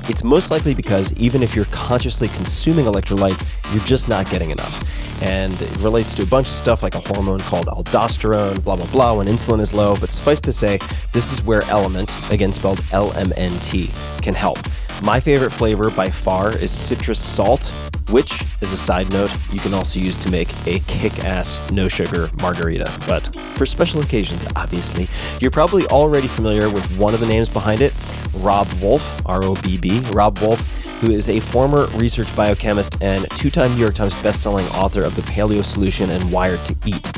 it's 0.09 0.23
most 0.23 0.51
likely 0.51 0.73
because 0.73 1.13
even 1.17 1.43
if 1.43 1.55
you're 1.55 1.65
consciously 1.65 2.27
consuming 2.29 2.85
electrolytes, 2.85 3.45
you're 3.73 3.83
just 3.83 4.07
not 4.07 4.29
getting 4.29 4.51
enough. 4.51 4.83
And 5.21 5.59
it 5.61 5.81
relates 5.81 6.13
to 6.15 6.23
a 6.23 6.25
bunch 6.25 6.47
of 6.47 6.53
stuff 6.53 6.83
like 6.83 6.95
a 6.95 6.99
hormone 6.99 7.39
called 7.39 7.65
aldosterone, 7.65 8.63
blah, 8.63 8.75
blah, 8.75 8.85
blah, 8.87 9.15
when 9.15 9.27
insulin 9.27 9.59
is 9.59 9.73
low. 9.73 9.95
But 9.95 10.09
suffice 10.09 10.39
to 10.41 10.53
say, 10.53 10.79
this 11.11 11.33
is 11.33 11.43
where 11.43 11.63
Element, 11.63 12.15
again 12.31 12.53
spelled 12.53 12.81
L 12.91 13.11
M 13.13 13.33
N 13.35 13.57
T, 13.59 13.89
can 14.21 14.33
help. 14.33 14.59
My 15.01 15.19
favorite 15.19 15.51
flavor 15.51 15.89
by 15.91 16.09
far 16.09 16.55
is 16.57 16.71
citrus 16.71 17.19
salt 17.19 17.73
which, 18.09 18.41
as 18.61 18.71
a 18.71 18.77
side 18.77 19.11
note, 19.11 19.31
you 19.51 19.59
can 19.59 19.73
also 19.73 19.99
use 19.99 20.17
to 20.17 20.31
make 20.31 20.49
a 20.65 20.79
kick 20.87 21.25
ass 21.25 21.69
no 21.71 21.87
sugar 21.87 22.29
margarita. 22.41 22.91
But 23.07 23.35
for 23.55 23.65
special 23.65 24.01
occasions, 24.01 24.45
obviously. 24.55 25.07
You're 25.39 25.51
probably 25.51 25.85
already 25.87 26.27
familiar 26.27 26.69
with 26.69 26.97
one 26.97 27.13
of 27.13 27.19
the 27.19 27.25
names 27.25 27.49
behind 27.49 27.81
it 27.81 27.93
Robb 28.35 28.71
Wolf, 28.81 29.21
R 29.25 29.43
O 29.45 29.55
B 29.55 29.77
B. 29.77 29.99
Robb 30.11 30.39
Wolf, 30.39 30.85
who 31.01 31.11
is 31.11 31.27
a 31.29 31.39
former 31.39 31.87
research 31.97 32.33
biochemist 32.35 32.97
and 33.01 33.29
two 33.31 33.49
time 33.49 33.73
New 33.73 33.81
York 33.81 33.95
Times 33.95 34.13
bestselling 34.15 34.69
author 34.73 35.03
of 35.03 35.15
The 35.15 35.21
Paleo 35.23 35.63
Solution 35.63 36.09
and 36.11 36.31
Wired 36.31 36.63
to 36.65 36.75
Eat. 36.85 37.11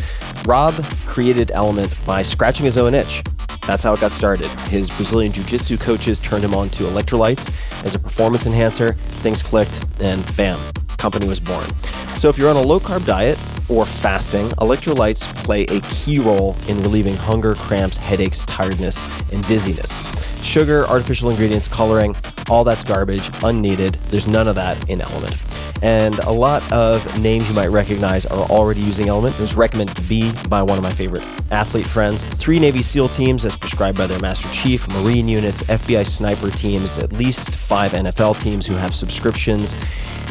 Robb 0.45 0.73
created 1.05 1.51
Element 1.51 1.99
by 2.05 2.21
scratching 2.23 2.65
his 2.65 2.77
own 2.77 2.93
itch. 2.93 3.21
That's 3.69 3.83
how 3.83 3.93
it 3.93 3.99
got 3.99 4.11
started. 4.11 4.47
His 4.71 4.89
Brazilian 4.89 5.31
Jiu 5.31 5.43
Jitsu 5.43 5.77
coaches 5.77 6.19
turned 6.19 6.43
him 6.43 6.55
on 6.55 6.69
to 6.69 6.85
electrolytes 6.85 7.53
as 7.85 7.93
a 7.93 7.99
performance 7.99 8.47
enhancer. 8.47 8.93
Things 9.21 9.43
clicked, 9.43 9.85
and 9.99 10.25
bam, 10.35 10.57
company 10.97 11.27
was 11.27 11.39
born. 11.39 11.69
So 12.17 12.29
if 12.29 12.37
you're 12.39 12.49
on 12.49 12.55
a 12.55 12.61
low 12.63 12.79
carb 12.79 13.05
diet 13.05 13.37
or 13.69 13.85
fasting, 13.85 14.47
electrolytes 14.57 15.21
play 15.43 15.65
a 15.65 15.81
key 15.81 16.17
role 16.17 16.55
in 16.67 16.81
relieving 16.81 17.15
hunger, 17.15 17.53
cramps, 17.53 17.97
headaches, 17.97 18.43
tiredness, 18.45 19.05
and 19.31 19.45
dizziness. 19.45 19.93
Sugar, 20.41 20.87
artificial 20.87 21.29
ingredients, 21.29 21.67
coloring, 21.67 22.15
all 22.49 22.63
that's 22.63 22.83
garbage, 22.83 23.29
unneeded. 23.43 23.95
There's 24.09 24.27
none 24.27 24.47
of 24.47 24.55
that 24.55 24.89
in 24.89 25.01
Element. 25.01 25.41
And 25.81 26.19
a 26.19 26.31
lot 26.31 26.69
of 26.71 27.21
names 27.21 27.47
you 27.47 27.55
might 27.55 27.67
recognize 27.67 28.25
are 28.25 28.49
already 28.49 28.81
using 28.81 29.07
Element. 29.07 29.35
It 29.35 29.41
was 29.41 29.55
recommended 29.55 29.95
to 29.95 30.01
be 30.03 30.33
by 30.49 30.61
one 30.61 30.77
of 30.77 30.83
my 30.83 30.91
favorite 30.91 31.23
athlete 31.51 31.87
friends. 31.87 32.23
Three 32.23 32.59
Navy 32.59 32.81
SEAL 32.81 33.09
teams, 33.09 33.45
as 33.45 33.55
prescribed 33.55 33.97
by 33.97 34.07
their 34.07 34.19
Master 34.19 34.49
Chief, 34.49 34.87
Marine 34.89 35.27
units, 35.27 35.63
FBI 35.63 36.05
sniper 36.05 36.51
teams, 36.51 36.97
at 36.97 37.13
least 37.13 37.55
five 37.55 37.93
NFL 37.93 38.41
teams 38.41 38.67
who 38.67 38.73
have 38.73 38.93
subscriptions. 38.93 39.75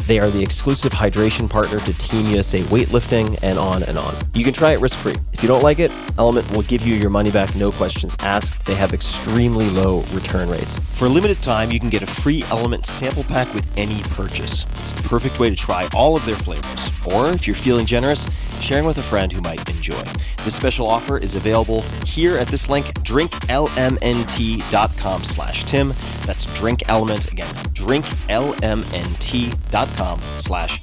They 0.09 0.17
are 0.17 0.31
the 0.31 0.41
exclusive 0.41 0.91
hydration 0.91 1.47
partner 1.47 1.79
to 1.79 1.93
Team 1.99 2.25
USA 2.31 2.61
weightlifting, 2.61 3.37
and 3.43 3.59
on 3.59 3.83
and 3.83 3.95
on. 3.95 4.15
You 4.33 4.43
can 4.43 4.53
try 4.53 4.71
it 4.71 4.79
risk 4.79 4.97
free. 4.97 5.13
If 5.33 5.43
you 5.43 5.47
don't 5.47 5.61
like 5.61 5.77
it, 5.77 5.91
Element 6.17 6.51
will 6.51 6.63
give 6.63 6.81
you 6.81 6.95
your 6.95 7.11
money 7.11 7.29
back, 7.29 7.55
no 7.55 7.71
questions 7.71 8.17
asked. 8.21 8.65
They 8.65 8.73
have 8.73 8.91
extremely 8.91 9.69
low 9.69 10.01
return 10.11 10.49
rates. 10.49 10.79
For 10.97 11.05
a 11.05 11.09
limited 11.09 11.43
time, 11.43 11.71
you 11.71 11.79
can 11.79 11.89
get 11.89 12.01
a 12.01 12.07
free 12.07 12.43
Element 12.49 12.87
sample 12.87 13.23
pack 13.23 13.53
with 13.53 13.67
any 13.77 14.01
purchase. 14.01 14.65
It's 14.79 14.95
the 14.95 15.07
perfect 15.07 15.39
way 15.39 15.51
to 15.51 15.55
try 15.55 15.87
all 15.93 16.17
of 16.17 16.25
their 16.25 16.37
flavors. 16.37 16.89
Or 17.13 17.29
if 17.29 17.45
you're 17.45 17.55
feeling 17.55 17.85
generous, 17.85 18.25
sharing 18.61 18.85
with 18.85 18.97
a 18.97 19.03
friend 19.03 19.31
who 19.31 19.41
might 19.41 19.69
enjoy. 19.69 20.01
This 20.43 20.55
special 20.55 20.87
offer 20.87 21.19
is 21.19 21.35
available 21.35 21.81
here 22.03 22.35
at 22.35 22.47
this 22.47 22.67
link, 22.67 22.87
drinklmnt.com 23.03 25.23
slash 25.23 25.65
Tim. 25.65 25.93
That's 26.25 26.45
Drink 26.57 26.81
Element. 26.87 27.31
again, 27.31 27.53
drinklmnt.com 27.73 29.98
slash. 30.37 30.79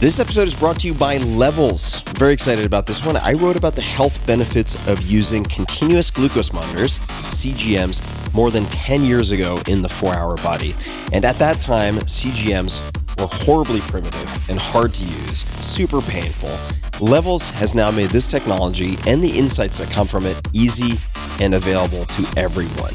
This 0.00 0.20
episode 0.20 0.46
is 0.48 0.54
brought 0.54 0.80
to 0.80 0.86
you 0.86 0.92
by 0.92 1.16
Levels. 1.16 2.02
Very 2.14 2.34
excited 2.34 2.66
about 2.66 2.86
this 2.86 3.02
one. 3.02 3.16
I 3.16 3.32
wrote 3.32 3.56
about 3.56 3.74
the 3.74 3.82
health 3.82 4.24
benefits 4.26 4.76
of 4.86 5.00
using 5.02 5.44
continuous 5.44 6.10
glucose 6.10 6.52
monitors, 6.52 6.98
CGMs, 7.30 8.34
more 8.34 8.50
than 8.50 8.66
10 8.66 9.02
years 9.02 9.30
ago 9.30 9.60
in 9.66 9.80
the 9.80 9.88
4 9.88 10.14
Hour 10.14 10.36
Body. 10.36 10.74
And 11.12 11.24
at 11.24 11.38
that 11.38 11.60
time, 11.62 11.96
CGMs 12.00 12.80
were 13.18 13.28
horribly 13.28 13.80
primitive 13.80 14.50
and 14.50 14.58
hard 14.58 14.92
to 14.94 15.04
use, 15.04 15.40
super 15.64 16.02
painful. 16.02 16.54
Levels 17.00 17.48
has 17.50 17.74
now 17.74 17.90
made 17.90 18.10
this 18.10 18.28
technology 18.28 18.98
and 19.06 19.24
the 19.24 19.38
insights 19.38 19.78
that 19.78 19.90
come 19.90 20.06
from 20.06 20.26
it 20.26 20.36
easy 20.52 20.98
and 21.40 21.54
available 21.54 22.04
to 22.04 22.26
everyone. 22.36 22.94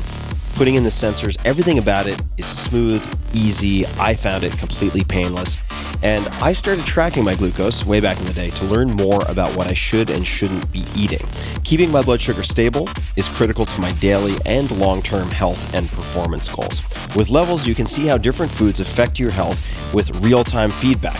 Putting 0.55 0.75
in 0.75 0.83
the 0.83 0.91
sensors, 0.91 1.35
everything 1.45 1.79
about 1.79 2.05
it 2.05 2.21
is 2.37 2.45
smooth, 2.45 3.03
easy. 3.33 3.87
I 3.97 4.13
found 4.13 4.43
it 4.43 4.55
completely 4.59 5.03
painless. 5.03 5.59
And 6.03 6.27
I 6.43 6.53
started 6.53 6.85
tracking 6.85 7.23
my 7.23 7.33
glucose 7.33 7.83
way 7.85 7.99
back 7.99 8.19
in 8.19 8.25
the 8.25 8.33
day 8.33 8.51
to 8.51 8.65
learn 8.65 8.91
more 8.91 9.21
about 9.27 9.55
what 9.55 9.71
I 9.71 9.73
should 9.73 10.11
and 10.11 10.23
shouldn't 10.23 10.71
be 10.71 10.85
eating. 10.95 11.25
Keeping 11.63 11.89
my 11.89 12.03
blood 12.03 12.21
sugar 12.21 12.43
stable 12.43 12.87
is 13.15 13.27
critical 13.29 13.65
to 13.65 13.81
my 13.81 13.91
daily 13.93 14.35
and 14.45 14.69
long 14.77 15.01
term 15.01 15.29
health 15.29 15.73
and 15.73 15.89
performance 15.89 16.47
goals. 16.47 16.85
With 17.15 17.29
levels, 17.29 17.65
you 17.65 17.73
can 17.73 17.87
see 17.87 18.05
how 18.05 18.19
different 18.19 18.51
foods 18.51 18.79
affect 18.79 19.17
your 19.17 19.31
health 19.31 19.65
with 19.91 20.23
real 20.23 20.43
time 20.43 20.69
feedback. 20.69 21.19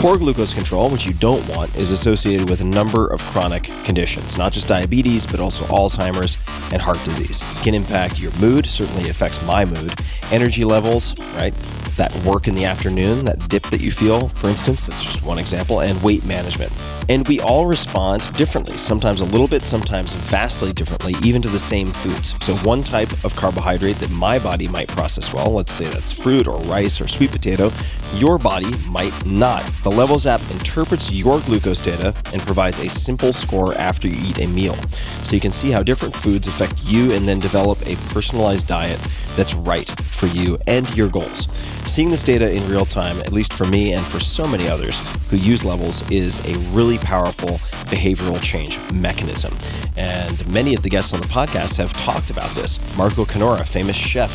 Poor 0.00 0.16
glucose 0.16 0.54
control, 0.54 0.88
which 0.88 1.04
you 1.04 1.12
don't 1.12 1.46
want, 1.46 1.76
is 1.76 1.90
associated 1.90 2.48
with 2.48 2.62
a 2.62 2.64
number 2.64 3.08
of 3.08 3.20
chronic 3.24 3.64
conditions, 3.84 4.38
not 4.38 4.50
just 4.50 4.66
diabetes, 4.66 5.26
but 5.26 5.40
also 5.40 5.62
Alzheimer's 5.64 6.38
and 6.72 6.80
heart 6.80 7.04
disease. 7.04 7.42
It 7.42 7.62
can 7.62 7.74
impact 7.74 8.18
your 8.18 8.32
mood, 8.38 8.64
certainly 8.64 9.10
affects 9.10 9.44
my 9.44 9.66
mood, 9.66 9.92
energy 10.30 10.64
levels, 10.64 11.14
right? 11.34 11.52
That 11.98 12.16
work 12.24 12.48
in 12.48 12.54
the 12.54 12.64
afternoon, 12.64 13.26
that 13.26 13.46
dip 13.50 13.64
that 13.64 13.82
you 13.82 13.92
feel, 13.92 14.28
for 14.30 14.48
instance, 14.48 14.86
that's 14.86 15.04
just 15.04 15.22
one 15.22 15.38
example, 15.38 15.80
and 15.80 16.02
weight 16.02 16.24
management. 16.24 16.72
And 17.10 17.26
we 17.26 17.40
all 17.40 17.66
respond 17.66 18.22
differently, 18.34 18.78
sometimes 18.78 19.20
a 19.20 19.24
little 19.24 19.48
bit, 19.48 19.64
sometimes 19.64 20.12
vastly 20.12 20.72
differently, 20.72 21.14
even 21.24 21.42
to 21.42 21.48
the 21.48 21.58
same 21.58 21.92
foods. 21.92 22.34
So, 22.40 22.54
one 22.58 22.84
type 22.84 23.12
of 23.24 23.34
carbohydrate 23.34 23.96
that 23.96 24.10
my 24.12 24.38
body 24.38 24.68
might 24.68 24.86
process 24.88 25.32
well, 25.32 25.52
let's 25.52 25.72
say 25.72 25.86
that's 25.86 26.12
fruit 26.12 26.46
or 26.46 26.58
rice 26.60 27.00
or 27.00 27.08
sweet 27.08 27.32
potato, 27.32 27.72
your 28.14 28.38
body 28.38 28.72
might 28.88 29.26
not. 29.26 29.64
The 29.82 29.89
Levels 29.90 30.24
app 30.24 30.40
interprets 30.50 31.10
your 31.10 31.40
glucose 31.40 31.80
data 31.80 32.14
and 32.32 32.40
provides 32.42 32.78
a 32.78 32.88
simple 32.88 33.32
score 33.32 33.74
after 33.74 34.08
you 34.08 34.14
eat 34.28 34.38
a 34.38 34.46
meal. 34.46 34.76
So, 35.22 35.34
you 35.34 35.40
can 35.40 35.52
see 35.52 35.70
how 35.70 35.82
different 35.82 36.14
foods 36.14 36.48
affect 36.48 36.82
you 36.84 37.12
and 37.12 37.26
then 37.26 37.38
develop 37.38 37.80
a 37.86 37.96
personalized 38.12 38.66
diet 38.66 39.00
that's 39.36 39.54
right 39.54 39.88
for 40.00 40.26
you 40.26 40.58
and 40.66 40.88
your 40.96 41.08
goals. 41.08 41.48
Seeing 41.86 42.08
this 42.08 42.22
data 42.22 42.50
in 42.50 42.66
real 42.70 42.84
time, 42.84 43.18
at 43.20 43.32
least 43.32 43.52
for 43.52 43.64
me 43.64 43.92
and 43.92 44.04
for 44.06 44.20
so 44.20 44.44
many 44.44 44.68
others 44.68 44.96
who 45.28 45.36
use 45.36 45.64
levels, 45.64 46.08
is 46.10 46.38
a 46.46 46.56
really 46.70 46.98
powerful 46.98 47.58
behavioral 47.88 48.40
change 48.40 48.78
mechanism. 48.92 49.56
And 49.96 50.46
many 50.52 50.72
of 50.74 50.82
the 50.82 50.88
guests 50.88 51.12
on 51.12 51.20
the 51.20 51.26
podcast 51.26 51.76
have 51.78 51.92
talked 51.92 52.30
about 52.30 52.54
this. 52.54 52.78
Marco 52.96 53.24
Canora, 53.24 53.66
famous 53.66 53.96
chef, 53.96 54.30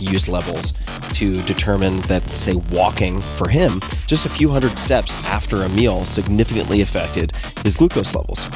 used 0.00 0.28
levels 0.28 0.72
to 1.14 1.34
determine 1.42 2.00
that, 2.02 2.28
say, 2.30 2.54
walking 2.70 3.20
for 3.20 3.48
him 3.48 3.80
just 4.06 4.26
a 4.26 4.28
few 4.28 4.48
hundred 4.48 4.78
steps 4.78 5.12
after 5.24 5.62
a 5.62 5.68
meal 5.68 6.04
significantly 6.04 6.80
affected 6.80 7.32
his 7.62 7.76
glucose 7.76 8.14
levels. 8.14 8.48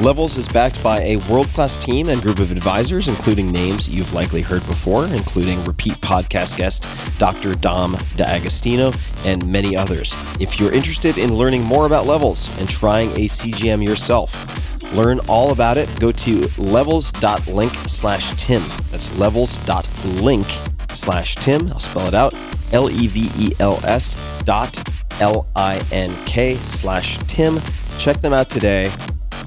Levels 0.00 0.36
is 0.36 0.48
backed 0.48 0.82
by 0.82 1.00
a 1.02 1.16
world 1.30 1.46
class 1.48 1.76
team 1.76 2.08
and 2.08 2.20
group 2.20 2.40
of 2.40 2.50
advisors, 2.50 3.06
including 3.06 3.52
names 3.52 3.88
you've 3.88 4.12
likely 4.12 4.40
heard 4.40 4.66
before, 4.66 5.06
including 5.06 5.62
repeat 5.64 5.94
podcast 5.94 6.56
guest 6.58 6.84
Dr. 7.18 7.54
Dom 7.54 7.96
D'Agostino 8.16 8.92
and 9.24 9.46
many 9.46 9.76
others. 9.76 10.12
If 10.40 10.58
you're 10.58 10.72
interested 10.72 11.16
in 11.16 11.34
learning 11.34 11.62
more 11.62 11.86
about 11.86 12.06
Levels 12.06 12.50
and 12.58 12.68
trying 12.68 13.10
a 13.12 13.28
CGM 13.28 13.86
yourself, 13.86 14.73
Learn 14.92 15.20
all 15.28 15.52
about 15.52 15.76
it. 15.76 15.88
Go 15.98 16.12
to 16.12 16.48
levels.link 16.58 17.72
slash 17.86 18.34
Tim. 18.36 18.62
That's 18.90 19.16
levels.link 19.18 20.46
slash 20.94 21.34
Tim. 21.36 21.68
I'll 21.68 21.80
spell 21.80 22.06
it 22.06 22.14
out. 22.14 22.34
L 22.72 22.90
E 22.90 23.06
V 23.06 23.30
E 23.36 23.52
L 23.60 23.80
S 23.84 24.14
dot 24.44 24.82
L 25.20 25.46
I 25.54 25.80
N 25.92 26.14
K 26.26 26.56
slash 26.56 27.18
Tim. 27.26 27.60
Check 27.98 28.20
them 28.20 28.32
out 28.32 28.50
today. 28.50 28.92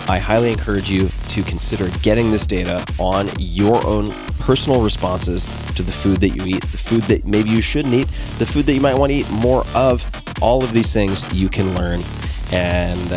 I 0.09 0.19
highly 0.19 0.51
encourage 0.51 0.89
you 0.89 1.09
to 1.29 1.43
consider 1.43 1.89
getting 2.01 2.31
this 2.31 2.47
data 2.47 2.85
on 2.97 3.29
your 3.37 3.85
own 3.85 4.07
personal 4.39 4.81
responses 4.81 5.45
to 5.75 5.83
the 5.83 5.91
food 5.91 6.17
that 6.21 6.29
you 6.29 6.45
eat, 6.45 6.61
the 6.61 6.77
food 6.77 7.03
that 7.03 7.25
maybe 7.25 7.49
you 7.49 7.61
shouldn't 7.61 7.93
eat, 7.93 8.07
the 8.39 8.45
food 8.45 8.65
that 8.67 8.73
you 8.73 8.79
might 8.79 8.97
want 8.97 9.11
to 9.11 9.17
eat 9.17 9.29
more 9.29 9.65
of. 9.75 10.05
All 10.41 10.63
of 10.63 10.71
these 10.71 10.93
things 10.93 11.33
you 11.33 11.49
can 11.49 11.75
learn 11.75 12.01
and 12.51 13.09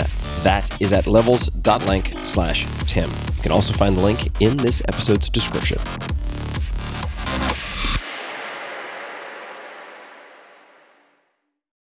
that 0.42 0.80
is 0.80 0.92
at 0.92 1.06
levels.link 1.06 2.14
slash 2.22 2.66
tim. 2.86 3.10
You 3.36 3.42
can 3.42 3.52
also 3.52 3.72
find 3.72 3.96
the 3.96 4.02
link 4.02 4.30
in 4.40 4.56
this 4.56 4.82
episode's 4.88 5.28
description. 5.28 5.78